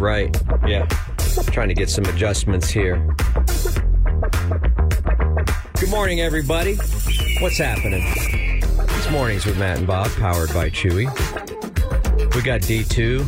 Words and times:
right. 0.00 0.34
Yeah. 0.66 0.86
Trying 1.52 1.68
to 1.68 1.74
get 1.74 1.90
some 1.90 2.04
adjustments 2.06 2.70
here. 2.70 2.96
Good 5.78 5.90
morning, 5.90 6.20
everybody. 6.20 6.76
What's 7.40 7.58
happening? 7.58 8.02
It's 8.06 9.10
mornings 9.10 9.44
with 9.46 9.58
Matt 9.58 9.78
and 9.78 9.86
Bob, 9.86 10.10
powered 10.12 10.52
by 10.54 10.70
Chewy. 10.70 11.06
We 12.34 12.42
got 12.42 12.62
D2, 12.62 13.20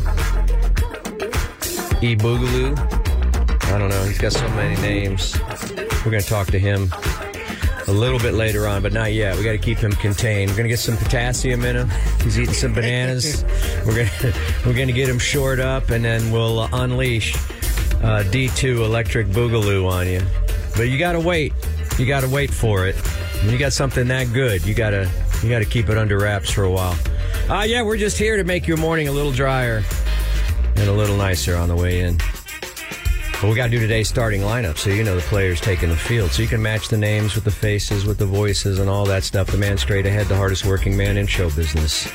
E 2.03 2.17
Boogaloo. 2.17 2.79
I 3.73 3.79
don't 3.79 3.89
know. 3.89 4.05
He's 4.05 4.19
got 4.19 4.33
so 4.33 4.49
many 4.51 4.81
names. 4.81 5.39
We're 6.05 6.11
going 6.11 6.23
to 6.23 6.29
talk 6.29 6.49
to 6.49 6.59
him 6.59 6.91
a 7.89 7.93
little 7.93 8.19
bit 8.19 8.35
later 8.35 8.67
on, 8.67 8.83
but 8.83 8.93
not 8.93 9.13
yet. 9.13 9.37
We 9.37 9.45
got 9.45 9.53
to 9.53 9.59
keep 9.59 9.79
him 9.79 9.93
contained. 9.93 10.51
We're 10.51 10.57
going 10.57 10.65
to 10.65 10.71
get 10.71 10.79
some 10.79 10.97
potassium 10.97 11.65
in 11.65 11.77
him. 11.77 11.91
He's 12.23 12.39
eating 12.39 12.55
some 12.55 12.73
bananas. 12.73 13.45
we're 13.87 14.07
to 14.07 14.35
we're 14.65 14.75
to 14.75 14.93
get 14.93 15.09
him 15.09 15.19
shored 15.19 15.59
up, 15.59 15.91
and 15.91 16.05
then 16.05 16.31
we'll 16.31 16.63
unleash 16.73 17.35
uh, 17.97 18.23
D2 18.25 18.85
Electric 18.85 19.27
Boogaloo 19.29 19.91
on 19.91 20.07
you. 20.07 20.23
But 20.77 20.89
you 20.89 20.99
got 20.99 21.13
to 21.13 21.21
wait. 21.21 21.53
You 21.99 22.07
got 22.07 22.21
to 22.21 22.29
wait 22.29 22.53
for 22.53 22.87
it. 22.87 22.97
When 23.43 23.51
you 23.51 23.59
got 23.59 23.73
something 23.73 24.07
that 24.09 24.33
good, 24.33 24.65
you 24.65 24.75
got 24.75 24.91
to 24.91 25.11
you 25.43 25.49
got 25.49 25.59
to 25.59 25.65
keep 25.65 25.89
it 25.89 25.99
under 25.99 26.19
wraps 26.19 26.51
for 26.51 26.63
a 26.63 26.71
while. 26.71 26.97
Uh, 27.49 27.65
yeah, 27.67 27.83
we're 27.83 27.97
just 27.97 28.17
here 28.17 28.37
to 28.37 28.45
make 28.45 28.69
your 28.69 28.77
morning 28.77 29.09
a 29.09 29.13
little 29.13 29.33
drier 29.33 29.83
and 30.77 30.89
a 30.89 30.93
little 30.93 31.17
nicer 31.17 31.57
on 31.57 31.69
the 31.69 31.77
way 31.77 32.01
in. 32.01 32.19
But 33.41 33.51
we 33.51 33.57
got 33.57 33.65
to 33.65 33.71
do 33.71 33.81
today's 33.81 34.09
starting 34.09 34.43
lineup 34.43 34.79
so 34.79 34.91
you 34.91 35.03
know 35.03 35.17
the 35.17 35.23
players 35.23 35.61
taking 35.61 35.89
the 35.89 35.97
field. 35.97 36.31
So 36.31 36.43
you 36.43 36.49
can 36.49 36.63
match 36.63 36.89
the 36.89 36.97
names 36.97 37.35
with 37.35 37.43
the 37.43 37.51
faces, 37.51 38.05
with 38.05 38.19
the 38.19 38.27
voices, 38.27 38.79
and 38.79 38.89
all 38.89 39.05
that 39.07 39.25
stuff. 39.25 39.49
The 39.49 39.59
man 39.59 39.77
straight 39.79 40.07
ahead, 40.07 40.29
the 40.29 40.37
hardest 40.37 40.65
working 40.65 40.97
man 40.97 41.17
in 41.17 41.27
show 41.27 41.51
business. 41.51 42.09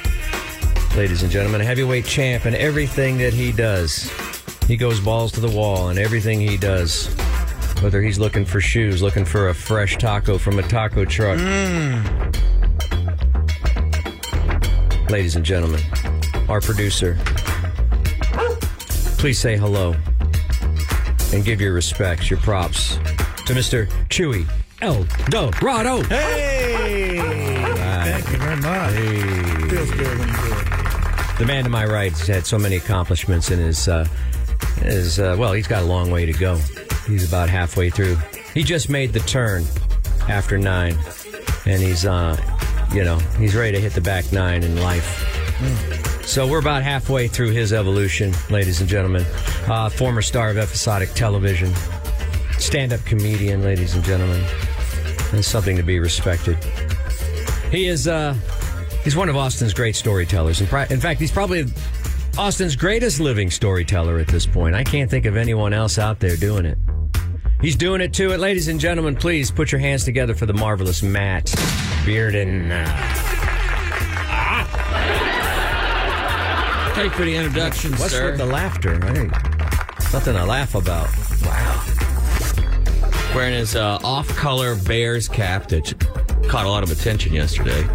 Ladies 0.98 1.22
and 1.22 1.32
gentlemen, 1.32 1.62
a 1.62 1.64
heavyweight 1.64 2.06
champ 2.06 2.46
and 2.46 2.56
everything 2.56 3.20
that 3.20 3.32
he 3.32 3.52
does. 3.52 4.12
He 4.66 4.76
goes 4.76 5.00
balls 5.00 5.32
to 5.34 5.40
the 5.40 5.48
wall 5.48 5.90
and 5.90 6.00
everything 6.00 6.40
he 6.42 6.58
does. 6.58 7.06
Whether 7.84 8.02
he's 8.02 8.18
looking 8.18 8.46
for 8.46 8.60
shoes, 8.60 9.00
looking 9.00 9.24
for 9.24 9.50
a 9.50 9.54
fresh 9.54 9.96
taco 9.98 10.40
from 10.40 10.58
a 10.58 10.64
taco 10.64 11.06
truck. 11.06 11.38
Ladies 15.12 15.36
and 15.36 15.46
gentlemen, 15.46 15.82
our 16.50 16.62
producer, 16.62 17.16
please 19.20 19.38
say 19.38 19.56
hello 19.56 19.96
and 21.32 21.46
give 21.46 21.62
your 21.62 21.74
respects, 21.74 22.32
your 22.32 22.40
props 22.40 22.96
to 23.46 23.54
Mr. 23.54 23.88
Chewy 24.10 24.50
El 24.82 25.04
Dorado. 25.30 26.02
Hey! 26.06 27.22
Thank 28.04 28.32
you 28.32 28.38
very 28.40 28.56
much. 28.56 29.70
Feels 29.70 29.92
good 29.92 30.37
The 31.40 31.46
man 31.46 31.64
to 31.66 31.70
my 31.70 31.86
right 31.86 32.12
has 32.12 32.28
had 32.28 32.46
so 32.46 32.58
many 32.58 32.78
accomplishments 32.78 33.52
in 33.52 33.60
his, 33.60 33.88
uh, 33.88 34.08
his 34.82 35.20
uh, 35.20 35.36
well, 35.38 35.54
he's 35.54 35.68
got 35.68 35.84
a 35.84 35.86
long 35.86 36.10
way 36.10 36.26
to 36.26 36.34
go. 36.34 36.58
He's 37.06 37.28
about 37.28 37.48
halfway 37.48 37.90
through. 37.92 38.18
He 38.54 38.64
just 38.64 38.90
made 38.90 39.14
the 39.14 39.20
turn 39.20 39.64
after 40.28 40.58
nine, 40.58 40.98
and 41.66 41.82
he's, 41.82 42.06
uh, 42.06 42.36
you 42.92 43.04
know, 43.04 43.18
he's 43.38 43.56
ready 43.56 43.74
to 43.74 43.80
hit 43.80 43.94
the 43.94 44.02
back 44.02 44.32
nine 44.32 44.64
in 44.64 44.82
life. 44.82 45.24
So 46.26 46.48
we're 46.48 46.60
about 46.60 46.84
halfway 46.84 47.28
through 47.28 47.52
his 47.52 47.72
evolution, 47.72 48.34
ladies 48.50 48.82
and 48.82 48.90
gentlemen. 48.90 49.26
Uh, 49.68 49.90
former 49.90 50.22
star 50.22 50.50
of 50.50 50.58
episodic 50.58 51.14
television, 51.14 51.72
stand-up 52.58 53.06
comedian, 53.06 53.64
ladies 53.64 53.96
and 53.96 54.04
gentlemen. 54.04 54.44
And 55.34 55.46
something 55.46 55.78
to 55.78 55.84
be 55.84 56.00
respected. 56.00 56.58
He 57.72 57.88
is, 57.88 58.08
uh, 58.08 58.36
he's 59.08 59.16
one 59.16 59.30
of 59.30 59.38
Austin's 59.38 59.74
great 59.74 59.96
storytellers. 59.96 60.60
In, 60.60 60.68
in 60.90 61.00
fact, 61.00 61.22
he's 61.22 61.32
probably 61.32 61.64
Austin's 62.38 62.76
greatest 62.76 63.22
living 63.22 63.50
storyteller 63.50 64.20
at 64.20 64.28
this 64.28 64.46
point. 64.46 64.76
I 64.76 64.84
can't 64.84 65.10
think 65.10 65.26
of 65.26 65.38
anyone 65.38 65.72
else 65.72 65.98
out 65.98 66.20
there 66.20 66.36
doing 66.36 66.66
it. 66.66 66.78
He's 67.62 67.78
doing 67.78 68.02
it 68.02 68.14
too. 68.14 68.28
Ladies 68.28 68.68
and 68.68 68.82
gentlemen, 68.82 69.16
please 69.16 69.50
put 69.50 69.72
your 69.72 69.80
hands 69.80 70.04
together 70.04 70.36
for 70.36 70.46
the 70.46 70.54
marvelous 70.54 71.02
Matt 71.04 71.46
Bearden. 72.04 72.68
Thank 76.94 77.12
you 77.14 77.18
for 77.18 77.24
the 77.24 77.34
introduction, 77.34 77.92
What's 77.92 78.12
sir. 78.12 78.32
with 78.32 78.40
the 78.40 78.46
laughter? 78.46 79.00
Hey, 79.06 79.28
nothing 80.12 80.34
to 80.34 80.46
laugh 80.46 80.76
about. 80.76 81.08
Wow. 81.46 81.86
Wearing 83.34 83.54
his 83.54 83.74
uh, 83.74 84.00
off-color 84.04 84.76
Bears 84.76 85.30
cap 85.30 85.70
that 85.70 85.94
caught 86.50 86.66
a 86.66 86.70
lot 86.70 86.84
of 86.84 86.92
attention 86.92 87.32
yesterday. 87.32 87.88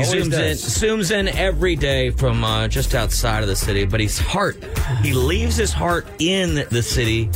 He 0.00 0.06
Always 0.06 0.28
zooms 0.28 0.32
in, 0.32 0.56
zooms 0.56 1.10
in 1.10 1.28
every 1.28 1.76
day 1.76 2.10
from 2.10 2.42
uh, 2.42 2.68
just 2.68 2.94
outside 2.94 3.42
of 3.42 3.48
the 3.48 3.56
city, 3.56 3.84
but 3.84 4.00
his 4.00 4.18
heart, 4.18 4.56
he 5.02 5.12
leaves 5.12 5.56
his 5.56 5.72
heart 5.72 6.06
in 6.18 6.66
the 6.70 6.82
city 6.82 7.28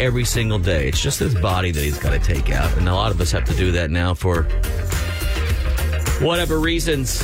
every 0.00 0.24
single 0.24 0.58
day. 0.58 0.88
It's 0.88 1.00
just 1.00 1.18
his 1.18 1.34
body 1.34 1.72
that 1.72 1.80
he's 1.80 1.98
got 1.98 2.10
to 2.10 2.18
take 2.18 2.50
out, 2.50 2.74
and 2.78 2.88
a 2.88 2.94
lot 2.94 3.10
of 3.10 3.20
us 3.20 3.30
have 3.32 3.44
to 3.44 3.54
do 3.54 3.70
that 3.72 3.90
now 3.90 4.14
for 4.14 4.44
whatever 6.24 6.58
reasons. 6.58 7.22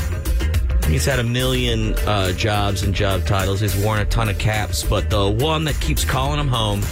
He's 0.86 1.06
had 1.06 1.20
a 1.20 1.24
million 1.24 1.94
uh, 2.00 2.32
jobs 2.32 2.82
and 2.82 2.94
job 2.94 3.24
titles. 3.24 3.60
He's 3.60 3.76
worn 3.82 4.00
a 4.00 4.04
ton 4.04 4.28
of 4.28 4.38
caps, 4.38 4.82
but 4.82 5.08
the 5.08 5.30
one 5.30 5.64
that 5.64 5.80
keeps 5.80 6.04
calling 6.04 6.38
him 6.38 6.48
home 6.48 6.82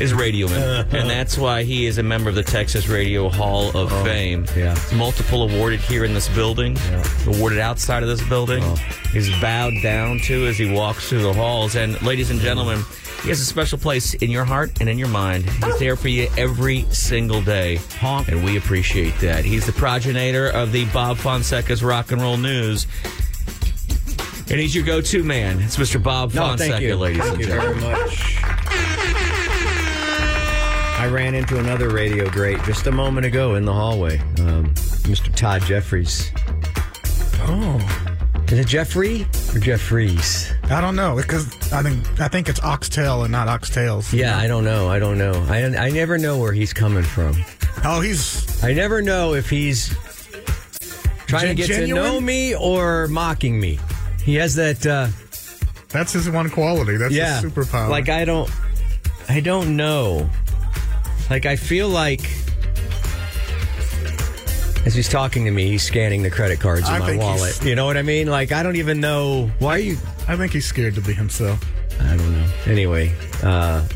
is 0.00 0.12
Radioman. 0.12 0.92
and 0.92 1.08
that's 1.08 1.38
why 1.38 1.62
he 1.62 1.86
is 1.86 1.98
a 1.98 2.02
member 2.02 2.28
of 2.28 2.34
the 2.34 2.42
Texas 2.42 2.88
Radio 2.88 3.28
Hall 3.28 3.68
of 3.76 3.92
oh, 3.92 4.04
Fame. 4.04 4.46
yeah. 4.56 4.76
Multiple 4.94 5.48
awarded 5.48 5.80
here 5.80 6.04
in 6.04 6.14
this 6.14 6.28
building, 6.28 6.76
awarded 7.26 7.58
outside 7.58 8.02
of 8.02 8.08
this 8.08 8.26
building. 8.28 8.62
Oh. 8.64 8.74
He's 9.12 9.30
bowed 9.40 9.74
down 9.82 10.18
to 10.20 10.46
as 10.46 10.58
he 10.58 10.72
walks 10.72 11.08
through 11.08 11.22
the 11.22 11.32
halls. 11.32 11.76
And 11.76 12.00
ladies 12.02 12.30
and 12.30 12.40
gentlemen, 12.40 12.80
he 13.22 13.28
has 13.28 13.40
a 13.40 13.44
special 13.44 13.78
place 13.78 14.14
in 14.14 14.30
your 14.30 14.44
heart 14.44 14.72
and 14.80 14.88
in 14.88 14.98
your 14.98 15.08
mind. 15.08 15.48
He's 15.48 15.78
there 15.78 15.96
for 15.96 16.08
you 16.08 16.28
every 16.36 16.82
single 16.90 17.40
day. 17.40 17.76
Honk. 17.98 18.28
And 18.28 18.44
we 18.44 18.56
appreciate 18.56 19.18
that. 19.20 19.44
He's 19.44 19.66
the 19.66 19.72
progenitor 19.72 20.48
of 20.48 20.72
the 20.72 20.84
Bob 20.86 21.16
Fonseca's 21.16 21.82
Rock 21.82 22.12
and 22.12 22.20
Roll 22.20 22.36
News. 22.36 22.86
And 24.50 24.60
he's 24.60 24.74
your 24.74 24.84
go-to 24.84 25.24
man. 25.24 25.58
It's 25.60 25.76
Mr. 25.76 26.02
Bob 26.02 26.34
No, 26.34 26.42
Fonseca, 26.48 26.96
ladies 26.96 27.22
Thank 27.22 27.32
and 27.32 27.40
you 27.40 27.46
gentlemen. 27.46 27.80
very 27.80 28.04
much. 28.04 28.93
I 30.96 31.08
ran 31.08 31.34
into 31.34 31.58
another 31.58 31.90
radio 31.90 32.28
great 32.30 32.62
just 32.62 32.86
a 32.86 32.92
moment 32.92 33.26
ago 33.26 33.56
in 33.56 33.64
the 33.64 33.72
hallway. 33.72 34.18
Um, 34.38 34.72
Mr. 35.04 35.34
Todd 35.34 35.62
Jeffries. 35.62 36.30
Oh, 37.46 38.44
Is 38.48 38.58
it 38.58 38.66
Jeffrey 38.66 39.26
or 39.54 39.58
Jeffries? 39.58 40.52
I 40.64 40.80
don't 40.80 40.96
know 40.96 41.16
because 41.16 41.72
I 41.72 41.82
think 41.82 42.20
I 42.20 42.28
think 42.28 42.48
it's 42.48 42.62
oxtail 42.62 43.24
and 43.24 43.32
not 43.32 43.48
oxtails. 43.48 44.12
Yeah, 44.12 44.38
I 44.38 44.46
don't 44.46 44.64
know. 44.64 44.88
I 44.88 44.98
don't 44.98 45.18
know. 45.18 45.32
I, 45.48 45.64
I 45.64 45.90
never 45.90 46.16
know 46.16 46.38
where 46.38 46.52
he's 46.52 46.72
coming 46.72 47.02
from. 47.02 47.34
Oh, 47.84 48.00
he's 48.00 48.62
I 48.64 48.72
never 48.72 49.02
know 49.02 49.34
if 49.34 49.50
he's 49.50 49.88
trying 51.26 51.48
to 51.48 51.54
get 51.54 51.66
to 51.66 51.86
know 51.86 52.20
me 52.20 52.54
or 52.54 53.08
mocking 53.08 53.60
me. 53.60 53.78
He 54.22 54.36
has 54.36 54.54
that. 54.54 54.86
Uh, 54.86 55.08
that's 55.88 56.12
his 56.12 56.30
one 56.30 56.48
quality. 56.50 56.96
That's 56.96 57.12
yeah, 57.12 57.40
his 57.40 57.52
superpower. 57.52 57.90
Like 57.90 58.08
I 58.08 58.24
don't, 58.24 58.50
I 59.28 59.40
don't 59.40 59.76
know. 59.76 60.30
Like 61.30 61.46
I 61.46 61.56
feel 61.56 61.88
like 61.88 62.20
as 64.86 64.94
he's 64.94 65.08
talking 65.08 65.44
to 65.46 65.50
me, 65.50 65.68
he's 65.68 65.82
scanning 65.82 66.22
the 66.22 66.30
credit 66.30 66.60
cards 66.60 66.88
in 66.88 66.94
I 66.94 66.98
my 66.98 67.16
wallet. 67.16 67.64
You 67.64 67.74
know 67.74 67.86
what 67.86 67.96
I 67.96 68.02
mean? 68.02 68.26
Like 68.26 68.52
I 68.52 68.62
don't 68.62 68.76
even 68.76 69.00
know 69.00 69.50
why 69.58 69.76
are 69.76 69.78
you. 69.78 69.96
I 70.28 70.36
think 70.36 70.52
he's 70.52 70.66
scared 70.66 70.94
to 70.96 71.00
be 71.00 71.12
himself. 71.14 71.64
I 72.00 72.16
don't 72.16 72.32
know. 72.32 72.46
Anyway, 72.66 73.14
uh, 73.42 73.86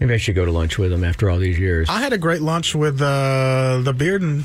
maybe 0.00 0.14
I 0.14 0.16
should 0.16 0.34
go 0.34 0.44
to 0.44 0.50
lunch 0.52 0.78
with 0.78 0.92
him 0.92 1.04
after 1.04 1.30
all 1.30 1.38
these 1.38 1.58
years. 1.58 1.88
I 1.88 2.00
had 2.00 2.12
a 2.12 2.18
great 2.18 2.42
lunch 2.42 2.74
with 2.74 3.00
uh, 3.00 3.80
the 3.82 3.92
Bearden 3.92 4.44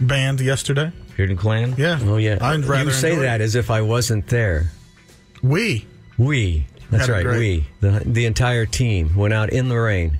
band 0.00 0.40
yesterday. 0.40 0.92
Bearden 1.16 1.38
Clan? 1.38 1.74
Yeah. 1.78 1.98
oh 2.02 2.16
yeah, 2.16 2.38
I'd 2.40 2.64
rather 2.64 2.84
you 2.84 2.90
say 2.90 3.16
that 3.16 3.40
it. 3.40 3.44
as 3.44 3.54
if 3.54 3.70
I 3.70 3.80
wasn't 3.80 4.26
there. 4.28 4.70
We 5.42 5.86
We. 6.18 6.66
That's 6.90 7.08
right. 7.08 7.24
We. 7.26 7.66
The 7.80 8.02
the 8.04 8.26
entire 8.26 8.66
team 8.66 9.16
went 9.16 9.32
out 9.32 9.50
in 9.50 9.68
the 9.70 9.80
rain, 9.80 10.18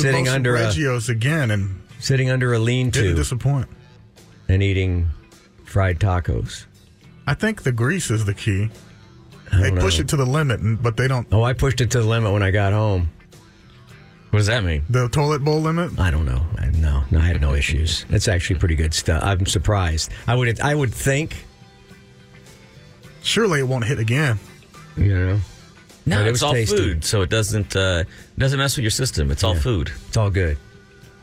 Sitting 0.00 0.28
under 0.28 0.56
a- 0.56 0.60
Regios 0.66 1.08
again 1.08 1.50
and 1.50 1.82
sitting 1.98 2.30
under 2.30 2.52
a 2.52 2.56
didn't 2.56 2.66
lean-to 2.66 3.14
disappoint. 3.14 3.68
and 4.48 4.62
eating 4.62 5.10
fried 5.64 5.98
tacos. 6.00 6.66
I 7.26 7.34
think 7.34 7.62
the 7.62 7.72
grease 7.72 8.10
is 8.10 8.24
the 8.24 8.34
key. 8.34 8.70
They 9.52 9.68
don't 9.70 9.80
push 9.80 9.98
it 9.98 10.08
to 10.08 10.16
the 10.16 10.24
limit, 10.26 10.82
but 10.82 10.96
they 10.96 11.06
don't. 11.08 11.26
Oh, 11.30 11.42
I 11.42 11.52
pushed 11.52 11.80
it 11.80 11.90
to 11.92 12.00
the 12.00 12.06
limit 12.06 12.32
when 12.32 12.42
I 12.42 12.50
got 12.50 12.72
home. 12.72 13.10
What 14.30 14.38
does 14.38 14.46
that 14.46 14.64
mean? 14.64 14.82
The 14.88 15.08
toilet 15.10 15.44
bowl 15.44 15.60
limit. 15.60 15.98
I 16.00 16.10
don't 16.10 16.24
know. 16.24 16.42
I, 16.56 16.66
no, 16.70 17.04
no, 17.10 17.18
I 17.18 17.22
had 17.22 17.38
no 17.42 17.52
issues. 17.52 18.06
It's 18.08 18.28
actually 18.28 18.58
pretty 18.58 18.76
good 18.76 18.94
stuff. 18.94 19.22
I'm 19.22 19.44
surprised. 19.44 20.10
I 20.26 20.34
would, 20.34 20.58
I 20.60 20.74
would 20.74 20.92
think, 20.92 21.44
Surely 23.22 23.60
it 23.60 23.64
won't 23.68 23.84
hit 23.84 23.98
again. 23.98 24.38
you 24.96 25.14
know, 25.14 25.40
No, 26.04 26.16
But 26.16 26.26
it 26.26 26.28
it's 26.30 26.34
was 26.36 26.42
all 26.42 26.52
tasty. 26.52 26.76
food, 26.76 27.04
so 27.04 27.22
it 27.22 27.30
doesn't 27.30 27.76
uh, 27.76 28.04
doesn't 28.38 28.58
mess 28.58 28.76
with 28.76 28.82
your 28.82 28.90
system. 28.90 29.30
It's 29.30 29.44
all 29.44 29.54
Yeah. 29.54 29.60
food. 29.60 29.92
it's 30.08 30.16
all 30.16 30.30
good. 30.30 30.56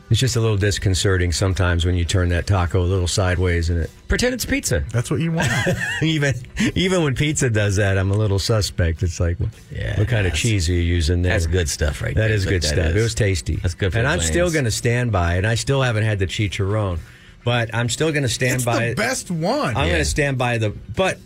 It's 0.08 0.18
just 0.18 0.34
a 0.34 0.40
little 0.40 0.56
disconcerting 0.56 1.30
sometimes 1.30 1.84
when 1.86 1.94
you 1.94 2.04
turn 2.04 2.30
that 2.30 2.44
taco 2.46 2.80
a 2.80 2.82
little 2.82 3.06
sideways 3.06 3.70
and 3.70 3.78
it 3.84 3.90
Pretend 4.08 4.34
it's 4.34 4.44
pizza. 4.44 4.82
That's 4.90 5.08
what 5.08 5.20
you 5.20 5.30
want. 5.30 5.48
even 6.02 6.34
even 6.74 7.04
when 7.04 7.14
pizza 7.14 7.48
does 7.48 7.76
that, 7.76 7.96
I'm 7.96 8.10
a 8.10 8.16
little 8.16 8.40
suspect. 8.40 9.04
It's 9.04 9.20
like, 9.20 9.38
what, 9.38 9.50
Yeah, 9.70 9.96
what 9.98 10.08
kind 10.08 10.26
of 10.26 10.34
cheese 10.34 10.68
are 10.68 10.72
you 10.72 10.80
using 10.80 11.22
there? 11.22 11.32
That's 11.34 11.46
good 11.46 11.68
stuff, 11.68 12.02
right 12.02 12.14
That 12.14 12.28
there. 12.28 12.36
is 12.36 12.44
good 12.44 12.62
that 12.62 12.66
stuff. 12.68 12.86
is- 12.86 12.96
It 12.96 13.02
was 13.02 13.14
tasty. 13.14 13.56
That's 13.56 13.74
good 13.74 13.92
for 13.92 13.98
And 13.98 14.06
the 14.06 14.10
I'm 14.10 14.20
still 14.20 14.50
going 14.50 14.64
to 14.64 14.70
stand 14.72 15.12
by 15.12 15.36
it. 15.36 15.44
I 15.44 15.54
still 15.54 15.80
haven't 15.82 16.02
had 16.04 16.18
the 16.18 16.26
chicharron, 16.26 16.98
but 17.44 17.72
I'm 17.72 17.88
still 17.88 18.10
going 18.10 18.24
to 18.24 18.28
stand 18.28 18.56
it's 18.56 18.64
by 18.64 18.78
the 18.78 18.90
it. 18.92 18.96
best 18.96 19.30
one. 19.30 19.76
I'm 19.76 19.84
Yeah. 19.86 19.92
going 19.92 20.04
to 20.04 20.10
stand 20.10 20.38
by 20.38 20.58
the. 20.58 20.70
But 20.70 21.18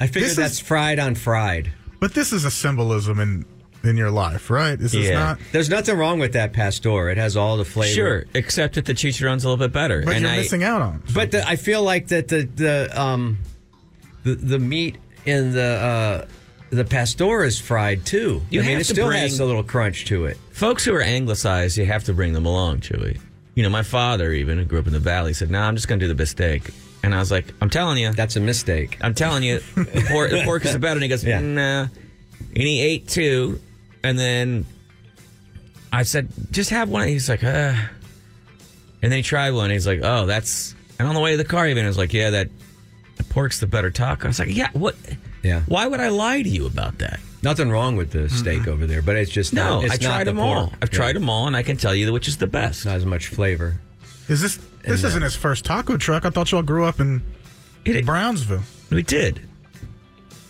I 0.00 0.06
figure 0.06 0.20
This 0.22 0.32
is- 0.32 0.36
that's 0.36 0.60
fried 0.60 1.00
on 1.00 1.16
fried. 1.16 1.72
But 2.04 2.12
this 2.12 2.34
is 2.34 2.44
a 2.44 2.50
symbolism 2.50 3.18
in 3.18 3.46
in 3.82 3.96
your 3.96 4.10
life, 4.10 4.50
right? 4.50 4.78
Is 4.78 4.92
this 4.92 5.08
Yeah. 5.08 5.18
not? 5.18 5.38
There's 5.52 5.70
nothing 5.70 5.96
wrong 5.96 6.18
with 6.18 6.34
that 6.34 6.52
pastor. 6.52 7.08
It 7.08 7.16
has 7.16 7.34
all 7.34 7.56
the 7.56 7.64
flavor. 7.64 7.94
Sure, 7.94 8.24
except 8.34 8.74
that 8.74 8.84
the 8.84 8.92
chicharron's 8.92 9.42
a 9.42 9.48
little 9.48 9.56
bit 9.66 9.72
better. 9.72 10.02
But 10.04 10.16
and 10.16 10.22
you're 10.24 10.30
I, 10.34 10.36
missing 10.36 10.62
out 10.62 10.82
on. 10.82 11.02
But 11.14 11.30
the, 11.30 11.48
I 11.48 11.56
feel 11.56 11.82
like 11.82 12.08
that 12.08 12.28
the 12.28 12.42
the 12.56 12.90
um 13.00 13.38
the 14.22 14.34
the 14.34 14.58
meat 14.58 14.98
in 15.24 15.52
the 15.52 15.62
uh 15.62 16.26
the 16.68 16.84
pastor 16.84 17.42
is 17.42 17.58
fried 17.58 18.04
too. 18.04 18.42
You 18.50 18.60
I 18.60 18.64
mean, 18.64 18.72
have 18.72 18.80
it 18.82 18.84
to 18.88 18.92
still 18.92 19.06
bring- 19.06 19.22
has 19.22 19.40
a 19.40 19.46
little 19.46 19.64
crunch 19.64 20.04
to 20.04 20.26
it. 20.26 20.36
folks 20.50 20.84
who 20.84 20.94
are 20.94 21.00
anglicized, 21.00 21.78
you 21.78 21.86
have 21.86 22.04
to 22.04 22.12
bring 22.12 22.34
them 22.34 22.44
along, 22.44 22.80
Chewy. 22.80 23.18
You 23.54 23.62
know, 23.62 23.70
my 23.70 23.82
father, 23.82 24.30
even 24.30 24.58
who 24.58 24.66
grew 24.66 24.80
up 24.80 24.86
in 24.86 24.92
the 24.92 24.98
valley, 24.98 25.32
said, 25.32 25.50
"No, 25.50 25.58
nah, 25.60 25.68
I'm 25.68 25.74
just 25.74 25.88
going 25.88 26.00
to 26.00 26.06
do 26.06 26.12
the 26.12 26.22
bistec." 26.22 26.70
And 27.04 27.14
I 27.14 27.18
was 27.18 27.30
like, 27.30 27.44
"I'm 27.60 27.68
telling 27.68 27.98
you, 27.98 28.12
That's 28.12 28.36
a 28.36 28.40
mistake. 28.40 28.96
I'm 29.02 29.12
telling 29.14 29.42
you, 29.42 29.58
the 29.74 30.06
pork, 30.10 30.30
the 30.30 30.42
pork 30.44 30.64
is 30.64 30.72
the 30.72 30.78
better." 30.78 30.94
And 30.94 31.02
he 31.02 31.08
goes, 31.08 31.22
Yeah. 31.22 31.40
"Nah." 31.40 31.88
And 32.40 32.62
he 32.62 32.80
ate 32.80 33.06
two, 33.08 33.60
and 34.02 34.18
then 34.18 34.64
I 35.92 36.04
said, 36.04 36.28
"Just 36.50 36.70
have 36.70 36.88
one." 36.88 37.06
He's 37.08 37.28
like, 37.28 37.44
"Uh," 37.44 37.74
and 39.02 39.12
then 39.12 39.12
he 39.12 39.22
tried 39.22 39.50
one. 39.52 39.70
He's 39.70 39.86
like, 39.86 40.00
"Oh, 40.02 40.24
that's." 40.26 40.74
And 40.98 41.06
on 41.06 41.14
the 41.14 41.20
way 41.20 41.32
to 41.32 41.36
the 41.36 41.44
car, 41.44 41.68
even 41.68 41.84
he 41.84 41.88
was 41.88 41.98
like, 41.98 42.12
"Yeah, 42.14 42.30
that 42.30 42.48
the 43.16 43.24
pork's 43.24 43.60
the 43.60 43.66
better 43.66 43.90
taco." 43.90 44.24
I 44.24 44.28
was 44.28 44.38
like, 44.38 44.54
"Yeah, 44.56 44.70
what?" 44.72 44.96
Yeah. 45.42 45.60
Why 45.66 45.86
would 45.86 46.00
I 46.00 46.08
lie 46.08 46.40
to 46.42 46.48
you 46.48 46.66
about 46.66 46.98
that? 46.98 47.20
Nothing 47.42 47.70
wrong 47.70 47.96
with 47.96 48.12
the 48.12 48.30
steak 48.30 48.66
over 48.66 48.86
there, 48.86 49.02
but 49.02 49.16
it's 49.16 49.30
just 49.30 49.52
No, 49.52 49.82
not, 49.82 49.84
it's 49.84 49.92
I 49.92 49.96
not 49.96 50.00
tried 50.14 50.26
the 50.26 50.30
them 50.30 50.40
all. 50.40 50.72
I've 50.80 50.90
Yeah. 50.90 50.96
tried 50.96 51.16
them 51.16 51.28
all, 51.28 51.46
and 51.46 51.54
I 51.54 51.62
can 51.62 51.76
tell 51.76 51.94
you 51.94 52.10
which 52.14 52.28
is 52.28 52.38
the 52.38 52.46
best. 52.46 52.86
Not 52.86 52.94
as 52.96 53.04
much 53.04 53.26
flavor. 53.26 53.74
Is 54.28 54.40
this 54.40 54.58
this 54.86 55.04
uh, 55.04 55.08
isn't 55.08 55.22
his 55.22 55.36
first 55.36 55.64
taco 55.64 55.96
truck? 55.96 56.24
I 56.24 56.30
thought 56.30 56.50
y'all 56.52 56.62
grew 56.62 56.84
up 56.84 57.00
in 57.00 57.22
It- 57.84 58.04
Brownsville. 58.06 58.62
We 58.90 59.02
did. 59.02 59.40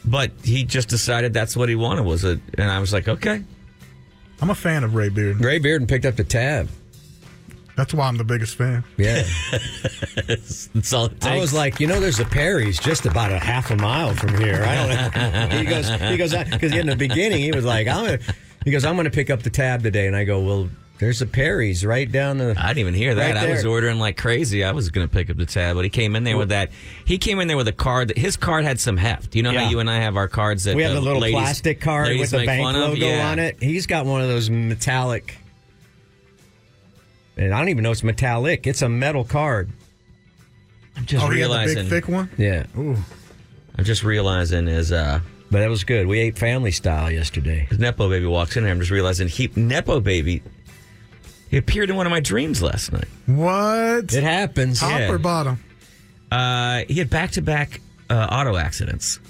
But 0.05 0.33
he 0.43 0.65
just 0.65 0.89
decided 0.89 1.33
that's 1.33 1.57
what 1.57 1.69
he 1.69 1.75
wanted 1.75 2.05
was 2.05 2.25
it 2.25 2.39
and 2.59 2.71
I 2.71 2.79
was 2.79 2.93
like, 2.93 3.09
okay. 3.09 3.43
I'm 4.43 4.51
a 4.51 4.55
fan 4.55 4.85
of 4.85 4.95
Ray 4.95 5.09
Beard. 5.09 5.43
Ray 5.43 5.59
Bearden 5.59 5.89
picked 5.89 6.05
up 6.05 6.17
the 6.17 6.25
tab. 6.25 6.69
That's 7.77 7.93
why 7.95 8.07
I'm 8.07 8.17
the 8.19 8.25
biggest 8.25 8.57
fan. 8.57 8.85
Yeah. 8.97 9.25
That's 10.27 10.93
all 10.93 11.07
it 11.07 11.21
takes. 11.21 11.27
I 11.27 11.39
was 11.39 11.53
like, 11.53 11.81
you 11.81 11.87
know, 11.87 11.99
there's 11.99 12.21
a 12.21 12.25
Perry's 12.25 12.79
just 12.79 13.05
about 13.07 13.33
a 13.33 13.39
half 13.39 13.71
a 13.71 13.77
mile 13.77 14.15
from 14.15 14.37
here. 14.39 14.63
I 14.65 14.75
don't 14.77 15.51
know. 15.51 15.59
he 15.59 15.65
goes, 15.65 15.89
he 15.89 16.17
goes, 16.17 16.35
uh, 16.35 16.45
because 16.51 16.73
in 16.73 16.87
the 16.87 16.95
beginning 16.97 17.41
he 17.43 17.51
was 17.51 17.65
like, 17.65 17.89
I'm 17.89 18.05
gonna, 18.05 18.19
he 18.65 18.71
goes, 18.71 18.85
I'm 18.85 18.95
going 18.95 19.07
to 19.07 19.11
pick 19.11 19.29
up 19.29 19.43
the 19.43 19.51
tab 19.51 19.83
today, 19.83 20.07
and 20.07 20.15
I 20.15 20.23
go, 20.25 20.41
well, 20.41 20.69
there's 21.05 21.21
a 21.21 21.27
Perry's 21.27 21.85
right 21.85 22.11
down 22.11 22.39
the. 22.39 22.55
I 22.59 22.69
didn't 22.69 22.79
even 22.79 22.95
hear 22.95 23.15
that. 23.15 23.35
Right 23.35 23.49
I 23.49 23.51
was 23.51 23.67
ordering 23.67 23.99
like 23.99 24.17
crazy. 24.17 24.65
I 24.65 24.73
was 24.73 24.89
going 24.89 25.07
to 25.07 25.13
pick 25.13 25.29
up 25.29 25.37
the 25.37 25.45
tab, 25.45 25.77
but 25.77 25.85
he 25.85 25.91
came 25.91 26.17
in 26.17 26.25
there 26.25 26.39
with 26.39 26.49
that. 26.49 26.71
He 27.05 27.19
came 27.19 27.41
in 27.41 27.47
there 27.49 27.59
with 27.59 27.69
a 27.69 27.73
card 27.73 28.09
that 28.09 28.17
his 28.17 28.39
card 28.39 28.65
had 28.65 28.81
some 28.81 28.97
heft. 28.97 29.35
You 29.37 29.43
know 29.43 29.51
Yeah. 29.51 29.65
how 29.65 29.71
you 29.71 29.81
and 29.81 29.91
I 29.91 29.97
have 30.01 30.17
our 30.17 30.29
cards 30.29 30.65
that 30.65 30.75
we 30.77 30.83
have 30.83 30.93
the 30.95 31.01
the 31.01 31.05
little 31.05 31.21
ladies- 31.21 31.39
plastic 31.39 31.81
card 31.83 32.17
with 32.19 32.31
the 32.31 32.47
bank 32.47 32.63
logo 32.75 32.95
Yeah. 33.07 33.31
on 33.31 33.39
it. 33.39 33.63
He's 33.63 33.87
got 33.87 34.07
one 34.07 34.23
of 34.23 34.29
those 34.29 34.49
metallic, 34.49 35.37
and 37.37 37.53
I 37.53 37.59
don't 37.59 37.69
even 37.69 37.83
know 37.83 37.91
it's 37.91 38.03
metallic. 38.03 38.67
It's 38.67 38.81
a 38.81 38.89
metal 38.89 39.25
card. 39.25 39.69
I'm 40.97 41.05
just 41.05 41.23
oh, 41.23 41.29
he 41.29 41.41
had 41.41 41.51
the 41.51 41.55
realizing. 41.55 41.77
big 41.83 41.89
thick 41.91 42.09
one. 42.09 42.31
Yeah, 42.39 42.65
Ooh, 42.79 42.97
I'm 43.77 43.85
just 43.85 44.05
realizing 44.05 44.69
is 44.69 44.91
uh, 44.91 45.21
but 45.51 45.59
that 45.59 45.69
was 45.69 45.85
good. 45.85 46.07
We 46.07 46.19
ate 46.21 46.39
family 46.39 46.71
style 46.71 47.11
yesterday. 47.11 47.69
Nepo 47.77 48.09
baby 48.09 48.27
walks 48.27 48.57
in 48.57 48.63
there. 48.63 48.73
I'm 48.73 48.79
just 48.81 48.91
realizing 48.91 49.29
he 49.29 49.51
Nepo 49.55 50.01
baby. 50.01 50.43
He 51.55 51.59
appeared 51.59 51.89
in 51.89 51.95
one 51.95 52.05
of 52.05 52.11
my 52.11 52.19
dreams 52.19 52.61
last 52.61 52.93
night. 52.93 53.07
what? 53.27 54.13
It 54.13 54.25
happens. 54.25 54.81
Top 54.81 54.99
yeah. 54.99 55.09
or 55.09 55.19
bottom? 55.19 55.63
Uh, 56.29 56.83
he 56.89 56.95
had 56.95 57.09
back 57.09 57.31
to 57.33 57.43
back 57.43 57.81
auto 58.11 58.57
accidents. 58.57 59.21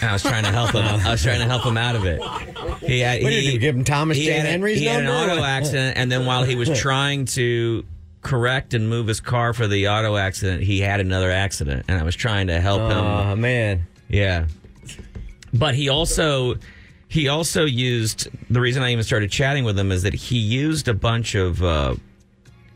And 0.00 0.10
I 0.10 0.12
was 0.12 0.22
trying 0.22 0.42
to 0.42 0.50
help 0.50 0.72
him. 0.72 0.84
I 0.84 1.12
was 1.12 1.22
trying 1.22 1.38
to 1.38 1.44
help 1.44 1.62
him 1.62 1.76
out 1.76 1.94
of 1.94 2.04
it. 2.06 2.20
He 2.84 2.98
had, 2.98 3.22
What 3.22 3.30
did 3.30 3.44
he, 3.44 3.52
you 3.52 3.60
give 3.60 3.76
him 3.76 3.84
Thomas 3.84 4.16
he 4.16 4.24
Jane 4.24 4.38
had 4.38 4.46
a- 4.46 4.50
Henry's 4.50 4.80
He 4.80 4.86
had 4.86 5.04
an 5.04 5.10
auto 5.10 5.44
accident, 5.44 5.96
and 5.96 6.10
then 6.10 6.26
while 6.26 6.42
he 6.42 6.56
was 6.56 6.68
trying 6.80 7.26
to 7.26 7.84
correct 8.20 8.74
and 8.74 8.88
move 8.88 9.06
his 9.06 9.20
car 9.20 9.52
for 9.52 9.68
the 9.68 9.90
auto 9.90 10.16
accident, 10.16 10.64
he 10.64 10.80
had 10.80 10.98
another 10.98 11.30
accident, 11.30 11.84
and 11.86 12.00
I 12.00 12.02
was 12.02 12.16
trying 12.16 12.48
to 12.48 12.60
help 12.60 12.80
him. 12.90 12.98
Oh 12.98 13.36
man. 13.36 13.86
Yeah. 14.08 14.46
But 15.54 15.76
he 15.76 15.88
also 15.88 16.56
he 17.10 17.28
also 17.28 17.64
used 17.66 18.28
the 18.48 18.60
reason 18.60 18.82
I 18.82 18.92
even 18.92 19.04
started 19.04 19.30
chatting 19.30 19.64
with 19.64 19.78
him 19.78 19.90
is 19.92 20.02
that 20.04 20.14
he 20.14 20.38
used 20.38 20.86
a 20.88 20.94
bunch 20.94 21.34
of 21.34 21.62
uh, 21.62 21.96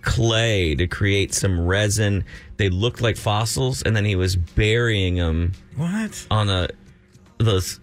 clay 0.02 0.74
to 0.74 0.86
create 0.86 1.32
some 1.32 1.64
resin. 1.64 2.24
They 2.56 2.68
looked 2.68 3.00
like 3.00 3.16
fossils, 3.16 3.82
and 3.82 3.96
then 3.96 4.04
he 4.04 4.16
was 4.16 4.36
burying 4.36 5.14
them 5.16 5.52
What? 5.76 6.26
on 6.30 6.48
a 6.50 6.68
the 7.38 7.78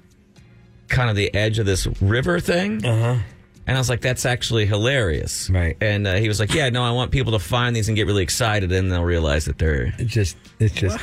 kind 0.88 1.10
of 1.10 1.16
the 1.16 1.34
edge 1.34 1.58
of 1.58 1.66
this 1.66 1.88
river 2.02 2.40
thing. 2.40 2.86
Uh 2.86 3.16
huh. 3.16 3.22
And 3.68 3.78
I 3.78 3.80
was 3.80 3.90
like, 3.90 4.02
that's 4.02 4.26
actually 4.26 4.66
hilarious. 4.66 5.50
Right. 5.50 5.78
And 5.80 6.06
uh, 6.06 6.16
he 6.16 6.28
was 6.28 6.40
like, 6.40 6.54
yeah, 6.54 6.68
no, 6.70 6.84
I 6.84 6.92
want 6.92 7.12
people 7.12 7.32
to 7.34 7.40
find 7.40 7.74
these 7.76 7.88
and 7.88 7.96
get 7.96 8.08
really 8.08 8.24
excited, 8.24 8.72
and 8.72 8.92
they'll 8.92 9.04
realize 9.04 9.46
that 9.46 9.58
they're, 9.58 9.94
It 9.98 10.08
just 10.08 10.36
it's 10.60 10.74
just 10.74 11.00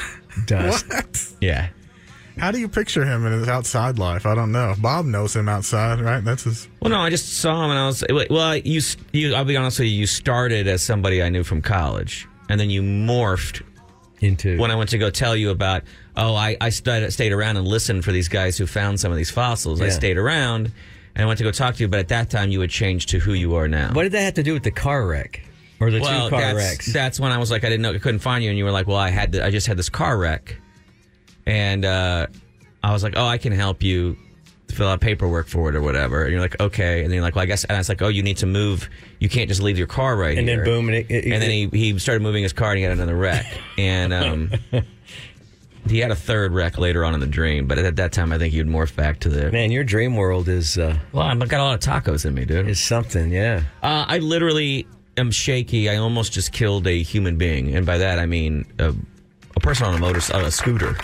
dust. 0.47 0.87
What? 0.89 1.33
yeah. 1.41 1.69
How 2.39 2.51
do 2.51 2.59
you 2.59 2.69
picture 2.69 3.05
him 3.05 3.27
in 3.27 3.33
his 3.33 3.49
outside 3.49 3.99
life? 3.99 4.27
I 4.27 4.35
don't 4.35 4.53
know. 4.53 4.75
Bob 4.79 5.07
knows 5.07 5.35
him 5.35 5.49
outside, 5.49 6.01
right? 6.01 6.25
That's 6.25 6.45
his. 6.45 6.69
Well, 6.81 6.91
no, 6.91 7.01
I 7.01 7.11
just 7.11 7.39
saw 7.39 7.65
him 7.65 7.71
and 7.71 7.79
I 7.79 7.87
was 7.87 8.05
well. 8.31 8.57
You, 8.57 8.81
you, 9.13 9.35
I'll 9.35 9.45
be 9.45 9.57
honest 9.57 9.79
with 9.79 9.89
you. 9.89 9.95
You 9.95 10.07
started 10.07 10.67
as 10.67 10.83
somebody 10.83 11.23
I 11.23 11.29
knew 11.29 11.45
from 11.45 11.63
college, 11.63 12.29
and 12.49 12.61
then 12.61 12.71
you 12.71 12.83
morphed 12.83 13.63
Into 14.21 14.59
when 14.59 14.71
I 14.71 14.77
went 14.77 14.91
to 14.91 14.99
go 14.99 15.11
tell 15.11 15.37
you 15.37 15.51
about. 15.51 15.83
Oh, 16.17 16.35
I, 16.35 16.57
I 16.61 16.71
stayed, 16.71 17.13
stayed 17.13 17.33
around 17.33 17.57
and 17.57 17.67
listened 17.67 18.05
for 18.05 18.13
these 18.13 18.29
guys 18.29 18.59
who 18.59 18.67
found 18.67 18.99
some 18.99 19.13
of 19.13 19.17
these 19.19 19.31
fossils. 19.31 19.81
I 19.81 19.89
stayed 19.89 20.19
around 20.19 20.73
and 21.15 21.25
I 21.25 21.27
went 21.27 21.39
to 21.39 21.45
go 21.45 21.51
talk 21.51 21.75
to 21.75 21.81
you, 21.83 21.89
but 21.89 22.01
at 22.01 22.09
that 22.09 22.31
time 22.31 22.51
you 22.51 22.61
had 22.61 22.71
changed 22.71 23.09
to 23.11 23.19
who 23.19 23.35
you 23.35 23.57
are 23.57 23.69
now. 23.69 23.93
what 23.93 24.05
did 24.05 24.13
that 24.13 24.23
have 24.23 24.35
to 24.35 24.43
do 24.43 24.53
with 24.55 24.63
the 24.63 24.71
car 24.71 25.07
wreck 25.07 25.43
or 25.81 25.91
the 25.91 26.01
well, 26.01 26.29
two 26.29 26.31
car 26.31 26.41
that's, 26.41 26.57
wrecks? 26.57 26.93
that's 26.93 27.21
when 27.21 27.33
I 27.33 27.39
was 27.39 27.51
like, 27.51 27.65
I 27.65 27.69
didn't 27.69 27.83
know, 27.83 27.93
I 27.93 27.99
couldn't 27.99 28.21
find 28.21 28.43
you, 28.43 28.51
and 28.51 28.59
you 28.59 28.65
were 28.65 28.71
like, 28.71 28.87
well, 28.87 28.97
I 28.97 29.11
had, 29.11 29.33
to, 29.33 29.45
I 29.45 29.51
just 29.51 29.67
had 29.67 29.77
this 29.77 29.89
car 29.89 30.17
wreck, 30.17 30.57
and 31.49 31.85
uh, 31.85 32.27
I 32.85 32.93
was 32.93 33.03
like, 33.03 33.15
oh, 33.17 33.27
I 33.27 33.39
can 33.39 33.53
help 33.53 33.83
you 33.83 34.17
fill 34.71 34.87
out 34.87 35.01
paperwork 35.01 35.49
for 35.49 35.71
it 35.71 35.75
or 35.75 35.81
whatever. 35.81 36.23
And 36.25 36.31
you're 36.33 36.41
like, 36.43 36.61
okay, 36.61 37.01
and 37.03 37.07
then 37.11 37.15
you're 37.17 37.23
like, 37.23 37.35
well, 37.35 37.43
I 37.43 37.47
guess, 37.47 37.65
and 37.65 37.73
I 37.75 37.79
was 37.81 37.89
like, 37.89 38.03
oh, 38.03 38.09
you 38.09 38.23
need 38.23 38.37
to 38.37 38.47
move. 38.47 38.89
You 39.19 39.29
can't 39.29 39.49
just 39.49 39.63
leave 39.63 39.79
your 39.79 39.87
car 39.87 40.15
right 40.17 40.37
And 40.39 40.47
then 40.47 40.63
boom, 40.63 40.89
and 40.89 40.97
it- 40.99 41.11
it- 41.11 41.25
and 41.33 41.43
then 41.43 41.51
he 41.51 41.67
he 41.73 41.99
started 41.99 42.23
moving 42.23 42.43
his 42.45 42.53
car 42.53 42.71
and 42.71 42.79
he 42.79 42.85
had 42.85 42.93
another 42.93 43.17
wreck, 43.17 43.47
and 43.79 44.13
um. 44.13 44.51
He 45.89 46.01
had 46.01 46.11
a 46.11 46.17
third 46.17 46.53
wreck 46.53 46.77
later 46.77 47.03
on 47.03 47.15
in 47.15 47.21
the 47.21 47.27
dream, 47.27 47.67
but 47.67 47.79
at 47.79 47.97
that 47.97 48.13
time, 48.13 48.31
I 48.31 48.37
think 48.37 48.53
you'd 48.53 48.67
morph 48.67 48.95
back 48.95 49.21
to 49.21 49.31
the. 49.31 49.51
Man, 49.51 49.71
your 49.71 49.85
dream 49.85 50.17
world 50.17 50.47
is 50.47 50.77
uh, 50.77 50.99
Well, 51.13 51.23
I've 51.27 51.39
got 51.49 51.61
a 51.61 51.65
lot 51.65 51.75
of 51.75 51.81
tacos 51.81 52.27
in 52.27 52.35
me, 52.35 52.45
dude. 52.45 52.69
is 52.69 52.79
something. 52.79 53.31
Yeah. 53.33 53.63
Uh, 53.83 54.05
I 54.07 54.19
literally 54.19 54.87
am 55.17 55.31
shaky. 55.31 55.89
I 55.89 55.97
almost 55.97 56.35
just 56.35 56.53
killed 56.53 56.87
a 56.87 57.03
human 57.03 57.39
being, 57.39 57.75
and 57.75 57.87
by 57.87 57.97
that 57.99 58.19
I 58.19 58.27
mean 58.27 58.67
a, 58.79 58.93
a 59.59 59.61
person 59.61 59.87
on 59.87 59.95
a 59.95 59.99
motor, 59.99 60.21
on 60.35 60.45
a 60.45 60.51
scooter. 60.51 60.97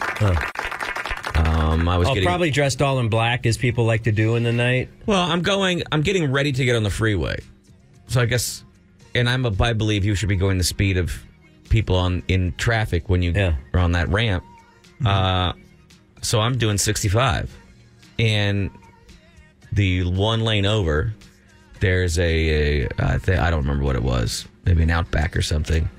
Um, 1.37 1.89
I 1.89 1.99
was 1.99 2.09
Oh, 2.09 2.15
getting 2.15 2.27
probably 2.29 2.51
dressed 2.51 2.81
all 2.81 3.01
in 3.01 3.09
black 3.09 3.45
as 3.47 3.59
people 3.59 3.85
like 3.85 4.05
to 4.05 4.13
do 4.13 4.37
in 4.37 4.45
the 4.45 4.53
night. 4.53 4.89
well. 5.07 5.21
I'm 5.23 5.43
going. 5.43 5.83
I'm 5.91 6.03
getting 6.03 6.31
ready 6.31 6.53
to 6.53 6.65
get 6.65 6.77
on 6.77 6.85
the 6.85 6.91
freeway, 6.91 7.39
so 8.07 8.21
I 8.21 8.27
guess, 8.27 8.65
and 9.15 9.29
I'm 9.29 9.45
a. 9.45 9.53
I 9.63 9.73
believe 9.73 10.05
you 10.05 10.15
should 10.15 10.29
be 10.29 10.37
going 10.37 10.59
the 10.59 10.65
speed 10.65 10.97
of 10.97 11.13
people 11.71 11.97
on 11.97 12.23
in 12.29 12.53
traffic 12.57 13.09
when 13.09 13.23
you 13.23 13.33
Yeah. 13.33 13.57
are 13.73 13.81
on 13.81 13.93
that 13.93 14.09
ramp. 14.11 14.45
Uh, 15.05 15.53
so 16.23 16.41
I'm 16.41 16.57
doing 16.57 16.79
65, 16.79 17.51
and 18.21 18.71
the 19.73 20.05
one 20.05 20.41
lane 20.41 20.67
over, 20.67 21.13
there's 21.81 22.17
a, 22.19 22.85
a 22.85 22.89
I, 22.99 23.19
th- 23.19 23.39
I 23.39 23.51
don't 23.51 23.61
remember 23.63 23.83
what 23.85 23.97
it 23.97 24.03
was, 24.05 24.47
maybe 24.65 24.85
an 24.85 24.91
Outback 24.91 25.37
or 25.37 25.43
something, 25.43 25.91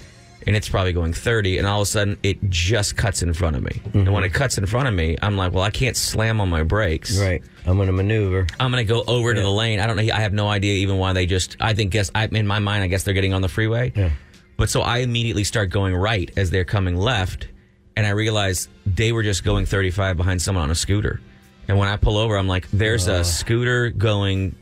and 0.46 0.56
it's 0.56 0.70
probably 0.70 0.94
going 0.94 1.14
30, 1.14 1.58
and 1.58 1.68
all 1.68 1.82
of 1.82 1.88
a 1.88 1.90
sudden 1.90 2.18
it 2.22 2.50
just 2.50 2.96
cuts 2.96 3.24
in 3.24 3.34
front 3.34 3.56
of 3.56 3.64
me. 3.64 3.82
And 3.94 4.14
when 4.14 4.24
it 4.24 4.28
mm-hmm. 4.28 4.36
cuts 4.36 4.58
in 4.58 4.66
front 4.66 4.88
of 4.88 4.94
me, 4.94 5.18
I'm 5.22 5.38
like, 5.38 5.54
well, 5.54 5.64
I 5.64 5.72
can't 5.72 5.98
slam 5.98 6.40
on 6.40 6.50
my 6.50 6.64
brakes. 6.64 7.20
Right. 7.20 7.44
I'm 7.66 7.78
going 7.78 7.88
to 7.88 7.94
maneuver. 7.94 8.46
I'm 8.60 8.72
going 8.72 8.86
to 8.86 8.94
go 8.94 9.04
over 9.08 9.34
to 9.34 9.42
the 9.42 9.50
lane. 9.50 9.80
I 9.80 9.88
don't 9.88 9.98
know. 9.98 10.04
I 10.04 10.20
have 10.20 10.34
no 10.34 10.48
idea 10.48 10.76
even 10.76 10.98
why 10.98 11.14
they 11.14 11.26
just. 11.26 11.58
I 11.60 11.74
think 11.74 11.92
guess 11.92 12.12
I 12.14 12.26
in 12.26 12.46
my 12.46 12.60
mind, 12.60 12.84
I 12.84 12.88
guess 12.88 13.04
they're 13.04 13.14
getting 13.14 13.34
on 13.34 13.42
the 13.42 13.50
freeway. 13.50 13.92
Yeah. 13.96 14.12
But 14.58 14.70
so 14.70 14.82
I 14.82 15.00
immediately 15.00 15.44
start 15.44 15.70
going 15.70 15.96
right 15.96 16.32
as 16.38 16.52
they're 16.52 16.64
coming 16.64 16.96
left, 16.96 17.48
and 17.96 18.06
I 18.06 18.12
realize 18.12 18.70
they 18.86 19.12
were 19.12 19.24
just 19.24 19.44
going 19.44 19.66
35 19.66 20.16
behind 20.16 20.42
someone 20.42 20.64
on 20.64 20.72
a 20.72 20.76
scooter. 20.76 21.20
And 21.68 21.78
when 21.78 21.90
I 21.90 21.98
pull 21.98 22.18
over, 22.18 22.38
I'm 22.38 22.48
like, 22.48 22.70
"There's 22.70 23.08
a 23.08 23.24
scooter 23.24 23.90
going 23.90 24.56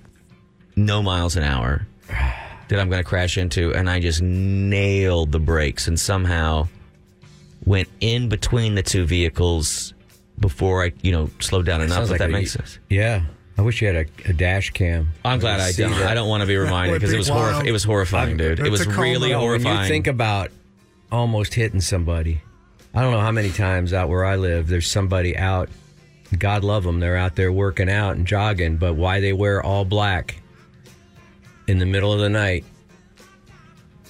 no 0.78 1.04
miles 1.04 1.36
an 1.36 1.44
hour." 1.44 1.86
that 2.70 2.80
I'm 2.80 2.90
going 2.90 3.04
to 3.04 3.08
crash 3.08 3.38
into, 3.38 3.74
and 3.74 3.90
I 3.90 4.00
just 4.00 4.22
nailed 4.22 5.32
the 5.32 5.40
brakes 5.40 5.88
and 5.88 6.00
somehow 6.00 6.68
went 7.66 7.88
in 8.00 8.30
between 8.30 8.76
the 8.76 8.84
two 8.84 9.06
vehicles 9.06 9.94
before 10.40 10.84
I, 10.84 10.94
you 11.02 11.12
know, 11.12 11.30
slowed 11.40 11.66
down 11.66 11.82
enough. 11.82 12.04
If 12.06 12.10
like 12.12 12.20
that 12.20 12.30
a- 12.30 12.34
makes 12.34 12.52
sense. 12.52 12.80
Yeah. 12.90 13.24
I 13.58 13.62
wish 13.62 13.82
you 13.82 13.88
had 13.88 13.96
a, 13.96 14.30
a 14.30 14.34
dash 14.34 14.72
cam. 14.72 15.10
I'm 15.24 15.40
glad 15.40 15.60
I 15.60 15.72
don't. 15.72 15.92
that. 15.92 16.10
I 16.10 16.14
don't 16.16 16.28
want 16.28 16.42
to 16.42 16.48
be 16.48 16.58
reminded 16.58 16.94
because 16.96 17.12
be 17.12 17.16
it 17.16 17.20
was 17.20 17.30
wild. 17.30 17.68
it 17.68 17.72
was 17.72 17.84
horrifying, 17.84 18.38
dude. 18.38 18.60
It 18.60 18.70
was 18.72 18.88
really 18.88 19.32
coma. 19.32 19.46
Oh, 19.46 19.50
when 19.52 19.62
you 19.82 19.88
think 19.88 20.08
about 20.08 20.50
almost 21.12 21.54
hitting 21.54 21.80
somebody, 21.80 22.42
I 22.96 23.02
don't 23.02 23.12
know 23.12 23.20
how 23.20 23.32
many 23.32 23.52
times 23.52 23.94
out 23.94 24.10
where 24.10 24.26
I 24.26 24.38
live, 24.38 24.68
there's 24.68 24.90
somebody 24.90 25.38
out. 25.38 25.70
God 26.38 26.64
love 26.64 26.84
them. 26.84 27.00
They're 27.00 27.16
out 27.16 27.36
there 27.36 27.52
working 27.52 27.90
out 27.90 28.16
and 28.16 28.26
jogging, 28.26 28.78
but 28.78 28.96
why 28.96 29.20
they 29.20 29.34
wear 29.34 29.62
all 29.62 29.86
black 29.86 30.42
in 31.68 31.80
the 31.80 31.86
middle 31.86 32.12
of 32.14 32.20
the 32.20 32.30
night 32.30 32.66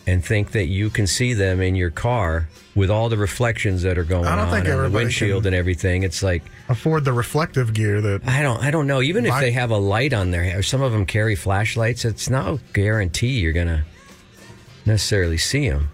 and 0.05 0.23
think 0.23 0.51
that 0.51 0.65
you 0.65 0.89
can 0.89 1.07
see 1.07 1.33
them 1.33 1.61
in 1.61 1.75
your 1.75 1.89
car 1.89 2.49
with 2.75 2.89
all 2.89 3.07
the 3.07 3.17
reflections 3.17 3.83
that 3.83 3.97
are 3.97 4.03
going 4.03 4.25
I 4.25 4.35
don't 4.35 4.45
on 4.47 4.51
think 4.51 4.65
and 4.65 4.67
the 4.67 4.71
everybody 4.73 5.05
windshield 5.05 5.43
can- 5.43 5.53
and 5.53 5.55
everything. 5.55 6.03
It's 6.03 6.21
like 6.21 6.43
Afford 6.67 7.05
the 7.05 7.13
reflective 7.13 7.73
gear 7.73 8.01
that 8.01 8.27
I 8.27 8.41
don't 8.41 8.61
I 8.61 8.71
don't 8.71 8.87
know. 8.87 9.01
Even 9.01 9.25
if 9.25 9.29
My- 9.31 9.39
they 9.41 9.51
have 9.51 9.71
a 9.71 9.77
light 9.77 10.11
on 10.13 10.31
their 10.31 10.57
or 10.59 10.63
some 10.63 10.81
of 10.81 10.91
them 10.91 11.05
carry 11.05 11.35
flashlights, 11.35 12.03
it's 12.05 12.29
no 12.29 12.59
guarantee 12.73 13.39
you're 13.39 13.53
gonna 13.53 13.85
necessarily 14.85 15.37
see 15.37 15.69
them. 15.69 15.89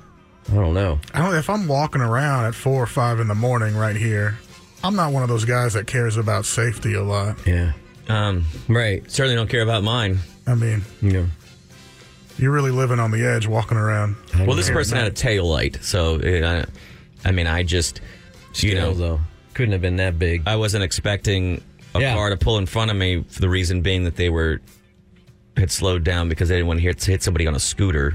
I 0.51 0.55
don't 0.55 0.73
know. 0.73 0.99
I 1.13 1.19
don't, 1.19 1.35
if 1.35 1.47
I'm 1.49 1.67
walking 1.67 2.01
around 2.01 2.45
at 2.45 2.55
four 2.55 2.81
or 2.81 2.87
five 2.87 3.19
in 3.19 3.27
the 3.27 3.35
morning 3.35 3.75
right 3.75 3.95
here, 3.95 4.39
I'm 4.83 4.95
not 4.95 5.11
one 5.13 5.21
of 5.21 5.29
those 5.29 5.45
guys 5.45 5.73
that 5.73 5.85
cares 5.85 6.17
about 6.17 6.45
safety 6.45 6.95
a 6.95 7.03
lot. 7.03 7.37
Yeah. 7.45 7.73
um, 8.07 8.45
Right. 8.67 9.03
certainly 9.11 9.35
don't 9.35 9.49
care 9.49 9.61
about 9.61 9.83
mine. 9.83 10.17
I 10.47 10.55
mean, 10.55 10.81
You 11.03 11.11
know. 11.11 11.27
You're 12.39 12.51
really 12.51 12.72
living 12.72 13.00
on 13.00 13.12
the 13.12 13.25
edge 13.25 13.46
walking 13.48 13.77
around. 13.77 14.15
Well, 14.46 14.55
this 14.55 14.69
person 14.69 14.98
had 14.98 15.08
a 15.08 15.12
tail 15.12 15.46
light, 15.46 15.77
so 15.84 16.15
uh, 16.19 16.65
I 17.25 17.31
mean, 17.31 17.48
I 17.48 17.63
just, 17.63 18.01
you 18.55 18.72
Still, 18.72 18.91
know, 18.91 18.93
though, 18.93 19.19
couldn't 19.53 19.74
have 19.74 19.81
been 19.81 19.98
that 19.98 20.17
big. 20.17 20.43
I 20.48 20.55
wasn't 20.55 20.84
expecting 20.84 21.62
a 21.96 22.00
Yeah. 22.01 22.13
car 22.15 22.29
to 22.29 22.38
pull 22.38 22.58
in 22.58 22.65
front 22.65 22.91
of 22.91 22.98
me 22.98 23.24
for 23.27 23.41
the 23.41 23.50
reason 23.50 23.81
being 23.81 24.03
that 24.05 24.15
they 24.15 24.29
were 24.29 24.62
had 25.58 25.72
slowed 25.72 26.03
down 26.03 26.29
because 26.29 26.48
they 26.50 26.55
didn't 26.55 26.67
want 26.67 26.77
to 26.79 26.84
hit, 26.84 27.03
hit 27.03 27.22
somebody 27.22 27.46
on 27.46 27.55
a 27.55 27.60
scooter 27.60 28.13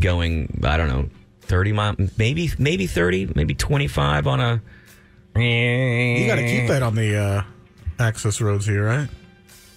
going, 0.00 0.60
I 0.64 0.76
don't 0.78 0.88
know, 0.88 1.08
30 1.42 1.72
mile, 1.72 1.96
maybe, 2.16 2.50
maybe 2.58 2.86
30, 2.86 3.32
maybe 3.34 3.54
25 3.54 4.26
on 4.26 4.40
a. 4.40 4.62
You 5.38 6.26
got 6.26 6.36
to 6.36 6.46
keep 6.46 6.68
that 6.68 6.82
on 6.82 6.94
the 6.94 7.16
uh, 7.16 7.42
access 7.98 8.40
roads 8.40 8.64
here, 8.66 8.84
right? 8.86 9.08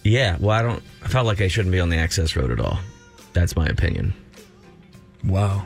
Yeah, 0.04 0.38
well, 0.40 0.52
I 0.58 0.62
don't, 0.62 0.82
I 1.04 1.10
felt 1.10 1.26
like 1.26 1.42
I 1.42 1.50
shouldn't 1.50 1.74
be 1.74 1.82
on 1.82 1.90
the 1.90 1.98
access 1.98 2.36
road 2.38 2.52
at 2.52 2.60
all. 2.62 2.80
That's 3.34 3.56
my 3.56 3.66
opinion. 3.68 4.14
Wow. 5.24 5.66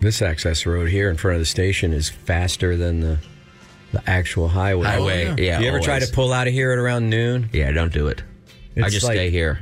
This 0.00 0.22
access 0.22 0.66
road 0.66 0.88
here 0.88 1.10
in 1.10 1.16
front 1.16 1.36
of 1.36 1.40
the 1.40 1.46
station 1.46 1.92
is 1.92 2.10
faster 2.10 2.76
than 2.76 3.00
the 3.00 3.18
the 3.92 4.02
actual 4.10 4.48
highway. 4.48 4.86
Highway, 4.86 5.24
yeah. 5.26 5.34
yeah. 5.38 5.60
you 5.60 5.68
ever 5.68 5.78
try 5.78 6.00
to 6.00 6.12
pull 6.12 6.32
out 6.32 6.48
of 6.48 6.52
here 6.52 6.72
at 6.72 6.78
around 6.78 7.08
noon? 7.10 7.48
Yeah, 7.52 7.70
don't 7.70 7.92
do 7.92 8.08
it. 8.08 8.22
I 8.76 8.88
just 8.88 9.04
like- 9.04 9.16
stay 9.16 9.30
here. 9.30 9.60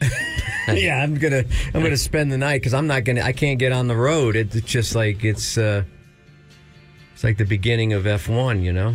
yeah, 0.68 1.02
I'm 1.02 1.16
gonna 1.16 1.44
I'm 1.74 1.82
gonna 1.82 1.96
spend 1.96 2.32
the 2.32 2.38
night 2.38 2.60
because 2.60 2.74
I'm 2.74 2.86
not 2.86 3.04
gonna 3.04 3.22
I 3.22 3.32
can't 3.32 3.58
get 3.58 3.72
on 3.72 3.86
the 3.86 3.96
road. 3.96 4.36
It, 4.36 4.54
it's 4.54 4.66
just 4.66 4.94
like 4.94 5.24
it's 5.24 5.58
uh 5.58 5.84
it's 7.12 7.24
like 7.24 7.36
the 7.36 7.44
beginning 7.44 7.92
of 7.92 8.04
F1, 8.04 8.62
you 8.62 8.72
know, 8.72 8.94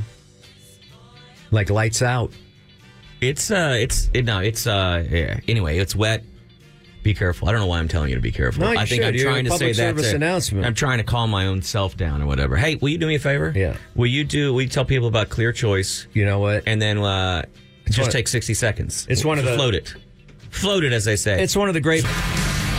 like 1.51 1.69
lights 1.69 2.01
out. 2.01 2.31
It's 3.21 3.51
uh, 3.51 3.77
it's 3.79 4.09
it, 4.13 4.25
no, 4.25 4.39
it's 4.39 4.67
uh, 4.67 5.05
yeah. 5.09 5.39
Anyway, 5.47 5.77
it's 5.77 5.95
wet. 5.95 6.23
Be 7.05 7.13
careful. 7.13 7.47
I 7.47 7.51
don't 7.51 7.61
know 7.61 7.67
why 7.67 7.77
I'm 7.77 7.87
telling 7.87 8.09
you 8.09 8.15
to 8.15 8.21
be 8.21 8.31
careful. 8.31 8.61
No, 8.63 8.69
I 8.71 8.77
think 8.87 9.03
should. 9.03 9.09
I'm 9.09 9.13
You're 9.13 9.29
trying 9.29 9.45
to 9.45 9.51
say 9.51 9.73
that. 9.73 9.95
to- 9.95 10.15
announcement. 10.15 10.65
I'm 10.65 10.73
trying 10.73 10.97
to 10.97 11.03
calm 11.03 11.29
my 11.29 11.45
own 11.45 11.61
self 11.61 11.95
down 11.95 12.19
or 12.23 12.25
whatever. 12.25 12.57
Hey, 12.57 12.77
will 12.77 12.89
you 12.89 12.97
do 12.97 13.05
me 13.05 13.13
a 13.13 13.19
favor? 13.19 13.53
Yeah. 13.55 13.77
Will 13.93 14.07
you 14.07 14.23
do? 14.23 14.55
Will 14.55 14.63
you 14.63 14.67
tell 14.67 14.85
people 14.85 15.07
about 15.07 15.29
Clear 15.29 15.51
Choice 15.51 16.07
You 16.13 16.25
know 16.25 16.39
what? 16.39 16.63
and 16.65 16.81
then 16.81 16.97
uh, 16.97 17.43
just 17.91 18.09
take 18.09 18.27
60 18.27 18.55
seconds? 18.55 19.05
It's 19.07 19.23
one 19.23 19.37
of 19.37 19.45
the- 19.45 19.53
float 19.53 19.75
it, 19.75 19.93
float 20.49 20.83
it, 20.83 20.93
as 20.93 21.05
they 21.05 21.15
say. 21.15 21.43
It's 21.43 21.55
one 21.55 21.67
of 21.67 21.75
the 21.75 21.79
great. 21.79 22.03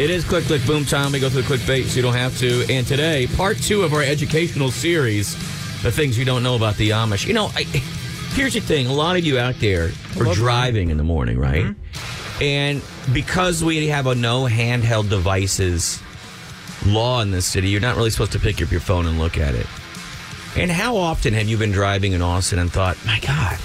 It 0.01 0.11
is 0.11 0.25
click 0.25 0.43
click 0.47 0.67
boom 0.67 0.85
time. 0.85 1.13
We 1.13 1.21
go 1.21 1.31
through 1.31 1.43
the 1.43 1.55
clickbait 1.57 1.85
so 1.85 1.95
you 1.95 2.03
don't 2.03 2.13
have 2.15 2.37
to. 2.39 2.67
And 2.69 2.85
today, 2.85 3.29
part 3.37 3.59
two 3.59 3.83
of 3.85 3.95
our 3.95 4.03
educational 4.03 4.73
series, 4.73 5.35
the 5.85 5.93
things 5.93 6.19
you 6.19 6.25
don't 6.25 6.43
know 6.43 6.57
about 6.57 6.75
the 6.79 6.91
Amish. 6.91 7.29
You 7.29 7.33
know, 7.35 7.47
I, 7.55 7.63
here's 8.35 8.55
the 8.55 8.61
thing: 8.61 8.89
a 8.89 8.93
lot 8.93 9.17
of 9.17 9.25
you 9.25 9.39
out 9.39 9.55
there 9.61 9.93
are 10.19 10.35
driving 10.35 10.91
in 10.91 10.97
the 10.97 11.05
morning, 11.05 11.39
right? 11.39 11.77
And 12.41 12.83
because 13.13 13.65
we 13.65 13.89
have 13.89 14.07
a 14.07 14.15
no 14.15 14.45
handheld 14.45 15.09
devices 15.09 16.03
law 16.85 17.21
in 17.23 17.31
this 17.31 17.47
city, 17.47 17.69
you're 17.69 17.81
not 17.81 17.97
really 17.97 18.11
supposed 18.11 18.33
to 18.33 18.39
pick 18.39 18.61
up 18.63 18.71
your 18.71 18.81
phone 18.81 19.07
and 19.07 19.19
look 19.19 19.39
at 19.39 19.55
it. 19.55 19.67
And 20.57 20.71
how 20.71 20.97
often 20.97 21.35
have 21.35 21.49
you 21.49 21.57
been 21.57 21.73
driving 21.73 22.13
in 22.13 22.23
Austin 22.23 22.59
and 22.59 22.73
thought, 22.73 22.97
my 23.05 23.21
God, 23.21 23.59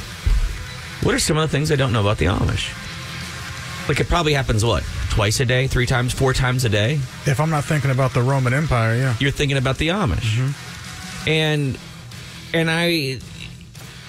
what 1.04 1.16
are 1.16 1.20
some 1.20 1.38
of 1.38 1.50
the 1.50 1.58
things 1.58 1.72
I 1.72 1.76
don't 1.76 1.94
know 1.94 2.02
about 2.02 2.18
the 2.18 2.26
Amish? 2.26 2.78
Like 3.88 4.00
it 4.00 4.08
probably 4.08 4.34
happens 4.34 4.64
what 4.64 4.84
twice 5.10 5.40
a 5.40 5.46
day, 5.46 5.68
three 5.68 5.86
times, 5.86 6.14
four 6.14 6.34
times 6.34 6.64
a 6.66 6.70
day. 6.70 6.94
If 7.26 7.40
I'm 7.40 7.50
not 7.50 7.66
thinking 7.66 7.92
about 7.92 8.14
the 8.14 8.22
Roman 8.22 8.54
Empire, 8.54 8.96
yeah. 8.96 9.16
You're 9.20 9.32
thinking 9.32 9.58
about 9.58 9.78
the 9.78 9.90
Amish, 9.90 10.38
mm-hmm. 10.38 11.30
and 11.30 11.78
and 12.54 12.70
I 12.70 13.20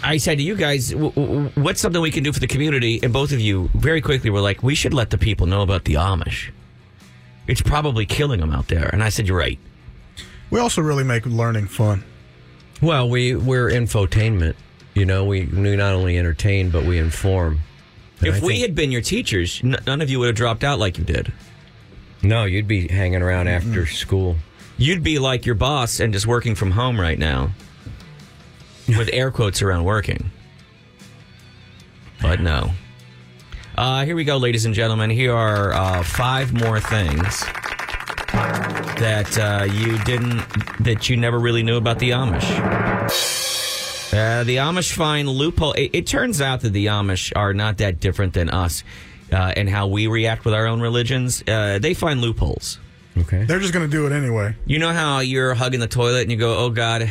I 0.03 0.17
said 0.17 0.39
to 0.39 0.45
you 0.45 0.57
guys, 0.57 0.91
w- 0.91 1.13
w- 1.13 1.51
what's 1.55 1.81
something 1.81 2.03
we 2.03 2.11
can 2.11 2.23
do 2.25 2.33
for 2.33 2.41
the 2.41 2.47
community? 2.47 3.01
And 3.03 3.13
both 3.13 3.33
of 3.33 3.41
you 3.41 3.71
very 3.75 4.01
quickly 4.01 4.31
were 4.31 4.41
like, 4.41 4.63
we 4.63 4.75
should 4.75 4.93
let 4.95 5.11
the 5.11 5.19
people 5.19 5.47
know 5.47 5.63
about 5.63 5.85
the 5.85 5.95
Amish. 5.95 6.51
It's 7.47 7.63
probably 7.63 8.07
killing 8.07 8.41
them 8.41 8.51
out 8.51 8.69
there. 8.69 8.89
And 8.93 9.03
I 9.03 9.09
said, 9.09 9.29
you're 9.29 9.39
right. 9.39 9.59
We 10.51 10.61
also 10.61 10.83
really 10.83 11.05
make 11.05 11.25
learning 11.27 11.67
fun. 11.67 12.05
Well, 12.81 13.09
we 13.09 13.35
we're 13.35 13.69
infotainment. 13.71 14.55
You 14.95 15.07
know, 15.07 15.25
we 15.25 15.47
we 15.47 15.77
not 15.77 15.93
only 15.95 16.19
entertain 16.19 16.71
but 16.71 16.85
we 16.85 16.99
inform. 16.99 17.61
And 18.19 18.29
if 18.29 18.43
I 18.43 18.47
we 18.47 18.53
think- 18.55 18.63
had 18.63 18.75
been 18.75 18.93
your 18.93 19.01
teachers, 19.03 19.61
n- 19.65 19.77
none 19.87 20.01
of 20.01 20.11
you 20.11 20.19
would 20.19 20.27
have 20.27 20.37
dropped 20.37 20.65
out 20.65 20.79
like 20.79 20.99
you 20.99 21.05
did. 21.05 21.33
no, 22.23 22.45
you'd 22.45 22.69
be 22.69 22.89
hanging 22.89 23.23
around 23.23 23.49
after 23.49 23.87
school. 23.87 24.37
You'd 24.79 25.03
be 25.03 25.19
like 25.19 25.47
your 25.47 25.55
boss 25.55 26.01
and 26.01 26.13
just 26.13 26.27
working 26.27 26.55
from 26.55 26.73
home 26.73 27.01
right 27.01 27.19
now, 27.19 27.53
with 28.97 29.11
air 29.13 29.31
quotes 29.31 29.63
around 29.63 29.85
working. 29.85 30.31
But 32.21 32.41
no. 32.41 32.71
Uh, 33.77 34.05
here 34.05 34.15
we 34.15 34.25
go, 34.25 34.37
ladies 34.37 34.65
and 34.65 34.75
gentlemen. 34.75 35.11
Here 35.11 35.35
are 35.35 35.73
uh, 35.73 36.03
five 36.03 36.53
more 36.53 36.79
things 36.79 37.41
that 39.01 39.39
uh, 39.39 39.65
you 39.65 39.99
didn't, 40.05 40.45
that 40.85 41.09
you 41.09 41.17
never 41.17 41.39
really 41.39 41.63
knew 41.63 41.77
about 41.77 41.99
the 41.99 42.11
Amish. 42.11 42.59
Uh, 44.13 44.45
the 44.45 44.57
Amish 44.57 44.93
find 44.93 45.29
loophole. 45.29 45.73
It, 45.73 45.91
it 45.95 46.07
turns 46.07 46.41
out 46.41 46.61
that 46.61 46.71
the 46.73 46.87
Amish 46.87 47.33
are 47.35 47.55
not 47.55 47.79
that 47.79 47.99
different 47.99 48.35
than 48.35 48.51
us, 48.51 48.85
uh, 49.33 49.55
and 49.57 49.69
how 49.69 49.87
we 49.87 50.07
react 50.07 50.45
with 50.45 50.55
our 50.55 50.67
own 50.67 50.81
religions. 50.81 51.43
Uh, 51.49 51.79
they 51.81 51.95
find 51.95 52.21
loopholes. 52.21 52.79
Okay. 53.17 53.45
They're 53.45 53.59
just 53.59 53.73
going 53.73 53.89
to 53.89 53.91
do 53.91 54.07
it 54.07 54.13
anyway. 54.13 54.55
You 54.67 54.79
know 54.79 54.93
how 54.93 55.21
you're 55.21 55.55
hugging 55.55 55.81
the 55.81 55.89
toilet 55.89 56.23
and 56.23 56.31
you 56.31 56.37
go, 56.37 56.59
"Oh 56.59 56.71
God, 56.71 57.11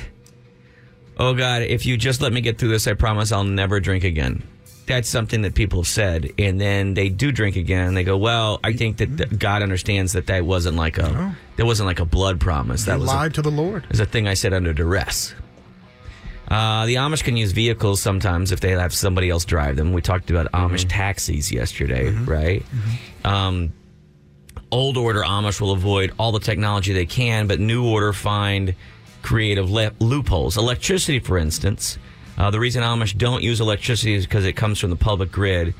oh 1.21 1.33
God, 1.33 1.61
if 1.61 1.85
you 1.85 1.95
just 1.95 2.19
let 2.21 2.33
me 2.33 2.41
get 2.41 2.57
through 2.57 2.69
this, 2.69 2.85
I 2.87 2.93
promise 2.93 3.31
I'll 3.31 3.43
never 3.45 3.79
drink 3.79 4.03
again." 4.03 4.43
That's 4.87 5.07
something 5.07 5.43
that 5.43 5.53
people 5.55 5.81
have 5.83 5.87
said, 5.87 6.31
and 6.37 6.59
then 6.59 6.95
they 6.95 7.07
do 7.07 7.31
drink 7.31 7.55
again. 7.55 7.87
And 7.87 7.95
they 7.95 8.03
go, 8.03 8.17
"Well, 8.17 8.59
I 8.63 8.73
think 8.73 8.97
that 8.97 9.15
th- 9.17 9.39
God 9.39 9.61
understands 9.61 10.11
that 10.13 10.27
that 10.27 10.45
wasn't 10.45 10.75
like 10.75 10.97
a 10.97 11.35
that 11.55 11.65
wasn't 11.65 11.87
like 11.87 11.99
a 12.01 12.05
blood 12.05 12.41
promise. 12.41 12.83
That 12.85 12.95
They 12.95 13.01
was 13.01 13.09
a, 13.09 13.15
lied 13.15 13.33
to 13.35 13.41
the 13.41 13.51
Lord. 13.51 13.85
is 13.89 14.01
a 14.01 14.05
thing 14.05 14.27
I 14.27 14.33
said 14.33 14.53
under 14.53 14.73
duress." 14.73 15.33
Uh, 16.49 16.85
the 16.85 16.95
Amish 16.95 17.23
can 17.23 17.37
use 17.37 17.53
vehicles 17.53 18.01
sometimes 18.01 18.51
if 18.51 18.59
they 18.59 18.71
have 18.71 18.93
somebody 18.93 19.29
else 19.29 19.45
drive 19.45 19.77
them. 19.77 19.93
We 19.93 20.01
talked 20.01 20.29
about 20.29 20.51
Amish 20.51 20.85
taxis 20.89 21.49
yesterday, 21.49 22.09
right? 22.09 22.65
Um, 23.23 23.71
old 24.69 24.97
order 24.97 25.21
Amish 25.21 25.61
will 25.61 25.71
avoid 25.71 26.11
all 26.19 26.33
the 26.33 26.41
technology 26.41 26.91
they 26.91 27.05
can, 27.05 27.47
but 27.47 27.61
new 27.61 27.85
order 27.85 28.11
find 28.11 28.75
creative 29.21 29.69
le- 29.69 29.93
loopholes. 29.99 30.57
Electricity, 30.57 31.19
for 31.19 31.37
instance. 31.37 31.97
Uh, 32.37 32.49
the 32.49 32.59
reason 32.59 32.81
Amish 32.81 33.17
don't 33.17 33.43
use 33.43 33.61
electricity 33.61 34.13
is 34.13 34.25
because 34.25 34.45
it 34.45 34.53
comes 34.53 34.79
from 34.79 34.89
the 34.89 34.95
public 34.95 35.31
grid, 35.31 35.73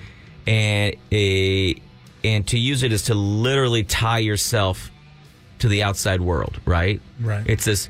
and 0.45 0.95
a, 1.11 1.75
and 2.23 2.47
to 2.47 2.59
use 2.59 2.83
it 2.83 2.91
is 2.91 3.03
to 3.03 3.15
literally 3.15 3.83
tie 3.83 4.19
yourself 4.19 4.91
to 5.59 5.67
the 5.67 5.83
outside 5.83 6.21
world. 6.21 6.59
Right. 6.65 7.01
Right. 7.19 7.43
It's 7.47 7.65
this. 7.65 7.89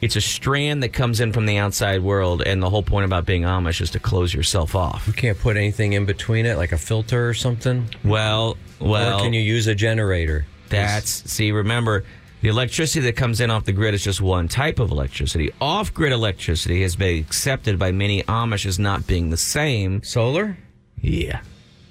It's 0.00 0.16
a 0.16 0.20
strand 0.20 0.82
that 0.82 0.88
comes 0.88 1.20
in 1.20 1.32
from 1.32 1.46
the 1.46 1.58
outside 1.58 2.02
world, 2.02 2.42
and 2.42 2.60
the 2.60 2.68
whole 2.68 2.82
point 2.82 3.04
about 3.04 3.24
being 3.24 3.42
Amish 3.42 3.80
is 3.80 3.90
to 3.90 4.00
close 4.00 4.34
yourself 4.34 4.74
off. 4.74 5.06
You 5.06 5.12
can't 5.12 5.38
put 5.38 5.56
anything 5.56 5.92
in 5.92 6.06
between 6.06 6.44
it, 6.44 6.56
like 6.56 6.72
a 6.72 6.78
filter 6.78 7.28
or 7.28 7.34
something. 7.34 7.86
Well, 8.02 8.56
well, 8.80 9.20
or 9.20 9.22
can 9.22 9.32
you 9.32 9.40
use 9.40 9.68
a 9.68 9.76
generator? 9.76 10.44
That's 10.70 11.30
see. 11.30 11.52
Remember, 11.52 12.04
the 12.42 12.48
electricity 12.48 13.00
that 13.06 13.16
comes 13.16 13.40
in 13.40 13.50
off 13.50 13.64
the 13.64 13.72
grid 13.72 13.94
is 13.94 14.04
just 14.04 14.20
one 14.20 14.48
type 14.48 14.78
of 14.78 14.90
electricity. 14.90 15.50
Off-grid 15.60 16.12
electricity 16.12 16.82
has 16.82 16.94
been 16.96 17.18
accepted 17.20 17.78
by 17.78 17.92
many 17.92 18.22
Amish 18.24 18.66
as 18.66 18.78
not 18.78 19.06
being 19.06 19.30
the 19.30 19.36
same. 19.36 20.02
solar. 20.02 20.58
Yeah, 21.00 21.40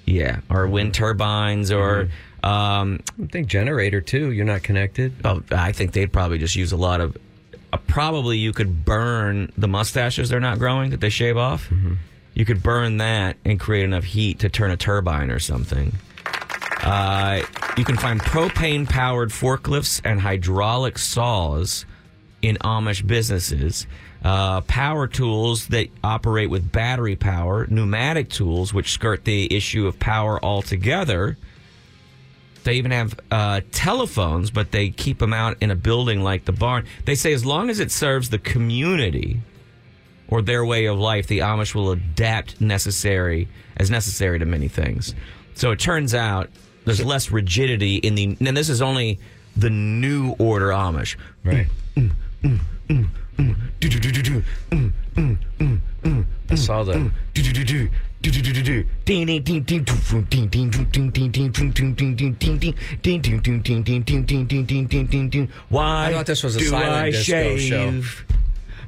yeah, 0.06 0.40
or 0.50 0.66
wind 0.68 0.94
turbines, 0.94 1.70
or 1.72 2.08
Um, 2.44 3.00
I 3.22 3.26
think 3.26 3.46
generator 3.48 4.00
too. 4.00 4.32
You're 4.32 4.44
not 4.46 4.62
connected. 4.62 5.12
oh, 5.24 5.42
I 5.50 5.72
think 5.72 5.92
they'd 5.92 6.12
probably 6.12 6.38
just 6.38 6.54
use 6.56 6.72
a 6.72 6.76
lot 6.76 7.00
of. 7.00 7.16
Uh, 7.72 7.76
probably 7.86 8.36
you 8.36 8.52
could 8.52 8.84
burn 8.84 9.52
the 9.56 9.68
mustaches 9.68 10.28
they're 10.28 10.40
not 10.40 10.58
growing 10.58 10.90
that 10.90 11.00
they 11.00 11.08
shave 11.08 11.36
off. 11.36 11.70
You 12.34 12.44
could 12.44 12.62
burn 12.62 12.96
that 12.98 13.36
and 13.44 13.60
create 13.60 13.84
enough 13.84 14.04
heat 14.04 14.38
to 14.40 14.48
turn 14.48 14.70
a 14.70 14.76
turbine 14.76 15.30
or 15.30 15.38
something. 15.38 15.92
Uh, 16.82 17.42
you 17.76 17.84
can 17.84 17.96
find 17.96 18.20
propane 18.20 18.88
powered 18.88 19.30
forklifts 19.30 20.00
and 20.04 20.20
hydraulic 20.20 20.98
saws 20.98 21.86
in 22.42 22.56
Amish 22.56 23.06
businesses. 23.06 23.86
Uh, 24.24 24.60
power 24.62 25.06
tools 25.06 25.68
that 25.68 25.88
operate 26.02 26.50
with 26.50 26.70
battery 26.70 27.16
power, 27.16 27.66
pneumatic 27.68 28.28
tools 28.28 28.74
which 28.74 28.92
skirt 28.92 29.24
the 29.24 29.54
issue 29.54 29.86
of 29.86 29.98
power 29.98 30.44
altogether. 30.44 31.36
They 32.64 32.74
even 32.74 32.92
have 32.92 33.18
uh, 33.30 33.60
telephones, 33.72 34.50
but 34.50 34.70
they 34.70 34.90
keep 34.90 35.18
them 35.18 35.32
out 35.32 35.56
in 35.60 35.70
a 35.70 35.76
building 35.76 36.22
like 36.22 36.44
the 36.44 36.52
barn. 36.52 36.86
They 37.04 37.16
say 37.16 37.32
as 37.32 37.44
long 37.44 37.70
as 37.70 37.80
it 37.80 37.90
serves 37.90 38.30
the 38.30 38.38
community 38.38 39.40
or 40.28 40.42
their 40.42 40.64
way 40.64 40.86
of 40.86 40.98
life, 40.98 41.26
the 41.26 41.40
Amish 41.40 41.74
will 41.74 41.90
adapt 41.90 42.60
necessary 42.60 43.48
as 43.76 43.90
necessary 43.90 44.38
to 44.38 44.44
many 44.44 44.68
things. 44.68 45.14
So 45.54 45.72
it 45.72 45.80
turns 45.80 46.14
out 46.14 46.50
there's 46.84 47.04
less 47.04 47.30
rigidity 47.30 47.96
in 47.96 48.14
the. 48.14 48.36
And 48.40 48.56
this 48.56 48.68
is 48.68 48.82
only 48.82 49.18
the 49.56 49.70
new 49.70 50.34
order 50.38 50.68
Amish. 50.68 51.16
Right. 51.44 51.66
I 56.50 56.54
saw 56.54 56.84
that. 56.84 57.10
Why 65.68 66.06
I 66.06 66.12
thought 66.12 66.26
this 66.26 66.42
was 66.42 66.56
a 66.56 66.58
do 66.58 66.64
silent 66.66 66.92
I 66.92 67.10
disco 67.10 67.56
show. 67.56 68.02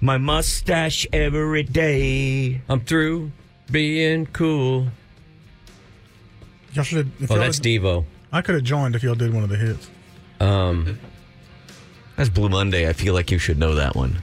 my 0.00 0.18
mustache 0.18 1.06
every 1.12 1.62
day? 1.62 2.60
I'm 2.68 2.80
through 2.80 3.32
being 3.70 4.26
cool. 4.26 4.88
Y'all 6.74 6.84
should. 6.84 7.10
If 7.20 7.30
Oh, 7.30 7.34
y'all 7.34 7.44
that's 7.44 7.58
had- 7.58 7.64
Devo. 7.66 8.04
I 8.32 8.42
could 8.42 8.56
have 8.56 8.64
joined 8.64 8.94
if 8.96 9.02
y'all 9.02 9.14
did 9.14 9.32
one 9.32 9.42
of 9.44 9.48
the 9.48 9.56
hits. 9.56 9.88
Um, 10.40 10.98
That's 12.16 12.28
Blue 12.28 12.48
Monday. 12.48 12.88
I 12.88 12.92
feel 12.92 13.14
like 13.14 13.30
you 13.30 13.38
should 13.38 13.58
know 13.58 13.74
that 13.76 13.94
one. 13.96 14.20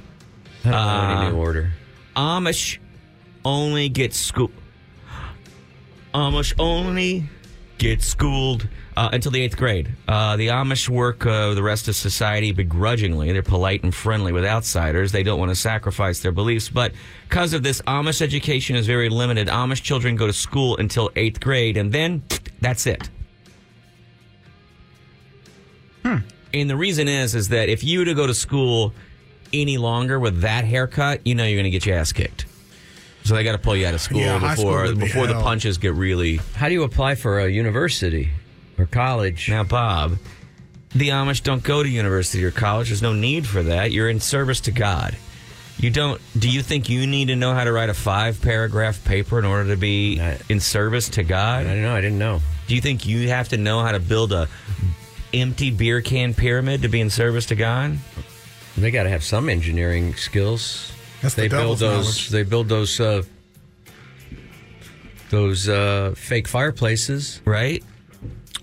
I 0.65 0.70
don't 0.70 0.72
know 0.72 0.77
Uh, 0.77 1.22
any 1.22 1.31
new 1.31 1.38
order. 1.38 1.74
Amish 2.15 2.77
only 3.46 3.88
get 3.89 4.13
school. 4.13 4.51
Amish 6.13 6.53
only 6.60 7.29
get 7.77 8.01
schooled 8.01 8.67
uh, 8.98 9.10
until 9.14 9.32
the 9.32 9.42
eighth 9.42 9.58
grade. 9.58 9.90
Uh, 10.08 10.36
the 10.36 10.48
Amish 10.48 10.90
work 10.90 11.26
uh, 11.26 11.54
the 11.54 11.64
rest 11.64 11.88
of 11.88 11.96
society 11.96 12.52
begrudgingly. 12.52 13.32
They're 13.32 13.44
polite 13.44 13.84
and 13.84 13.94
friendly 13.94 14.32
with 14.32 14.46
outsiders. 14.46 15.12
They 15.12 15.24
don't 15.24 15.40
want 15.40 15.50
to 15.50 15.56
sacrifice 15.56 16.20
their 16.20 16.32
beliefs. 16.32 16.70
But 16.70 16.94
because 17.30 17.54
of 17.54 17.64
this, 17.64 17.82
Amish 17.84 18.22
education 18.22 18.76
is 18.76 18.88
very 18.88 19.10
limited. 19.10 19.48
Amish 19.48 19.82
children 19.82 20.16
go 20.16 20.28
to 20.28 20.34
school 20.34 20.78
until 20.78 21.12
eighth 21.16 21.40
grade, 21.40 21.78
and 21.78 21.92
then 21.92 22.24
that's 22.60 22.86
it. 22.86 23.10
And 26.54 26.70
the 26.70 26.76
reason 26.76 27.08
is, 27.08 27.34
is 27.34 27.48
that 27.50 27.70
if 27.70 27.82
you 27.84 28.00
were 28.00 28.06
to 28.06 28.14
go 28.14 28.28
to 28.28 28.34
school 28.34 28.94
any 29.54 29.78
longer 29.78 30.20
with 30.20 30.42
that 30.42 30.66
haircut, 30.66 31.26
you 31.26 31.34
know 31.34 31.46
you're 31.46 31.56
going 31.56 31.64
to 31.64 31.70
get 31.70 31.86
your 31.86 31.96
ass 31.98 32.12
kicked. 32.12 32.46
So 33.24 33.36
they 33.36 33.44
got 33.44 33.54
to 33.54 33.58
pull 33.58 33.76
you 33.76 33.86
out 33.86 33.94
of 33.94 34.02
school 34.02 34.20
Yeah, 34.20 34.38
high 34.40 34.56
school 34.56 34.66
before 34.66 34.94
be 34.94 35.00
before 35.00 35.28
the 35.28 35.34
hell. 35.34 35.44
punches 35.44 35.78
get 35.78 35.94
really. 35.94 36.38
How 36.56 36.68
do 36.68 36.74
you 36.74 36.84
apply 36.84 37.16
for 37.16 37.40
a 37.40 37.48
university 37.48 38.32
or 38.82 38.86
college? 38.88 39.50
Now, 39.50 39.64
Bob, 39.64 40.18
the 40.94 41.10
Amish 41.10 41.44
don't 41.44 41.64
go 41.64 41.84
to 41.84 41.90
university 41.90 42.44
or 42.44 42.52
college. 42.52 42.90
There's 42.90 43.02
no 43.02 43.14
need 43.14 43.48
for 43.48 43.64
that. 43.64 43.92
You're 43.92 44.10
in 44.10 44.20
service 44.20 44.60
to 44.62 44.72
God. 44.72 45.16
You 45.78 45.90
don't. 45.90 46.22
Do 46.38 46.50
you 46.50 46.62
think 46.62 46.90
you 46.90 47.08
need 47.08 47.29
to 47.29 47.36
know 47.36 47.53
how 47.53 47.64
to 47.64 47.72
write 47.72 47.90
a 47.90 47.94
five 47.94 48.42
paragraph 48.42 49.03
paper 49.05 49.40
in 49.40 49.46
order 49.46 49.70
to 49.70 49.77
be 49.77 50.20
I- 50.20 50.38
in 50.50 50.60
service 50.60 51.10
to 51.10 51.24
God? 51.24 51.66
I 51.66 51.74
don't 51.74 51.82
know. 51.82 51.96
I 51.96 52.01
didn't 52.01 52.20
know. 52.20 52.42
Do 52.68 52.75
you 52.75 52.82
think 52.82 53.08
you 53.08 53.29
have 53.29 53.50
to 53.50 53.58
know 53.58 53.82
how 53.82 53.92
to 53.92 54.00
build 54.00 54.32
a 54.32 54.48
empty 55.34 55.72
beer 55.72 56.01
can 56.01 56.34
pyramid 56.34 56.82
to 56.84 56.88
be 56.88 57.01
in 57.01 57.10
service 57.10 57.48
to 57.48 57.55
God? 57.55 57.98
They 58.77 58.92
got 58.92 59.03
to 59.03 59.10
have 59.10 59.24
some 59.24 59.50
engineering 59.50 60.14
skills. 60.16 60.92
That's 61.22 61.36
the 61.36 61.44
they 61.44 61.48
build 61.48 61.79
those. 61.79 62.05
knowledge. 62.05 62.29
They 62.29 62.44
build 62.44 62.70
those. 62.70 63.00
Uh, 63.00 63.24
those 65.29 65.70
uh, 65.70 66.14
fake 66.16 66.48
fireplaces. 66.48 67.42
Right? 67.46 67.84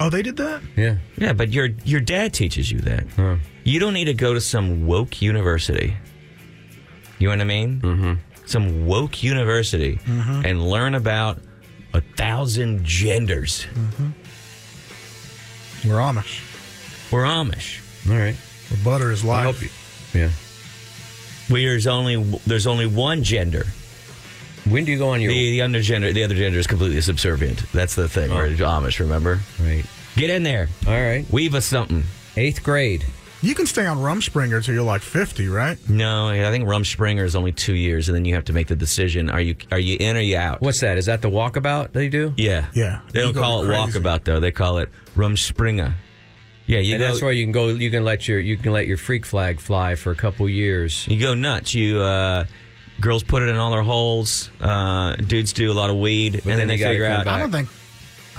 Oh, 0.01 0.11
they 0.11 0.23
did 0.23 0.37
that. 0.37 0.63
Yeah. 0.77 0.97
Yeah, 1.17 1.33
but 1.33 1.51
your 1.51 1.67
your 1.85 2.01
dad 2.01 2.33
teaches 2.33 2.71
you 2.71 2.79
that. 2.81 3.39
You 3.65 3.81
don't 3.81 3.93
need 3.95 4.05
to 4.07 4.15
go 4.15 4.33
to 4.35 4.41
some 4.41 4.87
woke 4.87 5.21
university. 5.21 5.97
You 7.19 7.27
know 7.29 7.33
what 7.33 7.41
I 7.41 7.45
mean? 7.45 7.81
Mm-hmm. 7.81 8.13
Some 8.47 8.87
woke 8.87 9.23
university 9.23 9.99
and 10.07 10.63
learn 10.71 10.95
about 10.95 11.39
a 11.95 12.01
thousand 12.17 12.85
genders. 12.85 13.67
We're 15.85 15.95
Amish. 15.97 17.11
We're 17.13 17.25
Amish. 17.25 17.81
All 18.11 18.17
right. 18.17 18.35
Where 18.35 18.85
butter 18.85 19.11
is 19.13 19.25
I 19.25 19.47
life. 19.47 19.63
you. 20.15 20.21
Yeah. 20.21 20.31
We, 21.51 21.65
there's 21.65 21.87
only 21.87 22.23
there's 22.47 22.67
only 22.67 22.87
one 22.87 23.23
gender. 23.23 23.67
When 24.71 24.85
do 24.85 24.93
you 24.93 24.99
go 24.99 25.11
on 25.11 25.21
your 25.21 25.33
The 25.33 25.51
the 25.51 25.63
under 25.63 25.81
gender 25.81 26.13
the 26.13 26.25
other 26.25 26.35
gender 26.35 26.59
is 26.59 26.67
completely 26.67 27.01
subservient. 27.01 27.65
That's 27.73 27.95
the 27.95 28.09
thing. 28.09 28.31
We're 28.31 28.49
Amish. 28.49 29.01
Remember? 29.01 29.41
right? 29.61 29.85
Get 30.17 30.31
in 30.31 30.43
there. 30.43 30.69
All 30.87 30.93
right. 30.93 31.25
Weave 31.31 31.55
us 31.55 31.67
something. 31.67 32.05
Eighth 32.37 32.63
grade. 32.63 33.05
You 33.41 33.55
can 33.55 33.67
stay 33.67 33.87
on 33.87 33.99
Rumspringer 33.99 34.65
till 34.65 34.75
you're 34.75 34.83
like 34.83 35.01
50, 35.01 35.47
right? 35.47 35.79
No, 35.89 36.29
I 36.29 36.51
think 36.51 36.65
Rumspringer 36.65 37.23
is 37.23 37.37
only 37.37 37.53
two 37.53 37.75
years, 37.77 38.09
and 38.09 38.17
then 38.17 38.25
you 38.25 38.35
have 38.35 38.47
to 38.47 38.53
make 38.53 38.67
the 38.67 38.75
decision: 38.75 39.31
are 39.31 39.41
you 39.41 39.55
are 39.71 39.79
you 39.79 39.97
in 40.01 40.17
or 40.17 40.21
you 40.21 40.37
out? 40.37 40.61
What's 40.61 40.81
that? 40.81 40.99
Is 40.99 41.07
that 41.07 41.23
the 41.23 41.31
walkabout 41.31 41.93
they 41.93 42.09
do? 42.09 42.35
Yeah. 42.37 42.67
Yeah. 42.75 43.01
They 43.13 43.21
don't 43.21 43.35
call 43.35 43.63
it 43.63 43.67
crazy. 43.67 44.01
walkabout 44.01 44.25
though. 44.25 44.41
They 44.41 44.51
call 44.51 44.79
it 44.79 44.89
rumspringa. 45.15 45.95
Yeah, 46.67 46.81
you 46.81 46.95
and 46.97 47.01
go 47.01 47.09
that's 47.09 47.23
where 47.23 47.33
you 47.33 47.45
can 47.45 47.53
go. 47.53 47.69
You 47.69 47.91
can 47.91 48.05
let 48.05 48.27
your 48.27 48.41
you 48.41 48.57
can 48.57 48.73
let 48.73 48.89
your 48.89 48.97
freak 48.97 49.25
flag 49.25 49.61
fly 49.61 49.95
for 49.95 50.11
a 50.11 50.17
couple 50.17 50.49
years. 50.49 51.07
you 51.07 51.21
go 51.21 51.35
nuts. 51.35 51.75
You 51.75 52.01
uh 52.01 52.45
girls 53.01 53.23
put 53.23 53.43
it 53.43 53.49
in 53.49 53.57
all 53.57 53.71
their 53.71 53.83
holes. 53.83 54.51
Uh 54.61 55.15
dudes 55.17 55.53
do 55.53 55.71
a 55.71 55.75
lot 55.75 55.91
of 55.91 55.97
weed 55.97 56.35
and 56.35 56.43
then, 56.45 56.59
then 56.59 56.69
they 56.69 56.77
you 56.77 56.85
figure 56.87 57.07
out 57.07 57.25
back. 57.25 57.35
I 57.37 57.39
don't 57.41 57.51
think. 57.53 57.69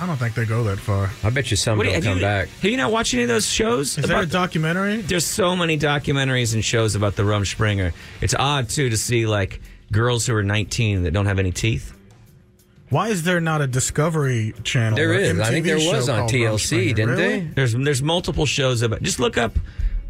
I 0.02 0.06
don't 0.06 0.16
think 0.16 0.34
they 0.34 0.46
go 0.46 0.64
that 0.64 0.80
far. 0.80 1.10
I 1.26 1.30
bet 1.30 1.52
you 1.52 1.58
some 1.58 1.78
What 1.78 1.84
do 1.84 1.90
you- 1.90 1.96
don't 1.96 2.04
have, 2.04 2.12
come 2.12 2.18
you, 2.20 2.24
back. 2.24 2.48
have 2.48 2.72
you 2.72 2.78
not 2.78 2.90
watched 2.90 3.14
any 3.14 3.24
of 3.24 3.30
those 3.30 3.46
shows? 3.46 3.98
Is 3.98 4.06
there 4.06 4.16
a 4.18 4.20
about- 4.22 4.32
documentary? 4.32 5.02
there's 5.02 5.26
so 5.26 5.58
many 5.58 5.78
documentaries 5.78 6.54
and 6.54 6.64
shows 6.64 6.96
about 6.96 7.18
the 7.18 7.24
Rumspringer. 7.24 7.92
It's 8.22 8.34
odd 8.34 8.70
too 8.70 8.90
to 8.90 8.96
see 8.98 9.26
like 9.26 9.60
girls 9.92 10.26
who 10.26 10.34
are 10.36 10.44
19 10.44 11.04
that 11.04 11.12
don't 11.12 11.26
have 11.26 11.38
any 11.40 11.52
teeth. 11.52 11.94
Why 12.90 13.10
is 13.10 13.24
there 13.24 13.40
not 13.42 13.62
a 13.62 13.68
Discovery 13.68 14.54
Channel? 14.64 14.96
There 14.96 15.14
is. 15.14 15.32
or 15.38 15.42
is. 15.42 15.48
I 15.48 15.52
think 15.52 15.66
there 15.66 15.76
was 15.78 16.08
on 16.10 16.28
TLC, 16.30 16.96
didn't 16.96 17.10
Really? 17.10 17.40
they? 17.42 17.48
There's 17.54 17.74
there's 17.74 18.02
multiple 18.02 18.46
shows 18.46 18.82
about. 18.82 19.04
Just 19.04 19.20
look 19.20 19.38
up 19.38 19.60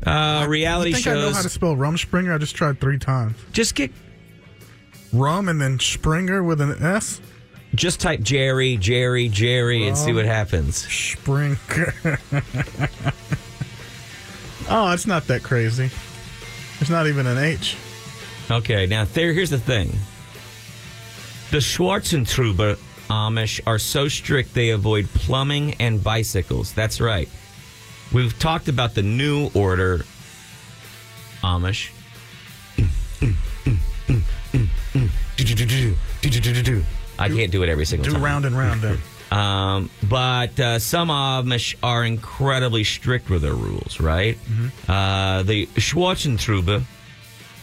uh, 0.05 0.45
reality 0.47 0.91
you 0.91 0.95
think 0.97 1.07
I 1.07 1.13
know 1.15 1.33
how 1.33 1.41
to 1.41 1.49
spell 1.49 1.75
Rumspringer? 1.75 2.33
I 2.33 2.37
just 2.37 2.55
tried 2.55 2.79
three 2.79 2.97
times. 2.99 3.35
just 3.53 3.73
get 3.75 3.91
Rum 5.11 5.49
and 5.49 5.59
then 5.59 5.79
Springer 5.79 6.43
with 6.43 6.61
an 6.61 6.81
S. 6.83 7.21
just 7.75 7.99
type 7.99 8.21
Jerry, 8.21 8.77
Jerry, 8.77 9.27
Jerry, 9.27 9.87
and 9.87 9.97
see 9.97 10.13
what 10.13 10.25
happens. 10.25 10.77
Springer. 10.77 11.57
oh, 14.69 14.91
it's 14.91 15.07
not 15.07 15.27
that 15.27 15.41
crazy. 15.43 15.89
There's 16.79 16.89
not 16.89 17.07
even 17.07 17.27
an 17.27 17.37
H. 17.37 17.75
Okay, 18.51 18.85
now 18.85 19.05
there, 19.05 19.33
here's 19.33 19.49
the 19.49 19.59
thing. 19.59 19.91
The 21.51 21.57
Swartzentruber 21.57 22.77
Amish 23.09 23.59
are 23.65 23.79
so 23.79 24.07
strict 24.07 24.53
they 24.53 24.69
avoid 24.69 25.07
plumbing 25.07 25.73
and 25.79 26.03
bicycles. 26.03 26.73
That's 26.73 27.01
right. 27.01 27.27
We've 28.13 28.37
talked 28.39 28.67
about 28.67 28.95
the 28.95 29.01
new 29.01 29.49
order 29.53 30.05
Amish. 31.41 31.89
I 37.17 37.29
can't 37.29 37.51
do 37.51 37.63
it 37.63 37.69
every 37.69 37.85
single 37.85 38.05
Do 38.05 38.11
time. 38.11 38.21
Do 38.21 38.25
round 38.25 38.45
and 38.45 38.57
round. 38.57 38.81
Then. 38.81 38.97
Um, 39.31 39.91
but 40.09 40.59
uh, 40.59 40.79
some 40.79 41.09
Amish 41.09 41.75
are 41.83 42.03
incredibly 42.03 42.83
strict 42.83 43.29
with 43.29 43.43
their 43.43 43.53
rules, 43.53 43.99
right? 43.99 44.39
Uh, 44.87 45.43
the 45.43 45.67
Swartzentruber, 45.75 46.81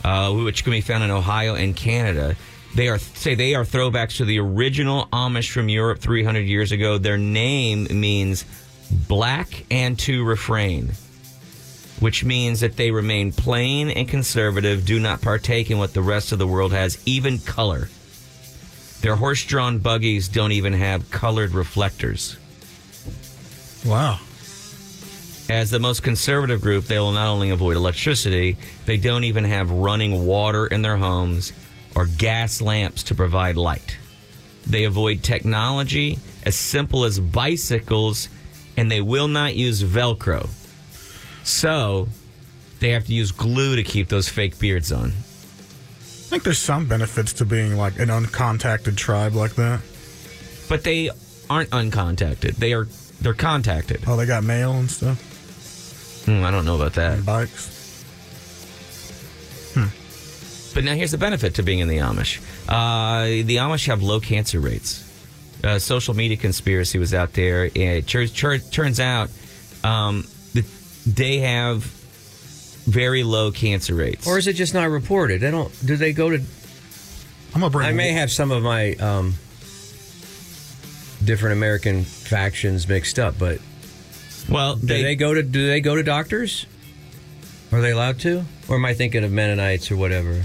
uh, 0.05 0.33
which 0.33 0.63
can 0.63 0.71
be 0.71 0.81
found 0.81 1.03
in 1.03 1.11
Ohio 1.11 1.57
and 1.57 1.75
Canada, 1.75 2.37
they 2.77 2.89
are 2.89 2.99
say 2.99 3.35
they 3.35 3.57
are 3.57 3.65
throwbacks 3.65 4.19
to 4.19 4.25
the 4.25 4.39
original 4.39 5.07
Amish 5.13 5.51
from 5.51 5.69
Europe 5.69 5.99
300 5.99 6.41
years 6.41 6.71
ago. 6.71 6.99
Their 6.99 7.19
name 7.19 7.89
means 7.91 8.45
black 9.09 9.65
and 9.69 9.99
to 10.01 10.25
refrain, 10.25 10.93
which 12.01 12.25
means 12.25 12.61
that 12.61 12.77
they 12.77 12.91
remain 12.91 13.33
plain 13.33 13.91
and 13.91 14.09
conservative, 14.09 14.85
do 14.85 15.01
not 15.01 15.23
partake 15.23 15.71
in 15.71 15.79
what 15.79 15.95
the 15.95 16.03
rest 16.03 16.33
of 16.33 16.39
the 16.39 16.47
world 16.47 16.73
has, 16.73 16.99
even 17.07 17.39
color. 17.39 17.89
Their 19.01 19.17
horse 19.17 19.45
drawn 19.45 19.79
buggies 19.79 20.29
don't 20.29 20.53
even 20.53 20.73
have 20.73 21.11
colored 21.11 21.53
reflectors. 21.53 22.37
Wow. 23.85 24.19
as 25.49 25.71
the 25.71 25.79
most 25.79 26.03
conservative 26.03 26.61
group, 26.61 26.87
they 26.87 26.99
will 26.99 27.13
not 27.13 27.29
only 27.29 27.51
avoid 27.51 27.77
electricity, 27.77 28.57
they 28.85 28.97
don't 28.97 29.23
even 29.25 29.45
have 29.45 29.71
running 29.71 30.27
water 30.27 30.67
in 30.67 30.83
their 30.83 30.97
homes 30.97 31.53
or 31.95 32.07
gas 32.07 32.61
lamps 32.61 33.05
to 33.05 33.15
provide 33.15 33.57
light. 33.57 33.97
They 34.67 34.85
avoid 34.85 35.23
technology 35.23 36.19
as 36.45 36.57
simple 36.57 37.05
as 37.05 37.21
bicycles, 37.21 38.29
and 38.77 38.91
they 38.91 39.01
will 39.01 39.29
not 39.29 39.55
use 39.55 39.83
Velcro. 39.83 40.49
So 41.47 42.09
they 42.81 42.91
have 42.91 43.07
to 43.07 43.13
use 43.15 43.31
glue 43.33 43.77
to 43.77 43.83
keep 43.83 44.09
those 44.09 44.29
fake 44.29 44.59
beards 44.59 44.91
on. 44.93 45.11
I 45.11 46.29
think 46.29 46.43
there's 46.43 46.59
some 46.59 46.87
benefits 46.89 47.33
to 47.35 47.45
being 47.45 47.77
like 47.77 47.99
an 48.01 48.09
uncontacted 48.09 48.97
tribe 48.97 49.35
like 49.35 49.55
that. 49.55 49.81
But 50.69 50.83
they 50.83 51.11
aren't 51.49 51.71
uncontacted. 51.71 52.57
They 52.57 52.73
are 52.73 52.89
they're 53.21 53.33
contacted. 53.33 54.03
Oh, 54.09 54.17
they 54.17 54.27
got 54.27 54.43
mail 54.45 54.73
and 54.73 54.91
stuff, 54.91 56.25
Hmm, 56.27 56.45
I 56.45 56.51
don't 56.51 56.65
know 56.65 56.75
about 56.75 56.95
that. 56.95 57.19
and 57.19 57.25
bikes. 57.27 57.73
But 60.75 60.85
now 60.85 60.95
here's 60.95 61.13
the 61.13 61.17
benefit 61.19 61.55
to 61.55 61.63
being 61.63 61.79
in 61.79 61.89
the 61.89 61.99
Amish. 61.99 62.39
Uh, 62.69 63.43
the 63.47 63.57
Amish 63.57 63.87
have 63.87 64.03
low 64.03 64.21
cancer 64.21 64.61
rates. 64.61 65.03
Uh, 65.65 65.79
social 65.79 66.13
media 66.13 66.37
conspiracy 66.37 66.99
was 66.99 67.15
out 67.15 67.33
there. 67.33 67.71
It 67.75 68.07
tur- 68.07 68.27
tur- 68.27 68.59
turns 68.59 69.01
out 69.01 69.31
um, 69.83 70.27
they 71.07 71.39
have 71.39 71.85
very 72.87 73.23
low 73.23 73.51
cancer 73.51 73.95
rates. 73.95 74.27
Or 74.27 74.39
is 74.39 74.47
it 74.47 74.55
just 74.55 74.75
not 74.75 74.89
reported? 74.91 75.41
They 75.41 75.51
don't. 75.51 75.73
Do 75.87 75.97
they 75.97 76.13
go 76.13 76.31
to? 76.31 76.37
I'm 76.37 77.61
gonna 77.61 77.71
bring. 77.71 77.87
I 77.87 77.93
may 77.93 78.13
have 78.13 78.31
some 78.31 78.51
of 78.51 78.63
my 78.63 78.95
um, 78.95 79.35
different 81.25 81.55
American 81.55 82.05
factions 82.05 82.89
mixed 82.89 83.19
up, 83.19 83.39
but 83.39 83.61
well, 84.49 84.77
do 84.77 84.87
they, 84.87 85.03
they, 85.03 85.17
go 85.17 85.35
to? 85.35 85.43
Do 85.43 85.67
they 85.67 85.81
go 85.81 85.97
to 85.97 86.03
doctors? 86.03 86.67
Are 87.73 87.81
they 87.81 87.91
allowed 87.91 88.21
to? 88.21 88.45
Or 88.69 88.77
am 88.77 88.85
I 88.85 88.95
thinking 88.95 89.25
of 89.25 89.33
Mennonites 89.33 89.91
or 89.91 89.97
whatever? 89.97 90.43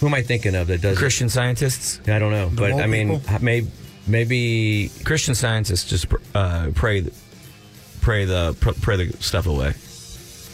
Who 0.00 0.06
am 0.06 0.14
I 0.14 0.22
thinking 0.22 0.54
of 0.54 0.68
that 0.68 0.80
does? 0.80 0.96
it? 0.96 0.98
Christian 0.98 1.28
scientists. 1.28 2.00
I 2.08 2.18
don't 2.18 2.30
know, 2.30 2.50
but 2.52 2.72
I 2.72 2.86
mean, 2.86 3.20
people? 3.20 3.38
maybe 3.40 3.70
maybe 4.06 4.90
Christian 5.04 5.34
scientists 5.34 5.88
just 5.88 6.06
uh, 6.34 6.70
pray, 6.74 7.06
pray 8.08 8.24
the 8.24 8.56
pray 8.80 8.96
the 8.96 9.16
stuff 9.22 9.46
away. 9.46 9.72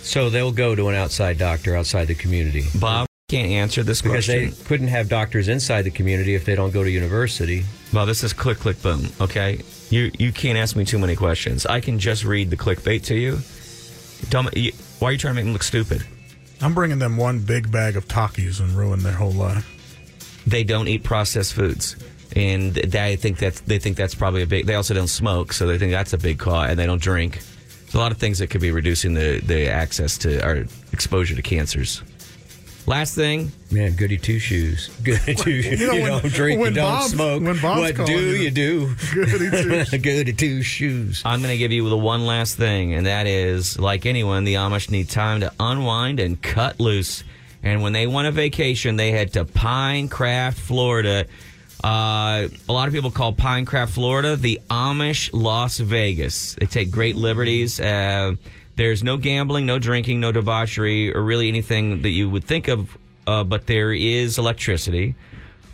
so 0.03 0.29
they'll 0.29 0.51
go 0.51 0.75
to 0.75 0.89
an 0.89 0.95
outside 0.97 1.39
doctor 1.39 1.77
outside 1.77 2.07
the 2.07 2.15
community 2.15 2.65
Bob 2.81 3.07
can't 3.29 3.49
answer 3.49 3.83
this 3.83 4.03
question. 4.03 4.13
because 4.13 4.27
question. 4.27 4.51
they 4.51 4.69
couldn't 4.69 4.89
have 4.89 5.09
doctors 5.09 5.49
inside 5.49 5.83
the 5.83 5.91
community 5.91 6.35
if 6.35 6.45
they 6.45 6.55
don't 6.55 6.73
go 6.73 6.85
to 6.85 6.91
university. 6.91 7.65
Well, 7.93 8.05
this 8.05 8.23
is 8.23 8.35
click, 8.35 8.59
click, 8.59 8.83
boom. 8.83 9.09
Okay, 9.19 9.63
you 9.89 10.11
you 10.19 10.31
can't 10.31 10.59
ask 10.59 10.77
me 10.77 10.85
too 10.85 10.99
many 10.99 11.17
questions. 11.17 11.65
I 11.65 11.81
can 11.81 11.99
just 11.99 12.25
read 12.25 12.51
the 12.51 12.57
clickbait 12.57 13.03
to 13.05 13.15
you. 13.15 13.39
Dumb, 14.29 14.51
you 14.55 14.73
why 14.99 15.09
are 15.09 15.13
you 15.13 15.19
trying 15.19 15.35
to 15.35 15.37
make 15.37 15.47
me 15.47 15.53
look 15.53 15.63
stupid? 15.63 16.05
I'm 16.61 16.75
bringing 16.75 16.99
them 16.99 17.17
one 17.17 17.39
big 17.41 17.73
bag 17.73 17.97
of 17.97 18.07
Takis 18.07 18.61
and 18.61 18.71
ruin 18.73 19.01
their 19.03 19.13
whole 19.13 19.33
life. 19.33 19.67
They 20.47 20.63
don't 20.63 20.87
eat 20.87 21.03
processed 21.03 21.55
foods, 21.55 21.97
and 22.35 22.75
they, 22.75 23.17
think 23.17 23.39
that's 23.39 23.61
they 23.61 23.79
think 23.79 23.97
that's 23.97 24.15
probably 24.15 24.43
a 24.43 24.47
big. 24.47 24.67
They 24.67 24.75
also 24.75 24.95
don't 24.95 25.09
smoke, 25.09 25.53
so 25.53 25.67
they 25.67 25.79
think 25.79 25.93
that's 25.93 26.13
a 26.13 26.19
big 26.19 26.39
cause, 26.39 26.71
and 26.71 26.79
they 26.79 26.87
don't 26.87 27.01
drink. 27.03 27.39
There's 27.83 27.95
a 27.95 27.99
lot 27.99 28.13
of 28.13 28.19
things 28.19 28.39
that 28.39 28.49
could 28.51 28.61
be 28.61 28.71
reducing 28.73 29.15
the 29.15 29.41
the 29.45 29.69
access 29.69 30.19
to 30.19 30.43
our 30.45 30.65
exposure 30.93 31.35
to 31.37 31.43
cancers. 31.43 32.03
Last 32.87 33.15
thing, 33.15 33.51
Man, 33.71 33.93
goody 33.97 34.19
two 34.19 34.39
shoes. 34.39 34.91
Goody 35.03 35.35
two 35.35 35.63
shoes. 35.63 35.81
You, 35.81 35.87
know, 35.87 35.93
when- 35.95 36.23
don't 36.23 36.33
drink, 36.35 36.61
when 36.61 36.73
you 36.75 36.81
don't 36.83 36.93
Bob's- 36.93 37.13
smoke. 37.13 37.43
when 37.43 37.59
Bob's 37.59 37.97
what 37.99 38.07
do 38.07 38.13
you- 38.13 38.35
you 38.43 38.51
do? 38.51 38.95
Goody 39.15 39.85
two- 39.91 39.99
goody 40.03 40.33
two 40.35 40.63
shoes. 40.63 41.23
I'm 41.25 41.41
going 41.41 41.51
to 41.53 41.57
give 41.57 41.73
you 41.73 41.89
the 41.89 41.97
one 41.97 42.27
last 42.27 42.59
thing, 42.59 42.93
and 42.93 43.07
that 43.07 43.27
is 43.27 43.79
like 43.79 44.05
anyone, 44.05 44.45
the 44.45 44.57
Amish 44.57 44.91
need 44.91 45.09
time 45.09 45.41
to 45.41 45.51
unwind 45.59 46.21
and 46.21 46.43
cut 46.43 46.79
loose. 46.79 47.25
And 47.63 47.83
when 47.83 47.95
they 47.95 48.07
want 48.07 48.27
a 48.29 48.33
vacation, 48.33 48.97
they 48.97 49.13
head 49.13 49.33
to 49.33 49.47
Pinecraft, 49.47 50.53
Florida. 50.57 51.25
Uh, 51.85 52.49
a 52.67 52.73
lot 52.73 52.89
of 52.89 52.95
people 52.95 53.11
call 53.11 53.35
Pinecraft, 53.35 53.91
Florida, 53.91 54.37
the 54.37 54.59
Amish 54.71 55.29
Las 55.35 55.77
Vegas. 55.77 56.55
They 56.55 56.65
take 56.65 56.91
great 56.91 57.15
liberties. 57.15 57.79
Uh, 57.79 58.37
there's 58.77 59.05
no 59.05 59.19
gambling, 59.19 59.67
no 59.67 59.79
drinking, 59.79 60.19
no 60.19 60.33
debauchery, 60.33 61.15
or 61.15 61.23
really 61.23 61.47
anything 61.47 62.01
that 62.01 62.09
you 62.09 62.31
would 62.31 62.45
think 62.45 62.69
of, 62.69 62.97
uh, 63.27 63.45
but 63.45 63.67
there 63.67 63.93
is 63.93 64.39
electricity. 64.39 65.15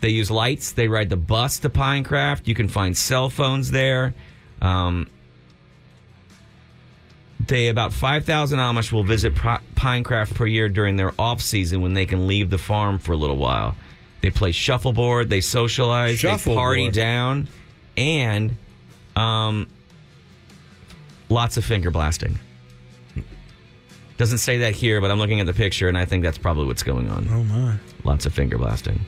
They 0.01 0.09
use 0.09 0.29
lights. 0.29 0.73
They 0.73 0.89
ride 0.89 1.09
the 1.09 1.15
bus 1.15 1.59
to 1.59 1.69
Pinecraft. 1.69 2.45
You 2.45 2.55
can 2.55 2.67
find 2.67 2.97
cell 2.97 3.29
phones 3.29 3.71
there. 3.71 4.13
Um, 4.61 5.07
they 7.47 7.69
about 7.69 7.93
5,000 7.93 8.59
Amish 8.59 8.91
will 8.91 9.05
visit 9.05 9.33
Pi- 9.33 9.61
Pinecraft 9.75 10.35
per 10.35 10.45
year 10.45 10.67
during 10.67 10.97
their 10.97 11.13
off 11.17 11.41
season 11.41 11.79
when 11.79 11.93
they 11.93 12.05
can 12.05 12.27
leave 12.27 12.49
the 12.49 12.57
farm 12.57 12.99
for 12.99 13.13
a 13.13 13.17
little 13.17 13.37
while. 13.37 13.77
They 14.21 14.29
play 14.29 14.51
shuffleboard, 14.51 15.29
they 15.29 15.41
socialize, 15.41 16.21
they 16.21 16.37
party 16.37 16.89
down, 16.91 17.47
and 17.97 18.55
um, 19.15 19.67
lots 21.29 21.57
of 21.57 21.65
finger 21.65 21.89
blasting. 21.91 22.39
Doesn't 24.17 24.37
say 24.37 24.59
that 24.59 24.75
here, 24.75 25.01
but 25.01 25.09
I'm 25.09 25.17
looking 25.17 25.39
at 25.39 25.47
the 25.47 25.53
picture 25.53 25.87
and 25.89 25.97
I 25.97 26.05
think 26.05 26.23
that's 26.23 26.37
probably 26.37 26.65
what's 26.67 26.83
going 26.83 27.09
on. 27.09 27.27
Oh 27.31 27.43
my! 27.43 27.75
Lots 28.03 28.27
of 28.27 28.33
finger 28.33 28.59
blasting. 28.59 29.01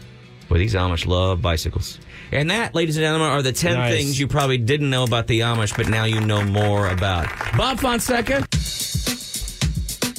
Boy, 0.49 0.57
these 0.57 0.73
Amish 0.73 1.05
love 1.05 1.41
bicycles. 1.41 1.99
And 2.31 2.49
that, 2.49 2.73
ladies 2.73 2.97
and 2.97 3.03
gentlemen, 3.03 3.27
are 3.29 3.43
the 3.43 3.51
10 3.53 3.73
Nice. 3.75 3.93
things 3.93 4.19
you 4.19 4.27
probably 4.27 4.57
didn't 4.57 4.89
know 4.89 5.03
about 5.03 5.27
the 5.27 5.41
Amish, 5.41 5.77
but 5.77 5.87
now 5.87 6.05
you 6.05 6.19
know 6.19 6.43
more 6.43 6.87
about. 6.89 7.27
Bob 7.55 7.79
Fonseca, 7.79 8.43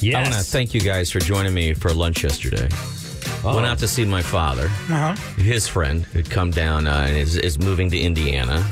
Yes. 0.01 0.15
I 0.15 0.21
want 0.21 0.33
to 0.33 0.39
thank 0.51 0.73
you 0.73 0.81
guys 0.81 1.11
for 1.11 1.19
joining 1.19 1.53
me 1.53 1.73
for 1.73 1.91
lunch 1.93 2.23
yesterday. 2.23 2.69
Oh. 3.45 3.55
Went 3.55 3.67
out 3.67 3.77
to 3.79 3.87
see 3.87 4.05
my 4.05 4.21
father. 4.21 4.65
Uh 4.89 5.13
huh. 5.13 5.15
His 5.41 5.67
friend 5.67 6.03
had 6.13 6.29
come 6.29 6.51
down 6.51 6.87
uh, 6.87 7.05
and 7.07 7.17
is, 7.17 7.35
is 7.37 7.59
moving 7.59 7.89
to 7.91 7.99
Indiana. 7.99 8.65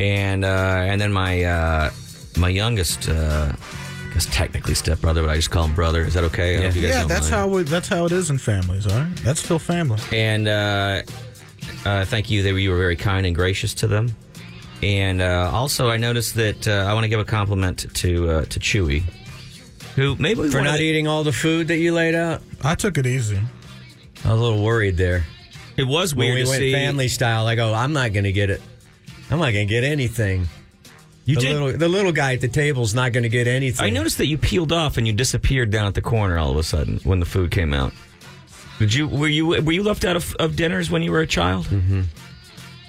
And 0.00 0.44
uh, 0.44 0.48
and 0.88 1.00
then 1.00 1.12
my 1.12 1.42
uh, 1.44 1.90
my 2.36 2.48
youngest, 2.48 3.08
uh, 3.08 3.52
I 3.52 4.14
guess 4.14 4.26
technically 4.26 4.74
stepbrother, 4.74 5.22
but 5.22 5.30
I 5.30 5.36
just 5.36 5.50
call 5.50 5.64
him 5.66 5.74
brother. 5.74 6.02
Is 6.02 6.14
that 6.14 6.24
okay? 6.24 6.58
I 6.58 6.66
hope 6.66 6.74
you 6.76 6.82
guys 6.82 6.90
Yeah, 6.90 7.04
that's 7.06 7.30
mind. 7.30 7.34
how 7.34 7.48
we, 7.48 7.62
that's 7.64 7.88
how 7.88 8.06
it 8.06 8.12
is 8.12 8.30
in 8.30 8.38
families. 8.38 8.86
All 8.86 8.98
right, 8.98 9.16
that's 9.18 9.40
still 9.40 9.58
family. 9.58 10.00
And 10.12 10.48
uh, 10.48 11.02
uh, 11.84 12.04
thank 12.06 12.30
you. 12.30 12.42
They 12.42 12.52
were, 12.52 12.58
you 12.58 12.70
were 12.70 12.78
very 12.78 12.96
kind 12.96 13.26
and 13.26 13.34
gracious 13.34 13.74
to 13.74 13.86
them. 13.86 14.14
And 14.82 15.20
uh, 15.22 15.50
also, 15.52 15.88
I 15.90 15.96
noticed 15.98 16.34
that 16.36 16.66
uh, 16.66 16.86
I 16.88 16.94
want 16.94 17.04
to 17.04 17.08
give 17.08 17.20
a 17.20 17.24
compliment 17.24 17.86
to 17.94 18.30
uh, 18.30 18.44
to 18.46 18.58
Chewy, 18.60 19.02
who 19.94 20.16
maybe 20.16 20.48
For 20.48 20.62
not 20.62 20.78
the- 20.78 20.84
eating 20.84 21.06
all 21.06 21.22
the 21.22 21.32
food 21.32 21.68
that 21.68 21.76
you 21.78 21.92
laid 21.92 22.14
out? 22.16 22.42
I 22.64 22.74
took 22.74 22.98
it 22.98 23.06
easy. 23.06 23.38
I 24.24 24.32
was 24.32 24.40
a 24.40 24.42
little 24.42 24.62
worried 24.62 24.96
there. 24.96 25.24
It 25.76 25.84
was 25.84 26.14
When 26.14 26.26
weird 26.26 26.36
we 26.38 26.42
to 26.44 26.48
went 26.50 26.60
see. 26.60 26.72
family 26.72 27.08
style, 27.08 27.46
I 27.46 27.54
go, 27.54 27.72
I'm 27.74 27.92
not 27.92 28.12
going 28.12 28.24
to 28.24 28.32
get 28.32 28.50
it. 28.50 28.60
I'm 29.30 29.38
not 29.38 29.52
going 29.52 29.66
to 29.66 29.70
get 29.74 29.84
anything. 29.84 30.46
you 31.24 31.36
the, 31.36 31.40
did. 31.40 31.52
little, 31.54 31.72
the 31.78 31.88
little 31.88 32.12
guy 32.12 32.34
at 32.34 32.40
the 32.40 32.48
table's 32.48 32.94
not 32.94 33.12
going 33.12 33.22
to 33.22 33.28
get 33.30 33.46
anything. 33.46 33.84
I 33.84 33.90
noticed 33.90 34.18
that 34.18 34.26
you 34.26 34.36
peeled 34.38 34.72
off 34.72 34.96
and 34.98 35.06
you 35.06 35.12
disappeared 35.12 35.70
down 35.70 35.86
at 35.86 35.94
the 35.94 36.02
corner 36.02 36.38
all 36.38 36.50
of 36.50 36.56
a 36.58 36.62
sudden 36.62 36.98
when 37.04 37.20
the 37.20 37.26
food 37.26 37.50
came 37.50 37.72
out. 37.72 37.92
Did 38.78 38.92
you 38.94 39.06
were 39.08 39.28
you 39.28 39.46
were 39.46 39.72
you 39.72 39.82
left 39.82 40.04
out 40.04 40.16
of, 40.16 40.34
of 40.36 40.56
dinners 40.56 40.90
when 40.90 41.02
you 41.02 41.12
were 41.12 41.20
a 41.20 41.26
child? 41.26 41.66
Mm-hmm. 41.66 42.02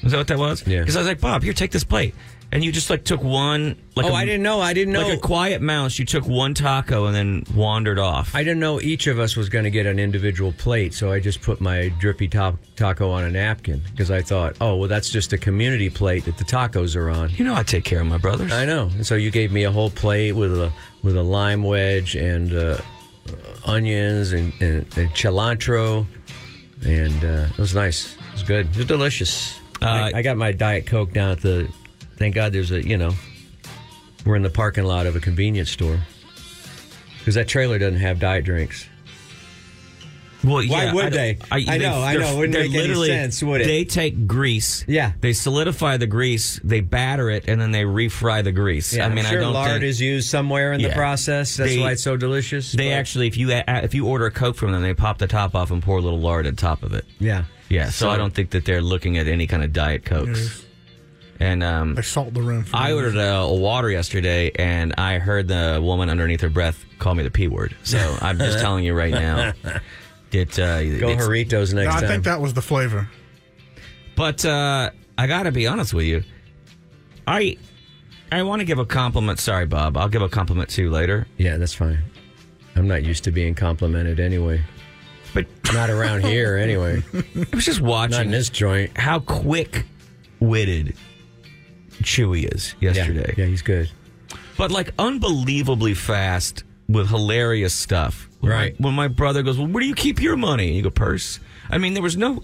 Was 0.04 0.12
that 0.12 0.18
what 0.18 0.28
that 0.28 0.38
was? 0.40 0.66
Yeah. 0.68 0.80
Because 0.80 0.96
I 0.96 1.00
was 1.00 1.08
like, 1.08 1.22
Bob, 1.22 1.44
here, 1.44 1.54
take 1.54 1.72
this 1.72 1.84
plate, 1.84 2.16
and 2.54 2.64
you 2.64 2.72
just 2.72 2.92
like 2.92 3.04
took 3.04 3.24
one. 3.24 3.76
Like 3.96 4.06
oh, 4.06 4.10
a- 4.10 4.14
I 4.14 4.26
didn't 4.26 4.44
know. 4.44 4.62
I 4.62 4.74
didn't 4.74 4.94
know. 4.94 5.08
Like 5.08 5.18
a 5.18 5.22
quiet 5.22 5.62
mouse, 5.62 5.98
you 5.98 6.06
took 6.06 6.28
one 6.28 6.54
taco 6.54 7.08
and 7.08 7.16
then 7.16 7.44
wandered 7.56 7.98
off. 7.98 8.36
I 8.36 8.44
didn't 8.44 8.60
know 8.60 8.80
each 8.80 9.08
of 9.08 9.18
us 9.20 9.36
was 9.36 9.50
going 9.50 9.64
to 9.64 9.72
get 9.72 9.88
an 9.88 9.98
individual 9.98 10.54
plate, 10.54 10.94
so 10.94 11.12
I 11.12 11.20
just 11.20 11.42
put 11.42 11.60
my 11.60 11.90
drippy 12.00 12.28
top 12.28 12.56
taco 12.76 13.10
on 13.10 13.24
a 13.24 13.32
napkin 13.32 13.82
because 13.92 14.12
I 14.12 14.22
thought, 14.22 14.56
oh, 14.62 14.76
well, 14.76 14.88
that's 14.88 15.10
just 15.10 15.34
a 15.34 15.38
community 15.38 15.90
plate 15.90 16.26
that 16.26 16.38
the 16.38 16.44
tacos 16.44 16.96
are 16.96 17.10
on. 17.10 17.32
you 17.32 17.44
know, 17.44 17.56
I 17.56 17.64
take 17.64 17.86
care 17.86 18.00
of 18.00 18.08
my 18.08 18.20
brothers. 18.20 18.52
I 18.52 18.66
know. 18.66 18.84
And 18.84 19.06
so 19.06 19.16
you 19.16 19.32
gave 19.32 19.52
me 19.52 19.64
a 19.64 19.72
whole 19.72 19.90
plate 19.90 20.34
with 20.34 20.54
a 20.54 20.72
with 21.02 21.18
a 21.18 21.24
lime 21.24 21.64
wedge 21.64 22.16
and 22.16 22.54
uh, 22.54 22.78
onions 23.66 24.32
and, 24.32 24.54
and, 24.62 24.86
and 24.96 25.10
cilantro, 25.12 26.06
and 26.86 27.26
uh, 27.26 27.48
it 27.50 27.58
was 27.58 27.74
nice. 27.74 28.14
It 28.14 28.34
was 28.34 28.44
good. 28.44 28.68
It 28.68 28.78
was 28.78 28.86
delicious. 28.86 29.60
Uh, 29.82 29.86
I, 29.86 30.12
I 30.20 30.22
got 30.22 30.38
my 30.38 30.52
diet 30.52 30.86
coke 30.86 31.14
down 31.14 31.32
at 31.32 31.42
the. 31.42 31.68
Thank 32.24 32.36
God, 32.36 32.54
there's 32.54 32.72
a 32.72 32.82
you 32.82 32.96
know, 32.96 33.12
we're 34.26 34.38
in 34.38 34.44
the 34.44 34.50
parking 34.50 34.86
lot 34.86 35.08
of 35.08 35.18
a 35.18 35.20
convenience 35.20 35.70
store 35.70 36.00
because 37.20 37.36
that 37.36 37.50
trailer 37.50 37.78
doesn't 37.78 38.00
have 38.00 38.18
diet 38.18 38.46
drinks. 38.46 38.88
Well, 40.42 40.56
Why 40.56 40.62
yeah, 40.86 40.94
would 40.94 41.06
I 41.08 41.10
they? 41.10 41.38
I 41.52 41.78
know, 41.80 41.96
I 42.00 42.14
they're- 42.14 42.22
know. 42.22 42.32
It 42.34 42.38
wouldn't 42.38 42.54
they're 42.54 42.64
make 42.64 42.72
any 42.76 42.80
literally- 42.84 43.08
sense, 43.10 43.44
would 43.44 43.60
it? 43.60 43.66
They 43.68 43.84
take 43.84 44.26
grease. 44.26 44.86
Yeah. 44.88 45.12
They 45.20 45.34
solidify 45.34 45.98
the 45.98 46.08
grease, 46.08 46.62
they 46.64 46.80
batter 46.80 47.30
it, 47.30 47.44
and 47.50 47.60
then 47.60 47.72
they 47.72 47.84
refry 47.84 48.42
the 48.42 48.54
grease. 48.54 48.94
Yeah, 48.94 49.06
I 49.06 49.10
mean, 49.10 49.20
am 49.20 49.26
sure 49.26 49.40
I 49.40 49.42
don't 49.42 49.54
lard 49.54 49.72
think, 49.72 49.84
is 49.84 50.00
used 50.00 50.30
somewhere 50.30 50.72
in 50.72 50.82
the 50.82 50.92
process. 50.92 51.58
That's 51.58 51.72
They- 51.72 51.80
why 51.80 51.92
it's 51.92 52.04
so 52.04 52.16
delicious. 52.16 52.72
They 52.72 52.88
but- 52.88 52.94
actually, 53.00 53.28
if 53.28 53.36
you 53.36 53.52
if 53.52 53.94
you 53.94 54.08
order 54.08 54.28
a 54.28 54.32
Coke 54.32 54.56
from 54.56 54.72
them, 54.72 54.82
they 54.82 54.94
pop 54.94 55.18
the 55.18 55.28
top 55.28 55.56
off 55.56 55.72
and 55.72 55.84
pour 55.84 55.98
a 55.98 56.02
little 56.02 56.22
lard 56.22 56.48
on 56.48 56.56
top 56.56 56.84
of 56.84 56.94
it. 56.94 57.04
yeah, 57.20 57.44
Yeah, 57.68 57.90
so, 57.90 58.10
I 58.10 58.16
don't 58.16 58.34
think 58.34 58.52
that 58.52 58.64
they're 58.64 58.82
looking 58.82 59.18
at 59.18 59.28
any 59.28 59.46
kind 59.46 59.62
of 59.62 59.74
diet 59.74 60.06
cokes. 60.06 60.64
And 61.44 61.62
um, 61.62 61.96
They 61.96 62.02
salt 62.04 62.34
the 62.34 62.42
rim. 62.42 62.64
For 62.64 62.78
I 62.78 62.90
no 62.92 62.96
ordered 62.96 63.18
a, 63.18 63.36
a 63.42 63.54
water 63.54 63.90
yesterday, 63.90 64.50
and 64.56 64.94
I 64.98 65.20
heard 65.20 65.50
the 65.50 65.82
woman 65.84 66.10
underneath 66.10 66.40
her 66.40 66.50
breath 66.50 66.86
call 67.00 67.16
me 67.16 67.24
the 67.24 67.32
p 67.32 67.48
word. 67.50 67.76
So 67.84 67.98
I'm 68.22 68.38
just 68.38 68.60
telling 68.60 68.86
you 68.86 68.94
right 68.94 69.12
now. 69.12 69.52
That, 70.32 70.58
uh, 70.58 70.80
Go 71.00 71.10
it's- 71.10 71.28
Jarritos 71.28 71.74
next 71.74 71.96
I 71.96 72.00
time. 72.00 72.10
think 72.10 72.24
that 72.24 72.40
was 72.40 72.54
the 72.54 72.62
flavor. 72.62 73.10
But 74.16 74.46
uh, 74.46 74.92
I 75.18 75.28
got 75.28 75.44
to 75.44 75.52
be 75.52 75.68
honest 75.68 75.94
with 75.94 76.06
you. 76.06 76.24
I 77.28 77.58
I 78.32 78.44
want 78.44 78.62
to 78.62 78.66
give 78.66 78.80
a 78.80 78.86
compliment. 78.86 79.40
Sorry, 79.40 79.66
Bob. 79.66 79.98
I'll 79.98 80.08
give 80.10 80.22
a 80.22 80.30
compliment 80.30 80.70
to 80.70 80.84
you 80.84 80.92
later. 80.92 81.28
yeah, 81.38 81.58
that's 81.58 81.74
fine. 81.74 82.00
I'm 82.76 82.88
not 82.88 83.04
used 83.04 83.24
to 83.26 83.32
being 83.32 83.54
complimented 83.54 84.20
anyway. 84.20 84.62
But 85.34 85.46
Not 85.74 85.90
around 85.90 86.24
here 86.26 86.56
anyway. 86.58 87.04
I 87.14 87.46
was 87.56 87.66
just 87.66 87.82
watching 87.82 88.12
Not 88.12 88.22
in 88.26 88.28
watching 88.28 88.32
this 88.32 88.50
joint. 88.50 88.98
how 88.98 89.20
quick 89.20 89.86
witted 90.40 90.96
Chewy 92.04 92.54
is 92.54 92.76
yesterday. 92.80 93.34
yeah, 93.38 93.46
he's 93.46 93.62
good. 93.62 93.90
But 94.58 94.72
like 94.72 94.92
unbelievably 95.00 95.96
fast 95.96 96.64
with 96.88 97.10
hilarious 97.10 97.74
stuff. 97.74 98.30
When 98.40 98.52
my- 98.52 98.58
Right. 98.58 98.82
when 98.82 98.94
my 98.94 99.08
brother 99.08 99.42
goes, 99.42 99.58
Well, 99.58 99.68
where 99.68 99.82
do 99.82 99.88
you 99.88 99.96
keep 99.96 100.22
your 100.22 100.36
money? 100.38 100.68
And 100.68 100.76
you 100.76 100.82
go, 100.84 100.90
Purse. 100.90 101.40
I 101.70 101.78
mean, 101.78 101.94
there 101.94 102.04
was 102.04 102.18
no, 102.18 102.44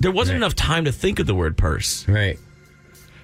there 0.00 0.10
wasn't 0.10 0.34
Right. 0.34 0.38
enough 0.46 0.54
time 0.56 0.86
to 0.86 0.92
think 0.92 1.18
of 1.18 1.26
the 1.26 1.34
word 1.34 1.56
purse. 1.56 2.06
Right. 2.08 2.38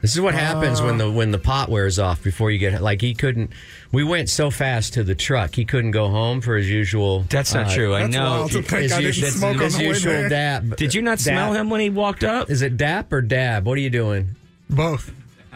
This 0.02 0.14
is 0.14 0.20
what 0.22 0.32
happens 0.34 0.80
when 0.80 0.96
the 0.96 1.10
when 1.10 1.30
the 1.30 1.38
pot 1.38 1.68
wears 1.68 1.98
off 1.98 2.22
before 2.22 2.50
you 2.50 2.58
get 2.58 2.80
like 2.80 3.02
he 3.02 3.12
couldn't. 3.12 3.50
We 3.92 4.02
went 4.02 4.30
so 4.30 4.50
fast 4.50 4.94
to 4.94 5.04
the 5.04 5.14
truck 5.14 5.54
he 5.56 5.66
couldn't 5.66 5.90
go 5.90 6.08
home 6.08 6.40
for 6.40 6.56
his 6.56 6.70
usual. 6.70 7.26
That's 7.28 7.52
not 7.52 7.66
uh, 7.66 7.74
true. 7.74 7.94
I 7.94 8.06
know. 8.06 8.30
wild 8.30 8.52
to 8.52 8.62
His, 8.62 8.92
I 8.92 9.02
didn't 9.02 9.16
usual- 9.16 9.30
smoke 9.30 9.56
on 9.56 9.62
his 9.64 9.76
the 9.76 9.82
way 9.82 9.88
usual 9.88 10.28
dab. 10.30 10.76
Did 10.76 10.94
you 10.94 11.02
not 11.02 11.20
smell 11.20 11.52
Dab- 11.52 11.60
him 11.60 11.68
when 11.70 11.82
he 11.82 11.90
walked 11.90 12.24
up? 12.24 12.48
Is 12.48 12.62
it 12.62 12.78
dap 12.78 13.12
or 13.12 13.20
dab? 13.20 13.66
What 13.66 13.76
are 13.76 13.80
you 13.82 13.90
doing? 13.90 14.36
Both. 14.70 15.12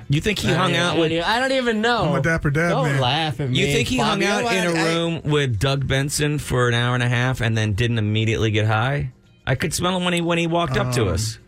You 0.08 0.20
think 0.20 0.38
he 0.38 0.48
hung 0.52 0.74
out 0.76 0.98
with? 0.98 1.12
I 1.24 1.38
don't 1.40 1.52
even 1.52 1.80
know. 1.80 2.04
I'm 2.10 2.14
a 2.16 2.22
dapper 2.22 2.50
dab 2.50 2.70
Don't 2.70 2.84
man. 2.92 3.00
laugh 3.00 3.40
at 3.40 3.48
me. 3.50 3.58
You 3.58 3.66
think 3.72 3.88
he 3.88 3.96
hung 3.98 4.20
Bobby. 4.20 4.26
out 4.26 4.44
I- 4.44 4.54
in 4.56 4.66
a 4.76 4.78
I- 4.80 4.94
room 4.94 5.20
with 5.24 5.58
Doug 5.58 5.86
Benson 5.86 6.38
for 6.38 6.68
an 6.68 6.74
hour 6.74 6.94
and 6.94 7.02
a 7.02 7.08
half 7.08 7.40
and 7.40 7.56
then 7.56 7.72
didn't 7.72 7.98
immediately 7.98 8.50
get 8.50 8.66
high? 8.66 9.12
I 9.46 9.54
could 9.54 9.72
smell 9.74 9.96
him 9.96 10.04
when 10.04 10.14
he 10.14 10.20
when 10.20 10.38
he 10.38 10.46
walked 10.46 10.76
up 10.76 10.92
to 10.94 11.06
us. 11.06 11.38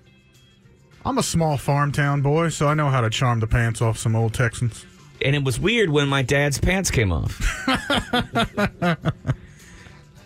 I'm 1.05 1.19
a 1.19 1.23
small 1.23 1.57
farm 1.57 1.93
town 1.93 2.21
boy, 2.23 2.49
so 2.49 2.67
I 2.69 2.75
know 2.75 2.89
how 2.89 3.01
to 3.01 3.11
charm 3.11 3.41
the 3.41 3.47
pants 3.47 3.81
off 3.81 3.97
some 3.99 4.17
old 4.17 4.35
Texans. 4.35 4.85
And 5.25 5.35
it 5.37 5.45
was 5.45 5.59
weird 5.59 5.89
when 5.89 6.09
my 6.09 6.23
dad's 6.23 6.59
pants 6.59 6.91
came 6.91 7.13
off. 7.13 7.41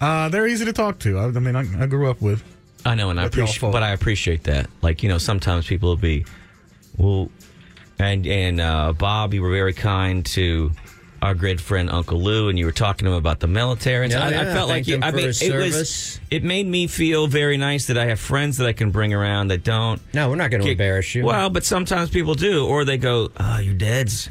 Uh, 0.01 0.31
they're 0.31 0.47
easy 0.47 0.65
to 0.65 0.73
talk 0.73 0.99
to. 1.01 1.19
I, 1.19 1.25
I 1.27 1.31
mean, 1.33 1.55
I, 1.55 1.83
I 1.83 1.87
grew 1.87 2.09
up 2.11 2.23
with. 2.23 2.43
I 2.87 2.95
know, 2.95 3.11
and 3.11 3.21
I 3.21 3.25
That's 3.25 3.37
y'all 3.37 3.45
appreciate, 3.45 3.61
fault. 3.61 3.73
but 3.75 3.83
I 3.83 3.91
appreciate 3.91 4.45
that. 4.45 4.71
Like 4.81 5.03
you 5.03 5.11
know, 5.11 5.19
sometimes 5.19 5.67
people 5.67 5.91
will 5.91 5.97
be, 5.97 6.25
well, 6.97 7.29
and 8.01 8.27
and 8.27 8.61
uh, 8.61 8.93
Bob, 8.93 9.35
you 9.35 9.43
were 9.43 9.51
very 9.51 9.73
kind 9.73 10.25
to 10.27 10.73
our 11.23 11.35
good 11.35 11.61
friend 11.61 11.91
Uncle 11.91 12.21
Lou, 12.21 12.49
and 12.49 12.59
you 12.59 12.65
were 12.65 12.73
talking 12.73 13.05
to 13.05 13.13
him 13.13 13.19
about 13.19 13.41
the 13.41 13.47
military. 13.47 14.09
Yeah, 14.09 14.23
I, 14.25 14.27
I 14.27 14.31
yeah, 14.31 14.55
felt 14.55 14.69
like 14.69 14.87
you, 14.87 14.99
I 15.03 15.11
mean, 15.11 15.29
it 15.29 15.35
service. 15.35 15.77
was. 15.77 16.21
It 16.31 16.43
made 16.43 16.67
me 16.67 16.87
feel 16.87 17.27
very 17.27 17.57
nice 17.57 17.87
that 17.89 17.99
I 17.99 18.07
have 18.07 18.19
friends 18.19 18.57
that 18.57 18.67
I 18.67 18.73
can 18.73 18.91
bring 18.91 19.13
around 19.13 19.49
that 19.49 19.63
don't. 19.63 20.01
No, 20.15 20.31
we're 20.31 20.37
not 20.37 20.51
going 20.51 20.63
to 20.63 20.71
embarrass 20.71 21.15
you. 21.15 21.25
Well, 21.25 21.51
but 21.51 21.65
sometimes 21.65 22.11
people 22.11 22.35
do, 22.35 22.67
or 22.67 22.85
they 22.85 22.97
go, 22.99 23.31
"Oh, 23.39 23.59
your 23.59 23.75
dad's." 23.75 24.31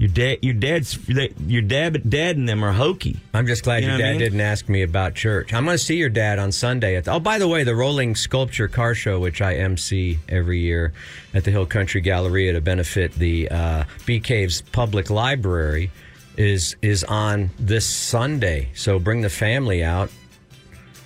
Your 0.00 0.08
dad, 0.08 0.38
your 0.40 0.54
dad's, 0.54 0.98
your 1.46 1.60
dad, 1.60 2.08
dad, 2.08 2.38
and 2.38 2.48
them 2.48 2.64
are 2.64 2.72
hokey. 2.72 3.18
I'm 3.34 3.46
just 3.46 3.64
glad 3.64 3.82
You 3.82 3.88
know 3.88 3.96
your 3.98 3.98
what 3.98 4.04
I 4.06 4.06
dad 4.06 4.12
mean? 4.12 4.18
didn't 4.20 4.40
ask 4.40 4.66
me 4.66 4.80
about 4.80 5.14
church. 5.14 5.52
I'm 5.52 5.66
going 5.66 5.74
to 5.76 5.84
see 5.84 5.96
your 5.96 6.08
dad 6.08 6.38
on 6.38 6.52
Sunday. 6.52 6.96
At 6.96 7.04
the, 7.04 7.12
oh, 7.12 7.20
by 7.20 7.36
the 7.38 7.46
way, 7.46 7.64
the 7.64 7.74
Rolling 7.74 8.14
Sculpture 8.16 8.66
Car 8.66 8.94
Show, 8.94 9.20
which 9.20 9.42
I 9.42 9.56
MC 9.56 10.18
every 10.26 10.60
year 10.60 10.94
at 11.34 11.44
the 11.44 11.50
Hill 11.50 11.66
Country 11.66 12.00
Galleria 12.00 12.54
to 12.54 12.62
benefit 12.62 13.12
the 13.12 13.50
uh, 13.50 13.84
Bee 14.06 14.20
Caves 14.20 14.62
Public 14.72 15.10
Library, 15.10 15.90
is 16.38 16.76
is 16.80 17.04
on 17.04 17.50
this 17.58 17.84
Sunday. 17.84 18.70
So 18.74 18.98
bring 18.98 19.20
the 19.20 19.28
family 19.28 19.84
out 19.84 20.10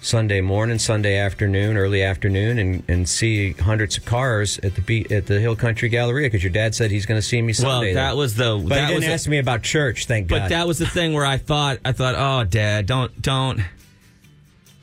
Sunday 0.04 0.42
morning, 0.42 0.78
Sunday 0.78 1.16
afternoon, 1.16 1.78
early 1.78 2.02
afternoon, 2.02 2.58
and, 2.58 2.82
and 2.88 3.08
see 3.08 3.52
hundreds 3.54 3.96
of 3.96 4.04
cars 4.04 4.58
at 4.58 4.74
the 4.74 4.82
Bee, 4.82 5.06
at 5.10 5.26
the 5.26 5.40
Hill 5.40 5.56
Country 5.56 5.88
Galleria 5.88 6.26
because 6.26 6.44
your 6.44 6.52
dad 6.52 6.74
said 6.74 6.90
he's 6.90 7.06
going 7.06 7.16
to 7.18 7.26
see 7.26 7.40
me 7.40 7.54
Well, 7.58 7.72
Sunday. 7.80 7.94
that 7.94 8.08
there. 8.08 8.16
was 8.16 8.34
the. 8.34 8.58
But 8.62 8.68
that 8.68 8.80
he 8.80 8.86
didn't 8.88 8.94
was 8.96 9.04
the- 9.06 9.12
ask 9.12 9.28
me 9.28 9.38
about 9.38 9.62
church. 9.62 10.04
Thank 10.06 10.28
But 10.28 10.34
God. 10.36 10.42
But 10.44 10.48
that 10.50 10.66
was 10.66 10.78
the 10.78 10.86
thing 10.86 11.14
where 11.14 11.24
I 11.24 11.38
thought, 11.38 11.78
I 11.86 11.92
thought, 11.92 12.16
oh, 12.18 12.44
Dad, 12.44 12.84
don't, 12.84 13.22
don't, 13.22 13.56
Your 13.58 13.66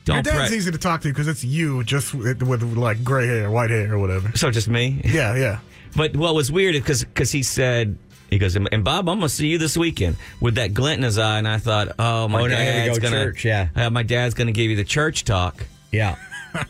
don't. 0.04 0.24
dad's 0.24 0.48
pre- 0.48 0.56
easy 0.56 0.72
to 0.72 0.78
talk 0.78 1.02
to 1.02 1.08
because 1.08 1.28
it's 1.28 1.44
you, 1.44 1.84
just 1.84 2.12
with, 2.14 2.42
with 2.42 2.62
like 2.76 3.04
gray 3.04 3.28
hair, 3.28 3.48
white 3.48 3.70
hair, 3.70 3.92
or 3.94 4.00
whatever. 4.00 4.32
so 4.36 4.50
just 4.50 4.66
me. 4.68 5.00
Yeah, 5.04 5.36
yeah. 5.36 5.60
But 5.94 6.16
what 6.16 6.34
was 6.34 6.50
weird 6.50 6.74
is 6.74 6.80
because 6.80 7.04
because 7.04 7.30
he 7.30 7.44
said 7.44 7.96
he 8.32 8.38
goes 8.38 8.56
and 8.56 8.84
Bob, 8.84 9.08
I'm 9.08 9.18
gonna 9.18 9.28
see 9.28 9.48
you 9.48 9.58
this 9.58 9.76
weekend 9.76 10.16
with 10.40 10.54
that 10.56 10.74
glint 10.74 10.98
in 10.98 11.04
his 11.04 11.18
eye, 11.18 11.38
and 11.38 11.46
I 11.46 11.58
thought, 11.58 11.88
oh 11.98 12.28
my 12.28 12.40
Oh, 12.42 12.46
now 12.46 12.54
I 12.54 12.64
gotta 12.64 12.72
dad's 12.86 12.98
go 12.98 13.10
gonna 13.10 13.24
church, 13.24 13.44
yeah. 13.44 13.68
uh, 13.76 13.90
my 13.90 14.02
dad's 14.02 14.34
gonna 14.34 14.52
give 14.52 14.70
you 14.70 14.76
the 14.76 14.84
church 14.84 15.24
talk. 15.24 15.66
Yeah. 15.90 16.16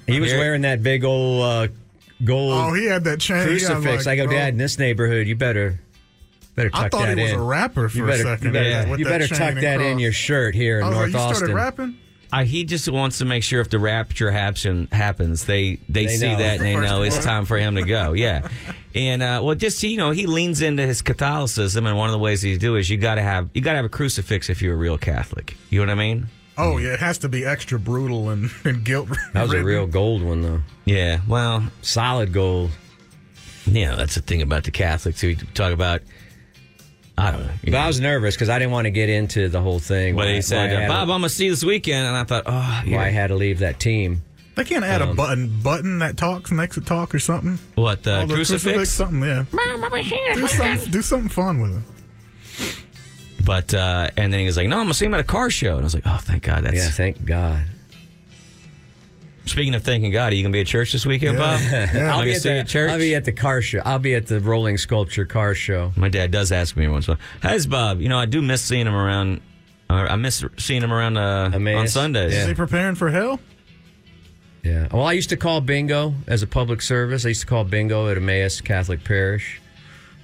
He 0.06 0.20
was 0.20 0.32
wearing 0.32 0.62
that 0.62 0.82
big 0.82 1.04
old 1.04 1.42
uh, 1.42 1.68
gold 2.24 2.52
Oh, 2.54 2.72
he 2.74 2.86
had 2.86 3.04
that 3.04 3.20
chain. 3.20 3.36
He 3.48 3.54
had, 3.54 3.72
crucifix. 3.72 4.06
like, 4.06 4.12
I 4.14 4.16
go, 4.16 4.26
bro, 4.26 4.36
Dad, 4.36 4.48
in 4.54 4.58
this 4.58 4.78
neighborhood, 4.78 5.26
you 5.26 5.34
better 5.36 5.80
better 6.54 6.70
tuck 6.70 6.84
I 6.84 6.88
thought 6.88 7.06
that 7.06 7.18
he 7.18 7.22
was 7.24 7.32
in. 7.32 7.38
a 7.38 7.42
rapper 7.42 7.88
for 7.88 7.96
you 7.98 8.06
better, 8.06 8.22
a 8.22 8.26
second. 8.26 8.46
You 8.46 8.52
better, 8.52 8.68
yeah, 8.68 8.96
you 8.96 9.04
better 9.04 9.26
tuck 9.26 9.40
and 9.54 9.62
that 9.62 9.80
in 9.80 9.98
your 9.98 10.12
shirt 10.12 10.54
here 10.54 10.78
in 10.78 10.84
I 10.84 10.88
was 10.88 10.96
North 10.96 11.06
like, 11.06 11.12
you 11.14 11.18
Austin. 11.20 11.36
started 11.36 11.54
rapping? 11.54 11.96
I, 12.34 12.44
he 12.44 12.64
just 12.64 12.88
wants 12.88 13.18
to 13.18 13.26
make 13.26 13.42
sure 13.44 13.60
if 13.60 13.68
the 13.68 13.78
rapture 13.78 14.30
happen, 14.30 14.88
happens, 14.90 15.44
they 15.44 15.76
they, 15.88 16.06
They 16.06 16.16
see 16.16 16.32
know. 16.32 16.38
that 16.38 16.56
and 16.56 16.64
they 16.64 16.74
know 16.76 17.02
it's 17.02 17.22
time 17.22 17.44
for 17.44 17.58
him 17.58 17.74
to 17.76 17.82
go. 17.82 18.14
Yeah, 18.14 18.48
and 18.94 19.22
uh, 19.22 19.40
well, 19.44 19.54
just 19.54 19.82
you 19.82 19.98
know, 19.98 20.12
he 20.12 20.26
leans 20.26 20.62
into 20.62 20.86
his 20.86 21.02
Catholicism, 21.02 21.86
and 21.86 21.96
one 21.98 22.08
of 22.08 22.12
the 22.12 22.18
ways 22.18 22.40
he 22.40 22.56
do 22.56 22.76
is 22.76 22.88
you 22.88 22.96
got 22.96 23.16
to 23.16 23.22
have 23.22 23.50
you 23.52 23.60
got 23.60 23.72
to 23.72 23.76
have 23.76 23.84
a 23.84 23.90
crucifix 23.90 24.48
if 24.48 24.62
you're 24.62 24.74
a 24.74 24.78
real 24.78 24.96
Catholic. 24.96 25.56
You 25.68 25.80
know 25.80 25.86
what 25.92 25.92
I 25.92 25.94
mean? 26.02 26.26
Oh, 26.58 26.78
yeah, 26.78 26.94
it 26.94 27.00
has 27.00 27.18
to 27.18 27.28
be 27.30 27.44
extra 27.46 27.78
brutal 27.78 28.28
and, 28.30 28.50
and 28.64 28.84
guilt. 28.84 29.08
That 29.32 29.42
was 29.42 29.52
a 29.54 29.62
real 29.64 29.86
gold 29.86 30.22
one, 30.22 30.42
though. 30.42 30.60
Yeah. 30.84 31.20
Well, 31.26 31.64
Solid 31.80 32.32
gold. 32.32 32.70
you 33.66 33.86
know, 33.86 33.96
that's 33.96 34.14
the 34.16 34.20
thing 34.22 34.42
about 34.42 34.64
the 34.64 34.70
Catholics. 34.70 35.22
We 35.22 35.36
talk 35.36 35.72
about. 35.72 36.00
I 37.18 37.30
don't 37.30 37.40
know. 37.46 37.52
you 37.62 37.72
But. 37.72 37.80
I 37.80 37.86
was 37.86 38.00
nervous 38.00 38.34
because 38.34 38.48
I 38.48 38.58
didn't 38.58 38.72
want 38.72 38.86
to 38.86 38.90
get 38.90 39.08
into 39.08 39.48
the 39.48 39.60
whole 39.60 39.78
thing. 39.78 40.16
But 40.16 40.26
why- 40.26 40.34
he 40.34 40.42
said, 40.42 40.70
I 40.70 40.74
uh, 40.74 40.80
had 40.80 40.88
Bob, 40.88 41.08
to- 41.08 41.12
I'm 41.14 41.20
going 41.20 41.28
to 41.28 41.28
see 41.28 41.44
you 41.46 41.50
this 41.50 41.64
weekend. 41.64 42.06
And 42.06 42.16
I 42.16 42.24
thought, 42.24 42.44
oh, 42.46 42.82
why 42.86 43.06
I 43.06 43.10
had 43.10 43.28
to 43.28 43.34
leave 43.36 43.58
that 43.60 43.78
team. 43.80 44.22
They 44.54 44.64
can't 44.64 44.84
add 44.84 45.00
Um, 45.00 45.10
a 45.10 45.14
button 45.14 45.60
button 45.62 45.98
that 46.00 46.16
talks 46.18 46.50
next 46.50 46.74
to 46.76 46.80
talk 46.82 47.14
or 47.14 47.18
something. 47.18 47.58
what, 47.74 48.02
the 48.02 48.20
Oh, 48.20 48.26
the 48.26 48.34
crucifix? 48.34 48.90
something, 48.90 49.22
yeah. 49.22 49.44
do, 50.34 50.46
something, 50.46 50.90
do 50.90 51.00
something 51.02 51.28
fun 51.30 51.60
with 51.60 51.76
it. 51.78 51.82
But, 53.44 53.72
uh, 53.74 54.10
and 54.16 54.32
then 54.32 54.40
he 54.40 54.46
was 54.46 54.56
like, 54.56 54.68
no, 54.68 54.76
I'm 54.76 54.82
going 54.84 54.92
to 54.92 54.94
see 54.94 55.06
him 55.06 55.14
at 55.14 55.20
a 55.20 55.24
car 55.24 55.50
show. 55.50 55.72
And 55.72 55.80
I 55.80 55.84
was 55.84 55.94
like, 55.94 56.04
oh, 56.06 56.18
thank 56.20 56.42
God. 56.44 56.64
That's 56.64 56.76
Yeah, 56.76 56.90
thank 56.90 57.24
God. 57.24 57.64
Speaking 59.44 59.74
of 59.74 59.82
thanking 59.82 60.12
God, 60.12 60.32
are 60.32 60.36
you 60.36 60.42
going 60.42 60.52
to 60.52 60.56
be 60.56 60.60
at 60.60 60.66
church 60.66 60.92
this 60.92 61.04
weekend, 61.04 61.36
Bob? 61.36 61.60
Yeah. 61.60 61.88
I 62.14 62.18
I'll 62.18 62.24
be, 62.24 62.32
at 62.32 62.42
the, 62.42 62.52
at 62.52 62.68
church? 62.68 62.90
I'll 62.90 62.98
be 62.98 63.14
at 63.14 63.24
the 63.24 63.32
car 63.32 63.60
show. 63.60 63.80
I'll 63.84 63.98
be 63.98 64.14
at 64.14 64.26
the 64.26 64.40
Rolling 64.40 64.78
Sculpture 64.78 65.24
Car 65.24 65.54
Show. 65.54 65.92
My 65.96 66.08
dad 66.08 66.30
does 66.30 66.52
ask 66.52 66.76
me 66.76 66.86
once 66.88 67.08
in 67.08 67.14
a 67.14 67.16
while, 67.16 67.26
how's 67.42 67.66
Bob? 67.66 68.00
You 68.00 68.08
know, 68.08 68.18
I 68.18 68.26
do 68.26 68.40
miss 68.40 68.62
seeing 68.62 68.86
him 68.86 68.94
around. 68.94 69.40
Uh, 69.90 69.94
I 69.94 70.16
miss 70.16 70.44
seeing 70.58 70.82
him 70.82 70.92
around 70.92 71.16
uh, 71.16 71.50
Emmaus? 71.52 71.80
on 71.80 71.88
Sundays. 71.88 72.34
Is 72.34 72.46
he 72.46 72.54
preparing 72.54 72.94
for 72.94 73.10
hell? 73.10 73.40
Yeah. 74.62 74.86
Well, 74.92 75.04
I 75.04 75.12
used 75.12 75.30
to 75.30 75.36
call 75.36 75.60
bingo 75.60 76.14
as 76.28 76.42
a 76.42 76.46
public 76.46 76.80
service. 76.82 77.24
I 77.24 77.28
used 77.28 77.40
to 77.40 77.46
call 77.46 77.64
bingo 77.64 78.08
at 78.08 78.16
Emmaus 78.16 78.60
Catholic 78.60 79.02
Parish 79.02 79.60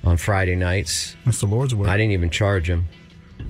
on 0.04 0.16
Friday 0.16 0.54
nights. 0.54 1.16
That's 1.24 1.40
the 1.40 1.46
Lord's 1.46 1.74
work. 1.74 1.88
I 1.88 1.96
didn't 1.96 2.12
even 2.12 2.30
charge 2.30 2.70
him. 2.70 2.88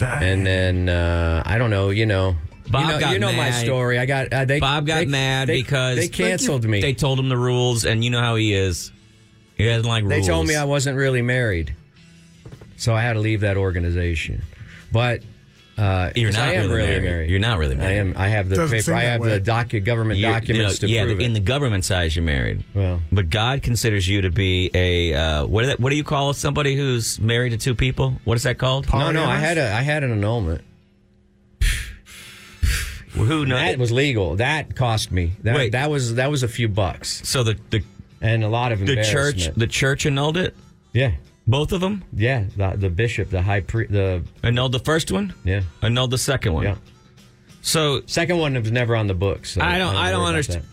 And 0.01 0.47
then 0.47 0.89
uh, 0.89 1.43
I 1.45 1.59
don't 1.59 1.71
know. 1.71 1.91
You 1.91 2.07
know, 2.07 2.37
Bob 2.71 2.83
you 2.83 2.89
know, 2.89 3.01
got 3.01 3.13
you 3.13 3.19
know 3.19 3.33
my 3.33 3.51
story. 3.51 3.99
I 3.99 4.07
got 4.07 4.33
uh, 4.33 4.45
they. 4.45 4.61
Bob 4.61 4.87
got 4.87 4.99
they- 5.01 5.07
mad 5.07 5.49
they- 5.49 5.63
because 5.63 5.97
they 5.97 6.09
canceled 6.09 6.65
me. 6.65 6.81
They 6.81 6.95
told 6.95 7.19
him 7.19 7.29
the 7.29 7.37
rules, 7.37 7.85
and 7.85 8.05
you 8.05 8.11
know 8.11 8.21
how 8.21 8.37
he 8.37 8.53
is. 8.55 8.93
He 9.57 9.65
doesn't 9.67 9.89
like 9.89 10.05
rules. 10.05 10.11
They 10.11 10.23
told 10.23 10.47
me 10.47 10.55
I 10.55 10.65
wasn't 10.65 10.97
really 10.97 11.23
married, 11.23 11.75
so 12.77 12.95
I 12.95 13.03
had 13.03 13.15
to 13.15 13.21
leave 13.21 13.41
that 13.41 13.57
organization. 13.57 14.43
But 14.93 15.23
uh, 15.77 16.11
You're 16.15 16.31
'cause 16.31 16.37
not 16.39 16.49
I 16.49 16.53
am 16.55 16.71
really 16.71 16.87
really 16.89 17.01
married. 17.01 17.31
You're 17.31 17.39
not 17.41 17.59
really 17.59 17.75
married. 17.75 17.91
I 17.99 18.03
married. 18.03 18.17
am. 18.17 18.23
I 18.23 18.29
have 18.29 18.49
the 18.49 18.57
Doesn't 18.57 18.79
paper. 18.79 18.95
I 18.95 19.03
have 19.03 19.21
way. 19.21 19.39
the 19.39 19.41
docu- 19.51 19.85
government 19.85 20.19
You're- 20.21 20.33
documents 20.33 20.83
you 20.83 20.89
know, 20.89 20.93
to 20.93 20.95
yeah, 20.95 21.05
prove 21.05 21.21
in 21.21 21.31
it. 21.33 21.35
the 21.35 21.41
government 21.41 21.85
size, 21.85 22.15
you're 22.17 22.25
married. 22.25 22.65
Well. 22.75 23.01
but 23.13 23.31
God 23.31 23.63
considers 23.63 24.09
you 24.09 24.23
to 24.23 24.31
be 24.31 24.71
a 24.75 25.15
uh, 25.15 25.47
what? 25.47 25.63
Do 25.63 25.67
they, 25.69 25.75
what 25.75 25.91
do 25.91 25.97
you 25.97 26.05
call 26.05 26.33
somebody 26.35 26.77
who's 26.77 27.21
married 27.21 27.51
to 27.51 27.59
two 27.59 27.75
people? 27.75 28.15
What 28.25 28.37
is 28.37 28.43
that 28.45 28.59
called? 28.59 28.93
no, 28.93 29.11
no, 29.13 29.25
I 29.25 29.37
had 29.37 29.59
a 29.59 29.73
I 29.73 29.83
had 29.83 30.03
an 30.05 30.13
annulment. 30.13 30.63
Who 33.19 33.45
knows? 33.47 33.59
That 33.61 33.79
was 33.79 33.93
legal. 33.93 34.37
That 34.37 34.75
cost 34.77 35.11
me. 35.13 35.33
That, 35.43 35.57
Wait. 35.57 35.73
that 35.73 35.91
was 35.91 36.15
that 36.17 36.31
was 36.31 36.43
a 36.43 36.49
few 36.49 36.69
bucks 36.69 37.21
so 37.29 37.43
the 37.43 37.59
the, 37.71 37.83
and 38.21 38.43
a 38.45 38.49
lot 38.49 38.73
of 38.73 38.81
the 38.85 39.03
church 39.05 39.49
the 39.57 39.67
church 39.67 40.07
annulled 40.07 40.37
it. 40.37 40.55
yeah, 40.93 41.13
Both 41.47 41.73
of 41.73 41.81
them 41.81 42.05
yeah. 42.13 42.45
The, 42.57 42.75
the 42.77 42.91
bishop, 42.91 43.31
the 43.31 43.43
high 43.43 43.61
priest, 43.61 43.93
the 43.93 44.23
annulled 44.43 44.73
the 44.73 44.79
first 44.81 45.11
one. 45.13 45.35
yeah, 45.45 45.63
Annulled 45.83 46.11
the 46.11 46.19
second 46.19 46.53
one. 46.55 46.65
yeah. 46.65 46.77
So 47.63 48.03
Second 48.07 48.39
one 48.39 48.55
was 48.55 48.71
never 48.73 48.97
on 48.97 49.07
the 49.09 49.15
books. 49.15 49.53
so 49.53 49.61
I 49.61 49.79
don't- 49.79 49.95
I 49.97 50.11
don't 50.11 50.21
worry 50.21 50.23
about 50.23 50.29
understand. 50.29 50.65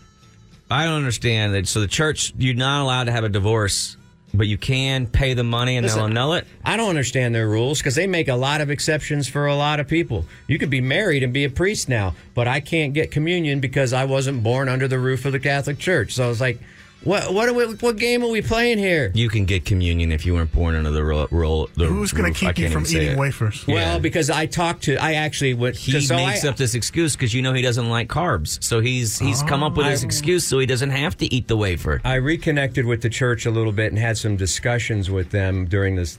I 0.70 0.84
don't 0.86 0.94
understand 0.96 1.54
that. 1.54 1.68
So 1.68 1.80
the 1.80 1.86
church, 1.86 2.32
you're 2.38 2.54
not 2.54 2.82
allowed 2.82 3.04
to 3.04 3.12
have 3.12 3.22
a 3.24 3.28
divorce 3.28 3.96
but 4.36 4.46
you 4.46 4.58
can 4.58 5.06
pay 5.06 5.34
the 5.34 5.44
money 5.44 5.76
and 5.76 5.84
Listen, 5.84 5.98
they'll 5.98 6.06
annul 6.06 6.34
it. 6.34 6.46
I 6.64 6.76
don't 6.76 6.88
understand 6.88 7.34
their 7.34 7.48
rules 7.48 7.78
because 7.78 7.94
they 7.94 8.06
make 8.06 8.28
a 8.28 8.34
lot 8.34 8.60
of 8.60 8.70
exceptions 8.70 9.28
for 9.28 9.46
a 9.46 9.54
lot 9.56 9.80
of 9.80 9.88
people. 9.88 10.24
You 10.46 10.58
could 10.58 10.70
be 10.70 10.80
married 10.80 11.22
and 11.22 11.32
be 11.32 11.44
a 11.44 11.50
priest 11.50 11.88
now, 11.88 12.14
but 12.34 12.48
I 12.48 12.60
can't 12.60 12.92
get 12.94 13.10
communion 13.10 13.60
because 13.60 13.92
I 13.92 14.04
wasn't 14.04 14.42
born 14.42 14.68
under 14.68 14.88
the 14.88 14.98
roof 14.98 15.24
of 15.24 15.32
the 15.32 15.40
Catholic 15.40 15.78
Church. 15.78 16.14
So 16.14 16.24
I 16.24 16.28
was 16.28 16.40
like, 16.40 16.60
what 17.06 17.32
what 17.32 17.48
are 17.48 17.54
we, 17.54 17.64
what 17.76 17.96
game 17.96 18.22
are 18.24 18.28
we 18.28 18.42
playing 18.42 18.78
here? 18.78 19.12
You 19.14 19.28
can 19.28 19.44
get 19.44 19.64
communion 19.64 20.12
if 20.12 20.26
you 20.26 20.34
weren't 20.34 20.52
born 20.52 20.74
under 20.74 20.90
the 20.90 21.04
ro- 21.04 21.28
ro- 21.30 21.68
the 21.76 21.86
Who's 21.86 22.12
going 22.12 22.32
to 22.32 22.38
keep 22.38 22.58
you 22.58 22.68
from 22.68 22.84
eating 22.84 23.12
it. 23.12 23.18
wafers? 23.18 23.64
Yeah. 23.66 23.74
Well, 23.74 24.00
because 24.00 24.28
I 24.28 24.46
talked 24.46 24.82
to, 24.84 24.96
I 24.96 25.14
actually 25.14 25.54
went. 25.54 25.76
He 25.76 26.00
so 26.00 26.16
makes 26.16 26.44
I, 26.44 26.48
up 26.48 26.56
this 26.56 26.74
excuse 26.74 27.14
because 27.14 27.32
you 27.32 27.42
know 27.42 27.52
he 27.52 27.62
doesn't 27.62 27.88
like 27.88 28.08
carbs, 28.08 28.62
so 28.62 28.80
he's 28.80 29.18
he's 29.18 29.42
come 29.44 29.62
up 29.62 29.76
with 29.76 29.86
this 29.86 30.02
I- 30.02 30.06
excuse 30.06 30.46
so 30.46 30.58
he 30.58 30.66
doesn't 30.66 30.90
have 30.90 31.16
to 31.18 31.32
eat 31.32 31.48
the 31.48 31.56
wafer. 31.56 32.00
I 32.04 32.14
reconnected 32.16 32.84
with 32.84 33.02
the 33.02 33.08
church 33.10 33.46
a 33.46 33.50
little 33.50 33.72
bit 33.72 33.92
and 33.92 33.98
had 33.98 34.18
some 34.18 34.36
discussions 34.36 35.10
with 35.10 35.30
them 35.30 35.66
during 35.66 35.96
this 35.96 36.18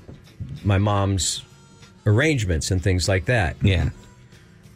my 0.63 0.77
mom's 0.77 1.43
arrangements 2.05 2.71
and 2.71 2.81
things 2.81 3.07
like 3.09 3.25
that. 3.25 3.57
Yeah. 3.61 3.89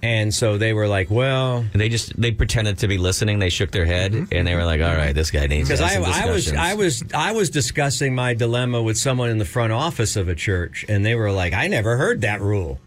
And 0.03 0.33
so 0.33 0.57
they 0.57 0.73
were 0.73 0.87
like, 0.87 1.11
well, 1.11 1.57
And 1.57 1.79
they 1.79 1.87
just 1.87 2.19
they 2.19 2.31
pretended 2.31 2.79
to 2.79 2.87
be 2.87 2.97
listening. 2.97 3.37
They 3.37 3.49
shook 3.49 3.69
their 3.69 3.85
head 3.85 4.13
mm-hmm. 4.13 4.33
and 4.33 4.47
they 4.47 4.55
were 4.55 4.65
like, 4.65 4.81
"All 4.81 4.95
right, 4.95 5.13
this 5.13 5.29
guy 5.29 5.45
needs 5.45 5.69
to 5.69 5.75
because 5.75 5.81
I, 5.81 6.01
I 6.01 6.31
was. 6.31 6.51
I 6.51 6.73
was 6.73 7.03
I 7.13 7.31
was 7.33 7.51
discussing 7.51 8.15
my 8.15 8.33
dilemma 8.33 8.81
with 8.81 8.97
someone 8.97 9.29
in 9.29 9.37
the 9.37 9.45
front 9.45 9.71
office 9.71 10.15
of 10.15 10.27
a 10.27 10.33
church, 10.33 10.85
and 10.89 11.05
they 11.05 11.13
were 11.13 11.31
like, 11.31 11.53
"I 11.53 11.67
never 11.67 11.97
heard 11.97 12.21
that 12.21 12.41
rule," 12.41 12.79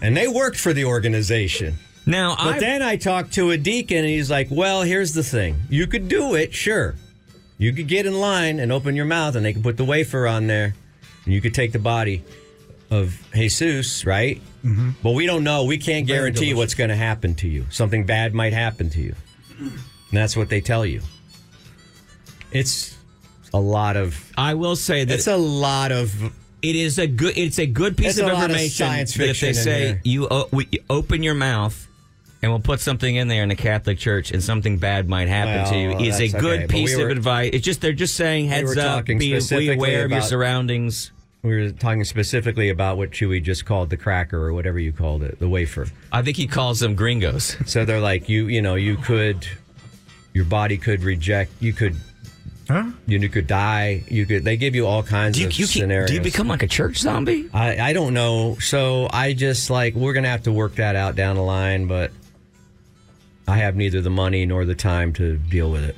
and 0.00 0.16
they 0.16 0.26
worked 0.26 0.58
for 0.58 0.72
the 0.72 0.86
organization. 0.86 1.76
now. 2.04 2.34
But 2.34 2.56
I 2.56 2.58
then 2.58 2.82
I 2.82 2.96
talked 2.96 3.34
to 3.34 3.52
a 3.52 3.56
deacon, 3.56 3.98
and 3.98 4.08
he's 4.08 4.30
like, 4.30 4.48
"Well, 4.50 4.82
here's 4.82 5.14
the 5.14 5.22
thing: 5.22 5.56
you 5.70 5.86
could 5.86 6.08
do 6.08 6.34
it, 6.34 6.52
sure. 6.52 6.96
You 7.58 7.72
could 7.72 7.86
get 7.86 8.06
in 8.06 8.18
line 8.18 8.58
and 8.58 8.72
open 8.72 8.96
your 8.96 9.04
mouth, 9.04 9.36
and 9.36 9.46
they 9.46 9.52
could 9.52 9.62
put 9.62 9.76
the 9.76 9.84
wafer 9.84 10.26
on 10.26 10.48
there, 10.48 10.74
and 11.24 11.32
you 11.32 11.40
could 11.40 11.54
take 11.54 11.70
the 11.70 11.78
body 11.78 12.24
of 12.90 13.24
Jesus, 13.32 14.04
right? 14.04 14.42
Mm-hmm. 14.64 14.90
But 15.02 15.10
we 15.12 15.26
don't 15.26 15.42
know. 15.44 15.64
We 15.64 15.78
can't 15.78 16.06
guarantee 16.06 16.54
what's 16.54 16.74
going 16.74 16.90
to 16.90 16.96
happen 16.96 17.34
to 17.36 17.48
you. 17.48 17.66
Something 17.70 18.06
bad 18.06 18.32
might 18.34 18.52
happen 18.52 18.90
to 18.90 19.00
you, 19.00 19.14
and 19.58 19.72
that's 20.12 20.36
what 20.36 20.48
they 20.48 20.60
tell 20.60 20.86
you. 20.86 21.00
It's 22.52 22.96
a 23.54 23.60
lot 23.60 23.96
of. 23.96 24.32
I 24.36 24.54
will 24.54 24.76
say 24.76 25.04
that 25.04 25.14
It's 25.14 25.26
a 25.26 25.36
lot 25.36 25.92
of. 25.92 26.32
it 26.62 26.76
is 26.76 26.98
a 26.98 27.06
good 27.06 27.36
it's 27.36 27.58
a 27.58 27.66
good 27.66 27.96
piece 27.96 28.18
of 28.18 28.26
lot 28.26 28.34
of 28.34 28.42
information 28.42 28.70
science 28.86 29.14
that 29.14 29.28
if 29.28 29.40
they 29.40 29.52
say 29.52 30.00
you, 30.04 30.28
o- 30.30 30.48
we, 30.52 30.68
you 30.70 30.78
open 30.88 31.22
your 31.22 31.34
mouth 31.34 31.88
and 32.42 32.50
we'll 32.52 32.60
put 32.60 32.80
something 32.80 33.14
in 33.16 33.28
there 33.28 33.42
in 33.42 33.48
the 33.48 33.54
Catholic 33.56 33.98
Church 33.98 34.30
and 34.32 34.42
something 34.42 34.78
bad 34.78 35.08
might 35.08 35.28
happen 35.28 35.72
to 35.72 35.78
you 35.78 35.90
is 36.06 36.20
a 36.20 36.28
good 36.28 36.60
okay, 36.60 36.66
but 36.66 36.74
we 36.74 36.80
piece 36.86 36.96
were- 36.96 37.06
of 37.06 37.10
advice. 37.10 37.50
It's 37.52 37.64
just 37.64 37.80
they're 37.80 37.92
just 37.92 38.14
saying 38.16 38.48
heads 38.48 38.76
were 38.76 38.80
up, 38.82 39.06
be, 39.06 39.18
be 39.18 39.72
aware 39.72 40.04
of 40.04 40.10
your 40.10 40.22
surroundings. 40.22 41.10
We 41.42 41.56
were 41.60 41.70
talking 41.72 42.04
specifically 42.04 42.68
about 42.68 42.98
what 42.98 43.10
Chewy 43.10 43.42
just 43.42 43.64
called 43.64 43.90
the 43.90 43.96
cracker 43.96 44.38
or 44.38 44.52
whatever 44.52 44.78
you 44.78 44.92
called 44.92 45.24
it, 45.24 45.40
the 45.40 45.48
wafer. 45.48 45.88
I 46.12 46.22
think 46.22 46.36
he 46.36 46.46
calls 46.46 46.78
them 46.78 46.94
gringos. 46.94 47.56
So 47.66 47.84
they're 47.84 48.00
like, 48.00 48.28
you, 48.28 48.46
you 48.46 48.62
know, 48.62 48.76
you 48.76 48.96
could, 48.96 49.46
your 50.32 50.44
body 50.44 50.78
could 50.78 51.02
reject, 51.02 51.50
you 51.60 51.72
could, 51.72 51.96
Huh? 52.68 52.84
you, 53.08 53.18
you 53.18 53.28
could 53.28 53.48
die, 53.48 54.04
you 54.08 54.24
could. 54.24 54.44
They 54.44 54.56
give 54.56 54.76
you 54.76 54.86
all 54.86 55.02
kinds 55.02 55.34
Do 55.36 55.42
you, 55.42 55.48
of 55.48 55.58
you 55.58 55.66
scenarios. 55.66 56.08
do 56.10 56.14
you 56.14 56.20
become 56.20 56.46
like 56.46 56.62
a 56.62 56.68
church 56.68 56.98
zombie? 56.98 57.50
I, 57.52 57.88
I 57.88 57.92
don't 57.92 58.14
know. 58.14 58.56
So 58.60 59.08
I 59.12 59.32
just 59.32 59.68
like 59.68 59.94
we're 59.96 60.12
gonna 60.12 60.28
have 60.28 60.44
to 60.44 60.52
work 60.52 60.76
that 60.76 60.94
out 60.94 61.16
down 61.16 61.34
the 61.34 61.42
line, 61.42 61.88
but 61.88 62.12
I 63.48 63.56
have 63.58 63.74
neither 63.74 64.00
the 64.00 64.10
money 64.10 64.46
nor 64.46 64.64
the 64.64 64.76
time 64.76 65.12
to 65.14 65.36
deal 65.38 65.72
with 65.72 65.82
it. 65.82 65.96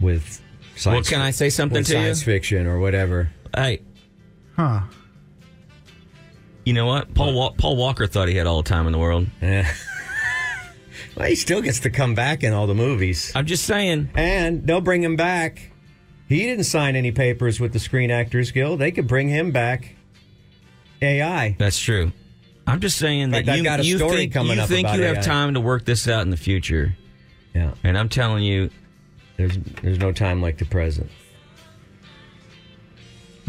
With 0.00 0.42
science, 0.76 1.08
can 1.08 1.22
I 1.22 1.30
say 1.30 1.48
something 1.48 1.78
with 1.78 1.86
to 1.86 1.94
you? 1.94 1.98
science 2.02 2.22
fiction 2.22 2.66
or 2.66 2.78
whatever. 2.78 3.30
Hey, 3.56 3.80
Huh. 4.60 4.80
you 6.66 6.74
know 6.74 6.84
what? 6.84 7.14
Paul 7.14 7.32
Wa- 7.34 7.52
Paul 7.56 7.76
Walker 7.76 8.06
thought 8.06 8.28
he 8.28 8.34
had 8.34 8.46
all 8.46 8.62
the 8.62 8.68
time 8.68 8.84
in 8.86 8.92
the 8.92 8.98
world. 8.98 9.26
Yeah. 9.40 9.72
well, 11.16 11.26
he 11.28 11.34
still 11.34 11.62
gets 11.62 11.80
to 11.80 11.90
come 11.90 12.14
back 12.14 12.42
in 12.42 12.52
all 12.52 12.66
the 12.66 12.74
movies. 12.74 13.32
I'm 13.34 13.46
just 13.46 13.64
saying. 13.64 14.10
And 14.14 14.66
they'll 14.66 14.82
bring 14.82 15.02
him 15.02 15.16
back. 15.16 15.72
He 16.28 16.40
didn't 16.40 16.64
sign 16.64 16.94
any 16.94 17.10
papers 17.10 17.58
with 17.58 17.72
the 17.72 17.78
Screen 17.78 18.10
Actors 18.10 18.50
Guild. 18.50 18.80
They 18.80 18.90
could 18.92 19.06
bring 19.08 19.28
him 19.30 19.50
back. 19.50 19.96
AI. 21.00 21.56
That's 21.58 21.78
true. 21.78 22.12
I'm 22.66 22.80
just 22.80 22.98
saying 22.98 23.30
fact, 23.30 23.46
that 23.46 23.56
you, 23.56 23.64
got 23.64 23.80
a 23.80 23.84
you 23.84 23.96
story 23.96 24.16
think, 24.16 24.32
coming 24.34 24.56
you 24.58 24.62
up 24.62 24.68
think 24.68 24.86
about 24.86 24.98
you 24.98 25.04
have 25.06 25.16
AI. 25.16 25.22
time 25.22 25.54
to 25.54 25.60
work 25.60 25.86
this 25.86 26.06
out 26.06 26.20
in 26.22 26.30
the 26.30 26.36
future. 26.36 26.94
Yeah. 27.54 27.72
And 27.82 27.96
I'm 27.96 28.10
telling 28.10 28.44
you, 28.44 28.68
There's 29.38 29.56
there's 29.82 29.98
no 29.98 30.12
time 30.12 30.42
like 30.42 30.58
the 30.58 30.66
present. 30.66 31.10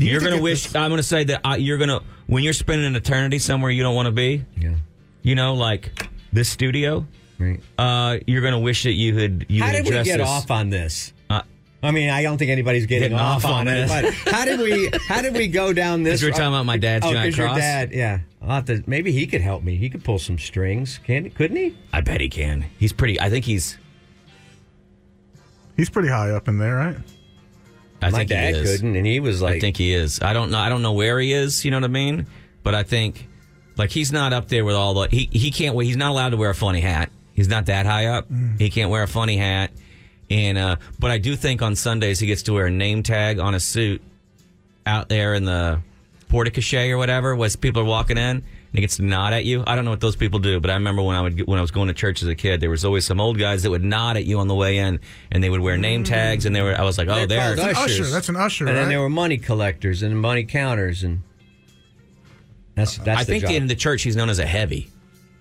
You're 0.02 0.22
going 0.22 0.36
to 0.36 0.42
wish, 0.42 0.64
this- 0.64 0.76
I'm 0.76 0.90
going 0.90 0.98
to 1.00 1.04
say 1.04 1.24
that 1.26 1.42
uh, 1.46 1.56
you're 1.60 1.78
going 1.78 1.90
to, 1.90 2.02
when 2.28 2.44
you're 2.44 2.54
spending 2.54 2.88
an 2.88 2.96
eternity 2.96 3.40
somewhere 3.40 3.72
you 3.72 3.84
don't 3.84 3.96
want 3.96 4.08
to 4.08 4.12
be, 4.12 4.44
Yeah. 4.60 4.76
you 5.22 5.36
know, 5.36 5.54
like 5.56 5.92
this 6.34 6.50
studio, 6.50 7.06
Right. 7.40 7.60
uh, 7.78 8.18
you're 8.28 8.42
going 8.42 8.54
to 8.54 8.60
wish 8.60 8.84
that 8.84 8.94
you 8.94 9.18
had, 9.18 9.46
you 9.50 9.62
How 9.62 9.68
had 9.68 9.74
did 9.78 9.84
we 9.86 9.90
addressed 9.90 10.06
get 10.08 10.18
this. 10.18 10.28
off 10.28 10.52
on 10.52 10.70
this? 10.70 11.12
Uh, 11.30 11.42
I 11.84 11.92
mean, 11.92 12.10
I 12.10 12.22
don't 12.24 12.38
think 12.38 12.52
anybody's 12.52 12.86
getting, 12.86 13.10
Getting 13.10 13.18
off, 13.18 13.44
off 13.44 13.52
on 13.52 13.68
on 13.68 13.74
it. 13.76 13.88
this. 13.88 14.24
But 14.26 14.32
how 14.34 14.46
did 14.46 14.60
we? 14.60 14.92
How 15.08 15.22
did 15.24 15.34
we 15.34 15.48
go 15.48 15.74
down 15.74 16.04
this? 16.04 16.20
'Cause 16.20 16.24
we 16.24 16.30
were 16.30 16.34
talking 16.34 16.48
about 16.54 16.66
my 16.68 16.78
dad's 16.78 17.06
oh, 17.06 17.12
giant 17.12 17.34
'cause 17.34 17.38
your 17.40 17.48
cross? 17.48 17.58
dad, 17.58 17.92
yeah. 17.92 18.20
I'll 18.44 18.50
have 18.50 18.66
to, 18.66 18.84
maybe 18.86 19.12
he 19.12 19.26
could 19.26 19.42
help 19.42 19.64
me. 19.64 19.76
He 19.78 19.90
could 19.90 20.04
pull 20.04 20.20
some 20.20 20.38
strings. 20.38 21.00
Can 21.04 21.30
couldn't 21.32 21.58
he? 21.58 21.76
I 21.92 22.02
bet 22.02 22.22
he 22.22 22.30
can. 22.30 22.66
He's 22.80 22.94
pretty, 22.94 23.20
I 23.20 23.30
think 23.32 23.46
he's, 23.46 23.78
He's 25.78 25.90
pretty 25.90 26.10
high 26.10 26.30
up 26.32 26.48
in 26.48 26.58
there, 26.60 26.76
right? 26.76 26.98
I 28.02 28.10
My 28.10 28.18
think 28.20 28.30
dad 28.30 28.56
he 28.56 28.62
is. 28.62 28.72
couldn't, 28.78 28.96
and 28.96 29.06
he 29.06 29.20
was 29.20 29.42
like, 29.42 29.56
I 29.56 29.60
think 29.60 29.78
he 29.78 29.94
is. 29.94 30.22
I 30.22 30.34
don't 30.34 30.52
know. 30.52 30.58
I 30.58 30.70
don't 30.70 30.82
know 30.82 30.94
where 30.94 31.20
he 31.20 31.34
is. 31.34 31.64
You 31.64 31.72
know 31.72 31.78
what 31.78 31.84
I 31.86 31.88
mean? 31.90 32.26
But 32.64 32.74
I 32.76 32.84
think 32.84 33.28
like 33.78 33.92
he's 33.92 34.12
not 34.12 34.34
up 34.34 34.48
there 34.48 34.66
with 34.66 34.76
all 34.76 34.94
the. 34.96 35.08
He 35.10 35.30
he 35.32 35.52
can't. 35.52 35.76
Wait, 35.76 35.86
he's 35.86 35.98
not 35.98 36.10
allowed 36.12 36.30
to 36.30 36.38
wear 36.38 36.50
a 36.50 36.56
funny 36.56 36.82
hat. 36.82 37.10
He's 37.34 37.48
not 37.48 37.68
that 37.68 37.86
high 37.86 38.08
up. 38.08 38.28
He 38.60 38.70
can't 38.70 38.90
wear 38.90 39.04
a 39.04 39.08
funny 39.08 39.38
hat. 39.38 39.72
And 40.30 40.58
uh, 40.58 40.76
but 41.00 41.12
I 41.12 41.18
do 41.18 41.36
think 41.36 41.62
on 41.62 41.76
Sundays 41.76 42.20
he 42.20 42.28
gets 42.28 42.44
to 42.44 42.54
wear 42.54 42.68
a 42.68 42.72
name 42.72 43.04
tag 43.04 43.40
on 43.40 43.54
a 43.56 43.60
suit 43.60 44.02
out 44.86 45.10
there 45.10 45.34
in 45.36 45.46
the 45.46 45.82
porta 46.30 46.52
cachet 46.52 46.90
or 46.92 46.98
whatever, 46.98 47.42
as 47.44 47.56
people 47.56 47.82
are 47.82 47.86
walking 47.86 48.18
in. 48.18 48.44
And 48.72 48.78
he 48.78 48.82
gets 48.82 48.96
to 48.98 49.04
nod 49.04 49.34
at 49.34 49.44
you. 49.44 49.66
I 49.68 49.76
don't 49.76 49.84
know 49.84 49.92
what 49.92 50.00
those 50.00 50.16
people 50.16 50.40
do, 50.40 50.62
but 50.62 50.72
I 50.72 50.76
remember 50.76 51.02
when 51.02 51.18
I 51.18 51.22
would 51.22 51.46
when 51.46 51.60
I 51.60 51.62
was 51.62 51.72
going 51.72 51.90
to 51.90 51.94
church 51.94 52.22
as 52.22 52.30
a 52.30 52.36
kid, 52.36 52.62
there 52.62 52.70
was 52.70 52.86
always 52.86 53.06
some 53.06 53.20
old 53.20 53.38
guys 53.38 53.64
that 53.64 53.70
would 53.70 53.84
nod 53.84 54.16
at 54.16 54.24
you 54.24 54.40
on 54.40 54.48
the 54.48 54.56
way 54.56 54.78
in, 54.78 55.02
and 55.30 55.44
they 55.44 55.50
would 55.50 55.60
wear 55.60 55.76
name 55.78 56.04
mm. 56.04 56.08
tags, 56.08 56.46
and 56.46 56.56
they 56.56 56.62
were. 56.62 56.74
I 56.80 56.84
was 56.84 56.98
like, 56.98 57.10
oh, 57.10 57.16
They're 57.16 57.28
there. 57.28 57.56
That's 57.56 57.78
an 57.78 57.84
usher. 57.84 58.06
That's 58.06 58.30
an 58.30 58.38
usher, 58.38 58.68
And 58.68 58.78
then 58.78 58.88
there 58.88 59.02
were 59.02 59.10
money 59.10 59.38
collectors 59.38 60.04
and 60.04 60.18
money 60.22 60.46
counters, 60.46 61.04
and 61.04 61.22
that's 62.76 62.98
uh, 62.98 63.04
that's. 63.04 63.22
I 63.22 63.24
the 63.26 63.32
think 63.32 63.44
job. 63.44 63.52
in 63.52 63.68
the 63.68 63.76
church 63.76 64.04
he's 64.04 64.16
known 64.16 64.30
as 64.30 64.40
a 64.40 64.46
heavy. 64.46 64.90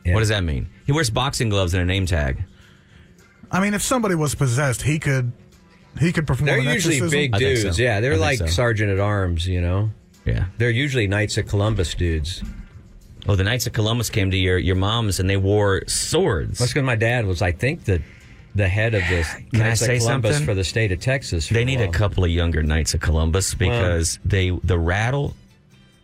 Yeah. 0.05 0.15
What 0.15 0.21
does 0.21 0.31
that 0.31 0.43
mean? 0.43 0.69
He 0.87 0.91
wears 0.91 1.11
boxing 1.11 1.51
gloves 1.51 1.73
and 1.73 1.83
a 1.83 1.87
name 1.87 2.07
tag. 2.07 2.43
I 3.53 3.61
mean, 3.61 3.75
if 3.75 3.83
somebody 3.83 4.17
was 4.17 4.35
possessed, 4.35 4.83
he 4.83 4.99
could 4.99 5.31
he 6.01 6.13
could 6.13 6.27
perform 6.27 6.47
They're 6.47 6.59
an 6.59 6.65
usually 6.65 6.97
exorcism. 6.97 7.11
big 7.11 7.33
dudes. 7.35 7.77
so. 7.77 7.83
Yeah, 7.83 8.01
they're 8.01 8.17
like 8.17 8.39
so. 8.39 8.47
sergeant 8.47 8.91
at 8.91 8.99
arms. 8.99 9.47
You 9.47 9.61
know, 9.61 9.91
Yeah. 10.25 10.47
they're 10.59 10.71
usually 10.71 11.07
Knights 11.07 11.37
of 11.39 11.47
Columbus 11.47 11.95
dudes. 11.95 12.43
Oh, 13.29 13.37
the 13.37 13.45
Knights 13.45 13.67
of 13.67 13.73
Columbus 13.73 14.11
came 14.11 14.31
to 14.31 14.37
your 14.37 14.59
your 14.59 14.77
mom's 14.77 15.21
and 15.21 15.29
they 15.29 15.37
wore 15.37 15.83
swords. 15.87 16.59
That's 16.59 16.73
because 16.73 16.85
my 16.85 16.97
dad 16.97 17.27
was, 17.27 17.43
I 17.43 17.53
think, 17.53 17.85
the 17.85 18.03
the 18.55 18.69
head 18.69 18.95
of 18.95 19.03
the 19.03 19.21
I 19.55 19.59
Knights 19.59 19.81
say 19.81 19.97
of 19.97 20.03
Columbus 20.03 20.33
something? 20.37 20.47
for 20.47 20.55
the 20.55 20.65
state 20.65 20.93
of 20.93 21.01
Texas. 21.01 21.49
They 21.49 21.65
need 21.65 21.81
a 21.81 21.89
couple 21.89 22.25
of 22.25 22.31
younger 22.31 22.63
Knights 22.63 22.95
of 22.95 23.01
Columbus 23.01 23.55
because 23.55 24.19
they 24.25 24.51
the 24.51 24.79
rattle 24.79 25.35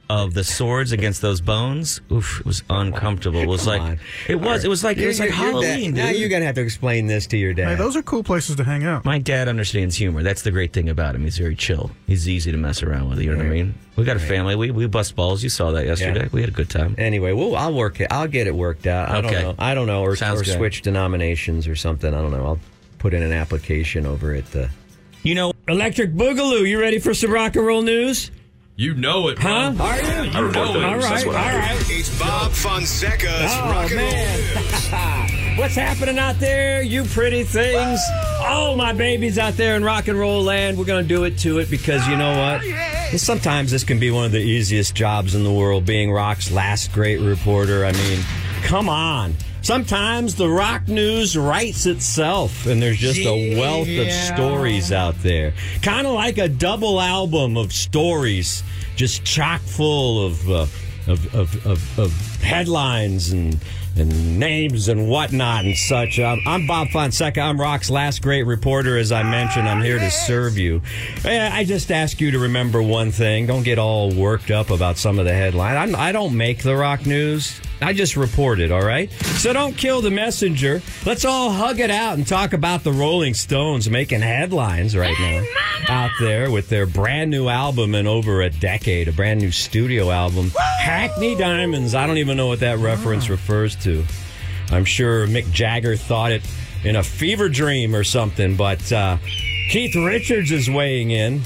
of 0.09 0.35
the 0.35 0.45
swords 0.45 0.93
against 0.93 1.21
those 1.21 1.41
bones. 1.41 2.01
Oof, 2.13 2.39
it 2.41 2.47
was 2.47 2.63
uncomfortable. 2.71 3.41
It 3.41 3.49
was 3.49 3.63
Come 3.65 3.69
like 3.73 3.81
on. 3.83 3.99
it 4.29 4.37
was. 4.37 4.65
It 4.65 4.69
was 4.69 4.85
like 4.85 4.99
it 4.99 5.07
was 5.07 5.19
like 5.19 5.31
you- 5.31 5.37
your 5.37 5.53
dad- 5.61 5.69
Halloween. 5.69 5.95
Now 5.95 6.11
dude. 6.13 6.21
you're 6.21 6.29
gonna 6.29 6.45
have 6.45 6.55
to 6.55 6.61
explain 6.61 7.07
this 7.09 7.27
to 7.29 7.37
your 7.37 7.53
dad. 7.55 7.71
Hey, 7.71 7.75
those 7.75 7.97
are 7.97 8.03
cool 8.03 8.23
places 8.23 8.55
to 8.57 8.65
hang 8.65 8.85
out. 8.85 9.05
My 9.05 9.19
dad 9.19 9.49
understands 9.49 9.97
humor. 9.97 10.23
That's 10.23 10.43
the 10.43 10.51
great 10.53 10.73
thing 10.73 10.89
about 10.89 11.15
him. 11.17 11.25
He's 11.25 11.39
very 11.39 11.57
chill. 11.57 11.91
He's 12.07 12.29
easy 12.29 12.53
to 12.53 12.59
mess 12.59 12.83
around 12.85 13.11
with. 13.11 13.21
You 13.21 13.33
know 13.33 13.39
what 13.39 13.47
I 13.47 13.51
mean? 13.51 13.75
We 13.97 14.05
got 14.05 14.17
a 14.17 14.21
family. 14.21 14.55
We 14.55 14.71
we 14.71 14.87
bust 14.87 15.17
balls. 15.17 15.43
You 15.43 15.49
saw 15.49 15.73
that 15.73 15.87
yesterday. 15.87 16.21
Yeah. 16.25 16.29
We 16.31 16.41
had 16.41 16.51
a 16.51 16.53
good 16.53 16.71
time. 16.71 16.95
Anyway, 16.99 17.33
well, 17.33 17.57
I'll 17.57 17.75
work 17.75 18.01
it. 18.01 18.09
I'll 18.13 18.29
get 18.29 18.47
it 18.47 18.55
worked 18.55 18.87
out. 18.87 19.09
I 19.09 19.19
Okay. 19.19 19.31
don't 19.31 19.43
know. 19.43 19.55
I 19.59 19.75
don't 19.75 19.87
know, 19.89 20.03
or, 20.03 20.15
Sounds 20.15 20.41
or 20.41 20.45
good. 20.45 20.55
switch 20.57 20.83
denominations 20.83 21.67
or 21.67 21.75
something. 21.75 22.15
I 22.15 22.21
don't 22.21 22.31
know. 22.31 22.45
I'll 22.45 22.61
put 22.99 23.13
in 23.13 23.23
an 23.23 23.33
application 23.33 24.07
over 24.07 24.35
at 24.35 24.47
the 24.53 24.71
You 25.23 25.35
know, 25.35 25.53
Electric 25.67 26.15
Boogaloo. 26.15 26.69
You 26.69 26.79
ready 26.81 26.99
for 27.01 27.13
some 27.13 27.33
rock 27.33 27.57
and 27.57 27.67
roll 27.67 27.83
news? 27.83 28.31
You 28.79 28.93
know 28.93 29.29
it, 29.29 29.39
Huh? 29.39 29.73
bro. 29.75 29.87
Are 29.87 29.97
you? 29.97 30.31
I 30.33 30.39
report 30.41 30.53
the 30.75 30.85
All 30.85 30.93
news. 30.93 31.03
That's 31.05 31.25
right, 31.25 31.27
what 31.27 31.37
I 31.37 31.45
all 31.45 31.51
do. 31.53 31.59
right. 31.59 31.91
It's 31.91 32.19
Bob 32.19 32.53
Fonseca's 32.53 33.53
Oh, 33.55 33.71
Rock 33.71 33.91
and 33.91 33.97
man. 33.97 34.39
Roll 34.55 35.57
What's 35.59 35.75
happening 35.75 36.19
out 36.19 36.39
there, 36.39 36.83
you 36.83 37.05
pretty 37.05 37.43
things? 37.45 37.99
All 38.41 38.77
my 38.77 38.93
babies 38.93 39.39
out 39.39 39.55
there 39.55 39.77
in 39.77 39.83
rock 39.83 40.09
and 40.09 40.19
roll 40.19 40.43
land. 40.43 40.77
We're 40.77 40.85
going 40.85 41.05
to 41.05 41.09
do 41.09 41.25
it 41.25 41.39
to 41.39 41.59
it 41.61 41.71
because 41.71 42.07
you 42.07 42.17
know 42.19 42.37
what? 42.39 42.61
Oh, 42.63 43.17
sometimes 43.17 43.71
this 43.71 43.83
can 43.83 43.99
be 43.99 44.11
one 44.11 44.27
of 44.27 44.33
the 44.33 44.41
easiest 44.43 44.95
jobs 44.95 45.35
in 45.35 45.43
the 45.45 45.53
world, 45.53 45.87
being 45.87 46.13
rock's 46.13 46.51
last 46.51 46.93
great 46.93 47.21
reporter. 47.21 47.87
I 47.87 47.93
mean, 47.93 48.21
come 48.67 48.89
on. 48.89 49.33
Sometimes 49.63 50.35
the 50.35 50.49
rock 50.49 50.89
news 50.89 51.37
writes 51.37 51.87
itself, 51.87 52.67
and 52.67 52.83
there's 52.83 52.99
just 52.99 53.21
a 53.21 53.59
wealth 53.59 53.89
of 53.89 54.11
stories 54.11 54.93
out 54.93 55.15
there. 55.23 55.55
Kind 55.83 56.07
of 56.07 56.15
like 56.15 56.39
a 56.39 56.49
double 56.49 57.01
album 57.01 57.57
of 57.57 57.73
stories, 57.73 58.65
just 58.97 59.25
chock 59.25 59.61
full 59.61 60.27
of, 60.27 60.51
uh, 60.51 60.67
of, 61.07 61.35
of, 61.35 61.67
of, 61.67 61.99
of 61.99 62.13
headlines 62.43 63.33
and 63.33 63.59
and 63.99 64.39
names 64.39 64.89
and 64.89 65.09
whatnot 65.09 65.65
and 65.65 65.75
such. 65.75 66.19
Um, 66.19 66.41
I'm 66.47 66.67
Bob 66.67 66.89
Fonseca. 66.89 67.41
I'm 67.41 67.59
Rock's 67.59 67.89
last 67.89 68.21
great 68.21 68.43
reporter. 68.43 68.99
As 68.99 69.11
I 69.11 69.23
mentioned, 69.23 69.67
I'm 69.67 69.81
here 69.81 69.99
to 69.99 70.11
serve 70.11 70.59
you. 70.59 70.83
I 71.25 71.65
just 71.65 71.91
ask 71.91 72.21
you 72.21 72.31
to 72.33 72.39
remember 72.39 72.83
one 72.83 73.11
thing. 73.11 73.47
Don't 73.47 73.63
get 73.63 73.79
all 73.79 74.13
worked 74.13 74.51
up 74.51 74.69
about 74.69 74.99
some 74.99 75.19
of 75.19 75.25
the 75.25 75.33
headlines. 75.33 75.77
I'm, 75.79 75.97
I 75.99 76.13
don't 76.13 76.37
make 76.37 76.63
the 76.63 76.77
rock 76.77 77.07
news. 77.07 77.59
I 77.81 77.93
just 77.93 78.17
reported, 78.17 78.73
all 78.73 78.85
right? 78.85 79.11
So 79.13 79.53
don't 79.53 79.77
kill 79.77 80.01
the 80.01 80.11
messenger. 80.11 80.81
Let's 81.05 81.25
all 81.25 81.51
hug 81.51 81.79
it 81.79 81.91
out 81.91 82.17
and 82.17 82.27
talk 82.27 82.53
about 82.53 82.85
the 82.85 82.93
Rolling 82.93 83.35
Stones 83.35 83.91
making 83.91 84.23
headlines 84.23 84.97
right 84.97 85.17
now 85.21 85.45
out 85.89 86.11
there 86.19 86.51
with 86.51 86.69
their 86.69 86.87
brand 86.87 87.31
new 87.31 87.49
album 87.49 87.95
in 87.95 88.07
over 88.07 88.41
a 88.41 88.51
decade, 88.51 89.09
a 89.09 89.13
brand 89.13 89.41
new 89.41 89.51
studio 89.51 90.11
album, 90.11 90.53
Hackney 90.81 91.37
Diamonds. 91.37 91.95
I 91.95 92.07
don't 92.07 92.19
even 92.19 92.37
know 92.37 92.47
what 92.47 92.61
that 92.61 92.79
reference 92.79 93.29
refers 93.29 93.77
to. 93.77 94.05
I'm 94.71 94.85
sure 94.85 95.27
Mick 95.27 95.51
Jagger 95.53 95.97
thought 95.97 96.33
it 96.33 96.43
in 96.83 96.97
a 96.97 97.03
fever 97.03 97.49
dream 97.49 97.95
or 97.95 98.05
something, 98.05 98.57
but 98.57 98.91
uh, 98.91 99.19
Keith 99.71 99.95
Richards 99.95 100.51
is 100.51 100.71
weighing 100.71 101.11
in. 101.11 101.43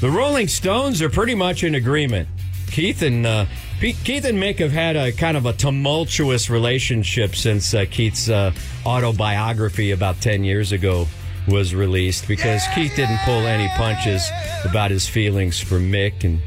The 0.00 0.10
Rolling 0.10 0.48
Stones 0.48 1.02
are 1.02 1.10
pretty 1.10 1.34
much 1.34 1.64
in 1.64 1.74
agreement. 1.74 2.28
Keith 2.70 3.02
and 3.02 3.26
uh, 3.26 3.46
Pete, 3.80 3.96
Keith 4.04 4.24
and 4.24 4.38
Mick 4.38 4.58
have 4.58 4.72
had 4.72 4.96
a 4.96 5.12
kind 5.12 5.36
of 5.36 5.46
a 5.46 5.52
tumultuous 5.52 6.50
relationship 6.50 7.34
since 7.34 7.72
uh, 7.74 7.84
Keith's 7.90 8.28
uh, 8.28 8.52
autobiography 8.84 9.92
about 9.92 10.20
ten 10.20 10.44
years 10.44 10.72
ago 10.72 11.06
was 11.48 11.74
released 11.74 12.26
because 12.26 12.62
Keith 12.74 12.94
didn't 12.96 13.18
pull 13.24 13.46
any 13.46 13.68
punches 13.76 14.28
about 14.64 14.90
his 14.90 15.08
feelings 15.08 15.60
for 15.60 15.78
Mick 15.78 16.24
and 16.24 16.40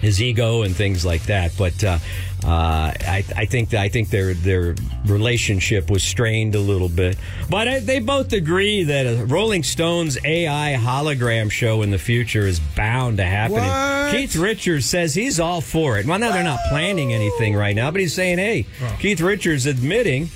his 0.00 0.22
ego 0.22 0.62
and 0.62 0.76
things 0.76 1.04
like 1.04 1.22
that. 1.24 1.52
But 1.58 1.82
uh, 1.82 1.98
uh, 2.44 2.92
I, 3.00 3.24
I 3.36 3.44
think 3.46 3.72
I 3.72 3.88
think 3.88 4.10
their 4.10 4.34
their 4.34 4.74
relationship 5.06 5.90
was 5.90 6.02
strained 6.02 6.54
a 6.54 6.60
little 6.60 6.90
bit. 6.90 7.16
But 7.48 7.68
I, 7.68 7.80
they 7.80 8.00
both 8.00 8.34
agree 8.34 8.84
that 8.84 9.06
a 9.06 9.24
Rolling 9.24 9.62
Stones 9.62 10.18
AI 10.24 10.76
hologram 10.78 11.50
show 11.50 11.80
in 11.80 11.90
the 11.90 11.98
future 11.98 12.46
is 12.46 12.60
bound 12.60 13.16
to 13.16 13.24
happen. 13.24 13.60
And? 13.60 14.14
Keith 14.14 14.36
Richards 14.36 14.84
says 14.84 15.14
he's 15.14 15.40
all 15.40 15.62
for 15.62 15.98
it. 15.98 16.04
Well, 16.06 16.18
now 16.18 16.32
they're 16.32 16.44
not 16.44 16.60
planning 16.68 17.14
anything 17.14 17.54
right 17.54 17.74
now, 17.74 17.90
but 17.90 18.00
he's 18.00 18.14
saying, 18.14 18.36
"Hey, 18.38 18.66
Keith 18.98 19.20
Richards 19.20 19.66
admitting." 19.66 20.28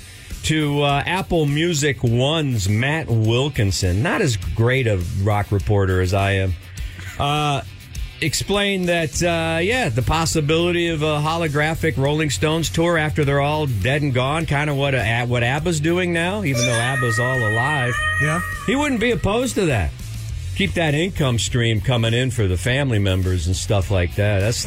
To 0.43 0.83
uh, 0.83 1.03
Apple 1.05 1.45
Music 1.45 2.01
One's 2.01 2.69
Matt 2.69 3.07
Wilkinson, 3.07 4.01
not 4.01 4.21
as 4.21 4.37
great 4.37 4.87
a 4.87 5.03
rock 5.21 5.51
reporter 5.51 5.99
as 5.99 6.13
I 6.13 6.31
am, 6.31 6.53
uh, 7.19 7.58
explained 8.21 8.89
that 8.89 9.21
uh, 9.23 9.59
yeah, 9.59 9.89
the 9.89 10.01
possibility 10.01 10.87
of 10.89 11.01
a 11.01 11.17
holographic 11.17 11.97
Rolling 11.97 12.29
Stones 12.29 12.69
tour 12.69 12.97
after 12.97 13.25
they're 13.25 13.41
all 13.41 13.67
dead 13.67 14.01
and 14.01 14.13
gone, 14.13 14.45
kind 14.45 14.69
of 14.69 14.75
what 14.75 14.95
uh, 14.95 15.25
what 15.25 15.43
ABBA's 15.43 15.79
doing 15.79 16.13
now, 16.13 16.43
even 16.43 16.61
though 16.61 16.71
ABBA's 16.71 17.19
all 17.19 17.37
alive. 17.37 17.93
Yeah. 18.21 18.41
He 18.65 18.75
wouldn't 18.75 19.01
be 19.01 19.11
opposed 19.11 19.55
to 19.55 19.65
that. 19.67 19.91
Keep 20.55 20.73
that 20.73 20.93
income 20.93 21.39
stream 21.39 21.79
coming 21.79 22.13
in 22.13 22.31
for 22.31 22.47
the 22.47 22.57
family 22.57 22.99
members 22.99 23.47
and 23.47 23.55
stuff 23.55 23.91
like 23.91 24.15
that. 24.15 24.39
That's, 24.39 24.65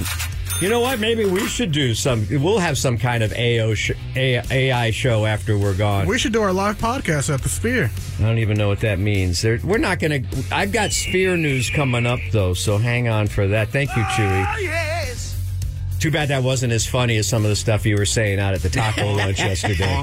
you 0.60 0.68
know 0.68 0.80
what? 0.80 1.00
Maybe 1.00 1.24
we 1.24 1.46
should 1.48 1.72
do 1.72 1.94
some. 1.94 2.26
We'll 2.30 2.58
have 2.58 2.78
some 2.78 2.96
kind 2.98 3.22
of 3.24 3.32
AO 3.32 3.74
sh- 3.74 3.90
A- 4.14 4.42
AI 4.50 4.90
show 4.92 5.26
after 5.26 5.58
we're 5.58 5.76
gone. 5.76 6.06
We 6.06 6.18
should 6.18 6.32
do 6.32 6.42
our 6.42 6.52
live 6.52 6.78
podcast 6.78 7.32
at 7.32 7.42
the 7.42 7.48
Sphere. 7.48 7.90
I 8.18 8.22
don't 8.22 8.38
even 8.38 8.56
know 8.56 8.68
what 8.68 8.80
that 8.80 8.98
means. 9.00 9.42
There, 9.42 9.58
we're 9.64 9.78
not 9.78 9.98
going 9.98 10.22
to. 10.24 10.44
I've 10.54 10.70
got 10.72 10.92
Sphere 10.92 11.36
news 11.36 11.68
coming 11.70 12.06
up 12.06 12.20
though, 12.30 12.54
so 12.54 12.78
hang 12.78 13.08
on 13.08 13.26
for 13.26 13.48
that. 13.48 13.70
Thank 13.70 13.90
you, 13.96 14.02
Chewy. 14.04 15.98
Too 15.98 16.10
bad 16.10 16.28
that 16.28 16.42
wasn't 16.42 16.72
as 16.72 16.84
funny 16.86 17.16
as 17.16 17.28
some 17.28 17.44
of 17.44 17.48
the 17.48 17.56
stuff 17.56 17.86
you 17.86 17.96
were 17.96 18.06
saying 18.06 18.38
out 18.40 18.54
at 18.54 18.60
the 18.62 18.68
taco 18.68 19.12
lunch 19.16 19.38
yesterday. 19.38 20.02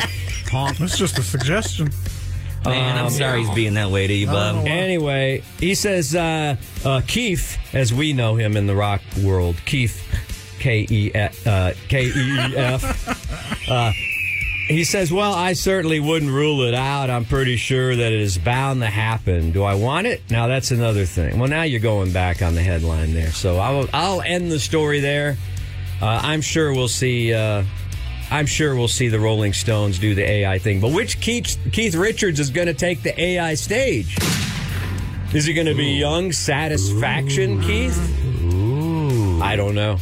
That's 0.52 0.98
just 0.98 1.18
a 1.20 1.24
suggestion. 1.24 1.90
Man, 2.66 2.98
I'm 2.98 3.10
sorry 3.10 3.44
he's 3.44 3.54
being 3.56 3.74
that 3.76 3.90
way 3.90 4.08
to 4.08 4.14
you, 4.14 4.28
Bob. 4.28 4.66
Anyway, 4.68 5.44
he 5.60 5.76
says 5.76 6.14
uh, 6.16 6.56
uh, 6.84 7.02
Keith, 7.08 7.58
as 7.74 7.94
we 7.94 8.12
know 8.14 8.36
him 8.36 8.58
in 8.58 8.68
the 8.68 8.76
rock 8.76 9.02
world, 9.24 9.56
Keith, 9.66 10.04
K 10.60 10.86
E 10.90 11.12
uh, 11.14 11.74
K 11.88 12.06
E 12.06 12.56
F. 12.56 13.70
Uh, 13.70 13.92
he 14.68 14.84
says, 14.84 15.12
"Well, 15.12 15.34
I 15.34 15.54
certainly 15.54 16.00
wouldn't 16.00 16.32
rule 16.32 16.62
it 16.62 16.74
out. 16.74 17.10
I'm 17.10 17.26
pretty 17.26 17.56
sure 17.58 17.96
that 17.96 18.12
it 18.12 18.20
is 18.20 18.38
bound 18.38 18.82
to 18.82 18.88
happen. 18.88 19.52
Do 19.52 19.64
I 19.64 19.76
want 19.76 20.08
it? 20.08 20.22
Now 20.30 20.48
that's 20.48 20.72
another 20.72 21.06
thing. 21.06 21.40
Well, 21.40 21.50
now 21.50 21.64
you're 21.64 21.80
going 21.80 22.12
back 22.14 22.42
on 22.42 22.56
the 22.56 22.62
headline 22.62 23.14
there, 23.14 23.32
so 23.32 23.58
I'll 23.58 23.88
I'll 23.94 24.22
end 24.22 24.52
the 24.52 24.60
story 24.60 25.00
there. 25.00 25.38
Uh, 26.02 26.20
I'm 26.24 26.42
sure 26.42 26.74
we'll 26.74 26.88
see." 26.88 27.34
Uh, 27.34 27.64
I'm 28.32 28.46
sure 28.46 28.76
we'll 28.76 28.88
see 28.88 29.08
the 29.08 29.20
Rolling 29.20 29.54
Stones 29.54 29.98
do 29.98 30.14
the 30.14 30.22
AI 30.22 30.60
thing. 30.60 30.80
But 30.80 30.94
which 30.94 31.20
Keith, 31.20 31.58
Keith 31.72 31.96
Richards 31.96 32.40
is 32.40 32.52
going 32.52 32.68
to 32.68 32.76
take 32.76 33.02
the 33.02 33.20
AI 33.20 33.56
stage? 33.56 34.16
Is 35.34 35.46
he 35.46 35.54
going 35.54 35.66
to 35.66 35.74
be 35.74 35.94
Young 35.94 36.32
Satisfaction, 36.32 37.60
Keith? 37.62 37.98
I 39.42 39.56
don't 39.56 39.74
know. 39.74 39.98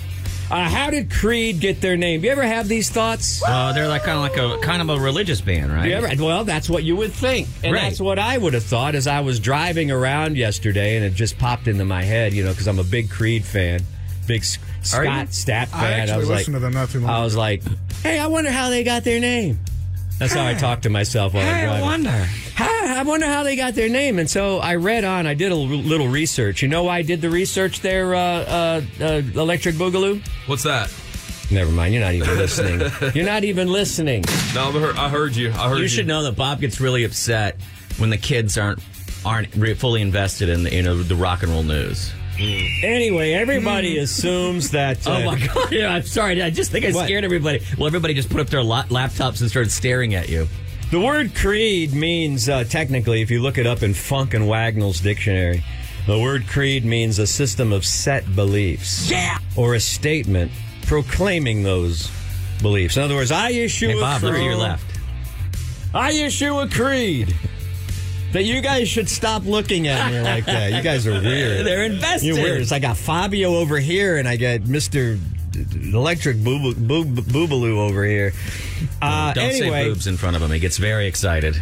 Uh, 0.50 0.70
how 0.70 0.89
did 0.89 1.12
Creed 1.12 1.60
get 1.60 1.82
their 1.82 1.98
name? 1.98 2.22
Do 2.22 2.28
you 2.28 2.32
ever 2.32 2.43
have 2.43 2.68
these 2.70 2.89
thoughts? 2.89 3.43
Uh, 3.45 3.74
they're 3.74 3.88
like 3.89 4.04
kind 4.04 4.18
of 4.18 4.22
like 4.24 4.62
a 4.62 4.64
kind 4.66 4.82
of 4.82 4.89
a 4.89 4.98
religious 5.00 5.41
band, 5.41 5.74
right? 5.74 5.89
You 5.89 5.95
ever- 5.95 6.24
well, 6.24 6.45
that's 6.45 6.70
what 6.70 6.84
you 6.86 6.95
would 6.95 7.12
think, 7.12 7.48
and 7.64 7.74
Right. 7.74 7.82
that's 7.84 8.00
what 8.00 8.18
I 8.18 8.38
would 8.38 8.54
have 8.54 8.64
thought 8.64 8.95
as 8.95 9.08
I 9.08 9.20
was 9.20 9.39
driving 9.41 9.91
around 9.91 10.38
yesterday, 10.38 10.95
and 10.95 11.04
it 11.04 11.14
just 11.16 11.38
popped 11.38 11.68
into 11.68 11.84
my 11.84 12.02
head, 12.04 12.32
you 12.34 12.43
know, 12.45 12.52
because 12.52 12.68
I'm 12.68 12.80
a 12.80 12.84
big 12.86 13.10
Creed 13.10 13.43
fan, 13.43 13.82
big 14.26 14.41
S- 14.41 14.58
Are 14.93 15.04
you? 15.04 15.10
Scott 15.12 15.28
Stapp 15.28 15.74
I 15.74 15.82
fan. 15.82 16.00
actually 16.02 16.18
was 16.20 16.30
like, 16.30 16.45
to 16.45 16.52
them 16.60 16.74
not 16.74 16.89
too 16.91 17.02
long 17.02 17.10
I 17.10 17.24
was 17.24 17.36
like, 17.36 17.62
hey, 18.04 18.18
I 18.18 18.28
wonder 18.28 18.50
how 18.52 18.70
they 18.70 18.86
got 18.86 19.04
their 19.04 19.20
name. 19.20 19.60
That's 20.20 20.34
how 20.34 20.45
I 20.45 20.53
talk 20.55 20.82
to 20.82 20.89
myself 20.89 21.34
while 21.34 21.43
I'm 21.47 21.53
Hey, 21.55 21.61
I 21.61 21.65
driving. 21.65 21.86
wonder. 21.86 22.28
Hi, 22.55 22.99
I 22.99 23.03
wonder 23.03 23.28
how 23.28 23.43
they 23.43 23.55
got 23.55 23.76
their 23.76 23.89
name. 23.89 24.18
And 24.18 24.28
so 24.30 24.57
I 24.57 24.76
read 24.76 25.03
on. 25.03 25.28
I 25.28 25.36
did 25.36 25.51
a 25.51 25.55
l- 25.55 25.68
little 25.68 26.07
research. 26.07 26.61
You 26.63 26.68
know 26.70 26.84
why 26.86 26.97
I 26.97 27.01
did 27.03 27.22
the 27.22 27.30
research 27.30 27.82
there, 27.82 28.15
uh, 28.15 28.20
uh, 28.20 28.82
uh, 28.99 29.05
Electric 29.36 29.76
Boogaloo? 29.76 30.26
What's 30.47 30.63
that? 30.63 30.91
Never 31.51 31.72
mind. 31.72 31.93
You're 31.93 32.03
not 32.03 32.13
even 32.13 32.36
listening. 32.36 32.91
You're 33.15 33.26
not 33.26 33.43
even 33.43 33.72
listening. 33.72 34.26
No, 34.55 34.70
I 34.70 34.72
heard, 34.72 34.95
I 34.97 35.09
heard 35.09 35.36
you. 35.36 35.49
I 35.51 35.70
heard 35.70 35.78
you. 35.78 35.84
You 35.84 35.88
should 35.88 36.07
know 36.07 36.24
that 36.24 36.36
Bob 36.36 36.61
gets 36.61 36.82
really 36.82 37.03
upset 37.03 37.57
when 37.99 38.09
the 38.09 38.18
kids 38.18 38.57
aren't 38.57 38.80
aren't 39.26 39.53
re- 39.55 39.74
fully 39.74 40.01
invested 40.01 40.49
in 40.49 40.63
the, 40.63 40.74
you 40.74 40.82
know 40.84 41.01
the 41.03 41.15
rock 41.15 41.43
and 41.43 41.51
roll 41.51 41.63
news. 41.63 42.11
Anyway, 42.40 43.34
everybody 43.34 43.98
assumes 43.98 44.72
that. 44.72 45.06
Uh, 45.08 45.12
Oh 45.18 45.26
my 45.26 45.40
god! 45.48 45.72
Yeah, 45.72 45.90
I'm 45.94 46.04
sorry. 46.04 46.42
I 46.42 46.50
just 46.50 46.72
think 46.72 46.86
I 46.86 46.92
scared 46.92 47.24
everybody. 47.24 47.62
Well, 47.78 47.88
everybody 47.88 48.14
just 48.14 48.30
put 48.30 48.40
up 48.40 48.48
their 48.48 48.64
la- 48.64 48.84
laptops 48.86 49.42
and 49.42 49.50
started 49.50 49.72
staring 49.72 50.14
at 50.16 50.30
you. 50.30 50.48
The 50.92 51.00
word 51.02 51.34
creed 51.36 51.94
means, 51.94 52.48
uh, 52.48 52.64
technically, 52.64 53.22
if 53.22 53.30
you 53.32 53.42
look 53.42 53.58
it 53.58 53.66
up 53.68 53.84
in 53.84 53.94
Funk 53.94 54.34
and 54.34 54.48
Wagnalls 54.48 55.02
dictionary, 55.02 55.64
the 56.06 56.18
word 56.20 56.48
creed 56.48 56.86
means 56.86 57.20
a 57.20 57.28
system 57.28 57.74
of 57.74 57.86
set 57.86 58.36
beliefs. 58.36 59.10
Yeah. 59.12 59.38
Or 59.56 59.74
a 59.74 59.80
statement 59.80 60.52
proclaiming 60.84 61.64
those 61.64 62.10
beliefs. 62.62 62.96
In 62.98 63.04
other 63.04 63.16
words, 63.16 63.32
I 63.32 63.50
issue 63.50 63.90
Hey, 63.90 63.98
a 63.98 64.02
Bob, 64.02 64.20
creed. 64.22 64.32
look 64.32 64.40
to 64.40 64.46
your 64.46 64.56
left. 64.56 64.86
I 65.94 66.12
issue 66.12 66.58
a 66.60 66.70
creed 66.70 67.36
that 68.34 68.44
you 68.44 68.62
guys 68.62 68.88
should 68.90 69.10
stop 69.10 69.46
looking 69.46 69.88
at 69.88 70.12
me 70.12 70.20
like 70.22 70.46
that. 70.46 70.72
You 70.74 70.82
guys 70.82 71.08
are 71.08 71.12
weird. 71.22 71.66
They're 71.66 71.84
invested. 71.86 72.28
You're 72.28 72.36
weird. 72.36 72.62
It's 72.62 72.72
like 72.72 72.84
I 72.84 72.88
got 72.90 72.98
Fabio 72.98 73.56
over 73.56 73.78
here, 73.80 74.18
and 74.18 74.28
I 74.28 74.38
got 74.38 74.62
Mister 74.68 75.18
Electric 75.74 76.44
Boob- 76.44 76.88
Boob- 76.88 77.16
Boobaloo 77.16 77.78
over 77.78 78.06
here. 78.06 78.34
Uh, 79.02 79.34
Don't 79.34 79.46
anyway, 79.46 79.84
say 79.84 79.90
boobs 79.90 80.08
in 80.08 80.18
front 80.18 80.36
of 80.36 80.42
him. 80.42 80.52
He 80.52 80.60
gets 80.60 80.78
very 80.78 81.08
excited. 81.08 81.62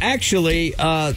actually, 0.00 0.74
uh, 0.78 1.12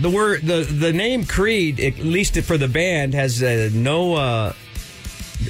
the 0.00 0.10
word 0.10 0.42
the 0.42 0.62
the 0.62 0.92
name 0.92 1.24
Creed, 1.24 1.80
at 1.80 1.98
least 1.98 2.38
for 2.42 2.58
the 2.58 2.68
band, 2.68 3.14
has 3.14 3.42
uh, 3.42 3.70
no. 3.72 4.52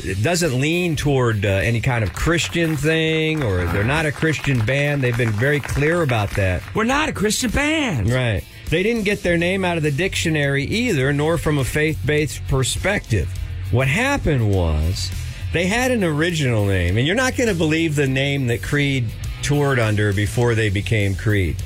It 0.05 0.23
doesn't 0.23 0.61
lean 0.61 0.97
toward 0.97 1.45
uh, 1.45 1.49
any 1.49 1.81
kind 1.81 2.05
of 2.05 2.13
Christian 2.13 2.77
thing, 2.77 3.43
or 3.43 3.65
they're 3.67 3.85
not 3.85 4.07
a 4.07 4.13
Christian 4.13 4.65
band. 4.65 5.03
They've 5.03 5.17
been 5.17 5.33
very 5.33 5.61
clear 5.61 6.03
about 6.03 6.31
that. 6.31 6.63
We're 6.75 6.85
not 6.85 7.09
a 7.09 7.13
Christian 7.13 7.51
band. 7.51 8.11
Right. 8.11 8.45
They 8.71 8.83
didn't 8.83 9.05
get 9.05 9.23
their 9.23 9.37
name 9.37 9.65
out 9.65 9.77
of 9.77 9.83
the 9.83 9.91
dictionary 9.91 10.65
either, 10.65 11.13
nor 11.13 11.39
from 11.39 11.59
a 11.59 11.65
faith 11.65 11.99
based 12.05 12.47
perspective. 12.49 13.29
What 13.71 13.89
happened 13.89 14.51
was 14.51 15.11
they 15.53 15.67
had 15.67 15.91
an 15.91 16.05
original 16.05 16.67
name, 16.67 16.97
and 16.99 17.07
you're 17.07 17.17
not 17.17 17.37
going 17.37 17.49
to 17.49 17.55
believe 17.55 17.97
the 17.97 18.07
name 18.07 18.47
that 18.49 18.63
Creed 18.63 19.07
toured 19.43 19.79
under 19.79 20.13
before 20.13 20.55
they 20.55 20.69
became 20.69 21.15
Creed. 21.15 21.63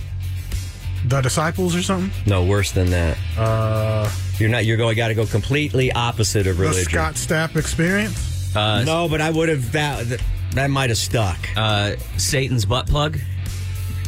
The 1.07 1.20
disciples 1.22 1.74
or 1.74 1.83
something? 1.83 2.11
No, 2.26 2.45
worse 2.45 2.72
than 2.72 2.91
that. 2.91 3.16
Uh, 3.39 4.11
You're 4.41 4.49
not. 4.51 4.64
You're 4.64 4.76
going. 4.78 4.97
Got 4.97 5.09
to 5.09 5.14
go 5.14 5.26
completely 5.26 5.93
opposite 5.93 6.47
of 6.47 6.59
religion. 6.59 6.84
the 6.91 6.99
religion. 6.99 7.16
Scott 7.16 7.51
Stapp 7.51 7.57
experience? 7.57 8.57
Uh, 8.57 8.82
no, 8.84 9.09
but 9.09 9.20
I 9.20 9.30
would 9.30 9.49
have. 9.49 9.70
That, 9.72 10.09
that- 10.09 10.22
That 10.55 10.68
might 10.70 10.91
have 10.91 10.99
stuck. 10.99 11.38
Uh, 11.57 11.95
Satan's 12.16 12.64
butt 12.64 12.88
plug. 12.88 13.18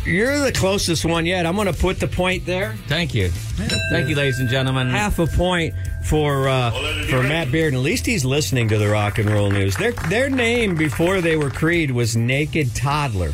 You're 0.04 0.40
the 0.40 0.50
closest 0.50 1.04
one 1.04 1.24
yet. 1.26 1.46
I'm 1.46 1.54
going 1.54 1.72
to 1.72 1.78
put 1.80 2.00
the 2.00 2.08
point 2.08 2.44
there. 2.44 2.74
Thank 2.88 3.14
you. 3.14 3.28
Thank 3.28 4.08
you, 4.08 4.16
ladies 4.16 4.40
and 4.40 4.48
gentlemen. 4.48 4.88
Half 4.88 5.20
a 5.20 5.28
point 5.28 5.74
for 6.04 6.48
uh, 6.48 6.72
for 7.08 7.22
Matt 7.22 7.52
Beard. 7.52 7.74
At 7.74 7.78
least 7.80 8.04
he's 8.06 8.24
listening 8.24 8.66
to 8.70 8.78
the 8.78 8.88
rock 8.88 9.18
and 9.18 9.30
roll 9.30 9.50
news. 9.52 9.76
Their 9.76 9.92
their 9.92 10.28
name 10.28 10.74
before 10.74 11.20
they 11.20 11.36
were 11.36 11.50
Creed 11.50 11.92
was 11.92 12.16
Naked 12.16 12.74
Toddler. 12.74 13.32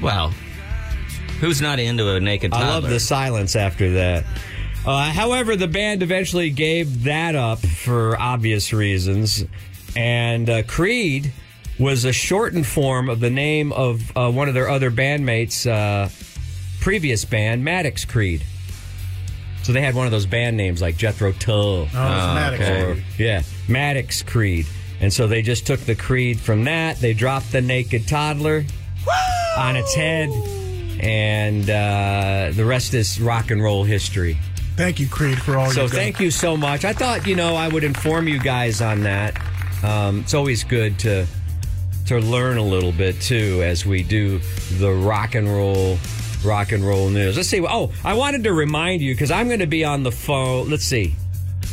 Wow. 0.00 0.30
Who's 1.40 1.60
not 1.60 1.78
into 1.78 2.14
a 2.14 2.20
naked 2.20 2.52
toddler? 2.52 2.66
I 2.66 2.70
love 2.70 2.88
the 2.88 3.00
silence 3.00 3.56
after 3.56 3.90
that. 3.94 4.24
Uh, 4.86 5.10
however, 5.10 5.56
the 5.56 5.68
band 5.68 6.02
eventually 6.02 6.50
gave 6.50 7.04
that 7.04 7.34
up 7.34 7.58
for 7.58 8.20
obvious 8.20 8.72
reasons, 8.72 9.44
and 9.96 10.50
uh, 10.50 10.62
Creed 10.64 11.32
was 11.78 12.04
a 12.04 12.12
shortened 12.12 12.66
form 12.66 13.08
of 13.08 13.20
the 13.20 13.30
name 13.30 13.72
of 13.72 14.16
uh, 14.16 14.30
one 14.30 14.48
of 14.48 14.54
their 14.54 14.68
other 14.68 14.90
bandmates' 14.90 15.66
uh, 15.66 16.08
previous 16.80 17.24
band, 17.24 17.64
Maddox 17.64 18.04
Creed. 18.04 18.44
So 19.62 19.72
they 19.72 19.80
had 19.80 19.94
one 19.94 20.04
of 20.04 20.12
those 20.12 20.26
band 20.26 20.58
names 20.58 20.82
like 20.82 20.98
Jethro 20.98 21.32
Tull. 21.32 21.80
Oh, 21.80 21.84
it's 21.84 21.94
Maddox. 21.94 22.68
Or, 22.68 23.02
yeah, 23.16 23.42
Maddox 23.66 24.22
Creed. 24.22 24.66
And 25.00 25.10
so 25.10 25.26
they 25.26 25.40
just 25.40 25.66
took 25.66 25.80
the 25.80 25.94
Creed 25.94 26.38
from 26.38 26.64
that. 26.64 26.98
They 26.98 27.14
dropped 27.14 27.50
the 27.50 27.62
naked 27.62 28.06
toddler 28.06 28.64
on 29.56 29.76
its 29.76 29.94
head. 29.94 30.28
And 31.00 31.68
uh, 31.68 32.52
the 32.54 32.64
rest 32.64 32.92
is 32.92 33.18
rock 33.18 33.50
and 33.50 33.62
roll 33.62 33.84
history. 33.84 34.38
Thank 34.76 34.98
you, 34.98 35.08
Creed, 35.08 35.40
for 35.40 35.56
all 35.56 35.70
So 35.70 35.86
thank 35.86 36.18
you 36.18 36.30
so 36.30 36.56
much. 36.56 36.84
I 36.84 36.92
thought, 36.92 37.26
you 37.26 37.36
know, 37.36 37.54
I 37.54 37.68
would 37.68 37.84
inform 37.84 38.26
you 38.26 38.40
guys 38.40 38.80
on 38.80 39.02
that. 39.02 39.40
Um, 39.84 40.20
it's 40.20 40.34
always 40.34 40.64
good 40.64 40.98
to 41.00 41.26
to 42.06 42.18
learn 42.18 42.58
a 42.58 42.62
little 42.62 42.92
bit 42.92 43.18
too 43.20 43.62
as 43.62 43.86
we 43.86 44.02
do 44.02 44.38
the 44.78 44.92
rock 44.92 45.34
and 45.34 45.48
roll 45.48 45.96
rock 46.44 46.72
and 46.72 46.84
roll 46.84 47.08
news. 47.08 47.36
Let's 47.36 47.48
see. 47.48 47.64
Oh, 47.66 47.92
I 48.04 48.14
wanted 48.14 48.44
to 48.44 48.52
remind 48.52 49.00
you 49.00 49.14
because 49.14 49.30
I'm 49.30 49.46
going 49.46 49.60
to 49.60 49.66
be 49.66 49.84
on 49.84 50.02
the 50.02 50.12
phone. 50.12 50.68
Let's 50.68 50.84
see. 50.84 51.14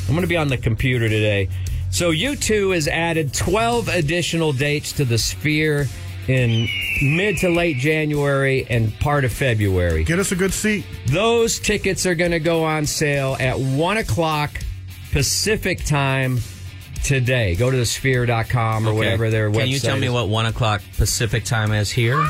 I'm 0.08 0.14
going 0.14 0.22
to 0.22 0.28
be 0.28 0.38
on 0.38 0.48
the 0.48 0.58
computer 0.58 1.10
today. 1.10 1.50
So 1.90 2.12
U2 2.12 2.74
has 2.74 2.88
added 2.88 3.34
12 3.34 3.90
additional 3.90 4.54
dates 4.54 4.94
to 4.94 5.06
the 5.06 5.18
Sphere 5.18 5.88
in 6.32 6.68
mid 7.02 7.38
to 7.38 7.50
late 7.50 7.78
January 7.78 8.66
and 8.70 8.98
part 9.00 9.26
of 9.26 9.34
February. 9.34 10.04
Get 10.04 10.20
us 10.20 10.32
a 10.32 10.36
good 10.36 10.54
seat. 10.54 10.86
Those 11.08 11.60
tickets 11.60 12.06
are 12.06 12.16
going 12.16 12.32
to 12.32 12.40
go 12.40 12.64
on 12.64 12.86
sale 12.86 13.36
at 13.40 13.60
1 13.60 13.98
o'clock 13.98 14.52
Pacific 15.12 15.84
time 15.84 16.40
today. 17.04 17.56
Go 17.56 17.70
to 17.72 17.78
thesphere.com 17.78 18.86
or 18.88 18.90
Okay. 18.92 18.98
whatever 18.98 19.30
their 19.30 19.50
website 19.52 19.58
Can 19.60 19.68
you 19.70 19.80
tell 19.80 19.98
me 19.98 20.08
is. 20.08 20.14
what 20.14 20.30
one 20.30 20.46
o'clock 20.46 20.82
Pacific 20.98 21.44
time 21.44 21.72
is 21.74 21.90
here? 21.92 22.24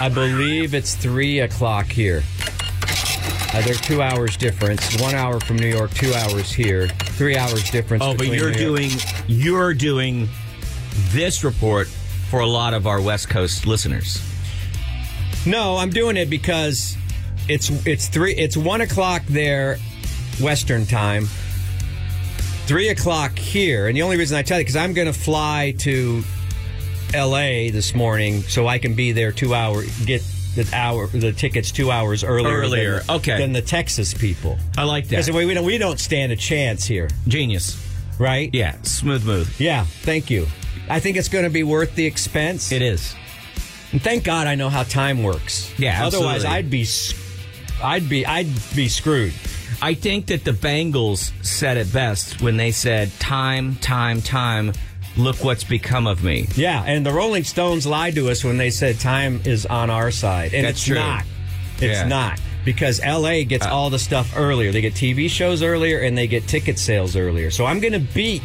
I 0.00 0.08
believe 0.08 0.74
it's 0.74 0.94
3 0.94 1.40
o'clock 1.40 1.86
here. 1.86 2.22
Uh, 3.54 3.60
they're 3.62 3.74
two 3.74 4.00
hours 4.00 4.38
difference. 4.38 4.98
One 4.98 5.14
hour 5.14 5.38
from 5.40 5.56
New 5.56 5.66
York, 5.68 5.92
two 5.92 6.14
hours 6.14 6.50
here. 6.50 6.88
Three 6.88 7.36
hours 7.36 7.70
difference. 7.70 8.02
Oh, 8.02 8.14
but 8.16 8.28
you're 8.28 8.50
New 8.50 8.56
York- 8.56 8.56
doing 8.56 8.90
you're 9.26 9.74
doing 9.74 10.26
this 11.10 11.44
report 11.44 11.88
for 12.32 12.40
a 12.40 12.46
lot 12.46 12.72
of 12.72 12.86
our 12.86 12.98
West 12.98 13.28
Coast 13.28 13.66
listeners. 13.66 14.18
No, 15.44 15.76
I'm 15.76 15.90
doing 15.90 16.16
it 16.16 16.30
because 16.30 16.96
it's 17.46 17.68
it's 17.86 18.08
three 18.08 18.32
it's 18.32 18.56
one 18.56 18.80
o'clock 18.80 19.22
there, 19.26 19.76
Western 20.40 20.86
time. 20.86 21.26
Three 22.64 22.88
o'clock 22.88 23.38
here, 23.38 23.86
and 23.86 23.94
the 23.94 24.00
only 24.00 24.16
reason 24.16 24.38
I 24.38 24.42
tell 24.42 24.58
you 24.58 24.64
because 24.64 24.76
I'm 24.76 24.94
going 24.94 25.12
to 25.12 25.18
fly 25.18 25.74
to 25.80 26.22
L.A. 27.12 27.68
this 27.68 27.94
morning, 27.94 28.40
so 28.40 28.66
I 28.66 28.78
can 28.78 28.94
be 28.94 29.12
there 29.12 29.30
two 29.30 29.54
hours. 29.54 29.94
Get 30.06 30.22
the 30.54 30.66
hour 30.72 31.08
the 31.08 31.32
tickets 31.32 31.70
two 31.70 31.90
hours 31.90 32.24
earlier. 32.24 32.60
Earlier, 32.60 33.00
than, 33.00 33.16
okay. 33.16 33.36
Than 33.36 33.52
the 33.52 33.60
Texas 33.60 34.14
people. 34.14 34.58
I 34.78 34.84
like 34.84 35.04
that. 35.08 35.26
Because 35.26 35.30
we 35.32 35.44
we 35.44 35.52
don't 35.52 35.66
we 35.66 35.76
don't 35.76 36.00
stand 36.00 36.32
a 36.32 36.36
chance 36.36 36.86
here, 36.86 37.10
Genius. 37.28 37.76
right? 38.18 38.48
Yeah, 38.54 38.80
smooth 38.84 39.26
move. 39.26 39.60
Yeah. 39.60 39.84
Thank 39.84 40.30
you. 40.30 40.46
I 40.92 41.00
think 41.00 41.16
it's 41.16 41.28
going 41.28 41.44
to 41.44 41.50
be 41.50 41.62
worth 41.62 41.94
the 41.94 42.04
expense. 42.04 42.70
It 42.70 42.82
is. 42.82 43.14
And 43.92 44.02
thank 44.02 44.24
God 44.24 44.46
I 44.46 44.56
know 44.56 44.68
how 44.68 44.82
time 44.82 45.22
works. 45.22 45.72
Yeah, 45.78 46.04
Otherwise, 46.06 46.44
absolutely. 46.44 46.56
I'd 46.58 46.70
be, 46.70 46.86
I'd 47.82 48.08
be, 48.08 48.26
I'd 48.26 48.76
be 48.76 48.88
screwed. 48.88 49.32
I 49.80 49.94
think 49.94 50.26
that 50.26 50.44
the 50.44 50.52
Bangles 50.52 51.32
said 51.40 51.78
it 51.78 51.92
best 51.92 52.42
when 52.42 52.56
they 52.58 52.70
said, 52.72 53.10
"Time, 53.18 53.76
time, 53.76 54.20
time. 54.20 54.72
Look 55.16 55.42
what's 55.42 55.64
become 55.64 56.06
of 56.06 56.22
me." 56.22 56.46
Yeah, 56.54 56.84
and 56.86 57.04
the 57.04 57.12
Rolling 57.12 57.44
Stones 57.44 57.86
lied 57.86 58.14
to 58.16 58.28
us 58.30 58.44
when 58.44 58.58
they 58.58 58.70
said 58.70 59.00
time 59.00 59.40
is 59.44 59.64
on 59.66 59.88
our 59.90 60.10
side, 60.10 60.52
and 60.54 60.66
That's 60.66 60.76
it's 60.78 60.86
true. 60.86 60.96
not. 60.96 61.24
It's 61.76 61.84
Yeah. 61.84 62.04
Uh, 62.04 62.08
not 62.08 62.40
because 62.64 63.00
LA 63.04 63.42
gets 63.44 63.66
all 63.66 63.90
the 63.90 63.98
stuff 63.98 64.34
earlier. 64.36 64.72
They 64.72 64.82
get 64.82 64.94
TV 64.94 65.28
shows 65.28 65.62
earlier, 65.62 65.98
and 66.00 66.16
they 66.16 66.26
get 66.26 66.46
ticket 66.46 66.78
sales 66.78 67.16
earlier. 67.16 67.50
So 67.50 67.64
I'm 67.66 67.80
going 67.80 67.94
to 67.94 67.98
beat. 68.14 68.42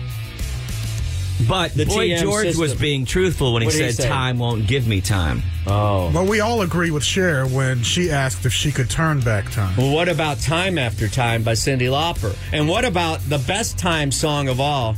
But 1.47 1.73
The 1.75 1.85
Boy 1.85 2.09
TM 2.09 2.21
George 2.21 2.55
was 2.55 2.73
being 2.73 3.05
truthful 3.05 3.53
when 3.53 3.61
he 3.61 3.67
What 3.67 3.75
did 3.75 3.85
he 3.85 3.91
said, 3.91 4.07
"Time 4.09 4.39
won't 4.39 4.65
give 4.65 4.87
me 4.87 5.01
time." 5.01 5.43
Oh. 5.67 6.09
Well, 6.11 6.25
we 6.25 6.39
all 6.39 6.61
agree 6.61 6.89
with 6.89 7.03
Cher 7.03 7.45
when 7.45 7.83
she 7.83 8.09
asked 8.09 8.45
if 8.45 8.53
she 8.53 8.71
could 8.71 8.89
turn 8.89 9.19
back 9.19 9.51
time. 9.51 9.75
Well, 9.77 9.93
what 9.93 10.09
about 10.09 10.39
Time 10.39 10.77
After 10.79 11.07
Time 11.07 11.43
by 11.43 11.53
Cyndi 11.53 11.89
Lauper? 11.91 12.35
And 12.51 12.67
what 12.67 12.85
about 12.85 13.19
the 13.29 13.37
best 13.37 13.77
time 13.77 14.11
song 14.11 14.47
of 14.47 14.59
all? 14.59 14.95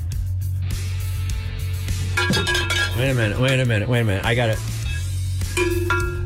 Wait 2.98 3.10
a 3.12 3.14
minute, 3.14 3.40
wait 3.40 3.60
a 3.60 3.66
minute, 3.66 3.90
wait 3.90 4.02
a 4.02 4.04
minute. 4.04 4.26
I 4.26 4.36
got 4.36 4.50
it. 4.50 4.60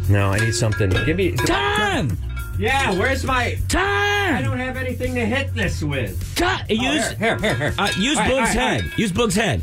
No, 0.10 0.30
I 0.32 0.40
need 0.40 0.54
something. 0.54 0.90
Give 1.06 1.16
me. 1.18 1.32
Time, 1.32 2.18
Yeah, 2.60 2.92
where's 2.98 3.24
my. 3.24 3.58
Time? 3.68 4.36
I 4.36 4.42
don't 4.44 4.58
have 4.60 4.76
anything 4.78 5.16
to 5.16 5.26
hit 5.26 5.54
this 5.54 5.82
with. 5.84 6.36
time. 6.36 6.66
Oh, 6.70 6.74
Use 6.74 7.10
here, 7.12 7.16
here, 7.18 7.38
here. 7.40 7.56
here. 7.56 7.74
uh, 7.78 7.90
use 7.98 8.18
All 8.18 8.24
right, 8.24 8.30
Boog's 8.30 8.32
all 8.32 8.46
right, 8.46 8.58
all 8.58 8.68
head. 8.68 8.82
right. 8.84 8.98
Use 9.00 9.12
Boog's 9.12 9.36
head. 9.36 9.62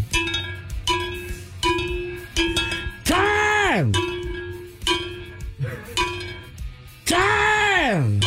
Time. 7.07 8.21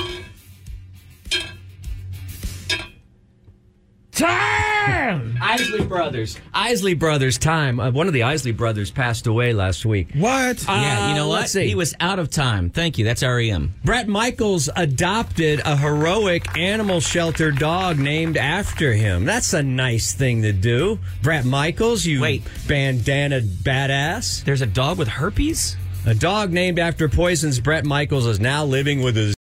Time. 4.11 4.62
Time. 5.03 5.37
Isley 5.41 5.83
Brothers. 5.85 6.39
Isley 6.53 6.93
Brothers 6.93 7.37
time. 7.37 7.79
Uh, 7.79 7.91
one 7.91 8.07
of 8.07 8.13
the 8.13 8.23
Isley 8.23 8.51
brothers 8.53 8.89
passed 8.89 9.27
away 9.27 9.51
last 9.53 9.85
week. 9.85 10.09
What? 10.15 10.63
Yeah, 10.67 11.09
you 11.09 11.15
know 11.15 11.25
Uh, 11.25 11.29
what? 11.29 11.39
let's 11.41 11.51
see. 11.51 11.67
He 11.67 11.75
was 11.75 11.93
out 11.99 12.19
of 12.19 12.29
time. 12.29 12.69
Thank 12.69 12.97
you. 12.97 13.03
That's 13.05 13.21
REM. 13.21 13.73
Bret 13.83 14.07
Michaels 14.07 14.69
adopted 14.75 15.61
a 15.65 15.75
heroic 15.75 16.57
animal 16.57 17.01
shelter 17.01 17.51
dog 17.51 17.99
named 17.99 18.37
after 18.37 18.93
him. 18.93 19.25
That's 19.25 19.53
a 19.53 19.61
nice 19.61 20.13
thing 20.13 20.41
to 20.43 20.53
do. 20.53 20.99
Bret 21.21 21.43
Michaels, 21.45 22.05
you 22.05 22.21
Wait. 22.21 22.43
bandana 22.67 23.41
badass. 23.41 24.43
There's 24.45 24.61
a 24.61 24.65
dog 24.67 24.97
with 24.97 25.07
herpes? 25.09 25.75
A 26.05 26.13
dog 26.15 26.51
named 26.51 26.79
after 26.79 27.09
Poison's 27.09 27.59
Bret 27.59 27.85
Michaels 27.85 28.25
is 28.25 28.39
now 28.39 28.63
living 28.65 29.01
with 29.01 29.15
his. 29.15 29.35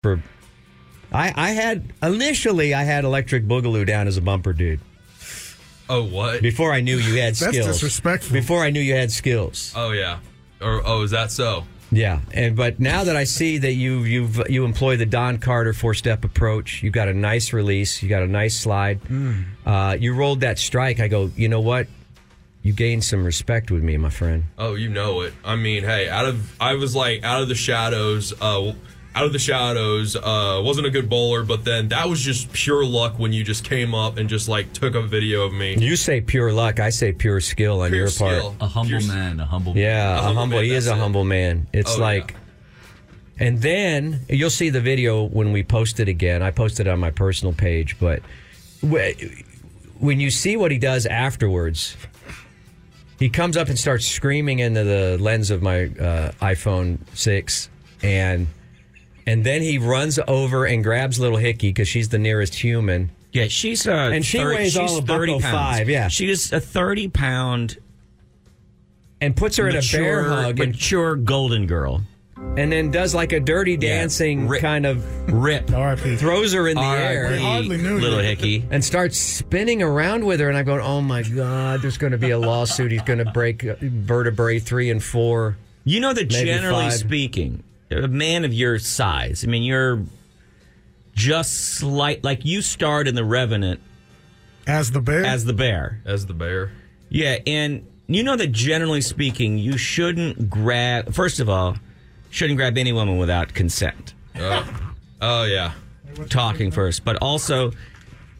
I, 1.12 1.32
I 1.36 1.50
had 1.50 1.92
initially 2.02 2.72
I 2.74 2.82
had 2.84 3.04
Electric 3.04 3.46
Boogaloo 3.46 3.86
down 3.86 4.06
as 4.08 4.16
a 4.16 4.20
bumper 4.22 4.52
dude 4.52 4.80
Oh, 5.88 6.04
what? 6.04 6.42
before 6.42 6.72
I 6.72 6.80
knew 6.80 6.96
you 6.96 7.20
had 7.20 7.36
skills. 7.36 7.54
That's 7.54 7.64
skills. 7.64 7.80
disrespectful. 7.80 8.32
Before 8.32 8.62
I 8.62 8.70
knew 8.70 8.80
you 8.80 8.94
had 8.94 9.10
skills. 9.10 9.72
Oh, 9.76 9.90
yeah. 9.90 10.20
Or 10.60 10.82
oh, 10.84 11.02
is 11.02 11.10
that 11.10 11.30
so? 11.30 11.64
Yeah, 11.92 12.20
and 12.32 12.56
but 12.56 12.80
now 12.80 13.04
that 13.04 13.16
I 13.16 13.24
see 13.24 13.58
that 13.58 13.74
you 13.74 13.98
you've 14.04 14.48
you 14.48 14.64
employ 14.64 14.96
the 14.96 15.04
Don 15.04 15.36
Carter 15.36 15.74
four 15.74 15.92
step 15.92 16.24
approach, 16.24 16.82
you 16.82 16.90
got 16.90 17.08
a 17.08 17.12
nice 17.12 17.52
release, 17.52 18.02
you 18.02 18.08
got 18.08 18.22
a 18.22 18.26
nice 18.26 18.58
slide. 18.58 19.00
Uh, 19.66 19.96
you 20.00 20.14
rolled 20.14 20.40
that 20.40 20.58
strike. 20.58 21.00
I 21.00 21.08
go, 21.08 21.30
you 21.36 21.48
know 21.48 21.60
what? 21.60 21.88
You 22.62 22.72
gained 22.72 23.04
some 23.04 23.24
respect 23.24 23.70
with 23.70 23.82
me, 23.82 23.98
my 23.98 24.08
friend. 24.08 24.44
Oh, 24.56 24.74
you 24.74 24.88
know 24.88 25.20
it. 25.20 25.34
I 25.44 25.56
mean, 25.56 25.82
hey, 25.82 26.08
out 26.08 26.24
of 26.24 26.58
I 26.58 26.76
was 26.76 26.96
like 26.96 27.24
out 27.24 27.42
of 27.42 27.48
the 27.48 27.54
shadows. 27.54 28.32
Uh, 28.40 28.72
out 29.14 29.24
of 29.26 29.32
the 29.32 29.38
shadows. 29.38 30.16
Uh, 30.16 30.60
wasn't 30.64 30.86
a 30.86 30.90
good 30.90 31.08
bowler, 31.08 31.42
but 31.44 31.64
then 31.64 31.88
that 31.88 32.08
was 32.08 32.20
just 32.20 32.52
pure 32.52 32.84
luck 32.84 33.18
when 33.18 33.32
you 33.32 33.44
just 33.44 33.64
came 33.64 33.94
up 33.94 34.16
and 34.16 34.28
just 34.28 34.48
like 34.48 34.72
took 34.72 34.94
a 34.94 35.02
video 35.02 35.42
of 35.42 35.52
me. 35.52 35.76
You 35.76 35.96
say 35.96 36.20
pure 36.20 36.52
luck, 36.52 36.80
I 36.80 36.90
say 36.90 37.12
pure 37.12 37.40
skill 37.40 37.80
on 37.82 37.90
Pure 37.90 37.98
your 38.00 38.08
skill. 38.08 38.50
part. 38.52 38.62
A 38.62 38.66
humble 38.68 38.88
Pure- 38.98 39.02
man, 39.14 39.40
a 39.40 39.44
humble 39.46 39.76
Yeah, 39.76 40.14
A 40.14 40.18
a 40.18 40.22
humble 40.22 40.34
humble. 40.40 40.56
man, 40.58 40.64
he 40.64 40.72
is 40.72 40.86
a 40.86 40.92
it. 40.92 40.98
humble 40.98 41.24
man. 41.24 41.66
It's 41.72 41.96
Oh, 41.96 42.00
like, 42.00 42.34
and 43.38 43.60
then 43.60 44.20
you'll 44.28 44.50
see 44.50 44.70
the 44.70 44.80
video 44.80 45.24
when 45.24 45.52
we 45.52 45.62
post 45.62 46.00
it 46.00 46.08
again. 46.08 46.42
I 46.42 46.50
posted 46.50 46.86
it 46.86 46.90
on 46.90 46.98
my 47.00 47.10
personal 47.10 47.52
page, 47.52 47.96
but 48.00 48.22
when 48.80 50.20
you 50.20 50.30
see 50.30 50.56
what 50.56 50.70
he 50.70 50.78
does 50.78 51.06
afterwards, 51.06 51.96
he 53.18 53.28
comes 53.28 53.56
up 53.56 53.68
and 53.68 53.78
starts 53.78 54.06
screaming 54.06 54.58
into 54.58 54.84
the 54.84 55.16
lens 55.20 55.50
of 55.50 55.62
my 55.62 55.84
uh, 55.84 56.32
iPhone 56.40 56.98
six, 57.14 57.68
and 58.02 58.46
and 59.26 59.44
then 59.44 59.62
he 59.62 59.78
runs 59.78 60.18
over 60.28 60.64
and 60.66 60.82
grabs 60.82 61.18
little 61.20 61.38
Hickey 61.38 61.68
because 61.70 61.88
she's 61.88 62.08
the 62.10 62.18
nearest 62.18 62.54
human. 62.56 63.10
Yeah, 63.32 63.46
she's 63.48 63.86
uh, 63.86 63.92
And 64.12 64.24
she 64.24 64.44
weighs 64.44 64.72
she's 64.72 64.76
all 64.76 64.98
of 64.98 65.06
buck 65.06 65.16
30 65.18 65.32
pounds. 65.40 65.44
five, 65.78 65.88
yeah. 65.88 66.08
She's 66.08 66.52
a 66.52 66.60
30 66.60 67.08
pound 67.08 67.78
and 69.20 69.34
puts 69.36 69.56
her 69.56 69.68
in 69.68 69.76
a 69.76 69.80
bear 69.92 70.24
hug 70.24 70.60
and, 70.60 70.72
mature 70.72 71.14
golden 71.16 71.66
girl. 71.66 72.02
and 72.56 72.72
then 72.72 72.90
does 72.90 73.14
like 73.14 73.32
a 73.32 73.40
dirty 73.40 73.76
dancing 73.76 74.48
Rip. 74.48 74.60
kind 74.60 74.84
of 74.84 75.32
Rip. 75.32 75.72
R.I.P. 75.72 76.16
throws 76.16 76.52
her 76.52 76.68
in 76.68 76.74
the 76.76 76.82
R.I.P. 76.82 77.04
air 77.04 77.38
hardly 77.38 77.78
knew 77.78 77.98
Little 78.00 78.20
you. 78.20 78.24
hickey. 78.28 78.64
and 78.70 78.84
starts 78.84 79.16
spinning 79.18 79.80
around 79.82 80.24
with 80.26 80.40
her. 80.40 80.48
And 80.48 80.58
I'm 80.58 80.64
going, 80.66 80.80
oh 80.82 81.00
my 81.00 81.22
God, 81.22 81.80
there's 81.80 81.96
going 81.98 82.12
to 82.12 82.18
be 82.18 82.30
a 82.30 82.38
lawsuit. 82.38 82.90
He's 82.92 83.02
going 83.02 83.20
to 83.20 83.30
break 83.32 83.64
uh, 83.64 83.76
vertebrae 83.80 84.58
three 84.58 84.90
and 84.90 85.02
four. 85.02 85.56
You 85.84 86.00
know 86.00 86.12
that 86.12 86.24
generally 86.28 86.90
five. 86.90 86.92
speaking, 86.94 87.62
a 87.98 88.08
man 88.08 88.44
of 88.44 88.52
your 88.52 88.78
size, 88.78 89.44
I 89.44 89.48
mean, 89.48 89.62
you're 89.62 90.02
just 91.14 91.74
slight, 91.76 92.24
like 92.24 92.44
you 92.44 92.62
starred 92.62 93.06
in 93.08 93.14
The 93.14 93.24
Revenant 93.24 93.80
As 94.66 94.90
the 94.92 95.00
bear? 95.00 95.24
as 95.24 95.44
the 95.44 95.52
bear. 95.52 96.00
As 96.04 96.26
the 96.26 96.34
bear. 96.34 96.72
Yeah, 97.08 97.36
and 97.46 97.86
you 98.06 98.22
know 98.22 98.36
that 98.36 98.52
generally 98.52 99.00
speaking, 99.02 99.58
you 99.58 99.76
shouldn't 99.76 100.48
grab, 100.48 101.12
first 101.14 101.40
of 101.40 101.48
all, 101.48 101.76
shouldn't 102.30 102.56
grab 102.56 102.78
any 102.78 102.92
woman 102.92 103.18
without 103.18 103.52
consent. 103.52 104.14
Oh, 104.36 104.92
oh 105.20 105.44
yeah. 105.44 105.72
talking 106.30 106.70
first, 106.70 107.04
but 107.04 107.16
also 107.16 107.72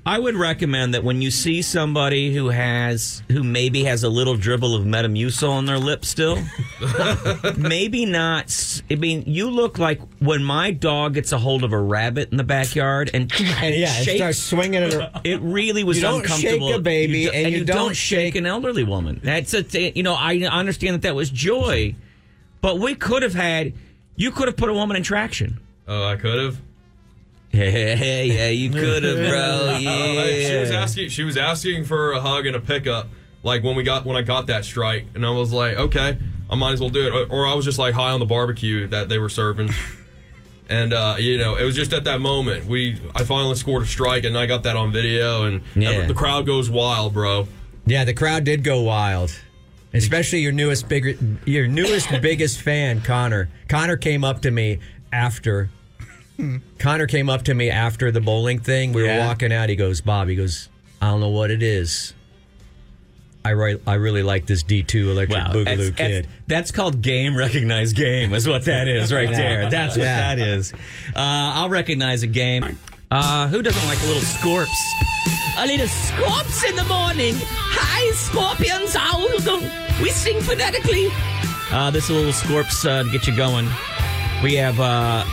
I 0.05 0.19
would 0.19 0.35
recommend 0.35 0.95
that 0.95 1.05
when 1.05 1.23
you 1.23 1.31
see 1.31 1.63
somebody 1.63 2.35
who 2.35 2.49
has 2.49 3.23
who 3.31 3.45
maybe 3.45 3.85
has 3.85 4.03
a 4.03 4.09
little 4.09 4.37
dribble 4.37 4.75
of 4.75 4.85
Metamucil 4.85 5.49
on 5.49 5.67
their 5.67 5.79
lip 5.79 6.05
still, 6.05 6.39
maybe 7.57 8.05
not. 8.07 8.83
I 8.91 8.97
mean, 8.97 9.23
you 9.27 9.49
look 9.51 9.79
like 9.79 10.01
when 10.19 10.43
my 10.43 10.73
dog 10.73 11.15
gets 11.15 11.31
a 11.33 11.39
hold 11.39 11.63
of 11.65 11.73
a 11.73 11.79
rabbit 11.79 12.31
in 12.31 12.37
the 12.37 12.45
backyard 12.45 13.11
and, 13.15 13.33
And 13.33 13.75
yeah, 13.77 13.95
and 13.95 14.05
shakes- 14.05 14.17
starts 14.19 14.39
swinging 14.39 14.83
it. 14.83 14.93
her. 14.93 15.11
it 15.25 15.41
really 15.41 15.85
was 15.85 15.99
You 15.99 16.03
don't 16.03 16.23
uncomfortable. 16.23 16.69
shake 16.71 16.77
a 16.79 16.83
baby, 16.83 17.25
do- 17.27 17.31
and 17.31 17.53
you 17.55 17.65
don't 17.65 17.95
shake 17.97 18.35
an 18.35 18.47
elderly 18.47 18.85
woman. 18.85 19.21
That's 19.23 19.55
a 19.55 19.63
you 19.97 20.03
know 20.03 20.15
I 20.15 20.37
understand 20.39 20.95
that 20.95 21.03
that 21.03 21.15
was 21.15 21.31
joy, 21.31 21.95
but 22.61 22.79
we 22.81 22.95
could 22.95 23.23
have 23.23 23.35
had 23.35 23.73
you 24.17 24.31
could 24.33 24.49
have 24.49 24.57
put 24.57 24.69
a 24.69 24.75
woman 24.75 24.97
in 24.97 25.03
traction. 25.03 25.61
Oh, 25.87 26.05
I 26.05 26.17
could 26.17 26.39
have. 26.39 26.61
Hey, 27.63 28.27
yeah, 28.27 28.49
you 28.49 28.71
could 28.71 29.03
have, 29.03 29.17
bro. 29.17 29.77
Yeah. 29.81 30.49
She 30.49 30.57
was 30.59 30.71
asking. 30.71 31.09
She 31.11 31.23
was 31.25 31.37
asking 31.37 31.85
for 31.85 32.13
a 32.13 32.21
hug 32.21 32.47
and 32.47 32.57
a 32.57 32.61
pickup. 32.61 33.09
Like 33.43 33.63
when 33.63 33.77
we 33.77 33.83
got 33.83 34.07
when 34.07 34.17
I 34.17 34.23
got 34.23 34.47
that 34.47 34.65
strike, 34.65 35.05
and 35.15 35.27
I 35.27 35.31
was 35.31 35.53
like, 35.53 35.77
okay, 35.77 36.17
I 36.49 36.55
might 36.55 36.73
as 36.73 36.81
well 36.81 36.89
do 36.91 37.07
it. 37.07 37.13
Or, 37.13 37.41
or 37.43 37.47
I 37.47 37.55
was 37.55 37.65
just 37.65 37.79
like 37.79 37.93
high 37.95 38.11
on 38.13 38.21
the 38.21 38.27
barbecue 38.27 38.87
that 38.89 39.09
they 39.09 39.19
were 39.19 39.29
serving. 39.29 39.71
And 40.69 40.95
uh, 40.95 41.17
you 41.19 41.37
know, 41.37 41.57
it 41.57 41.65
was 41.65 41.75
just 41.77 41.93
at 41.93 42.05
that 42.05 42.21
moment 42.23 42.65
we 42.65 42.99
I 43.15 43.25
finally 43.25 43.57
scored 43.57 43.83
a 43.83 43.87
strike, 43.87 44.25
and 44.25 44.39
I 44.39 44.47
got 44.47 44.63
that 44.63 44.75
on 44.75 44.91
video, 44.91 45.45
and 45.45 45.61
Yeah. 45.75 46.07
the 46.07 46.15
crowd 46.15 46.47
goes 46.47 46.71
wild, 46.71 47.13
bro. 47.13 47.47
Yeah, 47.85 48.05
the 48.05 48.15
crowd 48.15 48.45
did 48.45 48.65
go 48.65 48.81
wild. 48.81 49.39
Especially 49.93 50.39
your 50.39 50.53
newest 50.53 50.89
bigger 50.89 51.15
your 51.45 51.67
newest 51.67 52.09
biggest 52.23 52.63
fan, 52.63 53.03
Connor. 53.03 53.51
Connor 53.69 53.99
came 53.99 54.25
up 54.25 54.41
to 54.43 54.51
me 54.51 54.79
after 55.13 55.69
Connor 56.79 57.07
came 57.07 57.31
up 57.31 57.43
to 57.45 57.55
me 57.55 57.71
after 57.71 58.11
the 58.11 58.21
bowling 58.21 58.59
thing. 58.59 58.93
We 58.93 59.05
Yeah. 59.05 59.19
were 59.21 59.27
walking 59.29 59.53
out. 59.53 59.69
He 59.69 59.77
goes, 59.77 60.01
Bob, 60.01 60.29
he 60.29 60.35
goes, 60.35 60.69
I 61.01 61.07
don't 61.11 61.21
know 61.21 61.29
what 61.29 61.51
it 61.51 61.63
is. 61.63 62.15
I 63.45 63.55
right, 63.55 63.81
I 63.89 63.95
really 63.95 64.23
like 64.23 64.47
this 64.47 64.63
D2 64.63 65.11
electric 65.11 65.37
Wow, 65.37 65.53
boogaloo 65.53 65.65
that's, 65.65 65.97
kid. 65.97 66.25
that's, 66.25 66.29
that's 66.47 66.71
called 66.71 67.03
game 67.03 67.37
recognized 67.37 67.97
game, 67.97 68.33
is 68.35 68.47
what 68.47 68.65
that 68.67 68.87
is 68.87 69.13
right 69.13 69.31
there. 69.31 69.69
That's 69.69 69.97
what 69.97 70.05
Yeah. 70.05 70.35
that 70.37 70.39
is. 70.47 70.73
Uh, 70.73 70.79
I'll 71.17 71.69
recognize 71.69 72.23
a 72.23 72.29
game. 72.29 72.79
Uh, 73.11 73.49
who 73.49 73.61
doesn't 73.63 73.85
like 73.87 74.01
a 74.03 74.07
little 74.07 74.23
scorps? 74.23 74.69
A 75.59 75.67
little 75.67 75.87
scorps 75.89 76.63
in 76.69 76.77
the 76.77 76.85
morning. 76.85 77.35
Hi, 77.45 78.13
scorpions. 78.15 78.95
Ow. 78.97 80.01
We 80.03 80.11
sing 80.11 80.41
phonetically. 80.41 81.09
Uh, 81.73 81.91
this 81.91 82.09
little 82.11 82.33
scorps 82.33 82.85
uh, 82.87 83.03
to 83.03 83.11
get 83.11 83.27
you 83.27 83.35
going. 83.37 83.67
We 84.43 84.55
have, 84.57 84.81
uh, 84.81 85.25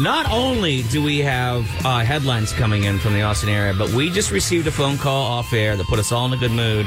not 0.00 0.30
only 0.30 0.82
do 0.82 1.00
we 1.02 1.20
have 1.20 1.64
uh, 1.84 2.00
headlines 2.00 2.52
coming 2.52 2.82
in 2.84 2.98
from 2.98 3.14
the 3.14 3.22
Austin 3.22 3.48
area, 3.48 3.72
but 3.72 3.90
we 3.90 4.10
just 4.10 4.32
received 4.32 4.66
a 4.66 4.72
phone 4.72 4.98
call 4.98 5.22
off 5.22 5.52
air 5.52 5.76
that 5.76 5.86
put 5.86 6.00
us 6.00 6.10
all 6.10 6.26
in 6.26 6.32
a 6.32 6.36
good 6.36 6.50
mood. 6.50 6.86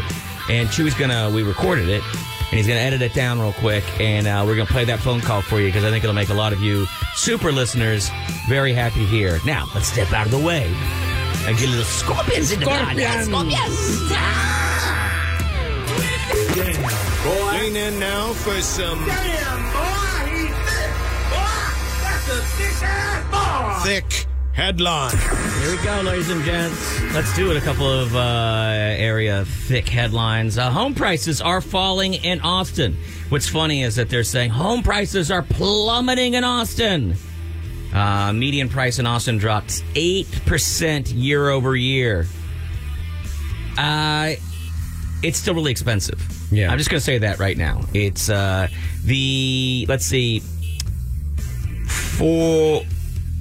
And 0.50 0.68
Chewy's 0.68 0.94
gonna, 0.94 1.32
we 1.34 1.42
recorded 1.42 1.88
it, 1.88 2.04
and 2.04 2.58
he's 2.58 2.68
gonna 2.68 2.80
edit 2.80 3.02
it 3.02 3.14
down 3.14 3.40
real 3.40 3.54
quick, 3.54 3.86
and 4.00 4.28
uh, 4.28 4.44
we're 4.46 4.56
gonna 4.56 4.70
play 4.70 4.84
that 4.86 5.00
phone 5.00 5.22
call 5.22 5.42
for 5.42 5.62
you 5.62 5.68
because 5.68 5.86
I 5.86 5.90
think 5.90 6.04
it'll 6.04 6.16
make 6.16 6.30
a 6.30 6.34
lot 6.34 6.52
of 6.52 6.62
you 6.62 6.86
super 7.16 7.52
listeners 7.52 8.10
very 8.48 8.74
happy 8.74 9.06
here. 9.06 9.40
Now, 9.46 9.68
let's 9.74 9.88
step 9.88 10.12
out 10.12 10.26
of 10.26 10.32
the 10.32 10.40
way 10.40 10.66
and 11.46 11.58
get 11.58 11.68
a 11.68 11.72
little 11.72 11.86
scorpions 11.86 12.52
in 12.52 12.60
the 12.60 12.66
garden. 12.66 13.00
Scorpions! 13.24 14.12
Lean 17.62 17.76
in 17.76 18.00
now 18.00 18.34
for 18.34 18.60
some 18.62 19.06
thick 23.84 24.28
headline. 24.54 25.16
Here 25.62 25.72
we 25.72 25.84
go, 25.84 26.02
ladies 26.02 26.30
and 26.30 26.44
gents. 26.44 27.02
Let's 27.14 27.34
do 27.36 27.50
it. 27.50 27.58
A 27.58 27.62
couple 27.62 27.90
of 27.90 28.16
uh, 28.16 28.20
area 28.20 29.46
thick 29.46 29.88
headlines. 29.88 30.58
Uh, 30.58 30.70
home 30.70 30.94
prices 30.94 31.42
are 31.42 31.62
falling 31.62 32.14
in 32.14 32.42
Austin. 32.42 32.98
What's 33.30 33.48
funny 33.48 33.84
is 33.84 33.96
that 33.96 34.10
they're 34.10 34.24
saying 34.24 34.52
home 34.52 34.84
prices 34.84 35.32
are 35.32 35.44
plummeting 35.44 36.34
in 36.34 36.44
Austin. 36.44 37.16
Uh, 37.94 38.34
median 38.34 38.70
price 38.70 39.00
in 39.00 39.08
Austin 39.08 39.38
dropped 39.38 39.84
8% 39.96 41.14
year 41.16 41.50
over 41.50 41.76
year. 41.76 42.28
Uh, 43.78 44.34
it's 45.24 45.38
still 45.40 45.56
really 45.56 45.72
expensive. 45.72 46.22
Yeah. 46.52 46.72
I'm 46.72 46.78
just 46.78 46.90
going 46.90 47.00
to 47.00 47.06
say 47.06 47.20
that 47.20 47.40
right 47.40 47.58
now. 47.58 47.82
It's 47.94 48.30
uh, 48.30 48.68
the, 49.04 49.86
let's 49.88 50.06
see, 50.06 50.44
for 52.20 52.84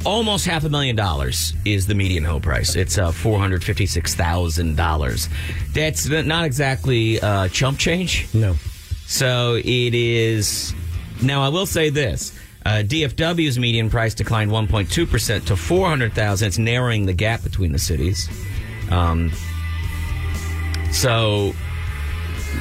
almost 0.06 0.46
half 0.46 0.62
a 0.62 0.68
million 0.68 0.94
dollars 0.94 1.52
is 1.64 1.88
the 1.88 1.94
median 1.96 2.22
home 2.22 2.40
price. 2.40 2.76
It's 2.76 2.96
uh, 2.96 3.10
four 3.10 3.36
hundred 3.38 3.64
fifty 3.64 3.86
six 3.86 4.14
thousand 4.14 4.76
dollars. 4.76 5.28
That's 5.74 6.08
not 6.08 6.44
exactly 6.44 7.20
uh, 7.20 7.48
chump 7.48 7.78
change. 7.78 8.32
no. 8.32 8.54
So 9.06 9.56
it 9.56 9.94
is. 9.94 10.74
Now 11.22 11.42
I 11.42 11.48
will 11.48 11.66
say 11.66 11.90
this: 11.90 12.38
uh, 12.64 12.82
DFW's 12.84 13.58
median 13.58 13.90
price 13.90 14.14
declined 14.14 14.52
one 14.52 14.68
point 14.68 14.90
two 14.92 15.06
percent 15.06 15.48
to 15.48 15.56
four 15.56 15.88
hundred 15.88 16.12
thousand. 16.12 16.46
It's 16.48 16.58
narrowing 16.58 17.06
the 17.06 17.14
gap 17.14 17.42
between 17.42 17.72
the 17.72 17.78
cities. 17.80 18.28
Um, 18.90 19.32
so 20.92 21.52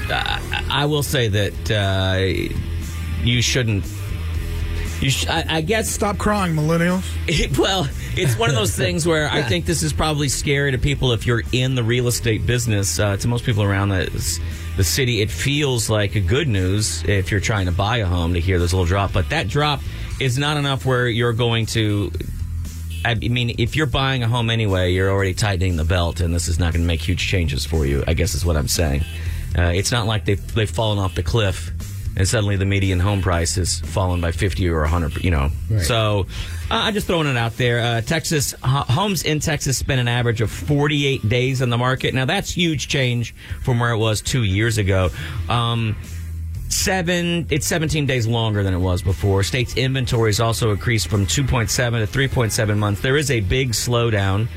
uh, 0.09 0.39
I 0.71 0.85
will 0.85 1.03
say 1.03 1.27
that 1.27 1.71
uh, 1.71 2.49
you 3.23 3.41
shouldn't. 3.43 3.85
You 5.01 5.09
sh- 5.11 5.27
I, 5.27 5.45
I 5.47 5.61
guess 5.61 5.89
Stop 5.89 6.17
crying, 6.17 6.55
millennials. 6.55 7.03
it, 7.27 7.57
well, 7.59 7.87
it's 8.15 8.37
one 8.37 8.49
of 8.49 8.55
those 8.55 8.75
things 8.83 9.05
where 9.05 9.29
I 9.29 9.41
think 9.43 9.65
this 9.65 9.83
is 9.83 9.93
probably 9.93 10.27
scary 10.29 10.71
to 10.71 10.77
people 10.77 11.11
if 11.11 11.25
you're 11.27 11.43
in 11.51 11.75
the 11.75 11.83
real 11.83 12.07
estate 12.07 12.45
business. 12.45 12.99
Uh, 12.99 13.17
to 13.17 13.27
most 13.27 13.45
people 13.45 13.63
around 13.63 13.89
the, 13.89 14.39
the 14.75 14.83
city, 14.83 15.21
it 15.21 15.29
feels 15.29 15.89
like 15.89 16.15
a 16.15 16.19
good 16.19 16.47
news 16.47 17.03
if 17.03 17.29
you're 17.31 17.39
trying 17.39 17.67
to 17.67 17.71
buy 17.71 17.97
a 17.97 18.05
home 18.05 18.33
to 18.33 18.39
hear 18.39 18.57
this 18.59 18.73
little 18.73 18.85
drop. 18.85 19.13
But 19.13 19.29
that 19.29 19.47
drop 19.47 19.81
is 20.19 20.37
not 20.37 20.57
enough 20.57 20.85
where 20.85 21.07
you're 21.07 21.33
going 21.33 21.67
to. 21.67 22.11
I 23.05 23.13
mean, 23.15 23.55
if 23.59 23.75
you're 23.75 23.85
buying 23.85 24.23
a 24.23 24.27
home 24.27 24.49
anyway, 24.49 24.91
you're 24.91 25.09
already 25.11 25.33
tightening 25.35 25.77
the 25.77 25.85
belt, 25.85 26.19
and 26.19 26.33
this 26.33 26.47
is 26.47 26.59
not 26.59 26.73
going 26.73 26.81
to 26.81 26.87
make 26.87 26.99
huge 27.01 27.25
changes 27.25 27.65
for 27.65 27.85
you. 27.85 28.03
I 28.07 28.13
guess 28.15 28.33
is 28.33 28.43
what 28.43 28.57
I'm 28.57 28.67
saying. 28.67 29.03
Uh, 29.57 29.71
it's 29.73 29.91
not 29.91 30.07
like 30.07 30.25
they've 30.25 30.53
they've 30.55 30.69
fallen 30.69 30.97
off 30.97 31.13
the 31.15 31.23
cliff, 31.23 31.71
and 32.17 32.27
suddenly 32.27 32.55
the 32.57 32.65
median 32.65 32.99
home 32.99 33.21
price 33.21 33.55
has 33.55 33.79
fallen 33.79 34.19
by 34.19 34.31
50 34.31 34.67
or 34.69 34.81
100. 34.81 35.23
You 35.23 35.31
know, 35.31 35.51
so 35.83 36.25
uh, 36.69 36.73
I'm 36.73 36.93
just 36.93 37.07
throwing 37.07 37.27
it 37.27 37.37
out 37.37 37.55
there. 37.57 37.79
Uh, 37.79 38.01
Texas 38.01 38.53
ho- 38.63 38.91
homes 38.91 39.23
in 39.23 39.39
Texas 39.39 39.77
spend 39.77 40.01
an 40.01 40.07
average 40.09 40.41
of 40.41 40.51
48 40.51 41.29
days 41.29 41.61
on 41.61 41.69
the 41.69 41.77
market. 41.77 42.13
Now 42.13 42.25
that's 42.25 42.51
huge 42.51 42.87
change 42.89 43.33
from 43.63 43.79
where 43.79 43.91
it 43.91 43.97
was 43.97 44.21
two 44.21 44.43
years 44.43 44.77
ago. 44.77 45.09
Um, 45.47 45.95
seven 46.69 47.47
it's 47.49 47.65
17 47.65 48.05
days 48.05 48.27
longer 48.27 48.61
than 48.61 48.73
it 48.73 48.77
was 48.79 49.01
before 49.01 49.41
state's 49.41 49.77
inventories 49.77 50.41
also 50.41 50.71
increased 50.71 51.07
from 51.07 51.25
2.7 51.25 51.67
to 52.11 52.17
3.7 52.19 52.77
months 52.77 52.99
there 53.01 53.15
is 53.15 53.31
a 53.31 53.39
big 53.39 53.71
slowdown 53.71 54.47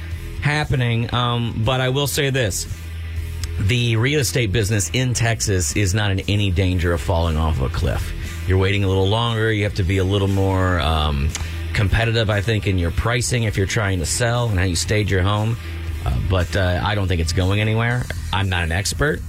happening 0.43 1.13
um, 1.15 1.63
but 1.65 1.81
i 1.81 1.89
will 1.89 2.09
say 2.09 2.29
this 2.31 2.67
the 3.67 3.97
real 3.97 4.21
estate 4.21 4.53
business 4.53 4.91
in 4.93 5.15
texas 5.15 5.77
is 5.77 5.95
not 5.95 6.11
in 6.11 6.21
any 6.21 6.51
danger 6.51 6.93
of 6.93 7.01
falling 7.01 7.37
off 7.37 7.61
a 7.61 7.69
cliff. 7.69 8.13
You're 8.47 8.59
waiting 8.59 8.85
a 8.85 8.89
little 8.89 9.09
longer. 9.09 9.53
You 9.53 9.65
have 9.65 9.75
to 9.75 9.83
be 9.83 9.99
a 9.99 10.05
little 10.05 10.29
more 10.29 10.81
um, 10.81 11.29
competitive 11.75 12.31
i 12.31 12.41
think 12.41 12.67
in 12.67 12.79
your 12.79 12.91
pricing 12.91 13.45
if 13.45 13.57
you're 13.57 13.67
trying 13.67 13.99
to 14.01 14.07
sell 14.07 14.49
and 14.49 14.59
how 14.59 14.65
you 14.65 14.77
stage 14.77 15.11
your 15.11 15.23
home. 15.23 15.57
Uh, 16.05 16.19
but 16.31 16.57
uh, 16.57 16.81
i 16.85 16.95
don't 16.95 17.09
think 17.09 17.21
it's 17.21 17.33
going 17.33 17.61
anywhere. 17.61 18.05
I'm 18.33 18.49
not 18.49 18.65
an 18.65 18.73
expert 18.73 19.21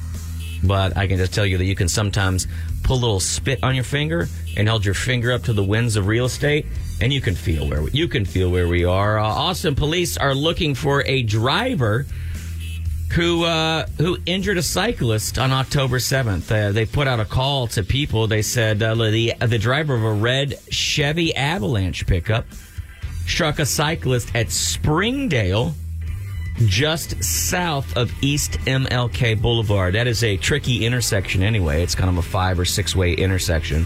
but 0.64 0.96
I 0.98 1.08
can 1.08 1.18
just 1.18 1.34
tell 1.34 1.46
you 1.46 1.58
that 1.58 1.66
you 1.66 1.76
can 1.76 1.88
sometimes 1.88 2.48
pull 2.84 2.98
a 2.98 3.02
little 3.02 3.20
spit 3.20 3.64
on 3.64 3.76
your 3.76 3.84
finger 3.84 4.28
and 4.58 4.68
hold 4.68 4.86
your 4.86 4.94
finger 4.94 5.32
up 5.32 5.44
to 5.44 5.54
the 5.54 5.64
winds 5.64 5.96
of 5.96 6.08
real 6.08 6.26
estate, 6.26 6.66
and 7.00 7.12
you 7.12 7.22
can 7.22 7.36
feel 7.36 7.68
where 7.68 7.82
we, 7.84 7.92
you 7.92 8.08
can 8.08 8.26
feel 8.26 8.52
where 8.52 8.68
we 8.68 8.86
are. 8.86 9.20
Uh, 9.20 9.24
Austin 9.24 9.76
police 9.76 10.18
are 10.18 10.36
looking 10.36 10.76
for 10.76 11.04
a 11.06 11.24
driver 11.24 12.06
who 13.12 13.44
uh, 13.44 13.86
who 13.98 14.18
injured 14.26 14.58
a 14.58 14.64
cyclist 14.64 15.38
on 15.38 15.52
October 15.52 15.98
7th. 15.98 16.52
Uh, 16.52 16.72
they 16.72 16.86
put 16.86 17.08
out 17.08 17.20
a 17.20 17.26
call 17.26 17.68
to 17.68 17.84
people. 17.84 18.28
They 18.28 18.42
said 18.42 18.82
uh, 18.82 18.96
the 18.96 19.34
the 19.40 19.60
driver 19.60 19.96
of 19.96 20.04
a 20.04 20.14
red 20.14 20.58
Chevy 20.72 21.36
Avalanche 21.36 22.08
pickup 22.08 22.46
struck 23.26 23.60
a 23.60 23.66
cyclist 23.66 24.34
at 24.36 24.52
Springdale, 24.52 25.74
just 26.66 27.24
south 27.24 27.96
of 27.98 28.12
East 28.22 28.54
MLK 28.66 29.42
Boulevard. 29.42 29.96
That 29.96 30.08
is 30.08 30.24
a 30.24 30.38
tricky 30.38 30.86
intersection 30.86 31.44
anyway. 31.44 31.84
It's 31.84 31.96
kind 31.96 32.10
of 32.10 32.18
a 32.18 32.28
five 32.28 32.60
or 32.60 32.66
six 32.66 32.96
way 32.96 33.14
intersection. 33.14 33.86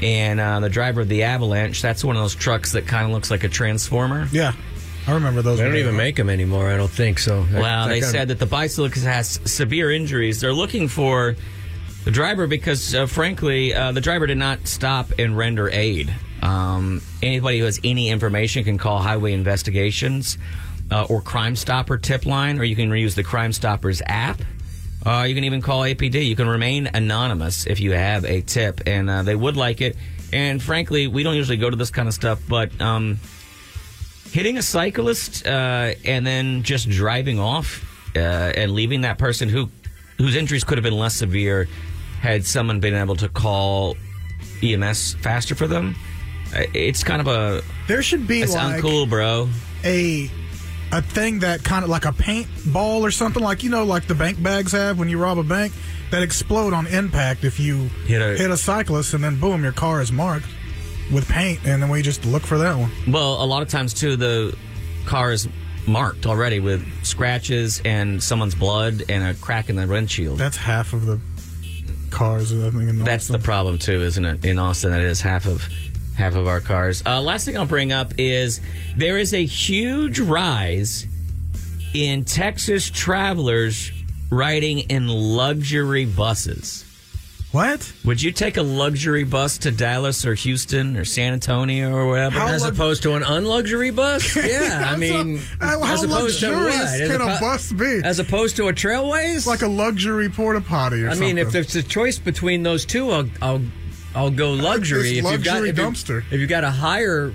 And 0.00 0.38
uh, 0.38 0.60
the 0.60 0.68
driver 0.68 1.00
of 1.00 1.08
the 1.08 1.24
Avalanche, 1.24 1.82
that's 1.82 2.04
one 2.04 2.14
of 2.14 2.22
those 2.22 2.36
trucks 2.36 2.72
that 2.72 2.86
kind 2.86 3.04
of 3.04 3.10
looks 3.10 3.30
like 3.32 3.42
a 3.42 3.48
transformer. 3.48 4.28
Yeah, 4.30 4.52
I 5.08 5.12
remember 5.14 5.42
those. 5.42 5.58
They 5.58 5.64
don't 5.64 5.76
even 5.76 5.96
make 5.96 6.16
them 6.16 6.28
anymore. 6.30 6.70
I 6.70 6.76
don't 6.76 6.90
think 6.90 7.18
so. 7.18 7.44
That- 7.44 7.62
Well, 7.62 7.84
that 7.84 7.88
they 7.88 8.00
kinda- 8.00 8.10
said 8.12 8.28
that 8.28 8.38
the 8.38 8.46
bicyclist 8.46 9.04
has 9.04 9.40
severe 9.44 9.90
injuries. 9.90 10.40
They're 10.40 10.52
looking 10.52 10.86
for 10.88 11.34
the 12.04 12.10
driver 12.10 12.46
because, 12.46 12.94
uh, 12.94 13.06
frankly, 13.06 13.74
uh, 13.74 13.92
the 13.92 14.00
driver 14.00 14.26
did 14.26 14.38
not 14.38 14.68
stop 14.68 15.12
and 15.18 15.36
render 15.36 15.68
aid. 15.70 16.12
Um, 16.42 17.02
anybody 17.22 17.58
who 17.58 17.64
has 17.64 17.80
any 17.82 18.10
information 18.10 18.64
can 18.64 18.78
call 18.78 19.00
Highway 19.00 19.32
Investigations 19.32 20.38
uh, 20.90 21.02
or 21.04 21.20
Crime 21.20 21.56
Stopper 21.56 21.98
tip 21.98 22.24
line, 22.26 22.58
or 22.58 22.64
you 22.64 22.76
can 22.76 22.90
use 22.90 23.14
the 23.14 23.22
Crime 23.24 23.52
Stoppers 23.52 24.00
app. 24.06 24.40
Uh, 25.04 25.24
you 25.28 25.34
can 25.34 25.44
even 25.44 25.60
call 25.62 25.82
APD. 25.84 26.26
You 26.26 26.36
can 26.36 26.48
remain 26.48 26.88
anonymous 26.92 27.66
if 27.66 27.80
you 27.80 27.92
have 27.92 28.24
a 28.24 28.40
tip, 28.42 28.82
and 28.86 29.08
uh, 29.08 29.22
they 29.22 29.34
would 29.34 29.56
like 29.56 29.80
it. 29.80 29.96
And 30.32 30.62
frankly, 30.62 31.06
we 31.06 31.22
don't 31.22 31.34
usually 31.36 31.56
go 31.56 31.70
to 31.70 31.76
this 31.76 31.90
kind 31.90 32.08
of 32.08 32.14
stuff, 32.14 32.40
but 32.48 32.78
um, 32.80 33.18
hitting 34.32 34.58
a 34.58 34.62
cyclist 34.62 35.46
uh, 35.46 35.92
and 36.04 36.26
then 36.26 36.62
just 36.62 36.88
driving 36.88 37.38
off 37.40 37.84
uh, 38.16 38.18
and 38.18 38.72
leaving 38.72 39.02
that 39.02 39.18
person 39.18 39.48
who 39.48 39.68
whose 40.18 40.34
injuries 40.36 40.64
could 40.64 40.78
have 40.78 40.82
been 40.84 40.96
less 40.98 41.16
severe 41.16 41.68
had 42.20 42.44
someone 42.44 42.80
been 42.80 42.94
able 42.94 43.14
to 43.16 43.28
call 43.28 43.96
EMS 44.62 45.14
faster 45.14 45.54
for 45.54 45.66
them. 45.68 45.94
Uh, 46.54 46.62
It's 46.74 47.04
kind 47.04 47.20
of 47.20 47.28
a 47.28 47.62
There 47.86 48.02
should 48.02 48.26
be 48.26 48.42
it's 48.42 48.54
like 48.54 48.82
uncool, 48.82 49.08
bro. 49.08 49.48
a 49.84 50.30
a 50.90 51.02
thing 51.02 51.40
that 51.40 51.62
kind 51.62 51.84
of 51.84 51.90
like 51.90 52.06
a 52.06 52.12
paint 52.12 52.46
ball 52.72 53.04
or 53.04 53.10
something 53.10 53.42
like 53.42 53.62
you 53.62 53.68
know 53.70 53.84
like 53.84 54.06
the 54.06 54.14
bank 54.14 54.42
bags 54.42 54.72
have 54.72 54.98
when 54.98 55.08
you 55.10 55.18
rob 55.18 55.36
a 55.38 55.42
bank 55.42 55.72
that 56.10 56.22
explode 56.22 56.72
on 56.72 56.86
impact 56.86 57.44
if 57.44 57.60
you 57.60 57.88
Hit 58.06 58.22
a- 58.22 58.36
hit 58.38 58.50
a 58.50 58.56
cyclist 58.56 59.12
and 59.12 59.22
then 59.22 59.38
boom 59.38 59.62
your 59.62 59.72
car 59.72 60.00
is 60.00 60.10
marked 60.10 60.46
with 61.12 61.28
paint 61.28 61.60
and 61.64 61.82
then 61.82 61.88
we 61.88 62.02
just 62.02 62.24
look 62.24 62.42
for 62.42 62.58
that 62.58 62.76
one. 62.76 62.90
Well, 63.08 63.42
a 63.42 63.46
lot 63.46 63.62
of 63.62 63.68
times 63.68 63.94
too, 63.94 64.16
the 64.16 64.56
car 65.06 65.32
is 65.32 65.48
marked 65.86 66.26
already 66.26 66.60
with 66.60 66.86
scratches 67.04 67.80
and 67.84 68.22
someone's 68.22 68.54
blood 68.54 69.04
and 69.08 69.24
a 69.24 69.34
crack 69.34 69.70
in 69.70 69.76
the 69.76 69.86
windshield. 69.86 70.38
That's 70.38 70.56
half 70.56 70.92
of 70.92 71.06
the 71.06 71.18
cars. 72.10 72.52
I 72.52 72.70
think 72.70 72.88
in 72.88 73.04
That's 73.04 73.28
the 73.28 73.38
problem 73.38 73.78
too, 73.78 74.02
isn't 74.02 74.24
it? 74.24 74.44
In 74.44 74.58
Austin, 74.58 74.90
that 74.90 75.00
is 75.00 75.20
half 75.20 75.46
of 75.46 75.66
half 76.16 76.34
of 76.34 76.46
our 76.46 76.60
cars. 76.60 77.02
Uh, 77.06 77.20
last 77.20 77.44
thing 77.44 77.56
I'll 77.56 77.66
bring 77.66 77.92
up 77.92 78.12
is 78.18 78.60
there 78.96 79.18
is 79.18 79.32
a 79.32 79.44
huge 79.44 80.18
rise 80.18 81.06
in 81.94 82.24
Texas 82.24 82.90
travelers 82.90 83.92
riding 84.30 84.80
in 84.80 85.08
luxury 85.08 86.04
buses. 86.04 86.84
What? 87.50 87.90
Would 88.04 88.20
you 88.20 88.30
take 88.30 88.58
a 88.58 88.62
luxury 88.62 89.24
bus 89.24 89.56
to 89.58 89.70
Dallas 89.70 90.26
or 90.26 90.34
Houston 90.34 90.98
or 90.98 91.06
San 91.06 91.32
Antonio 91.32 91.90
or 91.94 92.06
whatever? 92.08 92.38
How 92.38 92.48
As 92.48 92.62
opposed 92.64 93.02
to 93.04 93.14
an 93.14 93.22
unluxury 93.22 93.94
bus? 93.94 94.36
Yeah, 94.48 94.90
I 94.92 94.96
mean, 94.96 95.38
How- 95.58 95.80
how 95.80 95.94
as 95.94 96.02
opposed 96.04 96.40
to 96.40 96.50
what? 96.52 96.74
As 96.74 97.10
can 97.10 97.20
a 97.22 97.40
bus 97.40 97.72
be? 97.72 98.00
As 98.04 98.18
opposed 98.18 98.56
to 98.56 98.68
a 98.68 98.72
trailways? 98.74 99.46
like 99.46 99.62
a 99.62 99.68
luxury 99.68 100.28
porta 100.28 100.60
potty 100.60 100.96
or 101.04 101.08
something. 101.08 101.08
I 101.08 101.14
something. 101.14 101.36
mean, 101.36 101.38
if 101.38 101.52
there's 101.52 101.74
a 101.74 101.82
choice 101.82 102.18
between 102.18 102.62
those 102.64 102.84
two, 102.84 103.10
I'll 103.10 103.28
I'll, 103.40 103.62
I'll 104.14 104.30
go 104.30 104.52
luxury. 104.52 105.18
if 105.18 105.24
you've 105.24 105.42
got 105.44 105.62
luxury 105.62 105.70
if 105.70 105.78
you, 105.78 106.16
if 106.30 106.40
you've 106.40 106.48
got 106.50 106.64
a 106.64 106.70
higher, 106.70 107.32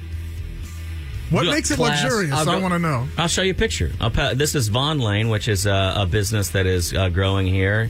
what 1.32 1.46
makes 1.48 1.72
it 1.72 1.76
class, 1.78 2.04
luxurious? 2.04 2.34
I'll 2.34 2.50
I 2.50 2.60
want 2.60 2.74
to 2.74 2.80
know. 2.80 3.08
I'll 3.18 3.28
show 3.28 3.42
you 3.42 3.52
a 3.52 3.56
picture. 3.56 3.92
Pa- 4.00 4.34
this 4.36 4.54
is 4.54 4.70
Vonlane, 4.70 5.32
which 5.32 5.48
is 5.48 5.66
uh, 5.66 5.96
a 5.98 6.06
business 6.06 6.50
that 6.50 6.68
is 6.68 6.94
uh, 6.94 7.10
growing 7.10 7.48
here 7.48 7.90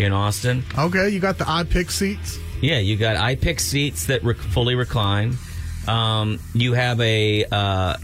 in 0.00 0.12
Austin. 0.12 0.64
Okay, 0.78 1.08
you 1.10 1.20
got 1.20 1.38
the 1.38 1.44
iPick 1.44 1.90
seats. 1.90 2.38
Yeah, 2.60 2.78
you 2.78 2.96
got 2.96 3.16
iPick 3.16 3.60
seats 3.60 4.06
that 4.06 4.22
rec- 4.24 4.36
fully 4.36 4.74
recline. 4.74 5.36
Um, 5.88 6.38
you 6.54 6.74
have 6.74 7.00
a 7.00 7.44
uh, 7.50 7.96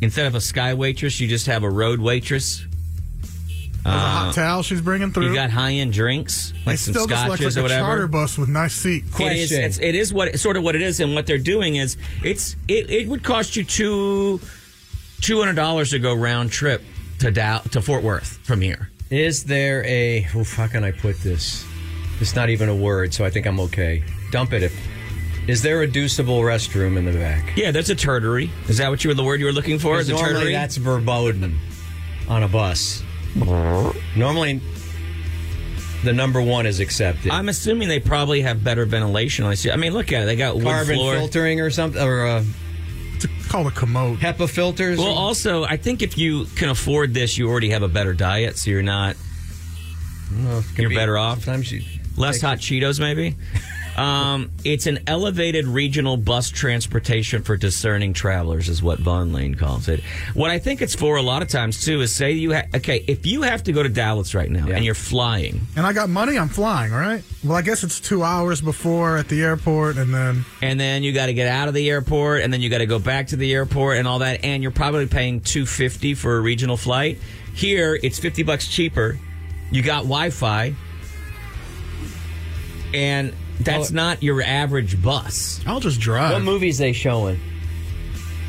instead 0.00 0.26
of 0.26 0.34
a 0.34 0.40
sky 0.40 0.74
waitress, 0.74 1.18
you 1.20 1.28
just 1.28 1.46
have 1.46 1.62
a 1.64 1.70
road 1.70 2.00
waitress. 2.00 2.64
There's 3.82 3.94
a 3.96 3.98
hot 3.98 4.34
towel 4.34 4.62
she's 4.62 4.82
bringing 4.82 5.10
through. 5.10 5.24
Uh, 5.26 5.28
You 5.30 5.34
got 5.34 5.48
high 5.50 5.72
end 5.72 5.94
drinks 5.94 6.52
like 6.66 6.74
it 6.74 6.78
some 6.78 6.92
still 6.92 7.06
just 7.06 7.26
looks 7.26 7.40
scotches 7.40 7.56
like 7.56 7.70
or 7.70 7.74
a 7.74 7.78
charter 7.78 8.06
bus 8.08 8.36
with 8.36 8.50
nice 8.50 8.74
seats. 8.74 9.18
It 9.18 9.32
is, 9.32 9.52
it's, 9.52 9.78
it 9.78 9.94
is 9.94 10.12
what 10.12 10.38
sort 10.38 10.58
of 10.58 10.62
what 10.62 10.74
it 10.76 10.82
is, 10.82 11.00
and 11.00 11.14
what 11.14 11.26
they're 11.26 11.38
doing 11.38 11.76
is 11.76 11.96
it's 12.22 12.56
it, 12.68 12.90
it 12.90 13.08
would 13.08 13.24
cost 13.24 13.56
you 13.56 13.64
two 13.64 14.38
two 15.22 15.38
hundred 15.38 15.54
dollars 15.56 15.90
to 15.90 15.98
go 15.98 16.14
round 16.14 16.50
trip 16.52 16.82
to 17.20 17.30
Dow, 17.30 17.58
to 17.70 17.80
Fort 17.80 18.02
Worth 18.02 18.38
from 18.44 18.60
here. 18.60 18.89
Is 19.10 19.44
there 19.44 19.84
a? 19.84 20.26
Oof, 20.34 20.54
how 20.54 20.68
can 20.68 20.84
I 20.84 20.92
put 20.92 21.18
this? 21.20 21.66
It's 22.20 22.36
not 22.36 22.48
even 22.50 22.68
a 22.68 22.74
word, 22.74 23.12
so 23.12 23.24
I 23.24 23.30
think 23.30 23.46
I'm 23.46 23.58
okay. 23.60 24.04
Dump 24.30 24.52
it. 24.52 24.62
If 24.62 24.78
is 25.48 25.62
there 25.62 25.82
a 25.82 25.88
deuceable 25.88 26.40
restroom 26.42 26.96
in 26.96 27.04
the 27.04 27.12
back? 27.12 27.56
Yeah, 27.56 27.70
that's 27.72 27.88
a 27.90 27.96
turtery. 27.96 28.50
Is 28.68 28.78
that 28.78 28.88
what 28.90 29.02
you 29.02 29.08
were 29.08 29.14
the 29.14 29.24
word 29.24 29.40
you 29.40 29.46
were 29.46 29.52
looking 29.52 29.78
for? 29.78 29.98
Is 29.98 30.08
a 30.08 30.12
normally 30.12 30.52
that's 30.52 30.76
verboten 30.76 31.58
on 32.28 32.42
a 32.42 32.48
bus. 32.48 33.02
Normally, 33.34 34.60
the 36.04 36.12
number 36.12 36.40
one 36.40 36.66
is 36.66 36.78
accepted. 36.78 37.32
I'm 37.32 37.48
assuming 37.48 37.88
they 37.88 38.00
probably 38.00 38.42
have 38.42 38.62
better 38.62 38.84
ventilation. 38.84 39.44
I 39.44 39.54
see. 39.54 39.70
I 39.70 39.76
mean, 39.76 39.92
look 39.92 40.12
at 40.12 40.22
it. 40.22 40.26
They 40.26 40.36
got 40.36 40.56
wood 40.56 40.64
Carbon 40.64 40.96
floor. 40.96 41.14
filtering 41.14 41.60
or 41.60 41.70
something, 41.70 42.02
or 42.02 42.26
uh, 42.26 42.44
It's 43.24 43.46
called 43.48 43.66
a 43.66 43.70
commode. 43.70 44.18
HEPA 44.18 44.48
filters. 44.48 44.98
Well, 44.98 45.08
also, 45.12 45.64
I 45.64 45.76
think 45.76 46.02
if 46.02 46.16
you 46.18 46.44
can 46.56 46.68
afford 46.68 47.14
this, 47.14 47.36
you 47.38 47.48
already 47.48 47.70
have 47.70 47.82
a 47.82 47.88
better 47.88 48.14
diet, 48.14 48.56
so 48.58 48.70
you're 48.70 48.82
not 48.82 49.16
Well, 50.32 50.60
it 50.60 50.64
can 50.74 50.82
you're 50.82 50.90
be- 50.90 50.96
better 50.96 51.18
off. 51.18 51.44
Sometimes 51.44 51.70
you 51.72 51.82
less 52.16 52.36
take- 52.36 52.42
hot 52.42 52.58
Cheetos, 52.58 53.00
maybe. 53.00 53.36
Um, 54.00 54.50
it's 54.64 54.86
an 54.86 55.00
elevated 55.06 55.66
regional 55.66 56.16
bus 56.16 56.48
transportation 56.48 57.42
for 57.42 57.56
discerning 57.58 58.14
travelers, 58.14 58.68
is 58.70 58.82
what 58.82 58.98
Vonlane 58.98 59.58
calls 59.58 59.88
it. 59.88 60.00
What 60.32 60.50
I 60.50 60.58
think 60.58 60.80
it's 60.80 60.94
for 60.94 61.16
a 61.16 61.22
lot 61.22 61.42
of 61.42 61.48
times 61.48 61.84
too 61.84 62.00
is 62.00 62.14
say 62.14 62.32
you 62.32 62.54
ha- 62.54 62.62
okay 62.76 63.04
if 63.06 63.26
you 63.26 63.42
have 63.42 63.62
to 63.64 63.72
go 63.72 63.82
to 63.82 63.90
Dallas 63.90 64.34
right 64.34 64.50
now 64.50 64.66
Yeah. 64.66 64.76
and 64.76 64.84
you're 64.86 64.94
flying, 64.94 65.60
And 65.76 65.84
I 65.86 65.92
got 65.92 66.08
money, 66.08 66.38
I'm 66.38 66.48
flying, 66.48 66.92
right? 66.92 67.22
Well, 67.44 67.56
I 67.58 67.62
guess 67.62 67.84
it's 67.84 68.00
two 68.00 68.22
hours 68.22 68.62
before 68.62 69.18
at 69.18 69.28
the 69.28 69.42
airport, 69.42 69.98
and 69.98 70.14
then 70.14 70.44
and 70.62 70.80
then 70.80 71.02
you 71.02 71.12
got 71.12 71.26
to 71.26 71.34
get 71.34 71.46
out 71.48 71.68
of 71.68 71.74
the 71.74 71.90
airport, 71.90 72.40
and 72.42 72.50
then 72.52 72.62
you 72.62 72.70
got 72.70 72.78
to 72.78 72.86
go 72.86 72.98
back 72.98 73.26
to 73.28 73.36
the 73.36 73.52
airport 73.52 73.98
and 73.98 74.08
all 74.08 74.20
that, 74.20 74.44
and 74.44 74.62
you're 74.62 74.72
probably 74.72 75.06
paying 75.08 75.40
two 75.42 75.66
fifty 75.66 76.14
for 76.14 76.38
a 76.38 76.40
regional 76.40 76.78
flight. 76.78 77.18
Here, 77.54 77.98
it's 78.02 78.18
fifty 78.18 78.42
bucks 78.44 78.66
cheaper. 78.66 79.18
You 79.70 79.82
got 79.82 80.04
Wi-Fi, 80.04 80.74
and 82.94 83.34
that's 83.60 83.90
Oh. 83.90 83.94
not 83.94 84.22
your 84.22 84.42
average 84.42 85.00
bus. 85.02 85.60
I'll 85.66 85.80
just 85.80 86.00
drive. 86.00 86.32
What 86.34 86.42
movies 86.42 86.78
they 86.78 86.92
showing? 86.92 87.38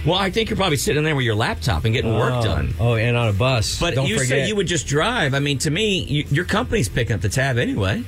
Well, 0.06 0.18
I 0.18 0.32
think 0.32 0.50
you're 0.50 0.58
probably 0.58 0.78
sitting 0.78 1.04
there 1.04 1.16
with 1.16 1.26
your 1.26 1.36
laptop 1.36 1.86
and 1.86 1.94
getting 1.94 2.14
work 2.18 2.34
Oh. 2.34 2.44
done. 2.44 2.74
Oh, 2.80 2.96
and 2.96 3.16
on 3.16 3.28
a 3.28 3.34
bus. 3.34 3.80
But 3.80 3.94
Don't 3.94 4.08
you 4.08 4.16
forget. 4.16 4.30
said 4.30 4.48
you 4.48 4.56
would 4.56 4.66
just 4.68 4.88
drive. 4.88 5.36
I 5.36 5.40
mean, 5.40 5.60
to 5.60 5.70
me, 5.70 6.00
you, 6.04 6.26
your 6.32 6.46
company's 6.46 6.90
picking 6.90 7.14
up 7.14 7.22
the 7.22 7.30
tab 7.30 7.58
anyway. 7.60 8.04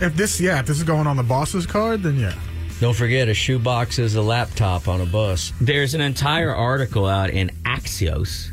If 0.00 0.16
this, 0.16 0.40
yeah, 0.40 0.60
if 0.60 0.66
this 0.66 0.78
is 0.78 0.84
going 0.84 1.06
on 1.06 1.16
the 1.16 1.22
boss's 1.22 1.66
card, 1.66 2.02
then 2.02 2.18
yeah. 2.18 2.32
Don't 2.80 2.94
forget, 2.96 3.28
a 3.28 3.34
shoebox 3.34 3.98
is 3.98 4.14
a 4.14 4.22
laptop 4.22 4.88
on 4.88 5.00
a 5.00 5.06
bus. 5.06 5.52
There's 5.60 5.94
an 5.94 6.00
entire 6.02 6.54
article 6.54 7.06
out 7.06 7.30
in 7.30 7.50
Axios 7.64 8.50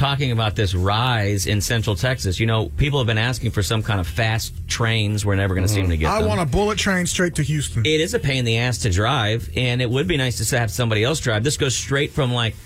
talking 0.00 0.32
about 0.32 0.56
this 0.56 0.74
rise 0.74 1.46
in 1.46 1.60
Central 1.60 1.94
Texas. 1.94 2.40
You 2.40 2.46
know, 2.46 2.70
people 2.78 2.98
have 3.00 3.06
been 3.06 3.18
asking 3.18 3.50
for 3.50 3.62
some 3.62 3.82
kind 3.82 4.00
of 4.00 4.06
fast 4.06 4.54
trains. 4.66 5.26
We're 5.26 5.34
never 5.36 5.54
going 5.54 5.66
to 5.66 5.72
seem 5.72 5.90
to 5.90 5.96
get 5.98 6.10
I 6.10 6.20
them. 6.20 6.28
want 6.28 6.40
a 6.40 6.46
bullet 6.46 6.78
train 6.78 7.04
straight 7.04 7.34
to 7.34 7.42
Houston. 7.42 7.84
it 7.84 8.00
is 8.00 8.14
a 8.14 8.18
pain 8.18 8.38
in 8.38 8.44
the 8.46 8.56
ass 8.56 8.78
to 8.78 8.90
drive, 8.90 9.50
and 9.54 9.82
it 9.82 9.90
would 9.90 10.08
be 10.08 10.16
nice 10.16 10.48
to 10.48 10.58
have 10.58 10.70
somebody 10.70 11.04
else 11.04 11.20
drive. 11.20 11.44
This 11.44 11.58
goes 11.58 11.76
straight 11.76 12.12
from 12.12 12.32
like 12.32 12.56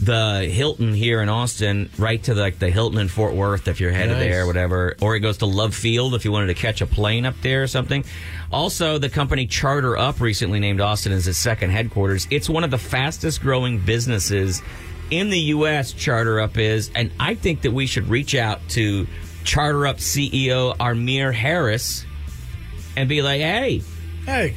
the 0.00 0.48
Hilton 0.52 0.92
here 0.94 1.20
in 1.20 1.28
Austin 1.28 1.88
right 1.98 2.22
to 2.24 2.34
like 2.34 2.58
the 2.60 2.70
Hilton 2.70 2.98
in 3.00 3.08
Fort 3.08 3.34
Worth 3.34 3.66
if 3.68 3.80
you're 3.80 3.90
headed 3.92 4.16
Nice. 4.18 4.28
there, 4.28 4.42
or 4.42 4.46
whatever, 4.46 4.96
or 5.00 5.16
it 5.16 5.20
goes 5.20 5.38
to 5.38 5.46
Love 5.46 5.74
Field 5.74 6.14
if 6.14 6.24
you 6.24 6.30
wanted 6.30 6.46
to 6.48 6.54
catch 6.54 6.80
a 6.80 6.86
plane 6.86 7.26
up 7.26 7.34
there 7.42 7.62
or 7.64 7.66
something. 7.66 8.04
Also, 8.52 8.98
the 8.98 9.08
company 9.08 9.46
CharterUp 9.48 10.20
recently 10.20 10.60
named 10.60 10.80
Austin 10.80 11.10
as 11.12 11.26
its 11.26 11.38
second 11.38 11.70
headquarters. 11.70 12.28
It's 12.30 12.48
one 12.48 12.62
of 12.62 12.70
the 12.70 12.78
fastest 12.78 13.40
growing 13.40 13.78
businesses 13.80 14.62
in 15.10 15.30
the 15.30 15.38
U.S. 15.38 15.92
CharterUp 15.92 16.56
is, 16.56 16.90
and 16.94 17.10
I 17.18 17.34
think 17.34 17.62
that 17.62 17.72
we 17.72 17.86
should 17.86 18.08
reach 18.08 18.34
out 18.34 18.60
to 18.70 19.06
CharterUp 19.44 19.96
CEO 19.96 20.76
Armir 20.76 21.32
Harris 21.32 22.04
and 22.96 23.08
be 23.08 23.22
like, 23.22 23.40
hey. 23.40 23.82
hey, 24.26 24.54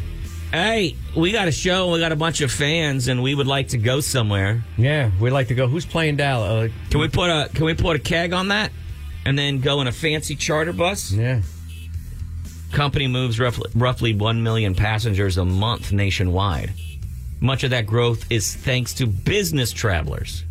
Hey, 0.52 0.96
we 1.14 1.34
got 1.34 1.50
a 1.50 1.52
show. 1.52 1.92
We 1.92 2.00
got 2.00 2.14
a 2.14 2.16
bunch 2.16 2.40
of 2.40 2.50
fans, 2.50 3.10
and 3.10 3.22
we 3.22 3.36
would 3.36 3.48
like 3.48 3.70
to 3.70 3.78
go 3.78 4.00
somewhere. 4.00 4.64
Yeah, 4.78 5.12
we'd 5.20 5.32
like 5.32 5.50
to 5.50 5.56
go. 5.56 5.68
Who's 5.68 5.86
playing 5.86 6.16
Dallas? 6.16 6.72
Uh, 6.72 6.90
Can 6.90 7.02
we 7.02 7.10
put 7.10 7.30
a 7.30 7.50
Can 7.54 7.66
we 7.66 7.74
put 7.74 7.98
a 7.98 8.00
keg 8.00 8.32
on 8.32 8.48
that 8.48 8.72
and 9.28 9.38
then 9.38 9.60
go 9.60 9.82
in 9.82 9.88
a 9.88 9.92
fancy 9.92 10.36
charter 10.36 10.72
bus. 10.72 11.12
Yeah. 11.12 11.42
Company 12.72 13.08
moves 13.08 13.42
roughly, 13.42 13.70
roughly 13.76 14.14
1 14.14 14.42
million 14.42 14.74
passengers 14.74 15.38
a 15.38 15.44
month 15.44 15.92
nationwide. 15.92 16.72
Much 17.40 17.64
of 17.64 17.70
that 17.70 17.86
growth 17.86 18.26
is 18.32 18.56
thanks 18.56 18.94
to 18.96 19.06
business 19.06 19.72
travelers. 19.72 20.44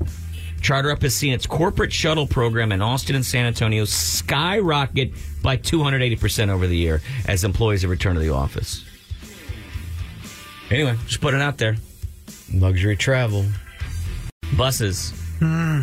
CharterUp 0.61 1.03
has 1.03 1.15
seen 1.15 1.33
its 1.33 1.47
corporate 1.47 1.93
shuttle 1.93 2.27
program 2.27 2.73
in 2.73 2.83
Austin 2.83 3.17
and 3.17 3.25
San 3.25 3.47
Antonio 3.47 3.85
skyrocket 3.85 5.13
by 5.43 5.57
280% 5.57 6.49
over 6.49 6.67
the 6.67 6.77
year 6.77 7.03
as 7.29 7.45
employees 7.45 7.83
have 7.83 7.91
returned 7.91 8.17
to 8.17 8.21
the 8.21 8.33
office. 8.33 8.85
Anyway, 10.71 10.97
just 11.07 11.21
put 11.21 11.35
it 11.35 11.41
out 11.41 11.59
there. 11.59 11.77
Luxury 12.53 12.97
travel. 12.97 13.45
Buses. 14.57 15.11
Hmm. 15.39 15.83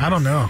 I 0.00 0.10
don't 0.10 0.22
know. 0.22 0.48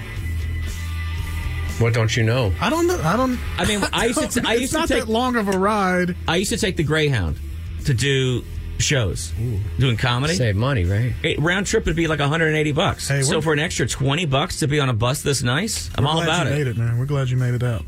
What 1.78 1.93
don't 1.93 2.14
you 2.16 2.22
know? 2.22 2.53
I 2.61 2.70
don't 2.70 2.87
know. 2.87 2.99
I 3.03 3.16
don't. 3.16 3.39
I 3.59 3.66
mean, 3.66 3.82
I 3.93 4.07
used 4.07 4.30
to, 4.32 4.43
I 4.47 4.55
it's 4.55 4.61
used 4.62 4.72
to 4.72 4.78
not 4.80 4.89
take 4.89 5.05
that 5.05 5.09
long 5.09 5.37
of 5.37 5.49
a 5.49 5.59
ride. 5.59 6.16
I 6.26 6.37
used 6.37 6.51
to 6.51 6.57
take 6.57 6.76
the 6.76 6.82
Greyhound 6.82 7.39
to 7.84 7.95
do 7.95 8.45
shows, 8.79 9.33
doing 9.79 9.97
comedy. 9.97 10.35
Save 10.35 10.57
money, 10.57 10.85
right? 10.85 11.12
It, 11.22 11.39
round 11.39 11.66
trip 11.66 11.87
would 11.87 11.97
be 11.97 12.07
like 12.09 12.20
180 12.20 12.72
bucks. 12.72 13.09
Hey, 13.09 13.22
so 13.22 13.41
for 13.41 13.53
an 13.53 13.59
extra 13.59 13.87
20 13.87 14.27
bucks 14.27 14.59
to 14.61 14.68
be 14.68 14.81
on 14.81 14.89
a 14.89 14.93
bus 14.95 15.22
this 15.22 15.43
nice, 15.43 15.91
I'm 15.97 16.05
We're 16.05 16.11
all 16.11 16.16
glad 16.24 16.27
about 16.27 16.47
you 16.47 16.53
it. 16.53 16.59
made 16.59 16.66
it, 16.68 16.77
man. 16.77 16.99
We're 16.99 17.07
glad 17.07 17.29
you 17.31 17.37
made 17.37 17.55
it 17.55 17.62
out. 17.62 17.85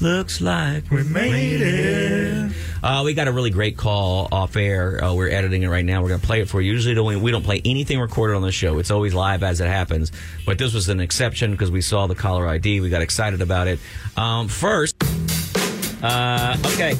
Looks 0.00 0.40
like 0.40 0.90
We 0.90 1.04
made 1.04 1.60
it. 1.60 2.52
Uh, 2.82 3.02
we 3.04 3.14
got 3.14 3.28
a 3.28 3.32
really 3.32 3.50
great 3.50 3.76
call 3.76 4.26
off 4.32 4.56
air. 4.56 5.04
Uh, 5.04 5.14
we're 5.14 5.28
editing 5.28 5.62
it 5.62 5.68
right 5.68 5.84
now. 5.84 6.02
We're 6.02 6.08
going 6.08 6.20
to 6.20 6.26
play 6.26 6.40
it 6.40 6.48
for 6.48 6.60
you. 6.60 6.72
Usually, 6.72 6.94
don't, 6.96 7.22
we 7.22 7.30
don't 7.30 7.44
play 7.44 7.62
anything 7.64 8.00
recorded 8.00 8.34
on 8.34 8.42
the 8.42 8.50
show. 8.50 8.78
It's 8.78 8.90
always 8.90 9.14
live 9.14 9.44
as 9.44 9.60
it 9.60 9.68
happens. 9.68 10.10
But 10.44 10.58
this 10.58 10.74
was 10.74 10.88
an 10.88 10.98
exception 10.98 11.52
because 11.52 11.70
we 11.70 11.82
saw 11.82 12.08
the 12.08 12.16
caller 12.16 12.48
ID. 12.48 12.80
We 12.80 12.88
got 12.88 13.02
excited 13.02 13.42
about 13.42 13.68
it. 13.68 13.78
Um, 14.16 14.48
first, 14.48 14.96
uh, 16.02 16.56
okay. 16.72 16.96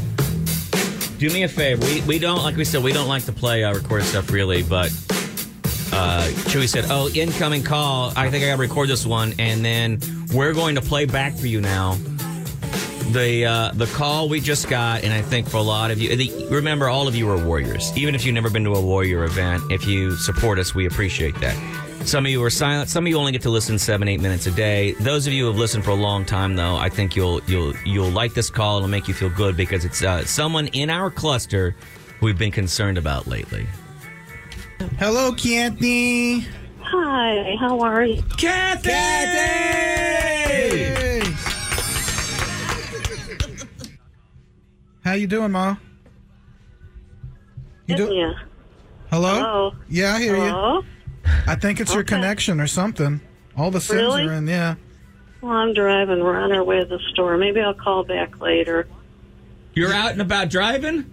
Do 1.23 1.31
me 1.31 1.45
a 1.45 1.49
favor. 1.49 1.87
We, 1.87 2.01
we 2.01 2.19
don't, 2.19 2.43
like 2.43 2.57
we 2.57 2.65
said, 2.65 2.83
we 2.83 2.93
don't 2.93 3.07
like 3.07 3.27
to 3.27 3.33
play 3.33 3.63
uh, 3.63 3.73
recorded 3.73 4.07
stuff 4.07 4.33
really, 4.33 4.65
but 4.65 4.89
uh, 5.93 6.27
Chewy 6.51 6.69
said, 6.69 6.87
"Oh, 6.89 7.09
incoming 7.15 7.63
call. 7.63 8.13
I 8.17 8.29
think 8.29 8.43
I 8.43 8.49
got 8.49 8.57
to 8.57 8.61
record 8.61 8.89
this 8.89 9.07
one, 9.07 9.33
and 9.39 9.65
then 9.65 10.01
we're 10.35 10.53
going 10.53 10.75
to 10.75 10.81
play 10.81 11.05
back 11.05 11.37
for 11.37 11.47
you 11.47 11.61
now." 11.61 11.95
The 13.13 13.47
uh, 13.47 13.71
the 13.73 13.87
call 13.95 14.29
we 14.29 14.41
just 14.41 14.69
got, 14.69 15.05
and 15.05 15.13
I 15.13 15.23
think 15.23 15.49
for 15.49 15.59
a 15.59 15.63
lot 15.63 15.93
of 15.93 16.01
you, 16.01 16.17
the, 16.17 16.49
remember 16.51 16.89
all 16.89 17.07
of 17.07 17.15
you 17.15 17.31
are 17.31 17.47
warriors. 17.47 17.97
Even 17.97 18.17
if 18.17 18.25
you've 18.25 18.35
never 18.35 18.51
been 18.51 18.65
to 18.65 18.75
a 18.75 18.83
warrior 18.83 19.23
event, 19.23 19.63
if 19.71 19.87
you 19.87 20.17
support 20.17 20.59
us, 20.59 20.75
we 20.75 20.87
appreciate 20.87 21.39
that. 21.39 21.57
Some 22.05 22.27
of 22.27 22.31
you 22.33 22.43
are 22.43 22.51
silent. 22.51 22.91
Some 22.91 23.05
of 23.05 23.09
you 23.09 23.17
only 23.17 23.33
get 23.33 23.43
to 23.43 23.51
listen 23.51 23.79
seven, 23.79 24.09
eight 24.09 24.21
minutes 24.21 24.47
a 24.47 24.51
day. 24.51 24.93
Those 25.01 25.27
of 25.27 25.33
you 25.33 25.45
who 25.45 25.51
have 25.51 25.59
listened 25.59 25.85
for 25.85 25.93
a 25.93 25.95
long 25.95 26.25
time, 26.25 26.57
though, 26.57 26.77
I 26.77 26.89
think 26.89 27.15
you'll 27.17 27.41
you'll 27.47 27.75
you'll 27.87 28.11
like 28.11 28.35
this 28.35 28.51
call. 28.51 28.79
It'll 28.79 28.89
make 28.89 29.09
you 29.09 29.15
feel 29.15 29.31
good 29.31 29.57
because 29.57 29.85
it's 29.85 30.03
uh, 30.03 30.25
someone 30.25 30.67
in 30.69 30.91
our 30.91 31.11
cluster 31.11 31.75
we've 32.21 32.37
been 32.37 32.51
concerned 32.51 32.99
about 32.99 33.27
lately. 33.27 33.67
Hello, 34.99 35.33
Kathy. 35.33 36.41
Hi, 36.81 37.57
how 37.61 37.81
are 37.81 38.05
you? 38.05 38.23
Kathy! 38.37 38.91
Hey. 38.91 40.03
How 45.05 45.13
you 45.15 45.27
doing, 45.27 45.53
Ma? 45.53 45.77
You 47.87 47.97
do- 47.97 48.15
Yeah. 48.15 48.33
Hello? 49.11 49.35
Hello. 49.35 49.73
Yeah, 49.89 50.15
I 50.15 50.21
hear 50.21 50.37
you. 50.37 50.85
Hello? 51.25 51.43
I 51.47 51.55
think 51.57 51.81
it's 51.81 51.95
your 51.95 52.05
connection 52.05 52.61
or 52.61 52.67
something. 52.67 53.21
All 53.57 53.71
the 53.71 53.81
sims 53.81 54.01
Really? 54.01 54.27
are 54.27 54.33
in. 54.33 54.47
Yeah. 54.47 54.77
Well, 55.41 55.53
I'm 55.53 55.75
driving. 55.75 56.21
We're 56.23 56.39
on 56.39 56.53
our 56.53 56.63
way 56.65 56.79
to 56.81 56.85
the 56.87 57.01
store. 57.11 57.37
Maybe 57.37 57.61
I'll 57.61 57.75
call 57.75 58.05
back 58.05 58.41
later. 58.41 58.87
You're 59.75 59.93
out 59.93 60.13
and 60.13 60.21
about 60.21 60.51
driving? 60.51 61.07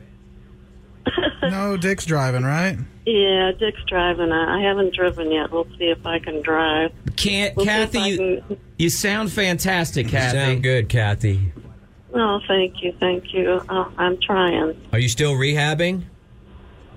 No, 1.41 1.77
Dick's 1.77 2.05
driving, 2.05 2.43
right? 2.43 2.77
Yeah, 3.07 3.51
Dick's 3.57 3.81
driving. 3.87 4.31
I 4.31 4.59
I 4.59 4.61
haven't 4.61 4.93
driven 4.93 5.31
yet. 5.31 5.49
We'll 5.51 5.65
see 5.79 5.85
if 5.85 6.05
I 6.05 6.19
can 6.19 6.43
drive. 6.43 6.91
Can't, 7.15 7.55
We'll 7.55 7.65
Kathy, 7.65 7.97
I 7.99 8.05
you, 8.07 8.17
can- 8.47 8.57
you 8.77 8.89
sound 8.89 9.31
fantastic, 9.31 10.09
Kathy. 10.09 10.37
You 10.37 10.43
sound 10.43 10.63
good, 10.63 10.89
Kathy. 10.89 11.51
Oh, 12.13 12.39
thank 12.47 12.83
you, 12.83 12.93
thank 12.99 13.33
you. 13.33 13.61
Oh, 13.69 13.91
I'm 13.97 14.19
trying. 14.21 14.79
Are 14.93 14.99
you 14.99 15.09
still 15.09 15.33
rehabbing? 15.33 16.03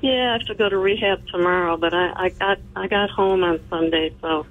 Yeah, 0.03 0.31
I 0.31 0.33
have 0.39 0.47
to 0.49 0.55
go 0.55 0.69
to 0.69 0.77
rehab 0.77 1.27
tomorrow, 1.29 1.77
but 1.77 1.95
I, 1.95 2.25
I 2.25 2.29
got 2.31 2.59
I 2.77 2.87
got 2.89 3.09
home 3.11 3.43
on 3.45 3.61
Sunday, 3.71 4.13
so 4.21 4.45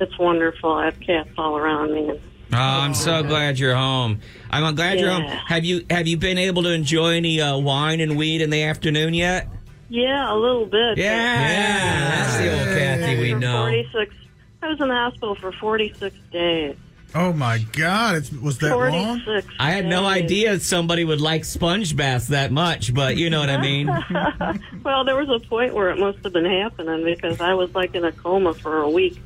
it's 0.00 0.18
wonderful. 0.18 0.72
I 0.72 0.86
have 0.86 0.98
cats 1.00 1.28
all 1.38 1.56
around 1.56 1.92
me. 1.94 2.08
And 2.10 2.20
Oh, 2.52 2.56
I'm 2.58 2.94
so 2.94 3.22
glad 3.22 3.58
you're 3.58 3.74
home. 3.74 4.20
I'm 4.50 4.74
glad 4.74 5.00
you're 5.00 5.10
home. 5.10 5.24
Have 5.24 5.64
you 5.64 5.84
have 5.90 6.06
you 6.06 6.16
been 6.16 6.38
able 6.38 6.62
to 6.64 6.70
enjoy 6.72 7.14
any 7.16 7.40
uh, 7.40 7.58
wine 7.58 8.00
and 8.00 8.16
weed 8.16 8.40
in 8.42 8.50
the 8.50 8.62
afternoon 8.64 9.14
yet? 9.14 9.48
yeah, 9.88 10.32
a 10.32 10.36
little 10.36 10.66
bit. 10.66 10.98
Yeah, 10.98 12.10
that's 12.24 12.36
the 12.38 12.50
old 12.52 12.78
Kathy 12.78 13.20
we 13.20 13.34
know. 13.34 13.62
46. 13.64 14.14
I 14.62 14.68
was 14.68 14.80
in 14.80 14.88
the 14.88 14.94
hospital 14.94 15.34
for 15.34 15.52
46 15.52 16.16
days. 16.32 16.76
Oh 17.16 17.32
my 17.32 17.58
God! 17.72 18.16
It 18.16 18.42
was 18.42 18.58
that 18.58 18.76
long? 18.76 19.20
46. 19.20 19.46
I 19.60 19.70
had 19.70 19.86
no 19.86 20.04
idea 20.04 20.58
somebody 20.58 21.04
would 21.04 21.20
like 21.20 21.44
sponge 21.44 21.94
baths 21.94 22.26
that 22.28 22.50
much, 22.50 22.92
but 22.92 23.16
you 23.16 23.30
know 23.30 23.38
what 23.40 23.50
I 23.50 23.60
mean. 23.60 23.88
Well, 24.84 25.04
there 25.04 25.16
was 25.16 25.30
a 25.30 25.38
point 25.48 25.72
where 25.72 25.88
it 25.88 25.98
must 25.98 26.18
have 26.24 26.34
been 26.34 26.44
happening 26.44 27.04
because 27.04 27.40
I 27.40 27.54
was 27.54 27.74
like 27.74 27.94
in 27.94 28.04
a 28.04 28.12
coma 28.12 28.52
for 28.52 28.82
a 28.82 28.90
week 28.90 29.18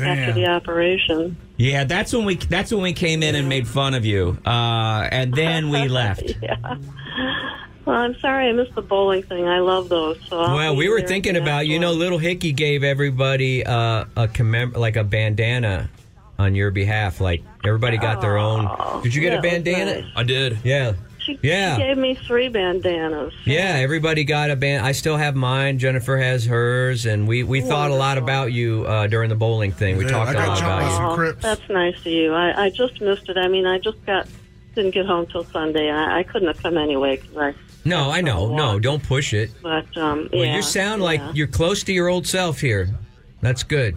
after 0.00 0.32
the 0.32 0.46
operation. 0.46 1.36
Yeah, 1.56 1.84
that's 1.84 2.12
when 2.12 2.24
we 2.24 2.34
that's 2.34 2.72
when 2.72 2.82
we 2.82 2.92
came 2.94 3.22
in 3.22 3.36
and 3.36 3.48
made 3.48 3.68
fun 3.68 3.94
of 3.94 4.04
you, 4.04 4.36
uh, 4.44 5.08
and 5.12 5.32
then 5.32 5.70
we 5.70 5.86
left. 6.00 6.32
Yeah. 6.42 6.78
Well, 7.84 7.96
I'm 7.96 8.18
sorry 8.18 8.48
I 8.48 8.52
missed 8.52 8.74
the 8.74 8.82
bowling 8.82 9.22
thing. 9.22 9.46
I 9.46 9.60
love 9.60 9.88
those. 9.88 10.18
So 10.28 10.40
I'll 10.40 10.56
Well, 10.56 10.76
we 10.76 10.88
were 10.88 11.02
thinking 11.02 11.36
about 11.36 11.58
next 11.58 11.68
you 11.68 11.78
know, 11.78 11.92
little 11.92 12.18
Hickey 12.18 12.52
gave 12.52 12.82
everybody 12.82 13.64
uh, 13.64 14.06
a 14.16 14.26
commem- 14.26 14.76
like 14.76 14.96
a 14.96 15.04
bandana 15.04 15.90
on 16.38 16.54
your 16.54 16.70
behalf. 16.70 17.20
Like 17.20 17.42
everybody 17.64 17.96
got 17.96 18.20
their 18.20 18.36
own. 18.38 19.02
Did 19.02 19.14
you 19.14 19.20
get 19.20 19.28
a 19.32 19.36
that 19.36 19.42
was 19.42 19.50
bandana? 19.64 20.02
nice. 20.02 20.10
I 20.16 20.22
did. 20.24 20.58
Yeah, 20.64 20.94
She, 21.18 21.38
Yeah. 21.42 21.76
she 21.76 21.82
gave 21.82 21.96
me 21.98 22.14
three 22.26 22.48
bandanas. 22.48 23.32
yeah. 23.44 23.76
Everybody 23.78 24.24
got 24.24 24.50
a 24.50 24.56
band. 24.56 24.84
I 24.84 24.92
still 24.92 25.16
have 25.16 25.34
mine. 25.34 25.78
Jennifer 25.78 26.18
has 26.18 26.44
hers, 26.44 27.06
and 27.06 27.26
we 27.28 27.42
we 27.44 27.60
thought 27.60 27.90
a 27.90 27.94
lot 27.94 28.18
about 28.18 28.52
you 28.52 28.84
uh, 28.86 29.06
during 29.06 29.28
the 29.28 29.36
bowling 29.36 29.72
thing. 29.72 29.96
We 29.96 30.04
Yeah, 30.04 30.10
talked 30.10 30.30
I 30.30 30.32
a 30.32 30.36
got 30.36 30.48
lot 30.48 30.58
jumped 30.58 30.82
about 30.82 30.90
you. 30.90 30.96
some 30.96 31.14
Crips. 31.16 31.42
that's 31.42 31.68
nice 31.70 31.98
of 32.00 32.06
you. 32.06 32.32
I, 32.34 32.64
I 32.64 32.70
just 32.70 33.00
missed 33.00 33.28
it. 33.28 33.36
I 33.38 33.48
mean, 33.48 33.66
I 33.66 33.78
just 33.78 34.04
got 34.06 34.26
didn't 34.74 34.90
get 34.92 35.06
home 35.06 35.26
till 35.26 35.44
Sunday. 35.44 35.88
I, 35.90 36.18
I 36.18 36.22
couldn't 36.24 36.48
have 36.48 36.60
come 36.62 36.76
anyway 36.76 37.16
because 37.16 37.36
I. 37.36 37.54
No, 37.86 38.10
I 38.10 38.22
know. 38.22 38.54
No, 38.54 38.78
don't 38.80 39.02
push 39.02 39.34
it. 39.34 39.50
But 39.62 39.94
um, 39.96 40.28
Well, 40.32 40.42
yeah, 40.44 40.56
you 40.56 40.62
sound 40.62 41.00
yeah. 41.00 41.04
like 41.06 41.20
you're 41.34 41.46
close 41.46 41.82
to 41.84 41.92
your 41.92 42.08
old 42.08 42.26
self 42.26 42.58
here. 42.58 42.88
That's 43.42 43.62
good. 43.62 43.96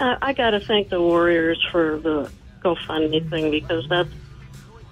I, 0.00 0.16
I 0.22 0.32
got 0.32 0.50
to 0.50 0.60
thank 0.60 0.88
the 0.88 1.00
Warriors 1.00 1.64
for 1.70 1.98
the 1.98 2.30
GoFundMe 2.60 3.28
thing 3.30 3.50
because 3.50 3.88
that's 3.88 4.08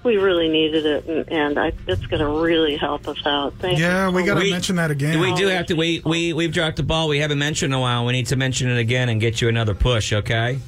we 0.03 0.19
really 0.19 0.49
needed 0.49 0.85
it, 0.85 1.07
and, 1.07 1.33
and 1.33 1.59
I, 1.59 1.73
it's 1.87 2.05
going 2.07 2.21
to 2.21 2.29
really 2.29 2.77
help 2.77 3.09
us 3.09 3.25
out. 3.25 3.55
Thank 3.59 3.79
Yeah, 3.79 4.09
you 4.11 4.15
we 4.15 4.23
got 4.25 4.35
to 4.35 4.41
much. 4.41 4.51
mention 4.51 4.77
that 4.77 4.91
again. 4.91 5.19
We 5.19 5.35
do 5.35 5.47
have 5.47 5.67
to. 5.67 5.75
We 5.75 6.03
we 6.05 6.33
we've 6.35 6.53
dropped 6.53 6.77
the 6.77 6.83
ball. 6.83 7.09
We 7.09 7.19
haven't 7.21 7.39
mentioned 7.39 7.73
in 7.73 7.79
a 7.79 7.81
while. 7.81 8.05
We 8.05 8.13
need 8.13 8.27
to 8.27 8.37
mention 8.37 8.69
it 8.69 8.79
again 8.79 9.09
and 9.09 9.19
get 9.21 9.41
you 9.41 9.49
another 9.49 9.75
push. 9.75 10.13
Okay. 10.13 10.59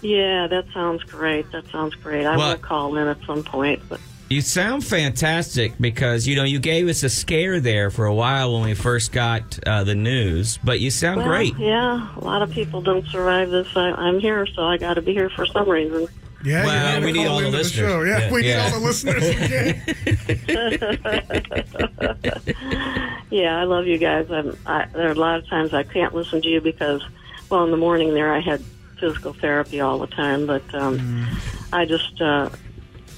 Yeah, 0.00 0.46
that 0.46 0.66
sounds 0.72 1.02
great. 1.04 1.50
That 1.50 1.66
sounds 1.72 1.94
great. 1.96 2.24
I 2.24 2.36
will 2.36 2.44
What? 2.50 2.62
call 2.62 2.96
in 2.98 3.08
at 3.08 3.18
some 3.26 3.42
point. 3.42 3.82
But 3.88 4.00
You 4.30 4.40
sound 4.40 4.84
fantastic 4.84 5.74
because 5.78 6.26
you 6.26 6.34
know 6.34 6.44
you 6.44 6.58
gave 6.58 6.88
us 6.88 7.02
a 7.02 7.10
scare 7.10 7.60
there 7.60 7.90
for 7.90 8.06
a 8.06 8.14
while 8.14 8.54
when 8.54 8.62
we 8.64 8.74
first 8.74 9.12
got 9.12 9.58
uh, 9.66 9.84
the 9.84 9.94
news, 9.94 10.58
but 10.64 10.80
you 10.80 10.90
sound 10.90 11.18
well, 11.18 11.26
great. 11.28 11.56
Yeah, 11.58 12.08
a 12.16 12.20
lot 12.20 12.40
of 12.42 12.50
people 12.50 12.80
don't 12.80 13.06
survive 13.08 13.50
this. 13.50 13.68
I, 13.76 13.90
I'm 13.92 14.18
here, 14.18 14.46
so 14.46 14.62
I 14.62 14.78
got 14.78 14.94
to 14.94 15.02
be 15.02 15.12
here 15.12 15.28
for 15.30 15.44
some 15.46 15.68
reason. 15.68 16.08
Yeah, 16.44 16.64
Well, 16.64 17.00
we 17.02 17.12
need 17.12 17.26
all 17.26 17.38
the 17.38 17.46
into 17.46 17.58
listeners. 17.58 17.90
show. 17.90 18.02
Yeah, 18.02 18.18
Yeah. 18.18 18.32
we 18.32 18.42
need 18.42 18.48
Yeah. 18.48 18.64
all 18.64 18.80
the 18.80 18.86
listeners. 18.86 19.24
Yeah, 23.30 23.58
I 23.60 23.64
love 23.64 23.86
you 23.86 23.98
guys. 23.98 24.30
I'm, 24.30 24.56
I, 24.64 24.86
there 24.92 25.08
are 25.08 25.12
a 25.12 25.14
lot 25.14 25.38
of 25.40 25.48
times 25.48 25.74
I 25.74 25.82
can't 25.82 26.14
listen 26.14 26.40
to 26.42 26.48
you 26.48 26.60
because, 26.60 27.02
well, 27.50 27.64
in 27.64 27.70
the 27.72 27.76
morning 27.76 28.14
there 28.14 28.32
I 28.32 28.38
had 28.40 28.60
physical 29.00 29.32
therapy 29.32 29.80
all 29.80 29.98
the 29.98 30.06
time, 30.06 30.46
but 30.46 30.62
um, 30.74 30.98
Mm. 30.98 31.26
I 31.72 31.84
just 31.84 32.20
uh, 32.20 32.48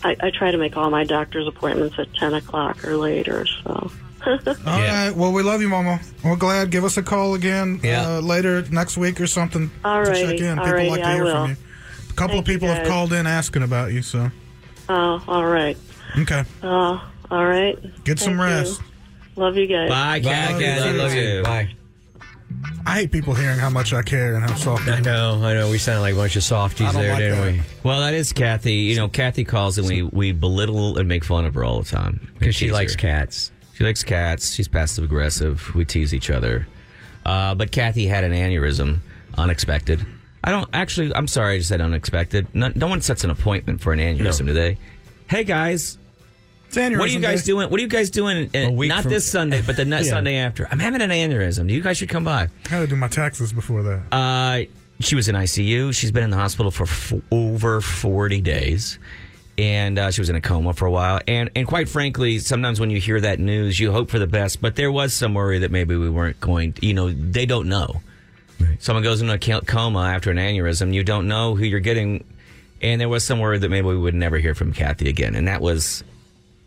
I, 0.03 0.17
I 0.21 0.31
try 0.31 0.51
to 0.51 0.59
make 0.59 0.77
all 0.77 0.91
my 0.91 1.05
doctor's 1.05 1.47
appointments 1.49 1.99
at 1.99 2.13
ten 2.15 2.35
o'clock 2.35 2.85
or 2.85 2.97
later. 2.97 3.47
So 3.47 3.91
All 4.27 4.37
right. 4.67 5.11
Well, 5.15 5.33
we 5.33 5.43
love 5.43 5.61
you, 5.61 5.69
Mama. 5.69 6.01
We're 6.25 6.37
glad. 6.37 6.71
Give 6.71 6.85
us 6.85 6.97
a 6.97 7.03
call 7.03 7.35
again 7.35 7.81
Yeah. 7.83 8.17
uh, 8.17 8.21
later 8.21 8.63
next 8.71 8.97
week 8.97 9.21
or 9.21 9.27
something 9.29 9.71
All 9.85 10.05
to 10.05 10.13
check 10.21 10.41
in. 10.41 10.57
People 10.57 10.73
righty, 10.73 10.91
like 10.91 11.03
to 11.03 11.11
hear 11.13 11.27
from 11.27 11.51
you. 11.51 11.57
A 12.11 12.13
couple 12.15 12.37
Thank 12.37 12.49
of 12.49 12.53
people 12.55 12.69
have 12.69 12.87
called 12.89 13.13
in 13.13 13.27
asking 13.27 13.63
about 13.63 13.93
you. 13.93 14.03
So 14.03 14.31
oh, 14.89 15.25
all 15.29 15.47
right. 15.47 15.77
okay, 16.19 16.45
Oh, 16.63 17.09
all 17.31 17.47
right. 17.47 17.79
get 18.05 18.19
some 18.19 18.37
Thank 18.37 18.51
you. 18.51 18.57
rest. 18.71 18.83
Love 19.37 19.57
you 19.57 19.67
guys. 19.67 19.91
Bye, 19.91 20.21
Kat. 20.21 20.53
Bye, 20.55 20.61
Kat, 20.63 20.87
love 20.87 20.97
Love 20.97 21.15
you. 21.15 21.23
you. 21.23 21.43
Bye. 21.43 21.69
I 22.87 23.01
hate 23.01 23.11
people 23.11 23.35
hearing 23.35 23.59
how 23.59 23.71
much 23.71 23.93
I 23.93 24.03
care 24.03 24.37
and 24.37 24.45
how 24.49 24.55
soft 24.55 24.89
I 24.89 24.97
I 24.97 25.01
know, 25.01 25.41
I 25.43 25.55
know. 25.55 25.71
We 25.71 25.79
sound 25.79 26.03
like 26.03 26.15
a 26.15 26.17
bunch 26.17 26.37
of 26.37 26.45
softies 26.45 26.93
there, 26.93 27.11
like 27.11 27.19
didn't 27.19 27.41
that. 27.41 27.53
we? 27.53 27.61
Well, 27.83 28.01
that 28.01 28.15
is 28.15 28.33
Kathy. 28.33 28.75
You 28.75 28.97
know, 28.97 29.09
Kathy 29.09 29.45
calls 29.45 29.77
and 29.79 29.87
we, 29.89 30.03
we 30.03 30.33
belittle 30.33 30.97
and 30.99 31.09
make 31.09 31.25
fun 31.25 31.45
of 31.45 31.55
her 31.55 31.65
all 31.65 31.81
the 31.83 31.89
time. 31.89 32.33
Because 32.39 32.55
she 32.55 32.71
likes 32.71 32.93
her. 32.93 32.99
cats. 32.99 33.51
She 33.75 33.85
likes 33.85 34.03
cats. 34.05 34.53
She's 34.55 34.69
passive 34.69 35.05
aggressive. 35.05 35.75
We 35.75 35.85
tease 35.85 36.15
each 36.15 36.31
other. 36.31 36.67
Uh, 37.25 37.55
but 37.57 37.73
Kathy 37.73 38.07
had 38.07 38.23
an 38.25 38.33
aneurysm, 38.33 38.99
unexpected. 39.37 40.07
I 40.45 40.53
don't 40.53 40.69
actually. 40.73 41.13
I'm 41.15 41.27
sorry, 41.27 41.57
I 41.57 41.59
just 41.59 41.69
said 41.69 41.81
unexpected. 41.81 42.47
No, 42.55 42.71
no 42.77 42.87
one 42.87 43.01
sets 43.01 43.25
an 43.25 43.31
appointment 43.31 43.81
for 43.81 43.93
an 43.93 43.99
aneurysm, 43.99 44.47
do 44.47 44.53
they? 44.53 44.79
Hey 45.29 45.43
guys, 45.43 45.99
It's 46.69 46.77
aneurysm 46.77 46.99
what 46.99 47.09
are 47.09 47.13
you 47.13 47.21
guys 47.21 47.43
day. 47.43 47.53
doing? 47.53 47.71
What 47.71 47.79
are 47.79 47.83
you 47.83 47.89
guys 47.89 48.11
doing? 48.11 48.51
uh, 48.55 48.71
not 48.71 49.03
from- 49.03 49.11
this 49.13 49.31
Sunday, 49.31 49.63
but 49.63 49.77
the 49.77 49.85
next 49.95 50.07
Yeah. 50.07 50.13
Sunday 50.15 50.37
after. 50.37 50.69
I'm 50.71 50.79
having 50.79 51.01
an 51.03 51.11
aneurysm. 51.11 51.71
You 51.71 51.81
guys 51.83 51.97
should 51.99 52.09
come 52.09 52.25
by. 52.25 52.49
I 52.67 52.69
had 52.69 52.81
to 52.81 52.87
do 52.87 52.97
my 52.97 53.09
taxes 53.09 53.53
before 53.53 53.83
that. 53.83 54.03
Uh, 54.13 54.65
she 55.01 55.15
was 55.15 55.29
in 55.29 55.35
ICU. 55.35 55.95
She's 55.95 56.11
been 56.13 56.25
in 56.25 56.31
the 56.31 56.37
hospital 56.37 56.71
for 56.71 56.85
f- 56.85 57.13
over 57.31 57.81
40 57.81 58.41
days. 58.41 58.99
And 59.59 59.99
uh, 59.99 60.11
she 60.11 60.21
was 60.21 60.29
in 60.29 60.37
a 60.37 60.41
coma 60.43 60.75
for 60.75 60.85
a 60.85 60.91
while. 60.91 61.21
And, 61.27 61.49
and 61.57 61.67
quite 61.67 61.89
frankly, 61.89 62.39
sometimes 62.41 62.79
when 62.79 62.91
you 62.91 63.01
hear 63.01 63.19
that 63.23 63.39
news, 63.41 63.81
you 63.81 63.91
hope 63.91 64.11
for 64.11 64.19
the 64.19 64.27
best. 64.27 64.61
But 64.61 64.77
there 64.77 64.93
was 64.93 65.15
some 65.15 65.33
worry 65.33 65.61
that 65.61 65.71
maybe 65.71 65.97
we 65.97 66.11
weren't 66.11 66.39
going, 66.41 66.75
you 66.83 66.93
know, 66.93 67.11
they 67.11 67.47
don't 67.47 67.67
know. 67.69 68.03
Someone 68.81 69.03
goes 69.03 69.23
into 69.23 69.33
a 69.35 69.61
coma 69.63 70.01
after 70.05 70.31
an 70.31 70.37
aneurysm, 70.39 70.93
you 70.95 71.03
don't 71.05 71.27
know 71.29 71.55
who 71.55 71.65
you're 71.65 71.81
getting. 71.81 72.25
And 72.83 73.01
there 73.01 73.09
was 73.09 73.25
some 73.25 73.39
worry 73.39 73.59
that 73.59 73.69
maybe 73.71 73.87
we 73.87 73.97
would 73.97 74.15
never 74.15 74.37
hear 74.39 74.55
from 74.55 74.73
Kathy 74.75 75.09
again. 75.09 75.35
And 75.35 75.49
that 75.49 75.61
was, 75.63 76.05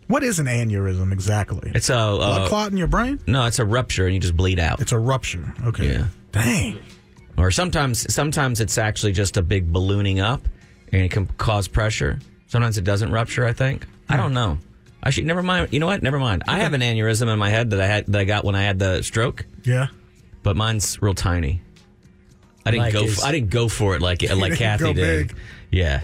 What 0.10 0.24
is 0.24 0.40
an 0.40 0.48
aneurysm 0.48 1.14
exactly? 1.14 1.72
it's 1.74 1.90
a, 1.90 1.94
blood 1.94 2.42
uh, 2.42 2.48
clot 2.50 2.72
in 2.72 2.78
your 2.78 2.88
brain? 2.88 3.20
no, 3.28 3.46
it's 3.46 3.60
a 3.60 3.66
rupture 3.66 4.06
and 4.06 4.14
you 4.14 4.20
just 4.20 4.36
bleed 4.36 4.60
out. 4.60 4.82
It's 4.82 4.92
a 4.92 4.98
rupture. 5.00 5.54
Okay. 5.66 5.92
Yeah. 5.94 6.06
Dang. 6.34 6.80
Or 7.38 7.52
sometimes, 7.52 8.12
sometimes 8.14 8.60
it's 8.60 8.78
actually 8.78 9.14
just 9.14 9.38
a 9.38 9.42
big 9.42 9.72
ballooning 9.72 10.20
up, 10.20 10.42
and 10.92 11.02
it 11.04 11.12
can 11.12 11.28
cause 11.38 11.68
pressure. 11.70 12.20
Sometimes 12.48 12.78
it 12.78 12.84
doesn't 12.84 13.12
rupture. 13.12 13.46
I 13.46 13.54
think. 13.54 13.86
I 14.10 14.18
don't 14.18 14.34
know. 14.34 14.58
I 15.04 15.12
should 15.12 15.26
never 15.26 15.42
mind. 15.44 15.72
You 15.72 15.80
know 15.80 15.86
what? 15.86 16.02
Never 16.04 16.20
mind. 16.20 16.44
I 16.48 16.60
have 16.60 16.74
an 16.74 16.82
aneurysm 16.82 17.32
in 17.32 17.40
my 17.40 17.50
head 17.50 17.70
that 17.70 17.80
I 17.80 17.86
had 17.86 18.08
that 18.08 18.20
I 18.20 18.26
got 18.26 18.44
when 18.44 18.56
I 18.56 18.64
had 18.64 18.80
the 18.80 19.02
stroke, 19.04 19.46
Yeah. 19.64 19.88
but 20.44 20.58
mine's 20.58 21.02
real 21.02 21.14
tiny. 21.14 21.62
I 22.66 22.72
didn't 22.72 22.84
Like 22.84 22.94
go. 22.94 23.04
his- 23.04 23.20
f- 23.20 23.26
I 23.26 23.32
didn't 23.32 23.52
go 23.52 23.70
for 23.70 23.96
it 23.96 24.02
like 24.02 24.22
like 24.36 24.56
Kathy 24.56 24.94
did. 24.94 25.28
big. 25.30 25.38
Yeah. 25.72 26.02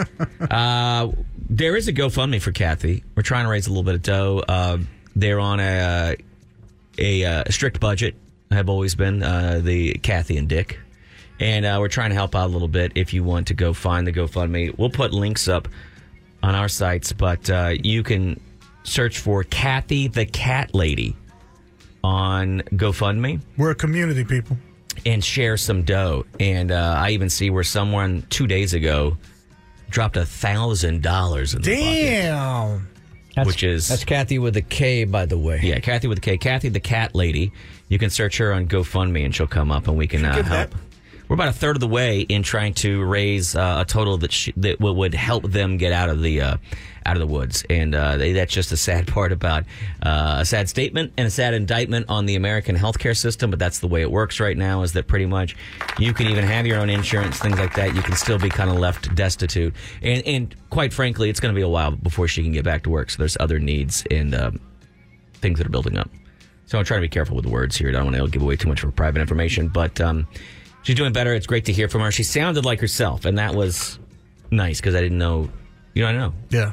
uh, 0.50 1.08
there 1.50 1.76
is 1.76 1.88
a 1.88 1.92
GoFundMe 1.92 2.40
for 2.40 2.52
Kathy. 2.52 3.04
We're 3.14 3.22
trying 3.22 3.44
to 3.44 3.50
raise 3.50 3.66
a 3.66 3.70
little 3.70 3.82
bit 3.84 3.94
of 3.94 4.02
dough. 4.02 4.42
Uh, 4.46 4.78
they're 5.16 5.40
on 5.40 5.60
a 5.60 6.16
a, 6.98 7.24
uh, 7.24 7.44
a 7.46 7.52
strict 7.52 7.80
budget. 7.80 8.14
Have 8.50 8.68
always 8.68 8.94
been 8.94 9.22
uh, 9.22 9.60
the 9.62 9.94
Kathy 9.94 10.36
and 10.38 10.48
Dick, 10.48 10.78
and 11.38 11.66
uh, 11.66 11.76
we're 11.80 11.88
trying 11.88 12.10
to 12.10 12.14
help 12.14 12.34
out 12.34 12.46
a 12.46 12.52
little 12.52 12.68
bit. 12.68 12.92
If 12.94 13.12
you 13.12 13.22
want 13.22 13.48
to 13.48 13.54
go 13.54 13.72
find 13.74 14.06
the 14.06 14.12
GoFundMe, 14.12 14.76
we'll 14.78 14.88
put 14.90 15.12
links 15.12 15.48
up 15.48 15.68
on 16.42 16.54
our 16.54 16.68
sites, 16.68 17.12
but 17.12 17.50
uh, 17.50 17.74
you 17.82 18.02
can 18.02 18.40
search 18.84 19.18
for 19.18 19.44
Kathy 19.44 20.08
the 20.08 20.24
Cat 20.24 20.74
Lady 20.74 21.14
on 22.02 22.60
GoFundMe 22.72 23.40
We're 23.58 23.72
a 23.72 23.74
community, 23.74 24.24
people. 24.24 24.56
and 25.04 25.22
share 25.22 25.56
some 25.58 25.82
dough. 25.82 26.24
And 26.40 26.70
uh, 26.72 26.94
I 26.96 27.10
even 27.10 27.28
see 27.28 27.50
where 27.50 27.64
someone 27.64 28.24
two 28.30 28.46
days 28.46 28.72
ago 28.72 29.18
dropped 29.90 30.16
a 30.16 30.24
thousand 30.24 31.02
dollars 31.02 31.54
in 31.54 31.62
the 31.62 31.70
bucket. 31.70 31.84
Damn. 32.02 32.88
That's, 33.36 33.46
Which 33.46 33.62
is- 33.62 33.88
that's 33.88 34.04
Kathy 34.04 34.38
with 34.38 34.56
a 34.56 34.62
K, 34.62 35.04
by 35.04 35.24
the 35.26 35.38
way. 35.38 35.60
Yeah, 35.62 35.78
Kathy 35.78 36.08
with 36.08 36.18
a 36.18 36.20
K. 36.20 36.38
Kathy 36.38 36.68
the 36.70 36.80
Cat 36.80 37.14
Lady. 37.14 37.52
You 37.88 37.98
can 37.98 38.10
search 38.10 38.38
her 38.38 38.52
on 38.52 38.66
GoFundMe 38.66 39.24
and 39.24 39.34
she'll 39.34 39.46
come 39.46 39.70
up 39.70 39.86
and 39.88 39.96
we 39.96 40.06
can 40.06 40.24
uh, 40.24 40.34
help. 40.42 40.46
that- 40.70 40.72
We're 41.28 41.34
about 41.34 41.48
a 41.48 41.52
third 41.52 41.76
of 41.76 41.80
the 41.80 41.88
way 41.88 42.20
in 42.20 42.42
trying 42.42 42.72
to 42.74 43.04
raise 43.04 43.54
uh, 43.54 43.78
a 43.80 43.84
total 43.84 44.16
that 44.18 44.32
sh- 44.32 44.50
that 44.56 44.78
w- 44.78 44.96
would 44.96 45.14
help 45.14 45.44
them 45.44 45.76
get 45.76 45.92
out 45.92 46.08
of 46.08 46.22
the 46.22 46.40
uh, 46.40 46.56
out 47.04 47.16
of 47.16 47.20
the 47.20 47.26
woods, 47.26 47.64
and 47.68 47.94
uh, 47.94 48.16
they, 48.16 48.32
that's 48.32 48.52
just 48.52 48.72
a 48.72 48.76
sad 48.76 49.06
part 49.12 49.30
about 49.30 49.64
uh, 50.02 50.38
a 50.40 50.44
sad 50.46 50.68
statement 50.70 51.12
and 51.18 51.26
a 51.26 51.30
sad 51.30 51.52
indictment 51.52 52.06
on 52.08 52.24
the 52.24 52.34
American 52.34 52.76
healthcare 52.76 53.16
system. 53.16 53.50
But 53.50 53.58
that's 53.58 53.80
the 53.80 53.88
way 53.88 54.00
it 54.00 54.10
works 54.10 54.40
right 54.40 54.56
now. 54.56 54.82
Is 54.82 54.94
that 54.94 55.06
pretty 55.06 55.26
much 55.26 55.54
you 55.98 56.14
can 56.14 56.28
even 56.28 56.44
have 56.44 56.66
your 56.66 56.78
own 56.80 56.88
insurance, 56.88 57.38
things 57.38 57.58
like 57.58 57.74
that. 57.74 57.94
You 57.94 58.02
can 58.02 58.16
still 58.16 58.38
be 58.38 58.48
kind 58.48 58.70
of 58.70 58.76
left 58.78 59.14
destitute, 59.14 59.74
and 60.02 60.22
and 60.26 60.56
quite 60.70 60.94
frankly, 60.94 61.28
it's 61.28 61.40
going 61.40 61.54
to 61.54 61.56
be 61.56 61.62
a 61.62 61.68
while 61.68 61.90
before 61.90 62.26
she 62.26 62.42
can 62.42 62.52
get 62.52 62.64
back 62.64 62.84
to 62.84 62.90
work. 62.90 63.10
So 63.10 63.18
there's 63.18 63.36
other 63.38 63.58
needs 63.58 64.04
and. 64.10 64.34
Um, 64.34 64.60
things 65.40 65.58
that 65.58 65.66
are 65.66 65.70
building 65.70 65.96
up. 65.96 66.10
So 66.66 66.78
I'm 66.78 66.84
trying 66.84 66.98
to 66.98 67.02
be 67.02 67.08
careful 67.08 67.36
with 67.36 67.44
the 67.44 67.50
words 67.50 67.76
here. 67.76 67.88
I 67.88 67.92
don't 67.92 68.04
want 68.04 68.16
to 68.16 68.28
give 68.28 68.42
away 68.42 68.56
too 68.56 68.68
much 68.68 68.80
of 68.80 68.88
her 68.88 68.92
private 68.92 69.20
information, 69.20 69.68
but 69.68 70.00
um, 70.00 70.26
she's 70.88 70.96
doing 70.96 71.12
better. 71.12 71.34
It's 71.34 71.46
great 71.46 71.66
to 71.66 71.72
hear 71.72 71.86
from 71.86 72.00
her. 72.00 72.10
She 72.10 72.22
sounded 72.22 72.64
like 72.64 72.80
herself, 72.80 73.26
and 73.26 73.36
that 73.36 73.54
was 73.54 73.98
nice 74.50 74.80
because 74.80 74.94
I 74.94 75.02
didn't 75.02 75.18
know, 75.18 75.50
you 75.92 76.02
know, 76.02 76.08
I 76.08 76.12
know, 76.12 76.32
Yeah. 76.48 76.72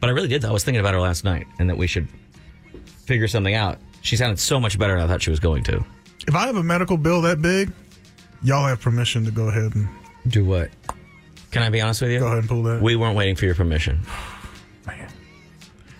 but 0.00 0.10
I 0.10 0.12
really 0.12 0.26
did. 0.26 0.44
I 0.44 0.50
was 0.50 0.64
thinking 0.64 0.80
about 0.80 0.92
her 0.94 1.00
last 1.00 1.22
night, 1.22 1.46
and 1.60 1.70
that 1.70 1.76
we 1.78 1.86
should 1.86 2.08
figure 3.06 3.28
something 3.28 3.54
out. 3.54 3.78
She 4.02 4.16
sounded 4.16 4.40
so 4.40 4.58
much 4.58 4.76
better 4.76 4.94
than 4.96 5.04
I 5.04 5.06
thought 5.06 5.22
she 5.22 5.30
was 5.30 5.38
going 5.38 5.62
to. 5.64 5.84
If 6.26 6.34
I 6.34 6.46
have 6.46 6.56
a 6.56 6.62
medical 6.64 6.96
bill 6.96 7.22
that 7.22 7.40
big, 7.40 7.70
y'all 8.42 8.66
have 8.66 8.80
permission 8.80 9.24
to 9.26 9.30
go 9.30 9.46
ahead 9.48 9.72
and 9.76 9.88
Do 10.26 10.44
what? 10.44 10.70
Can 11.52 11.62
I 11.62 11.68
be 11.70 11.80
honest 11.80 12.02
with 12.02 12.10
you? 12.10 12.18
go 12.18 12.26
ahead 12.26 12.38
and 12.38 12.48
pull 12.48 12.64
that. 12.64 12.82
We 12.82 12.96
weren't 12.96 13.16
waiting 13.16 13.36
for 13.36 13.44
your 13.44 13.54
permission. 13.54 14.00
Man. 14.84 15.08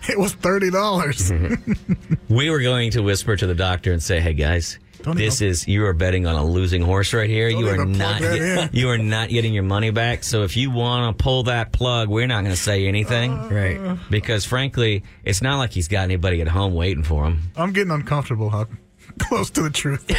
It 0.09 0.19
was 0.19 0.33
thirty 0.33 0.69
dollars. 0.71 1.31
We 2.29 2.49
were 2.49 2.59
going 2.61 2.91
to 2.91 3.01
whisper 3.01 3.35
to 3.35 3.47
the 3.47 3.53
doctor 3.55 3.93
and 3.93 4.01
say, 4.03 4.19
"Hey 4.19 4.33
guys, 4.33 4.79
Don't 5.05 5.15
this 5.17 5.41
even- 5.41 5.51
is 5.51 5.67
you 5.67 5.85
are 5.85 5.93
betting 5.93 6.25
on 6.27 6.35
a 6.35 6.43
losing 6.45 6.81
horse 6.81 7.13
right 7.13 7.29
here. 7.29 7.49
Don't 7.49 7.59
you 7.59 7.69
are 7.69 7.85
not 7.85 8.19
get- 8.21 8.73
you 8.75 8.89
are 8.89 8.97
not 8.97 9.29
getting 9.29 9.53
your 9.53 9.63
money 9.63 9.91
back. 9.91 10.23
So 10.23 10.43
if 10.43 10.57
you 10.57 10.71
want 10.71 11.17
to 11.17 11.23
pull 11.23 11.43
that 11.43 11.71
plug, 11.71 12.09
we're 12.09 12.27
not 12.27 12.41
going 12.43 12.55
to 12.55 12.61
say 12.61 12.87
anything, 12.87 13.31
uh, 13.31 13.47
Right. 13.49 13.97
Because 14.09 14.45
frankly, 14.45 15.03
it's 15.23 15.41
not 15.41 15.57
like 15.57 15.71
he's 15.71 15.87
got 15.87 16.01
anybody 16.03 16.41
at 16.41 16.47
home 16.47 16.73
waiting 16.73 17.03
for 17.03 17.25
him. 17.25 17.43
I'm 17.55 17.71
getting 17.71 17.91
uncomfortable 17.91 18.49
how 18.49 18.65
close 19.19 19.49
to 19.51 19.61
the 19.63 19.69
truth. 19.69 20.03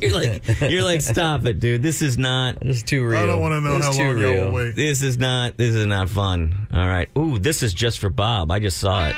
You're 0.00 0.12
like, 0.12 0.60
you're 0.60 0.82
like, 0.82 1.00
stop 1.00 1.46
it, 1.46 1.58
dude. 1.58 1.82
This 1.82 2.02
is 2.02 2.18
not. 2.18 2.60
This 2.60 2.78
is 2.78 2.82
too 2.82 3.04
real. 3.06 3.18
I 3.18 3.26
don't 3.26 3.40
want 3.40 3.52
to 3.52 3.60
know 3.62 3.76
This 3.76 3.84
how 3.84 3.90
is 3.92 3.96
too 3.96 4.02
long 4.04 4.18
y'all 4.18 4.30
real. 4.32 4.44
will 4.46 4.52
wait. 4.52 4.76
This 4.76 5.02
is 5.02 5.16
not. 5.16 5.56
This 5.56 5.74
is 5.74 5.86
not 5.86 6.10
fun. 6.10 6.68
All 6.72 6.86
right. 6.86 7.08
Ooh, 7.16 7.38
this 7.38 7.62
is 7.62 7.72
just 7.72 7.98
for 7.98 8.10
Bob. 8.10 8.50
I 8.50 8.58
just 8.58 8.76
saw 8.78 9.08
it. 9.08 9.16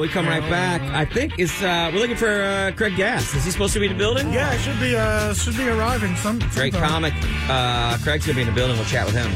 We 0.00 0.08
come 0.08 0.26
right 0.26 0.42
back. 0.50 0.80
I 0.82 1.04
think 1.04 1.38
it's 1.38 1.62
uh, 1.62 1.90
we're 1.92 2.00
looking 2.00 2.16
for 2.16 2.28
uh, 2.42 2.72
Craig 2.76 2.96
Gass. 2.96 3.34
Is 3.34 3.44
he 3.44 3.50
supposed 3.50 3.74
to 3.74 3.80
be 3.80 3.86
in 3.86 3.92
the 3.92 3.98
building? 3.98 4.32
Yeah, 4.32 4.56
should 4.58 4.80
be 4.80 4.96
uh 4.96 5.34
should 5.34 5.56
be 5.56 5.68
arriving 5.68 6.16
some 6.16 6.38
Great 6.38 6.72
sometime. 6.72 6.88
comic. 7.12 7.14
Uh, 7.48 7.96
Craig's 8.02 8.26
gonna 8.26 8.36
be 8.36 8.42
in 8.42 8.48
the 8.48 8.54
building. 8.54 8.76
We'll 8.76 8.86
chat 8.86 9.06
with 9.06 9.14
him. 9.14 9.30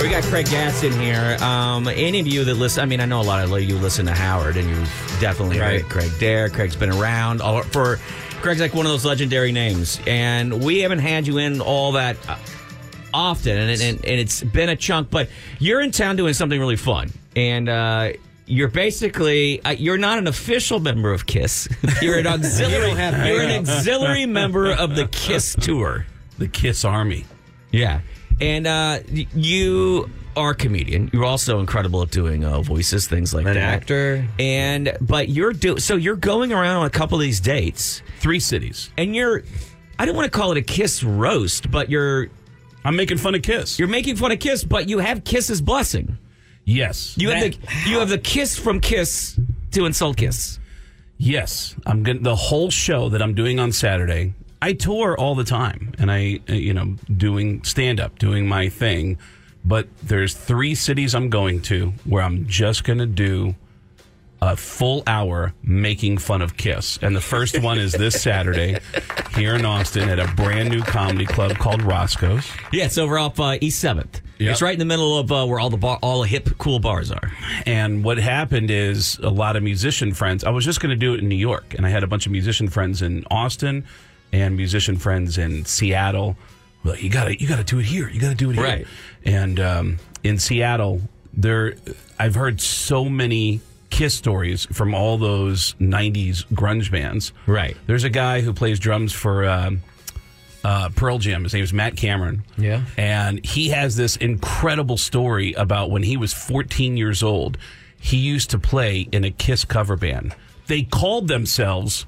We 0.00 0.08
got 0.14 0.22
Craig 0.24 0.46
Gass 0.46 0.84
in 0.84 0.92
here. 0.92 1.36
Um, 1.40 1.86
any 1.88 2.20
of 2.20 2.26
you 2.26 2.44
that 2.44 2.54
listen, 2.54 2.82
I 2.82 2.86
mean, 2.86 3.00
I 3.00 3.04
know 3.04 3.20
a 3.20 3.22
lot 3.22 3.42
of 3.44 3.50
you 3.62 3.76
listen 3.76 4.06
to 4.06 4.12
Howard, 4.12 4.56
and 4.56 4.68
you've 4.68 5.16
definitely 5.20 5.58
Right. 5.58 5.82
heard 5.82 5.90
Craig 5.90 6.12
Dare. 6.20 6.48
Craig's 6.48 6.76
been 6.76 6.90
around 6.92 7.40
all, 7.42 7.62
for. 7.62 7.98
Craig's 8.40 8.60
like 8.60 8.74
one 8.74 8.86
of 8.86 8.92
those 8.92 9.04
legendary 9.04 9.52
names, 9.52 10.00
and 10.06 10.62
we 10.64 10.80
haven't 10.80 11.00
had 11.00 11.26
you 11.26 11.38
in 11.38 11.60
all 11.60 11.92
that 11.92 12.16
uh, 12.28 12.38
often, 13.12 13.56
and, 13.58 13.70
and, 13.70 14.04
and 14.04 14.20
it's 14.20 14.42
been 14.42 14.68
a 14.68 14.76
chunk. 14.76 15.10
But 15.10 15.28
you're 15.58 15.80
in 15.80 15.90
town 15.90 16.16
doing 16.16 16.34
something 16.34 16.58
really 16.58 16.76
fun, 16.76 17.10
and 17.34 17.68
uh, 17.68 18.12
you're 18.46 18.68
basically 18.68 19.62
uh, 19.64 19.70
you're 19.70 19.98
not 19.98 20.18
an 20.18 20.26
official 20.26 20.78
member 20.80 21.12
of 21.12 21.26
Kiss. 21.26 21.68
You're 22.02 22.18
an 22.18 22.26
auxiliary. 22.28 22.90
you're 23.28 23.42
an 23.42 23.60
auxiliary 23.68 24.26
member 24.40 24.72
of 24.72 24.94
the 24.94 25.06
Kiss 25.08 25.54
tour. 25.54 26.06
The 26.38 26.48
Kiss 26.48 26.84
Army. 26.84 27.26
Yeah, 27.72 28.00
and 28.40 28.66
uh, 28.66 29.00
you 29.08 30.08
are 30.38 30.50
a 30.50 30.54
comedian. 30.54 31.10
You're 31.12 31.24
also 31.24 31.60
incredible 31.60 32.00
at 32.02 32.10
doing 32.10 32.44
uh, 32.44 32.60
voices, 32.62 33.06
things 33.08 33.34
like 33.34 33.46
An 33.46 33.54
that. 33.54 33.62
actor. 33.62 34.26
And 34.38 34.96
but 35.00 35.28
you're 35.28 35.52
do 35.52 35.78
so 35.78 35.96
you're 35.96 36.16
going 36.16 36.52
around 36.52 36.76
on 36.78 36.86
a 36.86 36.90
couple 36.90 37.16
of 37.18 37.22
these 37.22 37.40
dates, 37.40 38.02
Three 38.20 38.40
cities. 38.40 38.90
and 38.96 39.14
you're. 39.14 39.42
I 39.98 40.06
don't 40.06 40.14
want 40.16 40.32
to 40.32 40.38
call 40.38 40.52
it 40.52 40.58
a 40.58 40.62
Kiss 40.62 41.02
roast, 41.02 41.70
but 41.70 41.90
you're 41.90 42.28
I'm 42.84 42.94
making 42.96 43.18
fun 43.18 43.34
of 43.34 43.42
Kiss. 43.42 43.78
you're 43.78 43.88
making 43.88 44.16
fun 44.16 44.30
of 44.32 44.38
Kiss, 44.38 44.62
but 44.64 44.88
you 44.88 44.98
have 45.00 45.24
Kiss's 45.24 45.60
blessing. 45.60 46.16
yes. 46.64 47.18
You 47.18 47.30
have 47.30 47.40
That- 47.42 47.60
the 47.84 47.90
you 47.90 47.98
have 47.98 48.08
the 48.08 48.18
kiss 48.18 48.56
from 48.58 48.80
Kiss 48.80 49.38
to 49.72 49.84
insult 49.86 50.16
Kiss. 50.16 50.58
Yes, 51.16 51.74
I'm 51.84 52.02
going 52.04 52.18
to 52.18 52.22
the 52.22 52.36
whole 52.36 52.70
show 52.70 53.08
that 53.08 53.20
I'm 53.20 53.34
doing 53.34 53.58
on 53.58 53.72
Saturday. 53.72 54.34
I 54.62 54.72
tour 54.72 55.16
all 55.18 55.34
the 55.34 55.44
time, 55.44 55.92
and 55.98 56.10
I, 56.10 56.40
uh, 56.48 56.52
you 56.54 56.72
know, 56.74 56.96
doing 57.16 57.62
stand 57.64 57.98
up, 58.00 58.18
doing 58.18 58.46
my 58.46 58.68
thing. 58.68 59.18
But 59.68 59.86
there's 60.02 60.32
three 60.32 60.74
cities 60.74 61.14
I'm 61.14 61.28
going 61.28 61.60
to 61.62 61.92
where 62.04 62.22
I'm 62.22 62.46
just 62.46 62.84
going 62.84 63.00
to 63.00 63.06
do 63.06 63.54
a 64.40 64.56
full 64.56 65.02
hour 65.06 65.52
making 65.62 66.16
fun 66.16 66.40
of 66.40 66.56
Kiss. 66.56 66.98
And 67.02 67.14
the 67.14 67.20
first 67.20 67.60
one 67.60 67.78
is 67.78 67.92
this 67.92 68.22
Saturday 68.22 68.78
here 69.34 69.54
in 69.54 69.66
Austin 69.66 70.08
at 70.08 70.18
a 70.18 70.26
brand 70.36 70.70
new 70.70 70.80
comedy 70.80 71.26
club 71.26 71.58
called 71.58 71.82
Roscoe's. 71.82 72.48
Yeah, 72.72 72.86
it's 72.86 72.96
over 72.96 73.18
off 73.18 73.38
uh, 73.38 73.58
East 73.60 73.78
Seventh. 73.78 74.22
Yep. 74.38 74.52
It's 74.52 74.62
right 74.62 74.72
in 74.72 74.78
the 74.78 74.86
middle 74.86 75.18
of 75.18 75.30
uh, 75.30 75.44
where 75.44 75.60
all 75.60 75.68
the 75.68 75.76
bar, 75.76 75.98
all 76.00 76.22
the 76.22 76.28
hip, 76.28 76.48
cool 76.56 76.78
bars 76.78 77.10
are. 77.10 77.32
And 77.66 78.02
what 78.02 78.16
happened 78.16 78.70
is 78.70 79.18
a 79.18 79.28
lot 79.28 79.56
of 79.56 79.62
musician 79.62 80.14
friends. 80.14 80.44
I 80.44 80.50
was 80.50 80.64
just 80.64 80.80
going 80.80 80.90
to 80.90 80.96
do 80.96 81.12
it 81.12 81.20
in 81.20 81.28
New 81.28 81.36
York, 81.36 81.74
and 81.74 81.84
I 81.84 81.90
had 81.90 82.04
a 82.04 82.06
bunch 82.06 82.24
of 82.24 82.32
musician 82.32 82.68
friends 82.68 83.02
in 83.02 83.24
Austin 83.30 83.84
and 84.32 84.56
musician 84.56 84.96
friends 84.96 85.36
in 85.36 85.64
Seattle. 85.64 86.36
Well, 86.84 86.96
you 86.96 87.10
got 87.10 87.24
to 87.24 87.40
you 87.40 87.48
got 87.48 87.56
to 87.56 87.64
do 87.64 87.78
it 87.78 87.86
here. 87.86 88.08
You 88.08 88.20
got 88.20 88.30
to 88.30 88.34
do 88.34 88.50
it 88.50 88.54
here. 88.54 88.64
Right. 88.64 88.86
And 89.24 89.60
um, 89.60 89.98
in 90.22 90.38
Seattle, 90.38 91.02
there 91.32 91.74
I've 92.18 92.34
heard 92.34 92.60
so 92.60 93.04
many 93.06 93.60
Kiss 93.90 94.14
stories 94.14 94.66
from 94.66 94.94
all 94.94 95.18
those 95.18 95.74
'90s 95.74 96.44
grunge 96.46 96.90
bands. 96.90 97.32
Right. 97.46 97.76
There's 97.86 98.04
a 98.04 98.10
guy 98.10 98.40
who 98.40 98.52
plays 98.52 98.78
drums 98.78 99.12
for. 99.12 99.48
Um, 99.48 99.82
uh, 100.64 100.88
Pearl 100.96 101.18
Jam. 101.18 101.44
His 101.44 101.54
name 101.54 101.62
is 101.62 101.72
Matt 101.72 101.96
Cameron. 101.96 102.42
Yeah. 102.56 102.82
And 102.96 103.44
he 103.46 103.68
has 103.68 103.94
this 103.94 104.16
incredible 104.16 104.96
story 104.96 105.52
about 105.52 105.88
when 105.88 106.02
he 106.02 106.16
was 106.16 106.34
14 106.34 106.96
years 106.96 107.22
old. 107.22 107.56
He 108.00 108.16
used 108.16 108.50
to 108.50 108.58
play 108.58 109.08
in 109.12 109.24
a 109.24 109.30
Kiss 109.30 109.64
cover 109.64 109.96
band. 109.96 110.34
They 110.66 110.82
called 110.82 111.28
themselves 111.28 112.06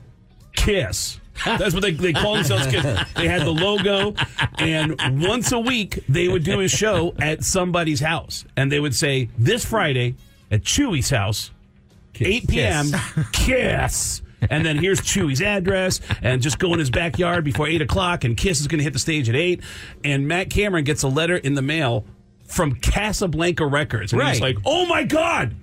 Kiss. 0.56 1.19
That's 1.44 1.74
what 1.74 1.82
they, 1.82 1.92
they 1.92 2.12
called 2.12 2.38
themselves 2.38 2.66
Kiss. 2.66 2.84
They 3.16 3.28
had 3.28 3.42
the 3.42 3.50
logo, 3.50 4.14
and 4.58 4.96
once 5.26 5.52
a 5.52 5.58
week 5.58 6.04
they 6.08 6.28
would 6.28 6.44
do 6.44 6.60
a 6.60 6.68
show 6.68 7.14
at 7.18 7.44
somebody's 7.44 8.00
house. 8.00 8.44
And 8.56 8.70
they 8.70 8.80
would 8.80 8.94
say, 8.94 9.28
This 9.38 9.64
Friday 9.64 10.16
at 10.50 10.62
Chewy's 10.62 11.10
house, 11.10 11.50
8 12.18 12.48
p.m., 12.48 12.86
Kiss. 13.32 14.22
And 14.48 14.64
then 14.64 14.78
here's 14.78 15.00
Chewy's 15.00 15.42
address, 15.42 16.00
and 16.22 16.40
just 16.40 16.58
go 16.58 16.72
in 16.72 16.78
his 16.78 16.90
backyard 16.90 17.44
before 17.44 17.66
8 17.68 17.82
o'clock, 17.82 18.24
and 18.24 18.36
Kiss 18.36 18.60
is 18.60 18.66
going 18.68 18.78
to 18.78 18.84
hit 18.84 18.94
the 18.94 18.98
stage 18.98 19.28
at 19.28 19.34
8. 19.34 19.60
And 20.04 20.26
Matt 20.26 20.48
Cameron 20.50 20.84
gets 20.84 21.02
a 21.02 21.08
letter 21.08 21.36
in 21.36 21.54
the 21.54 21.62
mail 21.62 22.04
from 22.46 22.74
Casablanca 22.76 23.66
Records. 23.66 24.12
And 24.12 24.22
he's 24.22 24.40
like, 24.40 24.56
oh 24.64 24.86
my 24.86 25.04
God, 25.04 25.54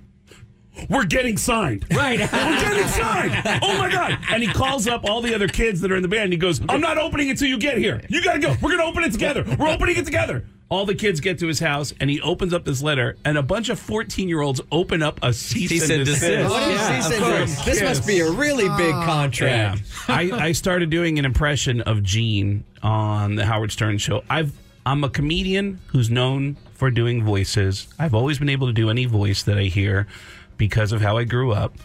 we're 0.89 1.05
getting 1.05 1.37
signed. 1.37 1.85
Right. 1.91 2.19
We're 2.31 2.61
getting 2.61 2.87
signed. 2.87 3.59
Oh 3.63 3.77
my 3.77 3.91
God. 3.91 4.17
And 4.29 4.43
he 4.43 4.49
calls 4.51 4.87
up 4.87 5.03
all 5.05 5.21
the 5.21 5.33
other 5.35 5.47
kids 5.47 5.81
that 5.81 5.91
are 5.91 5.95
in 5.95 6.01
the 6.01 6.07
band. 6.07 6.25
And 6.25 6.33
he 6.33 6.37
goes, 6.39 6.61
I'm 6.69 6.81
not 6.81 6.97
opening 6.97 7.27
it 7.27 7.31
until 7.31 7.47
you 7.47 7.57
get 7.57 7.77
here. 7.77 8.01
You 8.09 8.23
got 8.23 8.33
to 8.33 8.39
go. 8.39 8.49
We're 8.61 8.69
going 8.69 8.79
to 8.79 8.85
open 8.85 9.03
it 9.03 9.11
together. 9.11 9.43
We're 9.57 9.69
opening 9.69 9.97
it 9.97 10.05
together. 10.05 10.45
All 10.69 10.85
the 10.85 10.95
kids 10.95 11.19
get 11.21 11.39
to 11.39 11.47
his 11.47 11.59
house 11.59 11.93
and 12.01 12.09
he 12.09 12.19
opens 12.21 12.53
up 12.53 12.65
this 12.65 12.81
letter, 12.83 13.15
and 13.23 13.37
a 13.37 13.41
bunch 13.43 13.69
of 13.69 13.79
14 13.79 14.27
year 14.27 14.41
olds 14.41 14.59
open 14.69 15.01
up 15.01 15.17
a 15.23 15.31
cease, 15.31 15.69
Cease 15.69 15.83
and 15.83 15.91
and 15.93 16.05
desist. 16.05 16.21
desist. 16.21 16.49
What 16.49 16.61
is 16.63 16.77
Yeah, 16.79 16.91
he 16.91 16.97
of 16.97 17.03
saying? 17.05 17.21
course. 17.23 17.65
This 17.65 17.81
must 17.81 18.05
be 18.05 18.19
a 18.19 18.29
really 18.29 18.67
big 18.77 18.93
oh. 18.93 18.99
Yeah. 18.99 19.05
contract. 19.05 19.81
I, 20.09 20.29
I 20.33 20.51
started 20.51 20.89
doing 20.89 21.19
an 21.19 21.25
impression 21.25 21.79
of 21.81 22.03
Gene 22.03 22.65
on 22.83 23.35
the 23.35 23.45
Howard 23.45 23.71
Stern 23.71 23.97
show. 23.97 24.23
I've 24.29 24.51
I'm 24.85 25.03
a 25.03 25.09
comedian 25.09 25.79
who's 25.87 26.09
known 26.09 26.55
for 26.73 26.89
doing 26.91 27.23
voices. 27.23 27.87
I've 27.99 28.13
always 28.13 28.39
been 28.39 28.49
able 28.49 28.67
to 28.67 28.73
do 28.73 28.89
any 28.89 29.05
voice 29.05 29.43
that 29.43 29.57
I 29.57 29.63
hear 29.63 30.07
because 30.57 30.91
of 30.91 31.01
how 31.01 31.17
I 31.17 31.23
grew 31.23 31.51
up. 31.51 31.75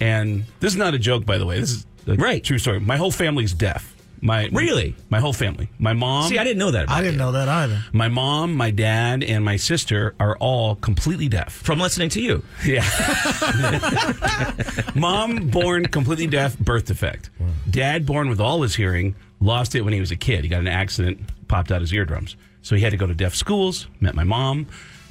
And 0.00 0.44
this 0.60 0.72
is 0.72 0.76
not 0.78 0.94
a 0.94 0.98
joke, 0.98 1.24
by 1.26 1.38
the 1.38 1.46
way. 1.46 1.58
This 1.60 1.70
is 1.70 1.86
a 2.06 2.14
Right. 2.14 2.42
true 2.44 2.58
story. 2.58 2.80
My 2.80 2.96
whole 2.96 3.10
family's 3.10 3.52
deaf. 3.52 3.94
My 4.20 4.48
Really? 4.52 4.96
my 5.10 5.20
whole 5.20 5.32
family. 5.32 5.68
My 5.78 5.92
mom. 5.92 6.28
See, 6.28 6.38
I 6.38 6.44
didn't 6.44 6.58
know 6.58 6.72
that. 6.72 6.84
About 6.84 6.96
I 6.96 7.00
didn't 7.02 7.14
you. 7.14 7.18
know 7.18 7.32
that 7.32 7.48
either. 7.48 7.84
My 7.92 8.08
mom, 8.08 8.52
my 8.54 8.72
dad, 8.72 9.22
and 9.22 9.44
my 9.44 9.56
sister 9.56 10.14
are 10.18 10.36
all 10.38 10.74
completely 10.74 11.28
deaf. 11.28 11.52
from 11.52 11.78
listening 11.78 12.08
to 12.10 12.20
you. 12.20 12.42
Yeah. 12.64 12.84
Mom 14.94 15.48
born 15.48 15.86
completely 15.86 16.26
deaf, 16.26 16.58
birth 16.58 16.86
defect. 16.86 17.30
Dad 17.70 18.06
born 18.06 18.28
with 18.28 18.40
all 18.40 18.62
his 18.62 18.74
hearing, 18.74 19.14
lost 19.40 19.74
it 19.74 19.82
when 19.82 19.92
he 19.92 20.00
was 20.00 20.10
a 20.10 20.16
kid. 20.16 20.42
He 20.42 20.48
got 20.48 20.60
an 20.60 20.68
accident, 20.68 21.20
popped 21.48 21.70
out 21.70 21.80
his 21.80 21.92
eardrums. 21.92 22.36
So 22.62 22.74
he 22.76 22.82
had 22.82 22.90
to 22.90 22.96
go 22.96 23.06
to 23.06 23.14
deaf 23.14 23.34
schools, 23.34 23.86
met 24.00 24.14
my 24.14 24.24
mom. 24.24 24.66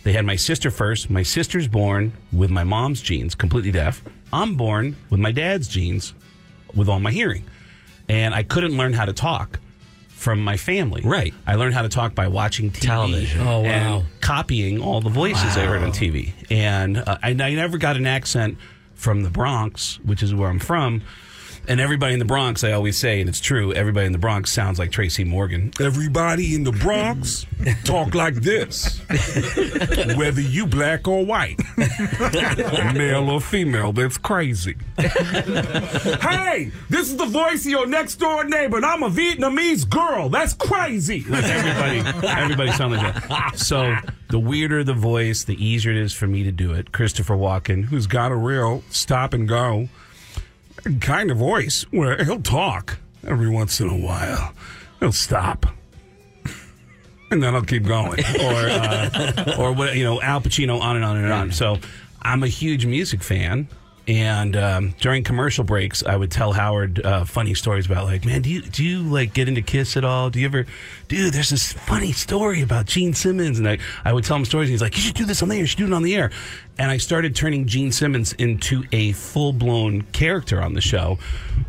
They 0.08 0.14
had 0.14 0.26
my 0.26 0.38
sister 0.38 0.72
first. 0.72 1.10
My 1.10 1.22
sister's 1.22 1.68
born 1.68 2.14
with 2.32 2.50
my 2.50 2.64
mom's 2.64 3.02
genes, 3.02 3.36
completely 3.36 3.72
deaf. 3.72 4.02
I'm 4.32 4.56
born 4.56 4.96
with 5.10 5.20
my 5.20 5.34
dad's 5.34 5.68
genes 5.68 6.14
with 6.74 6.88
all 6.88 7.02
my 7.02 7.12
hearing. 7.12 7.44
And 8.08 8.34
I 8.34 8.44
couldn't 8.44 8.78
learn 8.78 8.94
how 8.94 9.04
to 9.04 9.12
talk 9.12 9.60
from 10.08 10.42
my 10.42 10.56
family. 10.56 11.02
Right. 11.04 11.34
I 11.46 11.56
learned 11.56 11.74
how 11.74 11.82
to 11.82 11.90
talk 11.90 12.16
by 12.16 12.30
watching 12.30 12.72
TV 12.72 12.86
Television. 12.86 13.42
Oh, 13.42 13.60
wow. 13.60 13.68
and 13.68 14.06
copying 14.22 14.82
all 14.82 15.02
the 15.02 15.10
voices 15.10 15.58
I 15.58 15.66
heard 15.66 15.84
on 15.84 15.92
TV. 15.92 16.32
And 16.50 17.00
uh, 17.00 17.18
I, 17.22 17.32
I 17.32 17.34
never 17.34 17.78
got 17.78 17.98
an 17.98 18.08
accent 18.08 18.58
from 18.96 19.24
the 19.24 19.30
Bronx, 19.30 20.00
which 20.06 20.24
is 20.24 20.34
where 20.34 20.50
I'm 20.50 20.60
from. 20.60 21.02
And 21.70 21.82
everybody 21.82 22.14
in 22.14 22.20
the 22.20 22.26
Bronx, 22.26 22.64
I 22.64 22.72
always 22.72 22.98
say, 22.98 23.20
and 23.20 23.28
it's 23.28 23.42
true, 23.42 23.74
everybody 23.74 24.06
in 24.06 24.14
the 24.14 24.18
Bronx 24.18 24.54
sounds 24.54 24.80
like 24.80 24.90
Tracy 24.90 25.26
Morgan. 25.26 25.74
Everybody 25.82 26.56
in 26.56 26.64
the 26.64 26.72
Bronx 26.72 27.46
talk 27.84 28.16
like 28.16 28.36
this. 28.36 29.00
Whether 30.16 30.40
you 30.40 30.66
black 30.66 31.10
or 31.10 31.26
white, 31.26 31.60
male 32.96 33.30
or 33.30 33.42
female, 33.42 33.92
that's 33.92 34.18
crazy. 34.18 34.78
hey, 34.98 36.72
this 36.90 37.10
is 37.10 37.18
the 37.18 37.26
voice 37.26 37.66
of 37.66 37.72
your 37.72 37.86
next 37.86 38.16
door 38.16 38.46
neighbor, 38.46 38.78
and 38.78 38.86
I'm 38.86 39.04
a 39.04 39.10
Vietnamese 39.10 39.90
girl. 39.90 40.30
That's 40.30 40.54
crazy. 40.54 41.26
Like 41.28 41.44
everybody, 41.44 42.28
everybody 42.28 42.72
sounds 42.72 42.96
like 42.96 43.28
that. 43.28 43.60
So 43.60 43.94
the 44.30 44.40
weirder 44.40 44.86
the 44.86 44.94
voice, 44.94 45.44
the 45.44 45.62
easier 45.62 45.92
it 45.92 45.98
is 45.98 46.14
for 46.14 46.28
me 46.28 46.44
to 46.44 46.52
do 46.54 46.72
it. 46.72 46.94
Christopher 46.94 47.36
Walken, 47.36 47.86
Who's 47.86 48.08
got 48.08 48.32
a 48.32 48.36
real 48.36 48.84
stop 48.90 49.34
and 49.34 49.50
go 49.50 49.90
kind 51.02 51.32
of 51.32 51.38
voice 51.38 51.86
where 51.92 52.24
he'll 52.24 52.42
talk 52.42 52.98
every 53.26 53.50
once 53.50 53.80
in 53.80 53.90
a 53.90 53.98
while. 53.98 54.54
He'll 55.00 55.12
stop. 55.12 55.66
And 57.30 57.44
then 57.44 57.56
I'll 57.56 57.62
keep 57.62 57.84
going. 57.84 58.22
or 58.22 58.54
uh, 58.54 59.56
or 59.60 59.74
what 59.74 59.98
you 59.98 60.06
know, 60.06 60.22
Al 60.22 60.40
Pacino, 60.40 60.80
on 60.80 60.96
and 60.96 61.04
on 61.04 61.18
and 61.18 61.34
on. 61.34 61.52
So 61.52 61.78
I'm 62.22 62.42
a 62.42 62.48
huge 62.48 62.86
music 62.86 63.22
fan. 63.22 63.68
And 64.08 64.56
um, 64.56 64.96
during 65.02 65.26
commercial 65.26 65.66
breaks, 65.66 66.02
I 66.06 66.16
would 66.16 66.32
tell 66.32 66.54
Howard 66.54 67.06
uh, 67.06 67.26
funny 67.26 67.54
stories 67.54 67.86
about 67.86 68.06
like, 68.06 68.24
man, 68.24 68.42
do 68.42 68.50
you 68.50 68.62
do 68.62 68.82
you 68.82 69.02
like 69.04 69.34
get 69.34 69.50
into 69.50 69.62
Kiss 69.62 69.98
at 69.98 70.06
all? 70.06 70.30
Do 70.30 70.40
you 70.40 70.46
ever, 70.46 70.66
dude? 71.10 71.34
There's 71.34 71.50
this 71.50 71.74
funny 71.74 72.14
story 72.14 72.62
about 72.62 72.86
Gene 72.86 73.14
Simmons, 73.14 73.60
and 73.60 73.68
I, 73.68 73.80
I 74.06 74.14
would 74.14 74.24
tell 74.24 74.38
him 74.38 74.46
stories. 74.46 74.70
And 74.70 74.72
he's 74.76 74.82
like, 74.82 74.96
you 74.96 75.02
should 75.02 75.16
do 75.16 75.26
this 75.26 75.44
on 75.44 75.50
the 75.50 75.56
air. 75.56 75.62
You 75.62 75.68
should 75.68 75.80
do 75.80 75.88
it 75.88 75.92
on 75.94 76.04
the 76.04 76.16
air. 76.16 76.32
And 76.80 76.92
I 76.92 76.98
started 76.98 77.36
turning 77.36 77.66
Gene 77.66 77.92
Simmons 77.92 78.34
into 78.34 78.84
a 78.92 79.12
full 79.14 79.52
blown 79.54 80.04
character 80.14 80.62
on 80.62 80.74
the 80.74 80.82
show, 80.82 81.18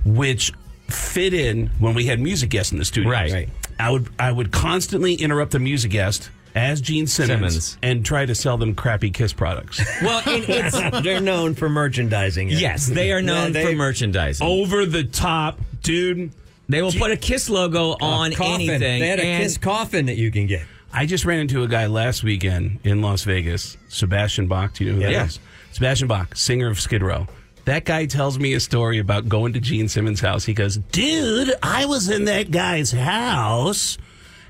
which 0.04 0.52
fit 0.88 1.32
in 1.34 1.68
when 1.78 1.94
we 1.94 2.06
had 2.06 2.20
music 2.20 2.50
guests 2.50 2.72
in 2.72 2.78
the 2.78 2.84
studio. 2.84 3.10
Right. 3.10 3.32
Right. 3.32 3.48
I 3.78 3.90
would 3.90 4.08
I 4.18 4.30
would 4.32 4.50
constantly 4.52 5.14
interrupt 5.14 5.52
the 5.52 5.58
music 5.60 5.92
guest 5.92 6.30
as 6.54 6.80
Gene 6.80 7.06
Simmons, 7.06 7.38
Simmons. 7.38 7.78
and 7.82 8.04
try 8.04 8.26
to 8.26 8.34
sell 8.34 8.56
them 8.58 8.74
crappy 8.74 9.10
Kiss 9.10 9.32
products. 9.32 9.80
Well, 10.02 10.22
and 10.26 10.44
it's 10.48 11.02
They're 11.02 11.20
known 11.20 11.54
for 11.54 11.68
merchandising. 11.68 12.50
it. 12.50 12.58
yes, 12.60 12.86
they 12.86 13.12
are 13.12 13.22
known 13.22 13.52
Yeah, 13.54 13.62
they- 13.62 13.70
for 13.70 13.76
merchandising. 13.76 14.44
Over 14.46 14.84
the 14.84 15.04
top, 15.04 15.60
dude. 15.82 16.32
they 16.68 16.82
will 16.82 16.90
put 16.92 17.12
a 17.12 17.16
Kiss 17.16 17.48
logo 17.48 17.96
on 18.00 18.32
coffin. 18.32 18.54
anything. 18.68 19.00
They 19.00 19.08
had 19.08 19.20
a 19.20 19.24
and 19.24 19.42
kiss 19.44 19.56
coffin 19.58 20.06
that 20.06 20.16
you 20.16 20.30
can 20.32 20.46
get. 20.46 20.62
I 20.92 21.06
just 21.06 21.24
ran 21.24 21.38
into 21.40 21.62
a 21.62 21.68
guy 21.68 21.86
last 21.86 22.22
weekend 22.24 22.78
in 22.84 23.02
Las 23.02 23.22
Vegas, 23.24 23.76
Sebastian 23.88 24.46
Bach. 24.48 24.74
Do 24.74 24.84
you 24.84 24.90
know 24.90 24.96
who 24.96 25.02
that 25.02 25.12
Yeah. 25.12 25.26
is? 25.26 25.38
Sebastian 25.72 26.08
Bach, 26.08 26.34
singer 26.34 26.68
of 26.68 26.80
Skid 26.80 27.02
Row. 27.02 27.26
That 27.66 27.84
guy 27.84 28.06
tells 28.06 28.38
me 28.38 28.54
a 28.54 28.60
story 28.60 28.98
about 28.98 29.28
going 29.28 29.52
to 29.52 29.60
Gene 29.60 29.88
Simmons' 29.88 30.20
house. 30.20 30.44
He 30.46 30.54
goes, 30.54 30.78
Dude, 30.90 31.52
I 31.62 31.84
was 31.84 32.08
in 32.08 32.24
that 32.24 32.50
guy's 32.50 32.92
house. 32.92 33.98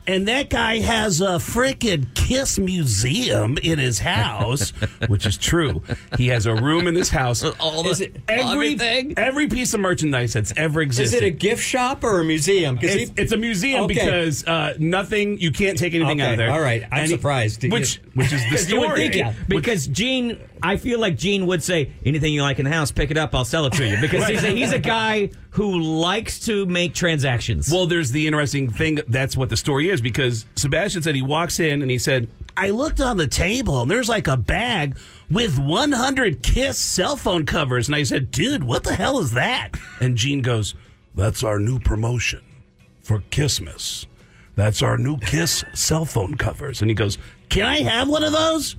And 0.08 0.26
that 0.26 0.48
guy 0.48 0.78
has 0.78 1.20
a 1.20 1.36
frickin' 1.38 2.06
Kiss 2.14 2.58
museum 2.58 3.58
in 3.62 3.78
his 3.78 3.98
house, 3.98 4.70
which 5.08 5.26
is 5.26 5.36
true. 5.36 5.82
He 6.16 6.28
has 6.28 6.46
a 6.46 6.54
room 6.54 6.86
in 6.86 6.94
his 6.94 7.10
house. 7.10 7.44
all 7.60 7.82
the 7.82 7.90
Is 7.90 8.00
it 8.00 8.16
every 8.26 8.68
everything. 8.74 9.14
every 9.18 9.48
piece 9.48 9.74
of 9.74 9.80
merchandise 9.80 10.32
that's 10.32 10.52
ever 10.56 10.80
existed. 10.80 11.16
Is 11.18 11.22
it 11.22 11.26
a 11.26 11.30
gift 11.30 11.62
shop 11.62 12.02
or 12.04 12.20
a 12.20 12.24
museum? 12.24 12.76
'Cause 12.78 12.90
It's, 12.94 13.10
he- 13.10 13.22
it's 13.22 13.32
a 13.32 13.36
museum 13.36 13.84
Okay. 13.84 13.94
because 13.94 14.44
uh, 14.46 14.74
nothing. 14.78 15.38
You 15.40 15.52
can't 15.52 15.78
take 15.78 15.94
anything 15.94 16.22
out 16.22 16.32
of 16.32 16.38
there. 16.38 16.50
all 16.50 16.60
right. 16.60 16.84
I'm 16.84 17.00
And 17.00 17.06
he- 17.10 17.12
surprised. 17.12 17.62
which 17.70 18.00
which 18.14 18.32
is 18.32 18.40
the 18.44 18.48
Because 18.50 18.66
story. 18.66 19.00
think, 19.10 19.16
yeah, 19.16 19.34
because 19.46 19.86
Gene, 19.88 20.38
I 20.62 20.76
feel 20.76 20.98
like 20.98 21.16
Gene 21.16 21.46
would 21.46 21.62
say, 21.62 21.92
anything 22.04 22.32
you 22.32 22.42
like 22.42 22.58
in 22.58 22.64
the 22.64 22.72
house, 22.72 22.90
pick 22.90 23.10
it 23.10 23.16
up, 23.16 23.34
I'll 23.34 23.44
sell 23.44 23.66
it 23.66 23.72
to 23.74 23.86
you. 23.86 23.96
Because 24.08 24.26
he's, 24.26 24.44
a, 24.44 24.50
he's 24.50 24.72
a 24.72 24.78
guy 24.78 25.30
who 25.50 25.80
likes 25.80 26.40
to 26.46 26.64
make 26.66 26.94
transactions. 26.94 27.70
Well, 27.70 27.86
there's 27.86 28.10
the 28.10 28.26
interesting 28.26 28.70
thing. 28.70 29.00
That's 29.08 29.36
what 29.36 29.50
the 29.50 29.56
story 29.56 29.90
is 29.90 30.00
because 30.00 30.46
Sebastian 30.56 31.02
said 31.02 31.14
he 31.14 31.22
walks 31.22 31.60
in 31.60 31.82
and 31.82 31.90
he 31.90 31.98
said, 31.98 32.28
I 32.56 32.70
looked 32.70 33.00
on 33.00 33.16
the 33.16 33.26
table 33.26 33.82
and 33.82 33.90
there's 33.90 34.08
like 34.08 34.26
a 34.26 34.36
bag 34.36 34.96
with 35.30 35.58
100 35.58 36.42
Kiss 36.42 36.78
cell 36.78 37.16
phone 37.16 37.44
covers. 37.46 37.88
And 37.88 37.94
I 37.94 38.02
said, 38.02 38.30
dude, 38.30 38.64
what 38.64 38.84
the 38.84 38.94
hell 38.94 39.18
is 39.18 39.32
that? 39.32 39.70
And 40.00 40.16
Gene 40.16 40.42
goes, 40.42 40.74
That's 41.14 41.44
our 41.44 41.58
new 41.58 41.78
promotion 41.78 42.42
for 43.02 43.20
Kissmas. 43.30 44.06
That's 44.54 44.82
our 44.82 44.98
new 44.98 45.18
Kiss 45.18 45.64
cell 45.72 46.04
phone 46.04 46.36
covers. 46.36 46.80
And 46.82 46.90
he 46.90 46.94
goes, 46.94 47.16
Can 47.48 47.64
I 47.64 47.78
have 47.82 48.08
one 48.08 48.24
of 48.24 48.32
those? 48.32 48.74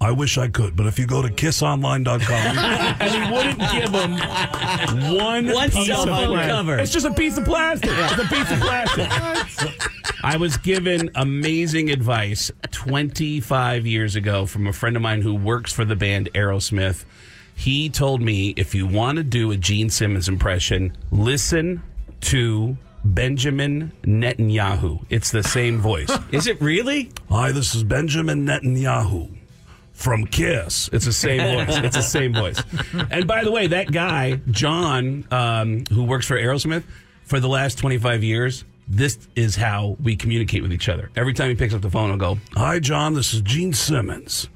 I 0.00 0.12
wish 0.12 0.38
I 0.38 0.46
could, 0.48 0.76
but 0.76 0.86
if 0.86 0.96
you 0.98 1.06
go 1.06 1.22
to 1.22 1.28
kissonline.com, 1.28 2.30
and 3.00 3.10
he 3.10 3.32
wouldn't 3.32 3.58
give 3.72 3.90
him 3.90 4.12
one, 5.16 5.46
One 5.52 5.70
piece 5.70 5.86
cell 5.88 6.02
of 6.04 6.08
phone 6.08 6.28
plastic. 6.28 6.50
cover. 6.52 6.78
It's 6.78 6.92
just 6.92 7.04
a 7.06 7.12
piece 7.12 7.36
of 7.36 7.44
plastic. 7.44 7.90
It's 7.92 8.12
a 8.12 8.26
piece 8.28 8.50
of 8.52 8.60
plastic. 8.60 9.82
I 10.24 10.36
was 10.36 10.56
given 10.56 11.10
amazing 11.16 11.90
advice 11.90 12.50
25 12.70 13.86
years 13.86 14.14
ago 14.14 14.46
from 14.46 14.68
a 14.68 14.72
friend 14.72 14.94
of 14.94 15.02
mine 15.02 15.22
who 15.22 15.34
works 15.34 15.72
for 15.72 15.84
the 15.84 15.96
band 15.96 16.28
Aerosmith. 16.32 17.04
He 17.56 17.88
told 17.90 18.22
me 18.22 18.50
if 18.56 18.76
you 18.76 18.86
want 18.86 19.16
to 19.18 19.24
do 19.24 19.50
a 19.50 19.56
Gene 19.56 19.90
Simmons 19.90 20.28
impression, 20.28 20.96
listen 21.10 21.82
to 22.22 22.76
Benjamin 23.04 23.92
Netanyahu. 24.04 25.04
It's 25.10 25.32
the 25.32 25.42
same 25.42 25.80
voice. 25.80 26.10
Is 26.30 26.46
it 26.46 26.60
really? 26.60 27.10
hi, 27.28 27.50
this 27.50 27.74
is 27.74 27.82
Benjamin 27.82 28.46
Netanyahu 28.46 29.37
from 29.98 30.26
Kiss. 30.26 30.88
It's 30.92 31.04
the 31.04 31.12
same 31.12 31.40
voice. 31.66 31.76
It's 31.78 31.96
the 31.96 32.02
same 32.02 32.32
voice. 32.32 32.62
And 33.10 33.26
by 33.26 33.42
the 33.42 33.50
way, 33.50 33.66
that 33.66 33.90
guy, 33.90 34.40
John, 34.50 35.26
um, 35.32 35.84
who 35.90 36.04
works 36.04 36.24
for 36.26 36.36
Aerosmith, 36.38 36.84
for 37.24 37.40
the 37.40 37.48
last 37.48 37.78
25 37.78 38.22
years, 38.22 38.64
this 38.86 39.18
is 39.34 39.56
how 39.56 39.96
we 40.00 40.14
communicate 40.14 40.62
with 40.62 40.72
each 40.72 40.88
other. 40.88 41.10
Every 41.16 41.34
time 41.34 41.48
he 41.50 41.56
picks 41.56 41.74
up 41.74 41.82
the 41.82 41.90
phone, 41.90 42.10
I'll 42.10 42.16
go, 42.16 42.38
Hi, 42.54 42.78
John, 42.78 43.14
this 43.14 43.34
is 43.34 43.40
Gene 43.42 43.72
Simmons 43.72 44.48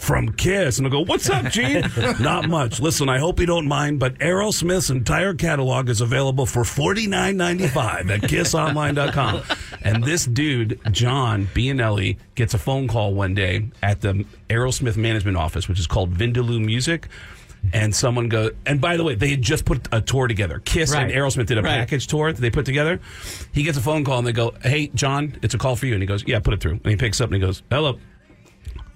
from 0.00 0.32
Kiss. 0.32 0.78
And 0.78 0.86
I'll 0.86 0.90
go, 0.90 1.00
What's 1.04 1.28
up, 1.30 1.46
Gene? 1.52 1.84
Not 2.20 2.48
much. 2.48 2.80
Listen, 2.80 3.08
I 3.08 3.18
hope 3.18 3.38
you 3.38 3.46
don't 3.46 3.68
mind, 3.68 4.00
but 4.00 4.18
Aerosmith's 4.18 4.90
entire 4.90 5.34
catalog 5.34 5.88
is 5.88 6.00
available 6.00 6.46
for 6.46 6.62
$49.95 6.62 8.10
at 8.10 8.20
kissonline.com. 8.22 9.42
and 9.82 10.02
this 10.04 10.24
dude, 10.24 10.80
John 10.90 11.46
Bianelli, 11.54 12.16
gets 12.34 12.54
a 12.54 12.58
phone 12.58 12.88
call 12.88 13.14
one 13.14 13.34
day 13.34 13.68
at 13.82 14.00
the 14.00 14.24
Aerosmith 14.48 14.96
management 14.96 15.36
office, 15.36 15.68
which 15.68 15.78
is 15.78 15.86
called 15.86 16.14
Vindaloo 16.14 16.64
Music. 16.64 17.08
And 17.74 17.94
someone 17.94 18.30
goes, 18.30 18.52
and 18.64 18.80
by 18.80 18.96
the 18.96 19.04
way, 19.04 19.14
they 19.16 19.28
had 19.28 19.42
just 19.42 19.66
put 19.66 19.86
a 19.92 20.00
tour 20.00 20.26
together. 20.28 20.60
Kiss 20.64 20.94
and 20.94 21.10
Aerosmith 21.12 21.44
did 21.44 21.58
a 21.58 21.62
Right. 21.62 21.72
package 21.80 22.06
tour 22.06 22.32
that 22.32 22.40
they 22.40 22.48
put 22.48 22.64
together. 22.64 23.00
He 23.52 23.64
gets 23.64 23.76
a 23.76 23.82
phone 23.82 24.02
call 24.02 24.16
and 24.16 24.26
they 24.26 24.32
go, 24.32 24.54
Hey, 24.62 24.86
John, 24.94 25.36
it's 25.42 25.52
a 25.52 25.58
call 25.58 25.76
for 25.76 25.84
you. 25.84 25.92
And 25.92 26.02
he 26.02 26.06
goes, 26.06 26.24
Yeah, 26.26 26.38
put 26.40 26.54
it 26.54 26.60
through. 26.60 26.80
And 26.82 26.86
he 26.86 26.96
picks 26.96 27.20
up 27.20 27.26
and 27.28 27.34
he 27.34 27.40
goes, 27.40 27.62
Hello. 27.70 27.98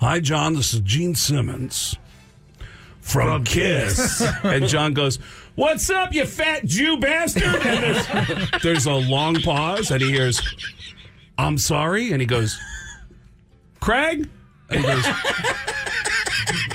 Hi, 0.01 0.21
John, 0.21 0.55
this 0.55 0.75
is 0.75 0.81
Gene 0.81 1.15
Simmons 1.15 1.97
from, 3.01 3.45
Kiss. 3.45 4.23
And 4.43 4.66
John 4.69 4.93
goes, 4.95 5.16
What's 5.55 5.89
up, 5.89 6.12
you 6.12 6.27
fat 6.27 6.65
Jew 6.65 6.99
bastard? 6.99 7.43
And 7.45 7.83
there's, 7.83 8.62
there's 8.62 8.87
a 8.87 8.95
long 8.95 9.41
pause, 9.41 9.91
and 9.91 10.03
he 10.03 10.11
hears, 10.11 10.43
I'm 11.39 11.59
sorry. 11.59 12.11
And 12.12 12.21
he 12.21 12.27
goes, 12.27 12.59
Craig? 13.81 14.29
And 14.70 14.81
he 14.81 14.86
goes, 14.86 15.07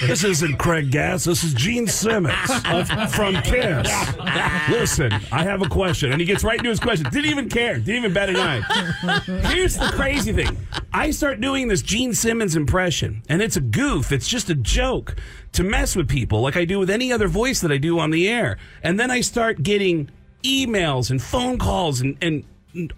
This 0.07 0.23
isn't 0.23 0.57
Craig 0.57 0.91
Gass. 0.91 1.25
This 1.25 1.43
is 1.43 1.53
Gene 1.53 1.85
Simmons 1.85 2.33
from 3.13 3.35
Kiss. 3.41 3.87
Listen, 4.69 5.11
I 5.31 5.43
have 5.43 5.61
a 5.61 5.67
question. 5.67 6.11
And 6.11 6.21
he 6.21 6.25
gets 6.25 6.43
right 6.43 6.57
into 6.57 6.69
his 6.69 6.79
question. 6.79 7.09
Didn't 7.11 7.29
even 7.29 7.49
care. 7.49 7.75
Didn't 7.79 7.95
even 7.95 8.13
bat 8.13 8.29
an 8.29 8.37
eye. 8.37 9.21
Here's 9.53 9.75
the 9.75 9.91
crazy 9.93 10.31
thing. 10.31 10.57
I 10.93 11.11
start 11.11 11.41
doing 11.41 11.67
this 11.67 11.81
Gene 11.81 12.13
Simmons 12.13 12.55
impression, 12.55 13.21
and 13.27 13.41
it's 13.41 13.57
a 13.57 13.61
goof. 13.61 14.11
It's 14.11 14.27
just 14.27 14.49
a 14.49 14.55
joke 14.55 15.15
to 15.51 15.63
mess 15.63 15.95
with 15.95 16.07
people 16.07 16.41
like 16.41 16.55
I 16.55 16.65
do 16.65 16.79
with 16.79 16.89
any 16.89 17.11
other 17.11 17.27
voice 17.27 17.59
that 17.61 17.71
I 17.71 17.77
do 17.77 17.99
on 17.99 18.11
the 18.11 18.27
air. 18.27 18.57
And 18.81 18.99
then 18.99 19.11
I 19.11 19.21
start 19.21 19.63
getting 19.63 20.09
emails 20.43 21.11
and 21.11 21.21
phone 21.21 21.57
calls 21.57 21.99
and, 21.99 22.17
and 22.21 22.35
and 22.35 22.45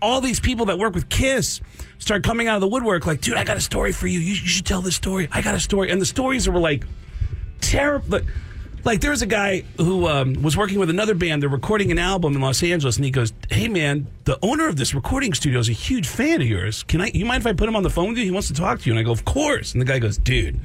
all 0.02 0.22
these 0.22 0.40
people 0.40 0.66
that 0.66 0.78
work 0.78 0.94
with 0.94 1.10
Kiss 1.10 1.62
start 1.98 2.24
coming 2.24 2.48
out 2.48 2.56
of 2.56 2.62
the 2.62 2.68
woodwork 2.68 3.06
like, 3.06 3.22
dude, 3.22 3.38
I 3.38 3.44
got 3.44 3.58
a 3.58 3.62
story 3.62 3.92
for 3.92 4.08
you. 4.08 4.20
You, 4.20 4.34
you 4.34 4.36
should 4.36 4.66
tell 4.66 4.82
this 4.82 4.96
story. 4.96 5.30
I 5.32 5.42
got 5.42 5.56
a 5.56 5.60
story. 5.60 5.90
And 5.92 6.02
the 6.02 6.06
stories 6.06 6.48
were 6.50 6.60
like 6.60 6.86
terrible. 7.62 8.20
Like 8.84 9.00
there 9.00 9.12
was 9.12 9.22
a 9.22 9.28
guy 9.28 9.64
who 9.78 10.08
um, 10.08 10.42
was 10.42 10.58
working 10.58 10.80
with 10.80 10.90
another 10.90 11.14
band. 11.14 11.42
They're 11.42 11.50
recording 11.50 11.92
an 11.92 12.00
album 12.00 12.36
in 12.36 12.42
Los 12.42 12.64
Angeles, 12.64 12.96
and 12.96 13.06
he 13.06 13.12
goes, 13.12 13.32
"Hey 13.50 13.68
man, 13.68 14.08
the 14.24 14.40
owner 14.42 14.68
of 14.68 14.76
this 14.76 14.96
recording 14.96 15.36
studio 15.36 15.60
is 15.60 15.70
a 15.70 15.74
huge 15.74 16.08
fan 16.08 16.42
of 16.42 16.48
yours. 16.48 16.82
Can 16.84 17.00
I? 17.00 17.12
You 17.14 17.26
mind 17.26 17.42
if 17.42 17.48
I 17.48 17.54
put 17.54 17.70
him 17.70 17.76
on 17.76 17.84
the 17.84 17.92
phone 17.92 18.10
with 18.10 18.18
you? 18.18 18.24
He 18.24 18.32
wants 18.32 18.48
to 18.48 18.56
talk 18.56 18.80
to 18.80 18.86
you." 18.86 18.94
And 18.94 19.00
I 19.00 19.04
go, 19.04 19.12
"Of 19.12 19.24
course." 19.24 19.74
And 19.74 19.82
the 19.82 19.86
guy 19.86 20.00
goes, 20.00 20.18
"Dude, 20.18 20.60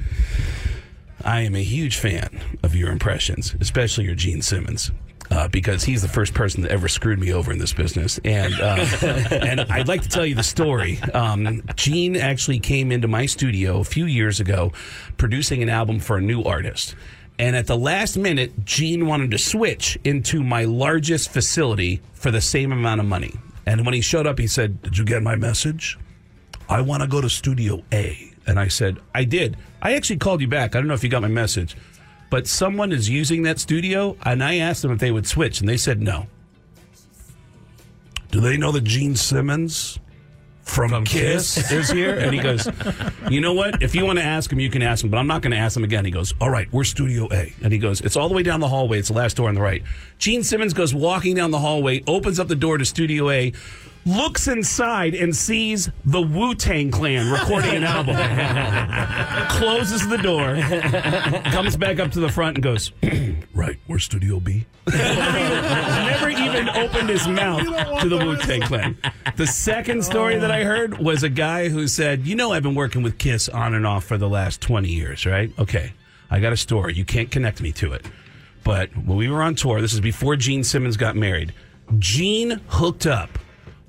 I 1.23 1.41
am 1.41 1.55
a 1.55 1.63
huge 1.63 1.97
fan 1.97 2.41
of 2.63 2.75
your 2.75 2.91
impressions, 2.91 3.55
especially 3.59 4.05
your 4.05 4.15
Gene 4.15 4.41
Simmons." 4.41 4.91
Uh, 5.29 5.47
because 5.49 5.83
he's 5.83 6.01
the 6.01 6.07
first 6.07 6.33
person 6.33 6.61
that 6.61 6.71
ever 6.71 6.87
screwed 6.87 7.19
me 7.19 7.33
over 7.33 7.51
in 7.51 7.59
this 7.59 7.73
business, 7.73 8.17
and 8.23 8.53
uh, 8.61 8.85
and 9.31 9.59
I'd 9.61 9.89
like 9.89 10.01
to 10.03 10.09
tell 10.09 10.25
you 10.25 10.35
the 10.35 10.43
story. 10.43 11.01
Um, 11.13 11.63
Gene 11.75 12.15
actually 12.15 12.59
came 12.59 12.93
into 12.93 13.09
my 13.09 13.25
studio 13.25 13.81
a 13.81 13.83
few 13.83 14.05
years 14.05 14.39
ago, 14.39 14.71
producing 15.17 15.61
an 15.61 15.67
album 15.67 15.99
for 15.99 16.15
a 16.15 16.21
new 16.21 16.43
artist, 16.43 16.95
and 17.39 17.55
at 17.55 17.67
the 17.67 17.77
last 17.77 18.17
minute, 18.17 18.65
Gene 18.65 19.05
wanted 19.05 19.31
to 19.31 19.37
switch 19.37 19.97
into 20.03 20.43
my 20.43 20.63
largest 20.63 21.29
facility 21.29 22.01
for 22.13 22.31
the 22.31 22.41
same 22.41 22.71
amount 22.71 22.99
of 22.99 23.05
money. 23.05 23.33
And 23.65 23.85
when 23.85 23.93
he 23.93 24.01
showed 24.01 24.25
up, 24.25 24.39
he 24.39 24.47
said, 24.47 24.81
Did 24.81 24.97
you 24.97 25.05
get 25.05 25.21
my 25.21 25.35
message? 25.35 25.99
I 26.69 26.81
want 26.81 27.03
to 27.03 27.07
go 27.07 27.21
to 27.21 27.29
Studio 27.29 27.83
A. 27.91 28.33
and 28.47 28.59
I 28.59 28.69
said, 28.69 28.97
I 29.13 29.23
did. 29.23 29.55
I 29.81 29.93
actually 29.93 30.17
called 30.17 30.41
you 30.41 30.47
back. 30.47 30.75
I 30.75 30.79
don't 30.79 30.87
know 30.87 30.93
if 30.93 31.03
you 31.03 31.09
got 31.09 31.21
my 31.21 31.27
message, 31.27 31.77
but 32.29 32.47
someone 32.47 32.91
is 32.91 33.09
using 33.09 33.43
that 33.43 33.59
studio, 33.59 34.17
and 34.23 34.43
I 34.43 34.57
asked 34.57 34.81
them 34.81 34.91
if 34.91 34.99
they 34.99 35.11
would 35.11 35.27
switch, 35.27 35.59
and 35.59 35.69
they 35.69 35.77
said 35.77 36.01
no. 36.01 36.27
Do 38.31 38.41
they 38.41 38.57
know 38.57 38.71
that 38.73 38.83
Gene 38.83 39.15
Simmons 39.15 39.99
from, 40.63 41.05
Kiss? 41.05 41.71
is 41.71 41.89
here, 41.89 42.13
and 42.19 42.33
he 42.33 42.41
goes, 42.41 42.67
"You 43.29 43.39
know 43.39 43.53
what? 43.53 43.81
If 43.81 43.95
you 43.95 44.05
want 44.05 44.19
to 44.19 44.25
ask 44.25 44.51
him, 44.51 44.59
you 44.59 44.69
can 44.69 44.81
ask 44.81 45.03
him, 45.03 45.09
but 45.09 45.17
I'm 45.17 45.27
not 45.27 45.41
going 45.41 45.51
to 45.51 45.57
ask 45.57 45.77
him 45.77 45.85
again." 45.85 46.03
He 46.03 46.11
goes, 46.11 46.33
All 46.41 46.49
right, 46.49 46.67
we're 46.73 46.83
Studio 46.83 47.29
A. 47.31 47.53
and 47.63 47.71
he 47.71 47.79
goes, 47.79 48.01
"It's 48.01 48.17
all 48.17 48.27
the 48.27 48.35
way 48.35 48.43
down 48.43 48.59
the 48.59 48.67
hallway. 48.67 48.99
It's 48.99 49.07
the 49.07 49.13
last 49.13 49.37
door 49.37 49.47
on 49.47 49.55
the 49.55 49.61
right." 49.61 49.81
Gene 50.19 50.43
Simmons 50.43 50.73
goes 50.73 50.93
walking 50.93 51.35
down 51.35 51.51
the 51.51 51.59
hallway, 51.59 52.03
opens 52.05 52.37
up 52.39 52.49
the 52.49 52.55
door 52.55 52.77
to 52.77 52.83
Studio 52.85 53.29
A, 53.29 53.53
looks 54.07 54.47
inside, 54.47 55.13
and 55.13 55.35
sees 55.35 55.89
the 56.05 56.21
Wu 56.21 56.55
Tang 56.55 56.89
Clan 56.89 57.29
recording 57.29 57.75
an 57.75 57.83
album. 57.83 58.15
Closes 59.49 60.07
the 60.07 60.17
door, 60.17 60.55
comes 61.51 61.75
back 61.75 61.99
up 61.99 62.11
to 62.11 62.19
the 62.19 62.29
front, 62.29 62.57
and 62.57 62.63
goes, 62.63 62.91
Right, 63.53 63.77
we're 63.87 63.99
Studio 63.99 64.39
B. 64.39 64.65
never 64.87 66.29
even 66.29 66.69
opened 66.69 67.09
his 67.09 67.27
mouth 67.27 68.01
to 68.01 68.07
the 68.07 68.17
Wu 68.17 68.37
Tang 68.37 68.61
Clan. 68.61 68.97
The 69.35 69.47
second 69.47 70.05
story 70.05 70.37
that 70.37 70.51
I 70.51 70.63
heard 70.63 70.97
was 70.99 71.23
a 71.23 71.29
guy 71.29 71.67
who 71.67 71.87
said, 71.87 72.25
You 72.25 72.35
know, 72.35 72.53
I've 72.53 72.63
been 72.63 72.75
working 72.75 73.03
with 73.03 73.17
Kiss 73.17 73.49
on 73.49 73.73
and 73.73 73.85
off 73.85 74.05
for 74.05 74.17
the 74.17 74.29
last 74.29 74.61
20 74.61 74.87
years, 74.87 75.25
right? 75.25 75.51
Okay, 75.59 75.91
I 76.31 76.39
got 76.39 76.53
a 76.53 76.57
story. 76.57 76.93
You 76.93 77.03
can't 77.03 77.29
connect 77.29 77.61
me 77.61 77.73
to 77.73 77.93
it. 77.93 78.05
But 78.63 78.95
when 78.95 79.17
we 79.17 79.29
were 79.29 79.41
on 79.41 79.55
tour, 79.55 79.81
this 79.81 79.93
is 79.93 80.01
before 80.01 80.35
Gene 80.35 80.63
Simmons 80.63 80.97
got 80.97 81.15
married, 81.15 81.53
Gene 81.99 82.61
hooked 82.67 83.05
up 83.05 83.37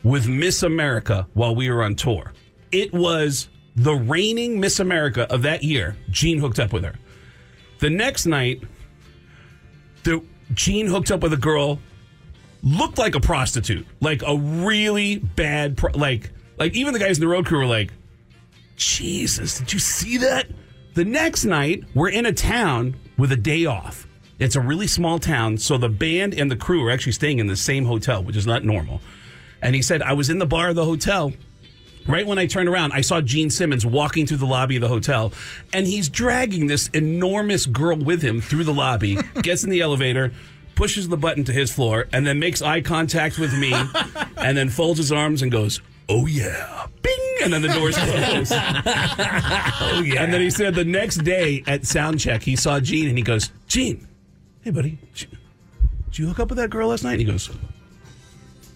with 0.03 0.29
Miss 0.29 0.63
America 0.63 1.27
while 1.35 1.55
we 1.55 1.71
were 1.71 1.83
on 1.83 1.95
tour. 1.95 2.33
It 2.73 2.93
was 2.93 3.49
the 3.77 3.95
reigning 3.95 4.61
Miss 4.61 4.81
America 4.81 5.33
of 5.33 5.43
that 5.43 5.63
year. 5.63 5.97
Gene 6.11 6.39
hooked 6.39 6.59
up 6.59 6.73
with 6.73 6.85
her. 6.85 6.95
The 7.81 7.91
next 7.91 8.27
night, 8.27 8.63
the 10.05 10.23
Gene 10.55 10.87
hooked 10.87 11.11
up 11.11 11.21
with 11.21 11.33
a 11.33 11.39
girl 11.39 11.79
looked 12.63 12.99
like 12.99 13.15
a 13.15 13.21
prostitute, 13.21 13.87
like 14.01 14.23
a 14.27 14.37
really 14.37 15.19
bad, 15.19 15.77
pro- 15.77 15.93
like 15.93 16.33
like 16.57 16.75
even 16.75 16.93
the 16.93 16.99
guys 16.99 17.19
in 17.19 17.21
the 17.21 17.29
road 17.29 17.47
crew 17.47 17.59
were 17.59 17.67
like, 17.67 17.93
Jesus, 18.77 19.59
did 19.59 19.73
you 19.73 19.79
see 19.79 20.19
that? 20.19 20.49
The 20.95 21.05
next 21.05 21.45
night, 21.45 21.85
we're 21.95 22.11
in 22.11 22.27
a 22.27 22.33
town 22.33 22.97
with 23.17 23.31
a 23.31 23.37
day 23.37 23.67
off. 23.67 24.07
It's 24.39 24.57
a 24.57 24.61
really 24.61 24.87
small 24.87 25.19
town, 25.19 25.59
so 25.59 25.79
the 25.79 25.89
band 25.89 26.35
and 26.35 26.51
the 26.51 26.57
crew 26.57 26.85
are 26.87 26.91
actually 26.91 27.13
staying 27.13 27.39
in 27.39 27.47
the 27.47 27.57
same 27.57 27.85
hotel, 27.85 28.23
which 28.23 28.37
is 28.37 28.47
not 28.47 28.65
normal. 28.65 29.01
And 29.63 29.75
he 29.75 29.83
said, 29.83 30.03
I 30.03 30.13
was 30.13 30.31
in 30.31 30.39
the 30.39 30.47
bar 30.47 30.69
of 30.69 30.77
the 30.77 30.85
hotel. 30.85 31.33
Right 32.07 32.27
when 32.27 32.39
I 32.39 32.47
turned 32.47 32.69
around, 32.71 32.93
I 32.93 33.03
saw 33.03 33.21
Gene 33.21 33.51
Simmons 33.51 33.85
walking 33.85 34.27
through 34.27 34.39
the 34.39 34.47
lobby 34.47 34.77
of 34.77 34.81
the 34.83 34.89
hotel, 34.89 35.31
and 35.75 35.87
he's 35.87 36.09
dragging 36.09 36.67
this 36.67 36.89
enormous 36.95 37.67
girl 37.67 37.97
with 37.99 38.23
him 38.23 38.41
through 38.41 38.65
the 38.65 38.73
lobby, 38.73 39.19
gets 39.43 39.63
in 39.63 39.69
the 39.69 39.83
elevator, 39.83 40.33
pushes 40.75 41.09
the 41.09 41.19
button 41.19 41.45
to 41.45 41.53
his 41.53 41.71
floor, 41.71 42.07
and 42.13 42.27
then 42.27 42.39
makes 42.39 42.63
eye 42.63 42.81
contact 42.81 43.39
with 43.39 43.53
me, 43.59 43.75
and 44.39 44.57
then 44.57 44.71
folds 44.71 44.97
his 44.99 45.13
arms 45.13 45.43
and 45.43 45.53
goes, 45.53 45.83
Oh 46.09 46.25
yeah, 46.25 46.87
bing, 47.03 47.37
and 47.43 47.53
then 47.53 47.61
the 47.61 47.69
doors 47.69 47.95
close. 47.99 48.53
oh 48.53 50.03
yeah. 50.07 50.23
And 50.23 50.33
then 50.33 50.41
he 50.41 50.49
said 50.49 50.75
the 50.75 50.85
next 50.87 51.17
day 51.25 51.63
at 51.67 51.85
sound 51.85 52.21
check, 52.21 52.43
he 52.43 52.57
saw 52.57 52.81
Gene 52.81 53.09
and 53.09 53.19
he 53.19 53.23
goes, 53.25 53.51
Gene, 53.67 54.09
hey 54.63 54.71
buddy, 54.71 54.99
did 55.15 55.23
you- 55.23 55.39
did 56.07 56.19
you 56.21 56.27
hook 56.29 56.39
up 56.41 56.49
with 56.49 56.57
that 56.57 56.71
girl 56.71 56.89
last 56.89 57.05
night? 57.05 57.13
And 57.13 57.21
he 57.21 57.27
goes, 57.27 57.51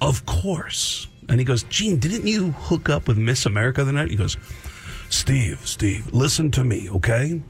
Of 0.02 0.26
course. 0.26 1.06
And 1.28 1.38
he 1.38 1.44
goes, 1.44 1.62
Gene, 1.64 1.98
didn't 1.98 2.26
you 2.26 2.50
hook 2.50 2.88
up 2.88 3.06
with 3.06 3.16
Miss 3.16 3.46
America 3.46 3.84
the 3.84 3.92
night? 3.92 4.10
He 4.10 4.16
goes, 4.16 4.36
Steve, 5.08 5.60
Steve, 5.64 6.12
listen 6.12 6.50
to 6.50 6.64
me, 6.64 6.90
okay? 6.90 7.40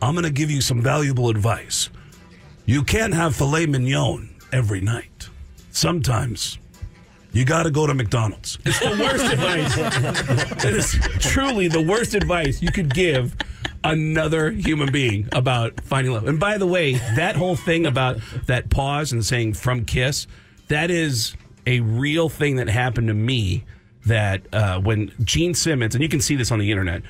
I'm 0.00 0.14
going 0.14 0.24
to 0.24 0.30
give 0.30 0.50
you 0.50 0.60
some 0.60 0.80
valuable 0.80 1.28
advice. 1.28 1.90
You 2.64 2.84
can't 2.84 3.12
have 3.12 3.34
filet 3.34 3.66
mignon 3.66 4.30
every 4.52 4.80
night. 4.80 5.28
Sometimes 5.72 6.58
you 7.32 7.44
got 7.44 7.64
to 7.64 7.70
go 7.70 7.86
to 7.86 7.94
McDonald's. 7.94 8.58
It's 8.64 8.78
the 8.78 8.90
worst 8.90 9.24
advice. 9.32 10.64
It 10.64 10.74
is 10.74 10.92
truly 11.18 11.66
the 11.68 11.82
worst 11.82 12.14
advice 12.14 12.62
you 12.62 12.70
could 12.70 12.94
give 12.94 13.34
another 13.82 14.50
human 14.50 14.92
being 14.92 15.28
about 15.32 15.80
finding 15.80 16.12
love. 16.12 16.28
And 16.28 16.38
by 16.38 16.56
the 16.56 16.66
way, 16.66 16.94
that 17.16 17.34
whole 17.34 17.56
thing 17.56 17.86
about 17.86 18.18
that 18.46 18.70
pause 18.70 19.12
and 19.12 19.24
saying 19.24 19.54
from 19.54 19.84
kiss, 19.84 20.26
that 20.68 20.90
is 20.90 21.34
a 21.66 21.80
real 21.80 22.28
thing 22.28 22.56
that 22.56 22.68
happened 22.68 23.08
to 23.08 23.14
me. 23.14 23.64
That 24.06 24.42
uh, 24.52 24.80
when 24.80 25.12
Gene 25.22 25.52
Simmons, 25.52 25.94
and 25.94 26.02
you 26.02 26.08
can 26.08 26.22
see 26.22 26.34
this 26.34 26.50
on 26.50 26.58
the 26.58 26.70
internet, 26.70 27.02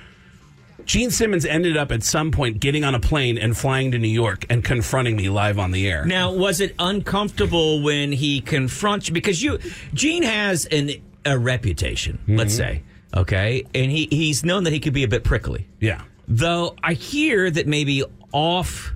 Gene 0.85 1.13
Simmons 1.13 1.45
ended 1.45 1.77
up 1.77 1.93
at 1.93 2.03
some 2.03 2.33
point 2.33 2.59
getting 2.59 2.83
on 2.83 2.97
a 2.97 3.01
plane 3.01 3.39
and 3.39 3.57
flying 3.57 3.93
to 3.93 3.99
New 3.99 4.09
York 4.09 4.45
and 4.51 4.65
confronting 4.65 5.15
me 5.15 5.29
live 5.29 5.57
on 5.57 5.71
the 5.71 5.89
air. 5.89 6.05
Now, 6.05 6.33
was 6.33 6.61
it 6.61 6.75
uncomfortable 6.81 7.81
when 7.81 8.11
he 8.11 8.41
confronts 8.41 9.07
you? 9.07 9.15
Because 9.15 9.41
you, 9.41 9.61
Gene 9.95 10.25
has 10.25 10.67
an 10.67 10.91
a 11.25 11.39
reputation, 11.39 12.19
let's 12.27 12.55
say, 12.55 12.83
okay, 13.15 13.65
and 13.75 13.91
he 13.91 14.09
he's 14.11 14.45
known 14.45 14.65
that 14.65 14.73
he 14.73 14.81
could 14.81 14.95
be 14.95 15.05
a 15.05 15.09
bit 15.09 15.23
prickly. 15.23 15.69
yeah. 15.79 16.03
Though 16.27 16.77
I 16.83 16.95
hear 16.95 17.51
that 17.51 17.67
maybe 17.67 18.05
off 18.33 18.93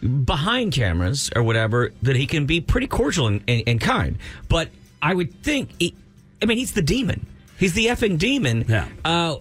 behind 0.00 0.72
cameras 0.72 1.30
or 1.34 1.42
whatever 1.42 1.92
that 2.02 2.16
he 2.16 2.26
can 2.26 2.46
be 2.46 2.60
pretty 2.60 2.86
cordial 2.86 3.26
and, 3.26 3.42
and, 3.48 3.62
and 3.66 3.80
kind. 3.80 4.18
But 4.48 4.68
I 5.02 5.14
would 5.14 5.42
think, 5.42 5.70
he, 5.78 5.94
I 6.42 6.46
mean, 6.46 6.58
he's 6.58 6.72
the 6.72 6.82
demon. 6.82 7.26
He's 7.58 7.72
the 7.74 7.86
effing 7.86 8.18
demon. 8.18 8.64
Yeah. 8.68 8.88
Uh, 9.04 9.36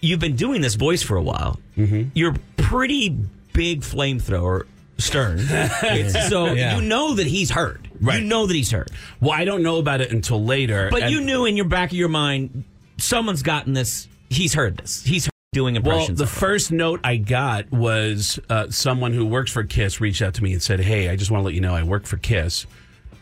you've 0.00 0.20
been 0.20 0.36
doing 0.36 0.60
this 0.60 0.74
voice 0.74 1.02
for 1.02 1.16
a 1.16 1.22
while. 1.22 1.60
Mm-hmm. 1.76 2.10
You're 2.14 2.34
pretty 2.56 3.16
big 3.52 3.82
flamethrower. 3.82 4.66
Stern. 4.98 5.38
So 6.28 6.52
Yeah. 6.52 6.76
you 6.76 6.82
know 6.82 7.14
that 7.14 7.26
he's 7.26 7.50
hurt. 7.50 7.80
Right. 8.02 8.20
You 8.20 8.26
know 8.26 8.46
that 8.46 8.54
he's 8.54 8.70
hurt. 8.70 8.90
Well, 9.20 9.32
I 9.32 9.46
don't 9.46 9.62
know 9.62 9.78
about 9.78 10.02
it 10.02 10.12
until 10.12 10.44
later. 10.44 10.88
But 10.90 11.04
and- 11.04 11.10
you 11.12 11.22
knew 11.22 11.46
in 11.46 11.56
your 11.56 11.64
back 11.68 11.90
of 11.90 11.96
your 11.96 12.10
mind, 12.10 12.64
someone's 12.98 13.42
gotten 13.42 13.72
this. 13.72 14.08
He's 14.28 14.52
heard 14.52 14.76
this. 14.76 15.02
He's 15.02 15.29
doing 15.52 15.82
Well, 15.82 16.06
the 16.06 16.28
first 16.28 16.70
note 16.70 17.00
I 17.02 17.16
got 17.16 17.72
was 17.72 18.38
uh, 18.48 18.70
someone 18.70 19.12
who 19.12 19.26
works 19.26 19.50
for 19.50 19.64
Kiss 19.64 20.00
reached 20.00 20.22
out 20.22 20.34
to 20.34 20.44
me 20.44 20.52
and 20.52 20.62
said, 20.62 20.78
"Hey, 20.78 21.08
I 21.08 21.16
just 21.16 21.28
want 21.28 21.40
to 21.40 21.44
let 21.44 21.54
you 21.54 21.60
know 21.60 21.74
I 21.74 21.82
work 21.82 22.06
for 22.06 22.18
Kiss, 22.18 22.66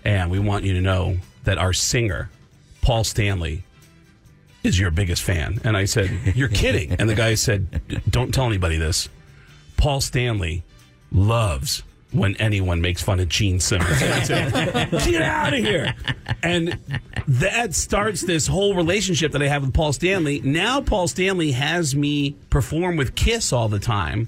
and 0.04 0.30
we 0.30 0.38
want 0.38 0.64
you 0.64 0.74
to 0.74 0.80
know 0.82 1.16
that 1.44 1.56
our 1.56 1.72
singer, 1.72 2.28
Paul 2.82 3.02
Stanley, 3.04 3.64
is 4.62 4.78
your 4.78 4.90
biggest 4.90 5.22
fan." 5.22 5.58
And 5.64 5.74
I 5.74 5.86
said, 5.86 6.10
"You're 6.34 6.48
kidding!" 6.50 6.92
And 6.92 7.08
the 7.08 7.14
guy 7.14 7.34
said, 7.34 7.80
"Don't 8.10 8.34
tell 8.34 8.44
anybody 8.44 8.76
this. 8.76 9.08
Paul 9.78 10.02
Stanley 10.02 10.64
loves." 11.10 11.82
When 12.10 12.36
anyone 12.36 12.80
makes 12.80 13.02
fun 13.02 13.20
of 13.20 13.28
Gene 13.28 13.60
Simmons, 13.60 14.00
And 14.00 14.12
I 14.14 14.22
said, 14.22 14.90
get 15.04 15.20
out 15.20 15.52
of 15.52 15.58
here. 15.60 15.94
And 16.42 16.78
that 17.26 17.74
starts 17.74 18.22
this 18.22 18.46
whole 18.46 18.74
relationship 18.74 19.32
that 19.32 19.42
I 19.42 19.48
have 19.48 19.62
with 19.62 19.74
Paul 19.74 19.92
Stanley. 19.92 20.40
Now, 20.42 20.80
Paul 20.80 21.06
Stanley 21.06 21.52
has 21.52 21.94
me 21.94 22.30
perform 22.48 22.96
with 22.96 23.14
Kiss 23.14 23.52
all 23.52 23.68
the 23.68 23.78
time, 23.78 24.26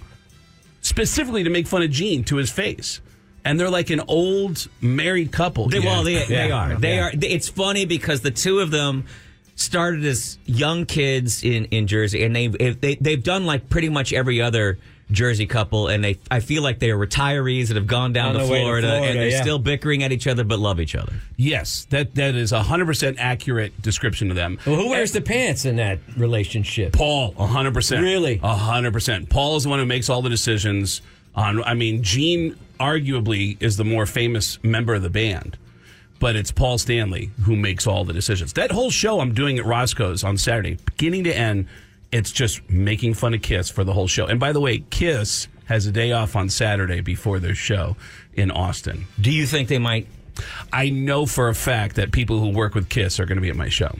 specifically 0.83 1.43
to 1.45 1.49
make 1.51 1.67
fun 1.67 1.83
of 1.83 1.91
Gene 1.91 2.23
to 2.25 2.37
his 2.37 2.51
face. 2.51 3.01
And 3.47 3.59
they're 3.59 3.71
like 3.71 3.89
an 3.89 4.01
old 4.07 4.69
married 4.83 5.33
couple. 5.33 5.69
They, 5.69 5.79
you 5.79 5.87
well, 5.87 6.05
they, 6.05 6.27
they 6.27 6.49
Yeah. 6.49 6.55
are. 6.55 6.75
They 6.77 6.97
Yeah. 6.97 7.07
are. 7.07 7.13
It's 7.15 7.49
funny 7.49 7.87
because 7.87 8.21
the 8.21 8.31
two 8.31 8.59
of 8.61 8.71
them 8.71 9.07
started 9.55 10.05
as 10.05 10.37
young 10.45 10.85
kids 10.85 11.43
in, 11.43 11.65
in 11.67 11.87
Jersey, 11.87 12.23
and 12.25 12.37
they 12.37 12.49
they 12.49 12.97
they've 13.01 13.23
done 13.23 13.47
like 13.47 13.71
pretty 13.71 13.89
much 13.89 14.13
every 14.13 14.43
other 14.43 14.79
Jersey 15.11 15.47
couple, 15.47 15.89
and 15.89 16.03
they 16.05 16.19
I 16.31 16.41
feel 16.41 16.63
like 16.63 16.79
they 16.79 16.91
are 16.91 16.99
retirees 16.99 17.69
that 17.69 17.77
have 17.77 17.87
gone 17.87 18.13
down 18.13 18.33
to 18.33 18.39
the 18.39 18.45
to 18.45 18.49
Florida, 18.49 18.89
Florida, 18.89 19.07
and 19.07 19.19
they're 19.19 19.29
yeah. 19.29 19.43
still 19.43 19.59
bickering 19.59 20.03
at 20.03 20.13
each 20.13 20.27
other 20.27 20.45
but 20.45 20.59
love 20.59 20.81
each 20.81 20.95
other. 20.95 21.13
yes, 21.37 21.87
that 21.91 22.15
that 22.15 22.35
is 22.35 22.53
a 22.53 22.63
hundred 22.63 22.87
percent 22.87 23.17
accurate 23.19 23.81
description 23.83 24.31
of 24.31 24.37
them. 24.37 24.59
Well, 24.67 24.77
who 24.77 24.91
wears 24.91 25.13
the 25.13 25.21
pants 25.21 25.65
in 25.65 25.77
that 25.77 25.99
relationship? 26.17 26.93
Paul, 26.93 27.33
hundred 27.35 27.75
percent. 27.75 28.03
Really? 28.03 28.37
hundred 28.39 28.93
percent. 28.93 29.29
Paul 29.29 29.57
is 29.57 29.65
the 29.65 29.69
one 29.69 29.79
who 29.79 29.87
makes 29.87 30.09
all 30.09 30.23
the 30.23 30.31
decisions. 30.31 31.03
On, 31.35 31.63
I 31.63 31.75
mean, 31.75 32.03
Gene 32.03 32.57
arguably 32.81 33.57
is 33.61 33.77
the 33.77 33.85
more 33.85 34.07
famous 34.07 34.63
member 34.65 34.95
of 34.95 35.03
the 35.03 35.11
band, 35.11 35.57
but 36.19 36.35
it's 36.35 36.51
Paul 36.51 36.79
Stanley 36.79 37.31
who 37.45 37.55
makes 37.55 37.87
all 37.87 38.05
the 38.05 38.13
decisions. 38.13 38.53
That 38.55 38.71
whole 38.73 38.91
show 38.91 39.21
I'm 39.21 39.35
doing 39.35 39.59
at 39.59 39.65
Roscoe's 39.65 40.25
on 40.25 40.39
Saturday, 40.39 40.79
beginning 40.85 41.25
to 41.25 41.37
end, 41.37 41.67
it's 42.13 42.33
just 42.33 42.69
making 42.69 43.15
fun 43.15 43.35
of 43.35 43.43
Kiss 43.43 43.71
for 43.71 43.85
the 43.85 43.93
whole 43.93 44.07
show. 44.09 44.27
And 44.27 44.41
by 44.41 44.53
the 44.53 44.61
way, 44.61 44.79
Kiss 44.91 45.49
has 45.67 45.87
a 45.87 45.93
day 45.93 46.13
off 46.13 46.35
on 46.35 46.49
Saturday 46.49 47.01
before 47.01 47.39
their 47.39 47.55
show 47.55 47.97
in 48.35 48.51
Austin. 48.51 49.07
Do 49.21 49.31
you 49.31 49.47
think 49.47 49.69
they 49.69 49.79
might? 49.79 50.09
I 50.73 50.91
know 50.91 51.27
for 51.27 51.49
a 51.49 51.55
fact 51.55 51.97
that 51.97 52.13
people 52.13 52.41
who 52.41 52.51
work 52.51 52.75
with 52.75 52.89
Kiss 52.89 53.21
are 53.21 53.27
going 53.27 53.37
to 53.37 53.43
be 53.43 53.51
at 53.51 53.57
my 53.57 53.69
show. 53.69 53.95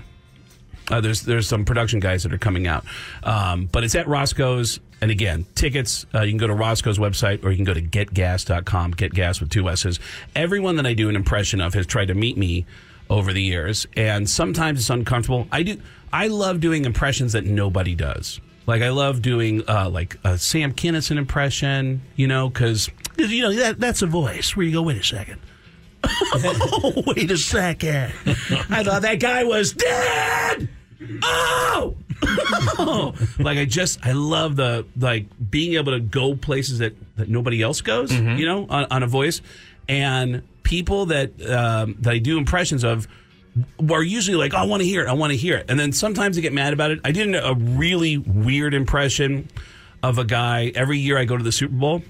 Uh, 0.91 1.01
there's 1.01 1.23
there's 1.23 1.47
some 1.47 1.65
production 1.65 2.01
guys 2.01 2.25
that 2.25 2.33
are 2.33 2.39
coming 2.39 2.67
out, 2.67 2.85
um, 3.23 3.67
but 3.71 3.85
it's 3.85 3.95
at 3.95 4.09
Roscoe's. 4.09 4.81
And 5.01 5.11
again, 5.11 5.47
tickets 5.55 6.05
uh, 6.15 6.23
you 6.23 6.33
can 6.33 6.39
go 6.39 6.49
to 6.49 6.55
Roscoe's 6.55 6.99
website 6.99 7.43
or 7.45 7.51
you 7.51 7.57
can 7.57 7.65
go 7.65 7.73
to 7.73 7.81
getgass.com. 7.81 8.91
Get 8.93 9.15
gas 9.15 9.41
with 9.41 9.49
two 9.51 9.69
S's. 9.69 10.01
Everyone 10.35 10.77
that 10.77 10.87
I 10.87 10.93
do 10.95 11.09
an 11.09 11.17
impression 11.17 11.61
of 11.61 11.73
has 11.75 11.87
tried 11.87 12.07
to 12.07 12.15
meet 12.15 12.37
me 12.37 12.67
over 13.09 13.33
the 13.33 13.43
years, 13.43 13.87
and 13.97 14.29
sometimes 14.29 14.81
it's 14.81 14.91
uncomfortable. 14.91 15.47
I 15.53 15.63
do. 15.63 15.81
I 16.13 16.27
love 16.29 16.61
doing 16.61 16.85
impressions 16.85 17.33
that 17.33 17.45
nobody 17.45 17.95
does. 17.95 18.41
Like 18.67 18.83
I 18.83 18.91
love 18.91 19.23
doing 19.23 19.63
uh, 19.69 19.89
like 19.91 20.19
a 20.25 20.39
Sam 20.39 20.73
Kinison 20.73 21.17
impression, 21.17 22.03
you 22.17 22.27
know, 22.27 22.49
because 22.49 22.89
you 23.17 23.43
know 23.43 23.53
that 23.55 23.81
that's 23.81 24.03
a 24.03 24.07
voice 24.07 24.57
where 24.57 24.65
you 24.67 24.73
go, 24.73 24.83
wait 24.83 24.99
a 24.99 25.03
second. 25.03 25.41
oh, 26.05 27.03
wait 27.07 27.31
a 27.31 27.37
second. 27.37 28.13
I 28.71 28.85
thought 28.85 29.03
that 29.03 29.19
guy 29.21 29.45
was 29.45 29.73
dead. 29.73 30.69
Oh! 31.23 31.97
like 33.39 33.59
I 33.59 33.65
just 33.65 34.05
I 34.07 34.13
love 34.13 34.57
the 34.57 34.87
like 34.99 35.27
being 35.51 35.75
able 35.75 35.93
to 35.93 36.01
go 36.01 36.35
places 36.35 36.79
that, 36.79 36.95
that 37.17 37.29
nobody 37.29 37.63
else 37.63 37.81
goes, 37.81 38.13
you 38.13 38.47
know, 38.47 38.67
on, 38.69 38.87
on 38.91 39.03
a 39.03 39.07
voice. 39.07 39.41
And 39.89 40.43
people 40.63 41.07
that 41.07 41.31
um, 41.51 41.97
that 42.01 42.13
I 42.13 42.19
do 42.19 42.39
impressions 42.39 42.85
of 42.85 43.09
are 43.91 44.03
usually 44.03 44.37
like, 44.37 44.55
oh, 44.55 44.59
I 44.59 44.65
want 44.65 44.83
to 44.83 44.89
hear 44.89 45.03
it, 45.03 45.09
I 45.09 45.13
want 45.13 45.33
to 45.33 45.37
hear 45.37 45.57
it. 45.57 45.67
And 45.69 45.79
then 45.79 45.93
sometimes 45.93 46.37
they 46.37 46.43
get 46.43 46.53
mad 46.53 46.73
about 46.73 46.91
it. 46.91 47.01
I 47.05 47.13
did 47.13 47.35
a 47.35 47.55
really 47.55 48.19
weird 48.19 48.75
impression 48.75 49.49
of 50.03 50.19
a 50.19 50.25
guy. 50.25 50.73
Every 50.75 50.99
year 50.99 51.19
I 51.19 51.25
go 51.25 51.37
to 51.37 51.45
the 51.45 51.53
Super 51.53 51.75
Bowl 51.75 52.03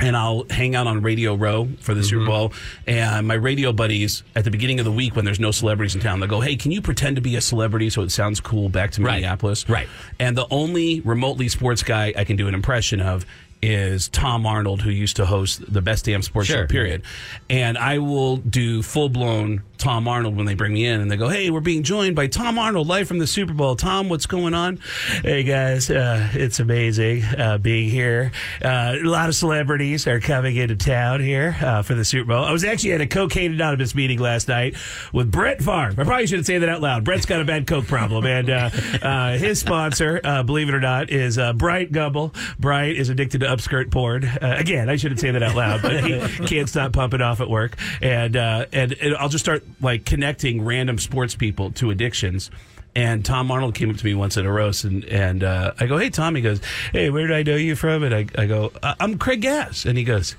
and 0.00 0.16
I'll 0.16 0.44
hang 0.48 0.76
out 0.76 0.86
on 0.86 1.02
Radio 1.02 1.34
Row 1.34 1.68
for 1.80 1.94
the 1.94 2.04
Super 2.04 2.20
mm-hmm. 2.20 2.30
Bowl. 2.30 2.52
And 2.86 3.26
my 3.26 3.34
radio 3.34 3.72
buddies 3.72 4.22
at 4.36 4.44
the 4.44 4.50
beginning 4.50 4.78
of 4.78 4.84
the 4.84 4.92
week 4.92 5.16
when 5.16 5.24
there's 5.24 5.40
no 5.40 5.50
celebrities 5.50 5.94
in 5.94 6.00
town, 6.00 6.20
they'll 6.20 6.28
go, 6.28 6.40
"Hey, 6.40 6.56
can 6.56 6.70
you 6.70 6.80
pretend 6.80 7.16
to 7.16 7.22
be 7.22 7.36
a 7.36 7.40
celebrity 7.40 7.90
so 7.90 8.02
it 8.02 8.10
sounds 8.10 8.40
cool 8.40 8.68
back 8.68 8.92
to 8.92 9.02
Right. 9.02 9.14
Minneapolis?" 9.14 9.68
Right. 9.68 9.88
And 10.18 10.36
the 10.36 10.46
only 10.50 11.00
remotely 11.00 11.48
sports 11.48 11.82
guy 11.82 12.12
I 12.16 12.24
can 12.24 12.36
do 12.36 12.48
an 12.48 12.54
impression 12.54 13.00
of 13.00 13.26
is 13.60 14.08
Tom 14.08 14.46
Arnold, 14.46 14.82
who 14.82 14.90
used 14.90 15.16
to 15.16 15.26
host 15.26 15.72
the 15.72 15.82
Best 15.82 16.04
Damn 16.04 16.22
Sports 16.22 16.48
Sure. 16.48 16.58
Show. 16.58 16.66
Period. 16.66 17.02
And 17.50 17.76
I 17.76 17.98
will 17.98 18.36
do 18.36 18.82
full 18.82 19.08
blown 19.08 19.62
Tom 19.78 20.08
Arnold 20.08 20.36
when 20.36 20.46
they 20.46 20.54
bring 20.54 20.74
me 20.74 20.84
in, 20.84 21.00
and 21.00 21.10
they 21.10 21.16
go, 21.16 21.28
"Hey, 21.28 21.50
we're 21.50 21.60
being 21.60 21.82
joined 21.82 22.16
by 22.16 22.26
Tom 22.26 22.58
Arnold 22.58 22.86
live 22.86 23.08
from 23.08 23.18
the 23.18 23.26
Super 23.26 23.54
Bowl. 23.54 23.76
Tom, 23.76 24.08
what's 24.08 24.26
going 24.26 24.54
on?" 24.54 24.80
Hey 25.22 25.42
guys, 25.42 25.90
uh, 25.90 26.28
it's 26.32 26.60
amazing 26.60 27.24
uh, 27.24 27.58
being 27.58 27.88
here. 27.88 28.32
Uh, 28.62 28.94
a 28.94 29.04
lot 29.04 29.28
of 29.28 29.34
celebrities 29.34 30.06
are 30.06 30.20
coming 30.20 30.56
into 30.56 30.76
town 30.76 31.20
here 31.20 31.56
uh, 31.60 31.82
for 31.82 31.94
the 31.94 32.04
Super 32.04 32.28
Bowl. 32.28 32.44
I 32.44 32.52
was 32.52 32.64
actually 32.64 32.92
at 32.92 33.00
a 33.00 33.06
Cocaine 33.06 33.52
Anonymous 33.52 33.94
meeting 33.94 34.18
last 34.18 34.48
night 34.48 34.76
with 35.12 35.30
Brett 35.30 35.58
Favre. 35.58 35.94
I 35.96 36.04
probably 36.04 36.26
shouldn't 36.26 36.46
say 36.46 36.58
that 36.58 36.68
out 36.68 36.80
loud. 36.80 37.04
Brett's 37.04 37.26
got 37.26 37.40
a 37.40 37.44
bad 37.44 37.66
coke 37.66 37.86
problem, 37.86 38.26
and 38.26 38.50
uh, 38.50 38.70
uh, 39.02 39.38
his 39.38 39.60
sponsor, 39.60 40.20
uh, 40.24 40.42
believe 40.42 40.68
it 40.68 40.74
or 40.74 40.80
not, 40.80 41.10
is 41.10 41.38
uh, 41.38 41.52
Bryant 41.52 41.92
Gumbel. 41.92 42.34
Bryant 42.58 42.98
is 42.98 43.08
addicted 43.08 43.40
to 43.40 43.46
upskirt 43.46 43.90
porn. 43.90 44.24
Uh, 44.24 44.56
again, 44.58 44.88
I 44.88 44.96
shouldn't 44.96 45.20
say 45.20 45.30
that 45.30 45.42
out 45.42 45.56
loud, 45.56 45.82
but 45.82 46.04
he 46.04 46.18
can't 46.46 46.68
stop 46.68 46.92
pumping 46.92 47.20
off 47.20 47.40
at 47.40 47.48
work. 47.48 47.76
And 48.00 48.36
uh, 48.36 48.66
and, 48.72 48.92
and 48.92 49.16
I'll 49.16 49.28
just 49.28 49.44
start 49.44 49.64
like 49.80 50.04
connecting 50.04 50.64
random 50.64 50.98
sports 50.98 51.34
people 51.34 51.70
to 51.72 51.90
addictions. 51.90 52.50
And 52.94 53.24
Tom 53.24 53.50
Arnold 53.50 53.74
came 53.74 53.90
up 53.90 53.96
to 53.96 54.04
me 54.04 54.14
once 54.14 54.36
at 54.36 54.44
a 54.44 54.50
roast, 54.50 54.84
and 54.84 55.04
and 55.04 55.44
uh, 55.44 55.72
I 55.78 55.86
go, 55.86 55.98
"Hey, 55.98 56.10
Tom." 56.10 56.34
He 56.34 56.42
goes, 56.42 56.60
"Hey, 56.90 57.10
where 57.10 57.26
did 57.26 57.36
I 57.36 57.42
know 57.42 57.56
you 57.56 57.76
from?" 57.76 58.02
And 58.02 58.14
I, 58.14 58.26
I 58.36 58.46
go, 58.46 58.72
"Uh, 58.82 58.94
"I'm 58.98 59.18
Craig 59.18 59.42
Gass." 59.42 59.84
And 59.84 59.96
he 59.96 60.04
goes, 60.04 60.34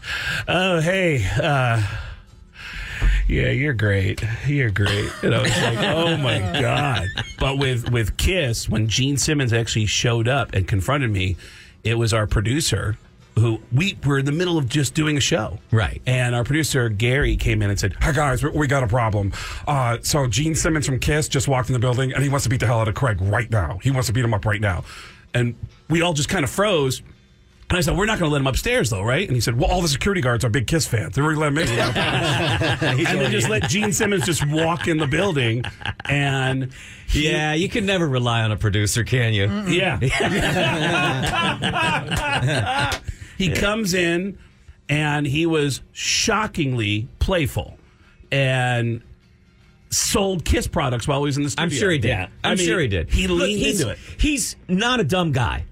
"Oh, 0.48 0.82
hey." 0.82 1.26
Uh, 1.42 1.82
yeah, 3.30 3.50
you're 3.50 3.74
great. 3.74 4.24
You're 4.48 4.72
great. 4.72 5.12
And 5.22 5.36
I 5.36 5.42
was 5.44 5.52
like, 5.52 5.78
oh 5.84 6.18
my 6.18 6.40
God. 6.60 7.08
But 7.40 7.60
with, 7.60 7.92
with 7.92 8.18
Kiss, 8.18 8.68
when 8.68 8.88
Gene 8.88 9.18
Simmons 9.18 9.54
actually 9.54 9.86
showed 9.86 10.28
up 10.28 10.54
and 10.54 10.68
confronted 10.68 11.12
me, 11.12 11.38
it 11.84 11.94
was 11.94 12.12
our 12.12 12.26
producer 12.26 12.98
who 13.40 13.60
we 13.72 13.98
were 14.06 14.20
in 14.20 14.26
the 14.26 14.32
middle 14.32 14.58
of 14.58 14.68
just 14.70 14.94
doing 14.94 15.18
a 15.18 15.22
show. 15.22 15.60
Right. 15.72 16.02
And 16.06 16.36
our 16.36 16.44
producer, 16.44 16.90
Gary, 16.90 17.36
came 17.36 17.62
in 17.62 17.70
and 17.70 17.80
said, 17.80 17.96
Hi 18.02 18.12
guys, 18.12 18.44
we, 18.44 18.50
we 18.52 18.68
got 18.68 18.84
a 18.84 18.88
problem. 18.88 19.34
Uh, 19.68 19.98
so 20.02 20.28
Gene 20.28 20.56
Simmons 20.56 20.86
from 20.86 21.00
Kiss 21.00 21.28
just 21.28 21.48
walked 21.48 21.70
in 21.70 21.74
the 21.74 21.80
building 21.80 22.14
and 22.14 22.24
he 22.24 22.30
wants 22.30 22.44
to 22.44 22.50
beat 22.50 22.60
the 22.60 22.68
hell 22.68 22.80
out 22.80 22.88
of 22.88 22.96
Craig 22.96 23.18
right 23.22 23.50
now. 23.50 23.80
He 23.82 23.92
wants 23.92 24.08
to 24.08 24.14
beat 24.14 24.26
him 24.26 24.34
up 24.34 24.46
right 24.46 24.62
now. 24.62 24.84
and 25.34 25.56
we 25.90 26.02
all 26.02 26.14
just 26.14 26.30
kind 26.30 26.44
of 26.44 26.50
froze. 26.50 27.02
And 27.72 27.78
I 27.78 27.82
said, 27.82 27.96
"We're 27.96 28.08
not 28.08 28.18
going 28.18 28.30
to 28.30 28.34
let 28.34 28.42
him 28.42 28.48
upstairs, 28.48 28.90
though, 28.90 29.04
right?" 29.04 29.28
And 29.28 29.36
he 29.36 29.42
said, 29.42 29.56
"Well, 29.60 29.70
all 29.70 29.80
the 29.84 29.88
security 29.88 30.22
guards 30.22 30.44
are 30.44 30.50
big 30.50 30.66
Kiss 30.66 30.88
fans. 30.88 31.14
They're 31.14 31.24
going 31.24 31.36
to 31.36 31.42
let 31.42 31.52
him 31.52 31.58
in." 31.60 31.70
and 33.00 33.22
then 33.22 33.30
just 33.32 33.48
let 33.48 33.70
Gene 33.70 33.94
Simmons 33.94 34.26
just 34.26 34.44
walk 34.48 34.88
in 34.88 34.98
the 34.98 35.06
building, 35.06 35.64
and 36.06 36.72
Yeah, 37.12 37.54
you 37.54 37.70
can 37.70 37.86
never 37.86 38.08
rely 38.08 38.42
on 38.42 38.52
a 38.52 38.58
producer, 38.58 39.04
can 39.04 39.34
you? 39.34 39.46
yeah, 39.68 40.00
he 43.40 43.52
comes 43.54 43.94
in, 43.96 44.38
and 44.88 45.26
he 45.26 45.46
was 45.48 45.82
shockingly 45.94 47.08
playful, 47.20 47.78
and 48.32 49.02
sold 49.92 50.46
Kiss 50.46 50.68
products 50.68 51.08
while 51.08 51.20
he 51.22 51.26
was 51.26 51.38
in 51.38 51.44
the 51.44 51.50
studio. 51.50 51.64
I'm 51.64 51.70
sure 51.72 51.90
he 51.92 51.98
did. 51.98 52.10
Yeah. 52.10 52.28
I'm 52.44 52.52
I 52.52 52.56
mean, 52.56 52.66
sure 52.68 52.80
he 52.80 52.88
did. 52.88 53.10
He 53.10 53.28
Look, 53.28 53.42
leaned 53.48 53.66
into 53.66 53.90
it. 53.90 53.98
He's 54.20 54.56
not 54.68 55.00
a 55.00 55.04
dumb 55.04 55.32
guy. 55.32 55.66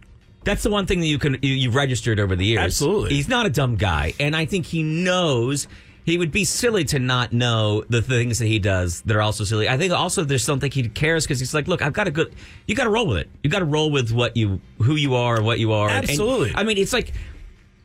That's 0.44 0.64
the 0.64 0.69
one 0.72 0.85
thing 0.85 1.02
that 1.02 1.07
you 1.07 1.19
can 1.19 1.38
you, 1.41 1.53
you've 1.53 1.76
registered 1.76 2.19
over 2.19 2.35
the 2.35 2.45
years. 2.45 2.64
Absolutely. 2.64 3.14
he's 3.14 3.27
not 3.27 3.45
a 3.45 3.49
dumb 3.49 3.76
guy, 3.76 4.14
and 4.19 4.35
I 4.35 4.45
think 4.45 4.65
he 4.65 4.81
knows. 4.81 5.68
He 6.06 6.18
would 6.18 6.31
be 6.31 6.45
silly 6.45 6.85
to 6.85 6.99
not 6.99 7.34
know 7.34 7.84
the 7.89 8.02
things 8.02 8.39
that 8.39 8.45
he 8.45 8.60
does 8.60 9.02
that 9.02 9.14
are 9.18 9.22
also 9.22 9.44
silly. 9.44 9.68
I 9.68 9.77
think 9.77 9.91
also 9.91 10.23
there's 10.23 10.45
something 10.45 10.72
he 10.72 10.88
cares 10.88 11.26
because 11.26 11.41
he's 11.41 11.53
like, 11.53 11.68
look, 11.68 11.81
I've 11.81 11.91
got 11.91 12.07
a 12.07 12.11
good. 12.11 12.34
You 12.65 12.76
got 12.76 12.85
to 12.85 12.89
roll 12.89 13.07
with 13.07 13.18
it. 13.18 13.30
You 13.44 13.49
got 13.49 13.60
to 13.60 13.65
roll 13.65 13.91
with 13.91 14.14
what 14.14 14.38
you, 14.38 14.61
who 14.81 14.95
you 14.95 15.15
are, 15.15 15.35
and 15.35 15.45
what 15.45 15.60
you 15.60 15.73
are. 15.73 15.89
And- 15.89 15.98
and- 15.99 16.10
Absolutely. 16.10 16.53
I 16.56 16.64
mean, 16.64 16.77
it's 16.77 16.94
like 16.94 17.11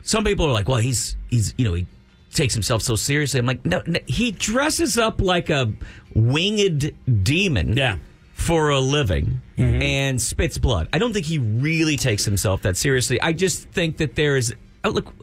some 0.02 0.24
people 0.24 0.46
are 0.46 0.52
like, 0.52 0.68
well, 0.68 0.78
he's 0.78 1.16
he's 1.28 1.54
you 1.56 1.64
know 1.64 1.74
he 1.74 1.86
takes 2.32 2.54
himself 2.54 2.82
so 2.82 2.96
seriously. 2.96 3.40
I'm 3.40 3.46
like, 3.46 3.64
no, 3.64 3.82
no 3.86 4.00
he 4.06 4.32
dresses 4.32 4.98
up 4.98 5.20
like 5.20 5.50
a 5.50 5.72
winged 6.14 6.92
demon. 7.22 7.76
Yeah. 7.76 7.98
For 8.34 8.70
a 8.70 8.80
living 8.80 9.40
and 9.56 10.20
spits 10.20 10.58
blood. 10.58 10.88
I 10.92 10.98
don't 10.98 11.12
think 11.12 11.26
he 11.26 11.38
really 11.38 11.96
takes 11.96 12.24
himself 12.24 12.62
that 12.62 12.76
seriously. 12.76 13.20
I 13.20 13.32
just 13.32 13.68
think 13.68 13.98
that 13.98 14.16
there 14.16 14.36
is. 14.36 14.52
Oh, 14.82 14.90
look, 14.90 15.14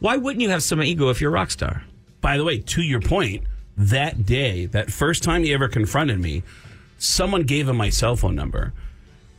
why 0.00 0.16
wouldn't 0.16 0.42
you 0.42 0.50
have 0.50 0.64
some 0.64 0.82
ego 0.82 1.08
if 1.10 1.20
you're 1.20 1.30
a 1.30 1.34
rock 1.34 1.52
star? 1.52 1.84
By 2.20 2.36
the 2.36 2.42
way, 2.42 2.58
to 2.58 2.82
your 2.82 3.00
point, 3.00 3.44
that 3.76 4.26
day, 4.26 4.66
that 4.66 4.90
first 4.90 5.22
time 5.22 5.44
he 5.44 5.54
ever 5.54 5.68
confronted 5.68 6.18
me, 6.18 6.42
someone 6.98 7.42
gave 7.42 7.68
him 7.68 7.76
my 7.76 7.90
cell 7.90 8.16
phone 8.16 8.34
number 8.34 8.72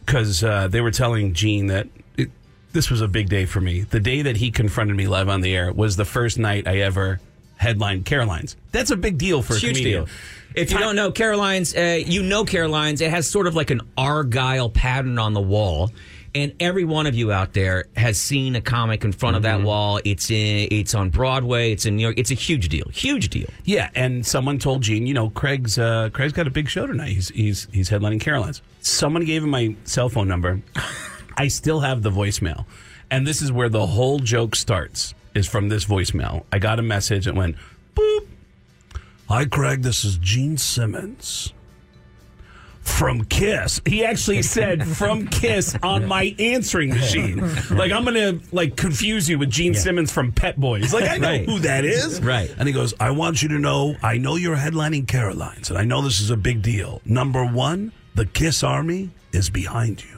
because 0.06 0.44
uh, 0.44 0.68
they 0.70 0.80
were 0.80 0.92
telling 0.92 1.34
Gene 1.34 1.68
that 1.68 1.88
this 2.74 2.90
was 2.90 3.02
a 3.02 3.08
big 3.08 3.30
day 3.30 3.46
for 3.46 3.62
me. 3.62 3.82
The 3.82 4.00
day 4.00 4.22
that 4.24 4.38
he 4.38 4.52
confronted 4.52 4.96
me 4.96 5.08
live 5.08 5.30
on 5.30 5.42
the 5.42 5.56
air 5.56 5.72
was 5.72 5.96
the 5.96 6.06
first 6.06 6.38
night 6.38 6.68
I 6.68 6.78
ever 6.80 7.20
headlined 7.58 8.06
Caroline's. 8.06 8.56
That's 8.72 8.92
a 8.92 8.98
big 8.98 9.18
deal 9.18 9.42
for 9.42 9.54
It's 9.54 9.64
a 9.64 9.68
huge 9.68 9.78
comedian. 9.78 10.06
deal. 10.06 10.14
If 10.56 10.72
you 10.72 10.80
don't 10.80 10.96
know 10.96 11.12
Caroline's, 11.12 11.76
uh, 11.76 12.00
you 12.06 12.24
know 12.24 12.44
Caroline's. 12.46 13.02
It 13.02 13.10
has 13.12 13.30
sort 13.30 13.48
of 13.48 13.56
like 13.56 13.70
an 13.72 13.82
argyle 13.98 14.70
pattern 14.70 15.20
on 15.20 15.34
the 15.34 15.42
wall. 15.42 15.92
And 16.36 16.54
every 16.60 16.84
one 16.84 17.08
of 17.08 17.16
you 17.16 17.32
out 17.32 17.54
there 17.54 17.86
has 17.96 18.20
seen 18.20 18.56
a 18.56 18.62
comic 18.62 19.04
in 19.04 19.12
front 19.12 19.38
of 19.38 19.44
Mm-hmm. 19.44 19.62
that 19.64 19.68
wall. 19.68 20.00
It's 20.04 20.30
in, 20.30 20.68
it's 20.72 20.94
on 20.94 21.10
Broadway. 21.10 21.72
It's 21.72 21.86
in 21.88 21.96
New 21.96 22.04
York. 22.04 22.16
It's 22.20 22.30
a 22.32 22.36
huge 22.36 22.70
deal. 22.70 22.88
Huge 22.90 23.30
deal. 23.30 23.48
Yeah, 23.66 23.90
and 23.96 24.24
someone 24.26 24.60
told 24.60 24.82
Gene, 24.84 25.08
you 25.08 25.14
know, 25.16 25.30
Craig's 25.32 25.80
uh, 25.80 26.10
Craig's 26.14 26.34
got 26.34 26.46
a 26.46 26.52
big 26.52 26.70
show 26.70 26.86
tonight. 26.86 27.10
He's 27.10 27.30
he's 27.30 27.68
he's 27.72 27.90
headlining 27.90 28.20
Caroline's. 28.22 28.62
Someone 28.82 29.26
gave 29.26 29.44
him 29.44 29.50
my 29.50 29.76
cell 29.86 30.10
phone 30.10 30.28
number. 30.28 30.62
I 31.38 31.48
still 31.50 31.80
have 31.82 32.02
the 32.02 32.10
voicemail, 32.10 32.66
and 33.12 33.26
this 33.26 33.42
is 33.42 33.52
where 33.52 33.70
the 33.70 33.86
whole 33.86 34.20
joke 34.20 34.56
starts. 34.56 35.14
Is 35.36 35.48
from 35.48 35.70
this 35.70 35.86
voicemail. 35.86 36.46
I 36.52 36.58
got 36.58 36.80
a 36.80 36.82
message 36.82 37.26
that 37.26 37.36
went 37.36 37.58
boop. 37.96 38.28
Hi, 39.30 39.46
Craig. 39.46 39.84
This 39.84 40.04
is 40.04 40.18
Gene 40.18 40.58
Simmons 40.58 41.54
from 42.82 43.24
Kiss. 43.26 43.80
He 43.86 44.04
actually 44.04 44.42
said 44.42 44.88
from 44.88 45.28
Kiss 45.28 45.78
on 45.84 46.08
my 46.08 46.34
answering 46.40 46.90
machine. 46.90 47.38
Like 47.70 47.92
I'm 47.92 48.04
gonna 48.04 48.40
like 48.52 48.78
confuse 48.78 49.30
you 49.30 49.38
with 49.38 49.52
Gene 49.52 49.76
Simmons 49.76 50.12
from 50.12 50.32
Pet 50.32 50.60
Boys. 50.60 50.92
Like 50.92 51.08
I 51.08 51.18
know 51.18 51.28
Right. 51.28 51.46
who 51.46 51.60
that 51.60 51.86
is. 51.86 52.20
Right. 52.22 52.52
And 52.58 52.68
he 52.68 52.74
goes, 52.74 52.96
I 53.00 53.12
want 53.12 53.44
you 53.44 53.50
to 53.50 53.60
know, 53.60 53.96
I 54.02 54.18
know 54.18 54.38
you're 54.38 54.56
headlining 54.56 55.08
Caroline's, 55.08 55.70
and 55.70 55.78
I 55.78 55.84
know 55.84 56.02
this 56.02 56.20
is 56.20 56.32
a 56.32 56.38
big 56.38 56.64
deal. 56.64 57.02
Number 57.06 57.46
one, 57.46 57.92
the 58.16 58.26
Kiss 58.26 58.64
Army 58.64 59.12
is 59.34 59.52
behind 59.52 60.04
you. 60.04 60.17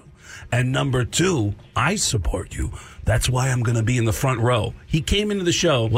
And 0.52 0.72
number 0.72 1.06
two, 1.06 1.54
I 1.76 1.96
support 1.96 2.56
you. 2.56 2.72
That's 3.04 3.30
why 3.30 3.50
I'm 3.50 3.62
going 3.62 3.78
to 3.78 3.84
be 3.84 3.98
in 3.98 4.06
the 4.06 4.14
front 4.14 4.40
row. 4.40 4.74
He 4.88 5.02
came 5.02 5.32
into 5.32 5.44
the 5.44 5.52
show 5.52 5.90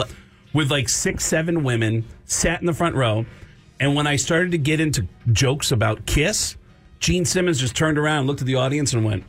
with 0.53 0.71
like 0.71 0.89
six, 0.89 1.25
seven 1.25 1.63
women, 1.63 2.05
sat 2.25 2.59
in 2.59 2.65
the 2.65 2.73
front 2.73 2.95
row. 2.95 3.25
And 3.79 3.95
when 3.95 4.07
I 4.07 4.15
started 4.17 4.51
to 4.51 4.57
get 4.57 4.79
into 4.79 5.07
jokes 5.31 5.71
about 5.71 6.05
Kiss, 6.05 6.55
Gene 6.99 7.25
Simmons 7.25 7.59
just 7.59 7.75
turned 7.75 7.97
around, 7.97 8.27
looked 8.27 8.41
at 8.41 8.47
the 8.47 8.55
audience, 8.55 8.93
and 8.93 9.03
went, 9.03 9.23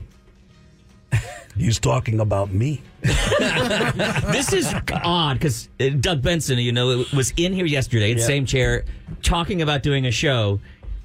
He's 1.56 1.78
talking 1.78 2.20
about 2.20 2.52
me. 2.52 2.80
this 3.02 4.52
is 4.52 4.72
odd 5.04 5.34
because 5.34 5.68
uh, 5.80 5.90
Doug 6.00 6.22
Benson, 6.22 6.58
you 6.58 6.72
know, 6.72 7.04
was 7.14 7.32
in 7.36 7.52
here 7.52 7.66
yesterday 7.66 8.12
in 8.12 8.16
the 8.16 8.22
same 8.22 8.46
chair 8.46 8.84
talking 9.22 9.60
about 9.60 9.82
doing 9.82 10.06
a 10.06 10.10
show 10.10 10.60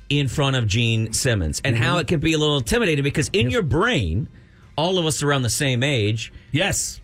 in 0.10 0.28
front 0.28 0.56
of 0.56 0.68
Gene 0.68 1.14
Simmons 1.14 1.62
and 1.66 1.76
how 1.78 1.94
mm-hmm. 1.94 2.02
it 2.02 2.08
can 2.08 2.20
be 2.20 2.34
a 2.34 2.38
little 2.38 2.58
intimidating 2.58 3.04
because 3.04 3.30
in 3.34 3.50
your 3.50 3.62
brain, 3.62 4.30
all 4.78 4.98
of 4.98 5.06
us 5.06 5.24
around 5.24 5.42
the 5.42 5.50
same 5.50 5.84
age, 5.84 6.32
Yes. 6.52 7.02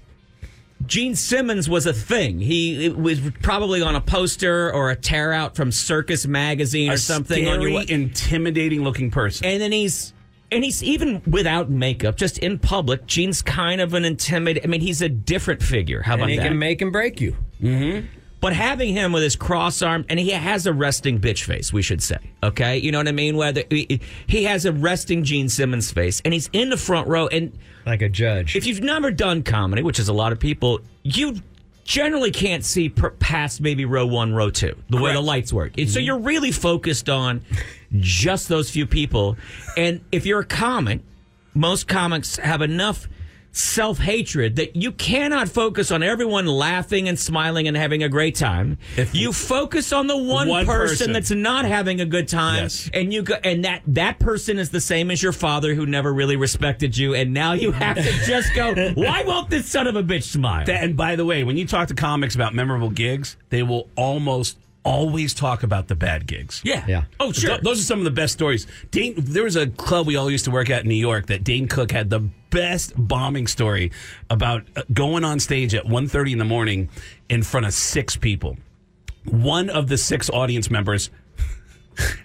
Gene 0.85 1.15
Simmons 1.15 1.69
was 1.69 1.85
a 1.85 1.93
thing. 1.93 2.39
He 2.39 2.85
it 2.85 2.97
was 2.97 3.19
probably 3.41 3.81
on 3.81 3.95
a 3.95 4.01
poster 4.01 4.73
or 4.73 4.91
a 4.91 4.95
tear 4.95 5.31
out 5.31 5.55
from 5.55 5.71
Circus 5.71 6.27
magazine 6.27 6.91
or 6.91 6.95
A 6.95 6.97
something 6.97 7.47
on 7.47 7.61
your 7.61 7.83
intimidating 7.83 8.83
looking 8.83 9.09
person. 9.09 9.45
and 9.45 9.61
then 9.61 9.71
he's 9.71 10.13
and 10.51 10.63
he's 10.63 10.83
even 10.83 11.21
without 11.25 11.69
makeup, 11.69 12.15
just 12.15 12.37
in 12.37 12.59
public. 12.59 13.07
Gene's 13.07 13.41
kind 13.41 13.81
of 13.81 13.93
an 13.93 14.05
intimidating. 14.05 14.63
I 14.63 14.71
mean, 14.71 14.81
he's 14.81 15.01
a 15.01 15.09
different 15.09 15.63
figure. 15.63 16.01
How 16.01 16.13
about 16.15 16.23
And 16.23 16.31
he 16.31 16.37
that? 16.37 16.47
can 16.49 16.59
make 16.59 16.81
and 16.81 16.91
break 16.91 17.19
you. 17.19 17.35
Mm-hmm. 17.61 18.05
But 18.43 18.51
having 18.51 18.91
him 18.91 19.13
with 19.13 19.23
his 19.23 19.37
cross 19.37 19.81
arm, 19.81 20.03
and 20.09 20.19
he 20.19 20.31
has 20.31 20.67
a 20.67 20.73
resting 20.73 21.17
bitch 21.17 21.45
face, 21.45 21.71
we 21.71 21.81
should 21.81 22.03
say. 22.03 22.17
Okay, 22.43 22.77
you 22.77 22.91
know 22.91 22.97
what 22.97 23.07
I 23.07 23.13
mean? 23.13 23.37
Whether 23.37 23.63
he, 23.69 24.01
has 24.43 24.65
a 24.65 24.73
resting 24.73 25.23
Gene 25.23 25.47
Simmons 25.47 25.93
face, 25.93 26.21
and 26.25 26.33
he's 26.33 26.49
in 26.51 26.69
the 26.69 26.75
front 26.75 27.07
row. 27.07 27.27
And 27.27 27.57
Like 27.85 28.01
a 28.01 28.09
judge. 28.09 28.57
if 28.57 28.67
you've 28.67 28.81
never 28.81 29.11
done 29.11 29.43
comedy, 29.43 29.81
which 29.81 29.97
is 29.97 30.09
a 30.09 30.13
lot 30.13 30.33
of 30.33 30.41
people, 30.41 30.81
you 31.03 31.37
generally 31.85 32.31
can't 32.31 32.65
see 32.65 32.89
past 32.89 33.61
maybe 33.61 33.85
row 33.85 34.05
one, 34.05 34.33
row 34.33 34.49
two, 34.49 34.75
the 34.89 34.97
way 34.97 35.13
the 35.13 35.21
lights 35.21 35.53
work. 35.53 35.77
And 35.77 35.89
So 35.89 35.99
mm-hmm. 35.99 36.07
you're 36.07 36.19
really 36.19 36.51
focused 36.51 37.07
on 37.07 37.45
just 37.93 38.49
those 38.49 38.69
few 38.69 38.85
people. 38.85 39.37
And 39.77 40.01
if 40.11 40.25
you're 40.25 40.41
a 40.41 40.45
comic, 40.45 40.99
most 41.53 41.87
comics 41.87 42.35
have 42.35 42.61
enough 42.61 43.07
self 43.55 43.99
hatred 43.99 44.55
that 44.55 44.75
you 44.75 44.91
cannot 44.91 45.47
focus 45.47 45.91
on 45.91 46.01
everyone 46.03 46.47
laughing 46.47 47.07
and 47.07 47.17
smiling 47.17 47.67
and 47.67 47.77
having 47.77 48.01
a 48.03 48.09
great 48.09 48.35
time. 48.35 48.79
If 48.97 49.13
you 49.15 49.31
focus 49.31 49.93
on 49.93 50.07
the 50.07 50.17
one, 50.17 50.47
One 50.49 50.65
person, 50.65 50.87
person. 50.89 51.13
that's 51.13 51.29
not 51.31 51.65
having 51.65 52.01
a 52.01 52.05
good 52.05 52.27
time, 52.27 52.63
Yes. 52.63 52.89
and 52.93 53.13
you 53.13 53.21
go, 53.21 53.35
and 53.43 53.63
that 53.63 53.83
that 53.87 54.17
person 54.19 54.57
is 54.57 54.71
the 54.71 54.81
same 54.81 55.11
as 55.11 55.21
your 55.21 55.31
father 55.31 55.75
who 55.75 55.85
never 55.85 56.11
really 56.11 56.35
respected 56.35 56.97
you, 56.97 57.13
and 57.13 57.31
now 57.33 57.53
you 57.53 57.71
have 57.71 57.95
to 57.97 58.11
just 58.25 58.53
go. 58.55 58.73
Why 58.95 59.23
won't 59.23 59.49
this 59.51 59.67
son 59.69 59.85
of 59.87 59.95
a 59.95 60.03
bitch 60.03 60.23
smile? 60.23 60.65
That- 60.65 60.83
and 60.83 60.97
by 60.97 61.15
the 61.15 61.23
way, 61.25 61.43
when 61.43 61.55
you 61.55 61.67
talk 61.67 61.87
to 61.89 61.93
comics 61.93 62.33
about 62.35 62.55
memorable 62.55 62.89
gigs, 62.89 63.37
they 63.49 63.61
will 63.61 63.87
almost 63.95 64.57
always 64.83 65.33
talk 65.33 65.63
about 65.63 65.87
the 65.87 65.95
bad 65.95 66.27
gigs. 66.27 66.61
yeah, 66.63 66.85
Yeah. 66.87 67.03
Oh, 67.19 67.31
sure. 67.31 67.51
Th- 67.51 67.61
those 67.61 67.79
are 67.79 67.83
some 67.83 67.99
of 67.99 68.05
the 68.05 68.11
best 68.11 68.33
stories. 68.33 68.67
Dane, 68.91 69.13
there 69.17 69.43
was 69.43 69.55
a 69.55 69.67
club 69.67 70.07
we 70.07 70.15
all 70.15 70.29
used 70.29 70.45
to 70.45 70.51
work 70.51 70.69
at 70.69 70.83
in 70.83 70.89
New 70.89 70.95
York 70.95 71.27
that 71.27 71.43
Dane 71.43 71.67
Cook 71.67 71.91
had 71.91 72.09
the 72.09 72.19
best 72.49 72.93
bombing 72.95 73.47
story 73.47 73.91
about 74.29 74.63
uh, 74.75 74.83
going 74.93 75.23
on 75.23 75.39
stage 75.39 75.73
at 75.73 75.85
1.30 75.85 76.33
in 76.33 76.37
the 76.37 76.45
morning 76.45 76.89
in 77.29 77.43
front 77.43 77.65
of 77.65 77.73
six 77.73 78.15
people. 78.17 78.57
One 79.25 79.69
of 79.69 79.87
the 79.87 79.97
six 79.97 80.29
audience 80.29 80.69
members 80.69 81.09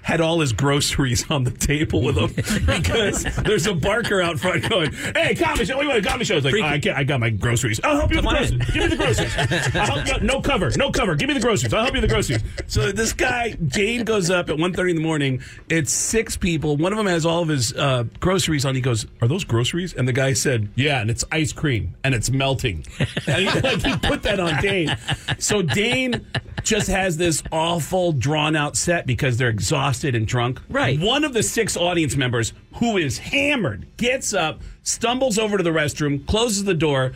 had 0.02 0.20
all 0.20 0.40
his 0.40 0.52
groceries 0.52 1.30
on 1.30 1.44
the 1.44 1.50
table 1.50 2.02
with 2.02 2.16
him 2.16 2.32
because 2.66 3.24
there's 3.42 3.66
a 3.66 3.74
barker 3.74 4.20
out 4.20 4.38
front 4.38 4.68
going, 4.68 4.92
"Hey, 4.92 5.34
comedy 5.34 5.64
show! 5.64 5.76
What 5.76 5.82
do 5.82 5.88
you 5.88 5.92
want? 5.94 6.04
Comedy 6.06 6.24
show?" 6.24 6.36
It's 6.36 6.44
like, 6.44 6.54
I, 6.54 6.78
can't, 6.78 6.96
"I 6.96 7.04
got 7.04 7.20
my 7.20 7.30
groceries. 7.30 7.80
I'll 7.84 7.96
help 7.96 8.10
you 8.10 8.16
with 8.16 8.24
the 8.24 8.30
groceries. 8.30 8.70
Give 8.72 8.82
me 8.82 8.88
the 8.88 8.96
groceries. 8.96 9.36
I'll 9.76 9.86
help 9.86 10.06
you. 10.06 10.26
No 10.26 10.40
cover, 10.40 10.70
no 10.76 10.90
cover. 10.90 11.14
Give 11.14 11.28
me 11.28 11.34
the 11.34 11.40
groceries. 11.40 11.74
I'll 11.74 11.82
help 11.82 11.94
you 11.94 12.00
with 12.00 12.10
the 12.10 12.14
groceries." 12.14 12.42
So 12.66 12.92
this 12.92 13.12
guy, 13.12 13.56
Jane, 13.66 14.04
goes 14.04 14.30
up 14.30 14.48
at 14.50 14.56
1.30 14.56 14.90
in 14.90 14.96
the 14.96 15.02
morning. 15.02 15.42
It's 15.68 15.92
six 15.92 16.36
people. 16.36 16.76
One 16.76 16.92
of 16.92 16.98
them 16.98 17.06
has 17.06 17.26
all 17.26 17.42
of 17.42 17.48
his 17.48 17.74
uh, 17.74 18.04
groceries 18.20 18.64
on. 18.64 18.74
He 18.74 18.80
goes, 18.80 19.06
"Are 19.20 19.28
those 19.28 19.44
groceries?" 19.44 19.94
And 19.94 20.08
the 20.08 20.12
guy 20.12 20.32
said, 20.32 20.68
"Yeah, 20.74 21.00
and 21.00 21.10
it's 21.10 21.24
ice 21.30 21.52
cream 21.52 21.94
and 22.04 22.14
it's 22.14 22.30
melting." 22.30 22.84
And 23.26 23.46
he, 23.46 23.60
like, 23.60 23.82
he 23.82 23.94
put 23.96 24.22
that 24.22 24.40
on 24.40 24.60
Dane. 24.62 24.96
So 25.38 25.60
Dane 25.60 26.24
just 26.62 26.88
has 26.88 27.16
this 27.16 27.42
awful 27.52 28.12
drawn 28.12 28.56
out 28.56 28.76
set 28.76 29.06
because 29.06 29.36
they're 29.36 29.50
exhausted 29.58 30.14
and 30.14 30.26
drunk. 30.26 30.60
Right. 30.68 30.98
One 30.98 31.24
of 31.24 31.32
the 31.32 31.42
six 31.42 31.76
audience 31.76 32.16
members 32.16 32.52
who 32.74 32.96
is 32.96 33.18
hammered 33.18 33.86
gets 33.96 34.32
up, 34.32 34.60
stumbles 34.82 35.38
over 35.38 35.56
to 35.56 35.62
the 35.62 35.70
restroom, 35.70 36.26
closes 36.26 36.64
the 36.64 36.74
door, 36.74 37.12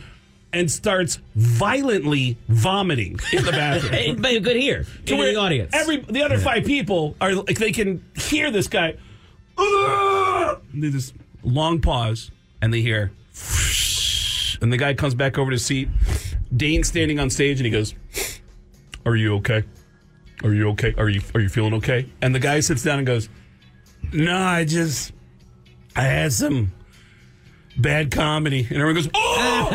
and 0.51 0.69
starts 0.69 1.19
violently 1.35 2.37
vomiting 2.47 3.19
in 3.31 3.43
the 3.43 3.51
bathroom. 3.51 3.93
Hey, 3.93 4.13
but 4.13 4.43
good 4.43 4.55
here 4.57 4.85
to 5.05 5.15
where 5.15 5.33
the 5.33 5.39
audience. 5.39 5.73
Every 5.73 5.97
the 5.97 6.21
other 6.23 6.37
five 6.37 6.65
people 6.65 7.15
are 7.19 7.33
like 7.33 7.57
they 7.57 7.71
can 7.71 8.03
hear 8.15 8.51
this 8.51 8.67
guy. 8.67 8.95
"Ugh!" 9.57 10.61
And 10.73 10.83
They 10.83 10.91
just 10.91 11.15
long 11.43 11.81
pause 11.81 12.29
and 12.61 12.73
they 12.73 12.81
hear 12.81 13.11
And 14.61 14.71
the 14.71 14.77
guy 14.77 14.93
comes 14.93 15.15
back 15.15 15.37
over 15.37 15.49
to 15.51 15.55
his 15.55 15.65
seat. 15.65 15.89
Dane's 16.55 16.87
standing 16.87 17.19
on 17.19 17.29
stage, 17.31 17.59
and 17.59 17.65
he 17.65 17.71
goes, 17.71 17.95
"Are 19.05 19.15
you 19.15 19.35
okay? 19.37 19.63
Are 20.43 20.53
you 20.53 20.69
okay? 20.71 20.93
Are 20.97 21.09
you 21.09 21.21
are 21.33 21.39
you 21.41 21.49
feeling 21.49 21.73
okay?" 21.75 22.05
And 22.21 22.33
the 22.35 22.39
guy 22.39 22.59
sits 22.59 22.83
down 22.83 22.97
and 22.99 23.07
goes, 23.07 23.29
"No, 24.11 24.37
I 24.37 24.65
just 24.65 25.11
I 25.95 26.03
had 26.03 26.33
some 26.33 26.71
bad 27.77 28.11
comedy." 28.11 28.59
And 28.61 28.73
everyone 28.73 28.95
goes, 28.95 29.09
"Oh!" 29.13 29.69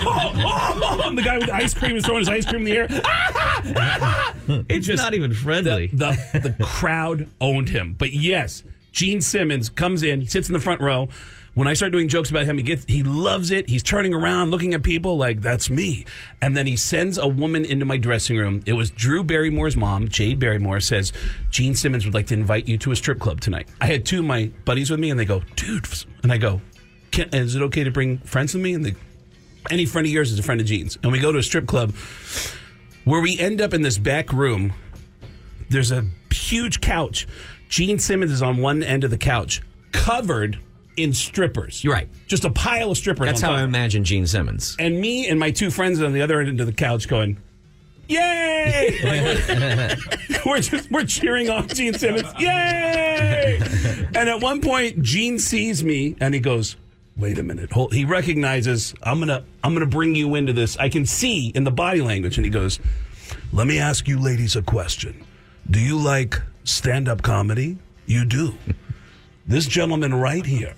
oh, 0.00 1.04
And 1.08 1.16
the 1.18 1.22
guy 1.22 1.38
with 1.38 1.46
the 1.46 1.54
ice 1.54 1.72
cream 1.74 1.96
is 1.96 2.04
throwing 2.04 2.20
his 2.20 2.28
ice 2.28 2.44
cream 2.44 2.66
in 2.66 2.72
the 2.72 2.76
air. 2.76 2.86
It's 4.70 4.86
just- 4.86 5.02
not 5.02 5.12
even 5.14 5.34
friendly. 5.34 5.88
The 5.88 6.10
the 6.32 6.64
crowd 6.64 7.28
owned 7.40 7.68
him. 7.68 7.94
But 7.98 8.12
yes, 8.14 8.62
Gene 8.92 9.20
Simmons 9.20 9.68
comes 9.68 10.02
in, 10.02 10.20
he 10.22 10.26
sits 10.26 10.48
in 10.48 10.54
the 10.54 10.60
front 10.60 10.80
row. 10.80 11.08
When 11.58 11.66
I 11.66 11.74
start 11.74 11.90
doing 11.90 12.06
jokes 12.06 12.30
about 12.30 12.44
him, 12.44 12.56
he 12.56 12.62
gets 12.62 12.84
he 12.86 13.02
loves 13.02 13.50
it. 13.50 13.68
He's 13.68 13.82
turning 13.82 14.14
around, 14.14 14.52
looking 14.52 14.74
at 14.74 14.84
people 14.84 15.16
like 15.16 15.40
that's 15.40 15.68
me. 15.68 16.06
And 16.40 16.56
then 16.56 16.68
he 16.68 16.76
sends 16.76 17.18
a 17.18 17.26
woman 17.26 17.64
into 17.64 17.84
my 17.84 17.96
dressing 17.96 18.36
room. 18.36 18.62
It 18.64 18.74
was 18.74 18.92
Drew 18.92 19.24
Barrymore's 19.24 19.76
mom, 19.76 20.06
Jaid 20.06 20.38
Barrymore, 20.38 20.78
says 20.78 21.12
Gene 21.50 21.74
Simmons 21.74 22.04
would 22.04 22.14
like 22.14 22.28
to 22.28 22.34
invite 22.34 22.68
you 22.68 22.78
to 22.78 22.92
a 22.92 22.96
strip 22.96 23.18
club 23.18 23.40
tonight. 23.40 23.66
I 23.80 23.86
had 23.86 24.06
two 24.06 24.20
of 24.20 24.24
my 24.24 24.52
buddies 24.64 24.88
with 24.88 25.00
me, 25.00 25.10
and 25.10 25.18
they 25.18 25.24
go, 25.24 25.42
dude, 25.56 25.84
and 26.22 26.32
I 26.32 26.38
go, 26.38 26.60
is 27.12 27.56
it 27.56 27.62
okay 27.62 27.82
to 27.82 27.90
bring 27.90 28.18
friends 28.18 28.54
with 28.54 28.62
me? 28.62 28.74
And 28.74 28.84
they, 28.84 28.94
any 29.68 29.84
friend 29.84 30.06
of 30.06 30.12
yours 30.12 30.30
is 30.30 30.38
a 30.38 30.44
friend 30.44 30.60
of 30.60 30.66
Gene's. 30.68 30.96
And 31.02 31.10
we 31.10 31.18
go 31.18 31.32
to 31.32 31.38
a 31.38 31.42
strip 31.42 31.66
club 31.66 31.92
where 33.04 33.20
we 33.20 33.36
end 33.36 33.60
up 33.60 33.74
in 33.74 33.82
this 33.82 33.98
back 33.98 34.32
room. 34.32 34.74
There's 35.70 35.90
a 35.90 36.04
huge 36.30 36.80
couch. 36.80 37.26
Gene 37.68 37.98
Simmons 37.98 38.30
is 38.30 38.42
on 38.42 38.58
one 38.58 38.84
end 38.84 39.02
of 39.02 39.10
the 39.10 39.18
couch, 39.18 39.60
covered 39.90 40.60
in 40.98 41.12
strippers. 41.12 41.82
You're 41.82 41.94
right. 41.94 42.08
Just 42.26 42.44
a 42.44 42.50
pile 42.50 42.90
of 42.90 42.98
strippers. 42.98 43.26
That's 43.26 43.40
how 43.40 43.52
I 43.52 43.62
imagine 43.62 44.04
Gene 44.04 44.26
Simmons. 44.26 44.76
And 44.78 45.00
me 45.00 45.28
and 45.28 45.38
my 45.38 45.50
two 45.50 45.70
friends 45.70 46.02
on 46.02 46.12
the 46.12 46.22
other 46.22 46.40
end 46.40 46.60
of 46.60 46.66
the 46.66 46.72
couch 46.72 47.08
going, 47.08 47.38
Yay! 48.08 48.98
Like, 49.04 49.98
we're 50.46 50.60
just 50.60 50.90
we're 50.90 51.04
cheering 51.04 51.50
on 51.50 51.68
Gene 51.68 51.94
Simmons. 51.94 52.28
Yay! 52.38 53.60
And 54.14 54.28
at 54.28 54.40
one 54.40 54.60
point, 54.60 55.02
Gene 55.02 55.38
sees 55.38 55.84
me 55.84 56.16
and 56.20 56.32
he 56.32 56.40
goes, 56.40 56.76
"Wait 57.16 57.38
a 57.38 57.42
minute." 57.42 57.70
Hold. 57.72 57.92
He 57.92 58.06
recognizes 58.06 58.94
I'm 59.02 59.18
gonna 59.18 59.44
I'm 59.62 59.74
gonna 59.74 59.86
bring 59.86 60.14
you 60.14 60.34
into 60.36 60.54
this. 60.54 60.76
I 60.78 60.88
can 60.88 61.04
see 61.04 61.48
in 61.48 61.64
the 61.64 61.70
body 61.70 62.00
language, 62.00 62.38
and 62.38 62.46
he 62.46 62.50
goes, 62.50 62.80
"Let 63.52 63.66
me 63.66 63.78
ask 63.78 64.08
you, 64.08 64.18
ladies, 64.18 64.56
a 64.56 64.62
question. 64.62 65.24
Do 65.70 65.78
you 65.78 65.98
like 65.98 66.40
stand 66.64 67.08
up 67.08 67.20
comedy? 67.22 67.76
You 68.06 68.24
do. 68.24 68.54
this 69.46 69.66
gentleman 69.66 70.14
right 70.14 70.46
here 70.46 70.74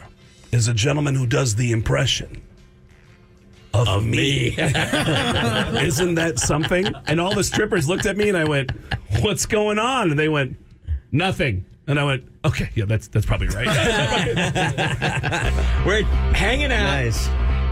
is 0.52 0.68
a 0.68 0.74
gentleman 0.74 1.14
who 1.14 1.26
does 1.26 1.56
the 1.56 1.72
impression." 1.72 2.42
Of, 3.72 4.04
me. 4.04 4.48
Isn't 4.58 6.16
that 6.16 6.40
something? 6.40 6.92
And 7.06 7.20
all 7.20 7.34
the 7.34 7.44
strippers 7.44 7.88
looked 7.88 8.04
at 8.04 8.16
me 8.16 8.28
and 8.28 8.36
I 8.36 8.42
went, 8.42 8.72
What's 9.20 9.46
going 9.46 9.78
on? 9.78 10.10
And 10.10 10.18
they 10.18 10.28
went, 10.28 10.56
Nothing. 11.12 11.64
And 11.86 11.98
I 11.98 12.04
went, 12.04 12.24
Okay, 12.44 12.68
yeah, 12.74 12.84
that's 12.86 13.06
that's 13.06 13.24
probably 13.24 13.46
right. 13.48 13.66
We're 15.86 16.02
hanging 16.34 16.72
out. 16.72 17.04
Nice. 17.04 17.28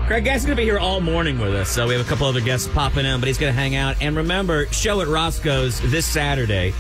Craig 0.07 0.25
Gass 0.25 0.41
is 0.41 0.47
going 0.47 0.57
to 0.57 0.61
be 0.61 0.65
here 0.65 0.79
all 0.79 1.01
morning 1.01 1.39
with 1.39 1.55
us. 1.55 1.69
So 1.69 1.87
we 1.87 1.95
have 1.95 2.07
a 2.07 2.09
couple 2.09 2.27
other 2.27 2.41
guests 2.41 2.69
popping 2.69 3.05
in, 3.05 3.21
but 3.21 3.27
he's 3.27 3.37
going 3.37 3.53
to 3.53 3.61
hang 3.61 3.75
out. 3.75 4.01
And 4.01 4.17
remember, 4.17 4.65
show 4.67 5.01
at 5.03 5.09
Roscoe's 5.09 5.81
this 5.91 6.07
Saturday. 6.07 6.73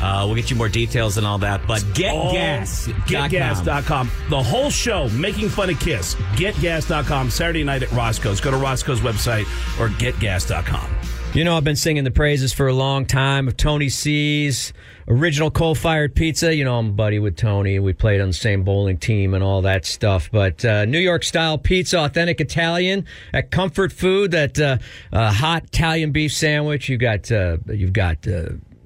Uh, 0.00 0.24
we'll 0.26 0.34
get 0.34 0.50
you 0.50 0.56
more 0.56 0.68
details 0.68 1.16
and 1.16 1.26
all 1.26 1.38
that. 1.38 1.66
But 1.66 1.84
get 1.94 2.12
gas. 2.32 2.86
Getgass.com. 3.06 4.10
The 4.28 4.42
whole 4.42 4.70
show, 4.70 5.08
making 5.10 5.48
fun 5.48 5.70
of 5.70 5.80
Kiss. 5.80 6.14
Getgass.com. 6.36 7.30
Saturday 7.30 7.64
night 7.64 7.82
at 7.82 7.92
Roscoe's. 7.92 8.40
Go 8.40 8.50
to 8.50 8.56
Roscoe's 8.56 9.00
website 9.00 9.44
or 9.80 9.88
getgass.com. 9.88 10.90
You 11.34 11.42
know, 11.42 11.56
I've 11.56 11.64
been 11.64 11.74
singing 11.74 12.04
the 12.04 12.12
praises 12.12 12.52
for 12.52 12.68
a 12.68 12.72
long 12.72 13.06
time 13.06 13.48
of 13.48 13.56
Tony 13.56 13.88
C's 13.88 14.72
original 15.08 15.50
coal 15.50 15.74
fired 15.74 16.14
pizza. 16.14 16.54
You 16.54 16.64
know, 16.64 16.78
I'm 16.78 16.88
a 16.88 16.92
buddy 16.92 17.18
with 17.18 17.36
Tony. 17.36 17.78
We 17.78 17.92
played 17.92 18.20
on 18.20 18.28
the 18.28 18.34
same 18.34 18.62
bowling 18.62 18.98
team 18.98 19.34
and 19.34 19.42
all 19.42 19.62
that 19.62 19.84
stuff. 19.84 20.30
But 20.30 20.64
uh, 20.64 20.84
New 20.84 20.98
York 20.98 21.24
style 21.24 21.58
pizza, 21.58 21.98
authentic 21.98 22.40
Italian 22.40 23.06
at 23.32 23.50
Comfort 23.50 23.92
Food, 23.92 24.30
that 24.30 24.58
uh, 24.58 24.78
uh, 25.12 25.32
hot 25.32 25.64
Italian 25.64 26.12
beef 26.12 26.32
sandwich. 26.32 26.88
You 26.88 26.98
got 26.98 27.30
uh, 27.30 27.58
you've 27.66 27.92
got. 27.92 28.26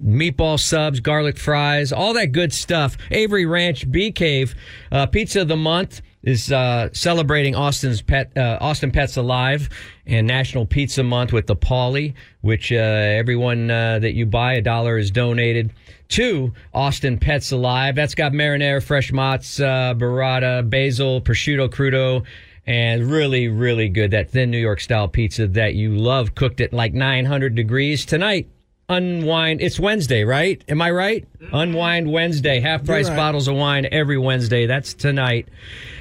Meatball 0.02 0.58
subs, 0.58 1.00
garlic 1.00 1.38
fries, 1.38 1.92
all 1.92 2.14
that 2.14 2.32
good 2.32 2.52
stuff. 2.52 2.96
Avery 3.10 3.46
Ranch 3.46 3.90
Bee 3.90 4.12
Cave 4.12 4.54
uh, 4.92 5.06
Pizza 5.06 5.42
of 5.42 5.48
the 5.48 5.56
Month 5.56 6.02
is 6.22 6.50
uh, 6.50 6.88
celebrating 6.92 7.54
Austin's 7.54 8.02
pet 8.02 8.36
uh, 8.36 8.58
Austin 8.60 8.90
Pets 8.90 9.16
Alive 9.16 9.68
and 10.06 10.26
National 10.26 10.66
Pizza 10.66 11.02
Month 11.02 11.32
with 11.32 11.46
the 11.46 11.56
Pauly, 11.56 12.14
which 12.40 12.72
uh, 12.72 12.76
everyone 12.76 13.70
uh, 13.70 13.98
that 14.00 14.14
you 14.14 14.26
buy 14.26 14.54
a 14.54 14.62
dollar 14.62 14.98
is 14.98 15.10
donated 15.10 15.72
to 16.08 16.52
Austin 16.74 17.18
Pets 17.18 17.52
Alive. 17.52 17.94
That's 17.94 18.14
got 18.14 18.32
marinara, 18.32 18.82
fresh 18.82 19.12
mozz, 19.12 19.60
burrata, 19.98 20.68
basil, 20.68 21.20
prosciutto 21.20 21.68
crudo. 21.68 22.24
And 22.66 23.10
really, 23.10 23.48
really 23.48 23.88
good. 23.88 24.10
That 24.10 24.30
thin 24.30 24.50
New 24.50 24.58
York 24.58 24.80
style 24.80 25.08
pizza 25.08 25.46
that 25.46 25.74
you 25.74 25.96
love, 25.96 26.34
cooked 26.34 26.60
at 26.60 26.74
like 26.74 26.92
900 26.92 27.54
degrees. 27.54 28.04
Tonight, 28.04 28.50
Unwind. 28.90 29.60
It's 29.60 29.78
Wednesday, 29.78 30.24
right? 30.24 30.64
Am 30.66 30.80
I 30.80 30.90
right? 30.90 31.28
Unwind 31.52 32.10
Wednesday. 32.10 32.58
Half 32.60 32.86
price 32.86 33.08
right. 33.08 33.16
bottles 33.16 33.46
of 33.46 33.54
wine 33.54 33.86
every 33.92 34.16
Wednesday. 34.16 34.66
That's 34.66 34.94
tonight. 34.94 35.48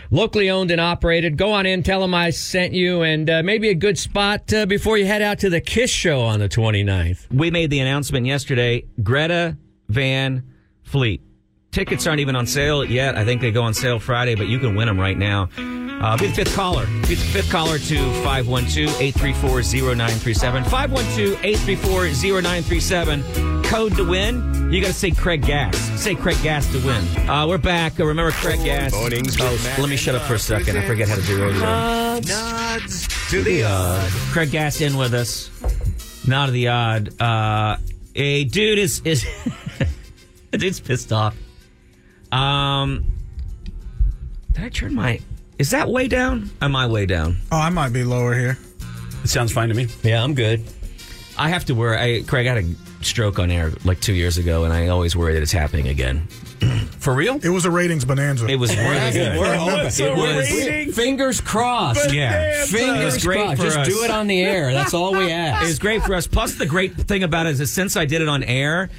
Locally 0.10 0.50
owned 0.50 0.72
and 0.72 0.80
operated. 0.80 1.38
Go 1.38 1.52
on 1.52 1.66
in, 1.66 1.84
tell 1.84 2.00
them 2.00 2.14
I 2.14 2.30
sent 2.30 2.72
you, 2.72 3.02
and 3.02 3.30
uh, 3.30 3.44
maybe 3.44 3.68
a 3.68 3.76
good 3.76 3.98
spot 3.98 4.54
uh, 4.54 4.66
before 4.66 4.98
you 4.98 5.06
head 5.06 5.22
out 5.22 5.40
to 5.40 5.50
the 5.50 5.60
Kiss 5.60 5.92
show 5.92 6.22
on 6.22 6.40
the 6.40 6.48
29th. 6.48 7.30
We 7.30 7.52
made 7.52 7.72
the 7.72 7.80
announcement 7.80 8.26
yesterday. 8.26 8.86
Greta 9.04 9.58
Van 9.90 10.50
Fleet. 10.84 11.27
Tickets 11.72 12.06
aren't 12.08 12.20
even 12.22 12.36
on 12.36 12.46
sale 12.48 12.84
yet. 12.84 13.16
I 13.18 13.24
think 13.26 13.42
they 13.42 13.52
go 13.52 13.64
on 13.64 13.74
sale 13.74 14.00
Friday, 14.00 14.36
but 14.36 14.48
you 14.48 14.60
can 14.60 14.76
win 14.76 14.88
them 14.88 15.00
right 15.00 15.18
now. 15.18 15.50
Uh, 15.58 16.16
be 16.18 16.28
the 16.28 16.34
fifth 16.34 16.56
caller. 16.56 16.86
Be 17.08 17.16
the 17.16 17.30
fifth 17.34 17.50
caller 17.52 17.78
to 17.80 17.96
512-834-0937. 17.96 20.64
512-834-0937. 20.64 23.64
Code 23.66 23.96
to 23.98 24.08
win. 24.08 24.72
You 24.72 24.80
got 24.82 24.88
to 24.88 24.94
say 24.94 25.12
Craig 25.12 25.42
Gass. 25.46 25.76
Say 26.02 26.16
Craig 26.16 26.38
Gass 26.44 26.72
to 26.72 26.80
win. 26.86 27.04
Uh, 27.30 27.46
we're 27.48 27.58
back. 27.58 28.00
Uh, 28.00 28.06
remember 28.06 28.32
Craig 28.32 28.64
Gass. 28.64 28.94
Oh, 28.96 29.10
let 29.80 29.90
me 29.90 29.98
shut 29.98 30.16
up 30.16 30.22
for 30.24 30.36
a 30.36 30.40
second. 30.40 30.78
I 30.78 30.86
forget 30.86 31.08
how 31.10 31.16
to 31.16 31.22
do 31.24 31.42
radio. 31.44 31.60
Nods 31.60 33.08
to 33.30 33.44
the 33.44 33.64
Uh, 33.66 34.08
Craig 34.32 34.52
Gass 34.52 34.80
in 34.82 34.96
with 34.98 35.14
us. 35.14 35.50
Not 36.28 36.48
of 36.50 36.54
the 36.54 36.68
odd. 36.70 37.20
Uh, 37.22 37.78
a 38.16 38.44
dude 38.46 38.80
is 38.80 39.02
is 39.06 39.26
a 40.54 40.58
dude's 40.58 40.80
pissed 40.80 41.12
off. 41.14 41.36
Um, 42.32 43.06
did 44.54 44.64
I 44.66 44.70
turn 44.70 44.94
my? 44.96 45.20
Is 45.60 45.72
that 45.72 45.90
way 45.90 46.08
down? 46.08 46.50
Am 46.62 46.76
I 46.76 46.88
way 46.88 47.06
down? 47.06 47.38
Oh, 47.52 47.58
I 47.58 47.70
might 47.70 47.94
be 47.94 48.04
lower 48.04 48.34
here. 48.36 48.58
It 49.24 49.28
sounds 49.28 49.52
fine 49.52 49.70
to 49.70 49.76
me. 49.76 49.88
Yeah, 50.04 50.24
I'm 50.24 50.34
good. 50.36 50.64
I 51.38 51.50
have 51.50 51.66
to 51.66 51.74
worry. 51.76 51.98
I, 51.98 52.24
Craig 52.24 52.48
I 52.48 52.56
had 52.56 52.64
a 52.66 53.04
stroke 53.04 53.40
on 53.40 53.52
air 53.52 53.72
like 53.86 54.00
two 54.00 54.14
years 54.14 54.38
ago, 54.38 54.64
and 54.66 54.74
I 54.74 54.88
always 54.88 55.16
worry 55.16 55.34
that 55.34 55.42
it's 55.42 55.52
happening 55.52 55.88
again. 55.88 56.28
For 57.00 57.14
real? 57.14 57.40
It 57.44 57.50
was 57.50 57.66
a 57.66 57.72
ratings 57.72 58.06
bonanza. 58.06 58.48
It 58.48 58.56
was 58.58 58.76
really 58.78 59.12
good. 59.12 59.38
What's 59.38 60.00
It 60.00 60.16
was- 60.16 60.50
rating? 60.50 60.94
Fingers 60.94 61.40
crossed. 61.42 62.12
Yeah, 62.14 62.66
Fingers 62.66 63.24
crossed. 63.24 63.62
Just 63.62 63.78
us. 63.78 63.88
do 63.88 64.04
it 64.04 64.12
on 64.12 64.28
the 64.28 64.42
air. 64.42 64.74
That's 64.74 64.94
all 64.94 65.12
we 65.14 65.32
ask. 65.32 65.64
It 65.64 65.68
was 65.68 65.80
great 65.80 66.04
for 66.04 66.14
us. 66.16 66.28
Plus, 66.28 66.56
the 66.56 66.66
great 66.66 66.94
thing 66.96 67.24
about 67.24 67.46
it 67.46 67.52
is 67.52 67.60
that 67.60 67.68
since 67.68 67.96
I 67.96 68.06
did 68.06 68.22
it 68.22 68.28
on 68.28 68.44
air, 68.44 68.90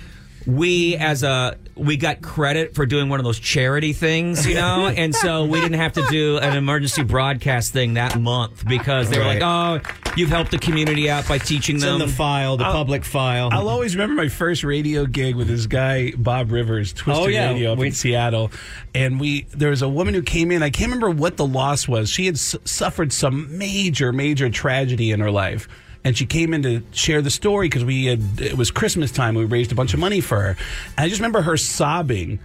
we 0.46 0.96
as 0.96 1.22
a 1.24 1.56
we 1.78 1.96
got 1.96 2.20
credit 2.20 2.74
for 2.74 2.86
doing 2.86 3.08
one 3.08 3.20
of 3.20 3.24
those 3.24 3.38
charity 3.38 3.92
things, 3.92 4.46
you 4.46 4.54
know, 4.54 4.86
and 4.96 5.14
so 5.14 5.44
we 5.44 5.60
didn't 5.60 5.78
have 5.78 5.92
to 5.94 6.04
do 6.08 6.38
an 6.38 6.56
emergency 6.56 7.02
broadcast 7.02 7.72
thing 7.72 7.94
that 7.94 8.20
month 8.20 8.66
because 8.66 9.10
they 9.10 9.18
were 9.18 9.24
like, 9.24 9.42
"Oh, 9.42 9.80
you've 10.16 10.28
helped 10.30 10.50
the 10.50 10.58
community 10.58 11.08
out 11.08 11.26
by 11.28 11.38
teaching 11.38 11.76
It's 11.76 11.84
them." 11.84 12.00
in 12.00 12.08
the 12.08 12.12
file, 12.12 12.56
the 12.56 12.68
oh. 12.68 12.72
public 12.72 13.04
file. 13.04 13.48
I'll 13.52 13.68
always 13.68 13.94
remember 13.96 14.20
my 14.22 14.28
first 14.28 14.64
radio 14.64 15.06
gig 15.06 15.36
with 15.36 15.48
this 15.48 15.66
guy 15.66 16.12
Bob 16.16 16.50
Rivers, 16.50 16.92
Twisted 16.92 17.24
Oh, 17.24 17.28
yeah. 17.28 17.50
Radio 17.52 17.72
up 17.72 17.78
We- 17.78 17.88
in 17.88 17.92
Seattle, 17.92 18.50
and 18.94 19.20
we 19.20 19.42
there 19.54 19.70
was 19.70 19.82
a 19.82 19.88
woman 19.88 20.14
who 20.14 20.22
came 20.22 20.50
in. 20.50 20.62
I 20.62 20.70
can't 20.70 20.90
remember 20.92 21.10
what 21.10 21.36
the 21.36 21.46
loss 21.46 21.86
was. 21.86 22.10
She 22.10 22.26
had 22.26 22.34
s- 22.34 22.56
suffered 22.64 23.12
some 23.12 23.56
major, 23.58 24.12
major 24.12 24.50
tragedy 24.50 25.10
in 25.12 25.20
her 25.20 25.30
life, 25.30 25.68
and 26.04 26.16
she 26.16 26.26
came 26.26 26.54
in 26.54 26.62
to 26.62 26.82
share 26.92 27.20
the 27.22 27.30
story 27.30 27.66
because 27.68 27.84
we 27.84 28.06
had 28.06 28.40
it 28.40 28.56
was 28.56 28.70
Christmas 28.70 29.10
time. 29.10 29.34
We 29.34 29.44
raised 29.44 29.72
a 29.72 29.74
bunch 29.74 29.94
of 29.94 30.00
money 30.00 30.20
for 30.20 30.40
her, 30.40 30.48
and 30.50 30.58
I 30.98 31.08
just 31.08 31.20
remember 31.20 31.42
her 31.42 31.56
sobbing. 31.56 32.38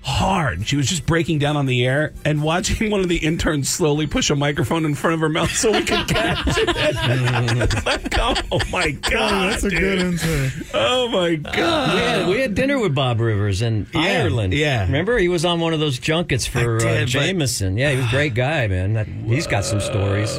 Hard. 0.00 0.66
She 0.66 0.76
was 0.76 0.88
just 0.88 1.04
breaking 1.06 1.40
down 1.40 1.56
on 1.56 1.66
the 1.66 1.84
air 1.84 2.14
and 2.24 2.40
watching 2.40 2.88
one 2.90 3.00
of 3.00 3.08
the 3.08 3.16
interns 3.16 3.68
slowly 3.68 4.06
push 4.06 4.30
a 4.30 4.36
microphone 4.36 4.84
in 4.86 4.94
front 4.94 5.14
of 5.14 5.20
her 5.20 5.28
mouth 5.28 5.50
so 5.50 5.72
we 5.72 5.80
could 5.80 6.06
catch 6.08 6.46
it. 6.56 6.68
It's 6.68 7.84
like, 7.84 8.14
oh 8.18 8.60
my 8.70 8.90
god! 9.10 9.52
that's 9.52 9.64
a 9.64 9.70
dude. 9.70 9.80
good 9.80 9.98
intro. 9.98 10.50
Oh 10.72 11.08
my 11.08 11.34
god! 11.34 11.94
we, 11.94 12.00
had, 12.00 12.28
we 12.28 12.40
had 12.40 12.54
dinner 12.54 12.78
with 12.78 12.94
Bob 12.94 13.20
Rivers 13.20 13.60
in 13.60 13.86
Ireland. 13.92 14.54
yeah. 14.54 14.82
Remember? 14.84 15.18
He 15.18 15.28
was 15.28 15.44
on 15.44 15.58
one 15.60 15.74
of 15.74 15.80
those 15.80 15.98
junkets 15.98 16.46
for 16.46 16.76
I 16.76 16.78
did, 16.78 16.86
uh, 16.86 17.00
but- 17.00 17.06
Jameson. 17.08 17.76
Yeah, 17.76 17.90
he 17.90 17.96
was 17.96 18.06
a 18.06 18.10
great 18.10 18.34
guy, 18.34 18.68
man. 18.68 18.94
That, 18.94 19.08
he's 19.08 19.48
got 19.48 19.64
some 19.64 19.80
stories. 19.80 20.38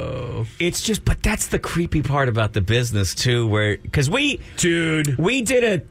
Of. 0.49 0.61
It's 0.61 0.81
just, 0.81 1.05
but 1.05 1.21
that's 1.23 1.47
the 1.47 1.59
creepy 1.59 2.01
part 2.01 2.29
about 2.29 2.53
the 2.53 2.61
business 2.61 3.15
too, 3.15 3.47
where 3.47 3.77
because 3.77 4.09
we, 4.09 4.39
Dude. 4.57 5.17
we 5.17 5.41
did 5.41 5.63
a. 5.63 5.85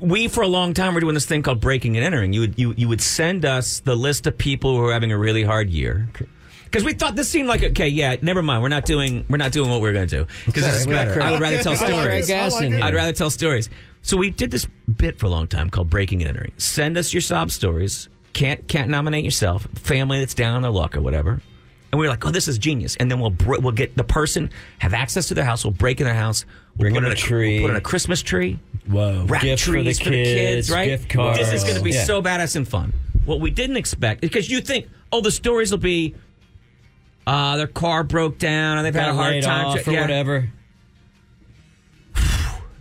We 0.00 0.28
for 0.28 0.42
a 0.42 0.46
long 0.46 0.72
time 0.72 0.94
were 0.94 1.00
doing 1.00 1.14
this 1.14 1.26
thing 1.26 1.42
called 1.42 1.60
breaking 1.60 1.96
and 1.96 2.06
entering. 2.06 2.32
You 2.32 2.40
would 2.42 2.58
you 2.58 2.74
you 2.76 2.88
would 2.88 3.00
send 3.00 3.44
us 3.44 3.80
the 3.80 3.96
list 3.96 4.24
of 4.28 4.38
people 4.38 4.76
who 4.76 4.84
are 4.84 4.92
having 4.92 5.10
a 5.10 5.18
really 5.18 5.42
hard 5.42 5.68
year. 5.68 6.08
Because 6.64 6.84
we 6.84 6.92
thought 6.92 7.16
this 7.16 7.28
seemed 7.28 7.48
like 7.48 7.64
okay, 7.64 7.88
yeah. 7.88 8.14
Never 8.22 8.40
mind. 8.40 8.62
We're 8.62 8.68
not 8.68 8.84
doing 8.84 9.26
we're 9.28 9.38
not 9.38 9.50
doing 9.50 9.68
what 9.68 9.80
we're 9.80 9.92
going 9.92 10.06
to 10.06 10.18
do. 10.18 10.26
Because 10.46 10.86
We 10.86 10.92
got 10.92 11.08
I 11.08 11.32
would 11.32 11.40
rather 11.40 11.60
tell 11.60 11.74
stories. 11.74 12.28
Gass 12.28 12.60
in 12.60 12.72
here. 12.74 12.84
I'd 12.84 12.94
rather 12.94 13.12
tell 13.12 13.30
stories. 13.30 13.68
So 14.02 14.16
we 14.16 14.30
did 14.30 14.52
this 14.52 14.64
bit 14.96 15.18
for 15.18 15.26
a 15.26 15.28
long 15.28 15.48
time 15.48 15.68
called 15.70 15.90
breaking 15.90 16.22
and 16.22 16.28
entering. 16.28 16.52
Send 16.56 16.96
us 16.96 17.12
your 17.12 17.20
sob 17.20 17.50
stories. 17.50 18.08
Can't 18.32 18.68
can't 18.68 18.88
nominate 18.88 19.24
yourself. 19.24 19.66
Family 19.74 20.20
that's 20.20 20.34
down 20.34 20.54
on 20.54 20.62
their 20.62 20.70
luck 20.70 20.96
or 20.96 21.00
whatever. 21.00 21.42
And 21.92 21.98
we 22.00 22.06
were 22.06 22.10
like, 22.10 22.24
oh, 22.24 22.30
this 22.30 22.46
is 22.46 22.56
genius. 22.58 22.94
And 22.96 23.10
then 23.10 23.18
we'll 23.18 23.30
br- 23.30 23.58
we'll 23.58 23.72
get 23.72 23.96
the 23.96 24.04
person 24.04 24.50
have 24.78 24.94
access 24.94 25.28
to 25.28 25.34
their 25.34 25.44
house. 25.44 25.64
We'll 25.64 25.72
break 25.72 26.00
in 26.00 26.06
their 26.06 26.14
house. 26.14 26.44
We'll 26.76 26.84
Bring 26.84 26.94
put 26.94 27.04
in 27.04 27.10
a 27.12 27.14
tree. 27.16 27.58
We'll 27.58 27.68
put 27.68 27.70
in 27.72 27.76
a 27.76 27.80
Christmas 27.80 28.22
tree. 28.22 28.58
Whoa. 28.86 29.24
Wrap 29.26 29.40
for 29.42 29.46
the 29.46 29.56
trees 29.56 29.98
for 29.98 30.04
the, 30.04 30.10
kids, 30.10 30.68
kids, 30.68 30.70
right? 30.70 30.84
gift 30.86 31.08
cards. 31.10 31.38
This 31.38 31.52
is 31.52 31.64
going 31.64 31.76
to 31.76 31.82
be 31.82 31.90
Yeah. 31.90 32.04
so 32.04 32.22
badass 32.22 32.54
and 32.56 32.66
fun. 32.68 32.92
What 33.24 33.40
we 33.40 33.50
didn't 33.50 33.76
expect 33.76 34.20
because 34.20 34.48
you 34.48 34.60
think, 34.60 34.86
oh, 35.12 35.20
the 35.20 35.30
stories 35.32 35.70
will 35.72 35.78
be, 35.78 36.14
uh, 37.26 37.56
their 37.56 37.66
car 37.66 38.04
broke 38.04 38.38
down 38.38 38.78
and 38.78 38.86
they've 38.86 38.94
had 38.94 39.08
a 39.10 39.14
hard 39.14 39.42
time. 39.42 39.66
off 39.66 39.82
to- 39.82 39.90
or 39.90 39.92
yeah. 39.94 40.00
whatever. 40.02 40.50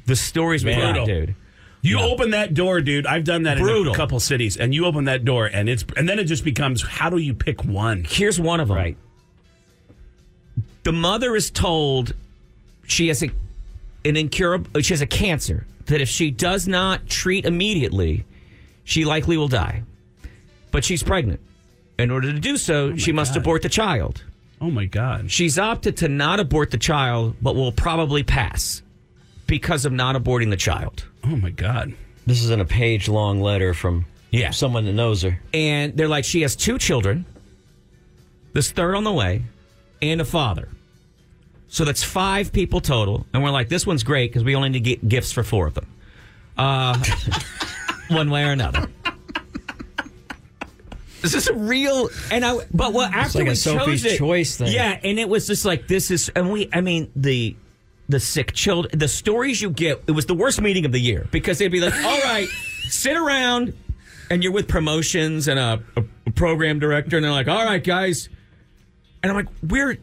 The 0.06 0.16
stories 0.16 0.66
we 0.66 0.74
got, 0.74 0.82
Brutal. 0.96 1.06
dude. 1.06 1.36
You 1.82 2.00
open 2.00 2.32
that 2.32 2.54
door, 2.54 2.82
dude. 2.82 3.08
I've 3.08 3.24
done 3.24 3.44
that 3.44 3.58
in 3.58 3.88
a 3.88 3.96
couple 3.96 4.20
cities, 4.20 4.58
and 4.58 4.74
you 4.74 4.86
open 4.86 5.06
that 5.06 5.24
door, 5.24 5.46
and 5.46 5.70
it's 5.70 5.86
and 5.96 6.10
then 6.10 6.20
it 6.20 6.26
just 6.26 6.44
becomes 6.44 6.82
how 6.84 7.10
do 7.10 7.18
you 7.18 7.34
pick 7.34 7.64
one? 7.64 8.06
Here's 8.08 8.40
one 8.40 8.60
of 8.60 8.68
them. 8.68 8.78
Right. 8.78 8.98
The 10.84 10.92
mother 10.92 11.36
is 11.36 11.50
told 11.52 12.14
she 12.86 13.08
has 13.08 13.24
a 13.24 13.30
an 14.04 14.18
incurable. 14.18 14.70
Uh, 14.76 14.82
she 14.82 14.94
has 14.94 15.02
a 15.02 15.08
cancer 15.08 15.66
that 15.86 16.02
if 16.02 16.10
she 16.10 16.32
does 16.32 16.68
not 16.68 17.08
treat 17.08 17.46
immediately, 17.46 18.26
she 18.84 19.06
likely 19.06 19.38
will 19.38 19.48
die. 19.48 19.84
But 20.72 20.84
she's 20.84 21.02
pregnant. 21.02 21.40
In 21.98 22.12
order 22.12 22.32
to 22.32 22.40
do 22.40 22.58
so, 22.58 22.92
oh 22.94 22.98
she 22.98 23.12
must 23.12 23.34
God. 23.34 23.42
abort 23.42 23.62
the 23.62 23.70
child. 23.70 24.24
Oh 24.62 24.70
my 24.70 24.86
god! 24.86 25.32
She's 25.32 25.58
opted 25.58 25.98
to 25.98 26.10
not 26.10 26.42
abort 26.42 26.72
the 26.72 26.78
child, 26.78 27.38
but 27.42 27.56
will 27.56 27.72
probably 27.72 28.24
pass 28.24 28.82
because 29.48 29.86
of 29.86 29.94
not 29.94 30.16
aborting 30.16 30.50
the 30.50 30.58
child. 30.58 31.06
Oh 31.24 31.36
my 31.36 31.50
god! 31.50 31.94
This 32.26 32.42
is 32.44 32.50
in 32.50 32.60
a 32.62 32.66
page 32.66 33.08
long 33.10 33.42
letter 33.42 33.74
from 33.74 34.06
Yeah. 34.32 34.52
someone 34.52 34.86
that 34.86 34.94
knows 34.94 35.22
her. 35.24 35.40
And 35.54 35.96
they're 35.98 36.08
like, 36.08 36.24
she 36.26 36.42
has 36.42 36.56
two 36.56 36.78
children, 36.78 37.26
this 38.54 38.72
third 38.72 38.96
on 38.96 39.04
the 39.04 39.12
way, 39.12 39.44
and 40.02 40.22
a 40.22 40.26
father. 40.26 40.70
So 41.68 41.86
that's 41.86 42.04
five 42.04 42.52
people 42.52 42.82
total. 42.82 43.26
And 43.34 43.44
we're 43.44 43.52
like, 43.52 43.70
this 43.70 43.86
one's 43.86 44.04
great 44.04 44.32
because 44.32 44.44
we 44.44 44.56
only 44.56 44.70
need 44.70 44.80
to 44.84 44.90
get 44.90 45.08
gifts 45.08 45.32
for 45.32 45.44
four 45.44 45.68
of 45.68 45.76
them. 45.76 45.88
Uh, 46.58 46.98
one 48.10 48.30
way 48.32 48.44
or 48.44 48.52
another. 48.52 48.88
This 51.22 51.34
is 51.34 51.48
a 51.50 51.54
real, 51.54 52.10
and 52.32 52.46
I. 52.46 52.58
But 52.74 52.94
well, 52.94 53.10
after 53.14 53.40
like 53.40 53.50
we 53.50 53.56
chose 53.56 54.06
it, 54.06 54.18
Choice 54.18 54.56
thing. 54.58 54.72
yeah, 54.72 54.98
and 55.04 55.20
it 55.20 55.28
was 55.28 55.48
just 55.48 55.66
like 55.66 55.86
this 55.88 56.12
is, 56.12 56.30
and 56.30 56.50
we, 56.50 56.70
I 56.72 56.80
mean 56.80 57.12
the 57.14 57.58
the 58.10 58.20
sick 58.20 58.52
children, 58.54 58.98
the 58.98 59.08
stories 59.08 59.62
you 59.62 59.70
get. 59.70 60.04
It 60.08 60.12
was 60.12 60.26
the 60.26 60.34
worst 60.34 60.60
meeting 60.60 60.86
of 60.86 60.92
the 60.92 61.00
year 61.00 61.28
because 61.32 61.60
they'd 61.60 61.70
be 61.70 61.80
like, 61.80 61.94
"All 62.04 62.20
right, 62.22 62.48
sit 62.90 63.16
around," 63.16 63.74
and 64.30 64.44
you're 64.44 64.52
with 64.52 64.68
promotions 64.68 65.48
and 65.48 65.60
a, 65.60 65.82
a, 65.96 66.04
a 66.26 66.32
program 66.32 66.80
director, 66.80 67.16
and 67.16 67.24
they're 67.24 67.32
like, 67.32 67.48
"All 67.48 67.64
right, 67.64 67.84
guys," 67.84 68.28
and 69.24 69.32
I'm 69.32 69.38
like, 69.38 69.48
"We're 69.62 69.98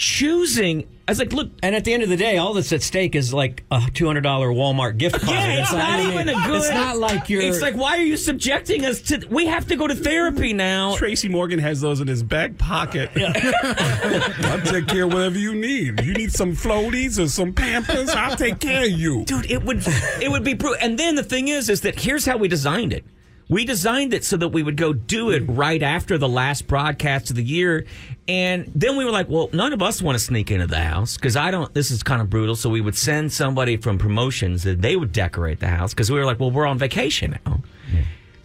choosing." 0.00 0.88
I 1.06 1.10
was 1.12 1.18
like, 1.18 1.32
"Look." 1.32 1.50
And 1.62 1.74
at 1.74 1.84
the 1.84 1.92
end 1.92 2.02
of 2.02 2.08
the 2.08 2.16
day, 2.16 2.38
all 2.38 2.54
that's 2.54 2.72
at 2.72 2.82
stake 2.82 3.14
is 3.14 3.34
like 3.34 3.64
a 3.70 3.82
two 3.92 4.06
hundred 4.06 4.22
dollar 4.22 4.48
Walmart 4.48 4.96
gift 4.96 5.20
card. 5.20 5.36
Yeah, 5.36 5.60
it's 5.60 5.72
like- 5.72 5.82
not 5.82 6.00
even 6.00 6.28
a 6.28 6.46
good. 6.46 6.56
It's 6.60 6.70
not 6.70 6.98
like 6.98 7.28
you're. 7.28 7.42
It's 7.42 7.60
like, 7.60 7.76
why 7.76 7.98
are 7.98 8.02
you 8.04 8.16
subjecting 8.16 8.84
us 8.86 9.00
to? 9.02 9.26
We 9.28 9.46
have 9.46 9.66
to 9.68 9.76
go 9.76 9.86
to 9.86 9.94
therapy 9.94 10.52
now. 10.52 10.94
Tracy 10.96 11.28
Morgan 11.28 11.58
has 11.58 11.80
those 11.80 12.00
in 12.00 12.06
his 12.08 12.22
back 12.22 12.56
pocket. 12.58 13.10
I'll 13.16 14.60
take 14.62 14.86
care 14.86 15.04
of 15.04 15.12
whatever 15.12 15.38
you 15.38 15.54
need. 15.54 16.00
You 16.04 16.14
need 16.14 16.32
some 16.32 16.52
floaties 16.54 17.22
or 17.22 17.28
some 17.28 17.52
Pampers. 17.52 18.10
I'll 18.10 18.36
take 18.36 18.60
care 18.60 18.84
of 18.84 18.90
you. 18.90 19.24
dude 19.24 19.50
it 19.50 19.62
would 19.64 19.82
it 20.22 20.30
would 20.30 20.44
be 20.44 20.54
brutal 20.54 20.78
and 20.80 20.98
then 20.98 21.14
the 21.16 21.22
thing 21.24 21.48
is 21.48 21.68
is 21.68 21.80
that 21.82 21.98
here's 22.00 22.24
how 22.24 22.36
we 22.36 22.48
designed 22.48 22.92
it 22.92 23.04
we 23.50 23.66
designed 23.66 24.14
it 24.14 24.24
so 24.24 24.38
that 24.38 24.48
we 24.48 24.62
would 24.62 24.78
go 24.78 24.94
do 24.94 25.30
it 25.30 25.46
mm. 25.46 25.58
right 25.58 25.82
after 25.82 26.16
the 26.16 26.28
last 26.28 26.66
broadcast 26.66 27.28
of 27.28 27.36
the 27.36 27.44
year 27.44 27.84
and 28.26 28.72
then 28.74 28.96
we 28.96 29.04
were 29.04 29.10
like 29.10 29.28
well 29.28 29.50
none 29.52 29.74
of 29.74 29.82
us 29.82 30.00
want 30.00 30.16
to 30.16 30.24
sneak 30.24 30.50
into 30.50 30.66
the 30.66 30.80
house 30.80 31.16
because 31.16 31.36
i 31.36 31.50
don't 31.50 31.74
this 31.74 31.90
is 31.90 32.02
kind 32.02 32.22
of 32.22 32.30
brutal 32.30 32.56
so 32.56 32.70
we 32.70 32.80
would 32.80 32.96
send 32.96 33.30
somebody 33.30 33.76
from 33.76 33.98
promotions 33.98 34.62
that 34.62 34.80
they 34.80 34.96
would 34.96 35.12
decorate 35.12 35.60
the 35.60 35.68
house 35.68 35.92
because 35.92 36.10
we 36.10 36.18
were 36.18 36.24
like 36.24 36.40
well 36.40 36.50
we're 36.50 36.66
on 36.66 36.78
vacation 36.78 37.38
now 37.44 37.60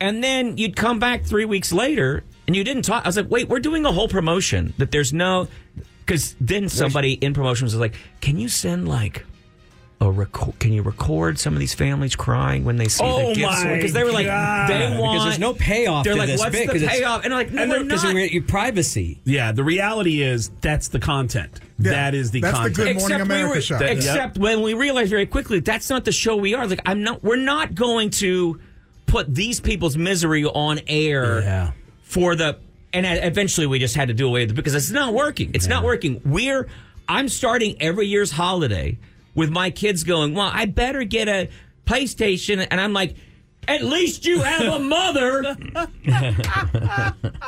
and 0.02 0.24
then 0.24 0.58
you'd 0.58 0.76
come 0.76 1.00
back 1.00 1.24
three 1.24 1.46
weeks 1.46 1.72
later 1.72 2.24
and 2.48 2.56
you 2.56 2.64
didn't 2.64 2.84
talk. 2.84 3.06
I 3.06 3.08
was 3.08 3.18
like, 3.18 3.30
wait, 3.30 3.50
we're 3.50 3.60
doing 3.60 3.86
a 3.86 3.92
whole 3.92 4.08
promotion 4.08 4.74
that 4.78 4.92
there's 4.92 5.14
no. 5.14 5.48
Because 6.00 6.36
then 6.40 6.70
somebody 6.70 7.14
in 7.14 7.34
promotions 7.34 7.74
was 7.74 7.80
like, 7.80 7.96
can 8.22 8.38
you 8.38 8.48
send 8.48 8.88
like 8.88 9.26
record? 10.02 10.60
Can 10.60 10.74
you 10.74 10.82
record 10.82 11.40
some 11.40 11.54
of 11.54 11.60
these 11.60 11.74
families 11.74 12.16
crying 12.16 12.64
when 12.66 12.76
they 12.78 12.88
see 12.88 13.04
Oh 13.04 13.30
the 13.30 13.36
gifts? 13.36 13.64
my 13.64 13.76
Because 13.76 13.94
they 13.94 14.04
were 14.04 14.12
like, 14.12 14.26
God. 14.26 14.70
they 14.70 14.90
want. 15.00 15.14
because 15.14 15.24
there's 15.26 15.40
no 15.40 15.54
payoff 15.54 16.04
They're 16.04 16.14
to 16.14 16.20
like, 16.20 16.28
this 16.28 16.40
what's 16.40 16.52
bit. 16.52 16.68
the 16.68 16.74
'cause 16.74 16.82
it's- 16.82 16.98
payoff? 17.00 17.24
And 17.24 17.32
they're 17.32 17.40
like, 17.40 17.52
no, 17.52 17.62
and 17.64 17.72
we're 17.72 17.84
because 17.84 18.04
not. 18.04 18.32
your 18.32 18.44
privacy. 18.44 19.20
Yeah, 19.24 19.52
the 19.54 19.64
reality 19.64 20.22
is 20.22 20.52
that's 20.62 20.90
the 20.90 21.00
content. 21.00 21.60
that 21.80 22.14
is 22.14 22.32
the 22.32 22.42
that's 22.42 22.58
the 22.58 22.64
content. 22.64 22.76
Good 22.76 22.84
Morning 22.98 23.16
Except 23.18 23.30
we 23.30 23.36
America 23.36 23.56
were- 23.56 23.62
show. 23.62 23.78
Except 23.78 24.38
when 24.38 24.62
we 24.62 24.74
realized 24.74 25.10
very 25.10 25.26
quickly 25.26 25.60
that's 25.60 25.90
not 25.90 26.06
the 26.06 26.12
show 26.12 26.36
we 26.36 26.54
are. 26.54 26.68
Like 26.68 26.82
I'm 26.86 27.04
not. 27.04 27.24
We're 27.24 27.36
not 27.38 27.74
going 27.76 28.10
to 28.12 28.60
put 29.08 29.34
these 29.34 29.60
people's 29.60 29.96
misery 29.98 30.46
on 30.46 30.80
air 30.88 31.42
Yeah. 31.42 31.72
for 32.04 32.36
the. 32.36 32.58
And 32.94 33.06
eventually 33.06 33.68
we 33.68 33.80
just 33.80 33.96
had 33.96 34.08
to 34.08 34.14
do 34.14 34.28
away 34.28 34.42
with 34.42 34.52
it 34.52 34.54
because 34.56 34.74
it's 34.76 34.90
not 34.92 35.14
working. 35.14 35.52
It's 35.54 35.68
not 35.68 35.84
working. 35.84 36.22
We're. 36.26 36.68
I'm 37.08 37.28
starting 37.30 37.76
every 37.82 38.08
year's 38.08 38.32
holiday 38.32 38.98
with 39.36 39.52
my 39.52 39.70
kids 39.70 40.04
going. 40.04 40.34
Well, 40.34 40.50
I 40.52 40.66
better 40.66 41.04
get 41.04 41.28
a 41.28 41.50
PlayStation, 41.86 42.66
and 42.70 42.82
I'm 42.82 42.94
like. 42.94 43.16
At 43.68 43.82
least 43.82 44.28
you 44.28 44.42
have 44.42 44.76
a 44.76 44.78
mother 44.78 45.42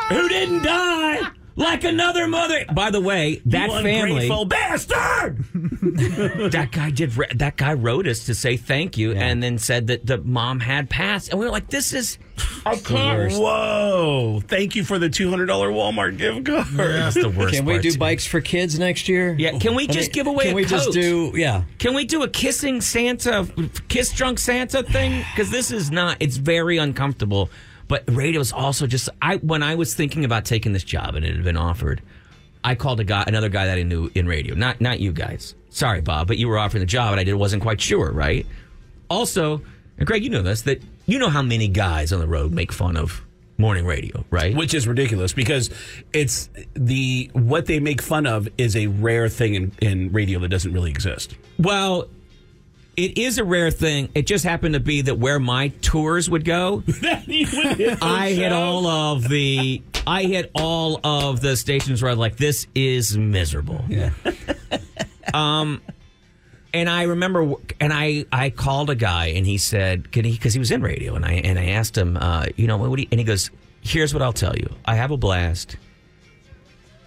who 0.09 0.29
didn't 0.29 0.63
die 0.63 1.31
like 1.57 1.83
another 1.83 2.27
mother. 2.27 2.63
By 2.73 2.89
the 2.91 3.01
way, 3.01 3.41
that 3.47 3.69
You 3.69 3.81
family 3.81 4.11
ungrateful 4.29 4.45
bastard. 4.45 5.43
that 6.51 6.69
guy 6.71 6.89
did 6.91 7.11
that 7.35 7.57
guy 7.57 7.73
wrote 7.73 8.07
us 8.07 8.25
to 8.25 8.35
say 8.35 8.55
thank 8.57 8.97
you 8.97 9.13
and 9.13 9.41
then 9.41 9.57
said 9.57 9.87
that 9.87 10.05
the 10.05 10.17
mom 10.19 10.59
had 10.59 10.89
passed 10.89 11.29
and 11.29 11.39
we 11.39 11.45
were 11.45 11.51
like 11.51 11.69
this 11.69 11.91
is 11.93 12.17
i 12.65 12.75
can't 12.75 13.31
Whoa! 13.33 14.41
Thank 14.47 14.75
you 14.75 14.83
for 14.83 14.99
the 14.99 15.09
two 15.09 15.29
hundred 15.29 15.47
dollar 15.47 15.69
Walmart 15.71 16.17
gift 16.17 16.45
card. 16.45 16.67
that's 16.91 17.15
the 17.15 17.29
worst 17.29 17.55
Can 17.55 17.65
we 17.65 17.79
do 17.79 17.91
too. 17.91 17.97
bikes 17.97 18.25
for 18.27 18.41
kids 18.41 18.77
next 18.77 19.07
year? 19.09 19.35
yeah 19.37 19.57
can 19.57 19.75
we 19.75 19.83
I 19.83 19.87
just 19.91 20.09
mean, 20.09 20.13
give 20.13 20.27
away 20.27 20.43
Can 20.45 20.53
a 20.53 20.55
we 20.55 20.63
coat? 20.63 20.69
just 20.69 20.91
do? 20.91 21.31
Yeah. 21.35 21.63
can 21.79 21.93
we 21.95 22.05
do 22.05 22.23
a 22.23 22.27
kissing 22.27 22.81
santa 22.81 23.47
kiss 23.87 24.11
drunk 24.13 24.39
santa 24.39 24.83
thing 24.83 25.23
because 25.33 25.49
this 25.51 25.71
is 25.71 25.89
not 25.91 26.17
it's 26.19 26.37
very 26.37 26.77
uncomfortable 26.77 27.49
but 27.87 28.03
radio 28.07 28.39
is 28.41 28.51
also 28.51 28.87
just 28.87 29.09
i 29.21 29.37
when 29.37 29.63
i 29.63 29.75
was 29.75 29.93
thinking 29.93 30.25
about 30.25 30.45
taking 30.45 30.73
this 30.73 30.83
job 30.83 31.15
and 31.15 31.25
it 31.25 31.35
had 31.35 31.43
been 31.43 31.57
offered 31.57 32.01
i 32.63 32.75
called 32.75 32.99
a 32.99 33.03
guy 33.03 33.23
another 33.27 33.49
guy 33.49 33.65
that 33.65 33.77
i 33.77 33.83
knew 33.83 34.09
in 34.15 34.27
radio. 34.27 34.55
Not 34.55 34.81
not 34.81 34.99
you 34.99 35.11
guys. 35.11 35.55
Sorry 35.69 36.01
bob 36.01 36.27
but 36.27 36.37
you 36.37 36.47
were 36.47 36.57
offering 36.57 36.81
the 36.81 36.85
job 36.87 37.11
and 37.11 37.19
i 37.19 37.23
did 37.23 37.33
wasn't 37.35 37.61
quite 37.61 37.79
sure 37.81 38.11
right? 38.11 38.45
Also 39.09 39.61
and 39.97 40.05
greg 40.07 40.23
you 40.23 40.29
know 40.29 40.41
this 40.41 40.63
that 40.63 40.81
you 41.05 41.19
know 41.19 41.29
how 41.29 41.41
many 41.41 41.67
guys 41.67 42.11
on 42.11 42.19
the 42.19 42.27
road 42.27 42.51
make 42.51 42.71
fun 42.71 42.97
of 42.97 43.23
morning 43.57 43.85
radio 43.85 44.23
right? 44.29 44.55
Which 44.55 44.73
is 44.73 44.87
ridiculous 44.87 45.33
because 45.33 45.69
it's 46.13 46.49
the 46.73 47.29
what 47.33 47.65
they 47.65 47.79
make 47.79 48.01
fun 48.01 48.27
of 48.27 48.47
is 48.57 48.75
a 48.75 48.87
rare 48.87 49.29
thing 49.29 49.55
in, 49.55 49.71
in 49.81 50.11
radio 50.11 50.39
that 50.39 50.49
doesn't 50.49 50.73
really 50.73 50.91
exist. 50.91 51.35
well 51.57 52.07
it 52.97 53.17
is 53.17 53.37
a 53.37 53.43
rare 53.43 53.71
thing 53.71 54.09
it 54.15 54.27
just 54.27 54.43
happened 54.43 54.73
to 54.73 54.79
be 54.79 55.01
that 55.01 55.17
where 55.17 55.39
my 55.39 55.69
tours 55.81 56.29
would 56.29 56.43
go 56.43 56.83
I 57.03 58.33
hit 58.35 58.51
all 58.51 58.85
of 58.87 59.29
the 59.29 59.81
I 60.07 60.23
hit 60.23 60.51
all 60.55 61.01
of 61.05 61.41
the 61.41 61.57
stations 61.57 62.01
where 62.01 62.09
I 62.09 62.13
was 62.13 62.19
like, 62.19 62.37
this 62.37 62.65
is 62.73 63.17
miserable. 63.17 63.83
Yeah. 63.87 64.11
Um, 65.33 65.81
and 66.73 66.89
I 66.89 67.03
remember, 67.03 67.55
and 67.81 67.91
I 67.91 68.23
I 68.31 68.49
called 68.49 68.89
a 68.89 68.95
guy, 68.95 69.27
and 69.27 69.45
he 69.45 69.57
said, 69.57 70.09
"Can 70.13 70.23
he?" 70.23 70.31
Because 70.31 70.53
he 70.53 70.59
was 70.59 70.71
in 70.71 70.81
radio, 70.81 71.15
and 71.15 71.25
I 71.25 71.33
and 71.33 71.59
I 71.59 71.65
asked 71.71 71.97
him, 71.97 72.15
uh, 72.15 72.45
you 72.55 72.65
know, 72.65 72.77
what 72.77 72.95
do 72.95 73.01
you, 73.01 73.09
and 73.11 73.19
he 73.19 73.25
goes, 73.25 73.51
"Here's 73.81 74.13
what 74.13 74.23
I'll 74.23 74.31
tell 74.31 74.55
you. 74.55 74.73
I 74.85 74.95
have 74.95 75.11
a 75.11 75.17
blast. 75.17 75.75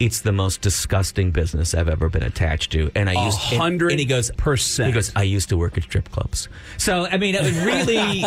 It's 0.00 0.22
the 0.22 0.32
most 0.32 0.62
disgusting 0.62 1.30
business 1.30 1.74
I've 1.74 1.88
ever 1.88 2.08
been 2.08 2.22
attached 2.22 2.72
to. 2.72 2.90
And 2.96 3.08
I 3.10 3.24
used 3.26 3.38
and- 3.52 3.60
hundred 3.60 3.90
And 3.92 4.00
he 4.00 4.06
goes, 4.06 4.30
percent. 4.32 4.88
He 4.88 4.92
goes, 4.94 5.12
I 5.14 5.22
used 5.24 5.50
to 5.50 5.56
work 5.58 5.76
at 5.76 5.84
strip 5.84 6.10
clubs. 6.10 6.48
So 6.78 7.06
I 7.06 7.18
mean, 7.18 7.34
it 7.34 7.42
was 7.42 7.56
really, 7.58 7.94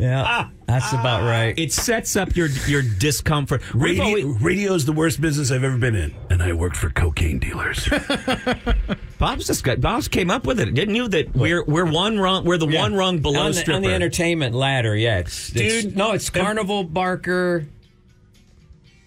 Yeah, 0.00 0.48
that's 0.66 0.92
about 0.92 1.22
right. 1.22 1.58
it 1.58 1.72
sets 1.72 2.16
up 2.16 2.34
your 2.36 2.48
your 2.66 2.82
discomfort. 2.82 3.62
We've 3.72 3.98
Radio, 3.98 4.04
always- 4.04 4.24
radio's 4.42 4.84
the 4.84 4.92
worst 4.92 5.20
business 5.20 5.50
I've 5.50 5.64
ever 5.64 5.78
been 5.78 5.94
in, 5.94 6.14
and 6.28 6.42
I 6.42 6.52
worked 6.52 6.76
for 6.76 6.90
cocaine 6.90 7.38
dealers. 7.38 7.88
Bob's 9.18 9.46
just 9.46 9.64
got, 9.64 9.80
Bob's 9.80 10.08
came 10.08 10.30
up 10.30 10.46
with 10.46 10.60
it, 10.60 10.74
didn't 10.74 10.94
you? 10.94 11.08
That 11.08 11.34
we're 11.34 11.64
we're 11.64 11.86
one 11.90 12.18
rung, 12.18 12.44
we're 12.44 12.58
the 12.58 12.66
one 12.66 12.94
rung 12.94 13.20
below 13.20 13.40
on 13.40 13.52
the, 13.52 13.54
stripper. 13.54 13.76
on 13.76 13.82
the 13.82 13.94
entertainment 13.94 14.54
ladder. 14.54 14.94
Yeah, 14.96 15.18
it's, 15.20 15.54
it's- 15.54 15.84
Dude, 15.84 15.96
No, 15.96 16.12
it's 16.12 16.28
Carnival 16.28 16.84
Barker, 16.84 17.66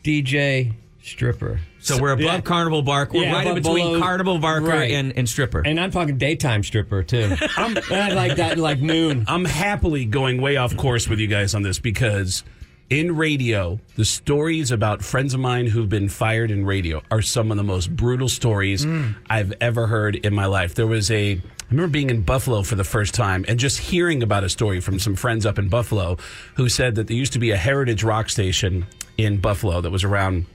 DJ, 0.04 0.74
stripper, 1.10 1.60
so 1.80 2.00
we're 2.02 2.12
above 2.12 2.24
Yeah. 2.26 2.42
Carnival 2.42 2.82
Barker. 2.82 3.18
We're 3.18 3.24
Yeah, 3.24 3.34
right 3.34 3.48
in 3.48 3.56
between 3.56 3.86
below- 3.88 4.00
Carnival 4.00 4.40
Barker 4.40 4.68
right. 4.68 4.92
and, 4.92 5.14
and 5.18 5.28
stripper. 5.28 5.62
and 5.66 5.80
I'm 5.80 5.92
talking 5.92 6.18
daytime 6.18 6.64
stripper 6.64 7.04
too. 7.04 7.36
I'm 7.58 7.78
I 7.92 8.14
like 8.14 8.38
that 8.38 8.58
like 8.58 8.80
noon. 8.80 9.26
I'm 9.28 9.46
happily 9.46 10.06
going 10.06 10.42
way 10.42 10.58
off 10.58 10.76
course 10.78 11.08
with 11.08 11.20
you 11.20 11.28
guys 11.28 11.56
on 11.56 11.62
this 11.64 11.80
because 11.80 12.44
in 12.90 13.16
radio, 13.16 13.80
the 13.98 14.06
stories 14.06 14.72
about 14.72 15.04
friends 15.04 15.34
of 15.36 15.40
mine 15.40 15.68
who've 15.68 15.90
been 15.90 16.10
fired 16.10 16.50
in 16.50 16.66
radio 16.66 17.04
are 17.12 17.22
some 17.22 17.52
of 17.52 17.58
the 17.58 17.64
most 17.64 17.96
brutal 17.96 18.28
stories 18.28 18.84
mm. 18.86 19.16
I've 19.30 19.54
ever 19.62 19.86
heard 19.88 20.16
in 20.16 20.34
my 20.34 20.46
life. 20.46 20.74
There 20.76 20.88
was 20.88 21.12
a 21.12 21.34
I 21.34 21.72
remember 21.72 21.92
being 21.92 22.10
in 22.10 22.24
Buffalo 22.24 22.64
for 22.64 22.74
the 22.74 22.84
first 22.84 23.14
time 23.14 23.46
and 23.48 23.60
just 23.60 23.78
hearing 23.78 24.24
about 24.24 24.44
a 24.44 24.50
story 24.50 24.80
from 24.80 24.98
some 24.98 25.16
friends 25.16 25.46
up 25.46 25.60
in 25.60 25.70
Buffalo 25.70 26.18
who 26.56 26.68
said 26.68 26.96
that 26.96 27.06
there 27.08 27.16
used 27.16 27.34
to 27.34 27.40
be 27.40 27.52
a 27.52 27.58
heritage 27.58 28.04
rock 28.04 28.30
station 28.30 28.88
in 29.18 29.38
Buffalo 29.38 29.80
that 29.82 29.92
was 29.92 30.04
around 30.04 30.48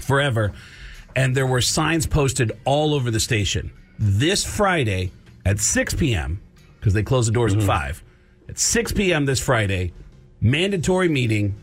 forever. 0.00 0.52
And 1.16 1.36
there 1.36 1.46
were 1.46 1.60
signs 1.60 2.06
posted 2.06 2.52
all 2.64 2.94
over 2.94 3.10
the 3.10 3.20
station. 3.20 3.72
This 3.98 4.44
Friday 4.44 5.12
at 5.44 5.60
6 5.60 5.94
p.m., 5.94 6.40
because 6.80 6.92
they 6.94 7.02
close 7.02 7.26
the 7.26 7.32
doors 7.32 7.52
Mm-hmm. 7.52 7.70
at 7.70 7.80
5, 7.96 8.04
at 8.50 8.58
6 8.58 8.92
p.m. 8.92 9.24
this 9.26 9.40
Friday, 9.40 9.92
mandatory 10.40 11.08
meeting 11.08 11.54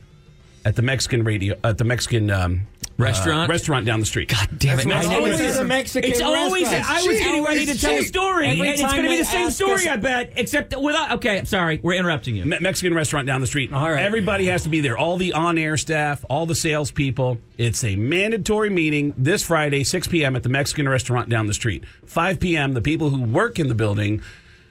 at 0.65 0.75
the 0.75 0.81
Mexican 0.81 1.23
radio, 1.23 1.55
at 1.63 1.77
the 1.77 1.83
Mexican 1.83 2.31
um, 2.31 2.67
Restaurant? 3.01 3.49
uh, 3.49 3.53
restaurant 3.53 3.85
down 3.85 3.99
the 3.99 4.05
street. 4.05 4.29
God 4.29 4.47
damn 4.57 4.79
it. 4.79 4.85
It's 4.87 5.07
always- 5.07 5.39
It's 5.39 5.57
a 5.57 5.63
Mexican 5.65 6.11
It's 6.11 6.21
always. 6.21 6.63
restaurant. 6.63 6.89
I 6.89 6.93
was 6.95 7.03
She 7.17 7.23
getting 7.23 7.43
ready 7.43 7.65
to 7.65 7.71
always- 7.71 7.81
tell 7.81 7.97
a 7.97 8.03
story, 8.03 8.47
every 8.47 8.59
and 8.69 8.69
it's 8.69 8.81
going 8.81 9.03
to 9.03 9.09
be 9.09 9.17
the 9.17 9.25
same 9.25 9.49
story, 9.51 9.73
us- 9.73 9.87
I 9.87 9.95
bet. 9.97 10.33
Except 10.35 10.75
without. 10.79 11.11
Okay, 11.13 11.39
I'm 11.39 11.45
sorry, 11.45 11.79
we're 11.83 11.93
interrupting 11.95 12.35
you. 12.35 12.45
Me- 12.45 12.57
Mexican 12.61 12.93
restaurant 12.93 13.27
down 13.27 13.41
the 13.41 13.47
street. 13.47 13.73
All 13.73 13.89
right. 13.91 14.03
Everybody 14.03 14.45
has 14.45 14.63
to 14.63 14.69
be 14.69 14.79
there. 14.81 14.97
All 14.97 15.17
the 15.17 15.33
on-air 15.33 15.77
staff, 15.77 16.23
all 16.29 16.45
the 16.45 16.55
salespeople. 16.55 17.39
It's 17.57 17.83
a 17.83 17.95
mandatory 17.95 18.69
meeting 18.69 19.13
this 19.17 19.43
Friday, 19.43 19.83
6 19.83 20.07
p.m. 20.07 20.35
at 20.35 20.43
the 20.43 20.49
Mexican 20.49 20.87
restaurant 20.89 21.29
down 21.29 21.47
the 21.47 21.53
street. 21.53 21.83
5 22.05 22.39
p.m. 22.39 22.73
The 22.73 22.81
people 22.81 23.09
who 23.09 23.21
work 23.23 23.59
in 23.59 23.67
the 23.67 23.75
building 23.75 24.21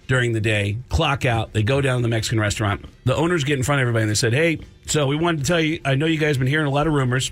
during 0.09 0.32
the 0.32 0.40
day 0.40 0.77
clock 0.89 1.24
out. 1.24 1.52
They 1.52 1.62
go 1.62 1.81
down 1.81 1.98
to 1.98 2.02
the 2.02 2.09
Mexican 2.09 2.40
restaurant. 2.40 2.85
The 3.05 3.15
owners 3.15 3.44
get 3.44 3.59
in 3.59 3.62
front 3.65 3.81
of 3.81 3.82
everybody 3.82 4.02
and 4.02 4.11
they 4.11 4.15
said, 4.16 4.32
"Hey, 4.32 4.59
so 4.86 5.07
we 5.07 5.15
wanted 5.16 5.40
to 5.43 5.44
tell 5.47 5.61
you. 5.61 5.78
I 5.85 5.94
know 5.94 6.07
you 6.07 6.19
guys 6.19 6.31
have 6.36 6.39
been 6.40 6.48
hearing 6.48 6.66
a 6.66 6.70
lot 6.70 6.86
of 6.89 6.93
rumors, 6.93 7.31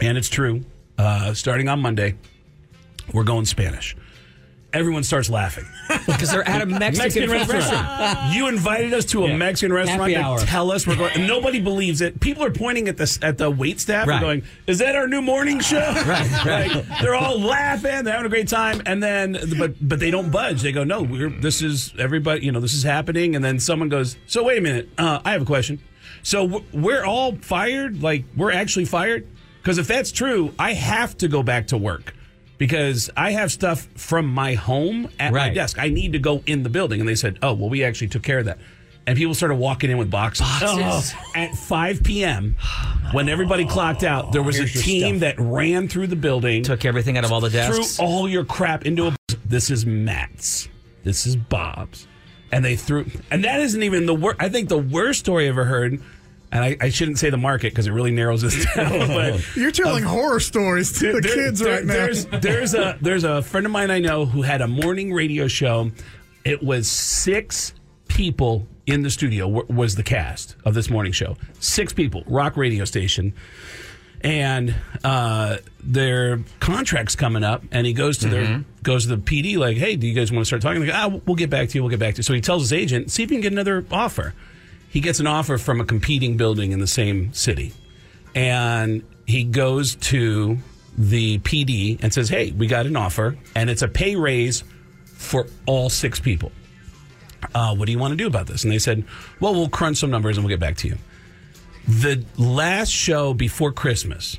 and 0.00 0.16
it's 0.18 0.28
true. 0.28 0.64
Uh, 0.98 1.32
starting 1.34 1.68
on 1.68 1.80
Monday, 1.80 2.14
we're 3.12 3.24
going 3.24 3.44
Spanish." 3.46 3.96
Everyone 4.72 5.02
starts 5.02 5.28
laughing. 5.28 5.64
Because 6.06 6.30
they're 6.30 6.48
at 6.48 6.62
a 6.62 6.66
Mexican, 6.66 7.28
Mexican 7.28 7.30
restaurant. 7.30 8.32
you 8.36 8.46
invited 8.46 8.94
us 8.94 9.04
to 9.06 9.24
a 9.24 9.28
Yeah. 9.28 9.36
Mexican 9.36 9.72
restaurant 9.72 10.00
Happy 10.02 10.14
to 10.14 10.20
hour. 10.20 10.38
tell 10.38 10.70
us 10.70 10.86
we're 10.86 10.94
going. 10.94 11.10
and 11.16 11.26
nobody 11.26 11.58
believes 11.58 12.00
it. 12.00 12.20
People 12.20 12.44
are 12.44 12.52
pointing 12.52 12.86
at 12.86 12.96
the 12.96 13.18
at 13.20 13.36
the 13.36 13.50
wait 13.50 13.80
staff 13.80 14.06
Right. 14.06 14.14
and 14.18 14.22
going, 14.22 14.42
"Is 14.68 14.78
that 14.78 14.94
our 14.94 15.08
new 15.08 15.22
morning 15.22 15.58
show?" 15.58 15.80
Right, 16.06 16.44
right. 16.46 16.72
Like, 16.72 17.00
they're 17.02 17.16
all 17.16 17.40
laughing. 17.40 18.04
They're 18.04 18.12
having 18.14 18.26
a 18.26 18.28
great 18.28 18.46
time, 18.46 18.80
and 18.86 19.02
then 19.02 19.36
but 19.58 19.74
but 19.80 19.98
they 19.98 20.12
don't 20.12 20.30
budge. 20.30 20.62
They 20.62 20.70
go, 20.70 20.84
"No, 20.84 21.02
we're 21.02 21.30
this 21.30 21.62
is 21.62 21.92
everybody. 21.98 22.44
You 22.46 22.52
know, 22.52 22.60
this 22.60 22.74
is 22.74 22.84
happening." 22.84 23.34
And 23.34 23.44
then 23.44 23.58
someone 23.58 23.88
goes, 23.88 24.16
"So 24.28 24.44
wait 24.44 24.58
a 24.58 24.60
minute. 24.60 24.88
Uh, 24.96 25.18
I 25.24 25.32
have 25.32 25.42
a 25.42 25.46
question. 25.46 25.80
So 26.22 26.46
w- 26.46 26.64
we're 26.72 27.02
all 27.04 27.34
fired? 27.42 28.04
Like 28.04 28.22
we're 28.36 28.52
actually 28.52 28.84
fired? 28.84 29.26
Because 29.62 29.78
if 29.78 29.86
that's 29.86 30.12
true, 30.12 30.54
I 30.58 30.72
have 30.74 31.16
to 31.18 31.28
go 31.28 31.42
back 31.42 31.68
to 31.68 31.78
work." 31.78 32.14
Because 32.58 33.08
I 33.16 33.30
have 33.30 33.50
stuff 33.50 33.88
from 33.94 34.26
my 34.26 34.52
home 34.52 35.08
at 35.18 35.32
my 35.32 35.48
desk. 35.48 35.78
I 35.78 35.88
need 35.88 36.12
to 36.12 36.18
go 36.18 36.42
in 36.46 36.62
the 36.62 36.68
building. 36.68 37.00
And 37.00 37.08
they 37.08 37.14
said, 37.14 37.38
oh, 37.40 37.54
well, 37.54 37.70
we 37.70 37.82
actually 37.82 38.08
took 38.08 38.22
care 38.22 38.40
of 38.40 38.44
that. 38.44 38.58
And 39.06 39.16
people 39.16 39.32
started 39.32 39.54
walking 39.54 39.90
in 39.90 39.96
with 39.96 40.10
boxes. 40.10 40.46
Boxes. 40.60 41.14
Oh. 41.16 41.32
At 41.34 41.54
5 41.54 42.04
p.m., 42.04 42.56
when 43.12 43.30
everybody 43.30 43.64
clocked 43.64 44.04
out, 44.04 44.32
there 44.32 44.42
was 44.42 44.56
a 44.56 44.64
Here's 44.64 44.74
your 44.74 44.82
team 44.84 45.20
that 45.20 45.36
ran 45.38 45.88
through 45.88 46.08
the 46.08 46.16
building, 46.16 46.62
Took 46.62 46.84
everything 46.84 47.16
out 47.16 47.24
of 47.24 47.32
all 47.32 47.40
the 47.40 47.48
desks, 47.48 47.96
threw 47.96 48.04
all 48.04 48.28
your 48.28 48.44
crap 48.44 48.84
into 48.84 49.06
a. 49.06 49.16
This 49.46 49.70
is 49.70 49.86
Matt's. 49.86 50.68
This 51.02 51.26
is 51.26 51.36
Bob's. 51.36 52.06
And 52.52 52.62
they 52.62 52.76
threw. 52.76 53.06
And 53.30 53.42
that 53.44 53.60
isn't 53.60 53.82
even 53.82 54.04
the 54.04 54.14
worst. 54.14 54.36
I 54.38 54.50
think 54.50 54.68
the 54.68 54.76
worst 54.76 55.20
story 55.20 55.46
I 55.46 55.48
ever 55.48 55.64
heard, 55.64 55.98
and 56.52 56.64
I, 56.64 56.76
I 56.80 56.88
shouldn't 56.90 57.18
say 57.18 57.30
the 57.30 57.36
market 57.36 57.72
because 57.72 57.86
it 57.86 57.92
really 57.92 58.10
narrows 58.10 58.42
this 58.42 58.64
down, 58.74 58.98
but 59.08 59.56
You're 59.56 59.70
telling 59.70 60.02
horror 60.04 60.40
stories 60.40 60.92
to 60.98 61.12
the 61.12 61.20
there- 61.20 61.34
kids 61.34 61.60
there- 61.60 61.76
right 61.76 61.84
now. 61.84 61.92
There's, 61.94 62.26
there's 62.26 62.74
a 62.74 62.98
there's 63.00 63.24
a 63.24 63.42
friend 63.42 63.66
of 63.66 63.72
mine 63.72 63.90
I 63.90 63.98
know 64.00 64.26
who 64.26 64.42
had 64.42 64.60
a 64.60 64.68
morning 64.68 65.12
radio 65.12 65.46
show. 65.48 65.90
It 66.44 66.62
was 66.62 66.88
six 66.90 67.74
people 68.08 68.66
in 68.86 69.02
the 69.02 69.10
studio 69.10 69.46
w- 69.48 69.66
was 69.76 69.94
the 69.94 70.02
cast 70.02 70.56
of 70.64 70.74
this 70.74 70.90
morning 70.90 71.12
show. 71.12 71.36
Six 71.60 71.92
people, 71.92 72.24
rock 72.26 72.56
radio 72.56 72.84
station. 72.84 73.34
And 74.22 74.74
uh, 75.02 75.56
their 75.82 76.40
contract's 76.60 77.16
coming 77.16 77.42
up, 77.42 77.62
and 77.72 77.86
he 77.86 77.94
goes 77.94 78.18
to 78.18 78.28
their 78.28 78.64
goes 78.82 79.06
to 79.06 79.16
the 79.16 79.22
PD 79.22 79.56
like, 79.56 79.78
"Hey, 79.78 79.96
do 79.96 80.06
you 80.06 80.12
guys 80.12 80.30
want 80.30 80.42
to 80.42 80.44
start 80.44 80.60
talking?" 80.60 80.82
They 80.82 80.88
go, 80.88 80.92
"Ah, 80.94 81.08
we'll 81.24 81.36
get 81.36 81.48
back 81.48 81.70
to 81.70 81.74
you. 81.78 81.82
We'll 81.82 81.88
get 81.90 82.00
back 82.00 82.16
to 82.16 82.18
you." 82.18 82.22
So 82.22 82.34
he 82.34 82.42
tells 82.42 82.60
his 82.64 82.72
agent, 82.74 83.10
"See 83.10 83.22
if 83.22 83.30
you 83.30 83.36
can 83.36 83.40
get 83.42 83.52
another 83.52 83.82
offer." 83.90 84.34
He 84.90 85.00
gets 85.00 85.20
an 85.20 85.26
offer 85.26 85.56
from 85.56 85.80
a 85.80 85.84
competing 85.84 86.36
building 86.36 86.72
in 86.72 86.80
the 86.80 86.86
same 86.86 87.32
city 87.32 87.72
and 88.34 89.02
he 89.26 89.44
goes 89.44 89.94
to 89.96 90.58
the 90.98 91.38
PD 91.38 91.98
and 92.02 92.12
says, 92.12 92.28
"Hey, 92.28 92.50
we 92.50 92.66
got 92.66 92.86
an 92.86 92.96
offer, 92.96 93.36
and 93.54 93.70
it's 93.70 93.82
a 93.82 93.88
pay 93.88 94.16
raise 94.16 94.64
for 95.04 95.46
all 95.66 95.88
six 95.88 96.18
people. 96.20 96.52
Uh, 97.54 97.74
what 97.74 97.86
do 97.86 97.92
you 97.92 97.98
want 97.98 98.12
to 98.12 98.16
do 98.16 98.26
about 98.26 98.46
this?" 98.46 98.64
And 98.64 98.72
they 98.72 98.78
said, 98.78 99.04
"Well, 99.38 99.54
we'll 99.54 99.68
crunch 99.68 99.98
some 99.98 100.10
numbers 100.10 100.36
and 100.36 100.44
we'll 100.44 100.50
get 100.50 100.60
back 100.60 100.76
to 100.78 100.88
you." 100.88 100.98
The 101.88 102.24
last 102.36 102.90
show 102.90 103.32
before 103.34 103.72
Christmas. 103.72 104.36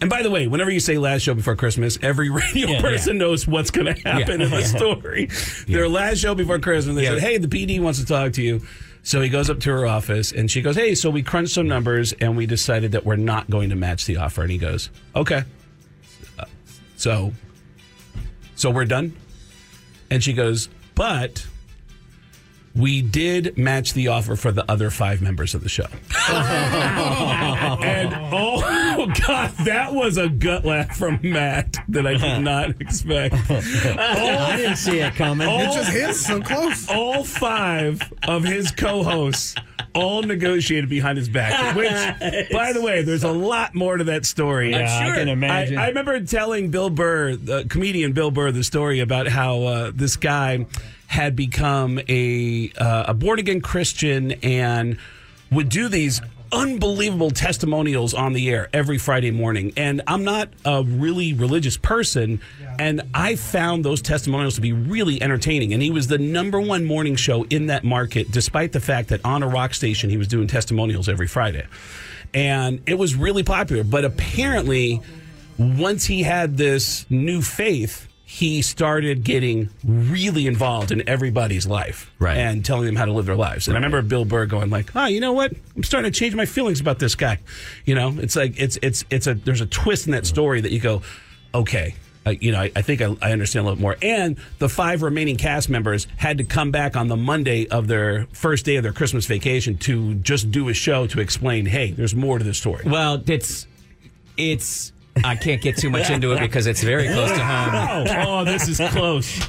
And 0.00 0.10
by 0.10 0.22
the 0.22 0.30
way, 0.30 0.48
whenever 0.48 0.70
you 0.70 0.80
say 0.80 0.98
last 0.98 1.22
show 1.22 1.34
before 1.34 1.54
Christmas, 1.56 1.98
every 2.02 2.28
radio 2.30 2.68
Yeah, 2.70 2.80
person 2.80 3.16
knows 3.18 3.46
what's 3.46 3.70
going 3.70 3.94
to 3.94 4.00
happen 4.08 4.40
in 4.40 4.50
the 4.50 4.62
story. 4.64 5.28
Their 5.68 5.88
last 5.88 6.18
show 6.18 6.34
before 6.34 6.58
Christmas, 6.58 6.96
they 6.96 7.04
Yeah. 7.04 7.10
said, 7.10 7.20
"Hey, 7.20 7.38
the 7.38 7.48
PD 7.48 7.78
wants 7.80 8.00
to 8.00 8.06
talk 8.06 8.32
to 8.34 8.42
you." 8.42 8.62
So 9.04 9.20
he 9.20 9.28
goes 9.28 9.50
up 9.50 9.60
to 9.60 9.70
her 9.70 9.86
office 9.86 10.32
and 10.32 10.50
she 10.50 10.62
goes, 10.62 10.76
"Hey, 10.76 10.94
so 10.94 11.10
we 11.10 11.22
crunched 11.22 11.52
some 11.52 11.68
numbers 11.68 12.14
and 12.14 12.36
we 12.36 12.46
decided 12.46 12.92
that 12.92 13.04
we're 13.04 13.16
not 13.16 13.48
going 13.50 13.68
to 13.68 13.76
match 13.76 14.06
the 14.06 14.16
offer." 14.16 14.42
And 14.42 14.50
he 14.50 14.58
goes, 14.58 14.90
"Okay." 15.14 15.44
So 16.96 17.32
so 18.56 18.70
we're 18.70 18.86
done? 18.86 19.14
And 20.10 20.24
she 20.24 20.32
goes, 20.32 20.70
"But 20.94 21.46
we 22.74 23.02
did 23.02 23.58
match 23.58 23.92
the 23.92 24.08
offer 24.08 24.36
for 24.36 24.52
the 24.52 24.68
other 24.70 24.90
five 24.90 25.20
members 25.20 25.54
of 25.54 25.62
the 25.62 25.68
show." 25.68 25.86
and 26.30 28.14
oh 28.32 28.53
god, 29.26 29.50
that 29.64 29.94
was 29.94 30.16
a 30.16 30.28
gut 30.28 30.64
laugh 30.64 30.96
from 30.96 31.18
Matt 31.22 31.76
that 31.88 32.06
I 32.06 32.14
did 32.14 32.40
not 32.40 32.80
expect. 32.80 33.34
I 33.50 34.56
didn't 34.56 34.76
see 34.76 34.98
it 35.00 35.14
coming. 35.14 35.48
it 35.48 35.72
just 35.72 35.90
hits 35.90 36.26
so 36.26 36.40
close. 36.40 36.88
all 36.88 37.24
five 37.24 38.02
of 38.26 38.44
his 38.44 38.70
co-hosts 38.70 39.54
all 39.94 40.22
negotiated 40.22 40.90
behind 40.90 41.18
his 41.18 41.28
back. 41.28 41.76
Which, 41.76 42.50
by 42.52 42.72
the 42.72 42.82
way, 42.82 43.02
there's 43.02 43.24
a 43.24 43.32
lot 43.32 43.74
more 43.74 43.96
to 43.96 44.04
that 44.04 44.26
story. 44.26 44.70
Yeah, 44.70 45.10
I 45.12 45.16
can 45.16 45.28
imagine. 45.28 45.78
I, 45.78 45.84
I 45.84 45.88
remember 45.88 46.18
telling 46.20 46.70
Bill 46.70 46.90
Burr, 46.90 47.36
the 47.36 47.64
comedian 47.68 48.12
Bill 48.12 48.30
Burr, 48.30 48.50
the 48.50 48.64
story 48.64 49.00
about 49.00 49.28
how 49.28 49.62
uh, 49.62 49.92
this 49.94 50.16
guy 50.16 50.66
had 51.06 51.36
become 51.36 52.00
a 52.08 52.72
uh, 52.76 53.04
a 53.08 53.14
born 53.14 53.38
again 53.38 53.60
Christian 53.60 54.32
and 54.42 54.98
would 55.52 55.68
do 55.68 55.88
these 55.88 56.20
unbelievable 56.54 57.30
testimonials 57.30 58.14
on 58.14 58.32
the 58.32 58.48
air 58.48 58.68
every 58.72 58.96
Friday 58.96 59.30
morning. 59.30 59.72
And 59.76 60.00
I'm 60.06 60.24
not 60.24 60.48
a 60.64 60.84
really 60.84 61.34
religious 61.34 61.76
person, 61.76 62.40
and 62.78 63.02
I 63.12 63.36
found 63.36 63.84
those 63.84 64.00
testimonials 64.00 64.54
to 64.54 64.60
be 64.60 64.72
really 64.72 65.20
entertaining. 65.20 65.72
And 65.74 65.82
he 65.82 65.90
was 65.90 66.06
the 66.06 66.18
number 66.18 66.60
one 66.60 66.84
morning 66.84 67.16
show 67.16 67.44
in 67.44 67.66
that 67.66 67.84
market, 67.84 68.30
despite 68.30 68.72
the 68.72 68.80
fact 68.80 69.08
that 69.08 69.24
on 69.24 69.42
a 69.42 69.48
rock 69.48 69.74
station 69.74 70.10
he 70.10 70.16
was 70.16 70.28
doing 70.28 70.46
testimonials 70.46 71.08
every 71.08 71.26
Friday. 71.26 71.66
And 72.32 72.80
it 72.86 72.94
was 72.94 73.14
really 73.14 73.42
popular. 73.42 73.84
But 73.84 74.04
apparently, 74.04 75.02
once 75.58 76.04
he 76.06 76.22
had 76.22 76.56
this 76.56 77.06
new 77.10 77.42
faith, 77.42 78.08
he 78.34 78.62
started 78.62 79.22
getting 79.22 79.68
really 79.84 80.48
involved 80.48 80.90
in 80.90 81.08
everybody's 81.08 81.68
life 81.68 82.10
Right. 82.18 82.36
and 82.36 82.64
telling 82.64 82.86
them 82.86 82.96
how 82.96 83.04
to 83.04 83.12
live 83.12 83.26
their 83.26 83.36
lives. 83.36 83.68
And 83.68 83.76
I 83.76 83.78
remember 83.78 84.02
Bill 84.02 84.24
Burr 84.24 84.46
going 84.46 84.70
like, 84.70 84.90
"Oh, 84.96 85.06
you 85.06 85.20
know 85.20 85.32
what? 85.32 85.52
I'm 85.76 85.84
starting 85.84 86.10
to 86.10 86.18
change 86.18 86.34
my 86.34 86.44
feelings 86.44 86.80
about 86.80 86.98
this 86.98 87.14
guy." 87.14 87.38
You 87.84 87.94
know, 87.94 88.16
it's 88.18 88.34
like 88.34 88.54
it's 88.58 88.76
it's 88.82 89.04
it's 89.08 89.28
a 89.28 89.34
there's 89.34 89.60
a 89.60 89.66
twist 89.66 90.06
in 90.06 90.12
that 90.12 90.26
story 90.26 90.60
that 90.60 90.72
you 90.72 90.80
go, 90.80 91.02
"Okay, 91.54 91.94
uh, 92.26 92.30
you 92.40 92.50
know, 92.50 92.60
I, 92.60 92.72
I 92.74 92.82
think 92.82 93.00
I, 93.02 93.14
I 93.22 93.30
understand 93.30 93.66
a 93.66 93.68
little 93.68 93.80
more. 93.80 93.96
And 94.02 94.36
the 94.58 94.68
five 94.68 95.02
remaining 95.02 95.36
cast 95.36 95.70
members 95.70 96.08
had 96.16 96.38
to 96.38 96.44
come 96.44 96.72
back 96.72 96.96
on 96.96 97.06
the 97.06 97.16
Monday 97.16 97.68
of 97.68 97.86
their 97.86 98.26
first 98.32 98.64
day 98.64 98.74
of 98.74 98.82
their 98.82 98.92
Christmas 98.92 99.26
vacation 99.26 99.76
to 99.78 100.14
just 100.14 100.50
do 100.50 100.68
a 100.68 100.74
show 100.74 101.06
to 101.06 101.20
explain, 101.20 101.66
hey, 101.66 101.92
there's 101.92 102.16
more 102.16 102.38
to 102.38 102.44
the 102.44 102.54
story. 102.54 102.82
Well, 102.84 103.22
it's 103.28 103.68
it's. 104.36 104.90
I 105.22 105.36
can't 105.36 105.62
get 105.62 105.76
too 105.76 105.90
much 105.90 106.10
into 106.10 106.32
it 106.32 106.40
because 106.40 106.66
it's 106.66 106.82
very 106.82 107.06
close 107.06 107.30
to 107.30 107.38
home. 107.44 107.74
Oh, 108.06 108.40
oh 108.40 108.44
this 108.44 108.68
is 108.68 108.78
close. 108.90 109.38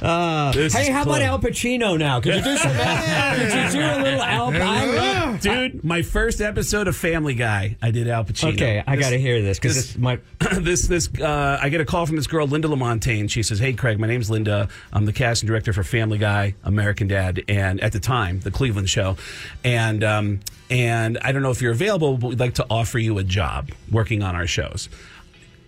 This 0.54 0.72
Hey, 0.72 0.82
is 0.82 0.88
how 0.88 1.02
close. 1.02 1.16
about 1.16 1.22
Al 1.22 1.38
Pacino 1.40 1.98
now? 1.98 2.20
Could 2.20 2.36
you 2.36 2.42
do 2.42 2.56
some? 2.56 2.72
Could 2.72 3.52
you 3.74 3.80
do 3.80 3.80
a 3.80 3.98
little 4.02 4.22
Al? 4.22 4.50
I, 4.54 5.38
Dude, 5.40 5.82
my 5.84 6.02
first 6.02 6.40
episode 6.40 6.86
of 6.88 6.96
Family 6.96 7.34
Guy, 7.34 7.76
I 7.82 7.90
did 7.90 8.06
Al 8.08 8.24
Pacino. 8.24 8.54
okay, 8.54 8.82
I 8.86 8.96
got 8.96 9.10
to 9.10 9.18
hear 9.18 9.42
this 9.42 9.58
because 9.58 9.74
this- 9.74 9.98
my 9.98 10.18
this 10.52 10.82
this 10.86 11.08
uh, 11.20 11.58
I 11.60 11.68
get 11.68 11.80
a 11.80 11.84
call 11.84 12.06
from 12.06 12.16
this 12.16 12.26
girl 12.28 12.46
Linda 12.46 12.68
Lamontagne. 12.68 13.28
She 13.30 13.42
says, 13.42 13.58
"Hey 13.58 13.72
Craig, 13.72 13.98
my 13.98 14.06
name's 14.06 14.30
Linda. 14.30 14.68
I'm 14.92 15.04
the 15.04 15.12
casting 15.12 15.46
director 15.48 15.72
for 15.72 15.82
Family 15.82 16.18
Guy, 16.18 16.54
American 16.64 17.08
Dad, 17.08 17.42
and 17.48 17.80
at 17.80 17.92
the 17.92 18.00
time 18.00 18.40
the 18.40 18.50
Cleveland 18.52 18.88
show, 18.88 19.16
and 19.64 20.02
um, 20.04 20.40
and 20.70 21.18
I 21.22 21.32
don't 21.32 21.42
know 21.42 21.50
if 21.50 21.60
you're 21.60 21.72
available, 21.72 22.16
but 22.18 22.28
we'd 22.28 22.40
like 22.40 22.54
to 22.54 22.66
offer 22.70 22.98
you 22.98 23.18
a 23.18 23.24
job 23.24 23.70
working 23.90 24.22
on 24.22 24.36
our 24.36 24.46
shows." 24.46 24.88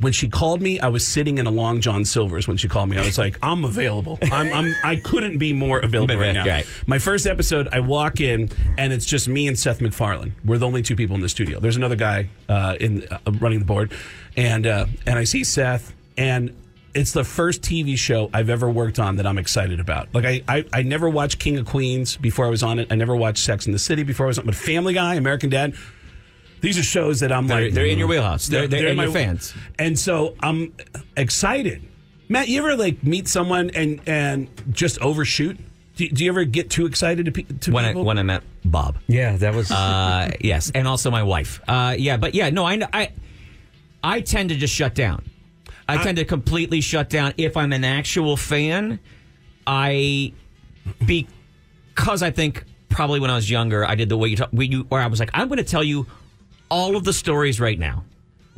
When 0.00 0.12
she 0.12 0.28
called 0.28 0.62
me, 0.62 0.78
I 0.78 0.88
was 0.88 1.06
sitting 1.06 1.38
in 1.38 1.46
a 1.46 1.50
Long 1.50 1.80
John 1.80 2.04
Silver's. 2.04 2.46
When 2.46 2.56
she 2.56 2.68
called 2.68 2.88
me, 2.88 2.98
I 2.98 3.04
was 3.04 3.18
like, 3.18 3.38
"I'm 3.42 3.64
available. 3.64 4.18
I'm, 4.22 4.52
I'm 4.52 4.74
I 4.84 4.96
couldn't 4.96 5.38
be 5.38 5.52
more 5.52 5.80
available 5.80 6.16
right 6.16 6.32
now." 6.32 6.44
Right. 6.46 6.66
My 6.86 6.98
first 6.98 7.26
episode, 7.26 7.68
I 7.72 7.80
walk 7.80 8.20
in 8.20 8.50
and 8.76 8.92
it's 8.92 9.06
just 9.06 9.28
me 9.28 9.48
and 9.48 9.58
Seth 9.58 9.80
MacFarlane. 9.80 10.34
We're 10.44 10.58
the 10.58 10.66
only 10.66 10.82
two 10.82 10.96
people 10.96 11.16
in 11.16 11.22
the 11.22 11.28
studio. 11.28 11.60
There's 11.60 11.76
another 11.76 11.96
guy 11.96 12.28
uh, 12.48 12.76
in 12.80 13.06
uh, 13.10 13.18
running 13.40 13.58
the 13.58 13.64
board, 13.64 13.92
and 14.36 14.66
uh, 14.66 14.86
and 15.06 15.18
I 15.18 15.24
see 15.24 15.44
Seth, 15.44 15.92
and 16.16 16.54
it's 16.94 17.12
the 17.12 17.24
first 17.24 17.62
TV 17.62 17.96
show 17.96 18.30
I've 18.32 18.50
ever 18.50 18.68
worked 18.68 18.98
on 18.98 19.16
that 19.16 19.26
I'm 19.26 19.38
excited 19.38 19.78
about. 19.80 20.12
Like 20.14 20.24
I, 20.24 20.42
I, 20.48 20.64
I 20.72 20.82
never 20.82 21.08
watched 21.08 21.38
King 21.38 21.58
of 21.58 21.66
Queens 21.66 22.16
before 22.16 22.46
I 22.46 22.48
was 22.48 22.62
on 22.62 22.78
it. 22.78 22.90
I 22.90 22.96
never 22.96 23.14
watched 23.14 23.44
Sex 23.44 23.66
in 23.66 23.72
the 23.72 23.78
City 23.78 24.02
before 24.02 24.26
I 24.26 24.28
was 24.28 24.38
on. 24.38 24.44
It. 24.44 24.46
but 24.46 24.54
Family 24.54 24.94
Guy, 24.94 25.14
American 25.14 25.50
Dad. 25.50 25.74
These 26.60 26.78
are 26.78 26.82
shows 26.82 27.20
that 27.20 27.30
I'm 27.32 27.47
They're- 27.47 27.62
like 27.66 27.72
they're 27.74 27.86
in 27.86 27.98
your 27.98 28.09
wheelhouse. 28.09 28.47
They're- 28.47 28.66
they're- 28.66 28.89
and 28.89 28.98
you're 29.01 29.10
fans. 29.12 29.55
and 29.78 29.98
so 29.98 30.35
I'm 30.40 30.72
excited. 31.16 31.82
Matt, 32.28 32.48
you 32.48 32.59
ever 32.60 32.76
like 32.76 33.02
meet 33.05 33.26
someone 33.28 33.70
and 33.70 34.01
and 34.06 34.48
just 34.72 34.98
overshoot? 35.01 35.59
Do, 35.97 36.09
do 36.09 36.24
you 36.24 36.30
ever 36.30 36.44
get 36.44 36.70
too 36.70 36.86
excited 36.86 37.24
to, 37.26 37.32
pe- 37.32 37.43
to 37.60 37.72
when 37.72 37.85
I 37.85 37.89
people? 37.89 38.05
when 38.05 38.18
I 38.18 38.22
met 38.22 38.43
Bob. 38.64 38.98
Yeah, 39.09 39.36
that 39.39 39.55
was. 39.55 39.70
Uh, 39.70 40.30
yes, 40.40 40.70
and 40.74 40.86
also 40.86 41.10
my 41.10 41.22
wife. 41.22 41.60
Uh, 41.66 41.94
yeah, 41.98 42.16
but 42.16 42.35
yeah, 42.35 42.51
no, 42.51 42.64
I 42.64 42.76
kn- 42.76 42.90
I 42.93 43.10
I 44.05 44.20
tend 44.20 44.51
to 44.51 44.56
just 44.56 44.74
shut 44.74 44.94
down. 44.94 45.24
I, 45.89 46.02
tend 46.02 46.18
to 46.18 46.24
completely 46.26 46.82
shut 46.82 47.09
down 47.09 47.32
if 47.39 47.56
I'm 47.56 47.72
an 47.72 47.82
actual 47.82 48.36
fan. 48.36 49.01
I 49.66 50.32
because 51.06 52.22
I 52.22 52.30
think 52.30 52.64
probably 52.89 53.20
when 53.20 53.30
I 53.30 53.35
was 53.36 53.51
younger, 53.51 53.85
I 53.86 53.94
did 53.94 54.09
the 54.09 54.16
way 54.16 54.28
you 54.28 54.36
talk, 54.36 54.51
where, 54.51 54.66
you, 54.66 54.82
where 54.89 55.01
I 55.01 55.06
was 55.06 55.18
like, 55.20 55.30
I'm 55.35 55.48
going 55.48 55.59
to 55.59 55.64
tell 55.64 55.82
you 55.85 56.06
all 56.69 56.97
of 56.97 57.05
the 57.05 57.12
stories 57.12 57.61
right 57.61 57.78
now 57.78 58.05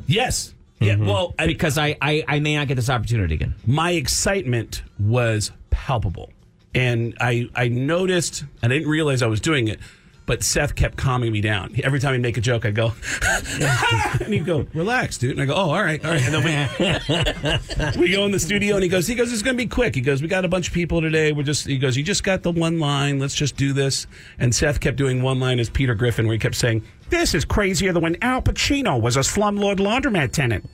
yes, 0.06 0.54
yeah. 0.80 0.94
Mm-hmm. 0.94 1.06
Well, 1.06 1.34
I, 1.38 1.46
because 1.46 1.76
I, 1.76 1.96
I 2.00 2.24
I 2.26 2.40
may 2.40 2.56
not 2.56 2.66
get 2.68 2.76
this 2.76 2.88
opportunity 2.88 3.34
again. 3.34 3.54
my 3.66 3.92
excitement 3.92 4.82
was 4.98 5.52
palpable, 5.68 6.30
and 6.74 7.14
I 7.20 7.48
I 7.54 7.68
noticed. 7.68 8.44
I 8.62 8.68
didn't 8.68 8.88
realize 8.88 9.22
I 9.22 9.26
was 9.26 9.40
doing 9.40 9.68
it. 9.68 9.78
But 10.26 10.42
Seth 10.44 10.76
kept 10.76 10.96
calming 10.96 11.32
me 11.32 11.40
down. 11.40 11.74
Every 11.82 11.98
time 11.98 12.12
he'd 12.12 12.22
make 12.22 12.36
a 12.36 12.40
joke, 12.40 12.64
I'd 12.64 12.74
go, 12.74 12.92
and 14.20 14.32
he'd 14.32 14.44
go, 14.44 14.66
"Relax, 14.74 15.18
dude." 15.18 15.32
And 15.32 15.42
I 15.42 15.46
go, 15.46 15.54
"Oh, 15.54 15.70
all 15.70 15.82
right, 15.82 16.04
all 16.04 16.12
right." 16.12 16.22
And 16.22 16.34
then 16.34 17.96
we, 17.96 18.00
we 18.00 18.12
go 18.12 18.24
in 18.26 18.30
the 18.30 18.38
studio, 18.38 18.76
and 18.76 18.82
he 18.82 18.88
goes, 18.88 19.06
"He 19.06 19.14
goes, 19.14 19.32
it's 19.32 19.42
going 19.42 19.56
to 19.56 19.62
be 19.62 19.68
quick." 19.68 19.94
He 19.94 20.00
goes, 20.00 20.22
"We 20.22 20.28
got 20.28 20.44
a 20.44 20.48
bunch 20.48 20.68
of 20.68 20.74
people 20.74 21.00
today. 21.00 21.32
We're 21.32 21.42
just," 21.42 21.66
he 21.66 21.78
goes, 21.78 21.96
"You 21.96 22.02
just 22.02 22.22
got 22.22 22.42
the 22.42 22.52
one 22.52 22.78
line. 22.78 23.18
Let's 23.18 23.34
just 23.34 23.56
do 23.56 23.72
this." 23.72 24.06
And 24.38 24.54
Seth 24.54 24.80
kept 24.80 24.96
doing 24.96 25.22
one 25.22 25.40
line 25.40 25.58
as 25.58 25.68
Peter 25.68 25.94
Griffin, 25.94 26.26
where 26.26 26.34
he 26.34 26.38
kept 26.38 26.54
saying, 26.54 26.84
"This 27.08 27.34
is 27.34 27.44
crazier 27.44 27.92
than 27.92 28.02
when 28.02 28.16
Al 28.22 28.42
Pacino 28.42 29.00
was 29.00 29.16
a 29.16 29.20
slumlord 29.20 29.76
laundromat 29.76 30.32
tenant." 30.32 30.68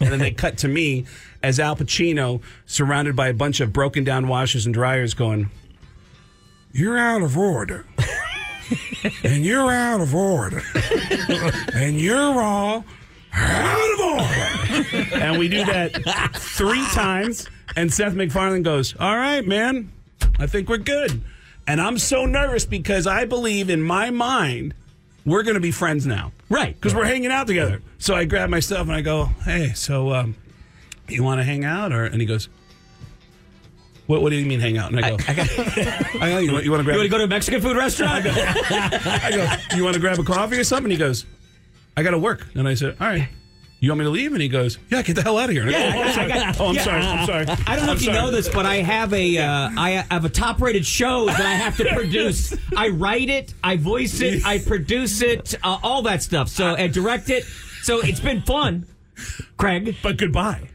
and 0.00 0.12
then 0.12 0.18
they 0.20 0.30
cut 0.30 0.56
to 0.58 0.68
me 0.68 1.04
as 1.42 1.58
Al 1.60 1.76
Pacino, 1.76 2.40
surrounded 2.66 3.16
by 3.16 3.28
a 3.28 3.34
bunch 3.34 3.60
of 3.60 3.72
broken 3.72 4.04
down 4.04 4.28
washers 4.28 4.66
and 4.66 4.74
dryers, 4.74 5.14
going, 5.14 5.50
You're 6.72 6.98
out 6.98 7.22
of 7.22 7.36
order. 7.36 7.86
and 9.24 9.44
you're 9.44 9.70
out 9.70 10.00
of 10.00 10.14
order. 10.14 10.62
and 11.74 12.00
you're 12.00 12.40
all 12.40 12.84
out 13.32 13.94
of 13.94 14.00
order. 14.00 15.14
and 15.24 15.38
we 15.38 15.48
do 15.48 15.64
that 15.64 16.36
three 16.36 16.84
times. 16.88 17.48
And 17.76 17.92
Seth 17.92 18.14
MacFarlane 18.14 18.62
goes, 18.62 18.94
All 18.98 19.16
right, 19.16 19.46
man, 19.46 19.92
I 20.38 20.46
think 20.46 20.68
we're 20.68 20.78
good. 20.78 21.22
And 21.66 21.80
I'm 21.80 21.98
so 21.98 22.24
nervous 22.24 22.64
because 22.64 23.06
I 23.06 23.26
believe 23.26 23.68
in 23.68 23.82
my 23.82 24.10
mind 24.10 24.74
we're 25.26 25.42
going 25.42 25.54
to 25.54 25.60
be 25.60 25.70
friends 25.70 26.06
now. 26.06 26.32
Right. 26.48 26.74
Because 26.74 26.94
we're 26.94 27.04
hanging 27.04 27.30
out 27.30 27.46
together. 27.46 27.82
So 27.98 28.14
I 28.14 28.24
grab 28.24 28.48
my 28.48 28.60
stuff 28.60 28.82
and 28.82 28.92
I 28.92 29.02
go, 29.02 29.26
Hey, 29.44 29.72
so 29.74 30.14
um, 30.14 30.36
you 31.08 31.22
want 31.22 31.40
to 31.40 31.44
hang 31.44 31.64
out? 31.64 31.92
Or 31.92 32.04
And 32.04 32.20
he 32.20 32.26
goes, 32.26 32.48
what, 34.08 34.22
what 34.22 34.30
do 34.30 34.36
you 34.36 34.44
mean 34.46 34.58
hang 34.58 34.76
out? 34.78 34.90
And 34.90 35.04
I 35.04 35.10
go, 35.10 35.16
I, 35.28 35.34
go 35.34 36.38
you, 36.40 36.52
want, 36.52 36.64
you 36.64 36.70
want 36.72 36.80
to 36.80 36.84
grab 36.84 36.94
You 36.94 36.98
want 36.98 37.02
to 37.04 37.08
go 37.08 37.18
to 37.18 37.24
a 37.24 37.28
Mexican 37.28 37.60
food 37.60 37.76
restaurant? 37.76 38.26
I 38.26 39.30
go, 39.70 39.76
you 39.76 39.84
want 39.84 39.94
to 39.94 40.00
grab 40.00 40.18
a 40.18 40.24
coffee 40.24 40.58
or 40.58 40.64
something? 40.64 40.86
And 40.86 40.92
he 40.92 40.98
goes, 40.98 41.24
I 41.96 42.02
got 42.02 42.10
to 42.10 42.18
work. 42.18 42.46
And 42.54 42.66
I 42.66 42.74
said, 42.74 42.96
all 43.00 43.06
right. 43.06 43.28
You 43.80 43.90
want 43.90 44.00
me 44.00 44.04
to 44.06 44.10
leave? 44.10 44.32
And 44.32 44.42
he 44.42 44.48
goes, 44.48 44.76
yeah, 44.90 45.02
get 45.02 45.14
the 45.14 45.22
hell 45.22 45.38
out 45.38 45.50
of 45.50 45.52
here. 45.52 45.62
I 45.62 45.70
go, 45.70 45.70
Yeah, 45.78 45.92
oh, 45.94 46.00
I'm 46.00 46.08
I 46.08 46.12
sorry. 46.12 46.28
got- 46.28 46.60
oh, 46.60 46.66
I'm 46.68 46.74
yeah. 46.74 46.82
sorry. 46.84 47.00
I'm 47.02 47.26
sorry. 47.26 47.46
I 47.66 47.76
don't 47.76 47.86
know 47.86 47.92
I'm 47.92 47.96
if 47.96 48.02
you 48.02 48.12
sorry. 48.12 48.18
know 48.18 48.30
this, 48.32 48.48
but 48.48 48.66
I 48.66 48.76
have 48.76 49.12
a 49.12 49.38
uh, 49.38 49.70
I 49.76 49.90
have 50.10 50.24
a 50.24 50.28
top 50.28 50.60
rated 50.60 50.84
show 50.84 51.26
that 51.26 51.40
I 51.40 51.52
have 51.52 51.76
to 51.76 51.84
produce. 51.94 52.56
I 52.76 52.88
write 52.88 53.28
it, 53.30 53.54
I 53.62 53.76
voice 53.76 54.20
it, 54.20 54.44
I 54.44 54.58
produce 54.58 55.22
it, 55.22 55.54
uh, 55.62 55.78
all 55.84 56.02
that 56.02 56.24
stuff. 56.24 56.48
So 56.48 56.74
and 56.74 56.92
direct 56.92 57.30
it. 57.30 57.44
So 57.82 58.00
it's 58.00 58.18
been 58.18 58.42
fun, 58.42 58.84
Craig. 59.58 59.94
But 60.02 60.16
goodbye. 60.16 60.70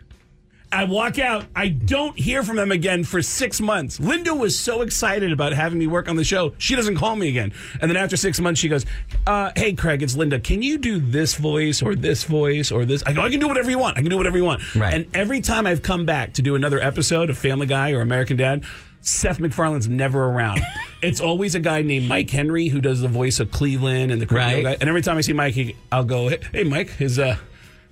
I 0.74 0.86
walk 0.86 1.20
out. 1.20 1.45
I 1.56 1.68
don't 1.70 2.18
hear 2.18 2.41
from 2.44 2.56
them 2.56 2.72
again 2.72 3.04
for 3.04 3.22
six 3.22 3.62
months. 3.62 4.00
Linda 4.00 4.34
was 4.34 4.58
so 4.60 4.82
excited 4.82 5.32
about 5.32 5.54
having 5.54 5.78
me 5.78 5.88
work 5.88 6.10
on 6.10 6.16
the 6.16 6.24
show. 6.24 6.54
She 6.58 6.76
doesn't 6.76 6.95
call 6.98 7.16
me 7.16 7.30
again. 7.30 7.54
And 7.80 7.90
then 7.91 7.95
after 7.95 8.18
six 8.18 8.40
months, 8.40 8.60
she 8.60 8.70
goes, 8.70 8.86
uh, 9.28 9.52
Hey, 9.56 9.74
Craig, 9.74 10.02
it's 10.02 10.16
Linda. 10.16 10.40
Can 10.40 10.62
you 10.62 10.78
do 10.78 11.00
this 11.00 11.36
voice 11.36 11.82
or 11.82 11.94
this 11.95 12.24
voice 12.24 12.72
or 12.72 12.86
this? 12.86 13.04
I 13.06 13.14
go, 13.14 13.22
I 13.22 13.30
can 13.30 13.40
do 13.40 13.48
whatever 13.48 13.70
you 13.70 13.78
want. 13.78 13.98
I 13.98 14.02
can 14.02 14.10
do 14.10 14.18
whatever 14.18 14.38
you 14.38 14.45
want. 14.45 14.76
Right. 14.76 14.94
And 14.94 15.08
every 15.16 15.41
time 15.41 15.68
I've 15.68 15.84
come 15.84 16.06
back 16.06 16.34
to 16.34 16.41
do 16.41 16.56
another 16.56 16.80
episode 16.80 17.30
of 17.30 17.38
Family 17.38 17.68
Guy 17.68 17.91
or 17.91 18.02
American 18.02 18.38
Dad, 18.38 18.64
Seth 19.02 19.38
MacFarlane's 19.40 19.88
never 19.88 20.24
around. 20.26 20.62
it's 21.04 21.20
always 21.22 21.56
a 21.56 21.60
guy 21.60 21.82
named 21.82 22.08
Mike 22.08 22.30
Henry 22.30 22.70
who 22.70 22.82
does 22.82 23.02
the 23.02 23.08
voice 23.10 23.40
of 23.40 23.52
Cleveland 23.52 24.12
and 24.12 24.22
the 24.22 24.26
Right. 24.34 24.64
guy. 24.64 24.78
And 24.80 24.90
every 24.90 25.02
time 25.02 25.18
I 25.18 25.22
see 25.22 25.34
Mike, 25.34 25.54
he, 25.54 25.76
I'll 25.91 26.06
go, 26.06 26.30
Hey, 26.30 26.40
hey, 26.52 26.64
Mike, 26.64 27.00
is 27.02 27.20
uh, 27.20 27.36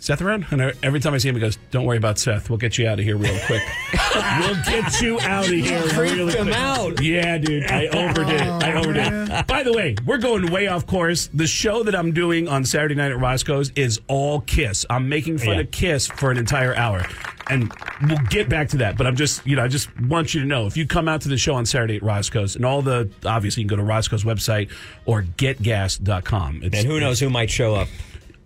Seth 0.01 0.19
around? 0.21 0.47
And 0.49 0.73
every 0.81 0.99
time 0.99 1.13
I 1.13 1.19
see 1.19 1.29
him, 1.29 1.35
he 1.35 1.41
goes, 1.41 1.57
"Don't 1.69 1.85
worry 1.85 1.97
about 1.97 2.17
Seth. 2.17 2.49
We'll 2.49 2.57
get 2.57 2.77
you 2.79 2.87
out 2.87 2.97
of 2.97 3.05
here 3.05 3.15
real 3.15 3.39
quick. 3.45 3.61
we'll 4.39 4.55
get 4.65 4.99
you 4.99 5.19
out 5.21 5.45
of 5.45 5.51
here 5.51 5.79
really 5.95 6.33
him 6.33 6.47
quick." 6.47 6.55
out. 6.57 7.01
Yeah, 7.01 7.37
dude, 7.37 7.69
I 7.69 7.85
oh, 7.85 8.09
overdid 8.09 8.41
it. 8.41 8.47
I 8.47 8.73
overdid 8.73 9.07
it. 9.13 9.47
By 9.47 9.61
the 9.61 9.71
way, 9.71 9.95
we're 10.05 10.17
going 10.17 10.51
way 10.51 10.65
off 10.67 10.87
course. 10.87 11.29
The 11.35 11.45
show 11.45 11.83
that 11.83 11.93
I'm 11.95 12.13
doing 12.13 12.47
on 12.47 12.65
Saturday 12.65 12.95
night 12.95 13.11
at 13.11 13.19
Roscoe's 13.19 13.71
is 13.75 14.01
all 14.07 14.41
Kiss. 14.41 14.87
I'm 14.89 15.07
making 15.07 15.37
fun 15.37 15.55
Yeah. 15.55 15.59
of 15.61 15.71
Kiss 15.71 16.07
for 16.07 16.31
an 16.31 16.37
entire 16.37 16.75
hour, 16.75 17.05
and 17.51 17.71
we'll 18.07 18.17
get 18.31 18.49
back 18.49 18.69
to 18.69 18.77
that. 18.77 18.97
But 18.97 19.05
I'm 19.05 19.15
just, 19.15 19.45
you 19.45 19.55
know, 19.55 19.63
I 19.63 19.67
just 19.67 19.87
want 20.01 20.33
you 20.33 20.41
to 20.41 20.47
know 20.47 20.65
if 20.65 20.75
you 20.75 20.87
come 20.87 21.07
out 21.07 21.21
to 21.21 21.29
the 21.29 21.37
show 21.37 21.53
on 21.53 21.67
Saturday 21.67 21.97
at 21.97 22.03
Roscoe's, 22.03 22.55
and 22.55 22.65
all 22.65 22.81
the 22.81 23.07
obviously 23.23 23.61
you 23.61 23.69
can 23.69 23.77
go 23.77 23.81
to 23.83 23.87
Roscoe's 23.87 24.23
website 24.23 24.71
or 25.05 25.21
getgass.com. 25.21 26.61
It's, 26.63 26.75
And 26.79 26.87
who 26.87 26.99
knows 26.99 27.19
who 27.19 27.29
might 27.29 27.51
show 27.51 27.75
up? 27.75 27.87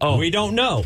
Oh. 0.02 0.18
we 0.18 0.30
don't 0.30 0.54
know. 0.56 0.84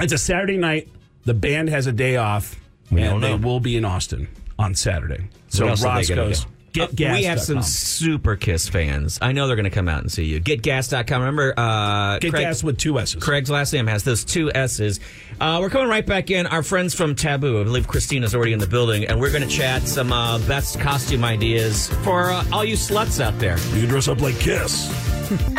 It's 0.00 0.12
a 0.12 0.18
Saturday 0.18 0.56
night. 0.58 0.88
The 1.24 1.34
band 1.34 1.68
has 1.70 1.86
a 1.86 1.92
day 1.92 2.16
off, 2.16 2.56
We 2.90 3.00
and 3.02 3.10
don't 3.10 3.20
they 3.20 3.34
will 3.34 3.60
be 3.60 3.76
in 3.76 3.84
Austin 3.84 4.28
on 4.58 4.74
Saturday. 4.74 5.28
So 5.48 5.64
What 5.64 5.70
else 5.70 5.84
are 5.84 6.02
they 6.02 6.06
gonna 6.14 6.28
Roscoe's. 6.28 6.44
do? 6.44 6.50
Get 6.74 6.88
Uh, 6.88 6.92
gas. 6.96 7.16
we 7.18 7.24
have 7.24 7.40
some 7.40 7.62
super 7.62 8.34
Kiss 8.34 8.68
fans. 8.68 9.16
I 9.22 9.30
know 9.30 9.46
they're 9.46 9.54
going 9.54 9.62
to 9.62 9.70
come 9.70 9.88
out 9.88 10.00
and 10.00 10.10
see 10.10 10.24
you. 10.24 10.40
GetGass.com. 10.40 11.20
Remember, 11.20 11.54
uh, 11.56 12.18
Get 12.18 12.32
Craig- 12.32 12.42
Gass 12.42 12.64
with 12.64 12.78
two 12.78 12.98
S's. 12.98 13.22
Craig's 13.22 13.48
last 13.48 13.72
name 13.72 13.86
has 13.86 14.02
those 14.02 14.24
two 14.24 14.50
S's. 14.52 14.98
Uh, 15.40 15.58
we're 15.60 15.70
coming 15.70 15.86
right 15.88 16.04
back 16.04 16.32
in. 16.32 16.48
Our 16.48 16.64
friends 16.64 16.92
from 16.92 17.14
Tabu, 17.14 17.60
I 17.60 17.62
believe 17.62 17.86
Kristina's 17.86 18.34
already 18.34 18.52
in 18.54 18.58
the 18.58 18.66
building, 18.66 19.04
and 19.06 19.20
we're 19.20 19.30
going 19.30 19.48
to 19.48 19.56
chat 19.56 19.86
some 19.86 20.12
uh, 20.12 20.40
best 20.48 20.80
costume 20.80 21.24
ideas 21.24 21.90
for 22.02 22.32
uh, 22.32 22.44
all 22.52 22.64
you 22.64 22.74
sluts 22.74 23.20
out 23.20 23.38
there. 23.38 23.56
You 23.72 23.86
dress 23.86 24.08
up 24.08 24.20
like 24.20 24.36
Kiss. 24.40 24.90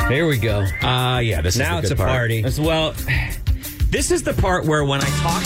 Here 0.10 0.28
we 0.28 0.38
go. 0.38 0.66
Uh, 0.84 1.20
yeah, 1.20 1.40
this 1.40 1.56
Now 1.56 1.78
is 1.78 1.86
it's 1.86 1.90
good 1.92 1.96
a 1.96 2.04
part. 2.04 2.10
party. 2.12 2.44
As 2.44 2.60
well, 2.60 2.94
this 3.96 4.12
is 4.12 4.24
the 4.24 4.34
part 4.34 4.66
where 4.66 4.84
when 4.84 5.00
I 5.02 5.10
talk 5.22 5.42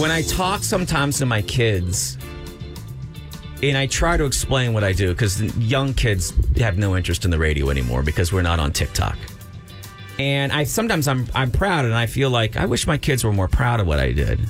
when 0.00 0.10
I 0.10 0.22
talk 0.22 0.62
sometimes 0.62 1.18
to 1.18 1.26
my 1.26 1.42
kids, 1.42 2.16
and 3.62 3.76
I 3.76 3.86
try 3.86 4.16
to 4.16 4.24
explain 4.24 4.72
what 4.72 4.84
I 4.84 4.94
do 4.94 5.08
because 5.08 5.42
young 5.58 5.92
kids 5.92 6.32
have 6.56 6.78
no 6.78 6.96
interest 6.96 7.26
in 7.26 7.30
the 7.30 7.38
radio 7.38 7.68
anymore 7.68 8.02
because 8.02 8.32
we're 8.32 8.40
not 8.40 8.58
on 8.58 8.72
TikTok. 8.72 9.18
And 10.18 10.50
I 10.50 10.64
sometimes 10.64 11.08
I'm 11.08 11.26
I'm 11.34 11.50
proud 11.50 11.84
and 11.84 11.94
I 11.94 12.06
feel 12.06 12.30
like 12.30 12.56
I 12.56 12.64
wish 12.64 12.86
my 12.86 12.96
kids 12.96 13.22
were 13.22 13.34
more 13.34 13.48
proud 13.48 13.80
of 13.80 13.86
what 13.86 13.98
I 13.98 14.12
did. 14.12 14.40